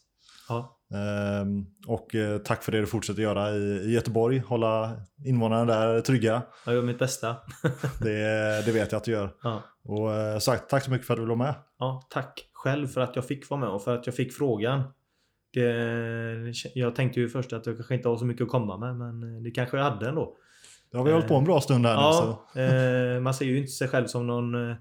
Ja. 0.50 0.74
Ehm, 0.94 1.66
och 1.88 2.08
tack 2.46 2.64
för 2.64 2.72
det 2.72 2.80
du 2.80 2.86
fortsätter 2.86 3.22
göra 3.22 3.52
i, 3.52 3.62
i 3.62 3.94
Göteborg. 3.94 4.40
Hålla 4.40 4.92
invånarna 5.26 5.66
där 5.66 6.02
trygga. 6.02 6.42
Jag 6.66 6.76
gör 6.76 6.82
mitt 6.82 7.00
bästa. 7.00 7.36
Det, 8.02 8.66
det 8.66 8.72
vet 8.72 8.92
jag 8.92 8.98
att 9.00 9.04
du 9.04 9.12
gör. 9.12 9.32
Ja. 9.44 9.64
Och 9.86 10.44
sagt, 10.44 10.70
tack 10.70 10.84
så 10.84 10.92
mycket 10.92 11.08
för 11.08 11.14
att 11.14 11.18
du 11.18 11.22
ville 11.22 11.36
vara 11.36 11.48
med. 11.48 11.56
ja, 11.80 12.08
tack 12.10 12.50
själv 12.54 12.88
för 12.88 13.02
att 13.02 13.16
jag 13.16 13.26
fick 13.26 13.50
vara 13.50 13.60
med 13.60 13.70
och 13.70 13.84
för 13.84 13.96
att 13.98 14.06
jag 14.06 14.16
fick 14.16 14.34
frågan. 14.34 14.84
Det, 15.54 16.54
jag 16.76 16.96
tänkte 16.96 17.20
ju 17.20 17.30
först 17.30 17.54
att 17.54 17.66
jag 17.66 17.76
kanske 17.76 17.96
inte 17.96 18.10
har 18.10 18.18
så 18.18 18.26
mycket 18.26 18.44
att 18.44 18.50
komma 18.50 18.78
med, 18.78 18.96
men 18.96 19.44
det 19.44 19.52
kanske 19.52 19.78
jag 19.78 19.84
hade 19.84 20.10
ändå. 20.10 20.38
Ja, 20.92 21.04
vi 21.04 21.10
har 21.10 21.16
hållit 21.16 21.28
på 21.28 21.36
en 21.36 21.44
bra 21.44 21.62
stund 21.62 21.86
här 21.86 21.96
nu. 21.96 22.14
Så. 22.14 22.40
Ja, 22.54 22.62
eh, 22.62 23.20
man 23.20 23.34
ser 23.34 23.46
ju 23.46 23.58
inte 23.58 23.72
sig 23.72 23.88
själv 23.88 24.08
som 24.08 24.28
någon 24.28 24.70
eh, 24.70 24.76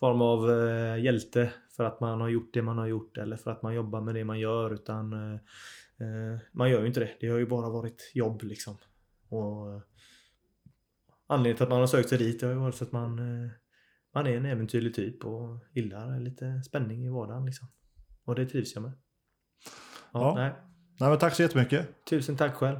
form 0.00 0.22
av 0.22 0.50
eh, 0.50 1.04
hjälte 1.04 1.52
för 1.76 1.84
att 1.84 2.00
man 2.00 2.20
har 2.20 2.28
gjort 2.28 2.54
det 2.54 2.62
man 2.62 2.78
har 2.78 2.86
gjort 2.86 3.18
eller 3.18 3.36
för 3.36 3.50
att 3.50 3.62
man 3.62 3.74
jobbar 3.74 4.00
med 4.00 4.14
det 4.14 4.24
man 4.24 4.40
gör 4.40 4.74
utan 4.74 5.12
eh, 5.12 5.34
eh, 6.06 6.38
man 6.52 6.70
gör 6.70 6.80
ju 6.80 6.86
inte 6.86 7.00
det. 7.00 7.10
Det 7.20 7.28
har 7.28 7.38
ju 7.38 7.46
bara 7.46 7.70
varit 7.70 8.10
jobb 8.14 8.42
liksom. 8.42 8.76
Och 9.28 9.72
eh, 9.72 9.80
Anledningen 11.26 11.56
till 11.56 11.62
att 11.62 11.70
man 11.70 11.80
har 11.80 11.86
sökt 11.86 12.08
sig 12.08 12.18
dit 12.18 12.42
har 12.42 12.48
ju 12.48 12.54
varit 12.54 12.74
för 12.74 12.84
att 12.84 12.92
man, 12.92 13.18
eh, 13.18 13.50
man 14.14 14.26
är 14.26 14.36
en 14.36 14.46
äventyrlig 14.46 14.94
typ 14.94 15.24
och 15.24 15.64
gillar 15.74 16.20
lite 16.20 16.62
spänning 16.62 17.04
i 17.04 17.08
vardagen 17.08 17.46
liksom. 17.46 17.68
Och 18.24 18.34
det 18.34 18.46
trivs 18.46 18.74
jag 18.74 18.82
med. 18.82 18.92
Ja. 20.12 20.34
Nej. 20.34 20.52
Nej, 21.00 21.10
men 21.10 21.18
tack 21.18 21.34
så 21.34 21.42
jättemycket. 21.42 21.88
Tusen 22.10 22.36
tack 22.36 22.54
själv. 22.54 22.78